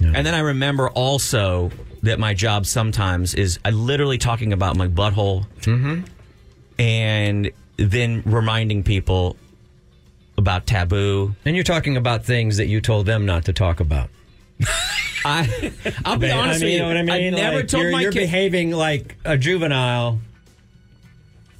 And 0.00 0.24
then 0.24 0.34
I 0.34 0.40
remember 0.40 0.88
also 0.88 1.72
that 2.04 2.20
my 2.20 2.32
job 2.32 2.64
sometimes 2.64 3.34
is 3.34 3.58
I 3.64 3.70
literally 3.70 4.18
talking 4.18 4.52
about 4.52 4.76
my 4.76 4.86
butthole 4.86 5.46
mm-hmm. 5.62 6.02
and 6.78 7.50
then 7.76 8.22
reminding 8.24 8.84
people 8.84 9.36
about 10.42 10.66
Tabu. 10.66 11.34
And 11.44 11.54
you're 11.54 11.64
talking 11.64 11.96
about 11.96 12.24
things 12.24 12.56
that 12.58 12.66
you 12.66 12.80
told 12.80 13.06
them 13.06 13.24
not 13.24 13.44
to 13.46 13.52
talk 13.52 13.78
about. 13.80 14.10
I 15.24 15.72
I'll 16.04 16.16
be 16.18 16.30
I 16.30 16.36
honest 16.38 16.60
mean, 16.60 16.66
with 16.66 16.72
you 16.74 16.78
know 16.80 16.88
what 16.88 16.96
I 16.96 17.02
mean? 17.02 17.34
I 17.34 17.36
never 17.36 17.56
Like, 17.58 17.68
told 17.68 17.82
you're, 17.84 17.92
my 17.92 18.00
you're 18.02 18.12
kids. 18.12 18.24
behaving 18.24 18.72
like 18.72 19.16
a 19.24 19.38
juvenile. 19.38 20.18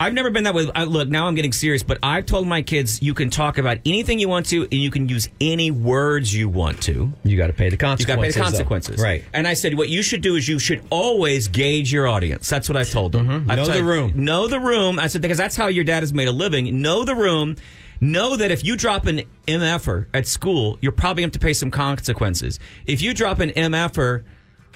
I've 0.00 0.14
never 0.14 0.30
been 0.30 0.42
that 0.44 0.54
way. 0.54 0.68
I, 0.74 0.82
look, 0.82 1.08
now 1.08 1.28
I'm 1.28 1.36
getting 1.36 1.52
serious, 1.52 1.84
but 1.84 1.98
I've 2.02 2.26
told 2.26 2.48
my 2.48 2.62
kids 2.62 3.00
you 3.00 3.14
can 3.14 3.30
talk 3.30 3.56
about 3.58 3.78
anything 3.86 4.18
you 4.18 4.28
want 4.28 4.46
to, 4.46 4.62
and 4.62 4.72
you 4.74 4.90
can 4.90 5.08
use 5.08 5.28
any 5.40 5.70
words 5.70 6.34
you 6.34 6.48
want 6.48 6.82
to. 6.82 7.12
You 7.22 7.36
got 7.36 7.46
to 7.46 7.52
pay 7.52 7.68
the 7.68 7.76
consequences. 7.76 8.00
You 8.02 8.06
got 8.08 8.16
to 8.16 8.22
pay 8.22 8.28
the 8.32 8.34
though. 8.38 8.44
consequences, 8.44 9.00
Right. 9.00 9.22
And 9.32 9.46
I 9.46 9.54
said, 9.54 9.78
what 9.78 9.88
you 9.90 10.02
should 10.02 10.20
do 10.20 10.34
is 10.34 10.48
you 10.48 10.58
should 10.58 10.82
always 10.90 11.46
gauge 11.46 11.92
your 11.92 12.08
audience. 12.08 12.48
That's 12.50 12.68
what 12.68 12.76
I've 12.76 12.90
told 12.90 13.12
them. 13.12 13.30
I've 13.30 13.36
Mm-hmm. 13.42 13.46
Know 13.50 13.56
told- 13.64 13.76
the 13.78 13.84
room. 13.84 14.12
Know 14.16 14.48
the 14.48 14.58
room. 14.58 14.98
I 14.98 15.06
said 15.06 15.22
because 15.22 15.38
that's 15.38 15.54
how 15.54 15.68
your 15.68 15.84
dad 15.84 16.02
has 16.02 16.12
made 16.12 16.26
a 16.26 16.32
living. 16.32 16.82
Know 16.82 17.04
the 17.04 17.14
room. 17.14 17.54
Know 18.02 18.34
that 18.34 18.50
if 18.50 18.64
you 18.64 18.76
drop 18.76 19.06
an 19.06 19.22
MFer 19.46 20.06
at 20.12 20.26
school, 20.26 20.76
you're 20.80 20.90
probably 20.90 21.22
going 21.22 21.30
to 21.30 21.36
have 21.36 21.40
to 21.40 21.46
pay 21.46 21.52
some 21.52 21.70
consequences. 21.70 22.58
If 22.84 23.00
you 23.00 23.14
drop 23.14 23.38
an 23.38 23.50
MFer 23.50 24.24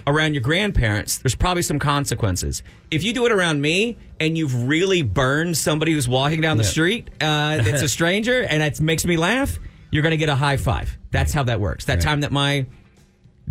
around 0.07 0.35
your 0.35 0.45
grandparents, 0.45 1.19
there's 1.19 1.35
probably 1.35 1.63
some 1.63 1.81
consequences. 1.81 2.63
If 2.89 3.03
you 3.03 3.13
do 3.13 3.27
it 3.27 3.33
around 3.33 3.61
me 3.61 3.97
and 4.21 4.39
you've 4.39 4.69
really 4.69 5.03
burned 5.03 5.57
somebody 5.57 5.93
who's 5.93 6.09
walking 6.09 6.41
down 6.41 6.57
the 6.57 6.63
street, 6.63 7.11
uh, 7.21 7.59
it's 7.63 7.83
a 7.83 7.89
stranger, 7.99 8.45
and 8.45 8.63
it 8.63 8.81
makes 8.81 9.05
me 9.05 9.17
laugh, 9.17 9.59
you're 9.91 10.05
going 10.05 10.13
to 10.13 10.17
get 10.17 10.29
a 10.29 10.37
high 10.37 10.57
five. 10.57 10.97
That's 11.11 11.33
how 11.33 11.43
that 11.43 11.59
works. 11.59 11.87
That 11.87 12.01
time 12.01 12.21
that 12.21 12.31
my 12.31 12.67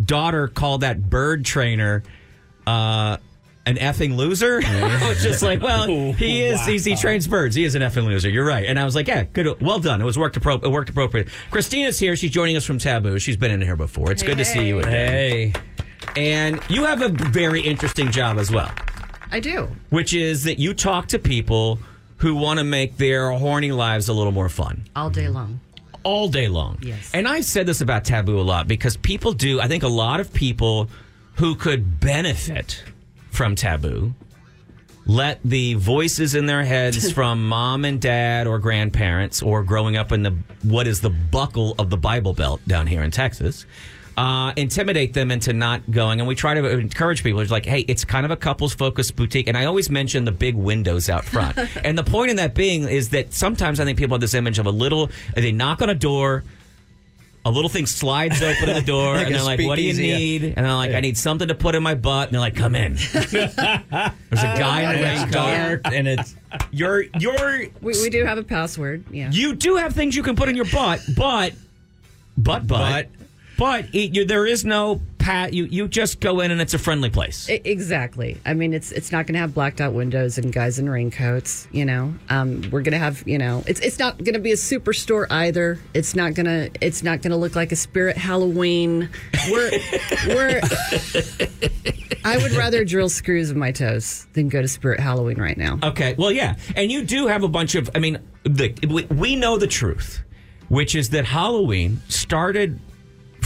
daughter 0.02 0.48
called 0.48 0.80
that 0.80 1.10
bird 1.10 1.44
trainer 1.44 2.02
uh, 2.66 3.18
an 3.66 3.76
effing 3.76 4.16
loser. 4.16 4.60
I 4.66 5.08
was 5.08 5.22
just 5.22 5.42
like, 5.42 5.60
well, 5.60 5.86
he 6.12 6.42
is. 6.42 6.64
He's, 6.64 6.84
he 6.84 6.94
trains 6.96 7.26
birds. 7.26 7.54
He 7.56 7.64
is 7.64 7.74
an 7.74 7.82
effing 7.82 8.04
loser. 8.06 8.28
You're 8.30 8.46
right. 8.46 8.64
And 8.64 8.78
I 8.78 8.84
was 8.84 8.94
like, 8.94 9.08
yeah, 9.08 9.24
good. 9.24 9.60
Well 9.60 9.80
done. 9.80 10.00
It 10.00 10.04
was 10.04 10.16
worked. 10.18 10.40
Appro- 10.40 10.62
it 10.64 10.68
worked 10.70 10.88
appropriate. 10.90 11.28
Kristina's 11.50 11.98
here. 11.98 12.14
She's 12.16 12.30
joining 12.30 12.56
us 12.56 12.64
from 12.64 12.78
Tabu. 12.78 13.18
She's 13.18 13.36
been 13.36 13.50
in 13.50 13.60
here 13.60 13.76
before. 13.76 14.12
It's 14.12 14.22
good 14.22 14.38
to 14.38 14.44
see 14.44 14.66
you 14.68 14.78
again. 14.78 14.90
Hey. 14.92 15.52
And 16.16 16.60
you 16.70 16.84
have 16.84 17.02
a 17.02 17.08
very 17.08 17.60
interesting 17.60 18.10
job 18.10 18.38
as 18.38 18.50
well, 18.50 18.70
I 19.30 19.40
do. 19.40 19.68
which 19.90 20.14
is 20.14 20.44
that 20.44 20.58
you 20.58 20.72
talk 20.72 21.08
to 21.08 21.18
people 21.18 21.78
who 22.18 22.36
want 22.36 22.58
to 22.58 22.64
make 22.64 22.96
their 22.96 23.30
horny 23.32 23.72
lives 23.72 24.08
a 24.08 24.12
little 24.14 24.32
more 24.32 24.48
fun 24.48 24.84
All 24.94 25.10
day 25.10 25.28
long. 25.28 25.60
all 26.04 26.28
day 26.28 26.48
long. 26.48 26.78
Yes. 26.80 27.10
And 27.12 27.26
I've 27.28 27.44
said 27.44 27.66
this 27.66 27.80
about 27.82 28.04
Tabu 28.04 28.40
a 28.40 28.42
lot 28.42 28.66
because 28.68 28.96
people 28.96 29.32
do, 29.32 29.60
I 29.60 29.66
think 29.68 29.82
a 29.82 29.88
lot 29.88 30.20
of 30.20 30.32
people 30.32 30.88
who 31.34 31.54
could 31.56 32.00
benefit 32.00 32.82
from 33.36 33.54
Tabu 33.54 34.14
let 35.06 35.40
the 35.44 35.74
voices 35.74 36.34
in 36.34 36.46
their 36.46 36.64
heads 36.64 37.12
from 37.12 37.46
mom 37.46 37.84
and 37.84 38.00
dad 38.00 38.46
or 38.46 38.58
grandparents 38.58 39.42
or 39.42 39.62
growing 39.62 39.96
up 39.96 40.10
in 40.10 40.22
the 40.22 40.34
what 40.62 40.86
is 40.86 41.02
the 41.02 41.10
buckle 41.10 41.74
of 41.78 41.90
the 41.90 41.96
Bible 41.96 42.32
Belt 42.32 42.60
down 42.66 42.86
here 42.86 43.02
in 43.02 43.10
Texas. 43.10 43.66
Uh, 44.16 44.54
intimidate 44.56 45.12
them 45.12 45.30
into 45.30 45.52
not 45.52 45.90
going, 45.90 46.20
and 46.20 46.26
we 46.26 46.34
try 46.34 46.54
to 46.54 46.66
encourage 46.78 47.22
people. 47.22 47.38
It's 47.40 47.50
like, 47.50 47.66
hey, 47.66 47.80
it's 47.80 48.02
kind 48.02 48.24
of 48.24 48.32
a 48.32 48.36
couples 48.36 48.72
focused 48.72 49.14
boutique, 49.14 49.46
and 49.46 49.58
I 49.58 49.66
always 49.66 49.90
mention 49.90 50.24
the 50.24 50.32
big 50.32 50.54
windows 50.54 51.10
out 51.10 51.22
front. 51.22 51.58
and 51.84 51.98
the 51.98 52.02
point 52.02 52.30
in 52.30 52.36
that 52.36 52.54
being 52.54 52.88
is 52.88 53.10
that 53.10 53.34
sometimes 53.34 53.78
I 53.78 53.84
think 53.84 53.98
people 53.98 54.14
have 54.14 54.22
this 54.22 54.32
image 54.32 54.58
of 54.58 54.64
a 54.64 54.70
little. 54.70 55.10
They 55.34 55.52
knock 55.52 55.82
on 55.82 55.90
a 55.90 55.94
door, 55.94 56.44
a 57.46 57.50
little 57.50 57.68
thing 57.70 57.86
slides 57.86 58.42
open 58.42 58.68
at 58.68 58.74
the 58.74 58.82
door, 58.82 59.14
Like 59.14 59.26
and 59.26 59.34
they're 59.36 59.42
like, 59.42 59.60
"What 59.60 59.76
do 59.76 59.82
you 59.82 59.94
speakeasy, 59.94 60.06
yeah. 60.08 60.16
need?" 60.18 60.54
And 60.56 60.66
they're 60.66 60.74
like, 60.74 60.90
"I 60.92 61.00
need 61.00 61.16
something 61.16 61.46
to 61.48 61.54
put 61.54 61.74
in 61.74 61.82
my 61.82 61.94
butt." 61.94 62.28
And 62.28 62.34
they're 62.34 62.40
like, 62.40 62.56
"Come 62.56 62.74
in." 62.74 62.94
There's 63.12 63.56
a 63.56 64.54
guy 64.58 64.82
in 64.82 64.88
a 64.88 64.92
It's 65.08 65.20
raincoat. 65.20 65.32
dark 65.32 65.80
and 65.86 66.08
it's 66.08 66.34
You're 66.72 67.04
you're 67.20 67.66
We, 67.80 67.92
we 68.02 68.10
do 68.10 68.24
have 68.24 68.36
a 68.38 68.42
password. 68.42 69.04
Yeah. 69.10 69.30
you 69.30 69.54
do 69.54 69.76
have 69.76 69.94
things 69.94 70.16
you 70.16 70.22
can 70.22 70.34
put 70.36 70.48
in 70.48 70.56
your 70.56 70.64
butt, 70.66 71.00
but 71.16 71.54
but 72.36 72.66
but 72.66 73.06
but 73.58 73.86
it, 73.94 74.14
you, 74.14 74.24
there 74.24 74.46
is 74.46 74.64
no 74.64 75.00
pat. 75.18 75.52
You 75.52 75.64
you 75.64 75.88
just 75.88 76.20
go 76.20 76.40
in 76.40 76.50
and 76.50 76.60
it's 76.60 76.74
a 76.74 76.78
friendly 76.78 77.10
place. 77.10 77.48
I- 77.50 77.60
exactly. 77.64 78.38
I 78.44 78.54
mean, 78.54 78.72
it's 78.72 78.92
it's 78.92 79.10
not 79.12 79.26
going 79.26 79.34
to 79.34 79.40
have 79.40 79.54
blacked 79.54 79.80
out 79.80 79.92
windows 79.92 80.38
and 80.38 80.52
guys 80.52 80.78
in 80.78 80.88
raincoats. 80.88 81.66
You 81.72 81.84
know, 81.84 82.14
um, 82.28 82.62
we're 82.70 82.82
going 82.82 82.92
to 82.92 82.98
have 82.98 83.26
you 83.26 83.38
know, 83.38 83.64
it's 83.66 83.80
it's 83.80 83.98
not 83.98 84.18
going 84.18 84.34
to 84.34 84.40
be 84.40 84.52
a 84.52 84.56
superstore 84.56 85.26
either. 85.30 85.78
It's 85.94 86.14
not 86.14 86.34
gonna 86.34 86.68
it's 86.80 87.02
not 87.02 87.22
going 87.22 87.32
to 87.32 87.36
look 87.36 87.56
like 87.56 87.72
a 87.72 87.76
Spirit 87.76 88.16
Halloween. 88.16 89.08
We're 89.50 89.70
we're. 90.28 90.60
I 92.24 92.38
would 92.38 92.52
rather 92.52 92.84
drill 92.84 93.08
screws 93.08 93.50
in 93.50 93.58
my 93.58 93.70
toes 93.70 94.26
than 94.32 94.48
go 94.48 94.60
to 94.60 94.66
Spirit 94.66 94.98
Halloween 94.98 95.40
right 95.40 95.56
now. 95.56 95.78
Okay. 95.82 96.16
Well, 96.18 96.32
yeah. 96.32 96.56
And 96.74 96.90
you 96.90 97.04
do 97.04 97.28
have 97.28 97.44
a 97.44 97.48
bunch 97.48 97.76
of, 97.76 97.88
I 97.94 98.00
mean, 98.00 98.18
the, 98.42 98.74
we, 98.88 99.04
we 99.04 99.36
know 99.36 99.58
the 99.58 99.68
truth, 99.68 100.24
which 100.68 100.96
is 100.96 101.10
that 101.10 101.24
Halloween 101.24 102.00
started 102.08 102.80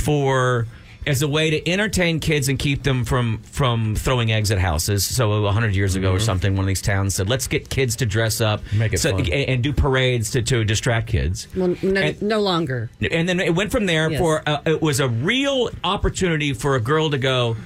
for 0.00 0.66
as 1.06 1.22
a 1.22 1.28
way 1.28 1.48
to 1.48 1.66
entertain 1.70 2.20
kids 2.20 2.48
and 2.48 2.58
keep 2.58 2.82
them 2.82 3.04
from 3.06 3.38
from 3.38 3.94
throwing 3.96 4.30
eggs 4.32 4.50
at 4.50 4.58
houses. 4.58 5.04
So 5.04 5.42
100 5.42 5.74
years 5.74 5.94
ago 5.94 6.12
or 6.12 6.18
something, 6.18 6.52
one 6.56 6.64
of 6.64 6.66
these 6.68 6.82
towns 6.82 7.14
said, 7.14 7.28
let's 7.28 7.46
get 7.46 7.70
kids 7.70 7.96
to 7.96 8.06
dress 8.06 8.40
up 8.42 8.60
Make 8.74 8.92
it 8.92 8.98
so, 8.98 9.12
fun. 9.12 9.20
and, 9.20 9.30
and 9.32 9.62
do 9.62 9.72
parades 9.72 10.30
to, 10.32 10.42
to 10.42 10.62
distract 10.64 11.06
kids. 11.06 11.48
Well, 11.56 11.74
no, 11.82 12.00
And- 12.00 12.20
no 12.20 12.40
longer. 12.40 12.90
And 13.10 13.26
then 13.28 13.40
it 13.40 13.54
went 13.54 13.72
from 13.72 13.86
there 13.86 14.10
Yes. 14.10 14.20
for 14.20 14.42
uh, 14.46 14.60
it 14.66 14.82
was 14.82 15.00
a 15.00 15.08
real 15.08 15.70
opportunity 15.84 16.52
for 16.52 16.74
a 16.76 16.80
girl 16.80 17.08
to 17.10 17.18
go. 17.18 17.56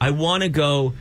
I 0.00 0.10
want 0.12 0.44
to 0.44 0.48
go. 0.48 0.92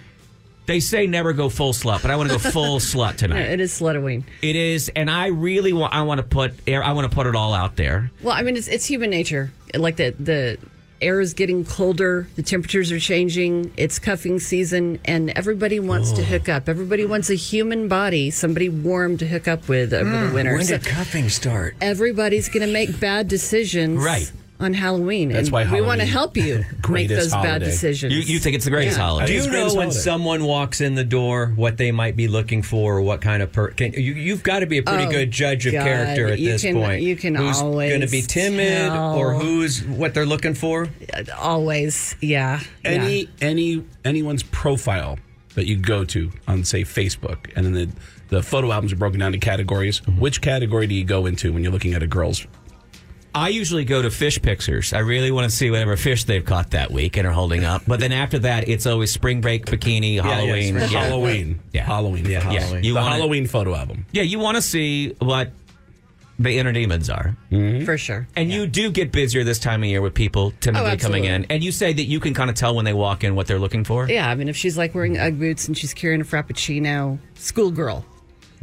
They 0.65 0.79
say 0.81 1.07
never 1.07 1.31
go 1.31 1.47
full 1.47 1.71
slut, 1.71 2.01
but 2.01 2.09
I 2.11 2.15
want 2.17 2.29
to 2.31 2.35
go 2.35 2.39
full 2.51 2.79
slut 2.79 3.11
Yeah, 3.11 3.17
tonight. 3.17 3.41
It 3.51 3.59
is 3.61 3.71
Slutoween. 3.79 4.23
It 4.41 4.55
is, 4.57 4.91
and 4.95 5.09
I 5.09 5.27
really 5.27 5.71
want. 5.71 5.93
I 5.93 6.01
want 6.01 6.17
to 6.17 6.23
put. 6.27 6.55
I 6.67 6.91
want 6.91 7.09
to 7.09 7.15
put 7.15 7.27
it 7.27 7.35
all 7.35 7.53
out 7.53 7.75
there. 7.77 8.09
Well, 8.23 8.33
I 8.35 8.41
mean, 8.41 8.57
it's, 8.57 8.67
it's 8.67 8.85
human 8.85 9.11
nature. 9.11 9.51
Like 9.75 9.97
the 9.97 10.11
the 10.19 10.57
air 11.01 11.21
is 11.21 11.33
getting 11.33 11.63
colder, 11.65 12.27
the 12.35 12.43
temperatures 12.43 12.91
are 12.91 12.99
changing. 12.99 13.71
It's 13.77 13.99
cuffing 13.99 14.39
season, 14.39 14.99
and 15.05 15.29
everybody 15.31 15.79
wants 15.79 16.11
to 16.13 16.21
oh. 16.21 16.25
hook 16.25 16.49
up. 16.49 16.67
Everybody 16.67 17.05
wants 17.05 17.29
a 17.29 17.35
human 17.35 17.87
body, 17.87 18.31
somebody 18.31 18.69
warm 18.69 19.17
to 19.17 19.27
hook 19.27 19.47
up 19.47 19.67
with 19.67 19.93
over 19.93 20.09
the 20.09 20.27
hmm, 20.27 20.33
winter. 20.33 20.53
when 20.55 20.65
So 20.65 20.77
did 20.77 20.87
cuffing 20.87 21.29
start? 21.29 21.75
everybody's 21.81 22.49
going 22.49 22.65
to 22.65 22.73
make 22.73 22.99
bad 22.99 23.27
decisions, 23.27 24.03
Right. 24.03 24.31
On 24.59 24.73
Halloween, 24.73 25.29
That's 25.29 25.49
and 25.49 25.53
why 25.53 25.71
we 25.71 25.81
want 25.81 25.99
to 26.01 26.07
help 26.07 26.35
you 26.35 26.57
make 26.71 26.81
Greatest 26.81 27.29
those 27.29 27.31
bad 27.43 27.59
decisions. 27.61 28.11
You, 28.11 28.21
you 28.21 28.39
think 28.39 28.55
it's 28.55 28.65
the 28.65 28.71
greatest 28.71 28.97
Yeah. 28.97 29.03
holiday? 29.05 29.27
Do 29.27 29.33
you 29.33 29.51
know 29.51 29.65
when 29.65 29.73
holiday. 29.89 29.91
someone 29.91 30.43
walks 30.45 30.81
in 30.81 30.95
the 30.95 31.03
door 31.03 31.53
what 31.55 31.77
they 31.77 31.91
might 31.91 32.15
be 32.15 32.27
looking 32.27 32.63
for 32.63 32.97
or 32.97 33.01
what 33.03 33.21
kind 33.21 33.43
of 33.43 33.51
per? 33.51 33.67
Can, 33.69 33.93
you, 33.93 33.99
you've 34.13 34.41
got 34.41 34.59
to 34.61 34.65
be 34.65 34.79
a 34.79 34.83
pretty 34.83 35.03
Oh, 35.05 35.11
good 35.11 35.29
judge 35.29 35.67
of 35.67 35.73
God. 35.73 35.83
character 35.83 36.27
at 36.29 36.39
You 36.39 36.53
this 36.53 36.63
can- 36.63 36.73
point. 36.75 37.03
you 37.03 37.15
can 37.15 37.35
who's 37.35 37.61
always 37.61 37.89
going 37.91 38.01
to 38.01 38.07
be 38.09 38.23
timid 38.23 38.91
or 38.91 39.35
who's 39.35 39.83
what 39.85 40.15
they're 40.15 40.25
looking 40.25 40.55
for? 40.55 40.87
Always, 41.37 42.15
yeah. 42.19 42.61
any 42.83 43.21
yeah. 43.21 43.27
any 43.41 43.83
anyone's 44.05 44.41
profile 44.43 45.19
that 45.53 45.67
you 45.67 45.77
go 45.77 46.03
to 46.05 46.31
on 46.47 46.63
say 46.63 46.81
Facebook, 46.81 47.51
and 47.55 47.63
then 47.65 47.73
the 47.73 47.89
the 48.29 48.43
photo 48.43 48.71
albums 48.71 48.91
are 48.91 48.95
broken 48.97 49.19
down 49.19 49.31
to 49.33 49.37
categories. 49.37 50.01
Mm-hmm. 50.01 50.19
Which 50.19 50.41
category 50.41 50.87
do 50.87 50.95
you 50.95 51.03
go 51.03 51.25
into 51.27 51.53
when 51.53 51.63
you're 51.63 51.71
looking 51.71 51.93
at 51.93 52.01
a 52.03 52.07
girl's? 52.07 52.45
I 53.37 53.49
usually 53.49 53.85
go 53.85 54.01
to 54.01 54.09
fish 54.09 54.41
pictures. 54.41 54.93
I 54.93 54.99
really 54.99 55.31
want 55.31 55.49
to 55.49 55.55
see 55.55 55.69
whatever 55.71 55.95
fish 55.97 56.23
they've 56.25 56.43
caught 56.43 56.71
that 56.71 56.91
week 56.91 57.17
and 57.17 57.27
are 57.27 57.31
holding 57.31 57.63
up. 57.65 57.83
But 57.87 57.99
then 57.99 58.11
after 58.11 58.39
that, 58.39 58.67
it's 58.67 58.85
always 58.85 59.11
spring 59.11 59.41
break, 59.41 59.65
bikini, 59.65 60.15
yeah, 60.15 60.23
Halloween. 60.23 60.75
spring- 60.75 60.91
Yeah. 60.91 61.03
Halloween, 61.03 61.59
Yeah. 61.73 61.83
Halloween, 61.85 62.25
Yeah, 62.25 62.39
photos. 62.41 62.61
Halloween. 62.63 62.83
You 62.83 62.93
the 62.93 62.99
wanna- 62.99 63.15
Halloween 63.15 63.47
photo 63.47 63.75
album. 63.75 64.05
Yeah, 64.11 64.23
you 64.23 64.39
want 64.39 64.55
to 64.57 64.61
see 64.61 65.13
what 65.19 65.51
the 66.39 66.59
inner 66.59 66.71
demons 66.71 67.09
are. 67.09 67.35
Mm-hmm. 67.51 67.85
for 67.85 67.97
sure. 67.97 68.27
And 68.35 68.51
you 68.51 68.67
do 68.67 68.91
get 68.91 69.11
busier 69.11 69.43
this 69.43 69.57
time 69.59 69.81
of 69.83 69.89
year 69.89 70.01
with 70.01 70.13
people 70.13 70.53
timidly 70.61 70.91
Oh, 70.91 70.97
coming 70.97 71.23
in. 71.23 71.45
And 71.49 71.63
you 71.63 71.71
say 71.71 71.93
that 71.93 72.03
you 72.03 72.19
can 72.19 72.33
kind 72.35 72.49
of 72.49 72.55
tell 72.55 72.75
when 72.75 72.85
they 72.85 72.93
walk 72.93 73.23
in 73.23 73.33
what 73.35 73.47
they're 73.47 73.57
looking 73.59 73.83
for. 73.83 74.07
Yeah, 74.09 74.29
I 74.29 74.35
mean, 74.35 74.47
if 74.49 74.55
she's 74.55 74.77
like 74.77 74.93
wearing 74.93 75.17
UGG 75.17 75.39
boots 75.39 75.67
and 75.67 75.75
she's 75.77 75.93
carrying 75.95 76.21
a 76.21 76.25
Frappuccino, 76.25 77.17
schoolgirl, 77.35 78.05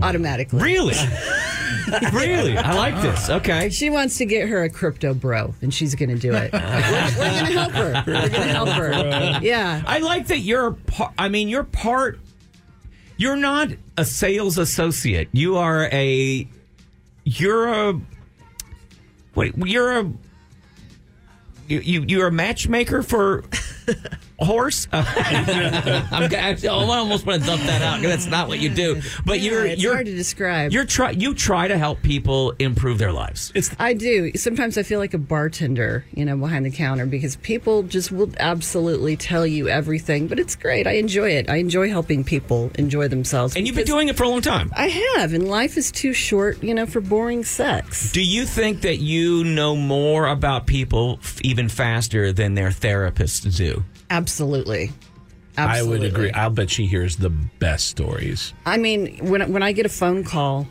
automatically. 0.02 0.62
Really? 0.62 0.94
really? 2.12 2.56
I 2.56 2.74
like 2.74 3.00
this. 3.02 3.30
Okay. 3.30 3.70
She 3.70 3.90
wants 3.90 4.18
to 4.18 4.26
get 4.26 4.48
her 4.48 4.62
a 4.62 4.68
crypto 4.70 5.14
bro, 5.14 5.54
and 5.62 5.72
she's 5.72 5.94
going 5.94 6.10
to 6.10 6.18
do 6.18 6.32
it. 6.32 6.52
we're 6.52 6.60
we're 6.60 7.40
going 7.40 7.46
to 7.46 7.52
help 7.52 7.72
her. 7.72 8.04
We're 8.06 8.28
going 8.28 8.30
to 8.30 8.38
help 8.38 8.68
her. 8.70 9.38
Yeah. 9.42 9.82
I 9.86 9.98
like 9.98 10.28
that 10.28 10.38
you're 10.38 10.72
part. 10.72 11.12
I 11.18 11.28
mean, 11.28 11.48
you're 11.48 11.64
part. 11.64 12.20
You're 13.16 13.36
not 13.36 13.68
a 13.96 14.04
sales 14.04 14.58
associate. 14.58 15.28
You 15.32 15.56
are 15.56 15.88
a. 15.92 16.48
You're 17.24 17.68
a. 17.68 18.00
Wait, 19.34 19.54
you're 19.56 20.00
a. 20.00 20.12
You, 21.66 21.80
you 21.80 22.04
you're 22.06 22.26
a 22.26 22.32
matchmaker 22.32 23.02
for 23.02 23.44
horse? 24.44 24.86
I'm, 24.92 25.04
oh, 26.32 26.90
I 26.90 26.98
almost 26.98 27.26
want 27.26 27.42
to 27.42 27.46
dump 27.46 27.62
that 27.62 27.82
out. 27.82 28.00
'cause 28.00 28.08
That's 28.10 28.26
not 28.26 28.48
what 28.48 28.58
you 28.60 28.68
do. 28.68 29.00
But 29.24 29.40
you're 29.40 29.66
it's 29.66 29.82
you're 29.82 29.94
hard 29.94 30.06
to 30.06 30.14
describe. 30.14 30.72
You're 30.72 30.84
try 30.84 31.10
you 31.10 31.34
try 31.34 31.68
to 31.68 31.78
help 31.78 32.02
people 32.02 32.52
improve 32.58 32.98
their 32.98 33.12
lives. 33.12 33.52
It's 33.54 33.70
I 33.78 33.94
do. 33.94 34.32
Sometimes 34.36 34.78
I 34.78 34.82
feel 34.82 34.98
like 35.00 35.14
a 35.14 35.18
bartender, 35.18 36.04
you 36.14 36.24
know, 36.24 36.36
behind 36.36 36.64
the 36.66 36.70
counter 36.70 37.06
because 37.06 37.36
people 37.36 37.82
just 37.82 38.12
will 38.12 38.30
absolutely 38.38 39.16
tell 39.16 39.46
you 39.46 39.68
everything. 39.68 40.26
But 40.28 40.38
it's 40.38 40.56
great. 40.56 40.86
I 40.86 40.92
enjoy 40.92 41.30
it. 41.30 41.48
I 41.48 41.56
enjoy 41.56 41.88
helping 41.88 42.24
people 42.24 42.70
enjoy 42.76 43.08
themselves. 43.08 43.56
And 43.56 43.66
you've 43.66 43.76
been 43.76 43.86
doing 43.86 44.08
it 44.08 44.16
for 44.16 44.24
a 44.24 44.28
long 44.28 44.40
time. 44.42 44.72
I 44.76 44.88
have, 44.88 45.32
and 45.32 45.48
life 45.48 45.76
is 45.76 45.90
too 45.90 46.12
short, 46.12 46.62
you 46.62 46.74
know, 46.74 46.86
for 46.86 47.00
boring 47.00 47.44
sex. 47.44 48.12
Do 48.12 48.22
you 48.22 48.44
think 48.44 48.82
that 48.82 48.98
you 48.98 49.44
know 49.44 49.76
more 49.76 50.26
about 50.26 50.66
people 50.66 51.18
f- 51.22 51.40
even 51.42 51.68
faster 51.68 52.32
than 52.32 52.54
their 52.54 52.70
therapists 52.70 53.54
do? 53.56 53.84
Absolutely. 54.14 54.92
I 55.56 55.82
would 55.82 56.02
agree. 56.04 56.30
I'll 56.32 56.50
bet 56.50 56.70
she 56.70 56.86
hears 56.86 57.16
the 57.16 57.30
best 57.30 57.86
stories. 57.88 58.52
I 58.66 58.76
mean, 58.76 59.18
when 59.28 59.52
when 59.52 59.62
I 59.62 59.72
get 59.72 59.86
a 59.86 59.90
phone 59.90 60.24
call, 60.24 60.66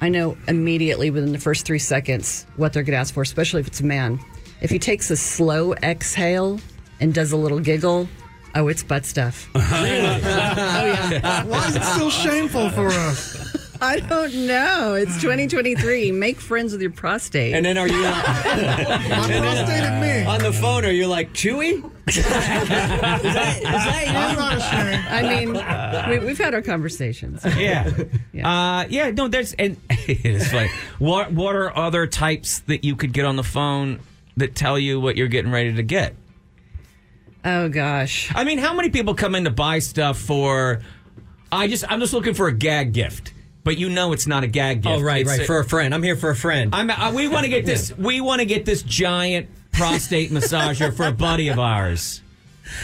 I 0.00 0.08
know 0.08 0.36
immediately 0.46 1.10
within 1.10 1.32
the 1.32 1.38
first 1.38 1.64
three 1.66 1.78
seconds 1.78 2.46
what 2.56 2.72
they're 2.72 2.82
going 2.82 2.92
to 2.92 2.98
ask 2.98 3.14
for, 3.14 3.22
especially 3.22 3.60
if 3.60 3.66
it's 3.66 3.80
a 3.80 3.84
man. 3.84 4.20
If 4.60 4.70
he 4.70 4.78
takes 4.78 5.10
a 5.10 5.16
slow 5.16 5.74
exhale 5.74 6.60
and 7.00 7.12
does 7.14 7.32
a 7.32 7.36
little 7.36 7.60
giggle, 7.60 8.08
oh, 8.54 8.68
it's 8.68 8.82
butt 8.82 9.04
stuff. 9.04 9.48
Oh, 9.54 9.84
yeah. 9.84 11.44
Why 11.44 11.66
is 11.68 11.76
it 11.76 11.82
still 11.82 12.10
shameful 12.10 12.70
for 12.70 12.88
us? 12.88 13.55
I 13.80 14.00
don't 14.00 14.46
know. 14.46 14.94
It's 14.94 15.14
2023. 15.20 16.12
Make 16.12 16.40
friends 16.40 16.72
with 16.72 16.80
your 16.80 16.90
prostate. 16.90 17.54
And 17.54 17.64
then 17.64 17.76
are 17.78 17.88
you 17.88 17.94
on, 18.04 18.04
My 18.04 19.38
prostate 19.38 19.82
and 19.82 20.00
me. 20.00 20.24
on 20.24 20.40
the 20.40 20.52
phone? 20.52 20.84
Are 20.84 20.90
you 20.90 21.06
like 21.06 21.32
Chewy? 21.32 21.84
is 22.08 22.16
that, 22.24 23.22
is 23.22 23.32
that 23.32 24.06
you? 24.06 24.12
I'm 24.12 24.36
not 24.36 24.56
ashamed. 24.58 25.06
I 25.08 26.08
mean, 26.08 26.20
we, 26.20 26.26
we've 26.26 26.38
had 26.38 26.54
our 26.54 26.62
conversations. 26.62 27.44
Yeah. 27.44 27.90
Yeah. 28.32 28.48
Uh, 28.80 28.86
yeah, 28.88 29.10
no, 29.10 29.28
there's, 29.28 29.52
and 29.54 29.76
it's 29.88 30.52
like 30.52 30.70
What, 30.98 31.32
what 31.32 31.56
are 31.56 31.76
other 31.76 32.06
types 32.06 32.60
that 32.60 32.84
you 32.84 32.94
could 32.96 33.12
get 33.12 33.24
on 33.24 33.36
the 33.36 33.42
phone 33.44 34.00
that 34.36 34.54
tell 34.54 34.78
you 34.78 35.00
what 35.00 35.16
you're 35.16 35.28
getting 35.28 35.50
ready 35.50 35.74
to 35.74 35.82
get? 35.82 36.14
Oh 37.44 37.68
gosh. 37.68 38.30
I 38.34 38.44
mean, 38.44 38.58
how 38.58 38.74
many 38.74 38.90
people 38.90 39.14
come 39.14 39.34
in 39.34 39.44
to 39.44 39.50
buy 39.50 39.78
stuff 39.78 40.18
for, 40.18 40.82
I 41.52 41.68
just, 41.68 41.84
I'm 41.90 42.00
just 42.00 42.12
looking 42.12 42.34
for 42.34 42.48
a 42.48 42.52
gag 42.52 42.92
gift, 42.92 43.32
but 43.66 43.78
you 43.78 43.88
know 43.88 44.12
it's 44.12 44.28
not 44.28 44.44
a 44.44 44.46
gag 44.46 44.82
gift. 44.82 45.00
Oh, 45.00 45.02
right, 45.02 45.22
It's 45.22 45.30
right. 45.30 45.40
a- 45.40 45.44
For 45.44 45.58
a 45.58 45.64
friend. 45.64 45.92
I'm 45.92 46.02
here 46.04 46.14
for 46.14 46.30
a 46.30 46.36
friend. 46.36 46.72
I'm, 46.72 46.88
uh, 46.88 47.10
we 47.12 47.26
want 47.26 47.46
to 47.46 47.50
get 47.50 47.66
this, 47.66 47.92
we 47.98 48.20
want 48.20 48.38
to 48.38 48.46
get 48.46 48.64
this 48.64 48.80
giant 48.82 49.48
prostate 49.72 50.30
massager 50.30 50.96
for 50.96 51.08
a 51.08 51.12
buddy 51.12 51.48
of 51.48 51.58
ours. 51.58 52.22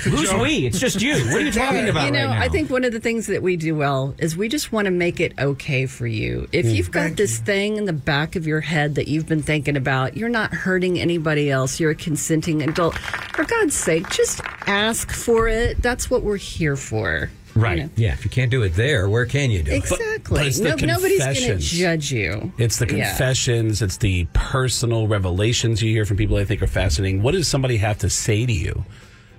Who's 0.02 0.32
we? 0.34 0.66
It's 0.66 0.80
just 0.80 1.00
you. 1.00 1.14
What 1.14 1.36
are 1.36 1.40
you 1.40 1.52
talking 1.52 1.88
about 1.88 2.06
you 2.06 2.10
know, 2.10 2.26
right 2.26 2.34
now? 2.38 2.42
I 2.42 2.48
think 2.48 2.68
one 2.68 2.82
of 2.82 2.92
the 2.92 2.98
things 2.98 3.28
that 3.28 3.42
we 3.42 3.56
do 3.56 3.76
well 3.76 4.14
is 4.18 4.36
we 4.36 4.48
just 4.48 4.72
want 4.72 4.86
to 4.86 4.90
make 4.90 5.20
it 5.20 5.32
okay 5.38 5.86
for 5.86 6.06
you. 6.06 6.48
If 6.52 6.66
you've 6.66 6.90
got 6.90 7.02
Thank 7.02 7.16
this 7.16 7.38
thing 7.38 7.76
in 7.76 7.84
the 7.84 7.92
back 7.92 8.34
of 8.34 8.44
your 8.46 8.60
head 8.60 8.96
that 8.96 9.06
you've 9.06 9.26
been 9.26 9.42
thinking 9.42 9.76
about, 9.76 10.16
you're 10.16 10.28
not 10.28 10.52
hurting 10.52 10.98
anybody 10.98 11.48
else. 11.50 11.78
You're 11.78 11.92
a 11.92 11.96
consenting 11.96 12.62
adult. 12.62 12.96
For 12.98 13.44
God's 13.44 13.76
sake, 13.76 14.08
just 14.10 14.40
ask 14.66 15.12
for 15.12 15.46
it. 15.48 15.80
That's 15.80 16.10
what 16.10 16.22
we're 16.22 16.36
here 16.36 16.76
for. 16.76 17.30
Right. 17.54 17.78
You 17.78 17.84
know? 17.84 17.90
yeah, 17.96 18.12
if 18.14 18.24
you 18.24 18.30
can't 18.30 18.50
do 18.50 18.62
it 18.62 18.74
there, 18.74 19.08
where 19.08 19.26
can 19.26 19.50
you 19.50 19.62
do 19.62 19.72
it? 19.72 19.76
Exactly. 19.76 20.38
but 20.38 20.46
it's 20.46 20.58
the 20.58 20.70
No- 20.76 20.94
nobody's 20.94 21.18
going 21.24 21.34
to 21.34 21.58
judge 21.58 22.10
you. 22.12 22.52
It's 22.58 22.78
the 22.78 22.86
Yeah. 22.86 23.08
confessions, 23.08 23.82
it's 23.82 23.98
the 23.98 24.26
personal 24.32 25.06
revelations 25.08 25.82
you 25.82 25.90
hear 25.92 26.04
from 26.06 26.16
people 26.16 26.36
I 26.36 26.44
think 26.44 26.62
are 26.62 26.66
fascinating. 26.66 27.22
What 27.22 27.32
does 27.32 27.48
somebody 27.48 27.76
have 27.78 27.98
to 27.98 28.08
say 28.10 28.46
to 28.46 28.52
you 28.52 28.84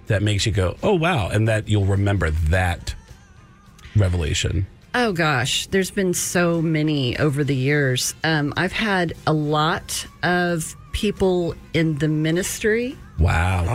that 0.07 0.21
makes 0.21 0.45
you 0.45 0.51
go, 0.51 0.77
oh, 0.83 0.93
wow, 0.93 1.29
and 1.29 1.47
that 1.47 1.67
you'll 1.67 1.85
remember 1.85 2.29
that 2.49 2.93
revelation? 3.95 4.67
Oh 4.95 5.11
gosh, 5.11 5.65
there's 5.67 5.89
been 5.89 6.13
so 6.13 6.61
many 6.61 7.17
over 7.17 7.43
the 7.43 7.55
years. 7.55 8.13
Um, 8.23 8.53
I've 8.57 8.71
had 8.73 9.13
a 9.25 9.33
lot 9.33 10.05
of 10.21 10.75
people 10.91 11.55
in 11.73 11.97
the 11.97 12.07
ministry 12.07 12.95
Wow. 13.23 13.65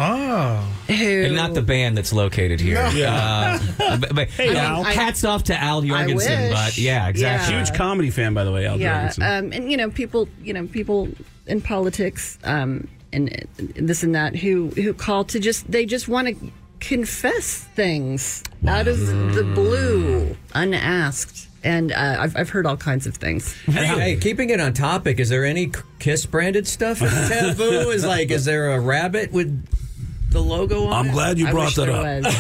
Oh. 0.89 0.93
who 0.93 1.25
And 1.25 1.35
not 1.37 1.55
the 1.55 1.63
band 1.63 1.97
that's 1.97 2.13
located 2.13 2.61
here. 2.61 2.79
Uh, 2.79 3.59
but, 3.99 4.15
but- 4.15 4.29
Hey, 4.39 4.51
uh, 4.55 4.61
Al. 4.61 4.83
hats 4.85 5.25
off 5.25 5.45
to 5.45 5.59
Al 5.61 5.83
Jourgensen, 5.83 6.53
but 6.53 6.77
yeah, 6.79 7.09
exactly. 7.09 7.55
Yeah. 7.55 7.65
Huge 7.65 7.75
comedy 7.77 8.11
fan, 8.11 8.35
by 8.35 8.45
the 8.45 8.53
way, 8.53 8.67
Al 8.67 8.79
yeah, 8.79 9.09
Jourgensen. 9.09 9.39
um, 9.39 9.53
and 9.53 9.71
you 9.71 9.77
know 9.77 9.91
people, 9.91 10.29
you 10.43 10.53
know 10.53 10.67
people 10.67 11.09
in 11.47 11.61
politics, 11.61 12.39
um, 12.45 12.87
and, 13.13 13.47
and 13.59 13.89
this 13.89 14.03
and 14.03 14.15
that 14.15 14.37
who 14.37 14.69
who 14.71 14.93
call 14.93 15.25
to 15.25 15.41
just 15.41 15.71
they 15.71 15.87
just 15.87 16.09
want 16.09 16.29
to 16.29 16.51
confess 16.81 17.65
things 17.75 18.45
out 18.67 18.89
of 18.89 18.99
the 19.35 19.43
blue, 19.55 20.37
unasked. 20.55 21.47
And 21.65 21.91
uh, 21.93 22.17
I've, 22.21 22.37
I've 22.37 22.51
heard 22.51 22.67
all 22.67 22.77
kinds 22.77 23.07
of 23.07 23.17
things. 23.17 23.53
Hey, 23.63 23.87
hey, 23.87 24.17
keeping 24.17 24.51
it 24.51 24.61
on 24.61 24.75
topic, 24.75 25.19
is 25.19 25.29
there 25.29 25.45
any 25.45 25.73
Kiss 25.99 26.25
branded 26.25 26.69
stuff 26.69 27.03
in 27.03 27.09
Tabu? 27.29 27.91
Is 27.91 28.05
like, 28.05 28.31
is 28.31 28.45
there 28.45 28.73
a 28.73 28.81
rabbit 28.81 29.33
with 29.33 29.67
the 30.31 30.41
logo 30.43 30.87
on 30.87 30.93
I'm 30.93 31.07
it? 31.07 31.13
glad 31.13 31.39
you 31.39 31.49
brought 31.51 31.75
that 31.77 31.89
up. 31.89 32.35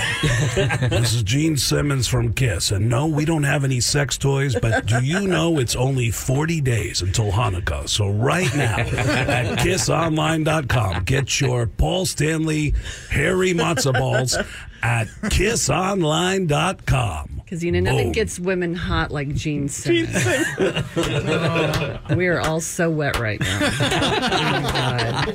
This 0.90 1.14
is 1.14 1.22
Gene 1.22 1.56
Simmons 1.56 2.06
from 2.08 2.32
Kiss. 2.32 2.70
And 2.70 2.88
no, 2.88 3.06
we 3.06 3.24
don't 3.24 3.44
have 3.44 3.64
any 3.64 3.80
sex 3.80 4.18
toys, 4.18 4.54
but 4.60 4.86
do 4.86 5.02
you 5.02 5.26
know 5.26 5.58
it's 5.58 5.76
only 5.76 6.10
40 6.10 6.60
days 6.60 7.02
until 7.02 7.30
Hanukkah? 7.30 7.88
So 7.88 8.08
right 8.10 8.52
now 8.54 8.78
at 8.78 9.58
kissonline.com, 9.58 11.04
get 11.04 11.40
your 11.40 11.66
Paul 11.66 12.06
Stanley 12.06 12.74
hairy 13.10 13.52
matzo 13.54 13.92
balls 13.92 14.36
at 14.82 15.06
kissonline.com. 15.24 17.30
Because 17.36 17.64
you 17.64 17.72
know 17.72 17.80
nothing 17.80 18.12
gets 18.12 18.38
women 18.38 18.74
hot 18.74 19.10
like 19.10 19.34
Gene 19.34 19.70
Simmons. 19.70 20.14
we 22.14 22.26
are 22.26 22.40
all 22.40 22.60
so 22.60 22.90
wet 22.90 23.18
right 23.18 23.40
now. 23.40 25.24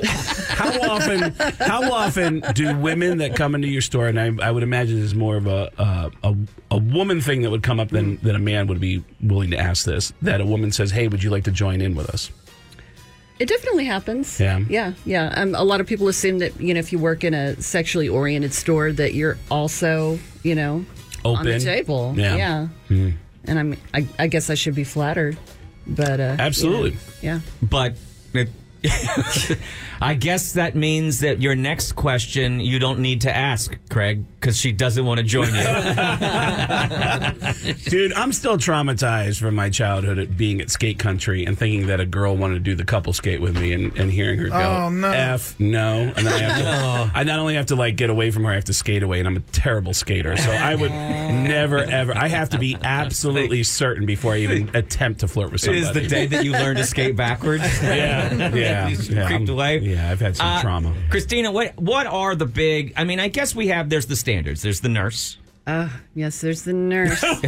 Oh 0.56 0.56
how 0.56 0.92
often 0.92 1.32
how 1.60 1.92
often 1.92 2.44
do 2.54 2.78
women 2.78 3.18
that 3.18 3.36
come 3.36 3.56
into 3.56 3.68
your 3.68 3.82
store 3.82 4.08
and 4.08 4.20
I, 4.20 4.48
I 4.48 4.52
would 4.52 4.64
imagine 4.64 4.96
this 4.98 5.06
is 5.06 5.16
more 5.16 5.36
of 5.36 5.48
a, 5.48 5.72
uh, 5.78 6.10
a 6.24 6.36
a 6.72 6.78
woman 6.78 7.22
thing 7.22 7.42
that 7.42 7.50
would 7.50 7.64
come 7.64 7.80
up 7.80 7.90
than, 7.90 8.18
than 8.18 8.36
a 8.36 8.40
man 8.40 8.68
would 8.68 8.80
be 8.80 9.04
willing 9.22 9.52
to 9.52 9.58
ask 9.58 9.86
this 9.86 10.14
that 10.22 10.42
a 10.42 10.46
woman 10.46 10.72
says 10.72 10.92
hey 10.92 11.08
would 11.08 11.24
you 11.24 11.30
like 11.30 11.44
to 11.46 11.52
join 11.52 11.82
in 11.82 11.96
with 11.96 12.10
us 12.10 12.30
It 13.44 13.50
definitely 13.50 13.84
happens. 13.84 14.40
Yeah. 14.40 14.60
yeah, 14.70 14.94
yeah. 15.06 15.34
Um, 15.36 15.54
a 15.54 15.66
lot 15.66 15.82
of 15.82 15.88
people 15.88 16.08
assume 16.08 16.40
that 16.40 16.62
you 16.62 16.74
know 16.74 16.80
if 16.80 16.94
you 16.94 16.98
work 16.98 17.26
in 17.26 17.34
a 17.34 17.62
sexually 17.62 18.08
oriented 18.08 18.54
store 18.54 18.94
that 18.94 19.16
you're 19.16 19.38
also 19.52 20.18
you 20.44 20.56
know 20.56 20.86
on 21.26 21.44
the 21.44 21.60
table. 21.60 22.14
Yeah. 22.16 22.70
And 22.90 23.60
I'm 23.60 23.78
I, 23.94 24.08
I 24.18 24.28
guess 24.28 24.50
I 24.50 24.54
should 24.54 24.76
be 24.76 24.86
flattered, 24.86 25.38
but 25.86 26.22
uh, 26.22 26.38
Absolutely. 26.40 26.96
yeah. 27.22 27.42
But 27.62 27.98
it, 28.34 28.48
I 30.02 30.14
guess 30.14 30.54
that 30.54 30.74
means 30.74 31.20
that 31.20 31.42
your 31.42 31.56
next 31.56 31.98
question 31.98 32.62
you 32.62 32.80
don't 32.80 33.00
need 33.00 33.20
to 33.22 33.36
ask, 33.36 33.78
Craig, 33.90 34.24
because 34.44 34.58
she 34.60 34.74
doesn't 34.74 35.06
want 35.06 35.20
to 35.20 35.24
join 35.24 35.48
you. 35.56 35.64
dude 37.90 38.12
i'm 38.14 38.34
still 38.34 38.58
traumatized 38.58 39.40
from 39.40 39.56
my 39.56 39.70
childhood 39.70 40.20
at 40.20 40.36
being 40.36 40.60
at 40.60 40.70
skate 40.70 41.00
country 41.00 41.46
and 41.46 41.58
thinking 41.58 41.88
that 41.88 42.02
a 42.02 42.06
girl 42.06 42.36
wanted 42.36 42.56
to 42.56 42.60
do 42.60 42.76
the 42.76 42.84
couple 42.84 43.14
skate 43.14 43.40
with 43.40 43.58
me 43.58 43.72
and, 43.72 43.96
and 43.98 44.12
hearing 44.12 44.38
her 44.40 44.50
go 44.50 44.56
Oh, 44.84 44.90
no. 44.90 45.10
f 45.10 45.58
no 45.60 46.12
and 46.16 46.28
then 46.28 46.28
I, 46.28 46.38
have 46.40 47.12
to, 47.12 47.16
I 47.20 47.24
not 47.24 47.40
only 47.40 47.56
have 47.56 47.68
to 47.68 47.76
like 47.78 47.96
get 47.96 48.10
away 48.10 48.32
from 48.32 48.44
her 48.44 48.52
i 48.52 48.56
have 48.56 48.66
to 48.66 48.74
skate 48.74 49.02
away 49.02 49.20
and 49.20 49.28
i'm 49.28 49.38
a 49.38 49.42
terrible 49.42 49.94
skater 49.94 50.36
so 50.36 50.52
i 50.52 50.76
would 50.76 50.92
never 50.92 51.78
ever 51.78 52.14
i 52.18 52.28
have 52.28 52.50
to 52.50 52.60
be 52.60 52.76
absolutely 52.84 53.64
certain 53.64 54.06
before 54.06 54.34
i 54.34 54.40
even 54.40 54.70
attempt 54.76 55.22
to 55.22 55.28
flirt 55.30 55.54
with 55.54 55.62
somebody 55.62 55.82
Is 55.86 55.94
the 55.94 56.06
day 56.06 56.26
that 56.28 56.44
you 56.44 56.52
learn 56.52 56.76
to 56.76 56.84
skate 56.86 57.16
backwards? 57.16 57.64
yeah 57.82 58.34
yeah, 58.54 58.90
yeah, 58.90 59.28
creeped 59.28 59.32
I'm- 59.32 59.50
away? 59.50 59.78
yeah 59.80 60.12
i've 60.12 60.20
had 60.20 60.36
some 60.36 60.48
Uh, 60.48 60.62
trauma 60.62 60.94
Kristina, 61.10 61.54
what 61.54 61.80
what 61.80 62.08
are 62.08 62.34
the 62.36 62.46
big? 62.48 62.94
I 62.98 63.04
mean, 63.04 63.20
I 63.20 63.28
guess 63.28 63.54
we 63.56 63.68
have. 63.68 63.88
There's 63.90 64.08
the 64.08 64.16
standards. 64.34 64.62
There's 64.64 64.82
the 64.82 64.90
nurse. 64.90 65.38
Uh, 65.66 65.88
yes, 66.14 66.42
there's 66.42 66.64
the 66.64 66.74
nurse. 66.74 67.24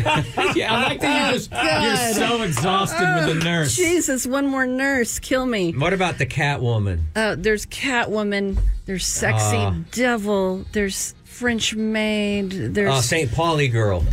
Yeah, 0.55 0.73
I 0.73 0.83
like 0.83 1.01
that 1.01 1.33
you 1.33 1.37
just 1.39 1.49
Oh, 1.51 1.81
you're 1.81 2.13
so 2.13 2.41
exhausted 2.43 3.25
with 3.27 3.37
the 3.39 3.43
nurse. 3.43 3.75
Jesus, 3.75 4.25
one 4.25 4.47
more 4.47 4.65
nurse, 4.65 5.19
kill 5.19 5.45
me. 5.45 5.71
What 5.73 5.91
about 5.91 6.17
the 6.17 6.25
Catwoman? 6.25 6.99
Uh, 7.15 7.35
there's 7.37 7.65
Catwoman. 7.65 8.57
There's 8.85 9.05
Sexy 9.05 9.57
Ah. 9.57 9.75
Devil. 9.91 10.63
There's 10.71 11.13
French 11.25 11.75
Maid. 11.75 12.51
There's. 12.51 12.89
Oh, 12.93 13.01
St. 13.01 13.29
Pauli 13.33 13.67
girl. 13.67 14.05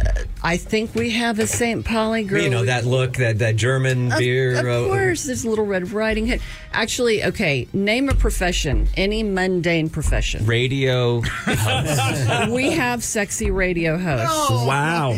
I 0.43 0.57
think 0.57 0.97
we 0.97 1.11
have 1.11 1.39
a 1.39 1.47
St. 1.47 1.85
Pauli 1.85 2.25
girl. 2.25 2.43
You 2.43 2.51
know, 2.51 2.65
that 2.65 2.85
look, 2.85 3.15
that, 3.19 3.39
that 3.39 3.55
German 3.55 4.11
Of, 4.11 4.19
beer. 4.19 4.59
of 4.59 4.67
uh, 4.67 4.89
course, 4.89 5.23
there's 5.25 5.45
a 5.45 5.49
little 5.51 5.67
Red 5.67 5.93
Riding 5.93 6.27
Hood. 6.27 6.41
Actually, 6.75 7.23
okay, 7.25 7.69
name 7.73 8.09
a 8.09 8.15
profession, 8.15 8.89
any 8.97 9.23
mundane 9.23 9.89
profession. 9.91 10.45
Radio. 10.47 11.21
we 12.51 12.71
have 12.73 13.05
sexy 13.05 13.51
radio 13.51 13.99
hosts. 13.99 14.51
wow 14.51 15.17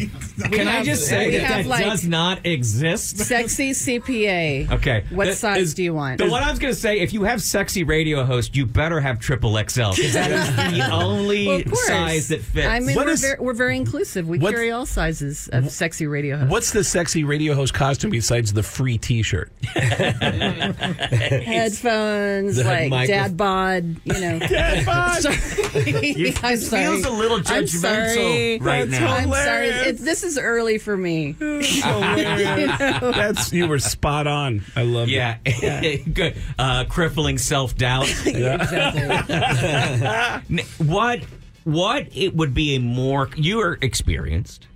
Can 0.50 0.66
I 0.68 0.82
just 0.82 1.06
say 1.06 1.38
that 1.38 1.48
that 1.48 1.66
like- 1.66 1.84
does 1.84 2.04
not 2.06 2.44
exist? 2.44 3.18
Sexy 3.18 3.70
CPA. 3.70 4.70
Okay. 4.72 5.04
What 5.10 5.26
That 5.26 5.36
size 5.36 5.60
is- 5.62 5.74
do 5.74 5.82
you 5.84 5.94
want? 5.94 6.20
So 6.20 6.28
what 6.28 6.42
I 6.42 6.50
was 6.50 6.58
going 6.58 6.74
to 6.74 6.78
say, 6.80 6.98
if 7.00 7.12
you 7.12 7.22
have 7.24 7.40
sexy 7.40 7.84
radio 7.84 8.24
host, 8.24 8.56
you 8.56 8.66
better 8.66 8.98
have 9.00 9.20
triple 9.20 9.52
XL 9.56 9.90
because 9.94 10.12
that 10.14 10.30
is 10.32 10.56
the 10.78 10.90
only 10.92 11.46
Well, 11.46 11.76
size 11.76 12.28
that 12.28 12.40
fits. 12.42 12.66
I 12.66 12.80
mean, 12.80 12.96
What 12.96 13.06
we're, 13.06 13.12
is- 13.12 13.20
very, 13.20 13.38
we're 13.38 13.52
very 13.54 13.76
inclusive. 13.76 14.28
We 14.28 14.38
carry 14.40 14.70
all 14.72 14.86
sizes 14.86 15.48
of 15.52 15.70
sexy 15.70 16.06
radio 16.06 16.36
hosts. 16.36 16.50
What's 16.50 16.70
the 16.72 16.82
sexy 16.84 17.22
radio 17.24 17.54
host 17.54 17.74
costume 17.74 18.10
besides 18.10 18.52
the 18.52 18.62
free 18.62 18.98
T-shirt? 18.98 19.52
headphones, 21.44 22.56
The 22.56 22.64
like 22.64 22.90
micro- 22.90 23.14
dad 23.14 23.36
bod, 23.36 23.84
you 24.04 24.12
know. 24.20 24.38
dad 24.40 24.86
bod. 24.86 25.22
Sorry. 25.22 26.34
I'm 26.42 26.56
sorry. 26.56 26.84
feels 26.84 27.04
a 27.04 27.10
little 27.10 27.38
I'm 27.38 27.44
judgmental 27.44 28.14
sorry. 28.14 28.58
right 28.60 28.88
now. 28.88 29.14
I'm 29.14 29.30
sorry. 29.30 29.68
It, 29.68 29.98
this 29.98 30.22
is 30.22 30.38
early 30.38 30.78
for 30.78 30.96
me. 30.96 31.32
That's 31.40 31.82
you 33.52 33.66
were 33.68 33.78
spot 33.78 34.26
on. 34.26 34.62
I 34.76 34.82
love 34.82 35.08
Yeah, 35.08 35.38
good. 36.12 36.36
Uh, 36.58 36.84
crippling 36.84 37.38
self 37.38 37.76
doubt. 37.76 38.08
exactly. 38.26 39.02
what? 40.86 41.20
What? 41.64 42.08
It 42.14 42.34
would 42.34 42.54
be 42.54 42.76
a 42.76 42.80
more. 42.80 43.28
You 43.36 43.60
are 43.60 43.78
experienced. 43.80 44.66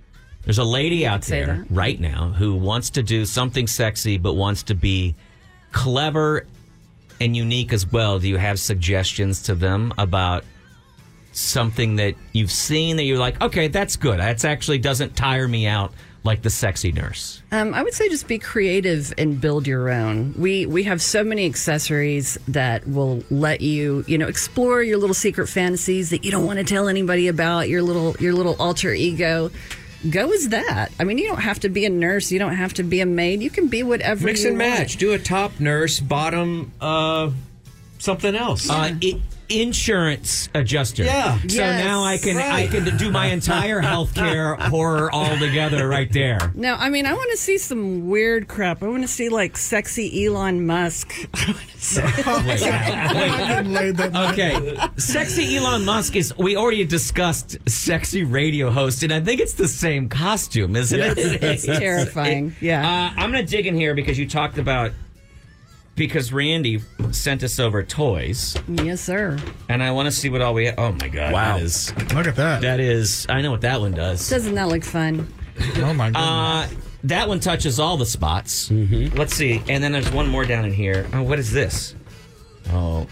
There's 0.43 0.57
a 0.57 0.63
lady 0.63 1.05
out 1.05 1.21
there 1.23 1.65
right 1.69 1.99
now 1.99 2.29
who 2.29 2.55
wants 2.55 2.91
to 2.91 3.03
do 3.03 3.25
something 3.25 3.67
sexy, 3.67 4.17
but 4.17 4.33
wants 4.33 4.63
to 4.63 4.75
be 4.75 5.15
clever 5.71 6.47
and 7.19 7.35
unique 7.35 7.73
as 7.73 7.91
well. 7.91 8.19
Do 8.19 8.27
you 8.27 8.37
have 8.37 8.59
suggestions 8.59 9.43
to 9.43 9.55
them 9.55 9.93
about 9.97 10.43
something 11.31 11.97
that 11.97 12.15
you've 12.33 12.51
seen 12.51 12.97
that 12.97 13.03
you're 13.03 13.19
like, 13.19 13.41
okay, 13.41 13.67
that's 13.67 13.95
good. 13.95 14.19
That's 14.19 14.45
actually 14.45 14.79
doesn't 14.79 15.15
tire 15.15 15.47
me 15.47 15.67
out 15.67 15.93
like 16.23 16.41
the 16.41 16.49
sexy 16.49 16.91
nurse. 16.91 17.41
Um, 17.51 17.73
I 17.73 17.81
would 17.81 17.93
say 17.93 18.09
just 18.09 18.27
be 18.27 18.39
creative 18.39 19.13
and 19.17 19.39
build 19.39 19.67
your 19.67 19.89
own. 19.89 20.33
We 20.37 20.65
we 20.65 20.83
have 20.83 21.01
so 21.01 21.23
many 21.23 21.45
accessories 21.45 22.37
that 22.49 22.85
will 22.87 23.23
let 23.29 23.61
you, 23.61 24.03
you 24.07 24.17
know, 24.17 24.27
explore 24.27 24.83
your 24.83 24.97
little 24.97 25.13
secret 25.13 25.47
fantasies 25.47 26.09
that 26.09 26.25
you 26.25 26.31
don't 26.31 26.45
want 26.45 26.59
to 26.59 26.65
tell 26.65 26.89
anybody 26.89 27.27
about. 27.29 27.69
Your 27.69 27.81
little 27.81 28.15
your 28.19 28.33
little 28.33 28.55
alter 28.59 28.93
ego. 28.93 29.49
Go 30.09 30.31
as 30.31 30.49
that. 30.49 30.89
I 30.99 31.03
mean, 31.03 31.17
you 31.17 31.27
don't 31.27 31.41
have 31.41 31.59
to 31.61 31.69
be 31.69 31.85
a 31.85 31.89
nurse. 31.89 32.31
You 32.31 32.39
don't 32.39 32.55
have 32.55 32.73
to 32.75 32.83
be 32.83 33.01
a 33.01 33.05
maid. 33.05 33.41
You 33.41 33.49
can 33.49 33.67
be 33.67 33.83
whatever. 33.83 34.23
Mix 34.25 34.43
you 34.43 34.49
and 34.51 34.57
want. 34.59 34.69
match. 34.79 34.97
Do 34.97 35.11
a 35.13 35.19
top 35.19 35.59
nurse, 35.59 35.99
bottom 35.99 36.71
uh, 36.79 37.31
something 37.97 38.33
else. 38.35 38.69
Uh, 38.69 38.93
i- 39.01 39.21
insurance 39.49 40.49
adjuster. 40.53 41.03
Yeah. 41.03 41.37
So 41.39 41.47
Yes. 41.47 41.83
now 41.83 42.03
I 42.03 42.17
can 42.17 42.37
I 42.37 42.67
can 42.67 42.95
do 42.97 43.11
my 43.11 43.27
entire 43.37 43.81
healthcare 43.81 44.57
horror 44.59 45.11
all 45.11 45.37
together 45.37 45.87
right 45.87 46.11
there. 46.11 46.51
No, 46.55 46.75
I 46.75 46.89
mean, 46.89 47.05
I 47.05 47.13
want 47.13 47.31
to 47.31 47.37
see 47.37 47.57
some 47.57 48.07
weird 48.09 48.47
crap. 48.47 48.83
I 48.83 48.87
want 48.87 49.03
to 49.03 49.07
see 49.07 49.29
like 49.29 49.57
sexy 49.57 50.25
Elon 50.25 50.65
Musk. 50.65 51.13
I 51.33 52.57
getting 52.57 53.73
laid 53.73 53.97
that 53.97 54.11
night. 54.11 54.33
Okay, 54.33 54.77
sexy 54.97 55.55
Elon 55.57 55.85
Musk 55.85 56.15
is. 56.15 56.35
We 56.37 56.55
already 56.55 56.85
discussed 56.85 57.57
sexy 57.67 58.23
radio 58.23 58.69
host, 58.69 59.03
and 59.03 59.13
I 59.13 59.19
think 59.21 59.41
it's 59.41 59.53
the 59.53 59.67
same 59.67 60.09
costume, 60.09 60.75
isn't 60.75 60.99
it? 60.99 61.17
it's 61.17 61.65
terrifying. 61.79 62.55
Yeah. 62.61 62.81
Uh, 62.87 63.13
I'm 63.21 63.31
going 63.31 63.45
to 63.45 63.49
dig 63.49 63.67
in 63.67 63.75
here 63.75 63.93
because 63.95 64.17
you 64.19 64.27
talked 64.27 64.57
about 64.57 64.91
because 65.99 66.33
Randy 66.33 66.81
sent 67.11 67.43
us 67.43 67.59
over 67.59 67.83
toys, 67.83 68.57
yes, 68.67 69.01
sir. 69.01 69.37
and 69.67 69.83
I 69.83 69.91
want 69.91 70.07
to 70.07 70.11
see 70.11 70.29
what 70.29 70.41
all 70.41 70.53
we. 70.55 70.65
have. 70.65 70.75
Oh 70.79 70.93
my 70.93 71.09
god! 71.09 71.33
Wow. 71.33 71.57
That 71.57 71.63
is 71.63 71.93
Look 72.15 72.25
at 72.25 72.35
that. 72.37 72.61
that 72.61 72.79
is. 72.79 73.27
I 73.29 73.41
know 73.41 73.51
what 73.51 73.61
that 73.61 73.79
one 73.79 73.91
does. 73.91 74.27
Doesn't 74.27 74.55
that 74.55 74.69
look 74.69 74.83
fun? 74.83 75.31
Oh 75.75 75.93
my 75.93 76.07
goodness. 76.07 76.15
Uh, 76.15 76.67
that 77.03 77.27
one 77.27 77.39
touches 77.39 77.79
all 77.79 77.97
the 77.97 78.05
spots. 78.05 78.71
Let's 78.71 79.35
see. 79.35 79.61
And 79.67 79.83
then 79.83 79.91
there's 79.91 80.09
one 80.11 80.27
more 80.27 80.45
down 80.45 80.65
in 80.65 80.73
here. 80.73 81.05
Oh, 81.13 81.21
what 81.21 81.37
is 81.37 81.51
this? 81.51 81.95
Oh, 82.71 83.07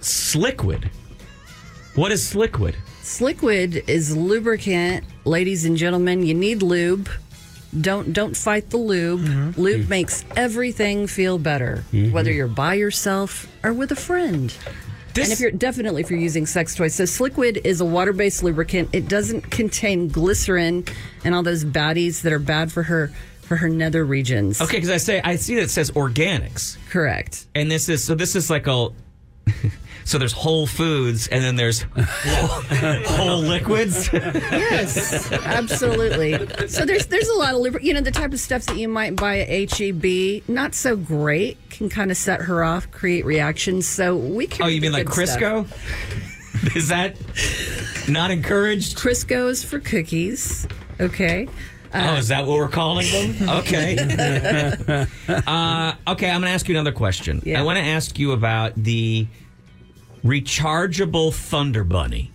Sliquid. 0.00 0.90
What 1.94 2.12
is 2.12 2.22
Sliquid? 2.32 2.74
Sliquid 3.02 3.88
is 3.88 4.16
lubricant, 4.16 5.04
ladies 5.24 5.64
and 5.66 5.76
gentlemen. 5.76 6.24
You 6.24 6.34
need 6.34 6.62
lube. 6.62 7.08
Don't 7.80 8.12
don't 8.12 8.36
fight 8.36 8.70
the 8.70 8.76
lube. 8.76 9.20
Mm-hmm. 9.20 9.60
Lube 9.60 9.86
mm. 9.86 9.88
makes 9.88 10.24
everything 10.36 11.06
feel 11.06 11.38
better, 11.38 11.84
mm-hmm. 11.92 12.12
whether 12.12 12.30
you're 12.30 12.48
by 12.48 12.74
yourself 12.74 13.46
or 13.62 13.72
with 13.72 13.92
a 13.92 13.96
friend. 13.96 14.54
This, 15.14 15.24
and 15.24 15.32
if 15.32 15.40
you're 15.40 15.50
definitely 15.50 16.02
if 16.02 16.10
you're 16.10 16.18
using 16.18 16.46
sex 16.46 16.74
toys, 16.74 16.94
so 16.94 17.04
Sliquid 17.04 17.60
is 17.64 17.80
a 17.80 17.84
water-based 17.84 18.42
lubricant. 18.42 18.90
It 18.92 19.08
doesn't 19.08 19.50
contain 19.50 20.08
glycerin 20.08 20.84
and 21.24 21.34
all 21.34 21.42
those 21.42 21.64
baddies 21.64 22.22
that 22.22 22.32
are 22.32 22.38
bad 22.38 22.72
for 22.72 22.82
her 22.84 23.10
for 23.42 23.56
her 23.56 23.68
nether 23.68 24.04
regions. 24.04 24.60
okay, 24.60 24.76
because 24.76 24.90
I 24.90 24.96
say 24.96 25.20
I 25.22 25.36
see 25.36 25.56
that 25.56 25.62
it 25.62 25.70
says 25.70 25.90
organics, 25.90 26.78
correct. 26.88 27.46
and 27.54 27.70
this 27.70 27.88
is 27.88 28.04
so. 28.04 28.14
This 28.14 28.36
is 28.36 28.48
like 28.50 28.66
a. 28.66 28.88
So 30.04 30.18
there's 30.18 30.32
Whole 30.32 30.66
Foods, 30.66 31.28
and 31.28 31.44
then 31.44 31.54
there's 31.56 31.82
whole 31.96 33.38
liquids. 33.38 34.12
Yes, 34.12 35.30
absolutely. 35.32 36.32
So 36.68 36.84
there's 36.84 37.06
there's 37.06 37.28
a 37.28 37.34
lot 37.34 37.54
of 37.54 37.60
liber- 37.60 37.80
you 37.80 37.94
know 37.94 38.00
the 38.00 38.10
type 38.10 38.32
of 38.32 38.40
stuff 38.40 38.64
that 38.64 38.76
you 38.76 38.88
might 38.88 39.14
buy 39.14 39.38
at 39.38 39.70
HEB, 39.72 40.42
not 40.48 40.74
so 40.74 40.96
great, 40.96 41.56
can 41.70 41.88
kind 41.88 42.10
of 42.10 42.16
set 42.16 42.42
her 42.42 42.64
off, 42.64 42.90
create 42.90 43.24
reactions. 43.24 43.86
So 43.86 44.16
we 44.16 44.48
can. 44.48 44.64
Oh, 44.66 44.68
you 44.68 44.80
mean 44.80 44.92
like 44.92 45.06
Crisco? 45.06 45.66
Is 46.76 46.88
that 46.88 47.16
not 48.08 48.30
encouraged? 48.30 48.98
Crisco 48.98 49.48
is 49.50 49.62
for 49.64 49.78
cookies. 49.78 50.66
Okay. 51.00 51.48
Oh, 51.94 52.16
is 52.16 52.28
that 52.28 52.46
what 52.46 52.56
we're 52.56 52.68
calling 52.68 53.06
them? 53.10 53.48
Okay. 53.62 53.96
uh, 55.28 55.94
okay, 56.08 56.30
I'm 56.30 56.40
going 56.40 56.48
to 56.48 56.54
ask 56.54 56.68
you 56.68 56.74
another 56.74 56.92
question. 56.92 57.42
Yeah. 57.44 57.60
I 57.60 57.64
want 57.64 57.78
to 57.78 57.84
ask 57.84 58.18
you 58.18 58.32
about 58.32 58.74
the 58.76 59.26
rechargeable 60.24 61.34
Thunder 61.34 61.84
Bunny. 61.84 62.30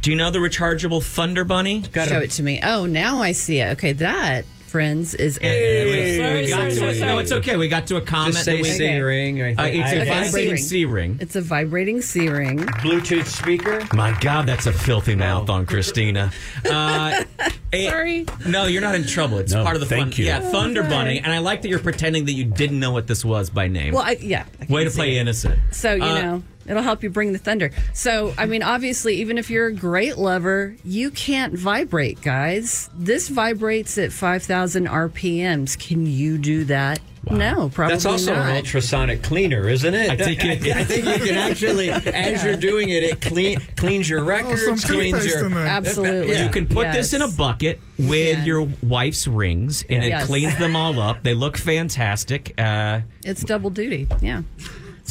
Do 0.00 0.10
you 0.10 0.16
know 0.16 0.30
the 0.30 0.40
rechargeable 0.40 1.02
Thunder 1.02 1.44
Bunny? 1.44 1.84
Show 1.94 2.18
it 2.18 2.30
to 2.32 2.42
me. 2.42 2.60
Oh, 2.62 2.86
now 2.86 3.22
I 3.22 3.32
see 3.32 3.60
it. 3.60 3.72
Okay, 3.72 3.92
that 3.92 4.44
friends 4.72 5.14
is. 5.14 5.38
we 5.38 6.48
got 6.48 6.70
to 6.72 6.88
a, 6.88 6.94
no, 7.06 7.18
it's 7.18 7.30
okay. 7.30 7.56
We 7.56 7.68
got 7.68 7.86
to 7.88 7.96
a 7.96 8.00
comment. 8.00 8.32
Just 8.34 8.44
say 8.46 8.56
that 8.56 8.62
we- 8.62 8.68
C 8.70 8.98
ring. 8.98 9.40
Uh, 9.40 9.44
it's 9.46 9.58
a 9.60 9.62
I- 9.62 10.02
Okay, 10.02 10.08
vibrating 10.24 10.56
C-ring. 10.56 11.18
It's 11.20 11.36
a 11.36 11.40
vibrating 11.42 12.00
C 12.02 12.28
ring. 12.28 12.58
Bluetooth 12.58 13.26
speaker. 13.26 13.82
My 13.94 14.18
God, 14.20 14.46
that's 14.46 14.66
a 14.66 14.72
filthy 14.72 15.14
mouth 15.14 15.50
on 15.50 15.66
Kristina. 15.66 16.32
Uh, 16.64 17.22
eh, 17.72 17.90
Sorry. 17.90 18.26
No, 18.46 18.64
you're 18.64 18.80
not 18.82 18.94
in 18.94 19.06
trouble. 19.06 19.38
It's 19.38 19.52
No, 19.52 19.62
part 19.62 19.76
of 19.76 19.80
the 19.80 19.86
thank 19.86 20.14
fun. 20.14 20.20
you. 20.20 20.24
Yeah, 20.26 20.40
Thunder 20.40 20.80
Okay. 20.80 20.88
Bunny, 20.90 21.18
and 21.18 21.30
I 21.32 21.38
like 21.38 21.62
that 21.62 21.68
you're 21.68 21.78
pretending 21.78 22.24
that 22.24 22.32
you 22.32 22.44
didn't 22.44 22.80
know 22.80 22.90
what 22.92 23.06
this 23.06 23.24
was 23.24 23.50
by 23.50 23.68
name. 23.68 23.92
Well, 23.94 24.02
I, 24.04 24.16
yeah. 24.20 24.46
I 24.60 24.72
Way 24.72 24.84
to 24.84 24.90
play 24.90 25.16
it. 25.16 25.20
innocent. 25.20 25.58
So, 25.70 25.94
you 25.94 26.02
Uh, 26.02 26.22
know, 26.22 26.42
it'll 26.66 26.82
help 26.82 27.02
you 27.02 27.10
bring 27.10 27.32
the 27.32 27.38
thunder. 27.38 27.70
So, 27.94 28.34
I 28.38 28.46
mean, 28.46 28.62
obviously, 28.62 29.16
even 29.16 29.38
if 29.38 29.50
you're 29.50 29.66
a 29.68 29.72
great 29.74 30.18
lover, 30.18 30.76
you 30.84 31.10
can't 31.10 31.54
vibrate, 31.54 32.20
guys. 32.22 32.88
This 32.94 33.28
vibrates 33.28 33.98
at 33.98 34.12
5,000 34.12 34.86
RPMs. 34.88 35.78
Can 35.78 36.06
you 36.06 36.38
do 36.38 36.64
that? 36.64 37.00
No, 37.30 37.68
probably 37.72 37.94
That's 37.94 38.04
also 38.04 38.34
not. 38.34 38.48
an 38.50 38.56
ultrasonic 38.56 39.22
cleaner, 39.22 39.68
isn't 39.68 39.94
it? 39.94 40.10
I 40.10 40.16
think 40.16 40.44
it- 40.44 40.66
I 40.76 40.82
think 40.82 41.04
you 41.06 41.24
can 41.24 41.36
actually, 41.38 41.88
as 41.90 42.42
you're 42.42 42.56
doing 42.56 42.88
it, 42.88 43.04
it 43.04 43.20
clean 43.20 43.60
cleans 43.76 44.10
your 44.10 44.24
records, 44.24 44.64
some 44.64 44.76
cleans 44.76 45.24
your. 45.24 45.46
in 45.46 45.54
there. 45.54 45.64
Absolutely. 45.64 46.42
You 46.42 46.48
can 46.48 46.66
put 46.66 46.90
this 46.92 47.12
in 47.12 47.22
a 47.22 47.28
bucket 47.28 47.78
with 47.96 48.38
can. 48.38 48.44
your 48.46 48.68
wife's 48.82 49.28
rings, 49.28 49.84
and 49.88 50.02
it 50.02 50.08
Yes. 50.08 50.26
cleans 50.26 50.58
them 50.58 50.74
all 50.74 50.98
up. 51.00 51.22
They 51.22 51.34
look 51.34 51.56
fantastic. 51.56 52.54
Uh, 52.58 53.02
It's 53.24 53.44
double 53.44 53.70
duty. 53.70 54.08
Yeah. 54.20 54.42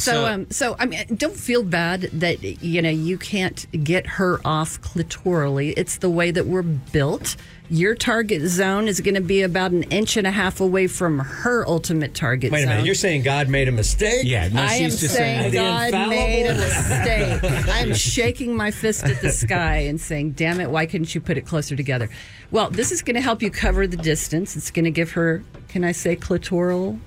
So, 0.02 0.12
So- 0.12 0.26
um, 0.26 0.50
so 0.50 0.76
I 0.78 0.86
mean, 0.86 1.04
don't 1.16 1.36
feel 1.36 1.62
bad 1.62 2.02
that 2.12 2.42
you 2.42 2.82
know 2.82 2.90
you 2.90 3.16
can't 3.18 3.66
get 3.84 4.06
her 4.18 4.40
off 4.44 4.80
clitorally. 4.82 5.74
It's 5.76 5.96
the 5.98 6.10
way 6.10 6.30
that 6.32 6.46
we're 6.46 6.62
built. 6.62 7.36
Your 7.70 7.94
target 7.94 8.42
zone 8.48 8.86
is 8.86 9.00
going 9.00 9.14
to 9.14 9.22
be 9.22 9.40
about 9.40 9.70
an 9.70 9.84
inch 9.84 10.18
and 10.18 10.26
a 10.26 10.30
half 10.30 10.60
away 10.60 10.88
from 10.88 11.20
her 11.20 11.66
ultimate 11.66 12.12
target 12.14 12.52
Wait 12.52 12.58
a 12.58 12.62
zone. 12.64 12.68
minute, 12.70 12.84
you're 12.84 12.94
saying 12.94 13.22
God 13.22 13.48
made 13.48 13.66
a 13.66 13.72
mistake? 13.72 14.24
yeah, 14.24 14.48
no, 14.48 14.60
I 14.60 14.74
am 14.74 14.90
just 14.90 15.14
saying 15.14 15.52
saying. 15.52 15.54
God 15.54 16.08
made 16.10 16.46
a 16.48 16.54
mistake. 17.42 17.68
I'm 17.70 17.94
shaking 17.94 18.54
my 18.56 18.72
fist 18.72 19.04
at 19.04 19.22
the 19.22 19.30
sky 19.30 19.76
and 19.88 19.98
saying, 20.00 20.32
"Damn 20.32 20.60
it! 20.60 20.68
Why 20.70 20.84
couldn't 20.84 21.14
you 21.14 21.20
put 21.20 21.38
it 21.38 21.46
closer 21.46 21.74
together?" 21.76 22.10
Well, 22.50 22.68
this 22.70 22.92
is 22.92 23.00
going 23.00 23.14
to 23.14 23.22
help 23.22 23.40
you 23.40 23.50
cover 23.50 23.86
the 23.86 23.96
distance. 23.96 24.56
It's 24.56 24.70
going 24.70 24.84
to 24.84 24.90
give 24.90 25.12
her, 25.12 25.42
can 25.68 25.84
I 25.84 25.92
say, 25.92 26.16
clitoral 26.16 26.98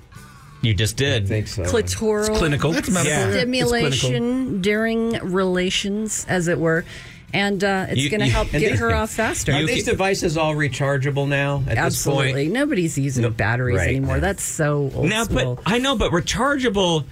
You 0.66 0.74
just 0.74 0.96
did. 0.96 1.24
I 1.24 1.26
think 1.26 1.46
so. 1.46 1.62
clitoral 1.62 2.36
Clinical. 2.36 2.72
That's 2.72 2.90
metaphor. 2.90 3.32
stimulation 3.32 4.60
during 4.60 5.12
relations, 5.24 6.26
as 6.28 6.48
it 6.48 6.58
were, 6.58 6.84
and 7.32 7.62
uh, 7.62 7.86
it's 7.88 8.08
going 8.08 8.20
to 8.20 8.26
help 8.26 8.50
get 8.50 8.60
these- 8.72 8.80
her 8.80 8.92
off 8.94 9.10
faster. 9.10 9.52
Are 9.52 9.64
these 9.64 9.84
devices 9.84 10.36
all 10.36 10.54
rechargeable 10.54 11.28
now 11.28 11.62
at 11.68 11.78
Absolutely, 11.78 12.32
this 12.32 12.34
point? 12.44 12.52
nobody's 12.52 12.98
using 12.98 13.22
No, 13.22 13.30
batteries 13.30 13.76
right. 13.76 13.88
anymore. 13.90 14.18
That's 14.20 14.42
so 14.42 14.90
old 14.94 15.08
Now, 15.08 15.24
school. 15.24 15.56
but 15.64 15.72
I 15.72 15.78
know, 15.78 15.96
but 15.96 16.10
rechargeable. 16.10 17.04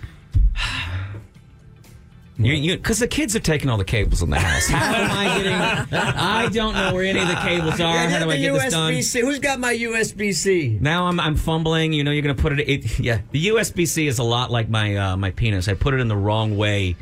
You, 2.36 2.76
because 2.76 2.98
the 2.98 3.06
kids 3.06 3.36
are 3.36 3.40
taking 3.40 3.70
all 3.70 3.78
the 3.78 3.84
cables 3.84 4.20
in 4.20 4.30
the 4.30 4.38
house. 4.38 4.66
How 4.66 4.94
am 4.94 5.10
I 5.10 5.38
getting? 5.38 5.52
I 5.52 6.48
don't 6.48 6.74
know 6.74 6.92
where 6.92 7.04
any 7.04 7.20
of 7.20 7.28
the 7.28 7.34
cables 7.36 7.80
are. 7.80 8.08
How 8.08 8.24
do 8.24 8.30
I 8.30 8.38
get 8.38 8.52
this 8.52 8.72
done? 8.72 8.92
Who's 8.92 9.38
got 9.38 9.60
my 9.60 9.74
USB-C? 9.74 10.78
Now 10.80 11.06
I'm 11.06 11.20
I'm 11.20 11.36
fumbling. 11.36 11.92
You 11.92 12.02
know, 12.02 12.10
you're 12.10 12.22
gonna 12.22 12.34
put 12.34 12.58
it. 12.58 12.68
it 12.68 12.98
yeah, 12.98 13.20
the 13.30 13.46
USB 13.48 13.86
C 13.86 14.08
is 14.08 14.18
a 14.18 14.24
lot 14.24 14.50
like 14.50 14.68
my 14.68 14.96
uh, 14.96 15.16
my 15.16 15.30
penis. 15.30 15.68
I 15.68 15.74
put 15.74 15.94
it 15.94 16.00
in 16.00 16.08
the 16.08 16.16
wrong 16.16 16.56
way 16.56 16.96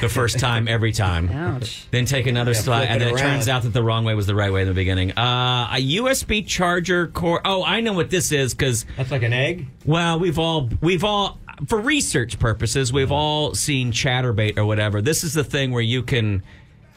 the 0.00 0.08
first 0.08 0.38
time 0.38 0.68
every 0.68 0.92
time. 0.92 1.28
Ouch. 1.30 1.86
Then 1.90 2.06
take 2.06 2.26
another 2.26 2.54
slide, 2.54 2.84
and 2.84 3.00
then 3.00 3.14
it 3.14 3.18
turns 3.18 3.48
out 3.48 3.62
that 3.64 3.74
the 3.74 3.82
wrong 3.82 4.04
way 4.04 4.14
was 4.14 4.26
the 4.26 4.34
right 4.34 4.52
way 4.52 4.62
in 4.62 4.68
the 4.68 4.74
beginning. 4.74 5.12
Uh, 5.12 5.68
a 5.72 5.96
USB 5.96 6.46
charger 6.46 7.08
cord. 7.08 7.42
Oh, 7.44 7.62
I 7.62 7.80
know 7.80 7.92
what 7.92 8.10
this 8.10 8.32
is 8.32 8.54
because 8.54 8.86
That's 8.96 9.10
like 9.10 9.22
an 9.22 9.32
egg. 9.32 9.66
well, 9.84 10.18
we've 10.18 10.38
all 10.38 10.70
we've 10.80 11.04
all 11.04 11.38
for 11.66 11.80
research 11.80 12.38
purposes, 12.38 12.92
we've 12.92 13.06
mm-hmm. 13.06 13.14
all 13.14 13.54
seen 13.54 13.92
Chaturbate 13.92 14.58
or 14.58 14.64
whatever. 14.64 15.02
This 15.02 15.24
is 15.24 15.34
the 15.34 15.44
thing 15.44 15.72
where 15.72 15.82
you 15.82 16.02
can 16.02 16.42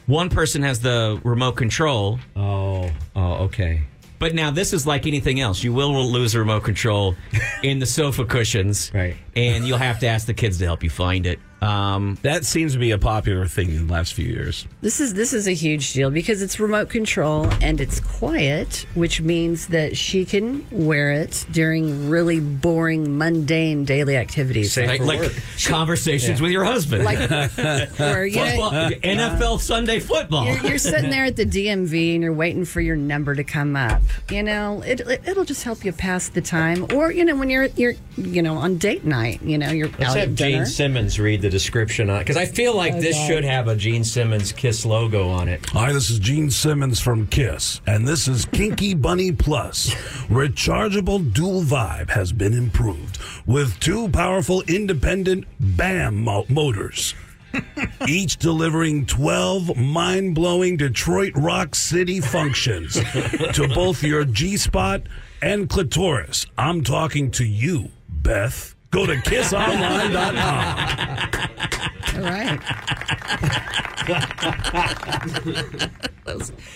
one 0.08 0.30
person 0.30 0.62
has 0.64 0.80
the 0.82 1.20
remote 1.24 1.54
control, 1.54 2.20
Oh, 2.36 2.92
oh, 3.16 3.34
okay. 3.46 3.84
but 4.20 4.34
now 4.34 4.52
this 4.52 4.74
is 4.74 4.86
like 4.86 5.08
anything 5.08 5.40
else. 5.40 5.64
You 5.64 5.74
will 5.74 5.94
lose 6.06 6.36
a 6.36 6.40
remote 6.40 6.64
control 6.64 7.16
in 7.64 7.80
the 7.80 7.86
sofa 7.86 8.26
cushions, 8.26 8.92
Right. 8.94 9.16
And 9.36 9.66
you'll 9.66 9.78
have 9.78 10.00
to 10.00 10.08
ask 10.08 10.28
the 10.28 10.34
kids 10.34 10.58
to 10.58 10.66
help 10.66 10.84
you 10.84 10.90
find 10.90 11.26
it. 11.26 11.40
Um, 11.62 12.18
That 12.24 12.44
seems 12.46 12.74
to 12.74 12.80
be 12.80 12.90
a 12.92 12.98
popular 12.98 13.46
thing 13.46 13.70
in 13.70 13.86
the 13.88 13.94
last 13.94 14.14
few 14.16 14.26
years. 14.26 14.66
This 14.82 15.00
is 15.00 15.14
this 15.14 15.32
is 15.32 15.48
a 15.48 15.52
huge 15.54 15.94
deal 15.94 16.10
because 16.10 16.42
it's 16.42 16.60
remote 16.60 16.90
control 16.90 17.46
and 17.62 17.80
it's 17.80 18.00
quiet, 18.00 18.86
which 18.96 19.22
means 19.22 19.68
that 19.68 19.96
she 19.96 20.26
can 20.26 20.66
wear 20.72 21.12
it 21.12 21.46
during 21.52 22.10
really 22.10 22.40
boring, 22.40 23.18
mundane 23.18 23.86
daily 23.86 24.18
activities. 24.18 24.74
Safe 24.74 24.88
like, 24.88 25.02
like 25.02 25.20
work. 25.20 25.34
conversations 25.68 26.42
with 26.42 26.50
your 26.52 26.64
husband, 26.64 27.04
Like, 27.04 27.20
or 28.00 28.26
you 28.26 28.40
Football- 28.44 28.72
know, 28.72 28.90
NFL 29.04 29.60
Sunday 29.60 30.00
football. 30.00 30.46
you're, 30.46 30.66
you're 30.66 30.78
sitting 30.80 31.12
there 31.12 31.26
at 31.26 31.36
the 31.36 31.46
DMV 31.46 32.16
and 32.16 32.24
you're 32.24 32.34
waiting 32.34 32.66
for 32.66 32.82
your 32.82 32.96
number 32.96 33.36
to 33.36 33.44
come 33.44 33.76
up. 33.76 34.02
You 34.32 34.42
know, 34.42 34.82
it, 34.82 35.02
it 35.02 35.22
it'll 35.28 35.46
just 35.46 35.64
help 35.64 35.86
you 35.86 35.92
pass 35.92 36.30
the 36.30 36.42
time. 36.42 36.88
Or 36.96 37.12
you 37.12 37.24
know, 37.24 37.36
when 37.36 37.52
you're 37.52 37.66
you're 37.76 37.94
you 38.18 38.42
know 38.42 38.56
on 38.58 38.80
date 38.80 39.06
night, 39.06 39.44
you 39.44 39.60
know, 39.60 39.70
you're 39.70 39.90
Let's 39.90 40.04
out 40.04 40.18
have 40.18 40.30
at 40.30 40.36
dinner. 40.36 40.58
Gene 40.58 40.66
Simmons 40.66 41.20
read 41.20 41.42
the 41.44 41.51
description 41.52 42.10
on 42.10 42.19
because 42.19 42.38
I 42.38 42.45
feel 42.45 42.76
like 42.76 42.94
oh, 42.94 43.02
this 43.02 43.15
God. 43.15 43.28
should 43.28 43.44
have 43.44 43.68
a 43.68 43.76
Gene 43.76 44.03
Simmons 44.03 44.52
Kiss 44.52 44.86
logo 44.86 45.30
on 45.30 45.48
it. 45.48 45.69
Hi, 45.69 45.94
this 45.94 46.10
is 46.10 46.18
Gene 46.18 46.49
Simmons 46.49 46.99
from 46.99 47.28
Kiss, 47.28 47.82
and 47.86 48.07
this 48.07 48.28
is 48.28 48.45
Kinky 48.45 48.95
Bunny 48.95 49.32
Plus. 49.32 49.94
Rechargeable 50.30 51.32
dual 51.34 51.61
vibe 51.61 52.10
has 52.10 52.32
been 52.32 52.53
improved 52.53 53.19
with 53.45 53.80
two 53.80 54.10
powerful 54.10 54.64
independent 54.64 55.45
BAM 55.60 56.23
mo- 56.23 56.45
motors. 56.49 57.14
Each 58.07 58.38
delivering 58.38 59.06
12 59.06 59.76
mind 59.76 60.36
blowing 60.36 60.78
Detroit 60.78 61.34
Rock 61.36 61.76
City 61.76 62.22
functions 62.22 62.94
to 62.94 63.69
both 63.73 64.03
your 64.03 64.23
G 64.23 64.57
spot 64.57 65.03
and 65.41 65.69
clitoris. 65.69 66.45
I'm 66.57 66.84
talking 66.84 67.32
to 67.32 67.45
you, 67.45 67.90
Beth. 68.07 68.70
Go 68.92 69.06
to 69.06 69.16
kissonline.com. 69.16 72.16
All 72.16 72.22
right. 72.30 72.60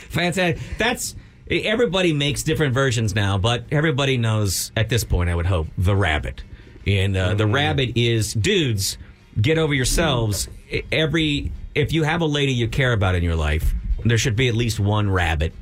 Fantastic. 0.10 0.62
That's 0.78 1.16
everybody 1.50 2.14
makes 2.14 2.44
different 2.44 2.74
versions 2.74 3.14
now, 3.14 3.38
but 3.38 3.66
everybody 3.72 4.18
knows 4.18 4.72
at 4.78 4.88
this 4.90 5.04
point. 5.04 5.30
I 5.30 5.36
would 5.36 5.46
hope 5.46 5.68
the 5.78 5.96
rabbit, 5.96 6.44
and 6.88 7.18
uh, 7.18 7.34
the 7.34 7.48
rabbit 7.48 7.98
is 7.98 8.34
dudes. 8.34 8.98
Get 9.40 9.58
over 9.58 9.74
yourselves. 9.74 10.48
Every 10.92 11.52
if 11.76 11.92
you 11.92 12.04
have 12.04 12.22
a 12.22 12.26
lady 12.26 12.54
you 12.54 12.70
care 12.70 12.94
about 12.94 13.16
in 13.16 13.24
your 13.24 13.36
life, 13.36 13.74
there 14.06 14.18
should 14.18 14.38
be 14.38 14.48
at 14.48 14.56
least 14.56 14.80
one 14.80 15.10
rabbit 15.10 15.54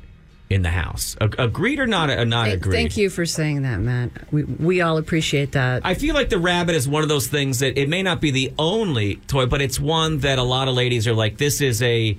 in 0.50 0.62
the 0.62 0.70
house. 0.70 1.16
Ag- 1.20 1.36
Agreed 1.38 1.80
or 1.80 1.86
not? 1.86 2.10
Uh, 2.10 2.24
not 2.24 2.46
Thank, 2.46 2.56
agreed. 2.62 2.76
thank 2.76 2.96
you 2.96 3.10
for 3.10 3.24
saying 3.26 3.62
that, 3.62 3.80
Matt. 3.80 4.10
We 4.32 4.44
we 4.44 4.80
all 4.82 4.98
appreciate 4.98 5.52
that. 5.52 5.82
I 5.84 5.94
feel 5.94 6.14
like 6.14 6.28
the 6.28 6.38
rabbit 6.38 6.74
is 6.74 6.86
one 6.88 7.02
of 7.02 7.08
those 7.08 7.26
things 7.28 7.58
that 7.60 7.78
it 7.80 7.88
may 7.88 8.02
not 8.02 8.20
be 8.20 8.30
the 8.30 8.52
only 8.58 9.16
toy, 9.26 9.46
but 9.46 9.60
it's 9.62 9.80
one 9.80 10.18
that 10.20 10.38
a 10.38 10.42
lot 10.42 10.68
of 10.68 10.74
ladies 10.74 11.08
are 11.08 11.14
like, 11.14 11.38
this 11.38 11.60
is 11.60 11.80
a, 11.82 12.16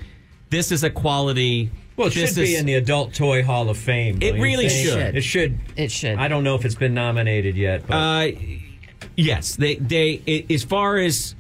this 0.50 0.72
is 0.72 0.84
a 0.84 0.90
quality. 0.90 1.70
Well, 1.98 2.08
it 2.08 2.14
this 2.14 2.30
should 2.32 2.42
be 2.42 2.54
is- 2.56 2.60
in 2.60 2.66
the 2.66 2.74
Adult 2.74 3.14
Toy 3.14 3.44
Hall 3.44 3.70
of 3.70 3.78
Fame. 3.78 4.18
It 4.22 4.34
really 4.42 4.68
think? 4.70 4.90
should. 4.90 5.16
It 5.16 5.22
should. 5.24 5.60
It 5.78 5.92
should. 5.92 6.18
I 6.18 6.28
don't 6.28 6.44
know 6.44 6.56
if 6.56 6.66
it's 6.66 6.76
been 6.76 6.94
nominated 6.94 7.56
yet, 7.56 7.88
but 7.88 7.96
Uh, 7.96 8.32
yes, 9.16 9.56
they 9.56 9.76
they 9.76 10.22
i- 10.28 10.54
as 10.54 10.64
far 10.64 10.98
as 10.98 11.36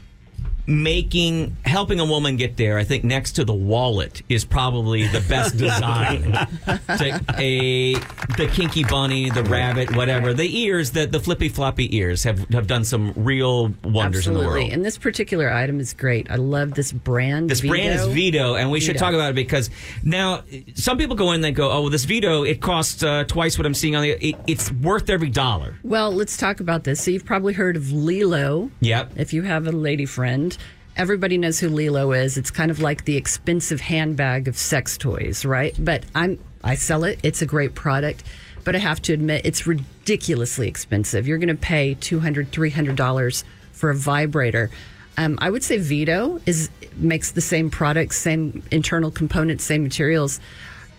making 0.67 1.55
helping 1.65 1.99
a 1.99 2.05
woman 2.05 2.37
get 2.37 2.57
there, 2.57 2.77
I 2.77 2.83
think 2.83 3.03
next 3.03 3.33
to 3.33 3.45
the 3.45 3.53
wallet 3.53 4.21
is 4.29 4.45
probably 4.45 5.07
the 5.07 5.21
best 5.21 5.57
design. 5.57 6.23
to 6.87 7.21
a 7.37 7.93
the 8.37 8.49
kinky 8.51 8.83
bunny, 8.83 9.29
the 9.29 9.43
rabbit, 9.43 9.95
whatever. 9.95 10.33
The 10.33 10.59
ears, 10.61 10.91
the 10.91 11.05
the 11.05 11.19
flippy 11.19 11.49
floppy 11.49 11.95
ears 11.95 12.23
have 12.23 12.47
have 12.49 12.67
done 12.67 12.83
some 12.83 13.13
real 13.15 13.73
wonders 13.83 14.27
Absolutely. 14.27 14.29
in 14.29 14.33
the 14.33 14.59
world. 14.59 14.71
And 14.73 14.85
this 14.85 14.97
particular 14.97 15.51
item 15.51 15.79
is 15.79 15.93
great. 15.93 16.29
I 16.29 16.35
love 16.35 16.73
this 16.73 16.91
brand. 16.91 17.49
This 17.49 17.61
brand 17.61 17.99
is 17.99 18.07
VeDO, 18.07 18.59
and 18.59 18.71
we 18.71 18.79
should 18.79 18.97
talk 18.97 19.13
about 19.13 19.31
it 19.31 19.35
because 19.35 19.69
now 20.03 20.43
some 20.73 20.97
people 20.97 21.15
go 21.15 21.29
in 21.29 21.35
and 21.35 21.43
they 21.43 21.51
go, 21.51 21.71
"Oh, 21.71 21.81
well, 21.81 21.89
this 21.89 22.05
VeDO 22.05 22.47
it 22.47 22.61
costs 22.61 23.03
uh, 23.03 23.23
twice 23.25 23.57
what 23.57 23.65
I'm 23.65 23.73
seeing 23.73 23.95
on 23.95 24.03
the. 24.03 24.29
It, 24.29 24.35
it's 24.47 24.71
worth 24.71 25.09
every 25.09 25.29
dollar." 25.29 25.77
Well, 25.83 26.11
let's 26.11 26.37
talk 26.37 26.59
about 26.59 26.83
this. 26.83 27.01
So 27.03 27.11
you've 27.11 27.25
probably 27.25 27.53
heard 27.53 27.75
of 27.75 27.83
Lelo. 27.83 28.71
Yep. 28.81 29.13
If 29.15 29.33
you 29.33 29.43
have 29.43 29.67
a 29.67 29.71
lady 29.71 30.05
friend, 30.05 30.54
everybody 30.97 31.37
knows 31.37 31.59
who 31.59 31.69
Lelo 31.69 32.15
is. 32.17 32.37
It's 32.37 32.51
kind 32.51 32.71
of 32.71 32.79
like 32.79 33.05
the 33.05 33.17
expensive 33.17 33.81
handbag 33.81 34.47
of 34.47 34.57
sex 34.57 34.97
toys, 34.97 35.45
right? 35.45 35.75
But 35.77 36.03
I'm 36.13 36.39
I 36.63 36.75
sell 36.75 37.03
it. 37.03 37.19
It's 37.23 37.41
a 37.41 37.45
great 37.45 37.75
product, 37.75 38.23
but 38.63 38.75
I 38.75 38.79
have 38.79 39.01
to 39.03 39.13
admit 39.13 39.45
it's 39.45 39.67
ridiculously 39.67 40.67
expensive. 40.67 41.27
You're 41.27 41.37
going 41.37 41.49
to 41.49 41.55
pay 41.55 41.93
200 41.95 42.51
$300 42.51 43.43
for 43.71 43.89
a 43.89 43.95
vibrator. 43.95 44.71
Um, 45.17 45.37
I 45.41 45.49
would 45.49 45.63
say 45.63 45.77
VeDO 45.77 46.41
is 46.45 46.69
makes 46.97 47.31
the 47.31 47.41
same 47.41 47.69
product, 47.69 48.13
same 48.15 48.63
internal 48.71 49.11
components, 49.11 49.63
same 49.63 49.83
materials, 49.83 50.39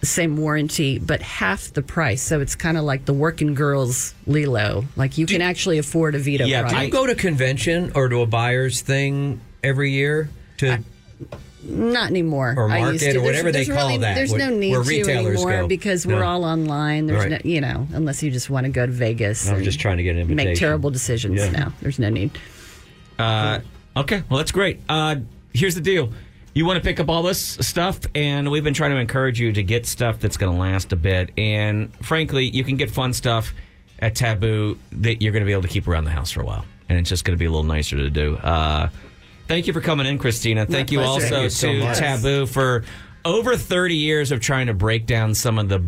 same 0.02 0.36
warranty, 0.36 0.98
but 0.98 1.20
half 1.22 1.72
the 1.72 1.82
price. 1.82 2.22
So 2.22 2.40
it's 2.40 2.54
kind 2.54 2.76
of 2.76 2.84
like 2.84 3.06
the 3.06 3.12
working 3.14 3.54
girls 3.54 4.14
Lelo. 4.26 4.84
Like 4.94 5.18
you 5.18 5.26
can 5.26 5.42
actually 5.42 5.78
afford 5.78 6.14
a 6.14 6.20
VeDO 6.20 6.46
Yeah, 6.46 6.62
do 6.62 6.68
product. 6.68 6.84
you 6.86 6.90
go 6.92 7.06
to 7.06 7.14
convention 7.14 7.92
or 7.94 8.08
to 8.08 8.20
a 8.20 8.26
buyer's 8.26 8.82
thing 8.82 9.40
every 9.62 9.90
year 9.92 10.28
to? 10.58 10.78
Not 11.68 12.10
anymore. 12.10 12.54
Or 12.56 12.70
I 12.70 12.78
market 12.80 12.92
used 12.92 13.04
to. 13.04 13.10
or 13.10 13.12
There's- 13.14 13.24
whatever 13.26 13.50
they 13.52 13.64
there's 13.64 13.76
call 13.76 13.88
really- 13.88 13.98
that, 14.02 14.14
There's 14.14 14.30
where- 14.30 14.50
no 14.50 14.56
need 14.56 14.70
where 14.72 14.82
to 14.84 15.10
anymore 15.10 15.50
go. 15.62 15.66
because 15.66 16.06
we're 16.06 16.20
No. 16.20 16.26
all 16.26 16.44
online. 16.44 17.06
There's 17.06 17.22
Right. 17.24 17.30
no, 17.32 17.38
you 17.50 17.60
know, 17.60 17.88
unless 17.92 18.22
you 18.22 18.30
just 18.30 18.50
want 18.50 18.66
to 18.66 18.70
go 18.70 18.86
to 18.86 18.92
Vegas. 18.92 19.48
I 19.48 19.54
and 19.56 19.64
just 19.64 19.80
trying 19.80 19.96
to 19.96 20.04
get 20.04 20.16
an 20.16 20.32
Make 20.34 20.56
terrible 20.58 20.90
decisions. 20.90 21.40
Yeah. 21.40 21.50
No, 21.50 21.72
there's 21.82 21.98
no 21.98 22.08
need. 22.08 22.30
Uh, 23.18 23.60
okay, 23.96 24.22
well 24.28 24.38
that's 24.38 24.52
great. 24.52 24.80
Uh, 24.88 25.16
here's 25.54 25.74
the 25.74 25.80
deal: 25.80 26.12
you 26.54 26.66
want 26.66 26.76
to 26.80 26.86
pick 26.86 27.00
up 27.00 27.08
all 27.08 27.22
this 27.24 27.40
stuff, 27.60 27.98
and 28.14 28.50
we've 28.50 28.62
been 28.64 28.74
trying 28.74 28.92
to 28.92 28.98
encourage 28.98 29.40
you 29.40 29.52
to 29.52 29.62
get 29.62 29.86
stuff 29.86 30.20
that's 30.20 30.36
going 30.36 30.52
to 30.52 30.58
last 30.60 30.92
a 30.92 30.96
bit. 30.96 31.30
And 31.36 31.92
frankly, 32.02 32.44
you 32.44 32.62
can 32.62 32.76
get 32.76 32.90
fun 32.90 33.12
stuff 33.12 33.52
at 33.98 34.14
Tabu 34.14 34.78
that 34.92 35.20
you're 35.22 35.32
going 35.32 35.42
to 35.42 35.46
be 35.46 35.52
able 35.52 35.62
to 35.62 35.68
keep 35.68 35.88
around 35.88 36.04
the 36.04 36.10
house 36.10 36.30
for 36.30 36.42
a 36.42 36.44
while, 36.44 36.64
and 36.88 36.98
it's 36.98 37.08
just 37.08 37.24
going 37.24 37.36
to 37.36 37.38
be 37.40 37.46
a 37.46 37.50
little 37.50 37.64
nicer 37.64 37.96
to 37.96 38.10
do. 38.10 38.36
Uh, 38.36 38.88
thank 39.48 39.66
you 39.66 39.72
for 39.72 39.80
coming 39.80 40.06
in, 40.06 40.18
Kristina. 40.18 40.66
Thank 40.68 40.90
you 40.92 40.98
pleasure. 40.98 41.10
also 41.10 41.28
Thank 41.28 41.42
you 41.44 41.50
so 41.50 41.72
to 41.72 41.78
much. 41.80 41.98
Tabu 41.98 42.46
for 42.46 42.84
over 43.24 43.56
30 43.56 43.94
years 43.96 44.30
of 44.32 44.40
trying 44.40 44.66
to 44.68 44.74
break 44.74 45.06
down 45.06 45.34
some 45.34 45.58
of 45.58 45.68
the 45.68 45.82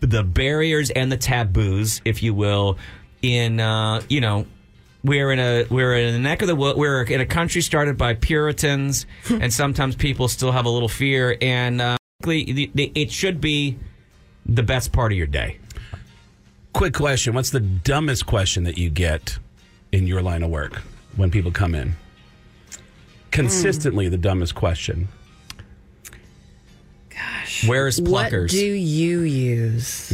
the 0.00 0.22
barriers 0.24 0.90
and 0.90 1.12
the 1.12 1.16
taboos, 1.16 2.00
if 2.04 2.22
you 2.24 2.34
will, 2.34 2.76
in 3.22 3.60
uh, 3.60 4.02
you 4.08 4.20
know 4.20 4.46
we're 5.04 5.30
in 5.32 5.38
a 5.38 5.64
we're 5.70 5.94
in 5.96 6.12
the 6.12 6.18
neck 6.18 6.42
of 6.42 6.48
the 6.48 6.56
wo- 6.56 6.74
we're 6.76 7.02
in 7.02 7.20
a 7.20 7.26
country 7.26 7.60
started 7.60 7.96
by 7.96 8.14
Puritans, 8.14 9.06
and 9.30 9.52
sometimes 9.52 9.94
people 9.96 10.26
still 10.28 10.50
have 10.52 10.64
a 10.64 10.68
little 10.70 10.88
fear. 10.88 11.36
And 11.40 11.80
uh, 11.80 11.96
the- 12.22 12.70
the- 12.74 12.92
it 12.94 13.10
should 13.12 13.40
be 13.40 13.78
the 14.46 14.62
best 14.62 14.92
part 14.92 15.12
of 15.12 15.18
your 15.18 15.26
day. 15.28 15.58
Quick 16.72 16.94
question: 16.94 17.34
What's 17.34 17.50
the 17.50 17.60
dumbest 17.60 18.26
question 18.26 18.64
that 18.64 18.78
you 18.78 18.90
get 18.90 19.38
in 19.92 20.06
your 20.06 20.22
line 20.22 20.42
of 20.42 20.50
work 20.50 20.76
when 21.16 21.30
people 21.30 21.50
come 21.52 21.74
in? 21.74 21.94
Consistently, 23.32 24.08
the 24.08 24.16
dumbest 24.18 24.54
question. 24.54 25.08
Gosh. 27.10 27.66
Where's 27.66 28.00
Pluckers? 28.00 28.42
What 28.42 28.50
do 28.50 28.64
you 28.66 29.20
use? 29.20 30.12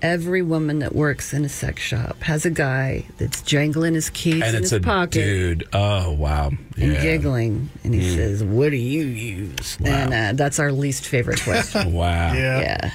Every 0.00 0.42
woman 0.42 0.78
that 0.78 0.94
works 0.94 1.32
in 1.34 1.44
a 1.44 1.48
sex 1.48 1.82
shop 1.82 2.20
has 2.22 2.46
a 2.46 2.50
guy 2.50 3.04
that's 3.18 3.42
jangling 3.42 3.94
his 3.94 4.10
keys 4.10 4.34
And 4.44 4.56
in 4.56 4.62
it's 4.62 4.70
his 4.70 4.74
a 4.74 4.80
pocket. 4.80 5.10
dude. 5.12 5.68
Oh 5.72 6.12
wow! 6.12 6.50
And 6.76 6.92
Yeah. 6.92 7.02
giggling, 7.02 7.68
and 7.82 7.92
he 7.94 8.14
says, 8.14 8.44
"What 8.44 8.70
do 8.70 8.76
you 8.76 9.04
use?" 9.06 9.76
And 9.84 10.14
uh, 10.14 10.32
that's 10.40 10.60
our 10.60 10.70
least 10.70 11.04
favorite 11.06 11.42
question. 11.42 11.92
Wow. 11.98 12.32
yeah, 12.32 12.92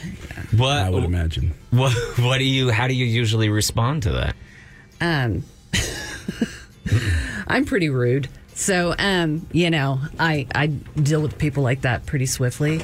what, 0.55 0.77
I 0.77 0.89
would 0.89 1.03
imagine. 1.03 1.53
what 1.71 1.91
what 2.19 2.37
do 2.37 2.45
you 2.45 2.71
how 2.71 2.87
do 2.87 2.93
you 2.93 3.05
usually 3.05 3.49
respond 3.49 4.03
to 4.03 4.11
that? 4.13 4.35
um, 5.01 5.43
I'm 7.47 7.65
pretty 7.65 7.89
rude. 7.89 8.29
So, 8.55 8.93
um, 8.97 9.47
you 9.51 9.69
know, 9.69 9.99
I 10.19 10.47
I 10.53 10.67
deal 10.67 11.21
with 11.21 11.37
people 11.37 11.63
like 11.63 11.81
that 11.81 12.05
pretty 12.05 12.25
swiftly. 12.25 12.81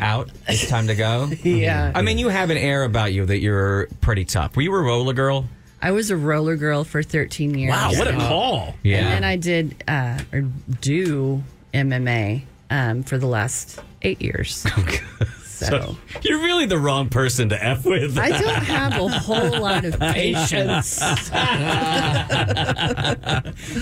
Out? 0.00 0.30
It's 0.48 0.68
time 0.68 0.86
to 0.88 0.94
go. 0.94 1.30
Yeah. 1.44 1.92
I 1.94 2.02
mean, 2.02 2.18
you 2.18 2.28
have 2.28 2.50
an 2.50 2.56
air 2.56 2.84
about 2.84 3.12
you 3.12 3.24
that 3.26 3.38
you're 3.38 3.88
pretty 4.00 4.24
tough. 4.24 4.56
Were 4.56 4.62
you 4.62 4.74
a 4.74 4.80
roller 4.80 5.12
girl? 5.12 5.46
I 5.80 5.92
was 5.92 6.10
a 6.10 6.16
roller 6.16 6.56
girl 6.56 6.84
for 6.84 7.02
13 7.02 7.56
years. 7.56 7.70
Wow! 7.70 7.90
What 7.92 8.08
a 8.08 8.12
call! 8.12 8.74
Yeah. 8.82 8.98
And 8.98 9.06
then 9.08 9.24
I 9.24 9.36
did 9.36 9.84
uh, 9.86 10.18
or 10.32 10.40
do 10.80 11.42
MMA 11.74 12.42
um, 12.70 13.02
for 13.02 13.18
the 13.18 13.26
last 13.26 13.80
eight 14.02 14.20
years. 14.22 14.66
So, 15.56 15.96
You're 16.22 16.40
really 16.42 16.66
the 16.66 16.78
wrong 16.78 17.08
person 17.08 17.48
to 17.48 17.64
F 17.64 17.84
with. 17.86 18.18
I 18.18 18.28
don't 18.30 18.42
have 18.64 18.92
a 18.92 19.08
whole 19.08 19.58
lot 19.60 19.84
of 19.84 19.98
patience. 20.12 20.98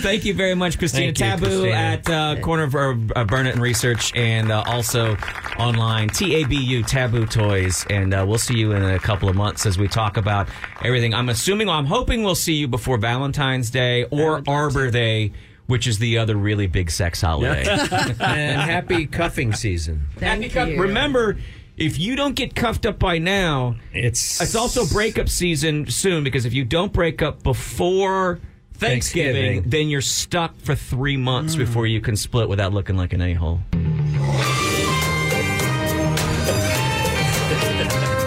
Thank 0.03 0.25
you 0.25 0.35
very 0.35 0.55
much, 0.55 0.79
Kristina 0.79 1.17
Thank 1.17 1.19
you, 1.19 1.25
Tabu 1.25 1.47
Kristina. 1.47 1.73
at 1.75 2.11
uh, 2.11 2.41
corner 2.41 2.63
of 2.65 2.75
uh, 3.17 3.25
Burnet 3.25 3.55
and 3.55 3.63
Research, 3.63 4.15
and 4.15 4.51
uh, 4.53 4.63
also 4.67 5.17
online 5.59 6.09
TABU 6.11 6.87
Taboo 6.87 7.27
Toys. 7.27 7.85
And 7.91 8.15
uh, 8.15 8.25
we'll 8.27 8.39
see 8.39 8.57
you 8.57 8.73
in 8.73 8.83
a 8.85 8.99
couple 8.99 9.29
of 9.29 9.35
months 9.37 9.67
as 9.67 9.79
we 9.79 9.89
talk 9.89 10.17
about 10.17 10.49
everything. 10.85 11.13
I'm 11.15 11.29
assuming, 11.29 11.69
I'm 11.69 11.87
hoping 11.87 12.23
we'll 12.23 12.35
see 12.35 12.55
you 12.55 12.69
before 12.69 12.99
Valentine's 12.99 13.71
Day 13.71 14.05
or 14.11 14.43
Arbor 14.47 14.91
Day, 14.91 15.33
which 15.67 15.87
is 15.87 15.99
the 15.99 16.19
other 16.19 16.37
really 16.37 16.67
big 16.67 16.91
sex 16.91 17.21
holiday. 17.21 17.65
and 17.69 18.61
happy 18.61 19.07
cuffing 19.07 19.53
season. 19.53 20.07
Thank 20.17 20.43
Happy 20.45 20.55
cuff- 20.55 20.69
you. 20.69 20.83
Remember, 20.83 21.37
if 21.77 21.99
you 21.99 22.15
don't 22.17 22.35
get 22.37 22.55
cuffed 22.55 22.87
up 22.87 22.99
by 22.99 23.19
now, 23.19 23.77
It's 23.93 24.41
it's 24.41 24.55
also 24.55 24.87
breakup 24.87 25.29
season 25.29 25.91
soon 25.91 26.23
because 26.25 26.45
if 26.47 26.53
you 26.53 26.65
don't 26.65 26.93
break 26.93 27.21
up 27.23 27.43
before 27.43 28.39
Thanksgiving, 28.75 29.35
Thanksgiving. 29.35 29.71
then 29.71 29.89
you're 29.89 30.01
stuck 30.01 30.57
for 30.61 30.75
three 30.75 31.17
months 31.17 31.57
before 31.57 31.87
you 31.87 32.01
can 32.01 32.17
split 32.17 32.49
without 32.49 32.73
looking 32.73 32.97
like 32.97 33.13
an 33.13 33.21
a 33.23 33.35
hole. 33.35 33.61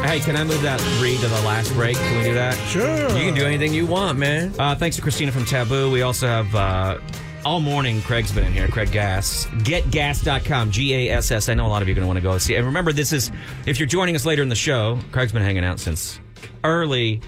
hey, 0.05 0.19
can 0.19 0.35
I 0.35 0.43
move 0.43 0.61
that 0.61 0.81
read 1.01 1.19
to 1.19 1.27
the 1.27 1.41
last 1.41 1.73
break? 1.73 1.95
Can 1.97 2.17
we 2.17 2.23
do 2.23 2.33
that? 2.33 2.55
Sure. 2.69 3.09
You 3.09 3.25
can 3.25 3.33
do 3.33 3.45
anything 3.45 3.73
you 3.73 3.85
want, 3.85 4.17
man. 4.17 4.53
Uh, 4.57 4.75
thanks 4.75 4.95
to 4.97 5.01
Kristina 5.01 5.31
from 5.31 5.45
Tabu. 5.45 5.91
We 5.91 6.01
also 6.01 6.27
have 6.27 6.55
uh, 6.55 6.99
all 7.47 7.61
morning. 7.61 8.01
Craig's 8.01 8.33
been 8.33 8.43
in 8.43 8.51
here. 8.51 8.67
Craig 8.67 8.91
Gass. 8.91 9.45
GetGass.com. 9.45 10.69
G 10.69 10.93
A 11.07 11.13
S 11.15 11.31
S. 11.31 11.47
I 11.47 11.53
know 11.53 11.65
a 11.65 11.69
lot 11.69 11.81
of 11.81 11.87
you 11.87 11.93
are 11.93 11.95
going 11.95 12.03
to 12.03 12.07
want 12.07 12.17
to 12.17 12.21
go 12.21 12.37
see. 12.37 12.55
And 12.55 12.65
remember, 12.65 12.91
this 12.91 13.13
is 13.13 13.31
if 13.65 13.79
you're 13.79 13.87
joining 13.87 14.15
us 14.17 14.25
later 14.25 14.41
in 14.43 14.49
the 14.49 14.55
show. 14.55 14.99
Craig's 15.13 15.31
been 15.31 15.41
hanging 15.43 15.63
out 15.63 15.79
since 15.79 16.19
early. 16.65 17.21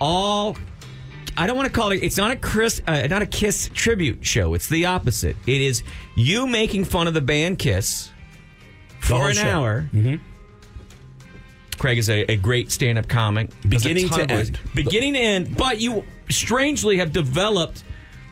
All. 0.00 0.56
I 1.36 1.46
don't 1.46 1.56
want 1.56 1.66
to 1.66 1.72
call 1.78 1.90
it. 1.92 1.96
It's 2.02 2.16
not 2.16 2.30
a 2.30 2.36
Chris, 2.36 2.80
uh, 2.86 3.06
not 3.08 3.20
a 3.20 3.26
Kiss 3.26 3.68
tribute 3.74 4.24
show. 4.24 4.54
It's 4.54 4.68
the 4.68 4.86
opposite. 4.86 5.36
It 5.46 5.60
is 5.60 5.82
you 6.16 6.46
making 6.46 6.84
fun 6.86 7.06
of 7.06 7.12
the 7.12 7.20
band 7.20 7.58
Kiss 7.58 8.10
for 9.00 9.28
an 9.28 9.34
show. 9.34 9.42
hour. 9.42 9.90
Craig 11.78 11.98
is 11.98 12.08
a, 12.08 12.20
a 12.32 12.36
great 12.36 12.70
stand-up 12.72 13.08
comic, 13.08 13.50
Beginning 13.68 14.08
to 14.08 14.30
end. 14.30 14.58
beginning 14.74 15.12
to 15.14 15.18
end. 15.18 15.56
But 15.56 15.80
you 15.80 16.04
strangely 16.30 16.98
have 16.98 17.12
developed 17.12 17.82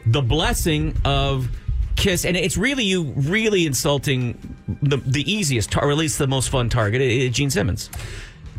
the 0.06 0.22
blessing 0.22 0.96
of 1.04 1.48
Kiss, 1.96 2.24
and 2.24 2.36
it's 2.36 2.56
really 2.56 2.84
you 2.84 3.04
really 3.16 3.66
insulting 3.66 4.56
the 4.82 4.96
the 4.96 5.30
easiest, 5.30 5.70
tar- 5.70 5.84
or 5.84 5.90
at 5.90 5.96
least 5.96 6.18
the 6.18 6.26
most 6.26 6.48
fun 6.50 6.68
target, 6.68 7.00
uh, 7.00 7.32
Gene 7.32 7.50
Simmons. 7.50 7.90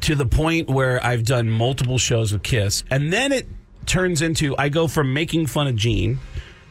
to 0.02 0.16
the 0.16 0.26
point 0.26 0.70
where 0.70 1.04
I've 1.06 1.24
done 1.26 1.50
multiple 1.50 1.98
shows 1.98 2.32
with 2.34 2.44
Kiss, 2.44 2.84
and 2.90 3.12
then 3.12 3.32
it 3.32 3.48
turns 3.86 4.22
into 4.22 4.56
I 4.58 4.70
go 4.70 4.88
from 4.88 5.14
making 5.14 5.48
fun 5.48 5.68
of 5.68 5.76
Gene 5.76 6.20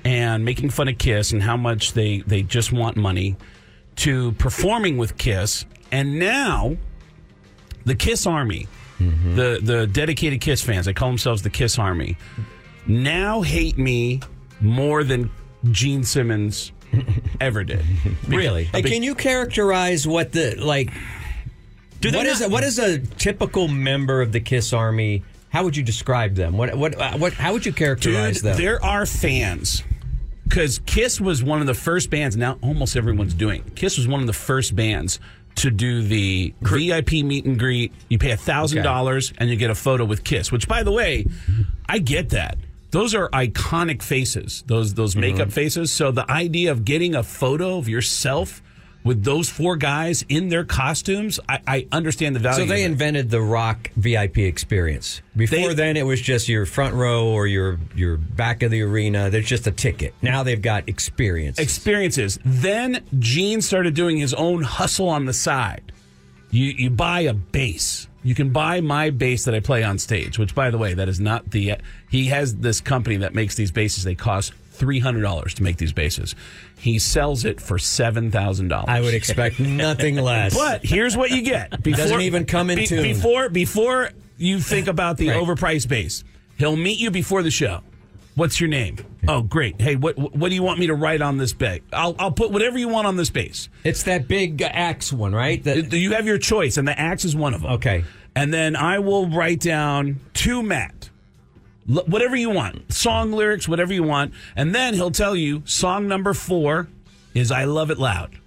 and 0.05 0.45
making 0.45 0.71
fun 0.71 0.89
of 0.89 0.99
Kiss 0.99 1.33
and 1.33 1.43
how 1.43 1.57
much 1.57 1.93
they 1.93 2.19
they 2.27 2.43
just 2.43 2.73
want 2.73 2.97
money 2.97 3.37
to 3.97 4.33
performing 4.33 4.97
with 4.99 5.17
Kiss, 5.19 5.65
and 5.91 6.19
now 6.19 6.77
the 7.85 7.95
Kiss 7.95 8.27
Army, 8.27 8.69
the 8.99 9.61
the 9.63 9.87
dedicated 9.87 10.41
Kiss 10.41 10.63
fans, 10.63 10.87
they 10.87 10.95
call 10.95 11.09
themselves 11.09 11.43
the 11.43 11.51
Kiss 11.51 11.79
Army, 11.79 12.17
now 12.87 13.43
hate 13.43 13.77
me 13.77 14.21
more 14.63 15.05
than 15.05 15.31
Gene 15.71 16.05
Simmons 16.05 16.73
ever 17.41 17.65
did. 17.65 17.85
Really? 18.29 18.65
Hey, 18.65 18.83
can 18.83 19.03
you 19.03 19.15
characterize 19.15 20.07
what 20.07 20.33
the 20.33 20.55
like? 20.57 20.91
What 22.03 22.27
is 22.27 22.41
not- 22.41 22.49
a, 22.49 22.53
what 22.53 22.65
is 22.65 22.79
a 22.79 22.99
typical 22.99 23.69
member 23.69 24.21
of 24.23 24.33
the 24.33 24.41
Kiss 24.41 24.73
Army? 24.73 25.23
How 25.51 25.65
would 25.65 25.77
you 25.77 25.83
describe 25.83 26.35
them? 26.35 26.57
What 26.57 26.75
what 26.77 26.95
what? 27.19 27.33
How 27.35 27.53
would 27.53 27.67
you 27.67 27.73
characterize 27.73 28.37
Dude, 28.37 28.45
them? 28.45 28.57
there 28.57 28.83
are 28.85 29.05
fans. 29.07 29.83
Because 30.45 30.81
Kiss 30.81 31.19
was 31.21 31.43
one 31.43 31.61
of 31.63 31.67
the 31.67 31.75
first 31.75 32.11
bands, 32.11 32.37
now 32.37 32.59
almost 32.63 32.95
everyone's 32.97 33.33
doing. 33.33 33.63
it. 33.67 33.75
Kiss 33.75 33.97
was 33.97 34.07
one 34.07 34.21
of 34.21 34.27
the 34.27 34.33
first 34.35 34.77
bands 34.77 35.19
to 35.57 35.71
do 35.71 36.03
the 36.03 36.53
VIP 36.61 37.13
meet 37.25 37.47
and 37.47 37.59
greet. 37.59 37.93
You 38.11 38.19
pay 38.19 38.33
a 38.33 38.37
$1,000 38.37 39.33
and 39.39 39.49
you 39.49 39.57
get 39.57 39.71
a 39.71 39.75
photo 39.75 40.05
with 40.05 40.25
Kiss, 40.25 40.53
which, 40.53 40.69
by 40.69 40.83
the 40.83 40.93
way, 40.93 41.27
I 41.89 41.99
get 42.01 42.31
that. 42.31 42.59
Those 42.93 43.15
are 43.15 43.29
iconic 43.31 44.03
faces, 44.03 44.63
those, 44.67 44.95
those 44.95 45.17
makeup 45.17 45.49
mm-hmm. 45.49 45.51
faces. 45.51 45.91
So 45.91 46.13
the 46.13 46.31
idea 46.31 46.71
of 46.71 46.85
getting 46.85 47.15
a 47.15 47.23
photo 47.23 47.79
of 47.79 47.89
yourself 47.89 48.63
with 49.05 49.25
those 49.25 49.49
four 49.49 49.77
guys 49.77 50.25
in 50.29 50.49
their 50.49 50.65
costumes, 50.65 51.41
I, 51.49 51.61
I 51.67 51.89
understand 51.91 52.37
the 52.37 52.41
value. 52.41 52.67
So 52.67 52.69
they 52.69 52.85
invented 52.85 53.31
the 53.31 53.41
rock 53.41 53.91
VIP 53.97 54.39
experience. 54.39 55.23
Before 55.35 55.69
They- 55.71 55.75
then, 55.75 55.97
it 55.97 56.05
was 56.05 56.21
just 56.21 56.49
your 56.49 56.67
front 56.67 56.95
row 56.95 57.27
or 57.27 57.47
your 57.47 57.81
your 57.95 58.17
back 58.17 58.63
of 58.63 58.71
the 58.71 58.83
arena. 58.83 59.31
There's 59.31 59.49
just 59.49 59.67
a 59.67 59.73
ticket. 59.73 60.15
Now 60.23 60.43
they've 60.43 60.61
got 60.61 60.89
experience. 60.89 61.59
experiences. 61.59 62.39
Then 62.45 63.05
Gene 63.19 63.61
started 63.61 63.95
doing 63.95 64.19
his 64.19 64.35
own 64.35 64.63
hustle 64.63 65.09
on 65.09 65.25
the 65.25 65.33
side. 65.33 65.93
You 66.51 66.67
you 66.67 66.91
buy 66.91 67.21
a 67.21 67.33
bass. 67.33 68.07
You 68.25 68.35
can 68.35 68.51
buy 68.51 68.81
my 68.81 69.11
bass 69.11 69.45
that 69.45 69.55
I 69.55 69.61
play 69.61 69.83
on 69.83 69.99
stage. 69.99 70.39
Which, 70.39 70.55
by 70.55 70.71
the 70.71 70.79
way, 70.79 70.95
that 70.95 71.09
is 71.09 71.19
not 71.19 71.51
the. 71.51 71.75
He 72.11 72.27
has 72.27 72.57
this 72.57 72.81
company 72.81 73.17
that 73.19 73.35
makes 73.35 73.55
these 73.57 73.71
basses. 73.73 74.05
They 74.05 74.15
cost 74.15 74.53
three 74.71 75.01
hundred 75.01 75.23
dollars 75.23 75.55
to 75.55 75.63
make 75.63 75.77
these 75.77 75.93
basses. 75.93 76.35
He 76.79 76.99
sells 76.99 77.45
it 77.45 77.61
for 77.61 77.79
seven 77.79 78.31
thousand 78.31 78.69
dollars. 78.69 78.87
I 78.89 79.01
would 79.01 79.15
expect 79.15 79.59
nothing 79.61 80.17
less. 80.23 80.55
But 80.57 80.85
here's 80.85 81.17
what 81.17 81.31
you 81.31 81.43
get. 81.43 81.71
Before, 81.83 81.97
Doesn't 81.97 82.21
even 82.23 82.45
come 82.47 82.71
in 82.71 82.85
tune. 82.87 83.03
Before 83.03 83.49
before 83.49 84.11
you 84.39 84.61
think 84.61 84.87
about 84.89 85.17
the 85.19 85.29
Right. 85.31 85.43
overpriced 85.43 85.89
bass, 85.89 86.23
he'll 86.59 86.77
meet 86.77 86.99
you 86.99 87.11
before 87.11 87.43
the 87.43 87.51
show. 87.51 87.83
What's 88.35 88.61
your 88.61 88.69
name? 88.71 88.97
Oh, 89.29 89.43
great. 89.43 89.81
Hey, 89.81 89.95
what 89.97 90.17
what 90.17 90.49
do 90.49 90.55
you 90.55 90.63
want 90.63 90.79
me 90.81 90.87
to 90.87 90.95
write 90.95 91.21
on 91.21 91.37
this 91.37 91.53
bag? 91.53 91.83
I'll 91.93 92.17
I'll 92.19 92.33
put 92.33 92.51
whatever 92.51 92.79
you 92.79 92.89
want 92.89 93.07
on 93.07 93.17
this 93.17 93.31
base. 93.31 93.69
it's 93.85 94.05
that 94.05 94.27
big 94.27 94.63
uh, 94.63 94.71
axe 94.73 95.13
one, 95.13 95.35
right? 95.35 95.63
That, 95.65 95.93
You 95.93 96.13
have 96.15 96.27
your 96.27 96.39
choice, 96.39 96.77
and 96.79 96.89
the 96.89 96.99
axe 96.99 97.25
is 97.25 97.37
one 97.37 97.53
of 97.55 97.63
them. 97.63 97.73
Okay. 97.73 98.05
And 98.35 98.53
then 98.53 98.75
I 98.77 98.99
will 99.01 99.29
write 99.29 99.61
down 99.61 100.21
to 100.35 100.63
Matt. 100.63 101.11
L- 101.91 102.05
whatever 102.07 102.35
you 102.35 102.49
want, 102.49 102.91
song 102.93 103.33
lyrics, 103.33 103.69
whatever 103.69 103.93
you 103.93 104.03
want, 104.03 104.33
and 104.57 104.75
then 104.75 104.95
he'll 104.95 105.11
tell 105.11 105.37
you 105.37 105.63
song 105.67 106.09
number 106.09 106.33
four 106.33 106.89
is 107.35 107.53
"I 107.53 107.65
Love 107.65 107.91
It 107.91 107.99
Loud," 107.99 108.39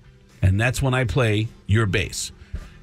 and 0.42 0.60
that's 0.60 0.82
when 0.82 0.96
I 0.96 1.04
play 1.04 1.48
your 1.68 1.86
bass, 1.86 2.32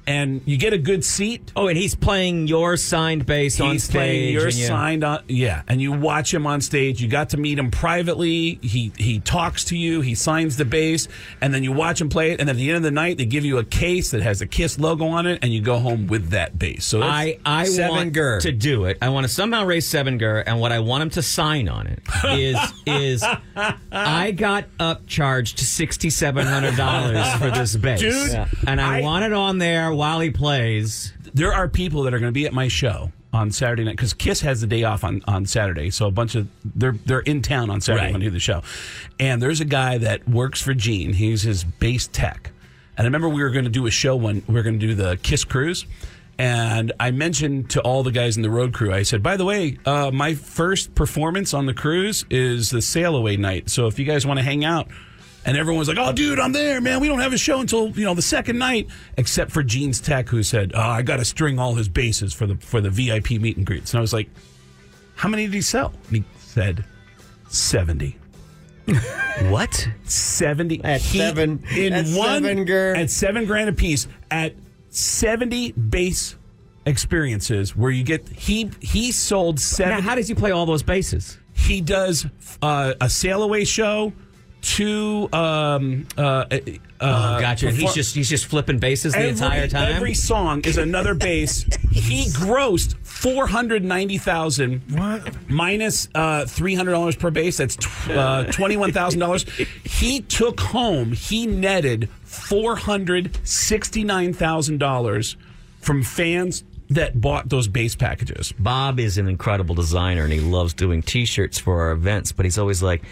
and 0.05 0.41
you 0.45 0.57
get 0.57 0.73
a 0.73 0.77
good 0.77 1.03
seat. 1.05 1.51
Oh, 1.55 1.67
and 1.67 1.77
he's 1.77 1.95
playing 1.95 2.47
your 2.47 2.77
signed 2.77 3.25
bass 3.25 3.59
on 3.61 3.71
He's 3.73 3.83
stage. 3.85 3.93
playing 3.93 4.33
your 4.33 4.51
signed 4.51 5.03
on, 5.03 5.23
yeah, 5.27 5.63
and 5.67 5.81
you 5.81 5.91
watch 5.91 6.33
him 6.33 6.45
on 6.47 6.61
stage. 6.61 7.01
You 7.01 7.07
got 7.07 7.29
to 7.29 7.37
meet 7.37 7.57
him 7.59 7.71
privately. 7.71 8.59
He 8.61 8.91
he 8.97 9.19
talks 9.19 9.65
to 9.65 9.77
you. 9.77 10.01
He 10.01 10.15
signs 10.15 10.57
the 10.57 10.65
bass, 10.65 11.07
and 11.41 11.53
then 11.53 11.63
you 11.63 11.71
watch 11.71 12.01
him 12.01 12.09
play 12.09 12.31
it. 12.31 12.39
And 12.41 12.49
at 12.49 12.55
the 12.55 12.67
end 12.69 12.77
of 12.77 12.83
the 12.83 12.91
night, 12.91 13.17
they 13.17 13.25
give 13.25 13.45
you 13.45 13.57
a 13.59 13.63
case 13.63 14.11
that 14.11 14.21
has 14.21 14.41
a 14.41 14.47
Kiss 14.47 14.77
logo 14.79 15.05
on 15.07 15.25
it, 15.27 15.39
and 15.41 15.53
you 15.53 15.61
go 15.61 15.77
home 15.79 16.07
with 16.07 16.29
that 16.29 16.57
bass. 16.59 16.85
So 16.85 17.01
I, 17.01 17.37
I 17.45 17.67
want 17.89 18.13
to 18.13 18.51
do 18.51 18.85
it. 18.85 18.97
I 19.01 19.09
want 19.09 19.25
to 19.25 19.29
somehow 19.31 19.65
raise 19.65 19.87
seven 19.87 20.17
gur, 20.17 20.39
and 20.39 20.59
what 20.59 20.71
I 20.71 20.79
want 20.79 21.03
him 21.03 21.09
to 21.11 21.21
sign 21.21 21.69
on 21.69 21.87
it 21.87 21.99
is 22.25 22.57
is 22.85 23.23
I 23.91 24.31
got 24.31 24.65
upcharged 24.79 25.59
sixty 25.59 26.09
seven 26.09 26.45
hundred 26.45 26.75
dollars 26.77 27.27
for 27.35 27.51
this 27.51 27.75
bass, 27.83 27.99
Dude, 27.99 28.31
Yeah. 28.31 28.47
and 28.67 28.81
I, 28.81 28.99
I- 28.99 29.01
want 29.01 29.25
it 29.25 29.33
on 29.33 29.57
there 29.57 29.92
while 29.95 30.19
he 30.19 30.29
plays. 30.29 31.13
there 31.33 31.53
are 31.53 31.67
people 31.67 32.03
that 32.03 32.13
are 32.13 32.19
going 32.19 32.29
to 32.31 32.33
be 32.33 32.45
at 32.45 32.53
my 32.53 32.67
show 32.67 33.11
on 33.31 33.51
Saturday 33.51 33.83
night 33.83 33.95
because 33.95 34.13
Kiss 34.13 34.41
has 34.41 34.61
the 34.61 34.67
day 34.67 34.83
off 34.83 35.03
on, 35.03 35.21
on 35.27 35.45
Saturday. 35.45 35.89
So 35.89 36.05
a 36.07 36.11
bunch 36.11 36.35
of 36.35 36.47
they're 36.63 36.91
they're 37.05 37.21
in 37.21 37.41
town 37.41 37.69
on 37.71 37.81
Saturday 37.81 38.05
Right. 38.05 38.11
when 38.11 38.21
they 38.21 38.27
do 38.27 38.31
the 38.31 38.39
show. 38.39 38.61
And 39.19 39.41
there's 39.41 39.59
a 39.61 39.65
guy 39.65 39.97
that 39.97 40.27
works 40.29 40.61
for 40.61 40.73
Gene. 40.73 41.13
He's 41.13 41.41
his 41.41 41.63
bass 41.63 42.07
tech. 42.11 42.51
And 42.95 43.05
I 43.05 43.07
remember 43.07 43.27
we 43.29 43.41
were 43.41 43.49
going 43.49 43.65
to 43.65 43.71
do 43.71 43.87
a 43.87 43.91
show 43.91 44.15
when 44.15 44.43
we 44.47 44.53
were 44.53 44.61
going 44.61 44.79
to 44.79 44.85
do 44.87 44.93
the 44.93 45.17
Kiss 45.23 45.43
cruise. 45.45 45.85
And 46.37 46.91
I 46.99 47.11
mentioned 47.11 47.69
to 47.71 47.81
all 47.81 48.01
the 48.03 48.11
guys 48.11 48.37
in 48.37 48.43
the 48.43 48.49
road 48.49 48.73
crew, 48.73 48.91
I 48.91 49.03
said, 49.03 49.21
by 49.23 49.37
the 49.37 49.45
way, 49.45 49.77
uh, 49.85 50.09
my 50.11 50.33
first 50.33 50.93
performance 50.95 51.53
on 51.53 51.65
the 51.67 51.73
cruise 51.75 52.25
is 52.29 52.69
the 52.71 52.81
sail 52.81 53.15
away 53.15 53.37
night. 53.37 53.69
So 53.69 53.85
if 53.87 53.97
you 53.99 54.05
guys 54.05 54.25
want 54.25 54.39
to 54.39 54.43
hang 54.43 54.65
out, 54.65 54.87
and 55.45 55.57
everyone 55.57 55.79
was 55.79 55.87
like, 55.87 55.97
"Oh, 55.99 56.11
dude, 56.13 56.39
I'm 56.39 56.51
there, 56.51 56.79
man. 56.81 56.99
We 56.99 57.07
don't 57.07 57.19
have 57.19 57.33
a 57.33 57.37
show 57.37 57.59
until 57.59 57.89
you 57.89 58.05
know 58.05 58.13
the 58.13 58.21
second 58.21 58.57
night." 58.57 58.87
Except 59.17 59.51
for 59.51 59.63
Gene's 59.63 59.99
Tech, 60.01 60.29
who 60.29 60.43
said, 60.43 60.71
"Oh, 60.75 60.79
I 60.81 61.01
got 61.01 61.17
to 61.17 61.25
string 61.25 61.59
all 61.59 61.75
his 61.75 61.89
bases 61.89 62.33
for 62.33 62.45
the 62.47 62.55
for 62.57 62.81
the 62.81 62.89
VIP 62.89 63.31
meet 63.31 63.57
and 63.57 63.65
greets." 63.65 63.91
And 63.93 63.97
I 63.99 64.01
was 64.01 64.13
like, 64.13 64.29
"How 65.15 65.29
many 65.29 65.45
did 65.45 65.53
he 65.53 65.61
sell?" 65.61 65.93
And 66.07 66.17
he 66.17 66.23
said, 66.39 66.85
70. 67.49 68.17
What? 69.49 69.87
70 70.05 70.83
At 70.83 71.01
He- 71.01 71.17
seven- 71.17 71.63
in 71.75 71.93
at 71.93 72.05
one 72.07 72.43
seven 72.43 72.65
gur- 72.65 72.93
at 72.95 73.09
seven 73.09 73.45
grand 73.45 73.69
a 73.69 73.73
piece 73.73 74.07
at 74.29 74.53
70 74.89 75.71
base 75.71 76.35
experiences 76.85 77.75
where 77.75 77.89
you 77.91 78.03
get 78.03 78.27
he 78.29 78.69
he 78.81 79.11
sold 79.11 79.55
Now, 79.55 79.61
seven 79.61 80.03
how 80.03 80.15
does 80.15 80.27
he 80.27 80.35
play 80.35 80.51
all 80.51 80.65
those 80.65 80.83
basses? 80.83 81.37
he 81.53 81.81
does 81.81 82.25
uh, 82.61 82.93
a 83.01 83.09
sail 83.09 83.41
away 83.43 83.63
show 83.65 84.11
two. 84.63 85.29
Um, 85.31 86.07
uh, 86.17 86.45
uh, 86.49 86.57
Oh, 87.05 87.39
gotcha. 87.41 87.67
And 87.67 87.75
he's 87.75 87.93
just 87.93 88.15
he's 88.15 88.29
just 88.29 88.45
flipping 88.45 88.79
bases 88.79 89.11
the 89.11 89.19
every, 89.19 89.29
entire 89.31 89.67
time. 89.67 89.93
Every 89.93 90.13
song 90.13 90.61
is 90.61 90.77
another 90.77 91.13
bass. 91.13 91.63
he 91.91 92.23
grossed 92.29 92.95
four 93.03 93.45
hundred 93.45 93.83
ninety 93.83 94.17
thousand 94.17 94.81
What? 94.89 95.49
minus 95.49 96.07
uh, 96.15 96.45
three 96.45 96.75
hundred 96.75 96.91
dollars 96.93 97.17
per 97.17 97.29
base. 97.29 97.57
That's 97.57 97.75
tw- 97.75 98.09
uh, 98.09 98.43
twenty 98.45 98.77
one 98.77 98.93
thousand 98.93 99.19
dollars. 99.19 99.43
He 99.83 100.21
took 100.21 100.61
home. 100.61 101.11
He 101.11 101.45
netted 101.45 102.09
four 102.23 102.77
hundred 102.77 103.37
sixty 103.45 104.05
nine 104.05 104.31
thousand 104.33 104.77
dollars 104.77 105.35
from 105.81 106.03
fans 106.03 106.63
that 106.89 107.19
bought 107.19 107.49
those 107.49 107.67
base 107.67 107.95
packages. 107.95 108.53
Bob 108.57 108.97
is 108.99 109.17
an 109.17 109.27
incredible 109.27 109.75
designer 109.75 110.23
and 110.23 110.31
he 110.31 110.39
loves 110.39 110.73
doing 110.73 111.01
T-shirts 111.01 111.57
for 111.59 111.81
our 111.81 111.91
events, 111.91 112.31
but 112.31 112.45
he's 112.45 112.57
always 112.57 112.81
like. 112.81 113.03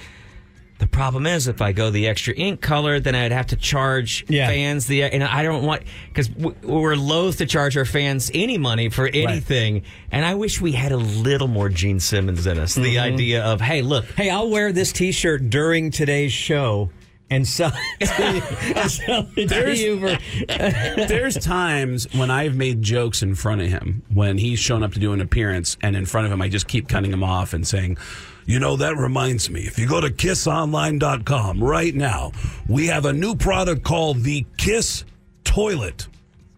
The 0.82 0.88
problem 0.88 1.28
is, 1.28 1.48
if 1.48 1.62
I 1.62 1.74
go 1.74 1.92
the 1.92 2.08
extra 2.08 2.34
ink 2.34 2.60
color, 2.60 3.00
then 3.00 3.14
I'd 3.14 3.32
have 3.32 3.46
to 3.48 3.56
charge 3.56 4.26
Yeah. 4.28 4.48
fans 4.48 4.88
the, 4.88 5.04
and 5.04 5.24
I 5.24 5.44
don't 5.44 5.64
want 5.64 5.84
because 6.08 6.28
we're 6.64 6.96
loath 6.96 7.38
to 7.38 7.46
charge 7.46 7.78
our 7.78 7.86
fans 7.86 8.32
any 8.34 8.58
money 8.58 8.90
for 8.90 9.08
anything. 9.08 9.84
And 10.12 10.26
I 10.26 10.34
wish 10.34 10.60
we 10.60 10.72
had 10.72 10.92
a 10.92 10.98
little 10.98 11.48
more 11.48 11.70
Gene 11.70 12.00
Simmons 12.00 12.48
in 12.48 12.58
us. 12.58 12.74
The 12.74 12.96
mm-hmm. 12.96 13.14
idea 13.14 13.44
of, 13.44 13.62
hey, 13.62 13.84
look, 13.84 14.06
Hey, 14.06 14.32
I'll 14.32 14.50
wear 14.50 14.72
this 14.72 14.92
T-shirt 14.92 15.52
during 15.52 15.92
today's 15.92 16.34
show 16.34 16.90
and 17.32 17.48
sell 17.48 17.72
it 18.00 18.06
to 18.06 18.36
you, 18.36 18.90
sell 18.90 19.28
it 19.36 19.48
to 19.50 19.76
you 19.76 20.00
for. 20.00 21.08
There's 21.08 21.38
times 21.38 22.08
when 22.14 22.30
I've 22.30 22.56
made 22.56 22.82
jokes 22.84 23.24
in 23.24 23.34
front 23.34 23.62
of 23.62 23.70
him 23.70 24.04
when 24.14 24.38
he's 24.38 24.60
shown 24.60 24.84
up 24.84 24.92
to 24.94 25.00
do 25.00 25.14
an 25.14 25.22
appearance, 25.22 25.78
and 25.82 25.96
in 25.96 26.06
front 26.06 26.28
of 26.28 26.34
him, 26.34 26.42
I 26.42 26.50
just 26.50 26.68
keep 26.68 26.88
cutting 26.88 27.12
him 27.12 27.24
off 27.24 27.54
and 27.54 27.66
saying, 27.66 27.98
You 28.46 28.60
know, 28.60 28.76
that 28.76 28.98
reminds 28.98 29.50
me. 29.50 29.62
If 29.62 29.80
you 29.80 29.88
go 29.88 30.02
to 30.02 30.10
kissonline.com 30.10 31.64
right 31.64 31.96
now, 31.96 32.34
we 32.68 32.88
have 32.88 33.06
a 33.06 33.14
new 33.14 33.36
product 33.36 33.84
called 33.84 34.24
the 34.24 34.46
Kiss 34.58 35.06
Toilet. 35.46 36.08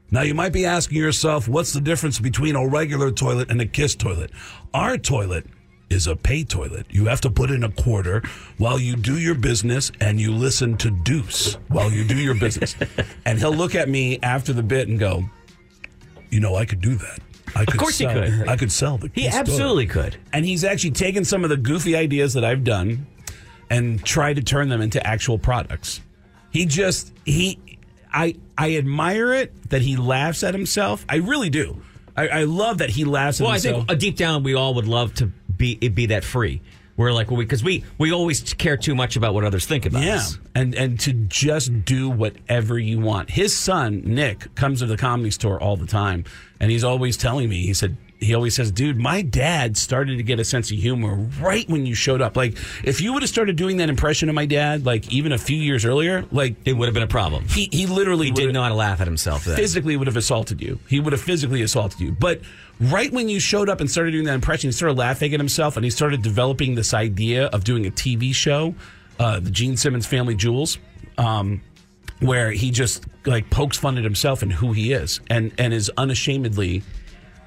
Now, 0.09 0.21
you 0.21 0.35
might 0.35 0.53
be 0.53 0.65
asking 0.65 0.99
yourself, 0.99 1.47
what's 1.47 1.73
the 1.73 1.81
difference 1.81 2.19
between 2.19 2.55
a 2.55 2.67
regular 2.67 3.09
toilet 3.09 3.49
and 3.49 3.59
a 3.61 3.65
Kiss 3.65 3.95
toilet? 3.95 4.29
Our 4.71 4.95
toilet 4.97 5.47
is 5.93 6.07
a 6.07 6.15
pay 6.15 6.43
toilet. 6.43 6.87
You 6.89 7.05
have 7.05 7.21
to 7.21 7.29
put 7.29 7.51
in 7.51 7.63
a 7.63 7.71
quarter 7.71 8.21
while 8.57 8.79
you 8.79 8.95
do 8.95 9.17
your 9.19 9.35
business 9.35 9.91
and 10.01 10.19
you 10.19 10.33
listen 10.33 10.75
to 10.77 10.91
Deuce 10.91 11.55
while 11.69 11.91
you 11.91 12.03
do 12.03 12.17
your 12.17 12.35
business. 12.35 12.75
and 13.25 13.39
he'll 13.39 13.53
look 13.53 13.75
at 13.75 13.87
me 13.87 14.19
after 14.21 14.51
the 14.51 14.63
bit 14.63 14.87
and 14.87 14.99
go, 14.99 15.23
You 16.29 16.39
know, 16.39 16.55
I 16.55 16.65
could 16.65 16.81
do 16.81 16.95
that. 16.95 17.19
I 17.55 17.65
could 17.65 17.79
course 17.79 17.99
he 17.99 18.05
sell, 18.05 18.13
could. 18.13 18.49
I 18.49 18.55
could 18.57 18.71
sell 18.71 18.97
the 18.97 19.11
he 19.13 19.27
absolutely 19.27 19.85
toilet." 19.85 20.13
could. 20.13 20.21
And 20.33 20.45
he's 20.45 20.63
actually 20.63 20.91
taken 20.91 21.23
some 21.23 21.43
of 21.43 21.49
the 21.49 21.57
goofy 21.57 21.95
ideas 21.95 22.33
that 22.33 22.43
I've 22.43 22.63
done 22.63 23.05
and 23.69 24.03
tried 24.03 24.37
to 24.37 24.43
turn 24.43 24.69
them 24.69 24.81
into 24.81 25.05
actual 25.05 25.37
products. 25.37 26.01
He 26.49 26.65
just 26.65 27.13
he 27.25 27.59
I 28.11 28.35
I 28.57 28.77
admire 28.77 29.33
it 29.33 29.69
that 29.69 29.83
he 29.83 29.95
laughs 29.95 30.43
at 30.43 30.53
himself. 30.53 31.05
I 31.07 31.17
really 31.17 31.49
do. 31.51 31.81
I, 32.15 32.27
I 32.27 32.43
love 32.43 32.79
that 32.79 32.89
he 32.89 33.05
laughs 33.05 33.41
at 33.41 33.45
Well, 33.45 33.53
I 33.53 33.59
think 33.59 33.89
uh, 33.89 33.95
deep 33.95 34.15
down 34.15 34.43
we 34.43 34.53
all 34.53 34.73
would 34.75 34.87
love 34.87 35.13
to 35.15 35.27
be 35.57 35.75
be 35.75 36.07
that 36.07 36.23
free. 36.23 36.61
We're 36.95 37.11
like, 37.11 37.31
well, 37.31 37.39
because 37.39 37.63
we, 37.63 37.83
we 37.97 38.11
always 38.11 38.53
care 38.53 38.77
too 38.77 38.93
much 38.93 39.15
about 39.15 39.33
what 39.33 39.43
others 39.43 39.65
think 39.65 39.87
about 39.87 40.03
yeah, 40.03 40.17
us. 40.17 40.37
and 40.53 40.75
and 40.75 40.99
to 41.01 41.13
just 41.13 41.85
do 41.85 42.07
whatever 42.09 42.77
you 42.77 42.99
want. 42.99 43.31
His 43.31 43.57
son 43.57 44.03
Nick 44.05 44.53
comes 44.53 44.79
to 44.79 44.85
the 44.85 44.97
comedy 44.97 45.31
store 45.31 45.59
all 45.59 45.75
the 45.75 45.87
time, 45.87 46.23
and 46.59 46.69
he's 46.69 46.83
always 46.83 47.17
telling 47.17 47.49
me. 47.49 47.65
He 47.65 47.73
said 47.73 47.97
he 48.23 48.33
always 48.33 48.55
says, 48.55 48.71
"Dude, 48.71 48.97
my 48.99 49.21
dad 49.21 49.77
started 49.77 50.17
to 50.17 50.23
get 50.23 50.39
a 50.39 50.43
sense 50.43 50.71
of 50.71 50.77
humor 50.77 51.15
right 51.39 51.67
when 51.69 51.85
you 51.85 51.95
showed 51.95 52.21
up. 52.21 52.35
Like 52.35 52.57
if 52.83 53.01
you 53.01 53.13
would 53.13 53.21
have 53.23 53.29
started 53.29 53.55
doing 53.55 53.77
that 53.77 53.89
impression 53.89 54.29
of 54.29 54.35
my 54.35 54.45
dad, 54.45 54.85
like 54.85 55.11
even 55.11 55.31
a 55.31 55.37
few 55.37 55.57
years 55.57 55.85
earlier, 55.85 56.25
like 56.31 56.55
It 56.65 56.73
would 56.73 56.85
have 56.87 56.93
been 56.93 57.03
a 57.03 57.07
problem. 57.07 57.45
he 57.47 57.69
he 57.71 57.85
literally 57.85 58.31
He 58.31 58.51
how 58.53 58.69
to 58.69 58.75
laugh 58.75 59.01
at 59.01 59.07
himself. 59.07 59.45
Then. 59.45 59.55
physically 59.55 59.97
would 59.97 60.07
have 60.07 60.17
assaulted 60.17 60.61
you. 60.61 60.79
He 60.87 60.99
would 60.99 61.13
have 61.13 61.21
physically 61.21 61.61
assaulted 61.61 61.99
you. 61.99 62.11
But 62.11 62.41
right 62.79 63.11
when 63.11 63.29
you 63.29 63.39
showed 63.39 63.69
up 63.69 63.79
and 63.81 63.89
started 63.89 64.11
doing 64.11 64.25
that 64.25 64.35
impression, 64.35 64.69
he 64.69 64.71
started 64.71 64.97
laughing 64.97 65.33
at 65.33 65.39
himself 65.39 65.75
and 65.77 65.83
he 65.83 65.89
started 65.89 66.21
developing 66.21 66.75
this 66.75 66.93
idea 66.93 67.47
of 67.47 67.63
doing 67.63 67.85
a 67.85 67.91
TV 67.91 68.33
show, 68.33 68.75
uh, 69.19 69.39
the 69.39 69.51
Gene 69.51 69.77
Simmons 69.77 70.05
Family 70.05 70.35
Jewels, 70.35 70.77
um, 71.17 71.61
where 72.19 72.51
he 72.51 72.71
just 72.71 73.05
like 73.25 73.49
pokes 73.49 73.77
fun 73.77 73.97
at 73.97 74.03
himself 74.03 74.41
and 74.41 74.51
who 74.51 74.71
he 74.73 74.93
is 74.93 75.19
and, 75.29 75.51
and 75.57 75.73
is 75.73 75.91
unashamedly. 75.97 76.83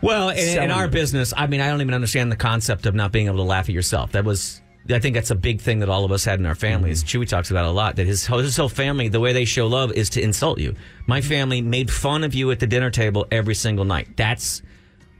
Well, 0.02 0.28
in, 0.30 0.62
in 0.64 0.70
our 0.70 0.88
business, 0.88 1.32
I 1.36 1.46
mean, 1.46 1.60
I 1.60 1.68
don't 1.68 1.80
even 1.80 1.94
understand 1.94 2.30
the 2.30 2.36
concept 2.36 2.86
of 2.86 2.94
not 2.94 3.12
being 3.12 3.26
able 3.26 3.38
to 3.38 3.42
laugh 3.42 3.68
at 3.68 3.74
yourself. 3.74 4.12
That 4.12 4.24
was, 4.24 4.60
I 4.90 4.98
think 4.98 5.14
that's 5.14 5.30
a 5.30 5.34
big 5.34 5.60
thing 5.60 5.80
that 5.80 5.88
all 5.88 6.04
of 6.04 6.12
us 6.12 6.24
had 6.24 6.38
in 6.38 6.46
our 6.46 6.54
families. 6.54 7.02
Mm-hmm. 7.02 7.22
Chewy 7.22 7.28
talks 7.28 7.50
about 7.50 7.64
a 7.64 7.70
lot. 7.70 7.96
That 7.96 8.06
his 8.06 8.26
whole, 8.26 8.38
his 8.38 8.56
whole 8.56 8.68
family, 8.68 9.08
the 9.08 9.20
way 9.20 9.32
they 9.32 9.44
show 9.44 9.66
love 9.66 9.92
is 9.92 10.10
to 10.10 10.20
insult 10.22 10.60
you. 10.60 10.74
My 11.06 11.20
Mm-hmm. 11.20 11.28
family 11.28 11.60
made 11.62 11.90
fun 11.90 12.24
of 12.24 12.34
you 12.34 12.50
at 12.50 12.60
the 12.60 12.66
dinner 12.66 12.90
table 12.90 13.26
every 13.32 13.54
single 13.54 13.84
night. 13.84 14.16
That's 14.16 14.62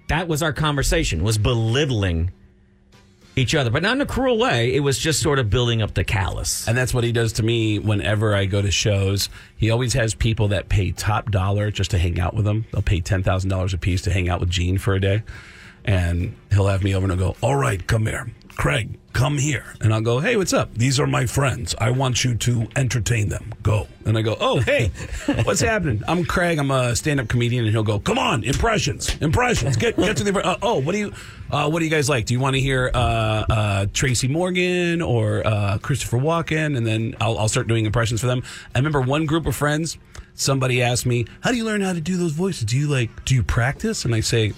that 0.09 0.29
was 0.29 0.43
our 0.43 0.53
conversation. 0.53 1.25
Was 1.25 1.39
belittling 1.39 2.31
each 3.37 3.55
other, 3.55 3.71
but 3.71 3.83
not 3.83 3.97
in 3.97 4.01
a 4.01 4.07
cruel 4.07 4.39
way. 4.39 4.75
It 4.75 4.81
was 4.81 4.99
just 4.99 5.21
sort 5.21 5.39
of 5.39 5.51
building 5.51 5.83
up 5.83 5.93
the 5.93 6.05
callous. 6.05 6.67
And 6.67 6.77
that's 6.77 6.95
what 6.95 7.05
he 7.05 7.13
does 7.13 7.35
to 7.35 7.43
me 7.43 7.79
whenever 7.79 8.35
I 8.35 8.47
go 8.47 8.63
to 8.63 8.71
shows. 8.71 9.29
He 9.57 9.71
always 9.71 9.93
has 9.93 10.15
people 10.15 10.49
that 10.49 10.71
pay 10.71 10.91
top 10.91 11.31
dollar 11.31 11.71
just 11.71 11.91
to 11.91 11.99
hang 11.99 12.19
out 12.19 12.35
with 12.35 12.47
him. 12.47 12.65
They'll 12.73 12.83
pay 12.83 13.03
$10,000 13.03 13.75
a 13.75 13.79
piece 13.79 14.03
to 14.03 14.11
hang 14.11 14.31
out 14.31 14.41
with 14.41 14.49
Gene 14.49 14.79
for 14.79 14.95
a 14.95 15.01
day. 15.01 15.23
And 15.85 16.35
he'll 16.51 16.67
have 16.67 16.83
me 16.83 16.95
over 16.95 17.05
and 17.05 17.21
he'll 17.21 17.33
go, 17.33 17.39
All 17.43 17.57
right, 17.57 17.87
come 17.87 18.07
here. 18.07 18.33
Craig, 18.57 18.99
come 19.13 19.37
here. 19.39 19.65
And 19.81 19.93
I'll 19.93 20.01
go, 20.01 20.19
Hey, 20.19 20.37
what's 20.37 20.53
up? 20.53 20.75
These 20.75 20.99
are 20.99 21.07
my 21.07 21.27
friends. 21.27 21.75
I 21.79 21.91
want 21.91 22.25
you 22.25 22.35
to 22.37 22.67
entertain 22.75 23.29
them. 23.29 23.55
Go. 23.63 23.87
And 24.05 24.17
I 24.17 24.23
go, 24.23 24.37
Oh, 24.41 24.61
hey, 24.61 24.91
what's 25.45 25.61
happening? 25.61 26.03
I'm 26.09 26.25
Craig. 26.25 26.59
I'm 26.59 26.71
a 26.71 26.97
stand 26.97 27.21
up 27.21 27.29
comedian. 27.29 27.65
And 27.65 27.73
he'll 27.73 27.83
go, 27.83 27.99
Come 27.99 28.19
on, 28.19 28.45
impressions, 28.45 29.15
impressions. 29.21 29.77
Get, 29.77 29.97
get 29.97 30.17
to 30.17 30.25
the. 30.25 30.45
Uh, 30.45 30.57
oh, 30.63 30.81
what 30.81 30.93
do 30.93 30.99
you. 30.99 31.13
Uh, 31.51 31.69
what 31.69 31.79
do 31.79 31.85
you 31.85 31.91
guys 31.91 32.09
like? 32.09 32.27
Do 32.27 32.35
you 32.35 32.41
want 32.41 32.55
to 32.55 32.61
hear 32.61 32.91
uh, 32.93 32.99
uh, 32.99 33.87
Tracy 33.93 34.27
Morgan 34.27 35.01
or 35.01 35.47
uh, 35.47 35.79
Christopher 35.79 36.19
Walken? 36.19 36.77
And 36.77 36.85
then 36.87 37.15
I'll, 37.21 37.39
I'll 37.39 37.49
start 37.49 37.69
doing 37.69 37.87
impressions 37.87 38.21
for 38.21 38.27
them. 38.27 38.43
I 38.75 38.79
remember 38.79 39.01
one 39.01 39.27
group 39.27 39.47
of 39.47 39.55
friends. 39.55 39.97
Somebody 40.35 40.83
asked 40.83 41.07
me, 41.07 41.27
"How 41.43 41.51
do 41.51 41.57
you 41.57 41.65
learn 41.65 41.83
how 41.83 41.93
to 41.93 42.01
do 42.01 42.17
those 42.17 42.33
voices? 42.33 42.65
Do 42.65 42.77
you 42.77 42.89
like? 42.89 43.25
Do 43.25 43.35
you 43.35 43.43
practice?" 43.43 44.05
And 44.05 44.15
I 44.15 44.21
say, 44.21 44.53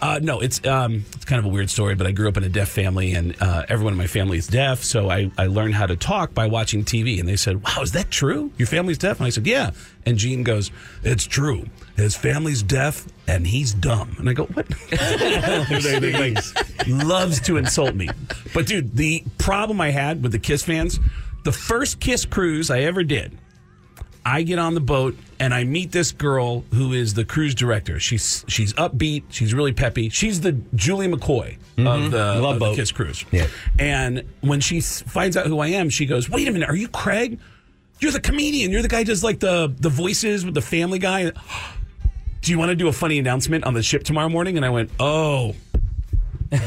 uh, 0.00 0.18
no, 0.22 0.40
it's 0.40 0.64
um, 0.66 1.04
it's 1.14 1.24
kind 1.24 1.38
of 1.38 1.44
a 1.44 1.48
weird 1.48 1.68
story, 1.70 1.94
but 1.94 2.06
I 2.06 2.12
grew 2.12 2.28
up 2.28 2.36
in 2.36 2.44
a 2.44 2.48
deaf 2.48 2.68
family, 2.68 3.12
and 3.12 3.36
uh, 3.40 3.64
everyone 3.68 3.92
in 3.94 3.98
my 3.98 4.06
family 4.06 4.38
is 4.38 4.46
deaf. 4.46 4.82
So 4.82 5.10
I, 5.10 5.30
I 5.36 5.46
learned 5.46 5.74
how 5.74 5.86
to 5.86 5.96
talk 5.96 6.32
by 6.34 6.46
watching 6.46 6.84
TV. 6.84 7.20
And 7.20 7.28
they 7.28 7.36
said, 7.36 7.62
"Wow, 7.62 7.82
is 7.82 7.92
that 7.92 8.10
true? 8.10 8.50
Your 8.58 8.66
family's 8.66 8.98
deaf?" 8.98 9.18
And 9.18 9.26
I 9.26 9.30
said, 9.30 9.46
"Yeah." 9.46 9.72
And 10.06 10.16
Gene 10.16 10.42
goes, 10.42 10.70
"It's 11.02 11.24
true. 11.24 11.66
His 11.96 12.16
family's 12.16 12.62
deaf, 12.62 13.06
and 13.28 13.46
he's 13.46 13.74
dumb." 13.74 14.16
And 14.18 14.28
I 14.28 14.32
go, 14.32 14.44
"What?" 14.46 14.66
They- 14.90 15.98
they, 16.00 16.32
like, 16.32 16.44
loves 16.86 17.40
to 17.42 17.56
insult 17.58 17.94
me. 17.94 18.08
But 18.54 18.66
dude, 18.66 18.96
the 18.96 19.22
problem 19.38 19.80
I 19.80 19.90
had 19.90 20.22
with 20.22 20.32
the 20.32 20.38
Kiss 20.38 20.62
fans, 20.64 20.98
the 21.44 21.52
first 21.52 22.00
Kiss 22.00 22.24
cruise 22.24 22.70
I 22.70 22.80
ever 22.80 23.02
did. 23.04 23.36
I 24.24 24.42
get 24.42 24.58
on 24.58 24.74
the 24.74 24.80
boat 24.80 25.16
and 25.38 25.54
I 25.54 25.64
meet 25.64 25.92
this 25.92 26.12
girl 26.12 26.64
who 26.72 26.92
is 26.92 27.14
the 27.14 27.24
cruise 27.24 27.54
director. 27.54 27.98
She's 27.98 28.44
she's 28.48 28.72
upbeat. 28.74 29.24
She's 29.30 29.54
really 29.54 29.72
peppy. 29.72 30.08
She's 30.10 30.40
the 30.40 30.52
Julie 30.74 31.08
McCoy 31.08 31.56
of 31.78 31.84
mm-hmm. 31.84 32.10
the, 32.10 32.18
Love 32.18 32.44
of 32.44 32.54
the 32.54 32.60
boat. 32.60 32.76
Kiss 32.76 32.92
cruise. 32.92 33.24
Yeah. 33.30 33.46
And 33.78 34.24
when 34.42 34.60
she 34.60 34.80
finds 34.80 35.36
out 35.36 35.46
who 35.46 35.58
I 35.60 35.68
am, 35.68 35.88
she 35.88 36.06
goes, 36.06 36.28
"Wait 36.28 36.46
a 36.46 36.52
minute, 36.52 36.68
are 36.68 36.76
you 36.76 36.88
Craig? 36.88 37.38
You're 38.00 38.12
the 38.12 38.20
comedian. 38.20 38.70
You're 38.70 38.82
the 38.82 38.88
guy 38.88 38.98
who 38.98 39.04
does 39.04 39.24
like 39.24 39.40
the 39.40 39.74
the 39.78 39.90
voices 39.90 40.44
with 40.44 40.54
the 40.54 40.62
Family 40.62 40.98
Guy." 40.98 41.32
Do 42.42 42.50
you 42.50 42.58
want 42.58 42.70
to 42.70 42.74
do 42.74 42.88
a 42.88 42.92
funny 42.92 43.18
announcement 43.18 43.64
on 43.64 43.74
the 43.74 43.82
ship 43.82 44.02
tomorrow 44.02 44.30
morning? 44.30 44.56
And 44.56 44.64
I 44.64 44.70
went, 44.70 44.90
"Oh." 44.98 45.54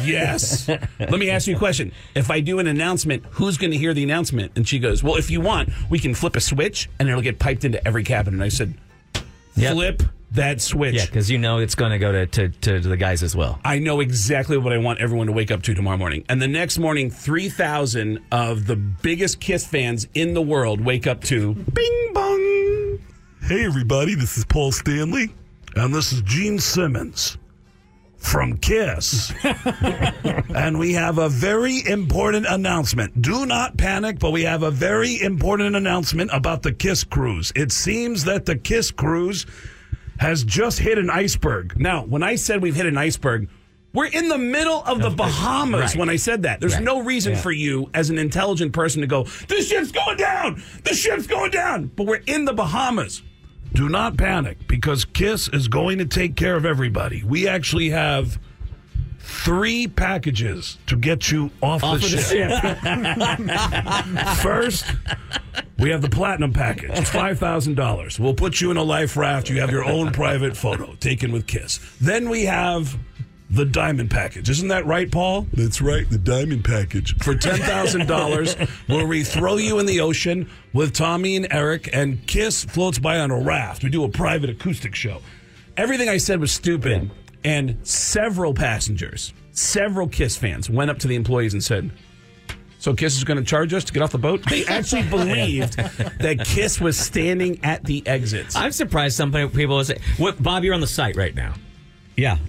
Yes. 0.04 0.68
Let 0.68 1.12
me 1.12 1.30
ask 1.30 1.48
you 1.48 1.56
a 1.56 1.60
question. 1.60 1.92
If 2.16 2.32
I 2.32 2.40
do 2.40 2.60
an 2.60 2.68
announcement, 2.68 3.26
who's 3.32 3.58
going 3.58 3.72
to 3.72 3.78
hear 3.78 3.94
the 3.94 4.04
announcement? 4.04 4.54
And 4.56 4.68
she 4.68 4.80
goes, 4.80 5.04
Well, 5.04 5.16
if 5.16 5.30
you 5.30 5.42
want, 5.42 5.70
we 5.90 6.00
can 6.00 6.14
flip 6.14 6.36
a 6.36 6.42
switch 6.42 6.90
and 7.00 7.10
it'll 7.10 7.22
get 7.22 7.40
piped 7.40 7.66
into 7.66 7.86
every 7.86 8.04
cabin. 8.04 8.34
And 8.34 8.44
I 8.44 8.50
said, 8.50 8.76
Yep. 9.56 9.74
Flip 9.74 10.04
that 10.32 10.62
switch. 10.62 10.96
Yeah, 10.96 11.06
because 11.06 11.30
you 11.30 11.38
know 11.38 11.60
it's 11.60 11.76
going 11.76 11.92
to 11.92 12.00
go 12.00 12.12
to, 12.12 12.26
to, 12.26 12.50
to 12.50 12.80
the 12.80 12.98
guys 12.98 13.22
as 13.22 13.36
well. 13.36 13.60
I 13.64 13.80
know 13.80 14.00
exactly 14.00 14.58
what 14.58 14.74
I 14.74 14.78
want 14.78 15.00
everyone 15.00 15.28
to 15.28 15.34
wake 15.34 15.52
up 15.52 15.62
to 15.64 15.74
tomorrow 15.74 15.98
morning. 15.98 16.26
And 16.28 16.42
the 16.42 16.48
next 16.48 16.80
morning, 16.80 17.12
3,000 17.12 18.20
of 18.32 18.66
the 18.66 18.76
biggest 18.76 19.40
Kiss 19.40 19.66
fans 19.66 20.08
in 20.16 20.34
the 20.34 20.42
world 20.42 20.82
wake 20.82 21.06
up 21.06 21.22
to 21.26 21.54
Bing 21.54 22.14
Bong. 22.14 23.00
Hey, 23.44 23.66
everybody, 23.66 24.16
this 24.16 24.38
is 24.38 24.46
Paul 24.46 24.72
Stanley, 24.72 25.36
and 25.76 25.94
this 25.94 26.14
is 26.14 26.22
Gene 26.22 26.58
Simmons 26.58 27.38
from 28.24 28.58
Kiss. 28.58 29.32
and 30.56 30.80
we 30.80 30.94
have 30.94 31.18
a 31.18 31.30
very 31.30 31.86
important 31.86 32.46
announcement. 32.50 33.22
Do 33.22 33.46
not 33.46 33.78
panic, 33.78 34.18
but 34.18 34.32
we 34.32 34.44
have 34.44 34.64
a 34.64 34.72
very 34.72 35.22
important 35.22 35.76
announcement 35.76 36.32
about 36.34 36.64
the 36.64 36.72
Kiss 36.72 37.04
cruise. 37.04 37.52
It 37.56 37.72
seems 37.72 38.24
that 38.24 38.46
the 38.46 38.56
Kiss 38.56 38.92
cruise 38.92 39.46
has 40.20 40.44
just 40.44 40.80
hit 40.80 40.98
an 40.98 41.10
iceberg. 41.10 41.78
Now, 41.80 42.06
when 42.06 42.24
I 42.24 42.36
said 42.36 42.62
we've 42.62 42.76
hit 42.76 42.86
an 42.88 42.98
iceberg, 42.98 43.50
We're 43.96 44.08
in 44.08 44.28
the 44.28 44.40
middle 44.40 44.84
of 44.86 45.04
the 45.04 45.12
Bahamas 45.12 45.82
Right. 45.82 45.96
when 45.96 46.10
I 46.10 46.16
said 46.16 46.42
that. 46.44 46.60
There's 46.60 46.74
Right. 46.74 46.84
no 46.84 47.04
reason 47.04 47.36
for 47.36 47.52
you, 47.52 47.92
as 47.94 48.10
an 48.10 48.18
intelligent 48.18 48.74
person, 48.74 49.02
to 49.02 49.08
go, 49.08 49.28
the 49.48 49.62
ship's 49.62 49.92
going 49.92 50.18
down! 50.18 50.64
The 50.84 50.96
ship's 50.96 51.28
going 51.28 51.52
down! 51.52 51.92
But 51.96 52.08
we're 52.08 52.22
in 52.26 52.46
the 52.46 52.54
Bahamas. 52.54 53.22
Do 53.74 53.90
not 53.90 54.18
panic 54.18 54.68
because 54.68 55.04
Kiss 55.06 55.50
is 55.50 55.68
going 55.68 55.98
to 55.98 56.06
take 56.06 56.36
care 56.36 56.56
of 56.56 56.66
everybody. 56.66 57.24
We 57.24 57.48
actually 57.48 57.90
have 57.90 58.40
three 59.20 59.88
packages 59.88 60.78
to 60.88 60.96
get 60.96 61.32
you 61.32 61.50
off, 61.62 61.84
Off 61.84 62.02
the, 62.02 62.06
of 62.06 62.12
the 62.12 62.18
ship. 64.14 64.38
First, 64.38 64.86
we 65.80 65.90
have 65.90 66.02
the 66.02 66.10
platinum 66.10 66.54
package. 66.54 66.92
It's 66.94 67.10
five 67.10 67.40
thousand 67.40 67.76
dollars. 67.76 68.20
We'll 68.20 68.36
put 68.36 68.62
you 68.62 68.70
in 68.70 68.78
a 68.78 68.84
life 68.84 69.18
raft. 69.18 69.50
You 69.50 69.60
have 69.62 69.72
your 69.72 69.86
own 69.86 70.12
private 70.12 70.56
photo 70.56 70.94
taken 70.96 71.32
with 71.32 71.48
Kiss. 71.48 71.80
Then 72.00 72.30
we 72.30 72.44
have 72.46 72.96
the 73.54 73.66
diamond 73.66 74.10
package. 74.10 74.50
Isn't 74.50 74.70
that 74.70 74.86
right, 74.88 75.12
Paul? 75.12 75.46
That's 75.54 75.80
right, 75.80 76.10
the 76.10 76.18
diamond 76.18 76.66
package. 76.66 77.16
For 77.24 77.36
ten 77.36 77.60
thousand 77.60 78.08
dollars, 78.08 78.56
where 78.88 79.06
we 79.06 79.24
throw 79.24 79.58
you 79.58 79.78
in 79.78 79.86
the 79.86 80.00
ocean 80.00 80.50
with 80.74 80.94
Tommy 80.94 81.36
and 81.36 81.48
Eric, 81.52 81.88
and 81.94 82.26
Kiss 82.26 82.66
floats 82.66 82.98
by 82.98 83.20
on 83.20 83.30
a 83.30 83.40
raft. 83.40 83.84
We 83.84 83.90
do 83.90 84.04
a 84.06 84.10
private 84.10 84.50
acoustic 84.50 84.96
show. 84.96 85.22
Everything 85.78 86.10
I 86.10 86.18
said 86.18 86.40
was 86.40 86.52
stupid, 86.52 87.12
and 87.44 87.78
several 87.88 88.56
passengers, 88.56 89.34
several 89.52 90.08
Kiss 90.08 90.36
fans, 90.36 90.68
went 90.68 90.90
up 90.90 90.98
to 91.00 91.08
the 91.08 91.16
employees 91.16 91.54
and 91.54 91.64
said. 91.64 91.92
So 92.80 92.94
Kiss 92.94 93.16
is 93.16 93.24
going 93.24 93.38
to 93.38 93.46
charge 93.46 93.74
us 93.74 93.86
to 93.86 93.94
get 93.94 94.04
off 94.04 94.12
the 94.12 94.18
boat. 94.18 94.44
They 94.50 94.66
actually 94.66 95.04
believed 95.10 95.78
that 95.78 96.44
Kiss 96.44 96.82
was 96.82 96.98
standing 96.98 97.64
at 97.64 97.86
the 97.86 98.06
exits. 98.06 98.58
I'm 98.58 98.74
surprised 98.74 99.16
some 99.16 99.32
people 99.32 99.78
will 99.78 99.86
say, 99.86 100.00
"What, 100.18 100.42
Bob? 100.42 100.64
You're 100.64 100.74
on 100.74 100.82
the 100.82 100.88
site 100.88 101.16
right 101.16 101.34
now." 101.34 101.54
Yeah. 102.18 102.40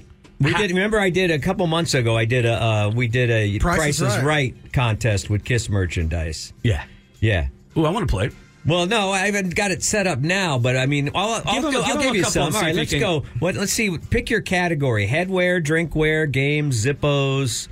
We 0.41 0.53
did. 0.55 0.71
Remember, 0.71 0.99
I 0.99 1.11
did 1.11 1.31
a 1.31 1.39
couple 1.39 1.67
months 1.67 1.95
ago. 1.95 2.17
I 2.17 2.25
did 2.25 2.45
a. 2.45 2.63
Uh, 2.63 2.93
we 2.95 3.07
did 3.09 3.31
a 3.31 3.59
Price 3.59 3.79
Price, 3.79 3.95
is 4.01 4.17
Right. 4.19 4.25
right. 4.25 4.73
contest 4.73 5.31
with 5.31 5.45
Kiss 5.45 5.69
merchandise. 5.69 6.53
Yeah. 6.63 6.85
Yeah. 7.21 7.49
Ooh, 7.77 7.85
I 7.87 7.91
want 7.91 8.09
to 8.09 8.13
play. 8.13 8.31
Well, 8.67 8.87
no, 8.87 9.11
I 9.11 9.27
haven't 9.27 9.55
got 9.55 9.71
it 9.73 9.83
set 9.83 10.07
up 10.07 10.21
now, 10.21 10.59
but 10.59 10.75
I 10.77 10.87
mean, 10.87 11.11
I'll, 11.15 11.43
I'll, 11.45 11.55
Give 11.55 11.63
go- 11.65 11.71
give 11.71 11.85
I'll 11.85 12.03
give 12.03 12.13
a 12.15 12.17
you 12.17 12.25
some. 12.25 12.55
All 12.55 12.61
right, 12.63 12.75
let's 12.75 12.91
can- 12.91 13.01
go. 13.01 13.21
What? 13.39 13.55
Let's 13.57 13.73
see. 13.73 13.97
Pick 13.99 14.31
your 14.31 14.41
category: 14.41 15.07
headwear, 15.07 15.63
drinkware, 15.63 16.31
games, 16.31 16.85
Zippos, 16.85 17.69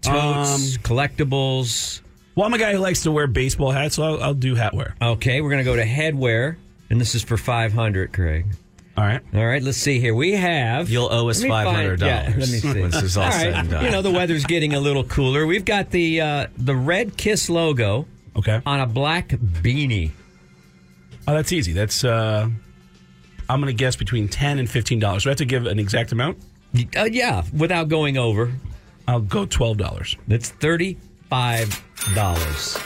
totes, 0.00 0.78
collectibles. 0.78 2.00
Well, 2.34 2.46
I'm 2.46 2.54
a 2.54 2.58
guy 2.58 2.72
who 2.72 2.78
likes 2.78 3.02
to 3.02 3.12
wear 3.12 3.26
baseball 3.26 3.70
hats, 3.70 3.96
so 3.96 4.02
I'll, 4.02 4.22
I'll 4.22 4.34
do 4.34 4.54
hat 4.54 4.72
wear. 4.74 4.94
Okay, 5.02 5.40
we're 5.40 5.50
gonna 5.50 5.64
go 5.64 5.76
to 5.76 5.84
headwear, 5.84 6.56
and 6.88 7.00
this 7.00 7.14
is 7.14 7.22
for 7.22 7.36
five 7.36 7.72
hundred, 7.72 8.12
Craig. 8.12 8.46
All 9.00 9.06
right. 9.06 9.22
All 9.34 9.46
right, 9.46 9.62
let's 9.62 9.78
see 9.78 9.98
here. 9.98 10.14
We 10.14 10.32
have. 10.32 10.90
You'll 10.90 11.10
owe 11.10 11.30
us 11.30 11.40
Let 11.40 11.44
me 11.44 11.50
find- 11.50 11.98
$500 11.98 12.00
Yeah, 12.02 12.24
let 12.26 12.36
me 12.36 12.44
see. 12.44 12.68
when 12.82 12.90
this 12.90 13.02
is 13.02 13.16
all 13.16 13.32
said 13.32 13.54
and 13.54 13.70
done. 13.70 13.84
You 13.86 13.90
know, 13.90 14.02
the 14.02 14.10
weather's 14.10 14.44
getting 14.44 14.74
a 14.74 14.80
little 14.80 15.04
cooler. 15.04 15.46
We've 15.46 15.64
got 15.64 15.90
the 15.90 16.20
uh, 16.20 16.46
the 16.58 16.76
red 16.76 17.16
Kiss 17.16 17.48
logo 17.48 18.06
Okay. 18.36 18.60
on 18.66 18.80
a 18.80 18.86
black 18.86 19.28
beanie. 19.28 20.10
Oh, 21.26 21.32
that's 21.34 21.50
easy. 21.52 21.72
That's 21.72 22.04
uh, 22.04 22.48
I'm 23.48 23.60
going 23.60 23.74
to 23.74 23.78
guess 23.78 23.96
between 23.96 24.28
ten 24.28 24.58
and 24.58 24.68
fifteen 24.70 24.98
dollars. 24.98 25.24
Do 25.24 25.30
I 25.30 25.32
have 25.32 25.38
to 25.38 25.44
give 25.46 25.64
an 25.66 25.78
exact 25.78 26.12
amount? 26.12 26.36
Uh, 26.96 27.04
yeah, 27.04 27.42
without 27.56 27.88
going 27.88 28.18
over, 28.18 28.52
I'll 29.08 29.20
go 29.20 29.46
twelve 29.46 29.78
dollars. 29.78 30.14
that's 30.28 30.50
thirty 30.50 30.98
five 31.30 31.82
dollars. 32.14 32.76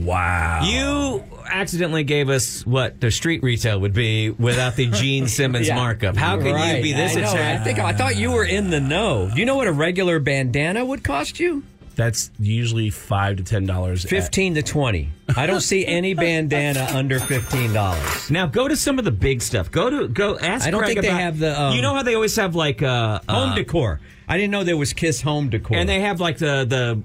Wow. 0.00 0.62
You 0.64 1.24
accidentally 1.46 2.04
gave 2.04 2.28
us 2.28 2.66
what 2.66 3.00
the 3.00 3.10
street 3.10 3.42
retail 3.42 3.80
would 3.80 3.92
be 3.92 4.30
without 4.30 4.76
the 4.76 4.86
Gene 4.86 5.28
Simmons 5.28 5.68
markup. 5.68 6.16
How 6.16 6.38
can 6.38 6.76
you 6.76 6.82
be 6.82 6.92
this 6.92 7.16
I, 7.16 7.20
know, 7.20 7.32
I 7.32 7.58
think 7.58 7.78
I 7.78 7.92
thought 7.92 8.16
you 8.16 8.32
were 8.32 8.44
in 8.44 8.70
the 8.70 8.80
know. 8.80 9.30
Do 9.32 9.38
you 9.38 9.46
know 9.46 9.56
what 9.56 9.68
a 9.68 9.72
regular 9.72 10.18
bandana 10.18 10.84
would 10.84 11.04
cost 11.04 11.38
you? 11.38 11.62
That's 11.94 12.30
usually 12.38 12.88
five 12.88 13.36
to 13.36 13.42
ten 13.42 13.66
dollars. 13.66 14.04
Fifteen 14.04 14.54
to 14.54 14.62
twenty. 14.62 15.10
I 15.36 15.44
don't 15.44 15.60
see 15.60 15.84
any 15.84 16.14
bandana 16.14 16.88
under 16.94 17.20
fifteen 17.20 17.74
dollars. 17.74 18.30
Now 18.30 18.46
go 18.46 18.66
to 18.66 18.76
some 18.76 18.98
of 18.98 19.04
the 19.04 19.10
big 19.10 19.42
stuff. 19.42 19.70
Go 19.70 19.90
to 19.90 20.08
go 20.08 20.38
ask. 20.38 20.66
I 20.66 20.70
don't 20.70 20.80
Craig 20.80 20.94
think 20.94 21.06
they 21.06 21.12
have 21.12 21.38
the, 21.38 21.60
um, 21.60 21.76
you 21.76 21.82
know 21.82 21.92
how 21.92 22.02
they 22.02 22.14
always 22.14 22.34
have 22.36 22.54
like 22.54 22.82
uh, 22.82 23.20
Home 23.28 23.50
uh, 23.50 23.54
decor. 23.56 24.00
I 24.26 24.38
didn't 24.38 24.52
know 24.52 24.64
there 24.64 24.78
was 24.78 24.94
Kiss 24.94 25.20
home 25.20 25.50
decor. 25.50 25.76
and 25.76 25.86
they 25.86 26.00
have 26.00 26.18
like 26.18 26.38
the 26.38 26.64
the 26.64 27.02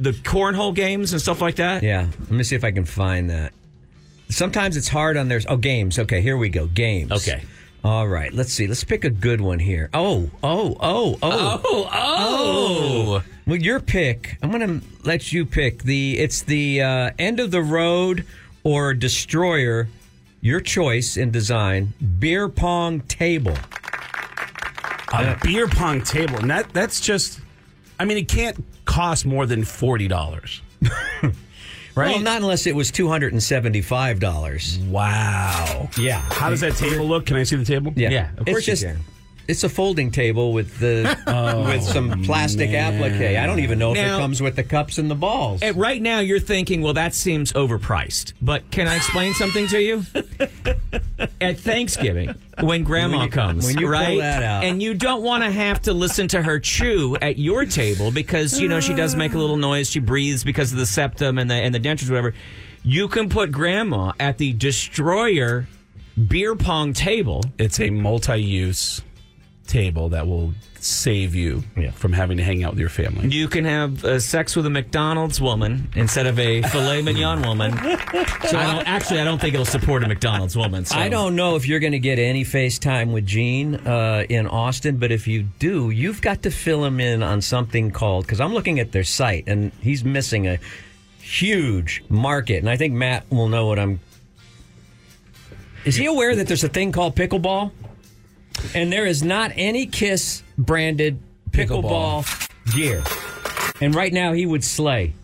the 0.00 0.12
cornhole 0.12 0.74
games 0.74 1.12
and 1.12 1.20
stuff 1.20 1.40
like 1.40 1.56
that. 1.56 1.82
Yeah, 1.82 2.08
let 2.20 2.30
me 2.30 2.42
see 2.42 2.56
if 2.56 2.64
I 2.64 2.72
can 2.72 2.84
find 2.84 3.30
that. 3.30 3.52
Sometimes 4.30 4.76
it's 4.76 4.88
hard 4.88 5.16
on 5.16 5.28
their 5.28 5.40
oh 5.48 5.56
games. 5.56 5.98
Okay, 5.98 6.20
here 6.20 6.36
we 6.36 6.48
go. 6.48 6.66
Games. 6.66 7.12
Okay. 7.12 7.42
All 7.82 8.06
right. 8.06 8.32
Let's 8.32 8.52
see. 8.52 8.66
Let's 8.66 8.84
pick 8.84 9.04
a 9.04 9.10
good 9.10 9.40
one 9.40 9.58
here. 9.58 9.88
Oh, 9.94 10.30
oh, 10.42 10.76
oh, 10.80 11.18
oh. 11.22 11.60
Oh, 11.64 11.88
oh. 11.92 13.22
Well, 13.46 13.56
your 13.56 13.80
pick. 13.80 14.36
I'm 14.42 14.50
going 14.50 14.80
to 14.80 14.86
let 15.02 15.32
you 15.32 15.46
pick 15.46 15.82
the. 15.82 16.18
It's 16.18 16.42
the 16.42 16.82
uh, 16.82 17.10
end 17.18 17.40
of 17.40 17.50
the 17.50 17.62
road 17.62 18.26
or 18.64 18.92
destroyer. 18.92 19.88
Your 20.42 20.60
choice 20.60 21.16
in 21.16 21.30
design. 21.30 21.94
Beer 22.18 22.48
pong 22.48 23.00
table. 23.00 23.56
a 25.12 25.36
beer 25.42 25.66
pong 25.66 26.02
table, 26.02 26.36
and 26.36 26.50
that 26.50 26.72
that's 26.72 27.00
just. 27.00 27.40
I 27.98 28.04
mean, 28.04 28.18
it 28.18 28.28
can't 28.28 28.62
cost 28.90 29.24
more 29.24 29.46
than 29.46 29.64
forty 29.64 30.08
dollars. 30.08 30.62
right? 31.22 31.34
Well, 31.96 32.20
not 32.20 32.38
unless 32.38 32.66
it 32.66 32.74
was 32.74 32.90
two 32.90 33.08
hundred 33.08 33.32
and 33.32 33.42
seventy-five 33.42 34.18
dollars. 34.18 34.78
wow. 34.78 35.88
Yeah. 35.96 36.20
How 36.20 36.50
does 36.50 36.60
that 36.60 36.74
table 36.74 37.06
look? 37.06 37.26
Can 37.26 37.36
I 37.36 37.44
see 37.44 37.56
the 37.56 37.64
table? 37.64 37.92
Yeah, 37.94 38.10
Yeah, 38.10 38.30
of 38.36 38.46
course 38.46 38.66
it's 38.68 38.82
you 38.82 38.88
can. 38.88 38.98
It's 39.50 39.64
a 39.64 39.68
folding 39.68 40.12
table 40.12 40.52
with 40.52 40.78
the 40.78 41.02
with 41.66 41.82
oh, 41.82 41.92
some 41.92 42.22
plastic 42.22 42.70
applique. 42.70 43.36
I 43.36 43.46
don't 43.46 43.58
even 43.58 43.80
know 43.80 43.90
if 43.90 43.96
Now- 43.96 44.16
it 44.16 44.20
comes 44.20 44.40
with 44.40 44.54
the 44.54 44.62
cups 44.62 44.96
and 44.96 45.10
the 45.10 45.16
balls. 45.16 45.60
And 45.60 45.76
right 45.76 46.00
now 46.00 46.20
you're 46.20 46.38
thinking, 46.38 46.82
well, 46.82 46.94
that 46.94 47.14
seems 47.14 47.52
overpriced. 47.54 48.34
But 48.40 48.70
can 48.70 48.86
I 48.86 48.94
explain 48.94 49.34
something 49.34 49.66
to 49.66 49.80
you? 49.82 50.04
At 51.40 51.58
Thanksgiving, 51.58 52.32
when 52.60 52.84
Grandma 52.84 53.18
When 53.18 53.26
you- 53.26 53.32
comes, 53.32 53.66
when 53.66 53.78
you 53.78 53.86
pull 53.86 53.90
right, 53.92 54.18
that 54.18 54.44
out. 54.44 54.62
and 54.62 54.80
you 54.80 54.94
don't 54.94 55.22
want 55.24 55.42
to 55.42 55.50
have 55.50 55.82
to 55.82 55.92
listen 55.92 56.28
to 56.28 56.42
her 56.42 56.60
chew 56.60 57.16
at 57.20 57.36
your 57.36 57.64
table 57.64 58.12
because 58.12 58.60
you 58.60 58.68
know 58.68 58.78
she 58.78 58.94
does 58.94 59.16
make 59.16 59.32
a 59.34 59.38
little 59.38 59.56
noise. 59.56 59.90
She 59.90 59.98
breathes 59.98 60.44
because 60.44 60.70
of 60.70 60.78
the 60.78 60.86
septum 60.86 61.38
and 61.38 61.50
the 61.50 61.54
and 61.56 61.74
the 61.74 61.80
dentures, 61.80 62.08
whatever. 62.08 62.34
You 62.84 63.08
can 63.08 63.28
put 63.28 63.50
Grandma 63.50 64.12
at 64.20 64.38
the 64.38 64.52
destroyer 64.52 65.66
beer 66.28 66.54
pong 66.54 66.92
table. 66.92 67.42
It's 67.58 67.80
a 67.80 67.90
multi-use 67.90 69.02
table 69.70 70.08
that 70.10 70.26
will 70.26 70.52
save 70.80 71.34
you 71.34 71.62
from 71.94 72.12
having 72.12 72.38
to 72.38 72.42
hang 72.42 72.64
out 72.64 72.72
with 72.72 72.80
your 72.80 72.88
family. 72.88 73.28
You 73.28 73.48
can 73.48 73.64
have 73.64 74.04
uh, 74.04 74.18
sex 74.18 74.56
with 74.56 74.66
a 74.66 74.70
McDonald's 74.70 75.40
woman 75.40 75.90
instead 75.94 76.26
of 76.26 76.38
a 76.38 76.62
filet 76.62 77.02
mignon 77.02 77.42
woman. 77.42 77.72
So 77.76 78.58
I 78.58 78.72
don't, 78.72 78.88
actually, 78.88 79.20
I 79.20 79.24
don't 79.24 79.40
think 79.40 79.54
it'll 79.54 79.66
support 79.66 80.02
a 80.02 80.08
McDonald's 80.08 80.56
woman. 80.56 80.86
So. 80.86 80.96
I 80.96 81.08
don't 81.08 81.36
know 81.36 81.56
if 81.56 81.68
you're 81.68 81.80
going 81.80 81.92
to 81.92 81.98
get 81.98 82.18
any 82.18 82.44
FaceTime 82.44 83.12
with 83.12 83.26
Gene 83.26 83.74
uh, 83.74 84.24
in 84.28 84.46
Austin, 84.46 84.96
but 84.96 85.12
if 85.12 85.28
you 85.28 85.44
do, 85.58 85.90
you've 85.90 86.22
got 86.22 86.42
to 86.44 86.50
fill 86.50 86.84
him 86.84 86.98
in 86.98 87.22
on 87.22 87.42
something 87.42 87.90
called 87.90 88.24
because 88.24 88.40
I'm 88.40 88.54
looking 88.54 88.80
at 88.80 88.92
their 88.92 89.04
site 89.04 89.44
and 89.46 89.72
he's 89.80 90.02
missing 90.02 90.46
a 90.48 90.58
huge 91.20 92.02
market, 92.08 92.56
and 92.56 92.68
I 92.68 92.76
think 92.76 92.94
Matt 92.94 93.30
will 93.30 93.48
know 93.48 93.66
what 93.66 93.78
I'm. 93.78 94.00
Is 95.84 95.96
he 95.96 96.06
aware 96.06 96.34
that 96.36 96.46
there's 96.46 96.64
a 96.64 96.68
thing 96.68 96.92
called 96.92 97.14
pickleball? 97.16 97.72
And 98.74 98.92
there 98.92 99.06
is 99.06 99.22
not 99.22 99.52
any 99.56 99.86
Kiss 99.86 100.42
branded 100.58 101.18
pickleball, 101.50 102.24
gear. 102.74 103.02
And 103.80 103.94
right 103.94 104.12
now 104.12 104.32
he 104.32 104.46
would 104.46 104.64
slay. 104.64 105.14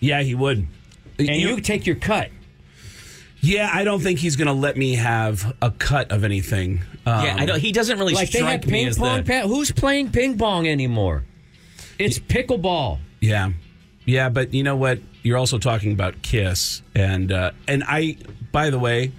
Yeah, 0.00 0.22
he 0.22 0.34
would. 0.34 0.66
And 1.18 1.28
you 1.28 1.60
take 1.60 1.86
your 1.86 1.96
cut. 1.96 2.30
Yeah, 3.40 3.70
I 3.72 3.84
don't 3.84 4.00
think 4.00 4.18
he's 4.18 4.36
going 4.36 4.46
to 4.48 4.52
let 4.52 4.76
me 4.76 4.94
have 4.96 5.54
a 5.62 5.70
cut 5.70 6.10
of 6.10 6.24
anything. 6.24 6.80
Um, 7.04 7.24
Yeah, 7.24 7.36
I 7.38 7.46
don't. 7.46 7.60
He 7.60 7.70
doesn't 7.72 7.98
really 7.98 8.14
Like 8.14 8.30
they 8.30 8.40
have 8.40 8.62
ping 8.62 8.92
pong. 8.94 9.24
the. 9.24 9.40
Pa- 9.42 9.46
who's 9.46 9.70
playing 9.70 10.10
ping 10.10 10.36
pong 10.36 10.66
anymore? 10.66 11.24
It's 11.98 12.18
pickleball. 12.18 12.98
Yeah, 13.20 13.52
yeah, 14.04 14.28
but 14.28 14.52
you 14.52 14.62
know 14.62 14.76
what? 14.76 14.98
You're 15.22 15.38
also 15.38 15.58
talking 15.58 15.92
about 15.92 16.22
Kiss, 16.22 16.82
and 16.94 17.30
uh, 17.30 17.52
and 17.68 17.84
I. 17.86 18.16
By 18.52 18.70
the 18.70 18.78
way, 18.78 19.12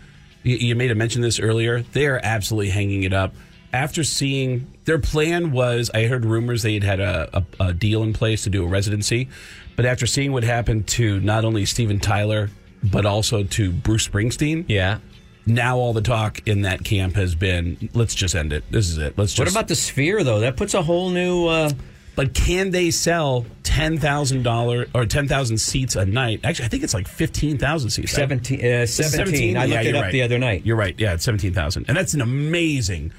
you, 0.43 0.56
you 0.57 0.75
made 0.75 0.91
a 0.91 0.95
mention 0.95 1.22
this 1.22 1.39
earlier. 1.39 1.81
They 1.81 2.07
are 2.07 2.19
absolutely 2.22 2.69
hanging 2.72 3.03
it 3.03 3.14
up. 3.14 3.33
After 3.73 4.03
seeing 4.03 4.71
their 4.85 4.97
plan 4.99 5.51
was, 5.51 5.91
I 5.93 6.05
heard 6.07 6.23
rumors 6.25 6.63
they 6.63 6.73
had 6.75 6.83
had 6.83 6.99
a, 6.99 7.43
a, 7.59 7.65
a 7.67 7.73
deal 7.73 8.01
in 8.03 8.13
place 8.13 8.43
to 8.43 8.49
do 8.49 8.63
a 8.63 8.67
residency, 8.67 9.27
but 9.75 9.85
after 9.85 10.05
seeing 10.07 10.31
what 10.31 10.43
happened 10.43 10.87
to 10.89 11.19
not 11.19 11.43
only 11.45 11.65
Steven 11.65 11.99
Tyler 11.99 12.49
but 12.83 13.05
also 13.05 13.43
to 13.43 13.71
Bruce 13.71 14.07
Springsteen, 14.07 14.63
Yeah. 14.67 14.99
now 15.45 15.77
all 15.77 15.93
the 15.93 16.01
talk 16.01 16.47
in 16.47 16.61
that 16.61 16.83
camp 16.85 17.15
has 17.15 17.35
been, 17.35 17.89
let's 17.93 18.15
just 18.15 18.35
end 18.35 18.53
it. 18.53 18.63
This 18.71 18.87
is 18.89 18.97
it. 18.99 19.17
Let's 19.17 19.33
just. 19.33 19.39
What 19.39 19.49
about 19.51 19.67
the 19.67 19.75
sphere 19.75 20.23
though? 20.23 20.39
That 20.39 20.55
puts 20.57 20.73
a 20.73 20.81
whole 20.81 21.09
new. 21.09 21.47
Uh, 21.47 21.71
But 22.15 22.33
can 22.33 22.71
they 22.71 22.89
sell 22.89 23.45
ten 23.61 23.99
thousand 23.99 24.41
dollar 24.43 24.87
or 24.95 25.05
ten 25.05 25.27
thousand 25.27 25.59
seats 25.59 25.95
a 25.95 26.03
night? 26.05 26.39
Actually, 26.43 26.65
I 26.65 26.69
think 26.69 26.83
it's 26.83 26.93
like 26.95 27.07
fifteen 27.07 27.57
thousand 27.59 27.91
seats. 27.91 28.11
17, 28.13 28.59
uh, 28.65 28.85
17. 28.87 29.55
I 29.57 29.65
looked 29.65 29.71
Yeah, 29.83 29.89
it 29.89 29.95
up 29.95 30.01
right. 30.03 30.11
the 30.11 30.23
other 30.23 30.39
night. 30.39 30.65
You're 30.65 30.77
right. 30.77 30.95
Yeah, 30.97 31.13
it's 31.13 31.23
seventeen 31.23 31.53
thousand, 31.53 31.85
and 31.87 31.95
that's 31.97 32.13
an 32.15 32.21
amazing. 32.21 33.11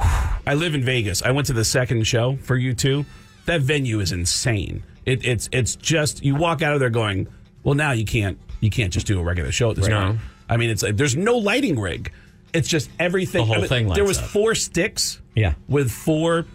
I 0.00 0.54
live 0.54 0.74
in 0.74 0.82
Vegas. 0.84 1.22
I 1.22 1.30
went 1.30 1.46
to 1.48 1.52
the 1.52 1.64
second 1.64 2.06
show 2.06 2.36
for 2.42 2.58
U2. 2.58 3.04
that 3.46 3.60
venue 3.62 4.00
is 4.00 4.12
insane. 4.12 4.82
It, 5.06 5.24
it's 5.26 5.48
it's 5.52 5.76
just 5.76 6.22
you 6.24 6.34
walk 6.34 6.60
out 6.62 6.74
of 6.74 6.80
there 6.80 6.90
going, 6.90 7.28
well, 7.62 7.74
now 7.74 7.92
you 7.92 8.04
can't 8.04 8.38
you 8.60 8.70
can't 8.70 8.92
just 8.92 9.06
do 9.06 9.18
a 9.18 9.22
regular 9.22 9.50
show 9.52 9.70
at 9.70 9.76
this 9.76 9.88
Right. 9.88 10.06
point. 10.08 10.18
I 10.48 10.56
mean, 10.56 10.70
it's 10.70 10.82
like 10.82 10.96
there's 10.96 11.16
no 11.16 11.36
lighting 11.38 11.78
rig. 11.78 12.12
It's 12.52 12.68
just 12.68 12.90
everything. 12.98 13.40
The 13.42 13.46
whole 13.46 13.56
I 13.56 13.58
mean, 13.60 13.68
thing 13.68 13.88
There 13.88 14.04
was 14.04 14.18
up. 14.18 14.24
four 14.26 14.54
sticks. 14.54 15.20
Yeah. 15.34 15.54
With 15.68 15.90
four 15.90 16.46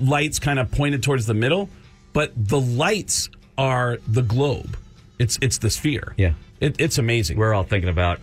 lights 0.00 0.38
kind 0.38 0.58
of 0.58 0.70
pointed 0.70 1.02
towards 1.02 1.26
the 1.26 1.34
middle, 1.34 1.68
but 2.12 2.32
the 2.36 2.60
lights 2.60 3.28
are 3.58 3.98
the 4.08 4.22
globe. 4.22 4.76
It's 5.18 5.38
it's 5.42 5.58
the 5.58 5.70
sphere. 5.70 6.14
Yeah. 6.16 6.32
It, 6.60 6.76
it's 6.78 6.98
amazing. 6.98 7.38
We're 7.38 7.54
all 7.54 7.64
thinking 7.64 7.88
about 7.90 8.20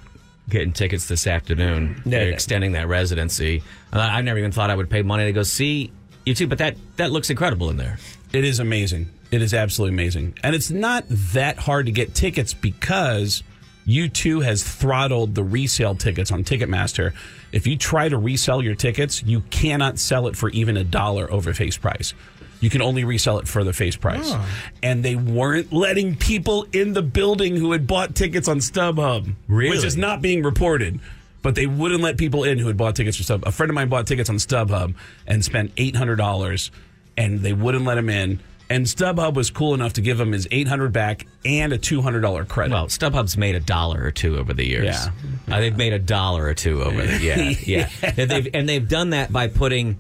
getting 0.50 0.72
tickets 0.72 1.08
this 1.08 1.28
afternoon. 1.28 2.02
Yeah. 2.06 2.20
They're 2.20 2.30
extending 2.30 2.74
that 2.74 2.88
residency. 2.88 3.64
Uh, 3.92 4.00
I 4.00 4.22
never 4.22 4.40
even 4.40 4.52
thought 4.52 4.70
I 4.70 4.76
would 4.76 4.90
pay 4.90 5.02
money 5.02 5.26
to 5.26 5.34
go 5.34 5.44
see 5.44 5.92
U2, 6.26 6.50
but 6.50 6.58
that 6.60 6.76
that 6.98 7.12
looks 7.12 7.30
incredible 7.30 7.70
in 7.70 7.78
there. 7.78 7.98
It 8.34 8.44
is 8.44 8.60
amazing. 8.60 9.10
It 9.32 9.42
is 9.42 9.54
absolutely 9.54 9.96
amazing. 9.96 10.36
And 10.44 10.56
it's 10.56 10.72
not 10.72 11.06
that 11.10 11.58
hard 11.58 11.86
to 11.88 11.92
get 11.92 12.16
tickets 12.16 12.54
because 12.54 13.44
U2 13.88 14.44
has 14.44 14.64
throttled 14.64 15.36
the 15.36 15.44
resale 15.44 15.96
tickets 15.96 16.32
on 16.32 16.44
Ticketmaster. 16.44 17.14
If 17.52 17.68
you 17.68 17.78
try 17.78 18.10
to 18.10 18.18
resell 18.18 18.62
your 18.62 18.76
tickets, 18.76 19.24
you 19.24 19.42
cannot 19.50 20.00
sell 20.00 20.28
it 20.28 20.36
for 20.36 20.50
even 20.50 20.76
a 20.78 20.84
dollar 20.84 21.32
over 21.32 21.54
face 21.54 21.78
price. 21.78 22.14
You 22.60 22.70
can 22.70 22.82
only 22.82 23.04
resell 23.04 23.38
it 23.40 23.48
for 23.48 23.64
the 23.64 23.74
face 23.74 23.96
price. 23.96 24.34
And 24.82 25.04
they 25.06 25.16
weren't 25.16 25.72
letting 25.72 26.16
people 26.16 26.66
in 26.74 26.94
the 26.94 27.02
building 27.04 27.56
who 27.56 27.72
had 27.72 27.86
bought 27.88 28.16
tickets 28.16 28.48
on 28.48 28.58
StubHub, 28.60 29.34
Really? 29.48 29.76
which 29.76 29.86
is 29.86 29.96
not 29.98 30.22
being 30.22 30.44
reported. 30.44 31.00
But 31.44 31.56
they 31.56 31.68
wouldn't 31.68 32.02
let 32.02 32.18
people 32.18 32.44
in 32.44 32.58
who 32.58 32.68
had 32.68 32.76
bought 32.78 32.96
tickets 32.96 33.16
for 33.18 33.24
StubHub. 33.24 33.46
A 33.46 33.52
friend 33.52 33.70
of 33.70 33.76
mine 33.76 33.90
bought 33.90 34.08
tickets 34.08 34.30
on 34.30 34.38
StubHub 34.38 34.96
and 35.28 35.46
spent 35.46 35.72
eight 35.78 35.96
hundred 35.96 36.16
dollars, 36.18 36.72
and 37.16 37.40
they 37.42 37.54
wouldn't 37.54 37.86
let 37.86 37.98
him 37.98 38.10
in. 38.10 38.40
And 38.70 38.86
StubHub 38.86 39.36
was 39.36 39.50
cool 39.50 39.74
enough 39.74 39.94
to 39.94 40.02
give 40.02 40.20
him 40.20 40.34
his 40.34 40.46
eight 40.52 40.68
hundred 40.68 40.92
back 40.92 41.26
and 41.46 41.72
a 41.72 41.78
two 41.78 42.02
hundred 42.02 42.22
dollar 42.22 42.44
credit. 42.44 42.74
Well, 42.74 42.88
StubHub's 42.88 43.38
made 43.38 43.56
a 43.56 43.62
dollar 43.62 44.04
or 44.04 44.12
two 44.12 44.38
over 44.38 44.54
the 44.54 44.66
years. 44.68 44.86
Yeah. 44.86 45.12
Uh, 45.50 45.60
they've 45.62 45.78
made 45.78 45.94
a 45.94 46.00
dollar 46.00 46.44
or 46.48 46.54
two 46.54 46.82
over 46.84 47.02
the 47.06 47.18
yeah, 47.20 47.40
yeah. 47.66 47.90
And 48.18 48.30
they've, 48.30 48.48
and 48.54 48.68
they've 48.68 48.90
done 48.90 49.12
that 49.12 49.32
by 49.32 49.48
putting 49.48 49.98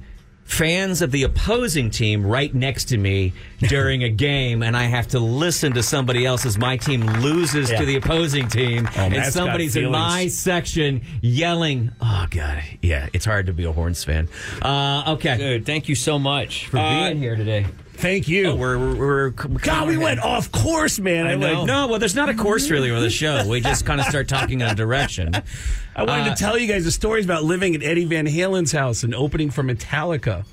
fans 0.47 1.01
of 1.01 1.11
the 1.11 1.23
opposing 1.23 1.89
team 1.91 2.25
right 2.25 2.53
next 2.55 2.85
to 2.85 2.97
me 2.97 3.33
during 3.59 4.03
a 4.03 4.09
game, 4.09 4.63
and 4.63 4.75
I 4.75 4.83
have 4.83 5.07
to 5.09 5.19
listen 5.19 5.73
to 5.73 5.83
somebody 5.83 6.25
else 6.25 6.45
as 6.45 6.57
my 6.57 6.77
team 6.77 7.05
loses 7.21 7.69
Yeah. 7.69 7.79
to 7.79 7.85
the 7.85 7.95
opposing 7.97 8.47
team, 8.47 8.87
and 8.95 9.31
somebody's 9.31 9.75
in 9.75 9.91
my 9.91 10.27
section 10.27 11.01
yelling. 11.21 11.91
Oh 12.01 12.25
God, 12.29 12.63
yeah, 12.81 13.07
it's 13.13 13.25
hard 13.25 13.45
to 13.47 13.53
be 13.53 13.65
a 13.65 13.71
Horns 13.71 14.03
fan. 14.03 14.29
Uh, 14.61 15.03
okay, 15.15 15.37
Dude, 15.37 15.65
thank 15.65 15.89
you 15.89 15.95
so 15.95 16.17
much 16.17 16.67
for 16.67 16.77
Uh, 16.77 17.09
being 17.09 17.17
here 17.21 17.35
today. 17.35 17.65
Thank 17.97 18.27
you. 18.27 18.47
Oh, 18.49 18.55
we're, 18.55 18.77
we're, 18.77 18.95
we're 18.95 19.29
God, 19.31 19.87
we 19.87 19.97
went 19.97 20.19
off 20.19 20.51
course, 20.51 20.99
man. 20.99 21.25
I, 21.27 21.35
know. 21.35 21.53
like, 21.59 21.67
No, 21.67 21.87
well, 21.87 21.99
there's 21.99 22.15
not 22.15 22.29
a 22.29 22.33
course 22.35 22.69
really 22.69 22.91
with 22.91 23.01
the 23.01 23.09
show. 23.09 23.45
We 23.47 23.59
just 23.61 23.85
kind 23.85 23.99
of 23.99 24.05
start 24.07 24.27
talking 24.27 24.61
in 24.61 24.67
a 24.67 24.75
direction. 24.75 25.33
I 25.95 26.03
wanted 26.03 26.27
Uh, 26.31 26.35
to 26.35 26.39
tell 26.39 26.57
you 26.57 26.67
guys 26.67 26.83
the 26.85 26.91
stories 26.91 27.25
about 27.25 27.43
living 27.43 27.73
at 27.75 27.81
Eddie 27.83 28.05
Van 28.05 28.27
Halen's 28.27 28.71
house 28.71 29.03
and 29.03 29.15
opening 29.15 29.49
for 29.49 29.63
Metallica. 29.63 30.45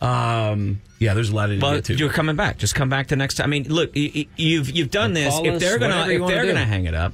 Um, 0.00 0.80
yeah, 0.98 1.14
there's 1.14 1.30
a 1.30 1.34
lot 1.34 1.50
get 1.50 1.84
to. 1.86 1.94
you're 1.94 2.08
coming 2.10 2.36
back. 2.36 2.58
Just 2.58 2.74
come 2.74 2.88
back 2.88 3.08
the 3.08 3.16
next 3.16 3.34
time. 3.34 3.44
I 3.44 3.48
mean, 3.48 3.64
look, 3.68 3.92
y- 3.94 4.10
y- 4.14 4.26
you've 4.36 4.70
you've 4.70 4.90
done 4.90 5.12
this. 5.12 5.34
If 5.42 5.60
they're 5.60 5.78
gonna 5.78 6.08
if 6.08 6.26
they're 6.26 6.46
gonna 6.46 6.64
hang 6.64 6.84
it 6.86 6.94
up, 6.94 7.12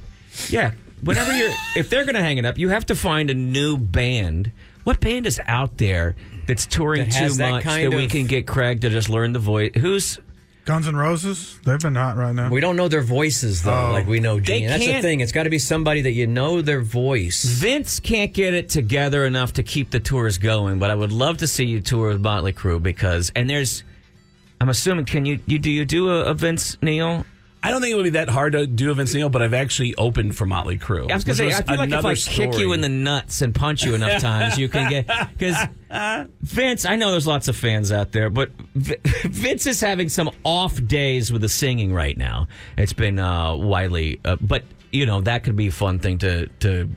yeah. 0.49 0.71
Whenever 1.01 1.35
you're 1.35 1.51
if 1.75 1.89
they're 1.89 2.05
gonna 2.05 2.21
hang 2.21 2.37
it 2.37 2.45
up, 2.45 2.57
you 2.57 2.69
have 2.69 2.85
to 2.87 2.95
find 2.95 3.29
a 3.29 3.33
new 3.33 3.77
band. 3.77 4.51
What 4.83 4.99
band 4.99 5.25
is 5.25 5.41
out 5.47 5.77
there 5.77 6.15
that's 6.47 6.65
touring 6.65 7.05
That 7.05 7.11
too 7.13 7.19
has 7.23 7.37
that 7.37 7.51
much 7.51 7.63
that 7.65 7.89
we 7.91 8.05
of- 8.05 8.11
can 8.11 8.27
get 8.27 8.45
Craig 8.47 8.81
to 8.81 8.89
just 8.89 9.09
learn 9.09 9.33
the 9.33 9.39
voice? 9.39 9.71
Who's 9.77 10.19
Guns 10.65 10.87
N' 10.87 10.95
Roses, 10.95 11.59
they've 11.63 11.79
been 11.79 11.93
hot 11.93 12.17
right 12.17 12.33
now. 12.33 12.49
We 12.49 12.59
don't 12.59 12.75
know 12.75 12.87
their 12.87 13.03
voices 13.03 13.61
though, 13.61 13.89
Oh. 13.89 13.91
like 13.91 14.07
we 14.07 14.19
know 14.19 14.39
They 14.39 14.61
Gene. 14.61 14.67
That's 14.67 14.83
the 14.83 14.99
thing. 14.99 15.19
It's 15.19 15.31
got 15.31 15.43
to 15.43 15.51
be 15.51 15.59
somebody 15.59 16.01
that 16.01 16.13
you 16.13 16.25
know 16.25 16.63
their 16.63 16.81
voice. 16.81 17.43
Vince 17.45 17.99
can't 17.99 18.33
get 18.33 18.55
it 18.55 18.67
together 18.69 19.25
enough 19.25 19.53
to 19.53 19.63
keep 19.63 19.91
the 19.91 19.99
tours 19.99 20.39
going, 20.39 20.79
but 20.79 20.89
I 20.89 20.95
would 20.95 21.11
love 21.11 21.37
to 21.37 21.47
see 21.47 21.65
you 21.65 21.81
tour 21.81 22.07
with 22.09 22.21
Motley 22.21 22.51
Crue 22.51 22.81
because 22.81 23.31
and 23.35 23.47
there's 23.47 23.83
I'm 24.59 24.69
assuming 24.69 25.05
can 25.05 25.25
you 25.27 25.37
you 25.45 25.59
do 25.59 25.69
you 25.69 25.85
do 25.85 26.09
a, 26.09 26.23
a 26.25 26.33
Vince 26.33 26.77
Neil? 26.81 27.25
I 27.65 27.71
don't 27.71 27.81
think 27.81 27.93
it 27.93 27.95
would 27.95 28.03
be 28.03 28.09
that 28.11 28.29
hard 28.29 28.53
to 28.53 28.67
do 28.67 28.91
a 28.91 28.93
Vince 28.93 29.13
Neil, 29.13 29.29
but 29.29 29.41
I've 29.41 29.53
actually 29.55 29.95
opened 29.95 30.37
for 30.37 30.45
Motley 30.45 30.77
Crue. 30.77 31.09
I 31.09 31.15
was 31.15 31.23
gonna 31.23 31.35
say, 31.35 31.47
I 31.47 31.61
feel 31.63 31.77
like 31.77 31.91
if 31.91 32.05
I 32.05 32.13
kick 32.13 32.57
you 32.59 32.73
in 32.73 32.81
the 32.81 32.89
nuts 32.89 33.41
and 33.41 33.55
punch 33.55 33.83
you 33.83 33.95
enough 33.95 34.21
times, 34.21 34.57
you 34.57 34.69
can 34.69 34.89
get 34.89 35.07
because 35.37 35.57
Vince. 36.41 36.85
I 36.85 36.95
know 36.95 37.11
there's 37.11 37.27
lots 37.27 37.47
of 37.47 37.55
fans 37.55 37.91
out 37.91 38.11
there, 38.11 38.29
but 38.29 38.51
V- 38.75 38.97
Vince 39.23 39.65
is 39.65 39.81
having 39.81 40.09
some 40.09 40.29
off 40.43 40.83
days 40.85 41.31
with 41.31 41.41
the 41.41 41.49
singing 41.49 41.93
right 41.93 42.17
now. 42.17 42.47
It's 42.77 42.93
been 42.93 43.17
uh, 43.17 43.55
widely, 43.55 44.19
uh, 44.23 44.37
but 44.39 44.63
you 44.91 45.05
know 45.05 45.21
that 45.21 45.43
could 45.43 45.55
be 45.55 45.67
a 45.67 45.71
fun 45.71 45.99
thing 45.99 46.19
to 46.19 46.47
to 46.59 46.89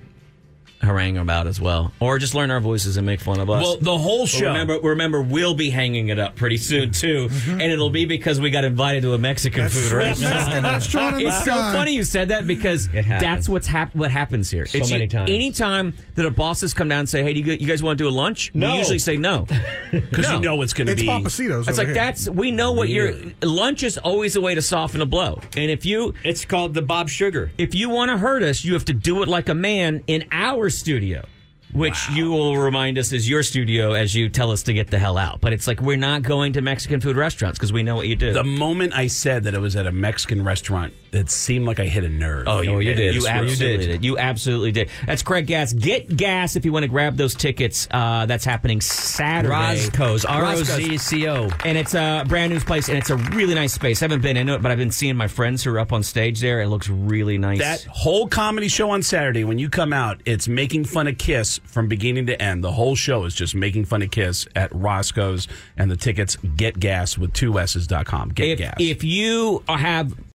harangue 0.81 1.19
about 1.19 1.47
as 1.47 1.61
well, 1.61 1.93
or 2.01 2.19
just 2.19 2.35
learn 2.35 2.51
our 2.51 2.61
voices 2.61 2.97
and 2.97 3.05
make 3.07 3.21
fun 3.21 3.41
of 3.41 3.51
us. 3.51 3.63
Well, 3.63 3.77
the 3.79 3.99
whole 3.99 4.21
But 4.25 4.29
show. 4.29 4.47
Remember, 4.49 4.79
remember, 4.81 5.21
we'll 5.23 5.55
be 5.55 5.71
hanging 5.71 6.09
it 6.09 6.19
up 6.19 6.37
pretty 6.37 6.57
soon 6.57 6.91
too, 6.93 7.29
mm-hmm. 7.29 7.51
and 7.61 7.63
it'll 7.63 7.91
be 7.91 8.05
because 8.05 8.41
we 8.41 8.51
got 8.51 8.65
invited 8.65 9.03
to 9.03 9.15
a 9.15 9.19
Mexican 9.19 9.69
food 9.69 9.93
restaurant. 9.93 10.65
Restaurant 10.65 11.17
in 11.21 11.27
It's 11.27 11.45
so 11.45 11.55
funny 11.55 11.95
you 11.95 12.05
said 12.05 12.29
that 12.29 12.47
because 12.47 12.89
that's 12.89 13.49
what's 13.49 13.67
hap- 13.67 13.95
what 13.95 14.11
happens 14.11 14.51
here. 14.51 14.67
So 14.67 14.79
many 14.89 15.09
times. 15.09 15.31
Anytime 15.31 15.95
that 16.15 16.25
our 16.25 16.31
bosses 16.31 16.75
come 16.75 16.89
down 16.89 17.01
and 17.01 17.09
say, 17.09 17.23
"Hey, 17.23 17.33
do 17.35 17.41
you, 17.41 17.53
you 17.55 17.67
guys 17.67 17.83
want 17.83 17.99
to 17.99 18.05
do 18.05 18.09
a 18.09 18.11
lunch?" 18.15 18.51
No. 18.55 18.73
We 18.73 18.79
usually 18.79 18.99
say 18.99 19.17
no. 19.17 19.47
because 19.91 20.25
No. 20.29 20.35
you 20.35 20.41
know 20.41 20.63
it's 20.63 20.73
going 20.73 20.87
to 20.87 20.93
It's 20.93 21.03
be. 21.03 21.09
Pappasito's. 21.09 21.69
It's 21.69 21.79
like 21.79 21.89
here. 21.89 21.95
that's 21.95 22.29
we 22.29 22.51
know 22.51 22.73
what 22.73 22.89
your 22.89 23.15
lunch 23.43 23.83
is 23.83 23.99
always 23.99 24.37
a 24.37 24.41
way 24.41 24.55
to 24.55 24.63
soften 24.63 25.01
a 25.01 25.07
blow. 25.07 25.41
And 25.57 25.71
if 25.71 25.85
you 25.85 26.15
It's 26.25 26.45
called 26.45 26.75
the 26.75 26.83
Bob 26.83 27.09
Sugar. 27.09 27.51
if 27.59 27.75
you 27.75 27.89
want 27.89 28.11
to 28.11 28.19
hurt 28.19 28.43
us, 28.43 28.65
you 28.65 28.75
have 28.75 28.85
to 28.87 28.93
do 28.93 29.23
it 29.23 29.29
like 29.29 29.49
a 29.49 29.55
man 29.55 30.03
in 30.07 30.25
our 30.31 30.68
studio. 30.71 31.38
Which 31.73 32.09
you 32.11 32.31
will 32.31 32.57
remind 32.57 32.99
us 32.99 33.13
is 33.13 33.29
your 33.29 33.43
studio 33.43 33.93
as 33.93 34.15
you 34.15 34.29
tell 34.29 34.51
us 34.51 34.63
to 34.65 34.73
get 34.73 34.91
the 34.91 34.99
hell 34.99 35.19
out. 35.19 35.41
But 35.41 35.53
it's 35.53 35.67
like 35.67 35.81
we're 35.81 35.97
not 35.97 36.23
going 36.23 36.55
to 36.55 36.63
Mexican 36.63 37.01
food 37.01 37.17
restaurants 37.17 37.59
because 37.59 37.73
we 37.73 37.83
know 37.83 37.97
what 37.97 38.09
you 38.09 38.17
do. 38.17 38.33
The 38.33 38.45
moment 38.45 38.95
I 38.97 39.07
said 39.07 39.45
that 39.45 39.55
it 39.55 39.61
was 39.61 39.77
at 39.77 39.87
a 39.87 39.93
Mexican 39.93 40.43
restaurant, 40.45 40.95
it 41.13 41.31
seemed 41.31 41.67
like 41.67 41.79
I 41.81 41.85
hit 41.85 42.05
a 42.05 42.09
nerve. 42.09 42.49
Oh, 42.49 42.61
you, 42.61 42.81
you 42.81 42.95
did. 42.95 43.15
You 43.15 43.27
absolutely 43.27 43.87
did. 43.87 44.05
You 44.05 44.19
absolutely 44.19 44.73
did. 44.73 44.89
That's 45.07 45.23
Craig 45.23 45.47
Gass. 45.47 45.73
Get 45.73 46.17
Gass 46.17 46.57
if 46.57 46.65
you 46.65 46.73
want 46.73 46.85
to 46.85 46.89
grab 46.89 47.17
those 47.17 47.35
tickets. 47.35 47.87
Uh, 47.91 48.27
that's 48.27 48.45
happening 48.45 48.81
Saturday. 48.81 49.49
Rozco's, 49.51 50.25
R 50.25 50.45
O. 50.45 50.63
Z 50.63 50.99
C 50.99 51.29
O. 51.29 51.49
And 51.65 51.79
it's 51.79 51.95
a 51.95 52.25
brand 52.27 52.53
new 52.53 52.61
place, 52.61 52.89
and 52.89 52.99
it's 52.99 53.11
a 53.11 53.17
really 53.17 53.55
nice 53.55 53.75
space. 53.75 54.03
I 54.03 54.07
haven't 54.07 54.23
been 54.23 54.37
into 54.37 54.55
it, 54.55 54.63
but 54.63 54.73
I've 54.73 54.79
been 54.79 54.91
seeing 54.91 55.17
my 55.17 55.29
friends 55.29 55.63
who 55.65 55.75
are 55.75 55.79
up 55.79 55.93
on 55.93 56.03
stage 56.03 56.41
there. 56.41 56.61
It 56.61 56.69
looks 56.69 56.89
really 56.89 57.39
nice. 57.39 57.59
That 57.59 57.85
whole 57.85 58.27
comedy 58.27 58.69
show 58.69 58.91
on 58.91 59.03
Saturday, 59.03 59.45
when 59.45 59.59
you 59.59 59.69
come 59.69 59.93
out, 59.93 60.21
it's 60.25 60.49
making 60.49 60.85
fun 60.85 61.07
of 61.07 61.19
Kiss 61.19 61.59
from 61.69 61.87
beginning 61.87 62.27
to 62.27 62.43
end. 62.43 62.65
The 62.65 62.73
whole 62.73 62.97
show 62.97 63.25
is 63.25 63.35
just 63.35 63.55
making 63.55 63.85
fun 63.85 64.03
of 64.03 64.11
Kiss 64.11 64.49
at 64.57 64.71
Rozco's, 64.73 65.47
and 65.77 65.91
the 65.91 65.97
tickets 65.97 66.37
get 66.57 66.81
gas 66.81 67.17
with 67.17 67.33
two 67.33 67.59
S's.com. 67.59 68.31
Get 68.31 68.49
if, 68.49 68.59
gas. 68.59 68.75
if 68.81 69.05
you 69.05 69.63
have 69.69 70.19